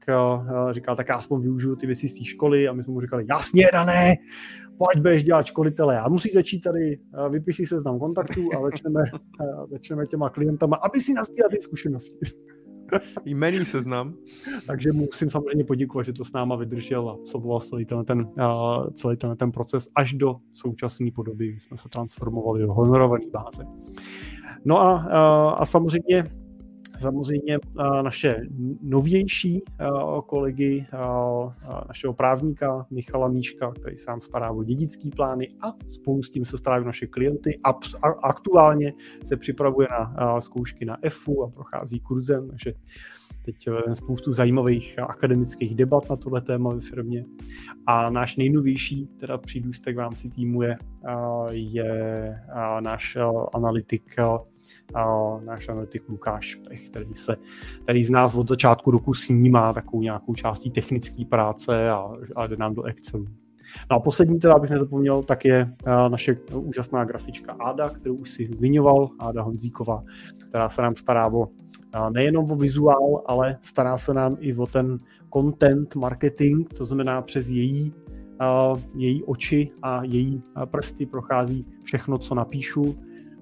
říká, 0.72 0.96
tak 0.96 1.10
já 1.10 1.16
aspoň 1.16 1.42
využiju 1.42 1.76
ty 1.76 1.88
věci 1.88 2.08
z 2.08 2.18
té 2.18 2.24
školy 2.24 2.68
a 2.68 2.74
my 2.74 2.84
jsme 2.84 2.94
mu 2.94 3.02
říkali, 3.02 3.26
jasně, 3.30 3.70
dané, 3.74 4.16
pojď 4.78 4.98
budeš 4.98 5.24
dělat 5.24 5.46
školitele 5.46 6.00
a 6.00 6.10
musí 6.10 6.32
začít 6.34 6.60
tady, 6.60 7.00
vypiš 7.30 7.56
si 7.56 7.66
seznam 7.66 8.00
kontaktů 8.00 8.42
a 8.58 8.62
začneme, 8.62 9.04
začneme 9.72 10.06
těma 10.06 10.30
klientama, 10.30 10.76
aby 10.76 11.00
si 11.00 11.14
nazbíral 11.14 11.50
ty 11.50 11.62
zkušenosti. 11.62 12.18
Jmený 13.26 13.66
seznam. 13.66 14.14
Takže 14.68 14.92
musím 14.92 15.30
samozřejmě 15.30 15.64
poděkovat, 15.64 16.06
že 16.06 16.14
to 16.14 16.26
s 16.26 16.32
náma 16.32 16.56
vydržel 16.56 17.10
a 17.10 17.14
absolvoval 17.14 17.60
celý 17.60 17.86
ten, 17.86 18.06
ten, 18.06 18.32
celý 18.94 19.18
ten, 19.18 19.38
ten 19.38 19.52
proces 19.52 19.88
až 19.96 20.14
do 20.14 20.36
současné 20.54 21.12
podoby, 21.16 21.48
kdy 21.48 21.60
jsme 21.60 21.78
se 21.78 21.90
transformovali 21.90 22.62
do 22.62 22.74
honorované 22.74 23.26
báze. 23.32 23.64
No 24.66 24.82
a, 24.82 24.98
a, 24.98 25.50
a 25.50 25.66
samozřejmě 25.66 26.43
samozřejmě 27.00 27.60
naše 28.02 28.36
novější 28.82 29.64
kolegy, 30.26 30.86
našeho 31.88 32.14
právníka 32.14 32.86
Michala 32.92 33.28
Míška, 33.28 33.72
který 33.72 33.98
sám 33.98 34.22
stará 34.22 34.52
o 34.52 34.64
dědický 34.64 35.10
plány 35.10 35.48
a 35.62 35.74
spolu 35.88 36.24
s 36.24 36.30
tím 36.30 36.46
se 36.46 36.58
starají 36.58 36.86
naše 36.86 37.08
klienty 37.08 37.60
a 37.64 37.74
aktuálně 38.24 38.94
se 39.24 39.38
připravuje 39.38 39.88
na 39.92 40.42
zkoušky 40.42 40.86
na 40.86 40.98
EFU 41.02 41.44
a 41.44 41.50
prochází 41.50 42.00
kurzem, 42.00 42.48
takže 42.50 42.74
teď 43.46 43.56
eh, 43.68 43.96
spoustu 43.96 44.34
zajímavých 44.34 45.00
akademických 45.00 45.76
debat 45.76 46.10
na 46.10 46.16
tohle 46.16 46.42
téma 46.42 46.74
ve 46.74 46.82
firmě. 46.82 47.26
A 47.88 48.10
náš 48.10 48.36
nejnovější 48.36 49.08
teda 49.20 49.38
přídůstek 49.38 49.96
v 49.96 50.00
rámci 50.00 50.30
týmu 50.30 50.62
je, 50.62 50.78
je 51.50 52.36
náš 52.80 53.18
analytik 53.54 54.16
náš 55.46 55.70
analytik 55.70 56.10
Lukáš 56.10 56.56
Pech, 56.56 56.90
který, 56.90 57.14
se, 57.14 57.36
který 57.84 58.06
z 58.06 58.10
nás 58.10 58.36
od 58.36 58.50
začátku 58.50 58.92
roku 58.92 59.14
snímá 59.14 59.74
takovou 59.74 60.02
nějakou 60.02 60.36
částí 60.36 60.72
technické 60.72 61.26
práce 61.26 61.90
a, 61.90 62.12
a 62.36 62.48
jde 62.48 62.58
nám 62.58 62.74
do 62.74 62.84
Excelu. 62.84 63.26
No 63.92 63.98
a 63.98 64.00
poslední, 64.00 64.40
teda 64.40 64.54
abych 64.54 64.70
nezapomněl, 64.70 65.24
tak 65.24 65.46
je 65.46 65.76
naše 66.08 66.38
úžasná 66.54 67.06
grafička 67.06 67.56
Áda, 67.60 67.90
kterou 67.90 68.16
už 68.16 68.30
si 68.30 68.46
zmiňoval, 68.46 69.10
Áda 69.20 69.42
Honzíková, 69.42 70.04
která 70.48 70.70
se 70.70 70.82
nám 70.82 70.96
stará 70.96 71.34
o 71.34 71.48
nejenom 72.10 72.52
o 72.52 72.56
vizuál, 72.56 73.24
ale 73.26 73.58
stará 73.62 73.98
se 73.98 74.14
nám 74.14 74.38
i 74.40 74.56
o 74.56 74.66
ten 74.68 74.98
content 75.34 75.96
marketing, 75.96 76.68
to 76.78 76.86
znamená 76.86 77.22
přes 77.22 77.50
její, 77.50 77.94
její 78.96 79.24
oči 79.24 79.72
a 79.82 80.04
její 80.04 80.44
prsty 80.66 81.06
prochází 81.06 81.66
všechno, 81.84 82.18
co 82.18 82.36
napíšu, 82.36 82.96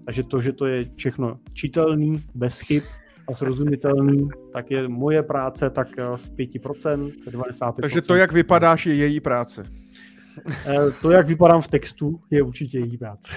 takže 0.06 0.24
to, 0.24 0.42
že 0.42 0.54
to 0.54 0.66
je 0.66 0.86
všechno 0.96 1.40
čitelný, 1.54 2.24
bez 2.36 2.60
chyb 2.60 2.84
a 3.30 3.34
srozumitelný, 3.34 4.30
tak 4.54 4.72
je 4.72 4.88
moje 4.88 5.24
práce 5.24 5.70
tak 5.70 5.88
eh, 5.98 6.18
z 6.18 6.30
5%, 6.30 7.12
z 7.22 7.26
95%. 7.28 7.74
Takže 7.82 8.02
to, 8.02 8.16
jak 8.16 8.32
vypadáš, 8.32 8.86
je 8.86 8.96
její 8.96 9.20
práce. 9.20 9.64
Eh, 10.66 10.92
to, 11.02 11.12
jak 11.12 11.28
vypadám 11.28 11.62
v 11.62 11.68
textu, 11.68 12.20
je 12.32 12.42
určitě 12.42 12.80
její 12.80 12.98
práce. 12.98 13.32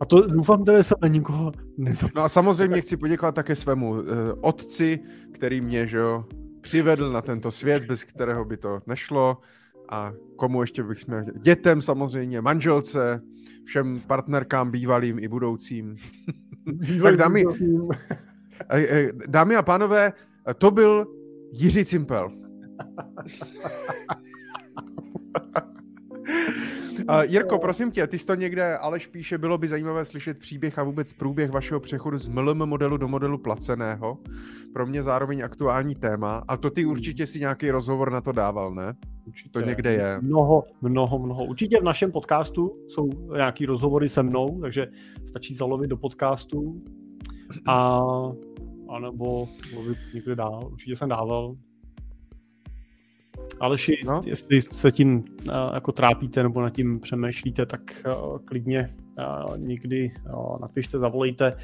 A 0.00 0.04
to 0.06 0.26
doufám, 0.26 0.64
že 0.66 0.82
se 0.82 0.94
na 1.02 1.08
nikoho 1.08 1.52
nezapomněl. 1.78 2.12
No 2.16 2.24
a 2.24 2.28
samozřejmě 2.28 2.80
chci 2.80 2.96
poděkovat 2.96 3.34
také 3.34 3.54
svému 3.54 3.90
uh, 3.90 4.00
otci, 4.40 5.00
který 5.32 5.60
mě 5.60 5.86
že 5.86 5.98
jo, 5.98 6.24
přivedl 6.60 7.12
na 7.12 7.22
tento 7.22 7.50
svět, 7.50 7.84
bez 7.84 8.04
kterého 8.04 8.44
by 8.44 8.56
to 8.56 8.80
nešlo 8.86 9.38
a 9.92 10.12
komu 10.36 10.60
ještě 10.60 10.82
bych 10.82 11.06
měl, 11.06 11.22
dětem 11.42 11.82
samozřejmě, 11.82 12.40
manželce, 12.40 13.22
všem 13.64 14.00
partnerkám 14.06 14.70
bývalým 14.70 15.18
i 15.18 15.28
budoucím. 15.28 15.96
tak 17.02 17.16
dámy, 17.16 17.44
dámy 19.26 19.56
a 19.56 19.62
pánové, 19.62 20.12
to 20.58 20.70
byl 20.70 21.06
Jiří 21.52 21.84
Cimpel. 21.84 22.32
Uh, 27.08 27.22
Jirko, 27.22 27.58
prosím 27.58 27.90
tě, 27.90 28.06
ty 28.06 28.18
jsi 28.18 28.26
to 28.26 28.34
někde, 28.34 28.76
Aleš 28.76 29.06
píše, 29.06 29.38
bylo 29.38 29.58
by 29.58 29.68
zajímavé 29.68 30.04
slyšet 30.04 30.38
příběh 30.38 30.78
a 30.78 30.82
vůbec 30.82 31.12
průběh 31.12 31.50
vašeho 31.50 31.80
přechodu 31.80 32.18
z 32.18 32.28
MLM 32.28 32.66
modelu 32.66 32.96
do 32.96 33.08
modelu 33.08 33.38
placeného. 33.38 34.18
Pro 34.72 34.86
mě 34.86 35.02
zároveň 35.02 35.44
aktuální 35.44 35.94
téma, 35.94 36.44
a 36.48 36.56
to 36.56 36.70
ty 36.70 36.84
určitě 36.84 37.26
si 37.26 37.40
nějaký 37.40 37.70
rozhovor 37.70 38.12
na 38.12 38.20
to 38.20 38.32
dával, 38.32 38.74
ne? 38.74 38.94
Určitě. 39.26 39.50
To 39.50 39.60
někde 39.60 39.92
je. 39.92 40.18
Mnoho, 40.20 40.64
mnoho, 40.82 41.18
mnoho. 41.18 41.44
Určitě 41.44 41.80
v 41.80 41.84
našem 41.84 42.12
podcastu 42.12 42.76
jsou 42.88 43.08
nějaký 43.36 43.66
rozhovory 43.66 44.08
se 44.08 44.22
mnou, 44.22 44.60
takže 44.60 44.86
stačí 45.28 45.54
zalovit 45.54 45.90
do 45.90 45.96
podcastu 45.96 46.82
a 47.66 48.02
anebo 48.88 49.48
mluvit 49.74 49.98
někde 50.14 50.36
dál. 50.36 50.68
Určitě 50.72 50.96
jsem 50.96 51.08
dával 51.08 51.54
Aleši, 53.60 54.02
no? 54.04 54.20
jestli 54.26 54.62
se 54.62 54.92
tím 54.92 55.16
uh, 55.16 55.54
jako 55.74 55.92
trápíte 55.92 56.42
nebo 56.42 56.60
nad 56.60 56.70
tím 56.70 57.00
přemýšlíte, 57.00 57.66
tak 57.66 57.80
uh, 58.06 58.38
klidně 58.44 58.88
uh, 59.46 59.58
někdy 59.58 60.10
uh, 60.34 60.60
napište, 60.60 60.98
zavolejte. 60.98 61.56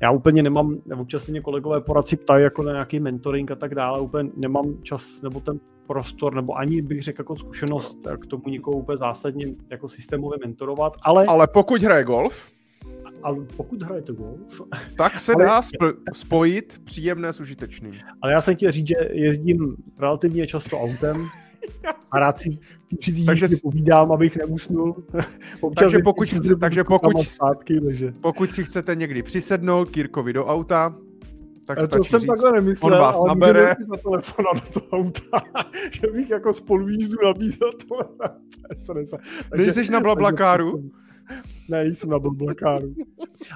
Já 0.00 0.10
úplně 0.10 0.42
nemám, 0.42 0.76
občas 1.00 1.24
se 1.24 1.30
mě 1.30 1.40
kolegové 1.40 1.80
poradci 1.80 2.16
ptají 2.16 2.44
jako 2.44 2.62
na 2.62 2.72
nějaký 2.72 3.00
mentoring 3.00 3.50
a 3.50 3.54
tak 3.54 3.74
dále, 3.74 4.00
úplně 4.00 4.30
nemám 4.36 4.82
čas 4.82 5.22
nebo 5.22 5.40
ten 5.40 5.60
prostor, 5.86 6.34
nebo 6.34 6.58
ani 6.58 6.82
bych 6.82 7.02
řekl 7.02 7.20
jako 7.20 7.36
zkušenost 7.36 7.98
k 8.22 8.26
tomu 8.26 8.42
někoho 8.46 8.76
úplně 8.76 8.98
zásadně 8.98 9.46
jako 9.70 9.88
systémově 9.88 10.38
mentorovat, 10.44 10.96
ale... 11.02 11.26
Ale 11.26 11.46
pokud 11.46 11.82
hraje 11.82 12.04
golf, 12.04 12.50
ale 13.22 13.36
pokud 13.56 13.82
hrajete 13.82 14.12
golf... 14.12 14.62
Tak 14.96 15.20
se 15.20 15.34
ale... 15.34 15.44
dá 15.44 15.60
sp- 15.60 15.98
spojit 16.12 16.80
příjemné 16.84 17.32
s 17.32 17.40
užitečným. 17.40 17.94
Ale 18.22 18.32
já 18.32 18.40
jsem 18.40 18.56
chtěl 18.56 18.72
říct, 18.72 18.88
že 18.88 19.08
jezdím 19.12 19.76
relativně 19.98 20.46
často 20.46 20.80
autem 20.80 21.26
a 22.10 22.18
rád 22.18 22.38
si 22.38 22.58
při 22.98 23.12
té 23.12 23.24
takže 23.24 23.46
povídám, 23.62 24.12
abych 24.12 24.36
neusnul. 24.36 24.96
Občas 25.60 25.84
takže 25.84 25.98
pokud, 25.98 26.28
chce, 26.28 26.56
takže 26.56 26.84
pokud, 26.84 27.28
zpátky, 27.28 27.80
takže... 27.80 28.12
pokud 28.20 28.52
si 28.52 28.64
chcete 28.64 28.94
někdy 28.94 29.22
přisednout 29.22 29.90
Kirkovi 29.90 30.32
do 30.32 30.46
auta, 30.46 30.96
tak 31.64 31.78
to 31.88 32.04
jsem 32.04 32.20
říct, 32.20 32.28
takhle 32.28 32.52
nemyslel, 32.52 32.94
on 32.94 33.00
vás 33.00 33.16
ale 33.16 33.28
nabere. 33.28 33.74
na 33.90 33.96
telefona 33.96 34.48
do 34.52 34.80
toho 34.80 35.02
auta, 35.02 35.40
že 35.92 36.06
bych 36.12 36.30
jako 36.30 36.52
spolu 36.52 36.88
jízdu 36.88 37.16
nabízel 37.24 37.70
tohle. 37.88 38.30
Nejseš 39.56 39.88
na 39.88 40.00
blablakáru? 40.00 40.72
Takže, 40.72 41.07
ne, 41.68 41.86
jsem 41.86 42.10
na 42.10 42.18
blblakáru. 42.18 42.94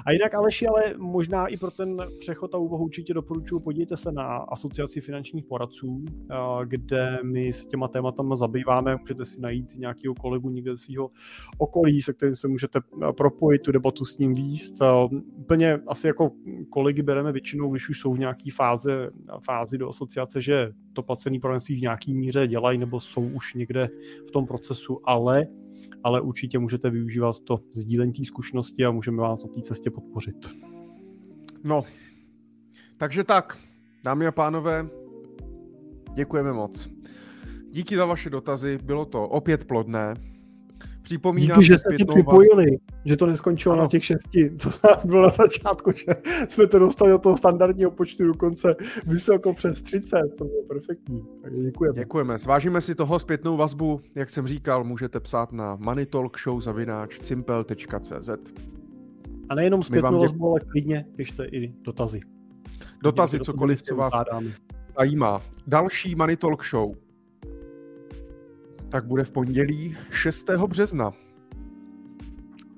A 0.05 0.11
jinak 0.11 0.33
Aleši, 0.33 0.67
ale 0.67 0.93
možná 0.97 1.47
i 1.47 1.57
pro 1.57 1.71
ten 1.71 1.97
přechod 2.19 2.55
a 2.55 2.57
úvahu 2.57 2.83
určitě 2.83 3.13
doporučuji, 3.13 3.59
podívejte 3.59 3.97
se 3.97 4.11
na 4.11 4.37
asociaci 4.37 5.01
finančních 5.01 5.45
poradců, 5.45 6.05
kde 6.65 7.19
my 7.23 7.53
se 7.53 7.65
těma 7.65 7.87
tématama 7.87 8.35
zabýváme, 8.35 8.95
můžete 8.95 9.25
si 9.25 9.41
najít 9.41 9.75
nějakého 9.75 10.15
kolegu 10.15 10.49
někde 10.49 10.77
svého 10.77 11.11
okolí, 11.57 12.01
se 12.01 12.13
kterým 12.13 12.35
se 12.35 12.47
můžete 12.47 12.79
propojit, 13.17 13.61
tu 13.61 13.71
debatu 13.71 14.05
s 14.05 14.17
ním 14.17 14.33
výst. 14.33 14.73
Úplně 15.35 15.79
asi 15.87 16.07
jako 16.07 16.31
kolegy 16.69 17.01
bereme 17.01 17.31
většinou, 17.31 17.71
když 17.71 17.89
už 17.89 17.99
jsou 17.99 18.13
v 18.13 18.19
nějaké 18.19 18.51
fáze, 18.55 19.09
fázi 19.45 19.77
do 19.77 19.89
asociace, 19.89 20.41
že 20.41 20.71
to 20.93 21.03
placený 21.03 21.39
poradenství 21.39 21.75
v 21.75 21.81
nějaký 21.81 22.13
míře 22.13 22.47
dělají 22.47 22.77
nebo 22.77 22.99
jsou 22.99 23.21
už 23.21 23.53
někde 23.53 23.89
v 24.27 24.31
tom 24.31 24.45
procesu, 24.45 24.99
ale 25.03 25.47
ale 26.03 26.21
určitě 26.21 26.59
můžete 26.59 26.89
využívat 26.89 27.39
to 27.39 27.59
sdílení 27.71 28.25
zkušenosti 28.25 28.85
a 28.85 28.91
můžeme 28.91 29.21
vás 29.21 29.43
na 29.43 29.49
té 29.49 29.61
cestě 29.61 29.89
podpořit. 29.89 30.49
No, 31.63 31.83
takže 32.97 33.23
tak, 33.23 33.57
dámy 34.03 34.27
a 34.27 34.31
pánové, 34.31 34.89
děkujeme 36.13 36.53
moc. 36.53 36.89
Díky 37.69 37.95
za 37.95 38.05
vaše 38.05 38.29
dotazy, 38.29 38.77
bylo 38.83 39.05
to 39.05 39.27
opět 39.27 39.65
plodné. 39.65 40.32
Připomínám, 41.03 41.59
Díky, 41.59 41.65
že 41.65 41.77
jste 41.77 41.95
ti 41.95 42.05
připojili, 42.05 42.65
vás... 42.65 42.79
že 43.05 43.17
to 43.17 43.25
neskončilo 43.25 43.73
ano. 43.73 43.83
na 43.83 43.89
těch 43.89 44.05
šesti, 44.05 44.51
co 44.57 44.69
nás 44.83 45.05
bylo 45.05 45.21
na 45.21 45.29
začátku, 45.29 45.91
že 45.91 46.05
jsme 46.47 46.67
to 46.67 46.79
dostali 46.79 47.11
do 47.11 47.17
toho 47.17 47.37
standardního 47.37 47.91
počtu 47.91 48.27
dokonce 48.27 48.75
vysoko 49.05 49.53
přes 49.53 49.81
30, 49.81 50.17
to 50.37 50.45
bylo 50.45 50.63
perfektní. 50.67 51.25
Takže 51.41 51.63
děkujeme. 51.63 51.99
Děkujeme. 51.99 52.37
Zvážíme 52.37 52.81
si 52.81 52.95
toho 52.95 53.19
zpětnou 53.19 53.57
vazbu, 53.57 54.01
jak 54.15 54.29
jsem 54.29 54.47
říkal, 54.47 54.83
můžete 54.83 55.19
psát 55.19 55.51
na 55.51 55.75
moneytalkshow.cimpel.cz 55.75 58.29
A 59.49 59.55
nejenom 59.55 59.83
zpětnou 59.83 60.19
vazbu, 60.19 60.49
ale 60.49 60.59
klidně 60.59 61.05
pište 61.15 61.45
i 61.45 61.73
dotazy. 61.81 62.19
Dotazy, 63.03 63.39
cokoliv, 63.39 63.81
co 63.81 63.95
vás 63.95 64.13
zajímá. 64.99 65.41
Další 65.67 66.15
Money 66.15 66.37
Talk 66.37 66.65
Show 66.65 66.95
tak 68.93 69.05
bude 69.05 69.23
v 69.23 69.31
pondělí 69.31 69.97
6. 70.11 70.49
března. 70.67 71.11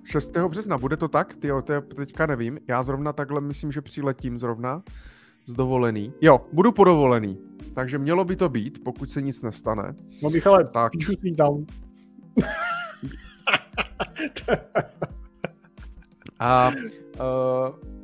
6. 0.03 0.37
března, 0.37 0.77
bude 0.77 0.97
to 0.97 1.07
tak? 1.07 1.35
Ty 1.35 1.47
to 1.47 1.81
teďka 1.81 2.25
nevím. 2.25 2.59
Já 2.67 2.83
zrovna 2.83 3.13
takhle 3.13 3.41
myslím, 3.41 3.71
že 3.71 3.81
přiletím 3.81 4.37
zrovna 4.39 4.83
z 5.45 5.53
dovolený. 5.53 6.13
Jo, 6.21 6.45
budu 6.53 6.71
podovolený. 6.71 7.39
Takže 7.73 7.97
mělo 7.97 8.25
by 8.25 8.35
to 8.35 8.49
být, 8.49 8.83
pokud 8.83 9.09
se 9.09 9.21
nic 9.21 9.41
nestane. 9.41 9.95
No 10.23 10.29
Michale, 10.29 10.67
tak. 10.67 10.91
píšu 10.91 11.11
down. 11.37 11.65
A 16.39 16.71
uh, 17.19 17.94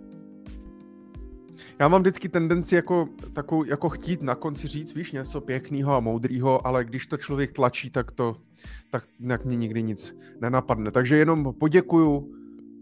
já 1.81 1.87
mám 1.87 2.01
vždycky 2.01 2.29
tendenci 2.29 2.75
jako, 2.75 3.07
takovou, 3.33 3.63
jako 3.63 3.89
chtít 3.89 4.21
na 4.21 4.35
konci 4.35 4.67
říct, 4.67 4.95
víš, 4.95 5.11
něco 5.11 5.41
pěkného 5.41 5.95
a 5.95 5.99
moudrého, 5.99 6.67
ale 6.67 6.85
když 6.85 7.07
to 7.07 7.17
člověk 7.17 7.51
tlačí, 7.51 7.89
tak 7.89 8.11
to, 8.11 8.35
tak 8.89 9.03
nějak 9.19 9.45
mě 9.45 9.57
nikdy 9.57 9.83
nic 9.83 10.17
nenapadne. 10.41 10.91
Takže 10.91 11.17
jenom 11.17 11.53
poděkuju 11.59 12.33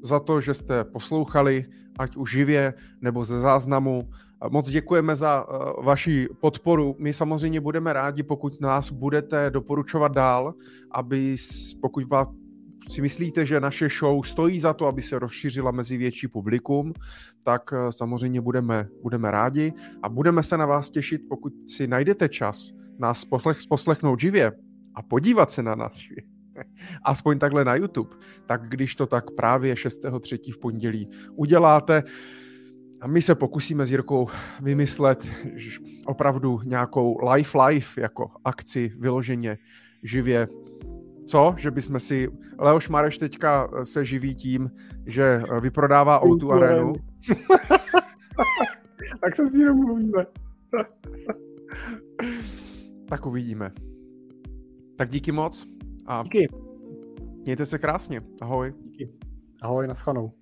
za 0.02 0.20
to, 0.20 0.42
že 0.42 0.54
jste 0.54 0.84
poslouchali, 0.84 1.66
ať 2.00 2.16
už 2.16 2.32
živě 2.32 2.74
nebo 3.02 3.26
ze 3.26 3.40
záznamu. 3.40 4.10
Moc 4.50 4.70
děkujeme 4.70 5.16
za 5.16 5.46
uh, 5.48 5.86
vaši 5.86 6.28
podporu. 6.40 6.96
My 7.00 7.14
samozřejmě 7.14 7.62
budeme 7.62 7.94
rádi, 7.94 8.24
pokud 8.24 8.62
nás 8.62 8.92
budete 8.92 9.50
doporučovat 9.50 10.12
dál, 10.12 10.54
aby 10.92 11.36
pokud 11.82 12.04
vás 12.04 12.28
si 12.90 13.02
myslíte, 13.02 13.46
že 13.46 13.60
naše 13.60 13.90
show 14.00 14.24
stojí 14.24 14.60
za 14.60 14.74
to, 14.74 14.88
aby 14.88 15.02
se 15.02 15.20
rozšířila 15.20 15.72
mezi 15.72 15.98
větší 15.98 16.28
publikum, 16.28 16.94
tak 17.44 17.74
eh, 17.74 17.92
samozřejmě 17.92 18.42
budeme, 18.42 18.88
budeme 19.02 19.32
rádi 19.32 19.74
a 20.04 20.10
budeme 20.10 20.44
se 20.44 20.58
na 20.58 20.66
vás 20.66 20.90
těšit, 20.90 21.22
pokud 21.30 21.54
si 21.68 21.88
najdete 21.88 22.30
čas 22.30 22.72
nás 23.00 23.26
poslech, 23.26 23.58
poslechnout 23.70 24.20
živě 24.20 24.52
a 24.96 25.02
podívat 25.02 25.52
se 25.52 25.64
na 25.64 25.76
nás 25.76 26.00
aspoň 27.04 27.40
takhle 27.40 27.66
na 27.66 27.76
YouTube, 27.76 28.16
tak 28.46 28.70
když 28.70 28.96
to 28.96 29.06
tak 29.06 29.32
právě 29.32 29.74
6.3. 29.74 30.54
v 30.54 30.58
pondělí 30.58 31.10
uděláte, 31.36 32.04
a 33.02 33.08
my 33.08 33.22
se 33.22 33.36
pokusíme 33.36 33.86
s 33.86 33.92
Jirkou 33.92 34.28
vymyslet 34.62 35.28
opravdu 36.06 36.62
nějakou 36.64 37.30
life 37.32 37.58
life 37.68 38.02
jako 38.02 38.32
akci 38.46 38.92
vyloženě 38.98 39.58
živě 40.04 40.48
co? 41.30 41.54
Že 41.58 41.72
bychom 41.72 42.00
si... 42.00 42.30
Leoš 42.60 42.90
Mareš 42.90 43.18
teďka 43.18 43.70
eh, 43.74 43.86
se 43.86 44.06
živí 44.06 44.36
tím, 44.36 44.72
že 45.06 45.24
eh, 45.24 45.60
vyprodává 45.60 46.20
o 46.20 46.52
arenu. 46.52 46.94
tak 49.22 49.36
se 49.36 49.50
s 49.50 49.54
ním 49.54 49.74
mluvíme. 49.74 50.26
tak 53.10 53.26
uvidíme. 53.26 53.72
Tak 54.98 55.10
díky 55.10 55.32
moc. 55.32 55.68
A 56.06 56.24
díky. 56.24 56.48
Mějte 57.46 57.66
se 57.66 57.80
krásně. 57.80 58.22
Ahoj. 58.42 58.74
Díky. 58.84 59.10
Ahoj, 59.62 59.88
naschledanou. 59.88 60.39